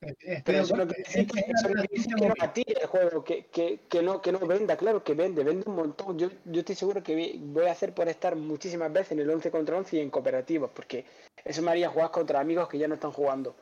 Estoy 0.00 0.42
Pero 0.44 0.58
de 0.58 0.64
eso 0.64 0.76
no 0.76 0.82
acuerdo. 0.82 0.94
quiere 0.94 1.02
decir 1.04 1.20
Es 1.20 1.32
que, 1.32 1.42
que 1.42 1.52
eso 1.52 1.68
decir 1.68 2.18
gente 2.18 2.34
que 2.34 2.44
a 2.44 2.52
ti 2.52 2.64
el 2.66 2.86
juego, 2.86 3.24
que, 3.24 3.46
que, 3.46 3.80
que 3.88 4.02
no, 4.02 4.20
que 4.20 4.32
no 4.32 4.38
venda, 4.40 4.76
claro 4.76 5.02
que 5.02 5.14
vende, 5.14 5.42
vende 5.42 5.64
un 5.66 5.76
montón. 5.76 6.18
Yo, 6.18 6.28
yo 6.44 6.60
estoy 6.60 6.74
seguro 6.74 7.02
que 7.02 7.38
voy 7.40 7.66
a 7.66 7.72
hacer 7.72 7.94
por 7.94 8.08
estar 8.08 8.36
muchísimas 8.36 8.92
veces 8.92 9.12
en 9.12 9.20
el 9.20 9.30
11 9.30 9.50
contra 9.50 9.76
11 9.78 9.96
y 9.96 10.00
en 10.00 10.10
cooperativos, 10.10 10.70
porque 10.74 11.06
eso 11.44 11.62
me 11.62 11.70
haría 11.70 11.88
jugar 11.88 12.10
contra 12.10 12.40
amigos 12.40 12.68
que 12.68 12.78
ya 12.78 12.88
no 12.88 12.94
están 12.94 13.12
jugando. 13.12 13.56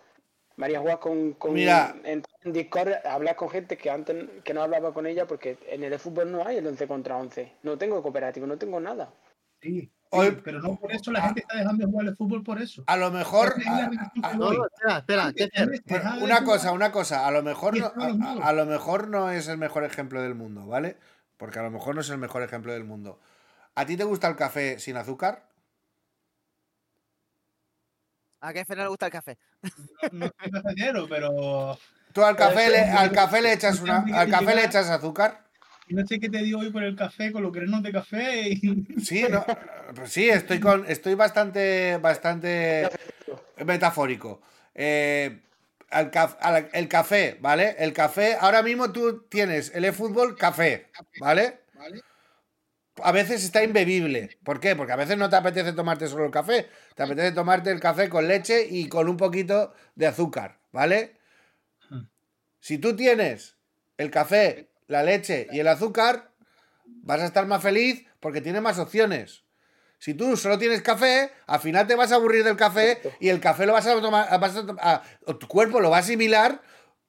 Me 0.57 0.65
haría 0.67 0.81
jugar 0.81 0.99
con, 0.99 1.35
con 1.35 1.55
Mira. 1.55 1.95
entrar 2.03 2.41
en 2.43 2.53
Discord, 2.53 2.95
hablar 3.07 3.37
con 3.37 3.49
gente 3.49 3.77
que 3.77 3.91
antes 3.91 4.43
que 4.43 4.55
no 4.55 4.63
hablaba 4.63 4.93
con 4.93 5.07
ella, 5.07 5.25
porque 5.27 5.57
en 5.69 5.85
el 5.85 5.97
fútbol 6.01 6.33
no 6.33 6.45
hay 6.45 6.57
el 6.57 6.67
11 6.67 6.89
contra 6.89 7.17
11. 7.17 7.53
No 7.63 7.79
tengo 7.79 8.03
cooperativo, 8.03 8.45
no 8.45 8.59
tengo 8.59 8.81
nada. 8.81 9.15
Sí, 9.63 9.93
sí, 10.11 10.19
Hoy- 10.19 10.41
pero 10.43 10.61
no 10.61 10.77
por 10.77 10.93
eso 10.93 11.11
la 11.13 11.23
gente 11.23 11.41
está 11.41 11.57
dejando 11.59 11.85
de 11.87 11.91
jugar 11.93 12.07
el 12.09 12.17
fútbol 12.17 12.43
por 12.43 12.61
eso. 12.61 12.83
A 12.87 12.97
lo 12.97 13.11
mejor. 13.11 13.55
A- 13.67 13.91
a- 14.23 14.35
No, 14.35 14.53
no, 14.53 14.65
Una 16.23 16.45
cosa, 16.45 16.73
una 16.73 16.91
cosa, 16.93 17.27
a 17.27 17.31
lo 17.31 17.43
mejor 17.43 17.77
no, 17.77 17.93
a, 18.43 18.53
lo 18.53 18.67
mejor 18.67 19.09
no 19.09 19.31
es 19.31 19.49
el 19.49 19.59
mejor 19.59 19.85
ejemplo 19.85 20.23
del 20.23 20.35
mundo, 20.35 20.67
¿vale? 20.67 20.97
Porque 21.37 21.59
a 21.59 21.63
lo 21.63 21.71
mejor 21.71 21.95
no 21.95 22.01
es 22.01 22.11
el 22.11 22.19
mejor 22.19 22.43
ejemplo 22.43 22.73
del 22.73 22.85
mundo. 22.85 23.21
¿A 23.75 23.87
ti 23.87 23.97
te 23.97 24.05
gusta 24.05 24.29
el 24.29 24.37
café 24.37 24.79
sin 24.79 24.97
azúcar? 24.97 25.45
¿A 28.41 28.53
qué 28.53 28.65
no 28.69 28.75
le 28.77 28.89
gusta 28.89 29.07
el 29.07 29.13
café? 29.13 29.39
No 30.13 30.31
soy 30.41 30.51
cafetero, 30.51 31.07
pero 31.09 31.79
Tú 32.13 32.23
al 32.25 32.37
café 32.37 32.67
es 32.67 32.71
le, 32.73 32.85
que- 32.85 32.91
al 32.91 33.13
café 33.13 33.43
le 33.43 33.53
echas 33.53 33.81
una, 33.81 34.05
al 34.15 34.31
café 34.31 34.55
le 34.55 34.65
echas 34.65 34.89
azúcar. 34.91 35.45
No 35.95 36.07
sé 36.07 36.19
qué 36.21 36.29
te 36.29 36.39
digo 36.43 36.61
hoy 36.61 36.71
por 36.71 36.83
el 36.83 36.97
café 36.97 37.33
con 37.33 37.43
los 37.43 37.53
grenos 37.53 37.83
de 37.83 37.93
café 37.93 38.49
y 38.51 38.87
Sí, 39.01 39.25
no, 39.31 39.45
pues 39.95 40.11
sí, 40.13 40.29
estoy 40.29 40.61
con, 40.61 40.85
estoy 40.89 41.15
bastante, 41.15 41.97
bastante 41.99 42.89
metafórico. 43.65 44.41
Eh, 44.75 45.41
al 45.91 46.11
caf- 46.11 46.37
al- 46.41 46.69
el 46.73 46.89
café, 46.89 47.39
¿vale? 47.41 47.77
El 47.79 47.93
café, 47.93 48.37
ahora 48.41 48.63
mismo 48.63 48.93
tú 48.93 49.23
tienes 49.29 49.73
el 49.75 49.85
eFootball 49.87 50.37
café, 50.37 50.91
¿vale? 51.21 51.61
A 53.03 53.13
veces 53.13 53.45
está 53.45 53.63
imbebible. 53.63 54.39
¿Por 54.45 54.59
qué? 54.61 54.75
Porque 54.75 54.93
a 54.93 54.97
veces 54.97 55.17
no 55.17 55.31
te 55.31 55.37
apetece 55.37 55.73
tomarte 55.73 56.09
solo 56.09 56.25
el 56.25 56.31
café. 56.33 56.69
Te 56.97 57.03
apetece 57.05 57.33
tomarte 57.33 57.71
el 57.71 57.81
café 57.81 58.09
con 58.09 58.27
leche 58.27 58.67
y 58.69 58.89
con 58.89 59.09
un 59.09 59.17
poquito 59.17 59.73
de 59.95 60.07
azúcar, 60.09 60.59
¿vale? 60.73 61.17
Si 62.61 62.79
tú 62.79 62.95
tienes 62.97 63.57
el 63.97 64.11
café, 64.11 64.68
la 64.89 65.03
leche 65.03 65.47
y 65.53 65.61
el 65.61 65.69
azúcar, 65.69 66.31
vas 66.85 67.21
a 67.21 67.27
estar 67.27 67.47
más 67.47 67.63
feliz 67.63 68.05
porque 68.21 68.41
tienes 68.41 68.61
más 68.61 68.79
opciones. 68.79 69.45
Si 69.99 70.15
tú 70.15 70.37
solo 70.37 70.59
tienes 70.59 70.83
café, 70.83 71.33
al 71.47 71.61
final 71.61 71.87
te 71.87 71.95
vas 71.95 72.13
a 72.13 72.17
aburrir 72.17 72.45
del 72.45 72.57
café 72.57 73.01
y 73.21 73.29
el 73.29 73.41
café 73.41 73.67
lo 73.67 73.73
vas 73.73 73.87
a 73.87 74.01
tomar, 74.01 74.41
vas 74.41 74.57
a 74.81 75.03
o 75.27 75.37
tu 75.37 75.49
cuerpo 75.49 75.81
lo 75.81 75.91
va 75.91 75.97
a 75.97 76.01
asimilar 76.01 76.61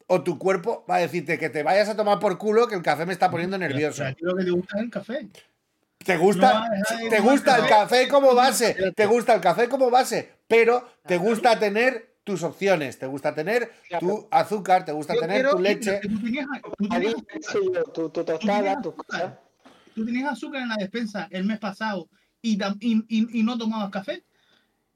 o 0.08 0.24
tu 0.24 0.40
cuerpo 0.40 0.86
va 0.90 0.96
a 0.96 1.00
decirte 1.00 1.38
que 1.38 1.50
te 1.50 1.62
vayas 1.62 1.88
a 1.88 1.96
tomar 1.96 2.20
por 2.20 2.38
culo 2.40 2.68
que 2.68 2.76
el 2.76 2.82
café 2.82 3.06
me 3.06 3.14
está 3.14 3.30
poniendo 3.30 3.58
nervioso. 3.58 4.04
Pero 4.04 4.10
a 4.10 4.14
ti 4.14 4.24
lo 4.24 4.36
que 4.36 4.44
te 4.44 4.52
gusta 4.52 4.78
es 4.78 4.84
el 4.84 4.90
café. 4.90 5.28
¿Te 6.04 6.18
gusta, 6.18 6.68
No 6.68 7.10
te 7.10 7.20
gusta 7.20 7.56
el 7.58 7.62
café. 7.64 7.70
café 7.70 8.08
como 8.08 8.34
base? 8.34 8.94
¿Te 8.96 9.06
gusta 9.06 9.36
el 9.36 9.42
café 9.42 9.70
como 9.70 9.92
base? 9.92 10.32
Pero 10.48 10.90
te 11.06 11.18
gusta 11.18 11.60
tener 11.60 12.09
tus 12.30 12.44
opciones, 12.44 13.00
te 13.00 13.08
gusta 13.08 13.34
tener 13.34 13.72
tu 14.00 14.28
azúcar, 14.30 14.86
te 14.86 14.92
gusta 14.92 15.16
Yo 15.16 15.22
tener 15.22 15.38
quiero 15.38 15.56
tu 15.56 15.62
leche. 15.62 16.00
Tú 16.02 16.20
tenías, 16.22 16.48
tú 16.78 16.88
sí, 17.42 17.60
tu, 17.94 18.10
tu 18.10 18.24
tostada, 18.24 18.82
tú 19.96 20.06
tenías 20.06 20.32
azúcar 20.34 20.62
en 20.62 20.70
la 20.70 20.76
despensa 20.78 21.28
el 21.32 21.44
mes 21.46 21.58
pasado 21.60 22.08
y, 22.42 22.60
y, 22.80 23.04
y- 23.08 23.40
y 23.40 23.44
no 23.44 23.58
tomabas 23.58 23.90
café. 23.90 24.24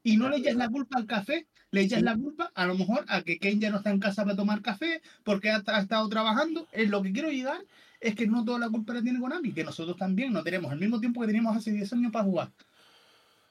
Y 0.04 0.16
no 0.16 0.28
le 0.28 0.36
echas 0.36 0.54
la 0.54 0.68
culpa 0.68 0.98
al 0.98 1.06
café, 1.06 1.46
le 1.70 1.80
echas 1.80 2.02
la 2.02 2.14
culpa 2.14 2.52
a 2.54 2.66
lo 2.66 2.76
mejor 2.76 3.04
a 3.08 3.22
que 3.22 3.38
Ken 3.38 3.58
ya 3.58 3.70
no 3.70 3.78
está 3.78 3.90
en 3.90 3.98
casa 3.98 4.22
para 4.22 4.36
tomar 4.36 4.60
café 4.62 5.00
porque 5.24 5.50
ha, 5.50 5.62
ha 5.66 5.80
estado 5.80 6.08
trabajando. 6.08 6.68
Es 6.72 6.88
lo 6.90 7.02
que 7.02 7.12
quiero 7.12 7.30
llegar 7.30 7.62
es 8.00 8.14
que 8.14 8.26
no 8.26 8.44
toda 8.44 8.58
la 8.58 8.68
culpa 8.68 8.92
la 8.92 9.02
tiene 9.02 9.18
Konami, 9.18 9.52
que 9.52 9.64
nosotros 9.64 9.96
también 9.96 10.32
no 10.32 10.42
tenemos 10.44 10.70
el 10.72 10.78
mismo 10.78 11.00
tiempo 11.00 11.20
que 11.22 11.26
teníamos 11.26 11.56
hace 11.56 11.72
10 11.72 11.90
años 11.94 12.12
para 12.12 12.26
jugar. 12.26 12.50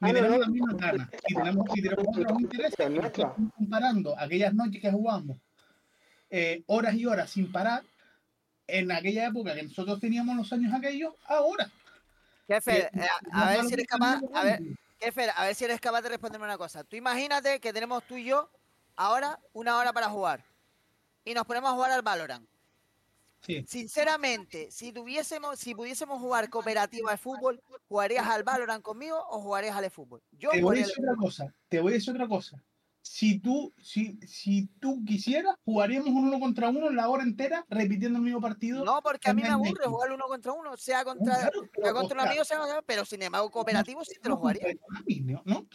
Ni 0.04 0.10
Ah, 0.10 0.14
no, 0.14 0.20
tenemos 0.20 0.38
no, 0.38 0.40
las 0.40 0.50
mismas 0.50 0.78
ganas 0.78 1.10
y 1.28 1.34
tenemos, 1.34 1.66
y 1.74 1.82
tenemos 1.82 2.18
otros 2.18 2.42
intereses. 2.42 2.80
Estamos 2.80 3.52
comparando 3.56 4.20
aquellas 4.20 4.54
noches 4.54 4.82
que 4.82 4.92
jugamos 4.92 5.38
eh, 6.30 6.62
horas 6.68 6.96
y 6.96 7.06
horas 7.06 7.30
sin 7.30 7.50
parar 7.50 7.84
en 8.68 8.92
aquella 8.92 9.28
época 9.28 9.56
que 9.56 9.64
nosotros 9.64 10.02
teníamos 10.02 10.36
los 10.36 10.52
años 10.52 10.74
aquellos, 10.74 11.14
ahora. 11.26 11.72
Jefe, 12.48 12.88
eh, 12.88 12.92
no 13.32 13.40
a 13.40 13.50
ver 13.50 13.64
si 13.64 13.74
eres 13.76 13.88
capaz, 13.88 14.20
a 14.34 14.44
ver, 14.44 14.60
jefe, 15.00 15.30
a 15.34 15.46
ver 15.46 15.56
si 15.56 15.64
eres 15.64 15.80
capaz 15.80 16.02
de 16.02 16.10
responderme 16.10 16.46
una 16.48 16.58
cosa. 16.58 16.84
Tú 16.84 16.98
imagínate 16.98 17.62
que 17.62 17.72
tenemos 17.72 18.04
tú 18.04 18.18
y 18.18 18.26
yo 18.26 18.50
ahora 18.98 19.40
una 19.54 19.78
hora 19.78 19.94
para 19.94 20.10
jugar 20.10 20.44
y 21.24 21.34
nos 21.34 21.46
ponemos 21.46 21.72
a 21.72 21.76
jugar 21.76 21.92
al 21.92 22.02
Valorant. 22.02 22.46
Sí. 23.46 23.66
Sinceramente, 23.68 24.72
si 24.72 24.94
tuviésemos, 24.94 25.60
si 25.60 25.76
pudiésemos 25.76 26.20
jugar 26.20 26.50
cooperativo 26.50 27.10
al 27.10 27.18
fútbol, 27.18 27.62
¿jugarías 27.90 28.26
al 28.26 28.44
Valorant 28.44 28.82
conmigo 28.82 29.18
o 29.30 29.42
jugarías 29.42 29.76
al 29.76 29.92
fútbol? 29.92 30.24
Yo 30.32 30.50
Te 30.52 30.62
voy 30.62 30.78
a 30.78 30.80
decir 30.80 31.04
otra 31.04 31.16
cosa, 31.18 31.54
te 31.68 31.82
voy 31.82 31.92
a 31.92 31.96
decir 31.96 32.14
otra 32.14 32.28
cosa. 32.28 32.64
Si 33.02 33.40
tú, 33.40 33.74
si, 33.78 34.18
si 34.26 34.68
tú 34.80 35.04
quisieras, 35.06 35.56
jugaríamos 35.66 36.08
un 36.08 36.30
uno 36.30 36.40
contra 36.40 36.70
uno 36.70 36.90
la 36.90 37.10
hora 37.10 37.24
entera 37.24 37.66
repitiendo 37.68 38.18
el 38.18 38.24
mismo 38.24 38.40
partido. 38.40 38.86
No, 38.86 39.02
porque 39.02 39.30
a 39.30 39.34
mí 39.34 39.42
me 39.42 39.50
aburre 39.50 39.86
jugar 39.86 40.14
uno 40.14 40.26
contra 40.26 40.54
uno, 40.54 40.78
sea 40.78 41.04
contra, 41.04 41.36
claro, 41.36 41.70
sea 41.76 41.94
contra 41.94 42.22
un 42.22 42.28
amigo, 42.28 42.46
sea 42.46 42.60
contra 42.60 42.82
pero 42.82 43.04
sin 43.04 43.22
embargo 43.22 43.52
cooperativo 43.52 44.06
sí 44.06 44.14
te 44.22 44.30
lo 44.30 44.38
jugaría. 44.38 44.68
de 44.68 44.78
Konami, 44.78 45.20
¿no? 45.44 45.68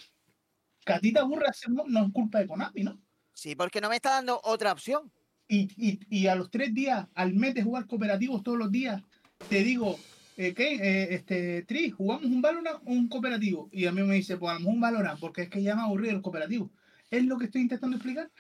Que 0.86 0.92
a 0.94 1.00
ti 1.00 1.12
te 1.12 1.18
aburre 1.18 1.48
hacer 1.48 1.68
no, 1.68 1.84
no 1.86 2.06
es 2.06 2.12
culpa 2.14 2.38
de 2.38 2.46
Konami, 2.46 2.82
¿no? 2.82 2.98
Sí, 3.34 3.54
porque 3.54 3.82
no 3.82 3.90
me 3.90 3.96
está 3.96 4.12
dando 4.12 4.40
otra 4.42 4.72
opción. 4.72 5.12
Y, 5.48 5.68
y, 5.78 5.98
y 6.10 6.26
a 6.26 6.34
los 6.34 6.50
tres 6.50 6.74
días, 6.74 7.06
al 7.14 7.32
mes 7.34 7.54
de 7.54 7.62
jugar 7.62 7.86
cooperativos 7.86 8.42
todos 8.42 8.58
los 8.58 8.70
días, 8.70 9.02
te 9.48 9.64
digo, 9.64 9.98
eh, 10.36 10.52
¿qué? 10.54 10.74
Eh, 10.74 11.14
este, 11.14 11.62
Tri, 11.62 11.90
jugamos 11.90 12.26
un 12.26 12.42
Valorant 12.42 12.80
o 12.84 12.92
un 12.92 13.08
cooperativo. 13.08 13.68
Y 13.72 13.86
a 13.86 13.92
mí 13.92 14.02
me 14.02 14.16
dice, 14.16 14.36
pues 14.36 14.60
un 14.62 14.80
Valorant, 14.80 15.18
porque 15.18 15.42
es 15.42 15.48
que 15.48 15.62
ya 15.62 15.74
me 15.74 15.82
aburrido 15.82 16.14
el 16.14 16.22
cooperativo. 16.22 16.70
Es 17.10 17.24
lo 17.24 17.38
que 17.38 17.46
estoy 17.46 17.62
intentando 17.62 17.96
explicar. 17.96 18.30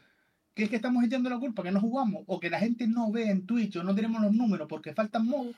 Que 0.54 0.64
es 0.64 0.70
que 0.70 0.76
estamos 0.76 1.02
echando 1.04 1.30
la 1.30 1.38
culpa, 1.38 1.62
que 1.62 1.70
no 1.70 1.80
jugamos, 1.80 2.24
o 2.26 2.38
que 2.40 2.50
la 2.50 2.58
gente 2.58 2.86
no 2.86 3.10
ve 3.10 3.30
en 3.30 3.46
Twitch, 3.46 3.76
o 3.76 3.84
no 3.84 3.94
tenemos 3.94 4.20
los 4.20 4.34
números 4.34 4.66
porque 4.68 4.92
faltan 4.92 5.26
modos. 5.26 5.54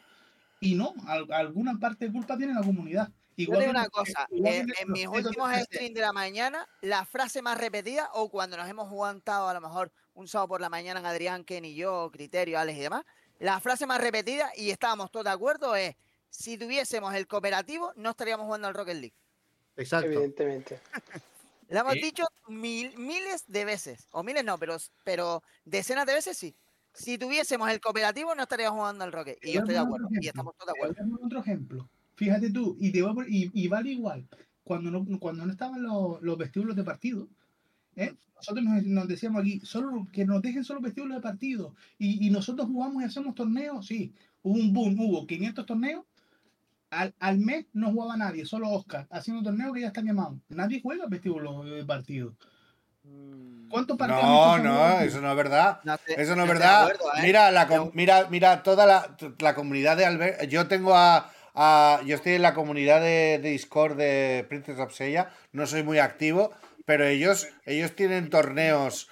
Y 0.60 0.74
no, 0.74 0.94
al- 1.06 1.32
alguna 1.32 1.78
parte 1.78 2.06
de 2.06 2.12
culpa 2.12 2.36
tiene 2.36 2.54
la 2.54 2.62
comunidad. 2.62 3.10
Yo 3.46 3.52
Igual 3.54 3.58
te 3.58 3.64
que 3.64 3.68
digo 3.68 3.80
una 3.80 3.88
cosa, 3.88 4.26
igual 4.30 4.54
en, 4.54 4.92
mis 4.92 5.06
últimos 5.06 5.52
streams 5.64 5.94
de 5.94 6.00
la 6.00 6.12
mañana, 6.12 6.68
la 6.80 7.04
frase 7.04 7.42
más 7.42 7.58
repetida, 7.58 8.10
o 8.14 8.28
cuando 8.30 8.56
nos 8.56 8.68
hemos 8.68 8.88
jugado 8.88 9.48
a 9.48 9.54
lo 9.54 9.60
mejor 9.60 9.92
un 10.14 10.28
sábado 10.28 10.48
por 10.48 10.60
la 10.60 10.68
mañana, 10.68 11.00
Adrián, 11.08 11.44
Ken 11.44 11.64
y 11.64 11.74
yo, 11.74 12.10
Criterio, 12.12 12.58
Alex 12.58 12.78
y 12.78 12.82
demás, 12.82 13.04
la 13.38 13.58
frase 13.60 13.86
más 13.86 14.00
repetida, 14.00 14.50
y 14.56 14.70
estábamos 14.70 15.10
todos 15.10 15.24
de 15.24 15.30
acuerdo, 15.30 15.74
es, 15.76 15.96
si 16.28 16.58
tuviésemos 16.58 17.14
el 17.14 17.26
cooperativo, 17.26 17.92
no 17.96 18.10
estaríamos 18.10 18.44
jugando 18.46 18.68
al 18.68 18.74
Rocket 18.74 18.96
League. 18.96 19.14
Exacto. 19.76 20.06
Evidentemente. 20.08 20.80
Lo 21.68 21.80
hemos 21.80 21.94
Sí. 21.94 22.00
dicho 22.02 22.26
mil- 22.48 22.96
miles 22.98 23.44
de 23.46 23.64
veces, 23.64 24.08
o 24.10 24.22
miles 24.22 24.44
no, 24.44 24.58
pero, 24.58 24.76
pero 25.04 25.42
decenas 25.64 26.04
de 26.06 26.14
veces 26.14 26.36
sí. 26.36 26.54
Si 26.92 27.16
tuviésemos 27.16 27.70
el 27.70 27.80
cooperativo, 27.80 28.34
no 28.34 28.42
estaríamos 28.42 28.76
jugando 28.78 29.04
al 29.04 29.12
Rocket. 29.12 29.38
Y 29.42 29.52
yo 29.52 29.60
estoy 29.60 29.74
de 29.74 29.80
acuerdo, 29.80 30.08
y 30.10 30.26
estamos 30.26 30.54
todos 30.56 30.74
de 30.74 30.80
acuerdo. 30.80 31.18
otro 31.24 31.38
ejemplo. 31.40 31.88
Fíjate 32.20 32.50
tú, 32.50 32.76
y, 32.78 32.92
te 32.92 33.00
voy 33.00 33.12
a 33.12 33.14
poner- 33.14 33.30
y, 33.32 33.50
y 33.54 33.66
vale 33.68 33.92
igual. 33.92 34.28
Cuando 34.62 34.90
no, 34.90 35.06
cuando 35.18 35.46
no 35.46 35.52
estaban 35.52 35.82
los, 35.82 36.20
los 36.20 36.36
vestíbulos 36.36 36.76
de 36.76 36.84
partido, 36.84 37.28
¿eh? 37.96 38.12
nosotros 38.36 38.62
nos, 38.62 38.82
nos 38.84 39.08
decíamos 39.08 39.40
aquí, 39.40 39.60
solo 39.64 40.06
que 40.12 40.26
nos 40.26 40.42
dejen 40.42 40.62
solo 40.62 40.82
vestíbulos 40.82 41.16
de 41.16 41.22
partido. 41.22 41.74
Y, 41.98 42.26
y 42.26 42.28
nosotros 42.30 42.66
jugamos 42.68 43.02
y 43.02 43.06
hacemos 43.06 43.34
torneos, 43.34 43.86
sí. 43.86 44.12
Hubo 44.42 44.58
un 44.60 44.70
boom, 44.74 45.00
hubo 45.00 45.26
500 45.26 45.64
torneos. 45.64 46.04
Al, 46.90 47.14
al 47.20 47.38
mes 47.38 47.64
no 47.72 47.90
jugaba 47.90 48.18
nadie, 48.18 48.44
solo 48.44 48.68
Oscar, 48.68 49.06
haciendo 49.10 49.42
torneos 49.42 49.72
que 49.72 49.80
ya 49.80 49.86
están 49.86 50.04
llamados. 50.04 50.36
Nadie 50.50 50.82
juega 50.82 51.06
vestíbulos 51.06 51.64
de 51.70 51.84
partido. 51.86 52.34
¿Cuántos 53.70 53.96
partidos? 53.96 54.22
No, 54.24 54.58
no, 54.58 55.00
eso 55.00 55.20
no 55.22 55.30
es 55.30 55.36
verdad. 55.36 55.80
No 55.84 55.96
te- 55.96 56.20
Eso 56.20 56.36
no 56.36 56.42
es 56.42 56.48
no 56.48 56.52
verdad. 56.54 56.82
acuerdo, 56.82 57.04
¿eh? 57.16 57.22
Mira, 57.22 57.50
la, 57.50 57.90
mira, 57.94 58.28
mira, 58.30 58.62
toda 58.62 58.84
la, 58.84 59.16
la 59.38 59.54
comunidad 59.54 59.96
de 59.96 60.04
Albert. 60.04 60.42
Yo 60.48 60.66
tengo 60.68 60.94
a, 60.94 61.30
a- 61.54 62.00
Yo 62.04 62.16
estoy 62.16 62.34
en 62.34 62.42
la 62.42 62.54
comunidad 62.54 63.00
de, 63.00 63.38
de 63.42 63.50
Discord 63.50 63.96
de 63.96 64.44
Princess 64.48 64.78
of 64.78 64.92
Seiya. 64.94 65.30
No 65.52 65.66
soy 65.66 65.82
muy 65.82 65.98
activo, 65.98 66.50
pero 66.84 67.06
ellos, 67.06 67.48
ellos 67.66 67.94
tienen 67.96 68.30
torneos 68.30 69.08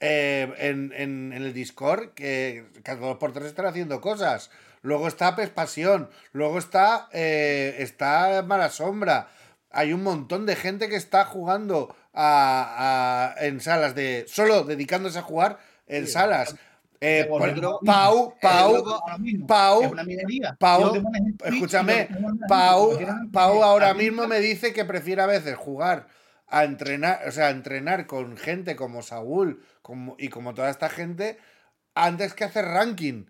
eh, 0.00 0.52
en, 0.58 0.92
en- 0.96 1.32
en 1.32 1.42
el 1.42 1.52
Discord 1.54 2.10
que 2.14 2.64
cada 2.82 2.98
dos 3.00 3.16
por 3.18 3.32
tres 3.32 3.46
están 3.46 3.66
haciendo 3.66 4.00
cosas. 4.00 4.50
Luego 4.82 5.08
está 5.08 5.34
Pes 5.34 5.48
Pasión. 5.50 6.10
Luego 6.32 6.58
está, 6.58 7.08
eh, 7.12 7.76
está 7.78 8.42
Mala 8.42 8.68
Sombra. 8.70 9.28
hay 9.70 9.92
un 9.92 10.02
montón 10.02 10.44
de 10.46 10.56
gente 10.56 10.88
que 10.88 10.96
está 10.96 11.24
jugando 11.24 11.96
a, 12.12 13.34
a- 13.38 13.46
en 13.46 13.60
salas 13.60 13.94
de. 13.94 14.24
solo 14.28 14.64
dedicándose 14.64 15.18
a 15.18 15.22
jugar 15.22 15.58
en 15.86 16.06
salas. 16.06 16.54
Eh, 17.00 17.26
por- 17.28 17.40
Pau, 17.84 18.34
Pau, 18.40 18.84
Pau, 19.46 19.82
es 19.82 19.92
una 19.92 20.04
minoría. 20.04 20.56
Pau, 20.58 21.02
escúchame, 21.44 22.08
Pau, 22.48 22.98
Pau 23.32 23.62
ahora 23.62 23.92
mismo 23.94 24.26
me 24.26 24.40
dice 24.40 24.72
que 24.72 24.84
prefiere 24.84 25.20
a 25.22 25.26
veces 25.26 25.56
jugar 25.56 26.06
a 26.46 26.64
entrenar, 26.64 27.20
o 27.28 27.32
sea, 27.32 27.46
a 27.48 27.50
entrenar 27.50 28.06
con 28.06 28.36
gente 28.36 28.76
como 28.76 29.02
Saúl 29.02 29.62
como, 29.82 30.14
y 30.18 30.28
como 30.28 30.54
toda 30.54 30.70
esta 30.70 30.88
gente 30.88 31.38
antes 31.94 32.34
que 32.34 32.44
hacer 32.44 32.64
ranking. 32.64 33.26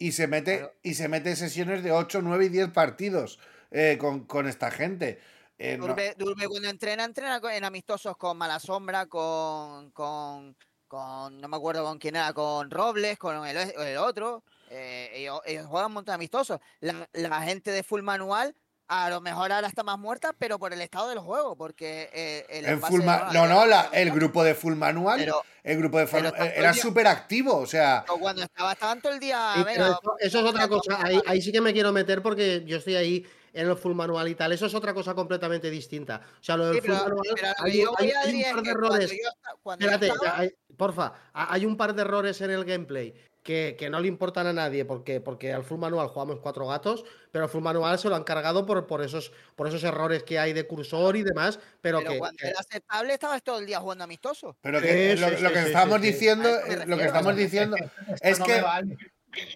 Y 0.00 0.12
se 0.12 0.28
mete, 0.28 0.70
y 0.84 0.94
se 0.94 1.08
mete 1.08 1.34
sesiones 1.34 1.82
de 1.82 1.90
8, 1.90 2.20
9 2.22 2.44
y 2.44 2.48
10 2.50 2.70
partidos 2.70 3.40
eh, 3.72 3.96
con, 3.98 4.26
con 4.26 4.46
esta 4.46 4.70
gente. 4.70 5.18
Eh, 5.58 5.76
no- 5.76 5.88
Durbe, 5.88 6.46
cuando 6.46 6.68
entrena, 6.68 7.02
entrena 7.04 7.40
en 7.52 7.64
amistosos 7.64 8.16
con 8.16 8.38
Mala 8.38 8.60
Sombra, 8.60 9.06
con, 9.06 9.90
con, 9.90 10.54
con- 10.88 11.40
no 11.40 11.48
me 11.48 11.56
acuerdo 11.56 11.84
con 11.84 11.98
quién 11.98 12.16
era, 12.16 12.32
con 12.32 12.70
Robles, 12.70 13.18
con 13.18 13.46
el, 13.46 13.56
el 13.56 13.96
otro. 13.98 14.42
eh, 14.70 15.10
ellos, 15.14 15.40
ellos 15.46 15.66
juegan 15.66 15.86
un 15.88 15.92
montón 15.94 16.12
de 16.12 16.16
amistosos. 16.16 16.58
La, 16.80 17.08
la 17.12 17.42
gente 17.42 17.70
de 17.70 17.82
Full 17.82 18.02
Manual 18.02 18.54
a 18.90 19.10
lo 19.10 19.20
mejor 19.20 19.52
ahora 19.52 19.68
está 19.68 19.82
más 19.82 19.98
muerta, 19.98 20.34
pero 20.38 20.58
por 20.58 20.72
el 20.72 20.80
estado 20.80 21.10
del 21.10 21.18
juego, 21.18 21.54
porque 21.56 22.08
eh, 22.10 22.46
el 22.48 22.64
en 22.64 22.80
full 22.80 23.02
no, 23.04 23.28
que 23.30 23.38
no, 23.48 23.66
la- 23.66 23.90
el 23.92 24.10
grupo 24.10 24.42
de 24.42 24.54
Full 24.54 24.76
Manual, 24.76 25.18
Pero, 25.20 25.42
el 25.62 25.76
grupo 25.76 25.98
de 25.98 26.06
Full 26.06 26.24
era 26.54 26.72
súper 26.72 27.06
activo, 27.06 27.54
o 27.58 27.66
sea, 27.66 28.02
pero 28.06 28.18
cuando 28.18 28.42
estaba, 28.42 28.72
estaban 28.72 29.02
todo 29.02 29.12
el 29.12 29.20
día. 29.20 29.52
Sí, 29.56 29.62
venga, 29.64 29.88
eso, 29.88 30.00
eso 30.18 30.38
es 30.40 30.44
otra 30.46 30.68
cosa. 30.68 30.98
Ahí, 31.04 31.20
ahí 31.26 31.42
sí 31.42 31.52
que 31.52 31.60
me 31.60 31.74
quiero 31.74 31.92
meter 31.92 32.22
porque 32.22 32.64
yo 32.64 32.78
estoy 32.78 32.94
ahí 32.96 33.26
en 33.52 33.68
el 33.68 33.76
full 33.76 33.92
manual 33.94 34.26
y 34.28 34.34
tal. 34.34 34.52
Eso 34.52 34.64
es 34.64 34.74
otra 34.74 34.94
cosa 34.94 35.12
completamente 35.14 35.68
distinta. 35.68 36.22
O 36.40 36.42
sea, 36.42 36.56
lo 36.56 36.68
del 36.68 36.76
Sí, 36.76 36.80
full 36.88 36.96
pero, 36.96 37.04
manual. 37.16 37.26
pero 37.34 37.48
hay, 37.58 37.84
hay- 37.98 38.10
hay 38.10 38.34
un 38.44 38.54
par 38.54 38.62
de 38.62 38.70
errores. 38.70 39.12
Espérate, 39.12 40.10
hay- 40.32 40.54
porfa, 40.78 41.12
ha- 41.34 41.52
hay 41.52 41.66
un 41.66 41.76
par 41.76 41.94
de 41.94 42.00
errores 42.02 42.40
en 42.40 42.50
el 42.50 42.64
gameplay 42.64 43.12
que, 43.42 43.76
que 43.78 43.88
no 43.90 44.00
le 44.00 44.08
importan 44.08 44.46
a 44.46 44.52
nadie 44.52 44.84
porque, 44.84 45.20
porque 45.20 45.52
al 45.52 45.64
full 45.64 45.78
manual 45.78 46.08
jugamos 46.08 46.38
cuatro 46.40 46.66
gatos, 46.66 47.04
pero 47.32 47.44
al 47.44 47.50
full 47.50 47.62
manual 47.62 47.98
se 47.98 48.08
lo 48.08 48.16
han 48.16 48.24
cargado 48.24 48.64
por, 48.66 48.86
por, 48.86 49.02
esos, 49.02 49.32
por 49.56 49.68
esos 49.68 49.82
errores 49.84 50.22
que 50.22 50.38
hay 50.38 50.52
de 50.52 50.66
cursor 50.66 51.16
y 51.16 51.22
demás, 51.22 51.58
pero, 51.80 51.98
Pero 51.98 52.12
que, 52.12 52.18
cuando 52.18 52.36
que- 52.38 52.48
era 52.48 52.60
aceptable 52.60 53.12
estabas 53.14 53.42
todo 53.42 53.58
el 53.58 53.66
día 53.66 53.80
jugando 53.80 54.04
amistoso. 54.04 54.56
pero 54.60 54.80
que 54.80 55.14
sí, 55.16 55.20
lo, 55.20 55.28
sí, 55.36 55.42
lo 55.42 55.52
que 55.52 55.60
sí, 55.60 55.66
estamos 55.66 56.00
diciendo, 56.00 56.48
lo 56.86 56.96
que 56.96 57.04
estamos 57.04 57.36
diciendo 57.36 57.76
es 58.22 58.40
que. 58.40 58.62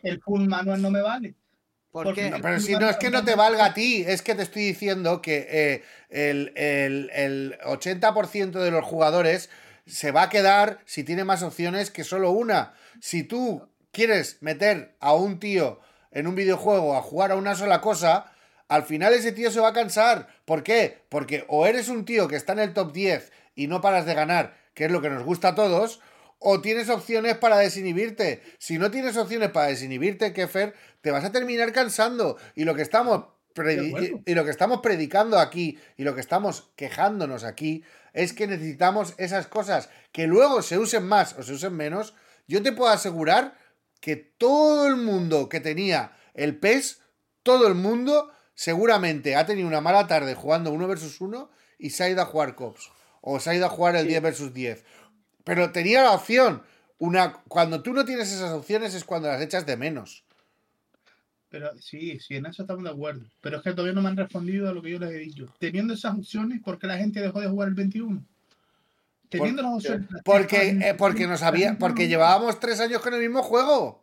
El 0.03 0.21
full 0.21 0.47
manual 0.49 0.83
no 0.83 0.91
me 0.91 1.01
vale. 1.01 1.35
¿Por 1.91 2.05
Porque 2.05 2.23
qué? 2.25 2.31
No, 2.31 2.41
pero 2.41 2.59
si 2.61 2.73
no 2.75 2.89
es 2.89 2.97
que 2.97 3.11
no 3.11 3.23
te 3.25 3.35
valga 3.35 3.67
a 3.67 3.75
ti, 3.75 4.03
es 4.07 4.23
que 4.23 4.35
te 4.35 4.43
estoy 4.43 4.63
diciendo 4.63 5.21
que 5.21 5.47
eh, 5.51 5.83
el, 6.09 6.53
el- 6.57 7.11
el 7.13 7.59
80% 7.65 8.53
de 8.61 8.71
los 8.71 8.83
jugadores 8.85 9.51
se 9.93 10.11
va 10.11 10.23
a 10.23 10.29
quedar 10.31 10.79
si 10.87 11.05
tiene 11.05 11.25
más 11.25 11.43
opciones 11.43 11.91
que 11.91 12.03
solo 12.03 12.31
una. 12.31 12.73
Si 13.01 13.25
tú 13.25 13.69
quieres 13.91 14.39
meter 14.41 14.97
a 15.01 15.13
un 15.13 15.39
tío 15.39 15.81
en 16.11 16.27
un 16.27 16.35
videojuego 16.35 16.97
a 16.97 17.03
jugar 17.03 17.31
a 17.31 17.37
una 17.37 17.55
sola 17.55 17.83
cosa, 17.83 18.33
al 18.69 18.85
final 18.85 19.13
ese 19.13 19.33
tío 19.33 19.51
se 19.51 19.61
va 19.61 19.69
a 19.69 19.75
cansar. 19.75 20.29
¿Por 20.47 20.63
qué? 20.63 21.03
Porque 21.11 21.45
o 21.49 21.67
eres 21.67 21.89
un 21.89 22.07
tío 22.07 22.27
que 22.27 22.37
está 22.37 22.55
en 22.55 22.61
el 22.61 22.73
top 22.73 22.93
10 22.93 23.33
y 23.55 23.67
no 23.67 23.83
paras 23.83 24.07
de 24.07 24.15
ganar, 24.15 24.57
que 24.73 24.87
es 24.87 24.91
lo 24.91 25.03
que 25.03 25.11
nos 25.11 25.25
gusta 25.25 25.49
a 25.49 25.55
todos, 25.55 26.01
o 26.39 26.63
tienes 26.63 26.89
opciones 26.89 27.37
para 27.37 27.59
desinhibirte. 27.59 28.43
Si 28.59 28.79
no 28.79 28.91
tienes 28.91 29.19
opciones 29.19 29.51
para 29.51 29.67
desinhibirte, 29.67 30.33
Kefer, 30.33 30.75
te 31.03 31.11
vas 31.11 31.25
a 31.25 31.33
terminar 31.33 31.71
cansando. 31.73 32.39
Y 32.55 32.65
lo 32.65 32.75
que 32.75 32.83
estamos 32.83 33.27
y 34.25 34.35
lo 34.35 34.45
que 34.47 34.51
estamos 34.51 34.81
predicando 34.81 35.39
aquí 35.39 35.79
y 35.99 36.05
lo 36.05 36.15
que 36.15 36.23
estamos 36.23 36.71
quejándonos 36.75 37.45
aquí 37.45 37.85
es 38.13 38.33
que 38.33 38.47
necesitamos 38.47 39.15
esas 39.17 39.47
cosas 39.47 39.89
que 40.13 40.27
luego 40.27 40.63
se 40.63 40.79
usen 40.79 41.07
más 41.07 41.35
o 41.39 41.43
se 41.43 41.53
usen 41.53 41.75
menos. 41.75 42.15
Yo 42.47 42.63
te 42.63 42.73
puedo 42.73 42.91
asegurar 42.91 43.59
que 44.01 44.17
todo 44.17 44.87
el 44.87 44.97
mundo 44.97 45.49
que 45.49 45.61
tenía 45.61 46.17
el 46.35 46.59
PES, 46.59 47.01
todo 47.43 47.67
el 47.67 47.75
mundo 47.75 48.31
seguramente 48.55 49.37
ha 49.37 49.47
tenido 49.47 49.69
una 49.69 49.81
mala 49.81 50.07
tarde 50.07 50.35
jugando 50.35 50.73
uno 50.73 50.89
versus 50.89 51.21
uno 51.21 51.51
y 51.79 51.91
se 51.91 52.05
ha 52.05 52.11
ido 52.11 52.23
a 52.23 52.27
jugar 52.27 52.55
cops 52.55 52.91
o 53.21 53.41
se 53.41 53.51
ha 53.51 53.55
ido 53.55 53.67
a 53.67 53.71
jugar 53.71 53.97
el 53.97 54.07
10 54.07 54.23
versus 54.23 54.53
10. 54.53 54.85
Pero 55.45 55.73
tenía 55.73 56.03
la 56.03 56.13
opción. 56.13 56.63
Una, 56.99 57.33
cuando 57.49 57.83
tú 57.83 57.93
no 57.93 58.05
tienes 58.05 58.33
esas 58.33 58.53
opciones 58.53 58.95
es 58.95 59.05
cuando 59.05 59.29
las 59.29 59.41
echas 59.41 59.67
de 59.67 59.77
menos. 59.77 60.22
Pero 61.53 61.71
sí, 61.79 62.19
sí, 62.19 62.37
en 62.37 62.47
eso 62.47 62.63
estamos 62.63 62.83
de 62.83 62.89
acuerdo. 62.89 63.21
Pero 63.43 63.59
es 63.59 63.63
que 63.63 63.73
todavía 63.73 63.93
no 63.93 64.01
me 64.01 64.09
han 64.09 64.17
respondido 64.17 64.71
a 64.71 64.73
lo 64.73 64.81
que 64.81 64.93
yo 64.93 64.99
les 64.99 65.11
he 65.11 65.19
dicho. 65.19 65.55
Teniendo 65.59 65.93
esas 65.93 66.15
opciones, 66.15 66.63
¿por 66.63 66.79
qué 66.79 66.87
la 66.87 66.97
gente 66.97 67.21
dejó 67.21 67.43
de 67.43 67.49
jugar 67.49 67.69
el 67.69 67.75
21? 67.75 68.25
Teniendo 69.29 69.63
las 69.63 69.73
opciones. 69.75 70.09
Porque, 70.25 70.71
eh, 70.71 70.95
porque 70.97 71.27
nos 71.27 71.43
había, 71.43 71.77
porque 71.79 72.09
llevábamos 72.09 72.59
tres 72.59 72.81
años 72.81 73.03
con 73.03 73.13
el 73.13 73.21
mismo 73.21 73.43
juego. 73.43 74.03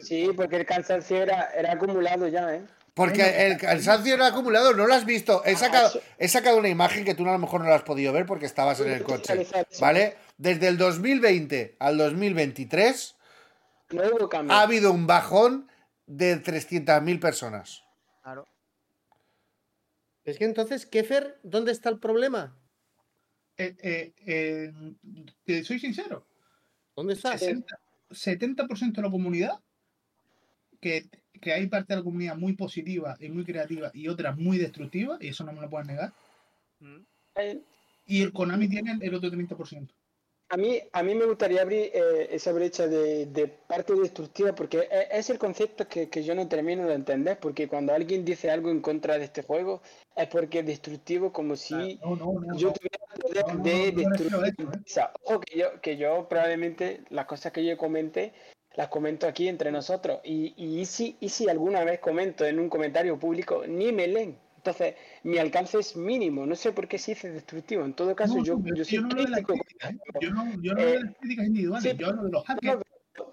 Sí, 0.00 0.30
porque 0.34 0.56
el 0.56 0.64
cansancio 0.64 1.18
era, 1.18 1.50
era 1.54 1.72
acumulado 1.72 2.28
ya, 2.28 2.54
¿eh? 2.54 2.62
Porque 2.94 3.46
el 3.46 3.58
cansancio 3.58 4.14
era 4.14 4.28
acumulado, 4.28 4.72
no 4.72 4.86
lo 4.86 4.94
has 4.94 5.04
visto. 5.04 5.44
He 5.44 5.56
sacado, 5.56 6.00
he 6.16 6.28
sacado 6.28 6.56
una 6.56 6.70
imagen 6.70 7.04
que 7.04 7.14
tú 7.14 7.28
a 7.28 7.32
lo 7.32 7.38
mejor 7.38 7.60
no 7.60 7.68
la 7.68 7.74
has 7.74 7.82
podido 7.82 8.10
ver 8.14 8.24
porque 8.24 8.46
estabas 8.46 8.80
en 8.80 8.90
el 8.90 9.02
coche. 9.02 9.46
¿Vale? 9.80 10.16
Desde 10.38 10.68
el 10.68 10.78
2020 10.78 11.76
al 11.78 11.98
2023 11.98 13.16
No 13.90 14.02
hubo 14.04 14.28
cambio. 14.30 14.54
ha 14.56 14.62
habido 14.62 14.92
un 14.92 15.06
bajón 15.06 15.68
de 16.06 16.42
300.000 16.42 17.20
personas. 17.20 17.82
Claro. 18.22 18.46
Es 20.24 20.38
que 20.38 20.44
entonces, 20.44 20.86
Kefer, 20.86 21.38
¿dónde 21.42 21.72
está 21.72 21.90
el 21.90 21.98
problema? 21.98 22.58
Eh, 23.56 23.76
eh, 23.82 24.14
eh, 24.26 24.72
te 25.44 25.64
soy 25.64 25.78
sincero. 25.78 26.26
¿Dónde 26.96 27.14
está? 27.14 27.36
60, 27.36 27.78
70% 28.10 28.92
de 28.94 29.02
la 29.02 29.10
comunidad, 29.10 29.60
que, 30.80 31.08
que 31.40 31.52
hay 31.52 31.66
parte 31.66 31.92
de 31.92 31.98
la 32.00 32.04
comunidad 32.04 32.36
muy 32.36 32.54
positiva 32.54 33.16
y 33.20 33.28
muy 33.28 33.44
creativa 33.44 33.90
y 33.92 34.08
otra 34.08 34.32
muy 34.32 34.58
destructiva, 34.58 35.18
y 35.20 35.28
eso 35.28 35.44
no 35.44 35.52
me 35.52 35.60
lo 35.60 35.70
pueden 35.70 35.88
negar. 35.88 36.12
Mm. 36.80 37.00
Eh, 37.36 37.62
Y 38.06 38.22
el 38.22 38.32
Konami 38.32 38.68
tiene 38.68 38.92
el, 38.92 39.02
el 39.02 39.14
otro 39.14 39.30
30%. 39.30 39.88
A 40.54 40.56
mí, 40.56 40.80
a 40.92 41.02
mí 41.02 41.16
me 41.16 41.24
gustaría 41.26 41.62
abrir 41.62 41.90
eh, 41.92 42.28
esa 42.30 42.52
brecha 42.52 42.86
de, 42.86 43.26
de 43.26 43.48
parte 43.48 43.92
destructiva 43.94 44.54
porque 44.54 44.86
e- 44.88 45.08
es 45.10 45.28
el 45.28 45.36
concepto 45.36 45.88
que, 45.88 46.08
que 46.08 46.22
yo 46.22 46.32
no 46.36 46.46
termino 46.46 46.86
de 46.86 46.94
entender, 46.94 47.40
porque 47.40 47.66
cuando 47.66 47.92
alguien 47.92 48.24
dice 48.24 48.52
algo 48.52 48.70
en 48.70 48.80
contra 48.80 49.18
de 49.18 49.24
este 49.24 49.42
juego 49.42 49.82
es 50.14 50.28
porque 50.28 50.60
es 50.60 50.66
destructivo 50.66 51.32
como 51.32 51.56
si 51.56 51.98
No, 52.04 52.14
no, 52.14 52.34
no. 52.38 52.56
yo 52.56 52.72
tuviera 52.72 53.04
poder 53.20 53.44
de 53.64 53.90
destruir. 53.90 54.32
Ojo 55.24 55.40
que 55.40 55.58
yo, 55.58 55.80
que 55.80 55.96
yo 55.96 56.28
probablemente 56.28 57.00
las 57.10 57.26
cosas 57.26 57.50
que 57.50 57.64
yo 57.64 57.76
comente 57.76 58.32
las 58.76 58.86
comento 58.86 59.26
aquí 59.26 59.48
entre 59.48 59.72
nosotros 59.72 60.20
y, 60.22 60.54
y 60.56 60.84
si, 60.86 61.16
y 61.18 61.30
si 61.30 61.48
alguna 61.48 61.82
vez 61.82 61.98
comento 61.98 62.44
en 62.46 62.60
un 62.60 62.68
comentario 62.68 63.18
público 63.18 63.64
ni 63.66 63.90
me 63.90 64.06
leen. 64.06 64.38
Entonces, 64.64 64.94
mi 65.24 65.36
alcance 65.36 65.78
es 65.78 65.94
mínimo. 65.94 66.46
No 66.46 66.56
sé 66.56 66.72
por 66.72 66.88
qué 66.88 66.96
se 66.96 67.12
dice 67.12 67.30
destructivo. 67.30 67.84
En 67.84 67.92
todo 67.92 68.16
caso, 68.16 68.36
No, 68.36 68.44
yo, 68.44 68.56
no, 68.56 68.64
yo 68.68 68.76
yo 68.76 68.84
soy 68.86 68.98
no 68.98 69.08
hablo 69.10 69.22
de 69.24 69.28
las 69.28 69.40
crítico. 69.44 69.62
críticas, 69.62 69.92
¿eh? 69.92 69.98
Yo 70.22 70.30
no, 70.30 70.62
yo 70.62 70.72
no 70.74 70.80
hablo 70.80 70.92
de 70.92 71.00
las 71.04 71.16
críticas 71.18 71.46
individuales, 71.46 71.90
sí, 71.92 71.96
yo 71.98 72.06
hablo 72.08 72.22
de 72.22 72.30
los 72.30 72.44
hackers. 72.46 72.82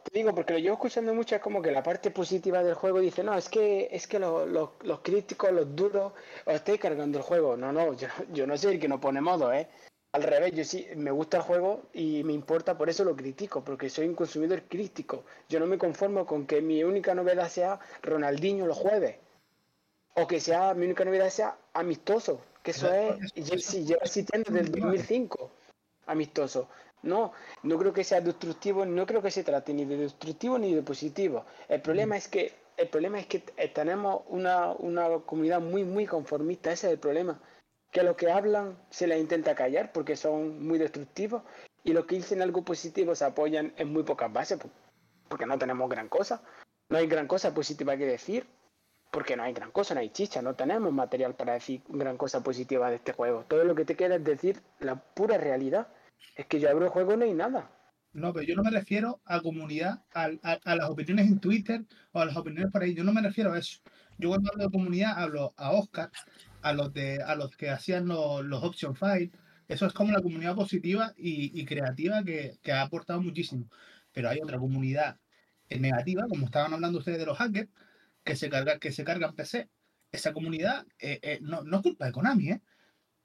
te 0.04 0.20
digo, 0.20 0.36
porque 0.36 0.52
lo 0.54 0.60
llevo 0.60 0.74
escuchando 0.74 1.14
mucho, 1.14 1.36
es 1.36 1.42
como 1.42 1.62
que 1.62 1.72
la 1.72 1.82
parte 1.84 2.12
positiva 2.12 2.62
del 2.64 2.74
juego 2.74 3.00
dice, 3.00 3.24
no, 3.24 3.34
es 3.38 3.48
que 3.48 3.88
es 3.94 4.08
que 4.08 4.20
los, 4.20 4.46
los, 4.50 4.72
los 4.84 5.00
críticos, 5.00 5.54
los 5.54 5.74
duros, 5.74 6.12
os 6.46 6.54
estáis 6.54 6.82
cargando 6.82 7.18
el 7.18 7.24
juego. 7.24 7.56
No, 7.56 7.72
no, 7.72 7.94
yo, 7.94 8.10
yo 8.34 8.46
no 8.46 8.58
soy 8.58 8.74
el 8.74 8.80
que 8.82 8.90
no 8.90 9.00
pone 9.00 9.22
modo, 9.22 9.54
¿eh? 9.54 9.70
Al 10.12 10.24
revés, 10.24 10.52
yo 10.54 10.66
sí, 10.66 10.86
me 10.98 11.12
gusta 11.12 11.38
el 11.38 11.44
juego 11.44 11.84
y 11.94 12.26
me 12.26 12.34
importa, 12.34 12.78
por 12.78 12.90
eso 12.90 13.06
lo 13.06 13.16
critico, 13.16 13.64
porque 13.64 13.90
soy 13.90 14.06
un 14.10 14.16
consumidor 14.16 14.64
crítico. 14.64 15.24
Yo 15.48 15.62
no 15.62 15.66
me 15.66 15.78
conformo 15.78 16.26
con 16.26 16.46
que 16.46 16.62
mi 16.62 16.84
única 16.84 17.16
novedad 17.16 17.48
sea 17.48 17.80
Ronaldinho 18.02 18.68
los 18.68 18.78
jueves. 18.78 19.16
O 20.16 20.28
que 20.28 20.40
sea, 20.40 20.74
mi 20.74 20.86
única 20.86 21.06
novedad 21.06 21.30
sea 21.30 21.58
amistoso, 21.74 22.42
que 22.64 22.72
eso 22.72 22.92
es, 22.92 23.32
Jersey, 23.34 23.86
Jersey 23.88 24.24
tiene 24.24 24.44
del 24.62 24.72
2005 24.72 25.52
amistoso. 26.08 26.68
No, 27.04 27.32
no 27.64 27.78
creo 27.80 27.94
que 27.94 28.04
sea 28.04 28.22
destructivo, 28.22 28.86
no 28.86 29.06
creo 29.06 29.22
que 29.22 29.32
se 29.32 29.44
trate 29.44 29.74
ni 29.74 29.86
de 29.86 29.98
destructivo 29.98 30.60
ni 30.60 30.74
de 30.76 30.84
positivo. 30.84 31.46
El 31.68 31.82
problema 31.82 32.18
es 32.18 32.28
que 32.28 32.54
el 32.78 32.88
problema 32.90 33.20
es 33.20 33.28
que 33.28 33.44
eh, 33.58 33.68
tenemos 33.70 34.22
una, 34.28 34.72
una 34.72 35.08
comunidad 35.26 35.62
muy 35.62 35.84
muy 35.84 36.06
conformista, 36.06 36.72
ese 36.72 36.88
es 36.88 36.94
el 36.94 37.00
problema. 37.00 37.40
Que 37.92 38.04
los 38.04 38.16
que 38.16 38.32
hablan 38.32 38.78
se 38.90 39.08
les 39.08 39.20
intenta 39.20 39.56
callar 39.56 39.92
porque 39.92 40.16
son 40.16 40.66
muy 40.66 40.78
destructivos 40.78 41.44
y 41.84 41.94
los 41.94 42.06
que 42.06 42.16
dicen 42.16 42.42
algo 42.42 42.64
positivo 42.64 43.16
se 43.16 43.26
apoyan 43.26 43.74
en 43.78 43.92
muy 43.92 44.04
pocas 44.04 44.32
bases 44.32 44.60
po- 44.60 44.70
porque 45.28 45.46
no 45.46 45.58
tenemos 45.58 45.90
gran 45.90 46.08
cosa. 46.08 46.42
No 46.90 46.98
hay 46.98 47.08
gran 47.08 47.28
cosa 47.28 47.54
positiva 47.54 47.98
que 47.98 48.06
decir 48.06 48.46
porque 49.12 49.36
no 49.36 49.44
hay 49.44 49.54
gran 49.54 49.72
cosa, 49.72 49.94
no 49.94 50.00
hay 50.00 50.10
chicha, 50.10 50.42
no 50.42 50.56
tenemos 50.56 50.92
material 50.94 51.36
para 51.36 51.54
decir 51.54 51.82
gran 51.90 52.18
cosa 52.18 52.42
positiva 52.44 52.90
de 52.90 52.96
este 52.96 53.14
juego. 53.14 53.46
Todo 53.48 53.64
lo 53.66 53.76
que 53.76 53.86
te 53.86 53.96
queda 53.96 54.16
es 54.16 54.24
decir 54.24 54.62
la 54.80 54.96
pura 54.96 55.38
realidad. 55.38 55.88
Es 56.36 56.46
que 56.46 56.60
yo 56.60 56.70
abro 56.70 56.86
el 56.86 56.92
juego 56.92 57.14
y 57.14 57.18
no 57.18 57.26
hay 57.26 57.34
nada. 57.34 57.70
No, 58.14 58.34
pero 58.34 58.46
yo 58.46 58.56
no 58.56 58.64
me 58.64 58.72
refiero 58.72 59.22
a 59.26 59.42
comunidad, 59.42 60.02
al- 60.14 60.40
a, 60.44 60.60
a 60.64 60.76
las 60.76 60.90
opiniones 60.90 61.28
en 61.28 61.40
Twitter 61.40 61.86
o 62.12 62.20
a 62.20 62.26
las 62.26 62.36
opiniones 62.38 62.72
por 62.72 62.84
ahí. 62.84 62.94
Yo 62.94 63.04
no 63.04 63.14
me 63.14 63.22
refiero 63.22 63.54
a 63.54 63.58
eso. 63.60 63.80
Yo 64.18 64.30
cuando 64.30 64.52
hablo 64.52 64.66
de 64.66 64.72
comunidad 64.72 65.14
hablo 65.18 65.54
a 65.58 65.72
Oscar, 65.72 66.10
a 66.62 66.74
los 66.74 66.94
de 66.94 67.22
a 67.24 67.36
los 67.36 67.56
que 67.56 67.70
hacían 67.70 68.08
los, 68.08 68.44
los 68.46 68.64
option 68.64 68.96
files. 68.96 69.32
Eso 69.68 69.86
es 69.86 69.94
como 69.94 70.12
la 70.12 70.22
comunidad 70.22 70.56
positiva 70.56 71.14
y, 71.18 71.60
y 71.60 71.66
creativa 71.66 72.24
que, 72.24 72.60
que 72.62 72.72
ha 72.74 72.82
aportado 72.82 73.22
muchísimo. 73.22 73.70
Pero 74.12 74.30
hay 74.30 74.40
otra 74.42 74.60
comunidad 74.60 75.18
negativa, 75.70 76.26
como 76.30 76.46
estaban 76.46 76.74
hablando 76.74 77.00
ustedes 77.00 77.20
de 77.20 77.26
los 77.26 77.38
hackers, 77.38 77.70
que 78.24 78.36
se 78.36 78.50
carga, 78.50 78.80
que 78.80 78.92
se 78.92 79.04
cargan 79.04 79.36
PC. 79.36 79.70
Esa 80.12 80.34
comunidad 80.34 80.86
eh, 81.00 81.20
eh, 81.22 81.40
no, 81.42 81.62
no 81.64 81.78
es 81.78 81.84
culpa 81.84 82.06
de 82.06 82.12
Konami, 82.12 82.50
¿eh? 82.50 82.62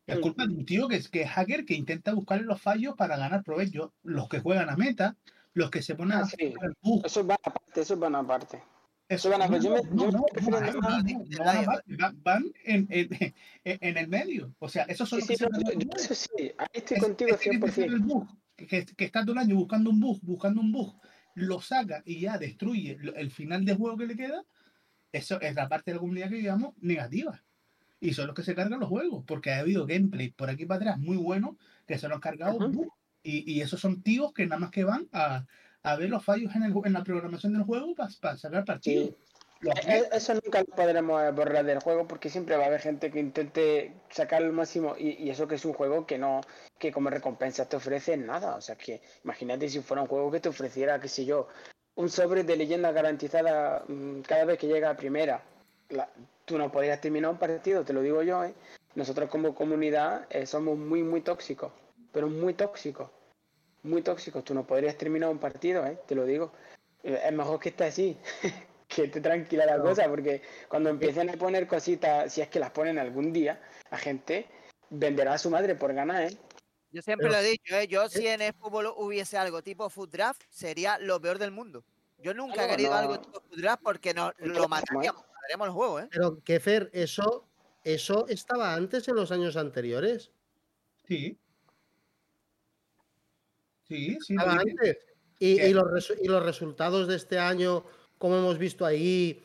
Es 0.06 0.18
Mm. 0.18 0.20
culpa 0.20 0.46
de 0.46 0.54
un 0.54 0.64
tío 0.64 0.86
que 0.88 0.96
es, 0.96 1.08
que 1.08 1.22
es 1.22 1.30
hacker 1.30 1.64
que 1.64 1.74
intenta 1.74 2.14
buscarle 2.14 2.44
los 2.46 2.60
fallos 2.60 2.94
para 2.96 3.16
ganar 3.16 3.42
provecho. 3.42 3.92
Los 4.04 4.28
que 4.28 4.38
juegan 4.38 4.70
a 4.70 4.76
meta, 4.76 5.16
los 5.52 5.70
que 5.70 5.82
se 5.82 5.96
ponen 5.96 6.18
Ah, 6.18 6.20
a 6.20 6.26
sí. 6.26 6.36
buscar 6.46 6.72
Eso 7.04 7.24
van 7.24 7.38
aparte, 7.42 7.80
eso 7.80 7.96
van 7.98 8.14
aparte. 8.14 8.62
eso- 9.08 9.30
van 9.30 9.60
yo 9.60 9.70
me- 9.70 9.82
no, 9.82 10.04
yo 10.04 10.10
no, 10.12 10.18
aparte, 10.20 10.42
van- 12.22 12.52
en, 12.64 12.86
en, 12.90 13.08
en- 13.10 13.34
en 13.64 13.96
el 13.96 14.08
medio. 14.08 14.54
O 14.60 14.68
sea, 14.68 14.84
esos 14.84 15.08
son 15.08 15.20
Sí, 15.20 15.22
los 15.22 15.28
que 15.28 15.36
sí, 15.36 15.44
cargan 15.44 15.62
yo- 15.64 15.80
yo- 15.80 15.96
eso 15.96 16.14
sí, 16.14 16.28
ahí 16.56 16.66
estoy 16.72 16.96
Es- 16.98 17.02
contigo 17.02 17.30
ese 17.34 17.50
que 17.50 17.58
te 17.58 17.66
saca 17.68 17.72
100%. 17.72 17.92
el 17.94 17.98
bug, 18.00 18.28
que, 18.56 18.86
que 18.86 19.04
está 19.04 19.22
todo 19.22 19.32
el 19.32 19.38
año 19.38 19.56
buscando 19.56 19.90
un 19.90 19.98
bug, 20.00 20.20
buscando 20.22 20.60
un 20.60 20.70
bug, 20.70 20.94
lo 21.34 21.60
saca 21.60 22.02
y 22.06 22.20
ya 22.20 22.38
destruye 22.38 22.96
el 23.16 23.30
final 23.32 23.64
de 23.64 23.74
juego 23.74 23.96
que 23.96 24.06
le 24.06 24.16
queda, 24.16 24.44
eso 25.16 25.40
es 25.40 25.54
la 25.54 25.68
parte 25.68 25.90
de 25.90 25.96
la 25.96 26.00
comunidad 26.00 26.28
que 26.28 26.36
digamos 26.36 26.74
negativa. 26.80 27.42
Y 27.98 28.12
son 28.12 28.26
los 28.26 28.36
que 28.36 28.42
se 28.42 28.54
cargan 28.54 28.80
los 28.80 28.88
juegos, 28.88 29.24
porque 29.26 29.52
ha 29.52 29.60
habido 29.60 29.86
gameplay 29.86 30.30
por 30.30 30.50
aquí 30.50 30.66
para 30.66 30.80
atrás 30.80 30.98
muy 30.98 31.16
buenos 31.16 31.56
que 31.86 31.98
se 31.98 32.08
los 32.08 32.16
han 32.16 32.20
cargado 32.20 32.58
y, 33.22 33.50
y 33.52 33.60
esos 33.62 33.80
son 33.80 34.02
tíos 34.02 34.32
que 34.32 34.46
nada 34.46 34.60
más 34.60 34.70
que 34.70 34.84
van 34.84 35.08
a, 35.12 35.46
a 35.82 35.96
ver 35.96 36.10
los 36.10 36.24
fallos 36.24 36.54
en, 36.54 36.62
el, 36.62 36.74
en 36.84 36.92
la 36.92 37.02
programación 37.02 37.54
del 37.54 37.62
juego 37.62 37.94
para 37.94 38.36
sacar 38.36 38.64
partido. 38.64 39.06
Sí. 39.06 39.16
E- 39.62 39.96
e- 39.96 40.08
Eso 40.12 40.34
nunca 40.34 40.60
lo 40.60 40.66
podremos 40.66 41.22
eh, 41.22 41.30
borrar 41.30 41.64
del 41.64 41.80
juego 41.80 42.06
porque 42.06 42.28
siempre 42.28 42.56
va 42.56 42.64
a 42.64 42.66
haber 42.66 42.80
gente 42.80 43.10
que 43.10 43.18
intente 43.18 43.94
sacar 44.10 44.42
el 44.42 44.52
máximo 44.52 44.94
y, 44.98 45.12
y 45.12 45.30
eso 45.30 45.48
que 45.48 45.54
es 45.54 45.64
un 45.64 45.72
juego 45.72 46.06
que 46.06 46.18
no, 46.18 46.42
que 46.78 46.92
como 46.92 47.08
recompensa 47.08 47.66
te 47.66 47.76
ofrece 47.76 48.16
nada. 48.18 48.56
O 48.56 48.60
sea 48.60 48.76
que 48.76 49.00
imagínate 49.24 49.68
si 49.70 49.80
fuera 49.80 50.02
un 50.02 50.08
juego 50.08 50.30
que 50.30 50.40
te 50.40 50.50
ofreciera, 50.50 51.00
qué 51.00 51.08
sé 51.08 51.24
yo, 51.24 51.48
un 51.96 52.08
sobre 52.08 52.44
de 52.44 52.56
leyenda 52.56 52.92
garantizada 52.92 53.84
mm, 53.88 54.20
cada 54.20 54.44
vez 54.44 54.58
que 54.58 54.66
llega 54.66 54.90
a 54.90 54.96
primera. 54.96 55.42
La- 55.90 56.08
tú 56.44 56.56
no 56.58 56.70
podrías 56.70 57.00
terminar 57.00 57.30
un 57.30 57.38
partido, 57.38 57.84
te 57.84 57.92
lo 57.92 58.00
digo 58.02 58.22
yo, 58.22 58.44
¿eh? 58.44 58.54
Nosotros 58.94 59.28
como 59.28 59.54
comunidad 59.54 60.26
eh, 60.30 60.46
somos 60.46 60.78
muy, 60.78 61.02
muy 61.02 61.20
tóxicos, 61.20 61.72
pero 62.12 62.28
muy 62.28 62.54
tóxicos. 62.54 63.10
Muy 63.82 64.02
tóxicos. 64.02 64.42
Tú 64.44 64.54
no 64.54 64.66
podrías 64.66 64.96
terminar 64.96 65.28
un 65.30 65.38
partido, 65.38 65.86
¿eh? 65.86 65.98
Te 66.06 66.14
lo 66.14 66.24
digo. 66.24 66.52
Eh, 67.02 67.20
Es 67.26 67.32
mejor 67.32 67.60
que 67.60 67.68
esté 67.70 67.84
así. 67.84 68.16
que 68.88 69.04
esté 69.04 69.20
tranquila 69.20 69.66
la 69.66 69.78
cosa, 69.80 70.08
porque 70.08 70.42
cuando 70.68 70.90
empiecen 70.90 71.28
a 71.28 71.32
poner 71.34 71.66
cositas, 71.66 72.32
si 72.32 72.40
es 72.40 72.48
que 72.48 72.60
las 72.60 72.70
ponen 72.70 72.98
algún 72.98 73.32
día, 73.32 73.60
la 73.90 73.98
gente 73.98 74.46
venderá 74.90 75.34
a 75.34 75.38
su 75.38 75.50
madre 75.50 75.74
por 75.74 75.92
ganar, 75.92 76.22
¿eh? 76.22 76.36
Yo 76.92 77.02
siempre 77.02 77.28
Pero- 77.28 77.40
lo 77.40 77.46
he 77.46 77.50
dicho, 77.50 77.74
¿eh? 77.76 77.88
yo 77.88 78.08
si 78.08 78.26
en 78.26 78.42
el 78.42 78.54
fútbol 78.54 78.92
hubiese 78.96 79.36
algo 79.36 79.62
tipo 79.62 79.90
food 79.90 80.08
draft, 80.10 80.42
sería 80.48 80.98
lo 80.98 81.20
peor 81.20 81.38
del 81.38 81.50
mundo. 81.50 81.84
Yo 82.18 82.32
nunca 82.32 82.64
he 82.64 82.68
querido 82.70 82.90
no. 82.90 82.96
algo 82.96 83.20
tipo 83.20 83.40
food 83.40 83.60
draft 83.60 83.82
porque 83.82 84.14
nos 84.14 84.32
que 84.34 84.46
lo 84.46 84.68
mataríamos, 84.68 85.22
mataríamos 85.34 85.66
el 85.66 85.72
juego, 85.72 86.00
¿eh? 86.00 86.08
Pero, 86.10 86.42
Kefer, 86.42 86.90
eso, 86.92 87.46
eso 87.84 88.26
estaba 88.28 88.74
antes 88.74 89.06
en 89.08 89.16
los 89.16 89.30
años 89.30 89.56
anteriores. 89.56 90.30
Sí. 91.06 91.38
Sí, 93.88 94.18
sí. 94.20 94.34
Estaba 94.34 94.60
sí. 94.60 94.70
antes. 94.70 94.98
Y, 95.38 95.72
los 95.74 96.12
y 96.22 96.28
los 96.28 96.42
resultados 96.42 97.08
de 97.08 97.16
este 97.16 97.38
año, 97.38 97.84
como 98.16 98.38
hemos 98.38 98.56
visto 98.56 98.86
ahí, 98.86 99.44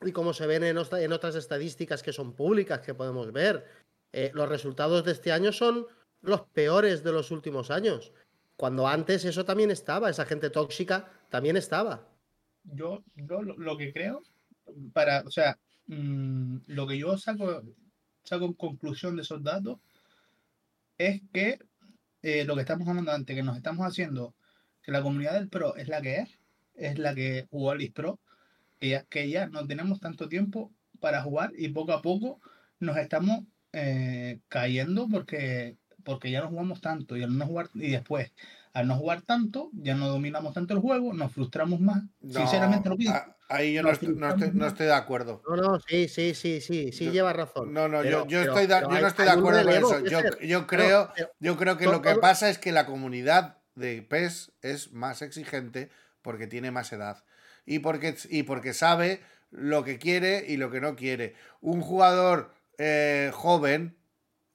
y 0.00 0.12
como 0.12 0.32
se 0.32 0.46
ven 0.46 0.64
en 0.64 1.12
otras 1.12 1.34
estadísticas 1.34 2.02
que 2.02 2.12
son 2.12 2.32
públicas, 2.32 2.80
que 2.80 2.94
podemos 2.94 3.30
ver, 3.30 3.66
eh, 4.12 4.30
los 4.34 4.48
resultados 4.48 5.04
de 5.04 5.12
este 5.12 5.30
año 5.30 5.52
son 5.52 5.86
los 6.22 6.42
peores 6.42 7.04
de 7.04 7.12
los 7.12 7.30
últimos 7.30 7.70
años. 7.70 8.12
Cuando 8.56 8.86
antes 8.86 9.24
eso 9.24 9.44
también 9.44 9.70
estaba, 9.70 10.10
esa 10.10 10.24
gente 10.24 10.50
tóxica 10.50 11.10
también 11.28 11.56
estaba. 11.56 12.08
yo, 12.64 13.02
yo 13.16 13.42
lo, 13.42 13.76
que 13.76 13.92
creo, 13.92 14.22
para, 14.92 15.22
o 15.22 15.30
sea, 15.30 15.58
mm, 15.86 16.58
lo 16.66 16.86
que 16.86 16.98
yo 16.98 17.18
saco, 17.18 17.62
saco 18.22 18.44
en 18.44 18.52
conclusión 18.54 19.16
de 19.16 19.22
esos 19.22 19.42
datos 19.42 19.78
es 20.98 21.20
que 21.32 21.58
eh, 22.22 22.44
lo 22.44 22.54
que 22.54 22.60
estamos 22.60 22.86
hablando 22.88 23.10
antes, 23.12 23.34
que 23.34 23.42
nos 23.42 23.56
estamos 23.56 23.84
haciendo, 23.84 24.34
que 24.82 24.92
la 24.92 25.02
comunidad 25.02 25.34
del 25.34 25.48
pro 25.48 25.74
es 25.76 25.88
la 25.88 26.00
que 26.00 26.18
es, 26.18 26.38
es 26.74 26.98
la 26.98 27.14
que 27.14 27.46
jugó 27.50 27.72
al 27.72 27.92
Pro, 27.92 28.20
que 28.78 28.90
ya, 28.90 29.04
que 29.04 29.28
ya 29.28 29.46
no 29.46 29.66
tenemos 29.66 30.00
tanto 30.00 30.28
tiempo 30.28 30.72
para 31.00 31.22
jugar 31.22 31.52
y 31.56 31.68
poco 31.68 31.92
a 31.92 32.02
poco 32.02 32.40
nos 32.78 32.96
estamos 32.96 33.40
eh, 33.72 34.40
cayendo 34.48 35.08
porque, 35.08 35.76
porque 36.04 36.30
ya 36.30 36.40
no 36.42 36.48
jugamos 36.48 36.80
tanto 36.80 37.16
y 37.16 37.22
al 37.22 37.36
no 37.36 37.46
jugar, 37.46 37.68
y 37.74 37.90
después 37.90 38.32
al 38.74 38.88
no 38.88 38.96
jugar 38.96 39.20
tanto, 39.20 39.68
ya 39.74 39.94
no 39.94 40.08
dominamos 40.08 40.54
tanto 40.54 40.72
el 40.72 40.80
juego, 40.80 41.12
nos 41.12 41.30
frustramos 41.32 41.78
más. 41.80 42.04
No, 42.22 42.40
Sinceramente 42.40 42.88
lo 42.88 42.96
pienso. 42.96 43.16
a- 43.18 43.36
ahí 43.50 43.74
yo 43.74 43.82
no 43.82 43.90
estoy, 43.90 44.14
no, 44.16 44.30
estoy, 44.30 44.50
no 44.54 44.66
estoy 44.66 44.86
de 44.86 44.94
acuerdo. 44.94 45.42
No, 45.46 45.56
no, 45.56 45.80
sí, 45.80 46.08
sí, 46.08 46.32
sí, 46.34 46.62
sí, 46.62 46.90
sí, 46.90 47.04
Yo- 47.06 47.12
lleva 47.12 47.34
razón. 47.34 47.74
No, 47.74 47.86
no, 47.88 48.00
Pero- 48.00 48.24
yo, 48.24 48.28
yo 48.28 48.40
pero- 48.40 48.52
estoy 48.54 48.66
de- 48.66 48.80
yo 48.80 48.90
hay- 48.90 49.02
no 49.02 49.08
estoy 49.08 49.24
de 49.26 49.30
acuerdo 49.30 49.62
con 49.64 49.72
eso. 49.74 50.04
Yo, 50.06 50.20
yo 50.40 50.66
creo, 50.66 51.12
yo 51.38 51.56
creo 51.58 51.76
que 51.76 51.84
lo 51.84 52.00
que 52.00 52.14
pasa 52.14 52.48
es 52.48 52.56
que 52.58 52.72
la 52.72 52.86
comunidad 52.86 53.58
de 53.74 54.00
PES 54.02 54.52
es 54.62 54.92
más 54.92 55.20
exigente 55.20 55.90
porque 56.22 56.46
tiene 56.46 56.70
más 56.70 56.90
edad 56.94 57.24
y 57.66 57.80
porque, 57.80 58.16
y 58.30 58.44
porque 58.44 58.72
sabe 58.72 59.20
lo 59.50 59.84
que 59.84 59.98
quiere 59.98 60.46
y 60.48 60.56
lo 60.56 60.70
que 60.70 60.80
no 60.80 60.96
quiere. 60.96 61.34
Un 61.60 61.82
jugador 61.82 62.54
eh, 62.78 63.30
joven 63.34 63.98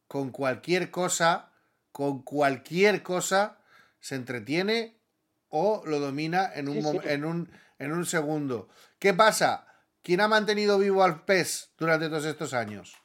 con 0.08 0.32
cualquier 0.32 0.90
cosa, 0.92 1.52
con 1.92 2.22
cualquier 2.24 3.04
cosa, 3.04 3.58
se 4.00 4.16
entretiene 4.16 4.98
o 5.50 5.84
lo 5.86 6.00
domina 6.00 6.52
en 6.54 6.68
un, 6.70 6.76
Sí, 6.76 6.82
mom- 6.82 7.02
sí. 7.02 7.10
en 7.10 7.26
un, 7.26 7.52
en 7.80 7.92
un 7.92 8.06
segundo. 8.06 8.70
¿Qué 9.00 9.14
pasa? 9.14 9.68
¿Quién 10.04 10.22
ha 10.22 10.28
mantenido 10.28 10.78
vivo 10.80 11.04
al 11.04 11.24
PES 11.26 11.72
durante 11.78 12.08
todos 12.10 12.26
estos 12.26 12.54
años? 12.54 12.96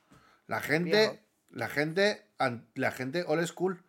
La 0.46 0.60
gente, 0.60 0.90
Viejo. 1.08 1.18
la 1.50 1.68
gente, 1.68 2.26
la 2.74 2.90
gente 2.92 3.24
old 3.26 3.46
school. 3.46 3.84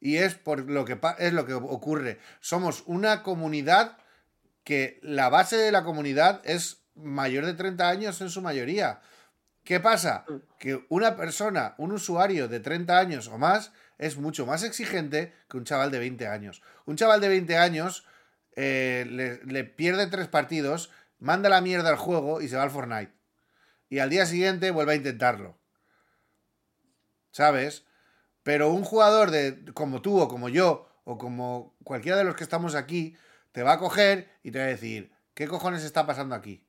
Y 0.00 0.16
es 0.16 0.34
por 0.34 0.70
lo 0.70 0.84
que 0.86 0.98
es 1.18 1.32
lo 1.34 1.44
que 1.46 1.52
ocurre. 1.54 2.18
Somos 2.40 2.82
una 2.86 3.22
comunidad 3.22 3.98
que 4.64 4.98
la 5.02 5.28
base 5.28 5.56
de 5.56 5.72
la 5.72 5.84
comunidad 5.84 6.40
es 6.44 6.82
mayor 6.94 7.44
de 7.46 7.52
30 7.54 7.88
años 7.88 8.20
en 8.22 8.30
su 8.30 8.40
mayoría. 8.40 9.00
¿Qué 9.70 9.78
pasa? 9.78 10.24
Mm. 10.26 10.34
Que 10.58 10.84
una 10.88 11.16
persona, 11.16 11.76
un 11.78 11.92
usuario 11.92 12.48
de 12.48 12.58
30 12.58 12.98
años 12.98 13.28
o 13.28 13.38
más, 13.38 13.72
es 13.98 14.16
mucho 14.16 14.44
más 14.44 14.64
exigente 14.64 15.32
que 15.48 15.58
un 15.58 15.62
chaval 15.62 15.92
de 15.92 16.00
20 16.00 16.26
años. 16.26 16.60
Un 16.86 16.96
chaval 16.96 17.20
de 17.20 17.28
20 17.28 17.56
años 17.56 18.04
eh, 18.56 19.06
le, 19.08 19.36
le 19.44 19.62
pierde 19.62 20.08
tres 20.08 20.26
partidos, 20.26 20.90
manda 21.20 21.48
la 21.48 21.60
mierda 21.60 21.88
al 21.88 21.98
juego 21.98 22.40
y 22.40 22.48
se 22.48 22.56
va 22.56 22.64
al 22.64 22.72
Fortnite. 22.72 23.12
Y 23.88 24.00
al 24.00 24.10
día 24.10 24.26
siguiente 24.26 24.72
vuelve 24.72 24.94
a 24.94 24.96
intentarlo. 24.96 25.56
¿Sabes? 27.30 27.86
Pero 28.42 28.70
un 28.70 28.82
jugador 28.82 29.30
de 29.30 29.66
como 29.72 30.02
tú 30.02 30.18
o 30.18 30.26
como 30.26 30.48
yo 30.48 30.88
o 31.04 31.16
como 31.16 31.76
cualquiera 31.84 32.18
de 32.18 32.24
los 32.24 32.34
que 32.34 32.42
estamos 32.42 32.74
aquí 32.74 33.16
te 33.52 33.62
va 33.62 33.74
a 33.74 33.78
coger 33.78 34.32
y 34.42 34.50
te 34.50 34.58
va 34.58 34.64
a 34.64 34.68
decir, 34.68 35.12
¿qué 35.32 35.46
cojones 35.46 35.84
está 35.84 36.08
pasando 36.08 36.34
aquí? 36.34 36.66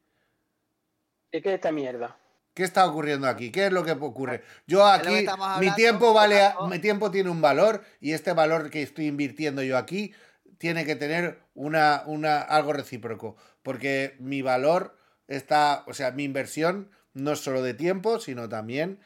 ¿Qué 1.31 1.39
es 1.39 1.45
esta 1.47 1.71
mierda? 1.71 2.20
¿Qué 2.53 2.63
está 2.63 2.85
ocurriendo 2.85 3.27
aquí? 3.27 3.51
¿Qué 3.51 3.67
es 3.67 3.71
lo 3.71 3.83
que 3.85 3.91
ocurre? 3.93 4.43
Yo 4.67 4.85
aquí, 4.85 5.25
mi 5.59 5.67
tiempo 5.75 6.13
vale, 6.13 6.41
a- 6.41 6.55
mi 6.67 6.79
tiempo 6.79 7.09
tiene 7.11 7.29
un 7.29 7.41
valor 7.41 7.83
y 8.01 8.11
este 8.11 8.33
valor 8.33 8.69
que 8.69 8.81
estoy 8.81 9.07
invirtiendo 9.07 9.63
yo 9.63 9.77
aquí 9.77 10.13
tiene 10.57 10.85
que 10.85 10.95
tener 10.95 11.39
una, 11.55 12.03
una, 12.05 12.41
algo 12.41 12.73
recíproco. 12.73 13.35
Porque 13.63 14.15
mi 14.19 14.41
valor 14.41 14.97
está, 15.27 15.83
o 15.87 15.93
sea, 15.93 16.11
mi 16.11 16.23
inversión 16.25 16.91
no 17.13 17.31
es 17.31 17.39
solo 17.39 17.61
de 17.63 17.73
tiempo, 17.73 18.19
sino 18.19 18.49
también 18.49 18.99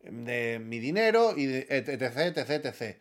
de 0.00 0.58
mi 0.60 0.78
dinero 0.78 1.34
y 1.36 1.46
de 1.46 1.66
etc, 1.70 2.36
etc, 2.36 2.64
etc. 2.66 2.98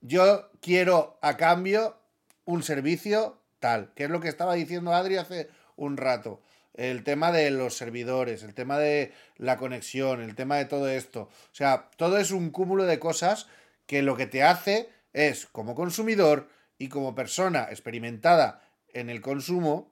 Yo 0.00 0.50
quiero 0.60 1.18
a 1.22 1.36
cambio 1.36 1.96
un 2.44 2.62
servicio 2.62 3.40
tal, 3.60 3.92
que 3.94 4.04
es 4.04 4.10
lo 4.10 4.20
que 4.20 4.28
estaba 4.28 4.54
diciendo 4.54 4.92
Adri 4.94 5.16
hace 5.16 5.48
un 5.76 5.96
rato. 5.96 6.42
El 6.76 7.04
tema 7.04 7.32
de 7.32 7.50
los 7.50 7.76
servidores, 7.76 8.42
el 8.42 8.54
tema 8.54 8.78
de 8.78 9.12
la 9.38 9.56
conexión, 9.56 10.20
el 10.20 10.34
tema 10.34 10.56
de 10.56 10.66
todo 10.66 10.88
esto. 10.88 11.22
O 11.22 11.54
sea, 11.54 11.90
todo 11.96 12.18
es 12.18 12.30
un 12.30 12.50
cúmulo 12.50 12.84
de 12.84 12.98
cosas 12.98 13.48
que 13.86 14.02
lo 14.02 14.16
que 14.16 14.26
te 14.26 14.42
hace 14.42 14.90
es, 15.12 15.46
como 15.46 15.74
consumidor 15.74 16.48
y 16.78 16.88
como 16.88 17.14
persona 17.14 17.68
experimentada 17.70 18.62
en 18.92 19.10
el 19.10 19.20
consumo, 19.20 19.90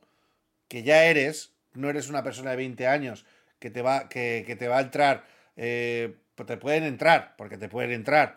que 0.68 0.82
ya 0.82 1.04
eres, 1.04 1.52
no 1.72 1.88
eres 1.88 2.08
una 2.08 2.22
persona 2.22 2.50
de 2.50 2.56
20 2.56 2.86
años 2.86 3.24
que 3.58 3.70
te 3.70 3.82
va, 3.82 4.08
que, 4.08 4.44
que 4.46 4.56
te 4.56 4.68
va 4.68 4.78
a 4.78 4.82
entrar, 4.82 5.24
eh, 5.56 6.16
pues 6.34 6.46
te 6.46 6.56
pueden 6.56 6.84
entrar, 6.84 7.34
porque 7.36 7.56
te 7.56 7.68
pueden 7.68 7.92
entrar, 7.92 8.36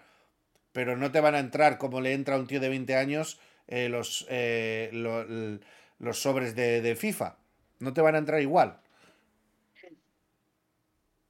pero 0.71 0.95
no 0.95 1.11
te 1.11 1.19
van 1.19 1.35
a 1.35 1.39
entrar 1.39 1.77
como 1.77 1.99
le 2.01 2.13
entra 2.13 2.35
a 2.35 2.39
un 2.39 2.47
tío 2.47 2.59
de 2.59 2.69
20 2.69 2.95
años 2.95 3.39
eh, 3.67 3.89
los, 3.89 4.25
eh, 4.29 4.89
los 5.99 6.19
sobres 6.21 6.55
de, 6.55 6.81
de 6.81 6.95
FIFA. 6.95 7.35
No 7.79 7.93
te 7.93 8.01
van 8.01 8.15
a 8.15 8.19
entrar 8.19 8.41
igual. 8.41 8.79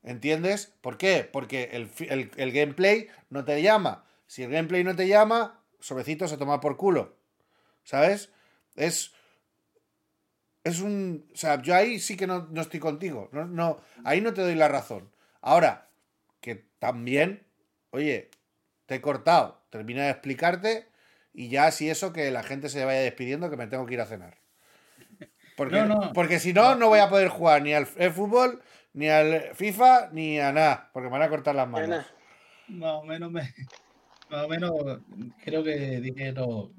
¿Entiendes? 0.03 0.73
¿Por 0.81 0.97
qué? 0.97 1.27
Porque 1.31 1.69
el, 1.73 1.89
el- 2.09 2.31
el 2.37 2.51
gameplay 2.51 3.07
no 3.29 3.43
te 3.45 3.61
llama. 3.61 4.05
Si 4.27 4.43
el 4.43 4.51
gameplay 4.51 4.83
no 4.83 4.95
te 4.95 5.07
llama, 5.07 5.61
sobrecito 5.79 6.27
se 6.27 6.37
toma 6.37 6.59
por 6.61 6.77
culo. 6.77 7.15
¿Sabes? 7.83 8.31
Es. 8.75 9.13
Es 10.63 10.81
un. 10.81 11.25
O 11.33 11.37
sea, 11.37 11.61
yo 11.61 11.75
ahí 11.75 11.99
sí 11.99 12.17
que 12.17 12.27
no, 12.27 12.47
no 12.51 12.61
estoy 12.61 12.79
contigo. 12.79 13.29
No, 13.31 13.45
no, 13.45 13.81
ahí 14.03 14.21
no 14.21 14.33
te 14.33 14.41
doy 14.41 14.55
la 14.55 14.67
razón. 14.67 15.11
Ahora, 15.41 15.89
que 16.41 16.55
también, 16.79 17.45
oye, 17.91 18.29
te 18.85 18.95
he 18.95 19.01
cortado. 19.01 19.61
Termina 19.69 20.03
de 20.05 20.11
explicarte 20.11 20.87
y 21.33 21.49
ya 21.49 21.71
si 21.71 21.89
eso 21.89 22.13
que 22.13 22.31
la 22.31 22.43
gente 22.43 22.69
se 22.69 22.85
vaya 22.85 23.01
despidiendo 23.01 23.49
que 23.49 23.57
me 23.57 23.67
tengo 23.67 23.85
que 23.85 23.95
ir 23.95 24.01
a 24.01 24.05
cenar. 24.07 24.37
Porque, 25.57 25.75
No, 25.77 25.85
no. 25.87 26.13
porque 26.13 26.39
si 26.39 26.53
no, 26.53 26.75
no 26.75 26.87
voy 26.87 26.99
a 26.99 27.09
poder 27.09 27.29
jugar 27.29 27.63
ni 27.63 27.73
al 27.73 27.83
f- 27.83 28.11
fútbol, 28.11 28.61
ni 28.93 29.09
al 29.09 29.55
FIFA, 29.55 30.11
ni 30.13 30.39
a 30.39 30.51
nada. 30.53 30.91
Porque 30.93 31.07
me 31.07 31.13
van 31.13 31.23
a 31.23 31.29
cortar 31.29 31.55
las 31.55 31.67
manos. 31.67 32.05
Más 32.67 32.93
o 32.93 33.03
menos 33.03 33.31
me, 33.31 33.41
más 34.29 34.45
o 34.45 34.47
menos 34.47 34.71
creo 35.43 35.63
que 35.63 35.99
dije 35.99 36.31
lo, 36.31 36.71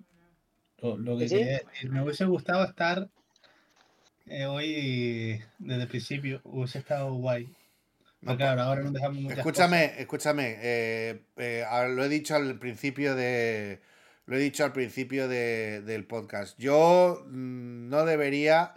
lo, 0.78 0.96
lo 0.96 1.18
que 1.18 1.28
¿Sí? 1.28 1.34
quería 1.38 1.58
decir. 1.58 1.90
Me 1.90 2.02
hubiese 2.02 2.24
gustado 2.24 2.64
estar 2.64 3.08
eh, 4.26 4.46
hoy 4.46 5.42
desde 5.58 5.82
el 5.82 5.88
principio, 5.88 6.40
hubiese 6.44 6.78
estado 6.78 7.12
guay. 7.14 7.46
No, 8.20 8.32
Pero 8.32 8.36
claro, 8.36 8.62
ahora 8.62 8.82
nos 8.82 8.92
dejamos 8.92 9.18
muchas 9.22 9.38
Escúchame, 9.38 10.00
escúchame. 10.00 10.56
eh, 10.60 11.22
eh, 11.36 11.64
lo 11.88 12.04
he 12.04 12.08
dicho 12.08 12.36
al 12.36 12.58
principio 12.60 13.16
de. 13.16 13.80
Lo 14.28 14.36
he 14.36 14.40
dicho 14.40 14.62
al 14.62 14.72
principio 14.74 15.26
de- 15.26 15.80
del 15.80 16.04
podcast. 16.06 16.54
Yo 16.58 17.24
mm, 17.28 17.88
no 17.88 18.04
debería 18.04 18.74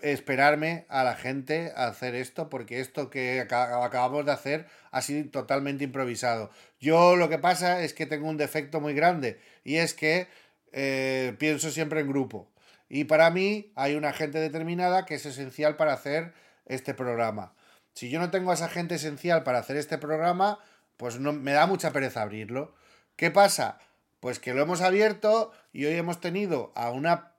esperarme 0.00 0.86
a 0.88 1.04
la 1.04 1.14
gente 1.14 1.72
a 1.76 1.86
hacer 1.88 2.14
esto, 2.14 2.48
porque 2.48 2.80
esto 2.80 3.10
que 3.10 3.40
aca- 3.40 3.84
acabamos 3.84 4.24
de 4.26 4.32
hacer 4.32 4.66
ha 4.90 5.02
sido 5.02 5.30
totalmente 5.30 5.84
improvisado. 5.84 6.50
Yo 6.80 7.16
lo 7.16 7.28
que 7.28 7.38
pasa 7.38 7.82
es 7.82 7.92
que 7.94 8.06
tengo 8.06 8.28
un 8.28 8.38
defecto 8.38 8.80
muy 8.80 8.94
grande 8.94 9.38
y 9.62 9.76
es 9.76 9.92
que 9.94 10.26
eh, 10.72 11.34
pienso 11.38 11.70
siempre 11.70 12.00
en 12.00 12.08
grupo. 12.08 12.50
Y 12.88 13.04
para 13.04 13.30
mí 13.30 13.72
hay 13.76 13.94
una 13.94 14.12
gente 14.14 14.38
determinada 14.40 15.04
que 15.04 15.16
es 15.16 15.26
esencial 15.26 15.76
para 15.76 15.92
hacer 15.92 16.32
este 16.66 16.94
programa. 16.94 17.54
Si 17.94 18.08
yo 18.10 18.18
no 18.20 18.30
tengo 18.30 18.50
a 18.50 18.54
esa 18.54 18.68
gente 18.68 18.94
esencial 18.96 19.42
para 19.42 19.58
hacer 19.58 19.76
este 19.76 19.98
programa, 19.98 20.58
pues 20.96 21.18
no, 21.20 21.32
me 21.34 21.52
da 21.52 21.66
mucha 21.66 21.92
pereza 21.92 22.22
abrirlo. 22.22 22.74
¿Qué 23.16 23.30
pasa? 23.30 23.78
Pues 24.24 24.38
que 24.38 24.54
lo 24.54 24.62
hemos 24.62 24.80
abierto 24.80 25.52
y 25.70 25.84
hoy 25.84 25.96
hemos 25.96 26.18
tenido 26.18 26.72
a 26.76 26.90
una 26.92 27.34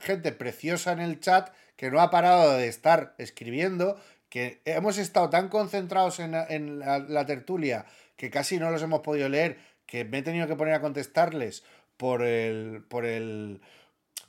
gente 0.00 0.30
preciosa 0.30 0.92
en 0.92 1.00
el 1.00 1.18
chat 1.18 1.50
que 1.74 1.90
no 1.90 2.00
ha 2.00 2.12
parado 2.12 2.52
de 2.52 2.68
estar 2.68 3.16
escribiendo, 3.18 4.00
que 4.28 4.62
hemos 4.64 4.98
estado 4.98 5.30
tan 5.30 5.48
concentrados 5.48 6.20
en 6.20 6.78
la, 6.78 7.26
tertulia 7.26 7.86
que 8.16 8.30
casi 8.30 8.60
no 8.60 8.70
los 8.70 8.80
hemos 8.82 9.00
podido 9.00 9.28
leer, 9.28 9.58
que 9.84 10.04
me 10.04 10.18
he 10.18 10.22
tenido 10.22 10.46
que 10.46 10.54
poner 10.54 10.74
a 10.74 10.80
contestarles 10.80 11.64
por 11.96 12.22
el, 12.22 12.84
por 12.88 13.04
el, 13.04 13.60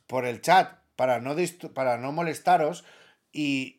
por 0.07 0.25
el 0.25 0.41
chat 0.41 0.79
para 0.95 1.19
no, 1.19 1.35
para 1.75 1.99
no 1.99 2.11
molestaros 2.11 2.85
y, 3.31 3.78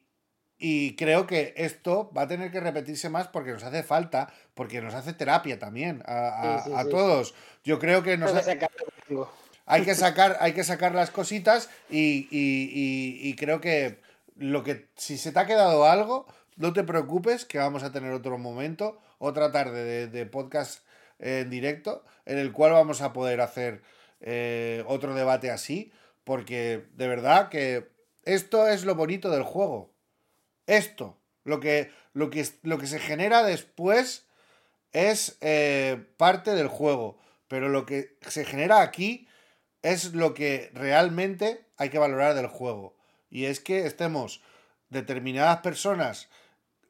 y 0.60 0.94
creo 0.96 1.26
que 1.26 1.54
esto 1.56 2.12
va 2.16 2.22
a 2.22 2.28
tener 2.28 2.50
que 2.52 2.60
repetirse 2.60 3.08
más 3.08 3.26
porque 3.28 3.50
nos 3.52 3.64
hace 3.64 3.82
falta, 3.82 4.32
porque 4.54 4.80
nos 4.80 4.94
hace 4.94 5.12
terapia 5.14 5.58
también 5.58 6.02
a, 6.06 6.28
a- 6.58 6.62
Sí, 6.62 6.70
sí, 6.70 6.76
a 6.76 6.84
sí. 6.84 6.90
todos. 6.90 7.34
Yo 7.64 7.78
creo 7.78 8.02
que 8.02 8.16
nos 8.16 8.28
tengo 8.32 8.38
ha- 8.40 8.44
que 8.44 8.50
sacar 8.52 8.70
lo 8.78 8.86
que 8.86 9.02
tengo. 9.08 9.32
hay 9.66 9.82
que 9.82 9.94
sacar, 9.96 10.36
hay 10.40 10.52
que 10.52 10.62
sacar 10.64 10.94
las 10.94 11.10
cositas 11.10 11.68
y, 11.88 12.28
y- 12.30 12.70
y- 12.72 13.28
y 13.28 13.34
creo 13.36 13.60
que 13.60 13.98
lo 14.36 14.62
que 14.62 14.88
si 14.96 15.18
se 15.18 15.32
te 15.32 15.38
ha 15.40 15.46
quedado 15.46 15.84
algo, 15.86 16.26
no 16.56 16.72
te 16.72 16.84
preocupes 16.84 17.44
que 17.46 17.58
vamos 17.58 17.82
a 17.82 17.90
tener 17.92 18.12
otro 18.12 18.36
momento, 18.38 19.00
otra 19.18 19.50
tarde 19.52 19.82
de, 19.84 20.06
de 20.08 20.26
podcast 20.26 20.84
en 21.18 21.48
directo, 21.50 22.04
en 22.26 22.38
el 22.38 22.52
cual 22.52 22.72
vamos 22.72 23.00
a 23.02 23.12
poder 23.12 23.40
hacer 23.40 23.82
eh, 24.20 24.84
otro 24.86 25.14
debate 25.14 25.50
así, 25.50 25.90
porque 26.24 26.84
de 26.96 27.08
verdad 27.08 27.48
que 27.48 27.88
esto 28.24 28.68
es 28.68 28.84
lo 28.84 28.94
bonito 28.94 29.30
del 29.30 29.42
juego. 29.42 29.90
Esto, 30.70 31.18
lo 31.42 31.58
que, 31.58 31.90
lo 32.12 32.30
que, 32.30 32.46
lo 32.62 32.78
que 32.78 32.86
se 32.86 33.00
genera 33.00 33.42
después 33.42 34.28
es 34.92 35.36
eh, 35.40 36.00
parte 36.16 36.52
del 36.54 36.68
juego, 36.68 37.18
pero 37.48 37.68
lo 37.68 37.86
que 37.86 38.16
se 38.28 38.44
genera 38.44 38.80
aquí 38.80 39.26
es 39.82 40.14
lo 40.14 40.32
que 40.32 40.70
realmente 40.72 41.64
hay 41.76 41.88
que 41.88 41.98
valorar 41.98 42.34
del 42.36 42.46
juego. 42.46 42.94
Y 43.30 43.46
es 43.46 43.58
que 43.58 43.84
estemos 43.84 44.42
determinadas 44.90 45.58
personas 45.58 46.28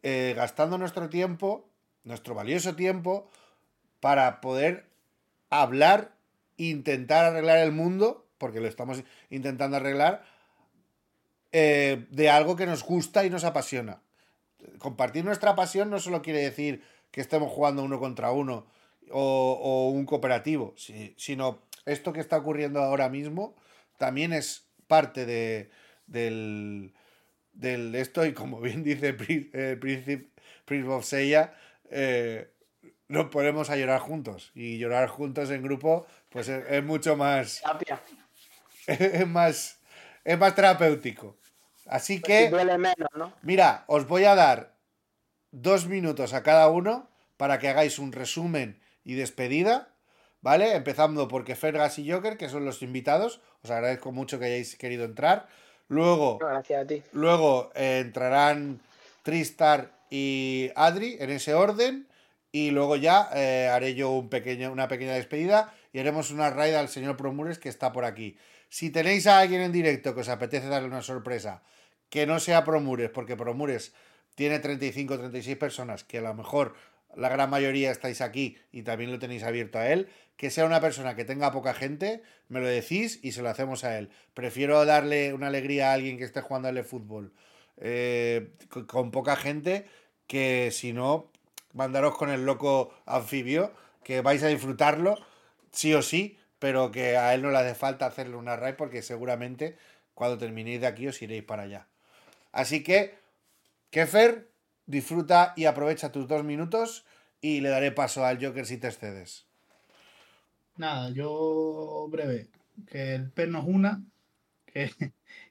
eh, 0.02 0.34
gastando 0.36 0.76
nuestro 0.76 1.08
tiempo, 1.08 1.66
nuestro 2.04 2.34
valioso 2.34 2.76
tiempo, 2.76 3.30
para 4.00 4.42
poder 4.42 4.90
hablar, 5.48 6.12
intentar 6.58 7.24
arreglar 7.24 7.56
el 7.56 7.72
mundo, 7.72 8.26
porque 8.36 8.60
lo 8.60 8.68
estamos 8.68 9.02
intentando 9.30 9.78
arreglar, 9.78 10.22
eh, 11.52 12.06
de 12.10 12.30
algo 12.30 12.56
que 12.56 12.66
nos 12.66 12.82
gusta 12.84 13.24
y 13.24 13.30
nos 13.30 13.44
apasiona. 13.44 14.00
Compartir 14.78 15.24
nuestra 15.24 15.54
pasión 15.54 15.90
no 15.90 15.98
solo 15.98 16.22
quiere 16.22 16.40
decir 16.40 16.82
que 17.10 17.20
estemos 17.20 17.50
jugando 17.50 17.82
uno 17.82 17.98
contra 17.98 18.30
uno 18.30 18.66
o, 19.10 19.58
o 19.62 19.88
un 19.90 20.04
cooperativo, 20.06 20.74
si- 20.76 21.14
sino 21.16 21.62
esto 21.86 22.12
que 22.12 22.20
está 22.20 22.36
ocurriendo 22.36 22.80
ahora 22.80 23.08
mismo 23.08 23.56
también 23.98 24.32
es 24.32 24.66
parte 24.86 25.26
de, 25.26 25.70
del, 26.06 26.92
del 27.52 27.94
esto 27.94 28.24
y 28.24 28.32
como 28.32 28.60
bien 28.60 28.82
dice 28.84 29.16
eh, 29.52 29.76
Príncipe 29.80 30.28
Prince 30.64 30.88
of 30.88 31.06
eh, 31.90 32.50
nos 33.08 33.26
ponemos 33.26 33.70
a 33.70 33.76
llorar 33.76 34.00
juntos. 34.00 34.52
Y 34.54 34.78
llorar 34.78 35.08
juntos 35.08 35.50
en 35.50 35.62
grupo 35.62 36.06
pues 36.28 36.48
es, 36.48 36.64
es 36.70 36.84
mucho 36.84 37.16
más 37.16 37.60
es 38.86 39.26
más 39.26 39.78
es 40.24 40.38
más 40.38 40.54
terapéutico 40.54 41.36
así 41.90 42.18
Pues 42.20 42.26
que 42.44 42.50
duele 42.50 42.78
menos, 42.78 43.08
¿no? 43.14 43.32
Mira, 43.42 43.84
os 43.86 44.06
voy 44.06 44.24
a 44.24 44.34
dar 44.34 44.74
dos 45.50 45.86
minutos 45.86 46.32
a 46.32 46.42
cada 46.42 46.68
uno 46.68 47.08
para 47.36 47.58
que 47.58 47.68
hagáis 47.68 47.98
un 47.98 48.12
resumen 48.12 48.80
y 49.04 49.14
despedida, 49.14 49.88
¿vale? 50.40 50.74
Empezando 50.74 51.28
porque 51.28 51.56
Fergas 51.56 51.98
y 51.98 52.10
Joker, 52.10 52.36
que 52.36 52.48
son 52.48 52.64
los 52.64 52.82
invitados, 52.82 53.40
os 53.62 53.70
agradezco 53.70 54.12
mucho 54.12 54.38
que 54.38 54.46
hayáis 54.46 54.76
querido 54.76 55.04
entrar. 55.04 55.48
Luego, 55.88 56.38
No, 56.40 56.48
gracias 56.48 56.84
a 56.84 56.86
ti. 56.86 57.02
luego 57.12 57.70
eh, 57.74 57.98
entrarán 58.04 58.80
Tristar 59.22 59.90
y 60.10 60.70
Adri 60.76 61.16
en 61.20 61.30
ese 61.30 61.54
orden. 61.54 62.06
Y 62.52 62.72
luego 62.72 62.96
ya 62.96 63.28
eh, 63.32 63.68
haré 63.72 63.94
yo 63.94 64.10
un 64.10 64.28
pequeño, 64.28 64.72
una 64.72 64.88
pequeña 64.88 65.12
despedida 65.14 65.72
y 65.92 66.00
haremos 66.00 66.32
una 66.32 66.50
raid 66.50 66.74
al 66.74 66.88
señor 66.88 67.16
Promures 67.16 67.58
que 67.60 67.68
está 67.68 67.92
por 67.92 68.04
aquí. 68.04 68.36
Si 68.68 68.90
tenéis 68.90 69.28
a 69.28 69.38
alguien 69.38 69.60
en 69.60 69.70
directo 69.70 70.14
que 70.14 70.22
os 70.22 70.28
apetece 70.28 70.66
darle 70.66 70.88
una 70.88 71.02
sorpresa, 71.02 71.62
que 72.10 72.26
no 72.26 72.40
sea 72.40 72.64
Promures, 72.64 73.10
porque 73.10 73.36
Promures 73.36 73.92
tiene 74.34 74.58
35 74.58 75.18
36 75.18 75.56
personas, 75.56 76.04
que 76.04 76.18
a 76.18 76.22
lo 76.22 76.34
mejor 76.34 76.74
la 77.16 77.28
gran 77.28 77.50
mayoría 77.50 77.90
estáis 77.90 78.20
aquí 78.20 78.56
y 78.72 78.82
también 78.82 79.10
lo 79.10 79.18
tenéis 79.18 79.42
abierto 79.42 79.78
a 79.78 79.88
él, 79.88 80.08
que 80.36 80.50
sea 80.50 80.64
una 80.64 80.80
persona 80.80 81.16
que 81.16 81.24
tenga 81.24 81.52
poca 81.52 81.74
gente, 81.74 82.22
me 82.48 82.60
lo 82.60 82.66
decís 82.66 83.18
y 83.22 83.32
se 83.32 83.42
lo 83.42 83.48
hacemos 83.48 83.84
a 83.84 83.98
él. 83.98 84.10
Prefiero 84.34 84.84
darle 84.84 85.32
una 85.32 85.48
alegría 85.48 85.90
a 85.90 85.94
alguien 85.94 86.18
que 86.18 86.24
esté 86.24 86.40
jugando 86.40 86.68
al 86.68 86.84
fútbol 86.84 87.32
eh, 87.78 88.50
con, 88.68 88.86
con 88.86 89.10
poca 89.10 89.36
gente 89.36 89.86
que 90.26 90.70
si 90.70 90.92
no, 90.92 91.30
mandaros 91.72 92.16
con 92.16 92.30
el 92.30 92.46
loco 92.46 92.94
anfibio, 93.06 93.72
que 94.04 94.20
vais 94.20 94.42
a 94.42 94.48
disfrutarlo, 94.48 95.18
sí 95.72 95.92
o 95.94 96.02
sí, 96.02 96.38
pero 96.58 96.90
que 96.90 97.16
a 97.16 97.34
él 97.34 97.42
no 97.42 97.50
le 97.50 97.58
hace 97.58 97.74
falta 97.74 98.06
hacerle 98.06 98.36
una 98.36 98.56
raid 98.56 98.74
porque 98.76 99.02
seguramente 99.02 99.76
cuando 100.14 100.38
terminéis 100.38 100.80
de 100.80 100.86
aquí 100.86 101.08
os 101.08 101.20
iréis 101.20 101.42
para 101.42 101.64
allá. 101.64 101.89
Así 102.52 102.82
que, 102.82 103.14
Kefer, 103.90 104.50
disfruta 104.86 105.52
y 105.56 105.66
aprovecha 105.66 106.12
tus 106.12 106.26
dos 106.28 106.44
minutos 106.44 107.04
y 107.40 107.60
le 107.60 107.68
daré 107.68 107.92
paso 107.92 108.24
al 108.24 108.44
Joker 108.44 108.66
si 108.66 108.78
te 108.78 108.88
excedes. 108.88 109.46
Nada, 110.76 111.10
yo 111.10 112.08
breve. 112.10 112.48
Que 112.86 113.14
el 113.14 113.30
PES 113.30 113.48
nos 113.48 113.66
una 113.66 114.02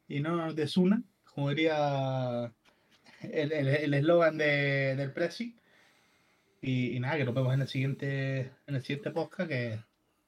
y 0.08 0.20
no 0.20 0.36
nos 0.36 0.56
desuna, 0.56 1.04
como 1.24 1.50
diría 1.50 2.52
el 3.22 3.94
eslogan 3.94 4.38
de, 4.38 4.96
del 4.96 5.12
Prezi. 5.12 5.56
Y, 6.62 7.00
nada, 7.00 7.18
que 7.18 7.26
nos 7.26 7.34
vemos 7.34 7.54
en 7.54 7.62
el 7.62 7.68
siguiente, 7.68 8.52
en 8.68 8.76
el 8.76 8.82
siguiente 8.82 9.12
podcast 9.12 9.50
que 9.50 9.80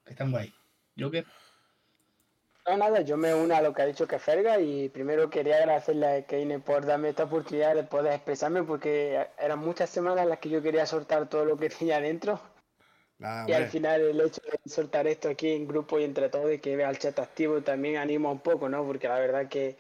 están 0.06 0.32
guay. 0.32 0.54
Joker. 0.98 1.26
No, 2.68 2.78
nada, 2.78 3.02
yo 3.02 3.18
me 3.18 3.34
uno 3.34 3.56
a 3.56 3.62
lo 3.62 3.74
que 3.74 3.82
ha 3.82 3.86
dicho 3.86 4.08
Keferga 4.08 4.60
y 4.60 4.88
primero 4.90 5.30
quería 5.30 5.58
agradecerle 5.58 6.08
a 6.08 6.26
Keine 6.26 6.60
por 6.60 6.86
darme 6.86 7.10
esta 7.10 7.24
oportunidad 7.24 7.74
de 7.74 7.84
poder 7.84 8.14
expresarme 8.14 8.64
porque 8.64 9.28
eran 9.40 9.60
muchas 9.60 9.90
semanas 9.90 10.28
las 10.28 10.38
que 10.40 10.50
yo 10.50 10.62
quería 10.62 10.86
soltar 10.86 11.28
todo 11.28 11.44
lo 11.44 11.58
que 11.58 11.70
tenía 11.80 12.00
dentro 12.00 12.40
Nada, 13.18 13.48
y 13.48 13.54
al 13.54 13.68
final 13.68 14.02
el 14.02 14.22
hecho 14.22 14.42
de 14.52 14.70
soltar 14.70 15.08
esto 15.08 15.30
aquí 15.30 15.52
en 15.52 15.68
grupo 15.68 16.00
y 16.00 16.04
entre 16.04 16.30
todos 16.30 16.52
y 16.52 16.60
que 16.60 16.76
vea 16.76 16.90
el 16.90 16.98
chat 16.98 17.18
activo 17.20 17.62
también 17.62 17.98
anima 17.98 18.32
un 18.32 18.40
poco, 18.40 18.68
¿no? 18.70 18.84
Porque 18.84 19.08
la 19.08 19.20
verdad 19.20 19.48
que 19.48 19.78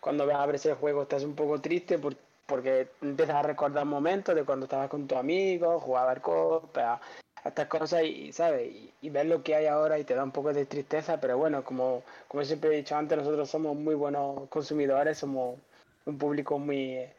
cuando 0.00 0.24
abres 0.34 0.64
el 0.66 0.74
juego 0.74 1.02
estás 1.02 1.24
un 1.24 1.34
poco 1.34 1.60
triste 1.60 1.98
por 1.98 2.14
porque 2.48 2.88
empiezas 3.02 3.36
a 3.36 3.42
recordar 3.42 3.84
momentos 3.84 4.34
de 4.34 4.42
cuando 4.42 4.64
estabas 4.64 4.88
con 4.88 5.06
tus 5.06 5.18
amigos, 5.18 5.82
jugabas 5.82 6.16
al 6.16 6.22
copa, 6.22 6.98
estas 7.44 7.68
cosas 7.68 8.02
y, 8.04 8.32
¿sabes? 8.32 8.70
Y, 9.00 9.10
ver 9.10 9.26
lo 9.26 9.42
que 9.42 9.54
hay 9.54 9.66
ahora 9.66 9.98
y 9.98 10.04
te 10.04 10.14
da 10.14 10.24
un 10.24 10.32
poco 10.32 10.52
de 10.52 10.66
tristeza, 10.66 11.20
pero 11.20 11.38
bueno, 11.38 11.64
como, 11.64 12.02
como 12.28 12.44
siempre 12.44 12.70
he 12.70 12.76
dicho 12.76 12.96
antes, 12.96 13.18
nosotros 13.18 13.48
somos 13.48 13.76
muy 13.76 13.94
buenos 13.94 14.48
consumidores, 14.48 15.18
somos 15.18 15.58
un 16.06 16.18
público 16.18 16.58
muy 16.58 16.94
eh, 16.96 17.14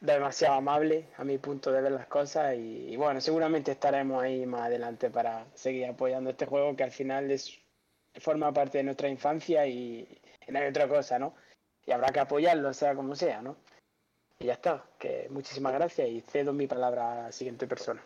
demasiado 0.00 0.54
amable 0.54 1.06
a 1.16 1.24
mi 1.24 1.38
punto 1.38 1.72
de 1.72 1.82
ver 1.82 1.92
las 1.92 2.06
cosas 2.06 2.54
y, 2.56 2.92
y 2.92 2.96
bueno, 2.96 3.20
seguramente 3.20 3.72
estaremos 3.72 4.22
ahí 4.22 4.46
más 4.46 4.62
adelante 4.62 5.10
para 5.10 5.46
seguir 5.54 5.86
apoyando 5.86 6.30
este 6.30 6.46
juego 6.46 6.76
que 6.76 6.84
al 6.84 6.92
final 6.92 7.30
es 7.30 7.58
forma 8.20 8.52
parte 8.52 8.78
de 8.78 8.84
nuestra 8.84 9.08
infancia 9.08 9.66
y, 9.66 10.06
y 10.46 10.52
no 10.52 10.58
hay 10.58 10.68
otra 10.68 10.88
cosa, 10.88 11.18
¿no? 11.18 11.34
Y 11.86 11.92
habrá 11.92 12.08
que 12.10 12.20
apoyarlo, 12.20 12.72
sea 12.74 12.94
como 12.94 13.14
sea, 13.14 13.42
¿no? 13.42 13.56
Y 14.38 14.46
ya 14.46 14.54
está, 14.54 14.84
que 14.98 15.28
muchísimas 15.30 15.72
gracias 15.72 16.08
y 16.08 16.20
cedo 16.20 16.52
mi 16.52 16.66
palabra 16.66 17.12
a 17.12 17.22
la 17.24 17.32
siguiente 17.32 17.66
persona. 17.66 18.02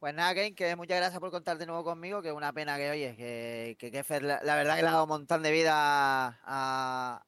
Pues 0.00 0.14
nada, 0.14 0.34
Kane, 0.34 0.54
que 0.54 0.74
muchas 0.76 0.96
gracias 0.96 1.20
por 1.20 1.30
contar 1.30 1.58
de 1.58 1.66
nuevo 1.66 1.84
conmigo, 1.84 2.22
que 2.22 2.28
es 2.28 2.34
una 2.34 2.54
pena 2.54 2.78
que, 2.78 2.90
oye, 2.90 3.14
que, 3.16 3.76
que 3.78 4.20
la, 4.22 4.40
verdad 4.56 4.76
que 4.76 4.82
le 4.82 4.88
ha 4.88 4.92
dado 4.92 5.04
un 5.04 5.10
montón 5.10 5.42
de 5.42 5.52
vida 5.52 6.40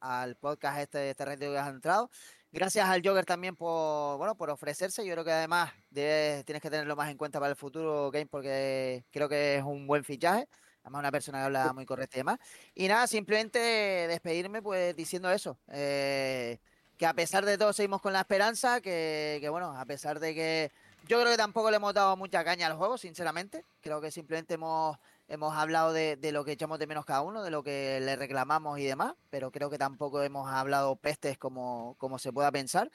al 0.01 0.37
podcast 0.37 0.79
este, 0.79 1.11
este 1.11 1.25
reto 1.27 1.53
que 1.53 1.59
has 1.59 1.69
entrado. 1.69 2.11
Gracias 2.51 2.89
al 2.89 3.03
Joker 3.05 3.27
también 3.27 3.57
por, 3.57 4.17
bueno, 4.17 4.35
por 4.37 4.49
ofrecerse. 4.49 5.05
Yo 5.05 5.13
creo 5.13 5.23
que 5.23 5.33
además 5.33 5.71
tienes 5.93 6.63
que 6.63 6.71
tenerlo 6.71 6.97
más 6.97 7.11
en 7.11 7.19
cuenta 7.19 7.39
para 7.39 7.51
el 7.51 7.57
futuro, 7.57 8.11
Game, 8.11 8.25
porque 8.25 9.05
creo 9.11 9.29
que 9.29 9.57
es 9.57 9.63
un 9.63 9.87
buen 9.87 10.03
fichaje. 10.03 10.49
Además, 10.83 11.01
una 11.01 11.13
persona 11.13 11.41
que 11.41 11.45
habla 11.45 11.75
muy 11.75 11.85
correcta 11.85 12.17
y 12.17 12.21
demás. 12.21 12.39
Y 12.75 12.89
nada, 12.89 13.07
simplemente 13.07 13.59
despedirme 13.59 14.63
pues 14.63 14.97
diciendo 14.97 15.31
eso. 15.31 15.59
eh, 15.69 16.59
que 16.97 17.07
a 17.07 17.15
pesar 17.15 17.45
de 17.45 17.59
todo 17.59 17.73
seguimos 17.73 18.01
con 18.01 18.13
la 18.13 18.21
esperanza, 18.21 18.81
que, 18.81 19.39
que 19.41 19.49
bueno, 19.49 19.77
a 19.77 19.85
pesar 19.85 20.21
de 20.21 20.35
que 20.35 20.73
yo 21.09 21.21
creo 21.21 21.31
que 21.31 21.37
tampoco 21.37 21.71
le 21.71 21.77
hemos 21.77 21.95
dado 21.95 22.17
mucha 22.17 22.45
caña 22.45 22.67
al 22.67 22.75
juego, 22.75 22.99
sinceramente. 22.99 23.65
Creo 23.81 24.01
que 24.01 24.11
simplemente 24.11 24.55
hemos, 24.55 24.99
hemos 25.29 25.55
hablado 25.55 25.93
de, 25.93 26.17
de 26.17 26.33
lo 26.33 26.45
que 26.45 26.53
echamos 26.53 26.79
de 26.79 26.87
menos 26.87 27.05
cada 27.05 27.23
uno, 27.23 27.43
de 27.43 27.51
lo 27.51 27.63
que 27.63 28.01
le 28.01 28.17
reclamamos 28.17 28.79
y 28.79 28.85
demás, 28.85 29.15
pero 29.31 29.51
creo 29.51 29.71
que 29.71 29.79
tampoco 29.79 30.23
hemos 30.23 30.49
hablado 30.49 30.97
pestes 30.97 31.39
como, 31.39 31.97
como 31.99 32.19
se 32.19 32.33
pueda 32.33 32.51
pensar. 32.53 32.91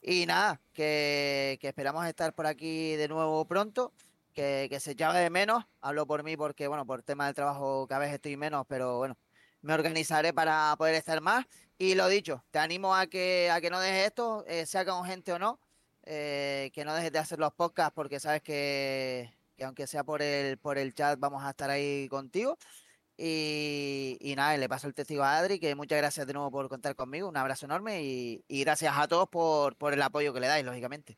Y 0.00 0.26
nada, 0.26 0.60
que, 0.72 1.58
que 1.60 1.68
esperamos 1.68 2.06
estar 2.06 2.32
por 2.34 2.46
aquí 2.46 2.94
de 2.96 3.08
nuevo 3.08 3.44
pronto, 3.46 3.92
que, 4.36 4.78
se 4.80 4.92
echaba 4.92 5.14
de 5.18 5.30
menos. 5.30 5.64
Hablo 5.80 6.06
por 6.06 6.22
mí 6.22 6.36
porque, 6.36 6.68
bueno, 6.68 6.86
por 6.86 7.02
tema 7.02 7.26
del 7.26 7.34
trabajo 7.34 7.86
cada 7.88 8.00
vez 8.02 8.12
estoy 8.12 8.36
menos, 8.36 8.66
pero 8.68 8.98
bueno, 8.98 9.16
me 9.62 9.74
organizaré 9.74 10.32
para 10.32 10.74
poder 10.76 10.94
estar 10.94 11.20
más. 11.20 11.46
Y 11.78 11.94
lo 11.94 12.08
dicho, 12.08 12.44
te 12.50 12.58
animo 12.58 12.94
a 12.94 13.06
que, 13.06 13.50
a 13.50 13.60
que 13.60 13.70
no 13.70 13.80
dejes 13.80 14.06
esto, 14.06 14.44
eh, 14.46 14.66
sea 14.66 14.84
con 14.84 15.04
gente 15.04 15.32
o 15.32 15.38
no, 15.38 15.58
eh, 16.06 16.70
que 16.72 16.84
no 16.84 16.94
dejes 16.94 17.12
de 17.12 17.18
hacer 17.18 17.38
los 17.38 17.52
podcasts 17.52 17.92
porque 17.94 18.20
sabes 18.20 18.40
que, 18.40 19.36
que 19.56 19.64
aunque 19.64 19.86
sea 19.86 20.04
por 20.04 20.22
el, 20.22 20.56
por 20.56 20.78
el 20.78 20.94
chat 20.94 21.18
vamos 21.18 21.44
a 21.44 21.50
estar 21.50 21.68
ahí 21.68 22.08
contigo. 22.08 22.56
Y, 23.18 24.34
nada, 24.36 24.56
le 24.56 24.68
paso 24.68 24.86
el 24.86 24.94
testigo 24.94 25.22
a 25.22 25.38
Adri, 25.38 25.58
que 25.58 25.74
muchas 25.74 25.98
gracias 25.98 26.26
de 26.26 26.34
nuevo 26.34 26.50
por 26.50 26.68
contar 26.68 26.94
conmigo, 26.94 27.28
un 27.28 27.36
abrazo 27.36 27.64
enorme 27.64 28.02
y, 28.02 28.44
gracias 28.48 28.94
a 28.96 29.08
todos 29.08 29.28
por, 29.28 29.74
por 29.76 29.94
el 29.94 30.02
apoyo 30.02 30.34
que 30.34 30.40
le 30.40 30.48
dais, 30.48 30.64
lógicamente. 30.64 31.16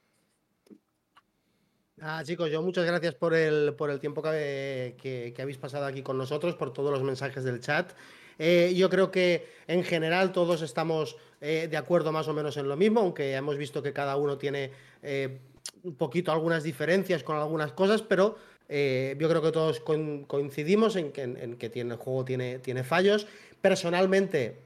Chicos, 2.23 2.51
yo 2.51 2.63
muchas 2.63 2.87
gracias 2.87 3.15
por 3.17 3.35
el, 3.35 3.75
por 3.75 3.91
el 3.91 3.99
tiempo 3.99 4.23
que- 4.23 4.95
que 5.35 5.43
habéis 5.43 5.59
pasado 5.59 5.87
aquí 5.87 6.03
con 6.03 6.17
nosotros, 6.17 6.55
por 6.55 6.73
todos 6.73 6.93
los 6.93 7.03
mensajes 7.03 7.43
del 7.43 7.61
chat. 7.61 7.93
Eh, 8.39 8.73
yo 8.77 8.89
creo 8.89 9.11
que 9.11 9.47
en 9.67 9.83
general 9.85 10.33
todos 10.33 10.63
estamos 10.63 11.17
eh, 11.41 11.69
de 11.71 11.77
acuerdo 11.77 12.13
más 12.13 12.29
o 12.29 12.33
menos 12.33 12.57
en 12.57 12.69
lo 12.69 12.77
mismo, 12.77 13.01
aunque 13.01 13.35
hemos 13.35 13.57
visto 13.57 13.83
que 13.83 13.93
cada 13.93 14.17
uno 14.17 14.39
tiene 14.39 14.71
eh, 15.03 15.39
un 15.83 15.95
poquito 15.97 16.33
algunas 16.33 16.63
diferencias 16.63 17.23
con 17.23 17.37
algunas 17.37 17.73
cosas, 17.73 18.03
pero 18.03 18.37
yo 18.71 19.29
creo 19.29 19.41
que 19.41 19.51
todos 19.51 19.83
coin- 19.83 20.27
coincidimos 20.27 20.97
en 20.97 21.11
que, 21.11 21.23
el 21.23 21.97
juego 21.97 22.25
tiene, 22.25 22.59
tiene 22.59 22.85
fallos. 22.85 23.27
Personalmente, 23.63 24.59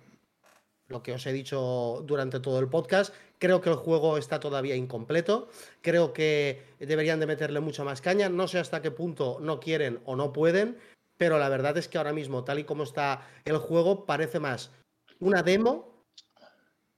lo 0.89 1.03
que 1.03 1.13
os 1.13 1.27
he 1.27 1.33
dicho 1.33 2.03
durante 2.05 2.41
todo 2.41 2.59
el 2.59 2.69
podcast. 2.69 3.15
Creo 3.39 3.61
que 3.61 3.71
el 3.71 3.77
juego 3.77 4.19
está 4.19 4.39
todavía 4.39 4.77
incompleto. 4.77 5.49
Creo 5.81 6.13
que 6.13 6.63
deberían 6.79 7.19
de 7.19 7.27
meterle 7.27 7.61
mucha 7.61 7.83
más 7.83 8.01
caña. 8.01 8.29
No 8.29 8.47
sé 8.47 8.59
hasta 8.59 8.83
qué 8.83 8.91
punto 8.91 9.39
no 9.41 9.59
quieren 9.59 10.01
o 10.05 10.15
no 10.17 10.33
pueden, 10.33 10.79
pero 11.23 11.39
la 11.39 11.49
verdad 11.49 11.79
es 11.79 11.87
que 11.87 11.99
ahora 11.99 12.13
mismo, 12.13 12.43
tal 12.43 12.59
y 12.59 12.65
como 12.65 12.83
está 12.83 13.25
el 13.45 13.57
juego, 13.57 14.07
parece 14.07 14.41
más 14.41 14.73
una 15.21 15.45
demo 15.45 16.03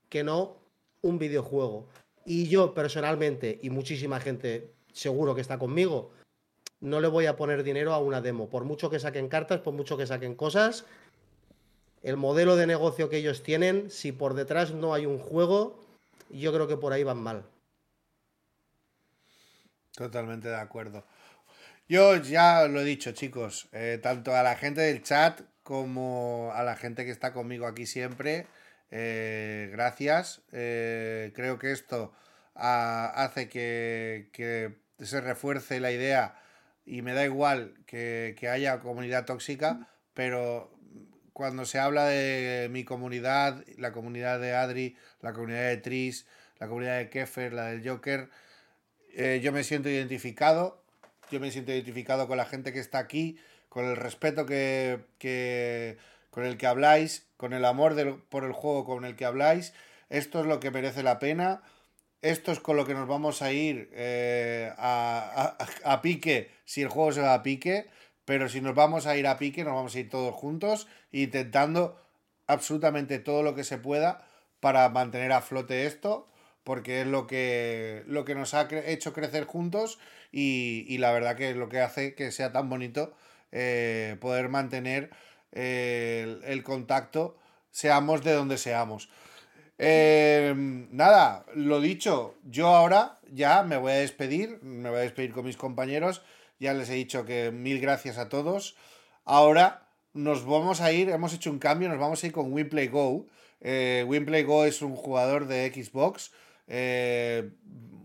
que 0.09 0.25
no 0.25 0.57
un 1.03 1.19
videojuego. 1.19 1.87
Y 2.25 2.49
yo 2.49 2.73
personalmente, 2.73 3.61
y 3.63 3.69
muchísima 3.69 4.21
gente 4.21 4.73
seguro 4.95 5.35
que 5.35 5.43
está 5.43 5.59
conmigo, 5.59 6.13
no 6.81 7.03
le 7.03 7.09
voy 7.09 7.27
a 7.27 7.37
poner 7.37 7.65
dinero 7.65 7.93
a 7.93 7.99
una 7.99 8.23
demo. 8.23 8.49
Por 8.49 8.65
mucho 8.65 8.89
que 8.89 8.99
saquen 8.99 9.29
cartas, 9.29 9.61
por 9.61 9.75
mucho 9.75 9.99
que 9.99 10.07
saquen 10.07 10.35
cosas, 10.35 10.87
el 12.03 12.17
modelo 12.17 12.57
de 12.57 12.67
negocio 12.67 13.11
que 13.11 13.19
ellos 13.19 13.43
tienen, 13.43 13.91
si 13.91 14.11
por 14.11 14.33
detrás 14.33 14.73
no 14.73 14.95
hay 14.95 15.05
un 15.05 15.19
juego, 15.19 15.79
yo 16.31 16.51
creo 16.51 16.67
que 16.67 16.79
por 16.79 16.95
ahí 16.95 17.05
van 17.05 17.19
mal. 17.19 17.45
Totalmente 19.95 20.49
de 20.49 20.57
acuerdo. 20.57 21.05
Yo 21.87 22.17
ya 22.17 22.67
lo 22.67 22.81
he 22.81 22.85
dicho, 22.85 23.13
chicos, 23.13 23.69
eh, 23.73 23.99
tanto 24.03 24.35
a 24.35 24.43
la 24.43 24.57
gente 24.57 24.81
del 24.81 25.03
chat 25.03 25.43
como 25.63 26.51
a 26.55 26.63
la 26.63 26.77
gente 26.77 27.05
que 27.05 27.11
está 27.11 27.35
conmigo 27.35 27.67
aquí 27.67 27.85
siempre, 27.85 28.47
eh, 28.91 29.69
gracias. 29.71 30.41
Eh, 30.53 31.33
creo 31.35 31.59
que 31.59 31.73
esto 31.73 32.15
ah, 32.55 33.13
hace 33.15 33.49
que, 33.51 34.31
se 34.99 35.21
refuerce 35.21 35.79
la 35.81 35.93
idea 35.93 36.37
y 36.87 37.03
me 37.03 37.13
da 37.13 37.25
igual 37.27 37.75
que, 37.87 38.35
haya 38.51 38.81
comunidad 38.81 39.27
tóxica, 39.27 39.87
pero 40.15 40.73
cuando 41.35 41.67
se 41.67 41.79
habla 41.81 42.07
de 42.07 42.69
mi 42.71 42.85
comunidad, 42.85 43.63
la 43.77 43.93
comunidad 43.93 44.41
de 44.41 44.55
Adri, 44.55 44.97
la 45.21 45.35
comunidad 45.35 45.69
de 45.69 45.77
Tris, 45.79 46.27
la 46.59 46.69
comunidad 46.69 46.97
de 46.99 47.11
Kefer, 47.11 47.53
la 47.53 47.67
del 47.67 47.87
Joker, 47.87 48.31
yo 49.43 49.53
me 49.53 49.65
siento 49.65 49.89
identificado, 49.91 50.84
yo 51.31 51.41
me 51.41 51.51
siento 51.51 51.73
identificado 51.73 52.27
con 52.29 52.37
la 52.37 52.45
gente 52.47 52.73
que 52.73 52.81
está 52.81 52.99
aquí, 52.99 53.39
con 53.69 53.85
el 53.87 53.97
respeto 53.97 54.47
que, 54.47 55.01
que- 55.19 55.99
con 56.31 56.45
el 56.45 56.57
que 56.57 56.67
habláis, 56.67 57.27
con 57.37 57.53
el 57.53 57.65
amor 57.65 57.95
por 58.29 58.45
el 58.45 58.53
juego 58.53 58.85
con 58.85 59.05
el 59.05 59.15
que 59.17 59.25
habláis. 59.25 59.73
Esto 60.11 60.41
es 60.41 60.47
lo 60.47 60.61
que 60.61 60.71
merece 60.71 61.03
la 61.03 61.19
pena. 61.19 61.63
Esto 62.23 62.53
es 62.53 62.61
con 62.61 62.77
lo 62.77 62.87
que 62.87 62.95
nos 62.95 63.07
vamos 63.07 63.43
a 63.43 63.53
ir 63.53 63.91
eh, 63.93 64.73
a, 64.79 65.57
a- 65.85 65.93
a 65.95 66.03
pique 66.03 66.51
si 66.65 66.83
el 66.83 66.89
juego 66.89 67.13
se 67.13 67.21
va 67.21 67.35
a 67.35 67.43
pique. 67.43 67.87
Pero 68.25 68.49
si 68.49 68.61
nos 68.63 68.75
vamos 68.75 69.07
a 69.07 69.17
ir 69.17 69.27
a 69.27 69.37
pique, 69.39 69.65
nos 69.65 69.75
vamos 69.75 69.95
a 69.95 70.01
ir 70.01 70.09
todos 70.09 70.35
juntos, 70.35 70.89
intentando 71.13 72.01
absolutamente 72.47 73.19
todo 73.19 73.43
lo 73.43 73.55
que 73.55 73.65
se 73.65 73.77
pueda 73.79 74.27
para 74.61 74.89
mantener 74.89 75.33
a 75.33 75.43
flote 75.43 75.85
esto, 75.87 76.27
porque 76.65 77.03
es 77.03 77.07
lo 77.07 77.27
que, 77.27 78.03
lo 78.07 78.25
que 78.25 78.35
nos 78.35 78.55
ha 78.55 78.69
hecho 78.87 79.13
crecer 79.13 79.45
juntos 79.45 79.99
y, 80.33 80.85
y 80.89 80.99
la 80.99 81.13
verdad 81.13 81.37
que 81.37 81.51
es 81.51 81.57
lo 81.57 81.69
que 81.69 81.81
hace 81.81 82.15
que 82.15 82.33
sea 82.33 82.53
tan 82.53 82.69
bonito 82.69 83.15
eh, 83.53 84.17
poder 84.21 84.49
mantener 84.49 85.11
eh, 85.53 86.41
el, 86.45 86.65
contacto, 86.65 87.39
seamos 87.71 88.25
de 88.25 88.33
donde 88.33 88.59
seamos. 88.59 89.09
Eh, 89.79 90.53
nada, 90.57 91.47
lo 91.55 91.81
dicho, 91.81 92.35
yo 92.43 92.69
ahora 92.69 93.21
ya 93.31 93.63
me 93.63 93.77
voy 93.77 93.93
a 93.93 93.97
despedir, 93.97 94.59
me 94.63 94.91
voy 94.91 94.99
a 94.99 95.03
despedir 95.03 95.33
con 95.33 95.45
mis 95.45 95.57
compañeros, 95.57 96.23
ya 96.59 96.75
les 96.75 96.91
he 96.91 96.95
dicho 96.95 97.25
que 97.25 97.53
mil 97.53 97.81
gracias 97.81 98.19
a 98.19 98.29
todos. 98.29 98.77
Ahora 99.25 99.87
nos 100.13 100.45
vamos 100.45 100.81
a 100.81 100.93
ir, 100.93 101.11
hemos 101.11 101.33
hecho 101.33 101.51
un 101.51 101.61
cambio, 101.61 101.89
nos 101.89 101.99
vamos 101.99 102.23
a 102.23 102.27
ir 102.27 102.33
con 102.33 102.53
Winplay 102.53 102.89
Go. 102.89 103.27
Eh, 103.61 104.05
Winplay 104.09 104.43
Go 104.43 104.65
es 104.65 104.83
un 104.83 104.97
jugador 104.97 105.47
de 105.47 105.71
Xbox. 105.73 106.33
Eh, 106.67 107.51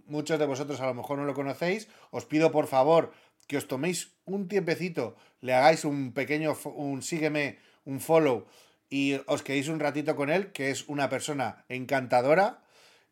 muchos 0.07 0.39
de 0.39 0.45
vosotros 0.45 0.79
a 0.81 0.88
lo 0.88 0.93
mejor 0.93 1.17
no 1.17 1.25
lo 1.25 1.33
conocéis. 1.33 1.88
Os 2.11 2.25
pido 2.25 2.51
por 2.51 2.67
favor 2.67 3.11
que 3.47 3.57
os 3.57 3.67
toméis 3.67 4.13
un 4.25 4.47
tiempecito, 4.47 5.15
le 5.41 5.53
hagáis 5.53 5.85
un 5.85 6.13
pequeño, 6.13 6.55
un 6.75 7.01
sígueme, 7.01 7.57
un 7.85 7.99
follow 7.99 8.45
y 8.89 9.21
os 9.25 9.41
quedéis 9.41 9.69
un 9.69 9.79
ratito 9.79 10.15
con 10.15 10.29
él, 10.29 10.51
que 10.51 10.69
es 10.69 10.88
una 10.88 11.09
persona 11.09 11.65
encantadora 11.69 12.61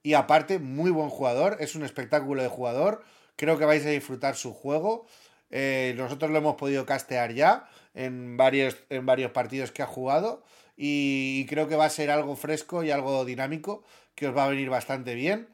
y 0.04 0.14
aparte 0.14 0.60
muy 0.60 0.92
buen 0.92 1.10
jugador, 1.10 1.58
es 1.60 1.76
un 1.76 1.84
espectáculo 1.84 2.42
de 2.42 2.50
jugador, 2.50 3.04
creo 3.36 3.58
que 3.58 3.66
vais 3.66 3.86
a 3.86 3.90
disfrutar 3.90 4.36
su 4.36 4.54
juego. 4.54 5.06
Eh, 5.50 5.94
nosotros 5.98 6.30
lo 6.32 6.38
hemos 6.38 6.56
podido 6.56 6.86
castear 6.86 7.34
ya 7.34 7.70
en 7.94 8.38
varios, 8.38 8.78
en 8.90 9.06
varios 9.06 9.32
partidos 9.32 9.72
que 9.72 9.82
ha 9.82 9.88
jugado 9.88 10.44
y, 10.76 11.46
creo 11.48 11.68
que 11.68 11.76
va 11.76 11.86
a 11.86 11.90
ser 11.90 12.12
algo 12.12 12.36
fresco 12.36 12.84
y 12.84 12.92
algo 12.92 13.26
dinámico 13.26 13.84
que 14.18 14.28
os 14.28 14.36
va 14.36 14.46
a 14.46 14.50
venir 14.50 14.70
bastante 14.70 15.14
bien. 15.14 15.48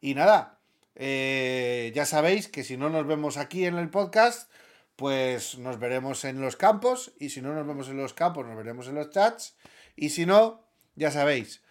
Y 0.00 0.14
nada, 0.14 0.60
eh, 0.94 1.90
ya 1.94 2.04
sabéis 2.04 2.48
que 2.48 2.62
si 2.62 2.76
no 2.76 2.90
nos 2.90 3.06
vemos 3.06 3.38
aquí 3.38 3.64
en 3.64 3.76
el 3.76 3.88
podcast, 3.88 4.52
pues 4.94 5.56
nos 5.56 5.78
veremos 5.78 6.24
en 6.24 6.42
los 6.42 6.56
campos 6.56 7.12
y 7.18 7.30
si 7.30 7.40
no 7.40 7.54
nos 7.54 7.66
vemos 7.66 7.88
en 7.88 7.96
los 7.96 8.12
campos, 8.12 8.46
nos 8.46 8.56
veremos 8.56 8.86
en 8.86 8.96
los 8.96 9.08
chats 9.10 9.56
y 9.96 10.10
si 10.10 10.26
no, 10.26 10.68
ya 10.94 11.10
sabéis, 11.10 11.62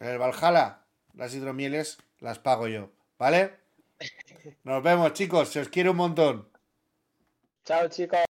en 0.00 0.08
el 0.08 0.18
Valhalla 0.18 0.80
las 1.14 1.34
hidromieles 1.34 1.98
las 2.18 2.38
pago 2.38 2.66
yo, 2.66 2.90
¿vale? 3.18 3.56
Nos 4.64 4.82
vemos, 4.82 5.12
chicos, 5.12 5.50
se 5.50 5.60
os 5.60 5.68
quiere 5.68 5.90
un 5.90 5.96
montón. 5.96 6.48
Chao, 7.64 7.88
chicos. 7.88 8.29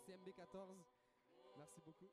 CMB 0.00 0.34
14. 0.34 0.76
Merci 1.56 1.80
beaucoup. 1.82 2.10